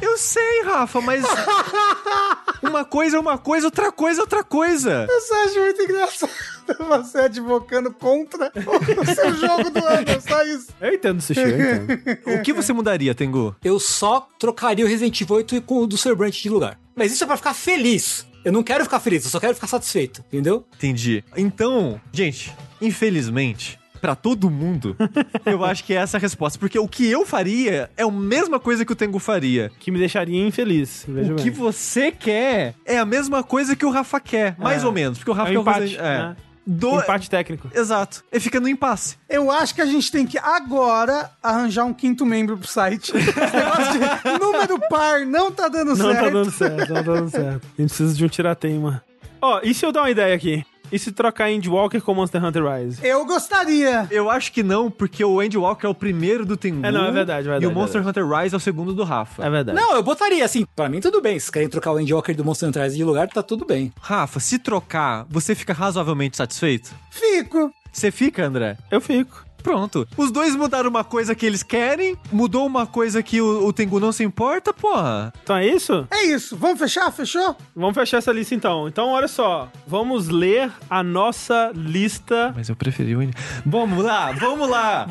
Eu 0.00 0.16
sei, 0.16 0.62
Rafa, 0.62 1.00
mas. 1.00 1.24
Uma 2.62 2.84
coisa 2.84 3.16
é 3.16 3.20
uma 3.20 3.38
coisa, 3.38 3.66
outra 3.66 3.92
coisa 3.92 4.20
é 4.20 4.22
outra 4.22 4.42
coisa. 4.42 5.06
Eu 5.08 5.20
só 5.20 5.44
acho 5.44 5.60
muito 5.60 5.82
engraçado 5.82 6.30
você 6.88 7.18
advocando 7.18 7.92
contra 7.92 8.52
o 8.52 9.14
seu 9.14 9.34
jogo 9.36 9.70
do 9.70 9.84
ano, 9.84 10.20
só 10.26 10.42
isso. 10.42 10.68
Eu 10.80 10.94
entendo 10.94 11.20
sushi, 11.20 11.40
eu 11.40 11.48
entendo. 11.48 12.18
O 12.38 12.42
que 12.42 12.52
você 12.52 12.72
mudaria, 12.72 13.14
Tengu? 13.14 13.54
Eu 13.64 13.78
só 13.78 14.28
trocaria 14.38 14.84
o 14.84 14.88
Resident 14.88 15.20
Evil 15.20 15.36
8 15.36 15.62
com 15.62 15.82
o 15.82 15.86
do 15.86 15.96
Sir 15.96 16.14
Branch 16.16 16.42
de 16.42 16.48
lugar. 16.48 16.78
Mas 16.94 17.12
isso 17.12 17.22
é 17.24 17.26
pra 17.26 17.36
ficar 17.36 17.54
feliz. 17.54 18.26
Eu 18.44 18.52
não 18.52 18.62
quero 18.62 18.84
ficar 18.84 19.00
feliz, 19.00 19.24
eu 19.24 19.30
só 19.30 19.40
quero 19.40 19.54
ficar 19.54 19.66
satisfeito, 19.66 20.24
entendeu? 20.28 20.64
Entendi. 20.76 21.24
Então, 21.36 22.00
gente, 22.12 22.52
infelizmente, 22.80 23.78
pra 24.00 24.14
todo 24.14 24.48
mundo, 24.50 24.96
eu 25.44 25.64
acho 25.64 25.84
que 25.84 25.92
é 25.92 25.96
essa 25.96 26.16
a 26.16 26.20
resposta. 26.20 26.58
Porque 26.58 26.78
o 26.78 26.88
que 26.88 27.08
eu 27.10 27.26
faria 27.26 27.90
é 27.96 28.02
a 28.02 28.10
mesma 28.10 28.58
coisa 28.60 28.84
que 28.84 28.92
o 28.92 28.96
Tengu 28.96 29.18
faria. 29.18 29.70
Que 29.78 29.90
me 29.90 29.98
deixaria 29.98 30.46
infeliz. 30.46 31.04
Veja 31.08 31.32
O 31.32 31.36
bem. 31.36 31.44
que 31.44 31.50
você 31.50 32.10
quer 32.12 32.74
é 32.84 32.98
a 32.98 33.04
mesma 33.04 33.42
coisa 33.42 33.74
que 33.76 33.84
o 33.86 33.90
Rafa 33.90 34.20
quer, 34.20 34.56
mais 34.58 34.82
É. 34.82 34.86
ou 34.86 34.92
menos. 34.92 35.18
Porque 35.18 35.30
o 35.30 35.34
Rafa 35.34 35.48
É 35.48 35.50
um 35.50 35.52
quer 35.52 35.58
o 35.58 35.62
empate, 35.62 35.80
Resident- 35.80 36.00
é. 36.04 36.18
né? 36.18 36.36
Do... 36.70 37.00
Empate 37.00 37.30
técnico. 37.30 37.70
Exato. 37.74 38.22
Ele 38.30 38.40
fica 38.42 38.60
no 38.60 38.68
impasse. 38.68 39.16
Eu 39.26 39.50
acho 39.50 39.74
que 39.74 39.80
a 39.80 39.86
gente 39.86 40.12
tem 40.12 40.26
que 40.26 40.36
agora 40.36 41.30
arranjar 41.42 41.84
um 41.86 41.94
quinto 41.94 42.26
membro 42.26 42.58
pro 42.58 42.68
site. 42.68 43.10
Esse 43.16 43.56
negócio 43.56 43.92
de 43.94 44.38
número 44.38 44.78
par 44.90 45.24
não 45.24 45.50
tá 45.50 45.66
dando 45.68 45.96
Não 45.96 45.96
certo. 45.96 46.24
tá 46.24 46.28
dando 46.30 46.50
certo, 46.50 46.78
não 46.78 46.86
tá 46.86 47.00
dando 47.02 47.30
certo. 47.30 47.62
A 47.78 47.80
gente 47.80 47.88
precisa 47.88 48.14
de 48.14 48.22
um 48.22 48.28
tirateima. 48.28 49.02
Ó, 49.40 49.60
e 49.62 49.72
se 49.72 49.86
eu 49.86 49.92
dar 49.92 50.02
uma 50.02 50.10
ideia 50.10 50.34
aqui? 50.34 50.62
E 50.90 50.98
se 50.98 51.12
trocar 51.12 51.48
Andy 51.48 51.68
Walker 51.68 52.00
com 52.00 52.14
Monster 52.14 52.44
Hunter 52.44 52.62
Rise? 52.64 53.06
Eu 53.06 53.24
gostaria. 53.26 54.06
Eu 54.10 54.30
acho 54.30 54.52
que 54.52 54.62
não, 54.62 54.90
porque 54.90 55.24
o 55.24 55.40
Andy 55.40 55.58
Walker 55.58 55.86
é 55.86 55.90
o 55.90 55.94
primeiro 55.94 56.46
do 56.46 56.56
Tengu. 56.56 56.84
É, 56.84 56.90
não, 56.90 57.04
é 57.06 57.12
verdade, 57.12 57.40
é 57.48 57.50
verdade, 57.50 57.64
E 57.64 57.66
o 57.66 57.72
Monster 57.72 58.02
é 58.02 58.06
Hunter 58.06 58.26
Rise 58.26 58.54
é 58.54 58.56
o 58.56 58.60
segundo 58.60 58.94
do 58.94 59.04
Rafa. 59.04 59.44
É 59.44 59.50
verdade. 59.50 59.78
Não, 59.78 59.94
eu 59.94 60.02
botaria 60.02 60.44
assim. 60.44 60.66
Pra 60.74 60.88
mim, 60.88 61.00
tudo 61.00 61.20
bem. 61.20 61.38
Se 61.38 61.50
querem 61.50 61.68
trocar 61.68 61.92
o 61.92 61.96
Andy 61.96 62.12
Walker 62.12 62.32
do 62.34 62.44
Monster 62.44 62.68
Hunter 62.68 62.82
Rise 62.84 62.96
de 62.96 63.04
lugar, 63.04 63.28
tá 63.28 63.42
tudo 63.42 63.64
bem. 63.64 63.92
Rafa, 64.00 64.40
se 64.40 64.58
trocar, 64.58 65.26
você 65.28 65.54
fica 65.54 65.72
razoavelmente 65.72 66.36
satisfeito? 66.36 66.90
Fico. 67.10 67.70
Você 67.92 68.10
fica, 68.10 68.44
André? 68.46 68.76
Eu 68.90 69.00
fico. 69.00 69.47
Pronto. 69.62 70.06
Os 70.16 70.30
dois 70.30 70.54
mudaram 70.56 70.88
uma 70.88 71.04
coisa 71.04 71.34
que 71.34 71.44
eles 71.44 71.62
querem, 71.62 72.16
mudou 72.32 72.66
uma 72.66 72.86
coisa 72.86 73.22
que 73.22 73.40
o, 73.40 73.66
o 73.66 73.72
Tengu 73.72 74.00
não 74.00 74.12
se 74.12 74.24
importa, 74.24 74.72
porra. 74.72 75.32
Então 75.42 75.56
é 75.56 75.66
isso? 75.66 76.06
É 76.10 76.24
isso. 76.24 76.56
Vamos 76.56 76.78
fechar? 76.78 77.10
Fechou? 77.12 77.56
Vamos 77.74 77.94
fechar 77.94 78.18
essa 78.18 78.32
lista 78.32 78.54
então. 78.54 78.88
Então, 78.88 79.08
olha 79.08 79.28
só. 79.28 79.70
Vamos 79.86 80.28
ler 80.28 80.72
a 80.88 81.02
nossa 81.02 81.72
lista. 81.74 82.52
Mas 82.56 82.68
eu 82.68 82.76
preferi 82.76 83.14
o. 83.14 83.30
Vamos 83.64 84.04
lá, 84.04 84.32
vamos 84.32 84.68
lá. 84.68 85.06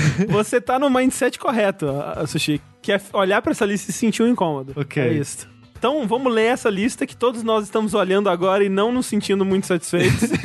Você 0.28 0.60
tá 0.60 0.78
no 0.78 0.88
mindset 0.88 1.38
correto, 1.38 1.86
Sushi. 2.26 2.60
Que 2.80 2.92
é 2.92 3.00
olhar 3.12 3.40
pra 3.42 3.52
essa 3.52 3.64
lista 3.64 3.90
e 3.90 3.94
sentir 3.94 4.22
um 4.22 4.28
incômodo. 4.28 4.72
Ok. 4.76 5.02
É 5.02 5.12
isso. 5.12 5.51
Então, 5.82 6.06
vamos 6.06 6.32
ler 6.32 6.44
essa 6.44 6.70
lista 6.70 7.04
que 7.04 7.16
todos 7.16 7.42
nós 7.42 7.64
estamos 7.64 7.92
olhando 7.92 8.30
agora 8.30 8.62
e 8.62 8.68
não 8.68 8.92
nos 8.92 9.06
sentindo 9.06 9.44
muito 9.44 9.66
satisfeitos. 9.66 10.30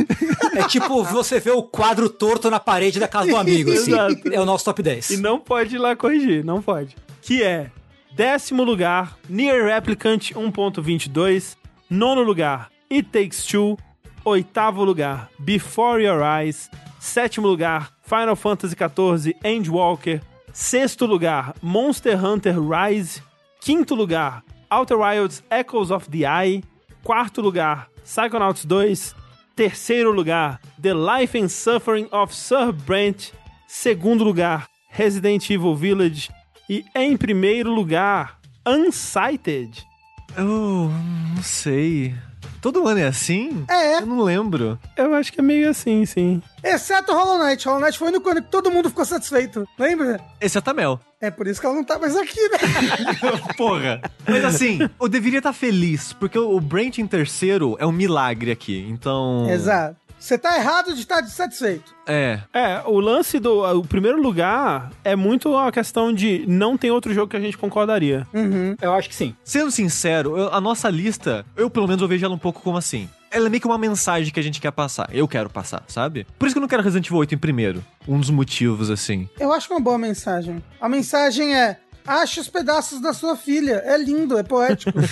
É 0.56 0.64
tipo 0.64 1.04
você 1.04 1.40
vê 1.40 1.52
o 1.52 1.62
quadro 1.62 2.10
torto 2.10 2.50
na 2.50 2.60
parede 2.60 3.00
da 3.00 3.08
casa 3.08 3.30
do 3.30 3.38
amigo, 3.38 3.72
assim. 3.72 3.92
Exato. 3.92 4.34
É 4.34 4.42
o 4.42 4.46
nosso 4.46 4.66
top 4.66 4.82
10. 4.82 5.12
E 5.12 5.18
não 5.18 5.40
pode 5.40 5.76
ir 5.76 5.78
lá 5.78 5.96
corrigir, 5.96 6.44
não 6.44 6.64
pode. 6.64 6.96
Que 7.22 7.44
é 7.44 7.70
décimo 8.16 8.64
lugar, 8.64 9.16
Near 9.30 9.66
Replicant 9.66 10.32
1.22. 10.32 11.56
Nono 11.88 12.24
lugar, 12.24 12.72
It 12.92 13.10
Takes 13.10 13.46
Two. 13.46 13.78
Oitavo 14.26 14.84
lugar, 14.84 15.30
Before 15.38 16.04
Your 16.04 16.24
Eyes. 16.24 16.72
Sétimo 17.00 17.48
lugar, 17.48 17.92
Final 18.02 18.36
Fantasy 18.36 18.76
XIV 18.76 19.36
Endwalker. 19.44 20.22
Sexto 20.52 21.06
lugar, 21.06 21.54
Monster 21.62 22.26
Hunter 22.26 22.56
Rise. 22.60 23.22
Quinto 23.62 23.94
lugar, 23.94 24.44
Outer 24.70 24.98
Wilds 24.98 25.44
Echoes 25.50 25.92
of 25.92 26.10
the 26.10 26.26
Eye. 26.26 26.64
Quarto 27.04 27.42
lugar, 27.42 27.88
Psychonauts 28.04 28.66
2. 28.66 29.16
Terceiro 29.56 30.12
lugar, 30.12 30.60
The 30.82 30.94
Life 30.94 31.38
and 31.38 31.50
Suffering 31.50 32.08
of 32.12 32.34
Sir 32.34 32.72
Brent. 32.72 33.32
Segundo 33.68 34.24
lugar, 34.24 34.68
Resident 34.90 35.50
Evil 35.50 35.76
Village. 35.76 36.30
E 36.70 36.84
em 36.94 37.16
primeiro 37.18 37.72
lugar, 37.72 38.40
Unsighted. 38.68 39.86
Eu 40.36 40.46
não 40.46 41.42
sei. 41.42 42.14
Todo 42.62 42.88
ano 42.88 43.00
é 43.00 43.08
assim? 43.08 43.66
É. 43.70 44.00
Eu 44.02 44.06
não 44.06 44.22
lembro. 44.22 44.78
Eu 44.98 45.14
acho 45.14 45.32
que 45.32 45.40
é 45.40 45.44
meio 45.44 45.70
assim, 45.70 46.06
sim. 46.06 46.42
Exceto 46.64 47.14
Hollow 47.14 47.44
Knight. 47.44 47.66
Hollow 47.66 47.82
Knight 47.82 47.98
foi 47.98 48.08
o 48.08 48.12
único 48.12 48.30
ano 48.30 48.42
que 48.42 48.52
todo 48.52 48.70
mundo 48.72 48.90
ficou 48.90 49.06
satisfeito. 49.06 49.66
Lembra? 49.78 50.20
Esse 50.42 50.58
é 50.58 50.60
o 50.60 50.62
Tamel. 50.62 51.00
É 51.20 51.32
por 51.32 51.48
isso 51.48 51.60
que 51.60 51.66
ela 51.66 51.76
não 51.76 51.84
tá 51.84 51.98
mais 51.98 52.16
aqui, 52.16 52.40
né? 52.50 52.58
Porra. 53.58 54.02
Mas 54.28 54.46
assim, 54.46 54.80
eu 55.02 55.08
deveria 55.10 55.40
estar 55.40 55.54
feliz, 55.54 56.14
porque 56.14 56.38
o 56.38 56.60
Brent 56.60 57.00
em 57.00 57.08
terceiro 57.08 57.76
é 57.80 57.86
um 57.86 57.92
milagre 57.92 58.52
aqui. 58.52 58.86
Então. 58.90 59.50
Exato. 59.50 59.96
Você 60.20 60.36
tá 60.36 60.58
errado 60.58 60.94
de 60.96 61.02
estar 61.02 61.24
satisfeito. 61.26 61.94
É. 62.08 62.40
É, 62.52 62.82
o 62.88 63.00
lance 63.00 63.40
do 63.40 63.64
o 63.80 63.86
primeiro 63.86 64.20
lugar 64.20 64.90
é 65.04 65.16
muito 65.16 65.56
a 65.56 65.72
questão 65.72 66.12
de 66.12 66.44
não 66.48 66.76
tem 66.76 66.90
outro 66.90 67.14
jogo 67.14 67.30
que 67.30 67.38
a 67.38 67.40
gente 67.40 67.56
concordaria. 67.58 68.26
Eu 68.82 68.94
acho 68.94 69.10
que 69.10 69.16
sim. 69.16 69.36
Sendo 69.44 69.70
sincero, 69.70 70.36
eu- 70.36 70.52
a 70.54 70.60
nossa 70.60 70.90
lista, 70.90 71.46
eu 71.56 71.70
pelo 71.70 71.88
menos 71.88 72.02
eu 72.02 72.08
vejo 72.08 72.26
ela 72.26 72.34
um 72.34 72.40
pouco 72.40 72.62
como 72.62 72.78
assim. 72.78 73.08
Ela 73.30 73.48
é 73.48 73.50
meio 73.50 73.62
que 73.62 73.68
uma 73.68 73.78
mensagem 73.78 74.32
que 74.32 74.40
a 74.40 74.44
gente 74.44 74.62
quer 74.62 74.72
passar. 74.72 75.10
Eu 75.12 75.28
quero 75.28 75.50
passar, 75.50 75.84
sabe? 75.88 76.26
Por 76.40 76.46
isso 76.46 76.56
que 76.56 76.60
eu 76.60 76.62
não 76.62 76.68
quero 76.68 76.82
Resident 76.82 77.08
Evil 77.08 77.20
8 77.20 77.36
em 77.36 77.38
primeiro. 77.38 77.84
Um 78.08 78.20
dos 78.20 78.30
motivos, 78.30 78.90
assim. 78.90 79.30
Eu 79.40 79.52
acho 79.52 79.72
uma 79.74 79.80
boa 79.80 79.98
mensagem. 79.98 80.64
A 80.80 80.88
mensagem 80.88 81.56
é: 81.56 81.78
ache 82.08 82.40
os 82.40 82.48
pedaços 82.48 83.00
da 83.02 83.14
sua 83.14 83.36
filha. 83.36 83.82
É 83.86 83.98
lindo, 83.98 84.38
é 84.38 84.44
poético. 84.44 84.98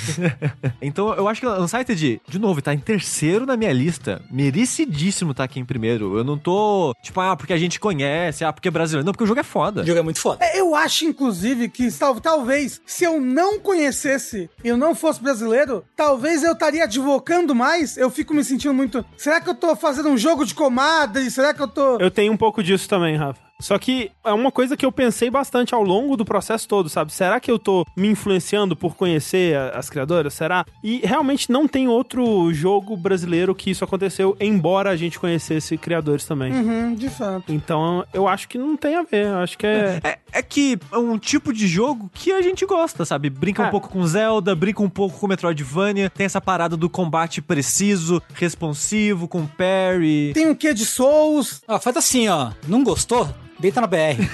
Então 0.82 1.14
eu 1.14 1.28
acho 1.28 1.42
que 1.42 1.48
Unsighted, 1.48 2.22
de 2.28 2.40
novo, 2.40 2.62
tá 2.62 2.74
em 2.74 2.78
terceiro 2.80 3.46
na 3.46 3.58
minha 3.58 3.72
lista. 3.74 4.22
Merecidíssimo 4.32 5.34
tá 5.34 5.44
aqui 5.44 5.60
em 5.60 5.66
primeiro. 5.66 6.18
Eu 6.18 6.24
não 6.24 6.38
tô, 6.38 6.94
tipo, 7.02 7.20
ah, 7.20 7.36
porque 7.36 7.54
a 7.54 7.58
gente 7.58 7.80
conhece, 7.80 8.44
ah, 8.44 8.54
porque 8.54 8.68
é 8.68 8.72
brasileiro. 8.72 9.06
Não, 9.06 9.12
porque 9.12 9.24
o 9.24 9.28
jogo 9.28 9.40
é 9.40 9.44
foda. 9.44 9.82
O 9.82 9.86
jogo 9.86 10.00
é 10.00 10.02
muito 10.02 10.20
foda. 10.20 10.44
É, 10.46 10.60
Eu 10.60 10.76
acho, 10.76 11.06
inclusive, 11.06 11.70
que 11.70 11.92
tal- 11.92 12.20
talvez, 12.20 12.82
se 12.86 13.04
eu 13.04 13.20
não 13.20 13.60
conhecesse 13.60 14.50
e 14.64 14.68
eu 14.68 14.78
não 14.78 14.96
fosse 14.96 15.22
brasileiro, 15.22 15.84
talvez 15.96 16.44
eu 16.44 16.54
estaria 16.54 16.84
advocando 16.84 17.54
mais. 17.56 17.98
Eu 17.98 18.10
fico 18.10 18.34
me 18.34 18.44
sentindo 18.44 18.74
muito. 18.74 19.04
Será 19.18 19.42
que 19.42 19.50
eu 19.50 19.56
tô 19.56 19.76
fazendo 19.76 20.10
um 20.10 20.18
jogo 20.18 20.46
de 20.46 20.54
comadre? 20.54 21.30
Será 21.32 21.54
que 21.54 21.62
eu 21.62 21.68
tô. 21.68 21.98
Eu 21.98 22.12
tenho 22.12 22.32
um 22.32 22.38
pouco 22.38 22.64
disso 22.64 22.88
também, 22.88 23.16
Rafa. 23.16 23.45
Só 23.60 23.80
que 23.80 24.12
é 24.24 24.34
uma 24.34 24.52
coisa 24.52 24.76
que 24.76 24.86
eu 24.86 24.92
pensei 24.92 25.30
bastante 25.30 25.74
ao 25.74 25.82
longo 25.82 26.18
do 26.18 26.26
processo 26.26 26.68
todo, 26.68 26.90
sabe? 26.90 27.14
Será 27.14 27.40
que 27.40 27.50
eu 27.50 27.58
tô 27.58 27.86
me 27.96 28.10
influenciando 28.10 28.76
por 28.76 28.96
conhecer 28.96 29.56
as 29.74 29.90
criadoras? 29.90 30.34
Será? 30.34 30.66
E 30.84 31.00
realmente 31.04 31.50
não 31.50 31.66
tem 31.68 31.88
outro 31.88 32.54
jogo 32.54 32.98
brasileiro 32.98 33.56
que 33.56 33.72
isso 33.72 33.84
aconteceu, 33.84 34.36
embora 34.42 34.90
a 34.90 34.96
gente 34.96 35.18
conhecesse 35.20 35.78
criadores 35.78 36.26
também. 36.26 36.52
Uhum, 36.54 36.96
de 36.96 37.10
fato. 37.10 37.52
Então, 37.54 38.06
eu 38.14 38.28
acho 38.28 38.48
que 38.50 38.58
não 38.58 38.76
tem 38.76 38.96
a 38.98 39.04
ver. 39.04 39.28
Eu 39.28 39.38
acho 39.38 39.58
que 39.58 39.66
é. 39.66 40.00
É, 40.04 40.20
é 40.34 40.42
que 40.42 40.78
é 40.92 40.98
um 40.98 41.18
tipo 41.18 41.54
de 41.54 41.66
jogo 41.68 42.10
que 42.14 42.32
a 42.34 42.42
gente 42.42 42.66
gosta, 42.66 43.06
sabe? 43.06 43.30
Brinca 43.30 43.64
um 43.64 43.68
É. 43.68 43.72
pouco 43.72 43.88
com 43.90 44.06
Zelda, 44.06 44.54
brinca 44.54 44.84
um 44.84 44.90
pouco 44.90 45.18
com 45.18 45.28
Metroidvania, 45.28 46.10
tem 46.10 46.26
essa 46.26 46.42
parada 46.42 46.76
do 46.76 46.90
combate 46.90 47.42
preciso, 47.42 48.22
responsivo, 48.34 49.28
com 49.30 49.46
parry. 49.48 50.32
Tem 50.34 50.48
um 50.48 50.56
quê 50.56 50.74
de 50.74 50.86
Souls? 50.86 51.62
Ah, 51.68 51.80
faz 51.80 51.96
assim, 51.98 52.28
ó. 52.28 52.52
Não 52.68 52.84
gostou? 52.84 53.30
Deita 53.60 53.82
na 53.82 53.88
BR. 53.88 54.20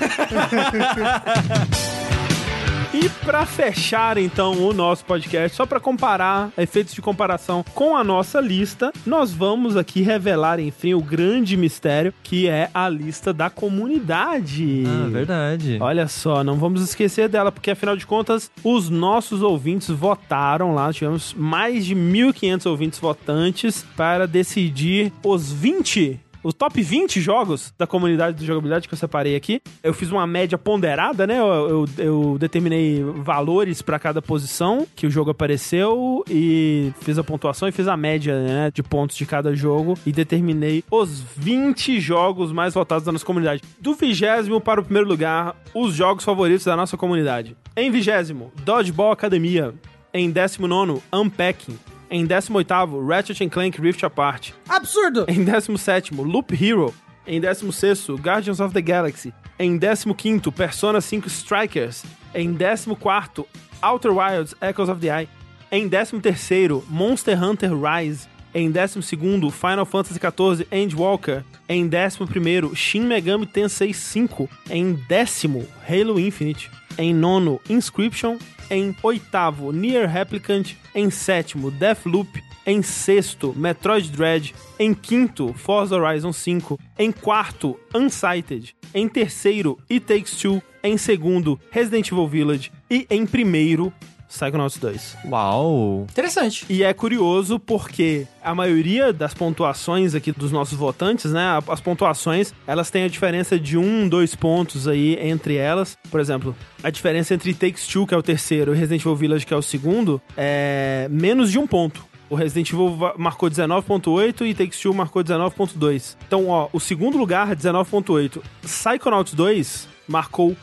E 2.94 3.08
pra 3.26 3.46
fechar 3.46 4.18
então 4.18 4.68
o 4.68 4.74
nosso 4.74 5.06
podcast, 5.06 5.56
só 5.56 5.66
pra 5.66 5.80
comparar, 5.80 6.52
efeitos 6.58 6.94
de 6.94 7.02
comparação 7.02 7.64
com 7.74 7.96
a 7.96 8.04
nossa 8.04 8.42
lista, 8.42 8.92
nós 9.06 9.32
vamos 9.32 9.78
aqui 9.78 10.02
revelar, 10.02 10.60
enfim, 10.60 10.94
o 10.94 11.02
grande 11.02 11.56
mistério 11.56 12.14
que 12.22 12.50
é 12.50 12.70
a 12.74 12.90
lista 12.90 13.32
da 13.32 13.50
comunidade. 13.50 14.84
Ah, 14.86 15.08
verdade. 15.10 15.78
Olha 15.80 16.06
só, 16.10 16.44
não 16.44 16.58
vamos 16.58 16.82
esquecer 16.82 17.30
dela, 17.30 17.50
porque 17.50 17.72
afinal 17.72 17.96
de 17.96 18.06
contas, 18.06 18.52
os 18.62 18.90
nossos 18.90 19.42
ouvintes 19.42 19.88
votaram 19.90 20.76
lá. 20.76 20.92
Tivemos 20.92 21.34
mais 21.34 21.86
de 21.86 21.96
1.500 21.96 22.70
ouvintes 22.70 23.00
votantes 23.00 23.86
para 23.96 24.28
decidir 24.28 25.14
os 25.24 25.50
20. 25.50 26.20
O 26.44 26.52
top 26.52 26.82
20 26.82 27.22
jogos 27.22 27.72
da 27.78 27.86
comunidade 27.86 28.38
de 28.38 28.46
jogabilidade 28.46 28.88
que 28.88 28.94
eu 28.94 28.98
separei 28.98 29.36
aqui. 29.36 29.62
Eu 29.84 29.94
fiz 29.94 30.12
uma 30.12 30.26
média 30.26 30.58
ponderada, 30.58 31.28
né? 31.28 31.40
Eu, 31.40 31.46
eu- 31.46 31.86
eu 31.98 32.38
determinei 32.40 33.04
valores 33.04 33.82
para 33.82 34.00
cada 34.00 34.22
posição 34.22 34.88
que 34.96 35.06
o 35.06 35.12
jogo 35.12 35.30
apareceu 35.30 36.24
e 36.30 36.92
fiz 37.02 37.18
a 37.20 37.24
pontuação 37.24 37.68
e 37.68 37.72
fiz 37.72 37.88
a 37.88 37.96
média 37.96 38.42
né, 38.42 38.72
de 38.74 38.82
pontos 38.82 39.16
de 39.16 39.26
cada 39.26 39.56
jogo 39.56 39.98
e 40.06 40.12
determinei 40.12 40.84
os 40.90 41.20
20 41.38 42.00
jogos 42.00 42.52
mais 42.52 42.74
votados 42.74 43.04
da 43.06 43.12
nossa 43.12 43.26
comunidade. 43.26 43.62
Do 43.80 43.94
vigésimo 43.94 44.60
para 44.60 44.82
o 44.82 44.84
primeiro 44.84 45.08
lugar, 45.08 45.56
os 45.76 45.94
jogos 45.94 46.24
favoritos 46.24 46.66
da 46.66 46.76
nossa 46.76 46.98
comunidade. 46.98 47.56
Em 47.78 47.92
vigésimo, 47.92 48.52
Dodgeball 48.66 49.12
Academia. 49.12 49.74
Em 50.14 50.30
décimo 50.30 50.68
nono, 50.68 51.02
Unpacking. 51.14 51.78
Em 52.14 52.26
décimo 52.26 52.58
oitavo, 52.58 53.08
Ratchet 53.08 53.48
Clank 53.48 53.80
Rift 53.80 54.04
Apart. 54.04 54.52
Absurdo! 54.68 55.24
Em 55.30 55.46
17, 55.46 56.14
Loop 56.14 56.54
Hero. 56.54 56.94
Em 57.26 57.40
16, 57.40 58.10
Guardians 58.20 58.60
of 58.60 58.74
the 58.74 58.82
Galaxy. 58.82 59.34
Em 59.58 59.80
15, 59.80 60.52
Persona 60.52 61.00
5 61.00 61.30
Strikers. 61.30 62.04
Em 62.36 62.54
14, 62.54 63.48
Outer 63.82 64.12
Wilds 64.12 64.54
Echoes 64.62 64.90
of 64.90 65.00
the 65.00 65.08
Eye. 65.08 65.30
Em 65.72 65.88
13º, 65.88 66.84
Monster 66.90 67.42
Hunter 67.42 67.72
Rise. 67.74 68.28
Em 68.54 68.70
12º, 68.70 69.50
Final 69.50 69.86
Fantasy 69.86 70.20
XIV 70.20 70.68
Endwalker. 70.70 71.46
Em 71.70 71.90
11º, 71.90 72.76
Shin 72.76 73.04
Megami 73.04 73.46
Tensei 73.46 73.94
V. 73.94 74.50
Em 74.70 75.00
décimo, 75.08 75.66
Halo 75.88 76.20
Infinite. 76.20 76.70
Em 76.98 77.14
nono, 77.14 77.62
Inscription. 77.70 78.38
Em 78.72 78.96
oitavo, 79.04 79.74
Nier 79.74 80.10
Replicant. 80.10 80.78
Em 80.96 81.10
sétimo, 81.10 81.70
Deathloop. 81.70 82.42
Em 82.66 82.82
sexto, 82.82 83.54
Metroid 83.54 84.10
Dread. 84.10 84.56
Em 84.80 84.94
quinto, 84.94 85.54
Forza 85.54 85.98
Horizon 85.98 86.32
5. 86.32 86.80
Em 86.98 87.12
quarto, 87.12 87.78
Unsighted. 87.94 88.74
Em 88.94 89.10
terceiro, 89.10 89.78
It 89.92 90.06
Takes 90.06 90.38
Two. 90.38 90.64
Em 90.82 90.98
segundo, 90.98 91.60
Resident 91.70 92.08
Evil 92.14 92.30
Village. 92.30 92.72
E 92.90 93.06
em 93.10 93.26
primeiro, 93.26 93.92
Psychonauts 94.32 94.78
2. 94.78 95.18
Uau! 95.26 96.08
Interessante. 96.10 96.66
E 96.70 96.84
é 96.84 96.94
curioso 96.94 97.60
porque 97.60 98.26
a 98.42 98.56
maioria 98.56 99.12
das 99.12 99.34
pontuações 99.34 100.16
aqui 100.16 100.32
dos 100.32 100.52
nossos 100.52 100.78
votantes, 100.78 101.32
né? 101.32 101.60
As 101.68 101.82
pontuações, 101.82 102.54
elas 102.66 102.90
têm 102.90 103.04
a 103.04 103.08
diferença 103.10 103.60
de 103.60 103.78
um, 103.78 104.08
dois 104.08 104.34
pontos 104.34 104.88
aí 104.88 105.18
entre 105.22 105.56
elas. 105.56 105.98
Por 106.10 106.20
exemplo, 106.20 106.56
a 106.82 106.90
diferença 106.90 107.34
entre 107.34 107.54
Takes 107.54 107.86
Two, 107.88 108.08
que 108.08 108.14
é 108.14 108.18
o 108.18 108.24
terceiro, 108.24 108.74
e 108.74 108.78
Resident 108.78 109.02
Evil 109.02 109.16
Village, 109.16 109.46
que 109.46 109.54
é 109.54 109.58
o 109.58 109.62
segundo, 109.62 110.22
é 110.38 111.08
menos 111.12 111.52
de 111.52 111.60
um 111.60 111.68
ponto. 111.68 112.06
O 112.30 112.36
Resident 112.36 112.72
Evil 112.72 112.98
marcou 113.18 113.50
19.8 113.50 114.48
e 114.48 114.54
Takes 114.54 114.80
Two 114.80 114.94
marcou 114.94 115.22
19.2. 115.22 116.16
Então, 116.26 116.48
ó, 116.48 116.70
o 116.72 116.80
segundo 116.80 117.18
lugar, 117.18 117.54
19.8. 117.54 118.42
Psychonauts 118.62 119.34
2 119.34 119.90
marcou 120.08 120.56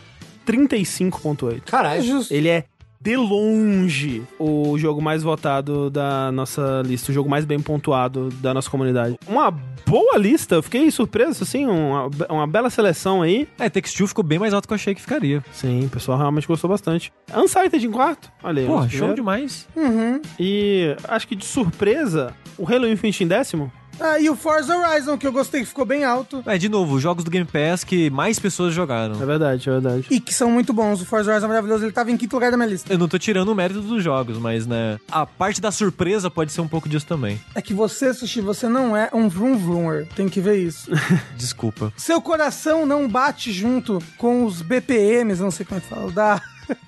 35.8. 0.46 1.60
Caralho. 1.66 2.02
Justo. 2.02 2.32
Ele 2.32 2.48
é 2.48 2.64
de 3.00 3.16
longe 3.16 4.22
o 4.38 4.76
jogo 4.78 5.00
mais 5.00 5.22
votado 5.22 5.88
da 5.90 6.32
nossa 6.32 6.82
lista, 6.84 7.10
o 7.10 7.14
jogo 7.14 7.28
mais 7.28 7.44
bem 7.44 7.60
pontuado 7.60 8.28
da 8.40 8.52
nossa 8.52 8.68
comunidade. 8.68 9.18
Uma 9.26 9.50
boa 9.50 10.16
lista, 10.18 10.56
eu 10.56 10.62
fiquei 10.62 10.90
surpreso, 10.90 11.42
assim, 11.44 11.66
uma, 11.66 12.10
uma 12.28 12.46
bela 12.46 12.70
seleção 12.70 13.22
aí. 13.22 13.48
É, 13.58 13.68
Textil 13.68 14.06
ficou 14.06 14.24
bem 14.24 14.38
mais 14.38 14.52
alto 14.52 14.66
que 14.66 14.72
eu 14.72 14.76
achei 14.76 14.94
que 14.94 15.00
ficaria. 15.00 15.42
Sim, 15.52 15.86
o 15.86 15.88
pessoal 15.88 16.18
realmente 16.18 16.46
gostou 16.46 16.68
bastante. 16.68 17.12
Unsighted 17.34 17.86
em 17.86 17.90
quarto, 17.90 18.30
olha 18.42 18.62
aí. 18.62 18.66
Porra, 18.66 18.88
show 18.88 19.14
demais. 19.14 19.68
Uhum. 19.76 20.20
E 20.38 20.96
acho 21.04 21.28
que 21.28 21.36
de 21.36 21.44
surpresa, 21.44 22.34
o 22.56 22.66
Halo 22.66 22.88
Infinite 22.88 23.24
em 23.24 23.28
décimo. 23.28 23.72
Ah, 24.00 24.18
e 24.18 24.30
o 24.30 24.36
Forza 24.36 24.76
Horizon, 24.76 25.18
que 25.18 25.26
eu 25.26 25.32
gostei, 25.32 25.60
que 25.62 25.66
ficou 25.66 25.84
bem 25.84 26.04
alto. 26.04 26.42
É, 26.46 26.56
de 26.56 26.68
novo, 26.68 26.98
jogos 27.00 27.24
do 27.24 27.30
Game 27.30 27.46
Pass 27.46 27.84
que 27.84 28.10
mais 28.10 28.38
pessoas 28.38 28.74
jogaram. 28.74 29.20
É 29.20 29.26
verdade, 29.26 29.68
é 29.68 29.72
verdade. 29.72 30.06
E 30.10 30.20
que 30.20 30.32
são 30.32 30.50
muito 30.50 30.72
bons. 30.72 31.00
O 31.00 31.04
Forza 31.04 31.30
Horizon 31.30 31.46
é 31.46 31.48
maravilhoso. 31.48 31.84
Ele 31.84 31.92
tava 31.92 32.10
em 32.10 32.16
quinto 32.16 32.34
lugar 32.36 32.50
da 32.50 32.56
minha 32.56 32.68
lista. 32.68 32.92
Eu 32.92 32.98
não 32.98 33.08
tô 33.08 33.18
tirando 33.18 33.48
o 33.48 33.54
mérito 33.54 33.80
dos 33.80 34.02
jogos, 34.02 34.38
mas, 34.38 34.66
né, 34.66 34.98
a 35.10 35.26
parte 35.26 35.60
da 35.60 35.70
surpresa 35.70 36.30
pode 36.30 36.52
ser 36.52 36.60
um 36.60 36.68
pouco 36.68 36.88
disso 36.88 37.06
também. 37.06 37.40
É 37.54 37.62
que 37.62 37.74
você, 37.74 38.12
Sushi, 38.14 38.40
você 38.40 38.68
não 38.68 38.96
é 38.96 39.10
um 39.12 39.28
vroom 39.28 39.56
vroomer. 39.56 40.08
Tem 40.14 40.28
que 40.28 40.40
ver 40.40 40.56
isso. 40.58 40.90
Desculpa. 41.36 41.92
Seu 41.96 42.20
coração 42.20 42.86
não 42.86 43.08
bate 43.08 43.52
junto 43.52 43.98
com 44.16 44.44
os 44.44 44.62
BPMs, 44.62 45.40
não 45.40 45.50
sei 45.50 45.66
como 45.66 45.78
é 45.78 45.82
que 45.82 45.88
fala, 45.88 46.10
da... 46.10 46.42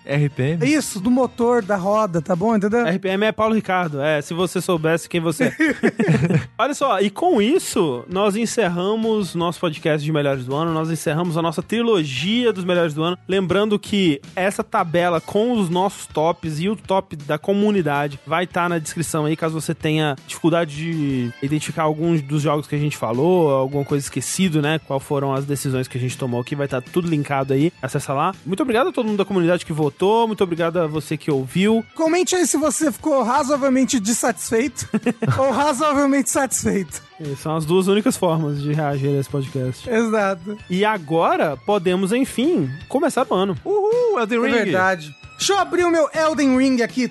RPM? 0.04 0.66
Isso, 0.66 1.00
do 1.00 1.10
motor, 1.10 1.62
da 1.62 1.76
roda, 1.76 2.20
tá 2.20 2.34
bom? 2.34 2.56
Entendeu? 2.56 2.84
RPM 2.84 3.24
é 3.24 3.32
Paulo 3.32 3.54
Ricardo. 3.54 4.00
É, 4.00 4.20
se 4.20 4.34
você 4.34 4.60
soubesse 4.60 5.08
quem 5.08 5.20
você 5.20 5.44
é. 5.44 5.52
Olha 6.58 6.74
só, 6.74 7.00
e 7.00 7.10
com 7.10 7.40
isso, 7.40 8.04
nós 8.08 8.36
encerramos 8.36 9.34
nosso 9.34 9.60
podcast 9.60 10.04
de 10.04 10.12
melhores 10.12 10.44
do 10.44 10.54
ano, 10.54 10.72
nós 10.72 10.90
encerramos 10.90 11.36
a 11.36 11.42
nossa 11.42 11.62
trilogia 11.62 12.52
dos 12.52 12.64
melhores 12.64 12.94
do 12.94 13.02
ano. 13.02 13.18
Lembrando 13.28 13.78
que 13.78 14.20
essa 14.34 14.64
tabela 14.64 15.20
com 15.20 15.52
os 15.52 15.68
nossos 15.68 16.06
tops 16.06 16.60
e 16.60 16.68
o 16.68 16.76
top 16.76 17.16
da 17.16 17.38
comunidade 17.38 18.18
vai 18.26 18.44
estar 18.44 18.68
na 18.68 18.78
descrição 18.78 19.24
aí, 19.24 19.36
caso 19.36 19.60
você 19.60 19.74
tenha 19.74 20.16
dificuldade 20.26 20.74
de 20.74 21.32
identificar 21.42 21.82
alguns 21.82 22.22
dos 22.22 22.42
jogos 22.42 22.66
que 22.66 22.74
a 22.74 22.78
gente 22.78 22.96
falou, 22.96 23.50
alguma 23.50 23.84
coisa 23.84 24.04
esquecido, 24.04 24.60
né? 24.60 24.78
Qual 24.86 25.00
foram 25.00 25.32
as 25.32 25.44
decisões 25.44 25.88
que 25.88 25.96
a 25.96 26.00
gente 26.00 26.16
tomou 26.16 26.40
aqui, 26.40 26.54
vai 26.54 26.66
estar 26.66 26.80
tudo 26.80 27.08
linkado 27.08 27.52
aí. 27.52 27.72
Acessa 27.80 28.12
lá. 28.12 28.34
Muito 28.44 28.62
obrigado 28.62 28.88
a 28.88 28.92
todo 28.92 29.06
mundo 29.06 29.18
da 29.18 29.24
comunidade 29.24 29.64
que 29.64 29.69
votou, 29.72 30.26
muito 30.26 30.42
obrigado 30.44 30.78
a 30.78 30.86
você 30.86 31.16
que 31.16 31.30
ouviu. 31.30 31.84
Comente 31.94 32.34
aí 32.36 32.46
se 32.46 32.56
você 32.56 32.90
ficou 32.92 33.22
razoavelmente 33.22 33.98
dissatisfeito 34.00 34.88
ou 35.38 35.50
razoavelmente 35.50 36.30
satisfeito. 36.30 37.02
E 37.20 37.36
são 37.36 37.56
as 37.56 37.64
duas 37.64 37.86
únicas 37.86 38.16
formas 38.16 38.62
de 38.62 38.72
reagir 38.72 39.08
a 39.08 39.20
esse 39.20 39.28
podcast. 39.28 39.88
Exato. 39.88 40.56
E 40.70 40.84
agora 40.84 41.56
podemos, 41.66 42.12
enfim, 42.12 42.70
começar 42.88 43.26
o 43.28 43.34
ano. 43.34 43.56
Uhul, 43.64 44.18
Elden 44.20 44.38
É 44.38 44.42
Ring! 44.46 44.52
verdade. 44.64 45.14
Deixa 45.36 45.54
eu 45.54 45.58
abrir 45.58 45.84
o 45.84 45.90
meu 45.90 46.08
Elden 46.14 46.56
Ring 46.58 46.82
aqui. 46.82 47.10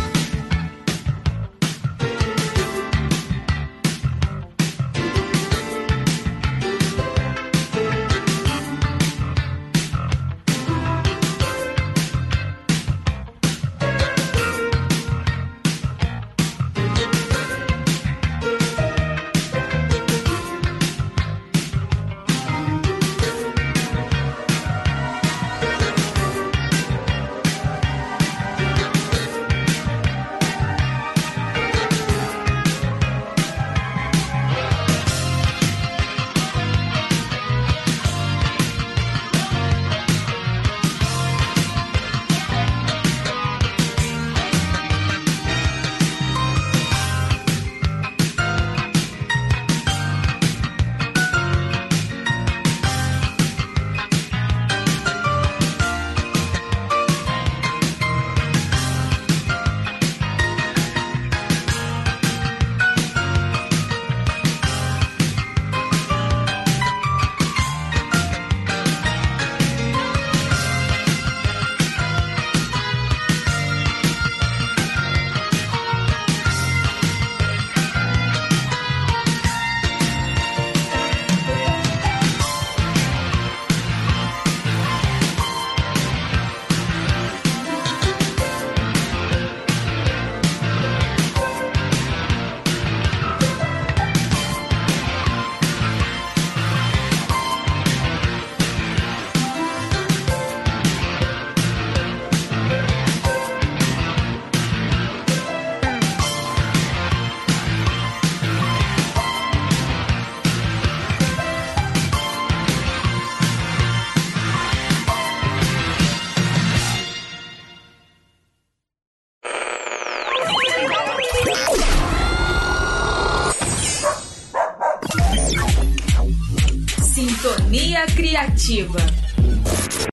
Criativa. 128.68 129.17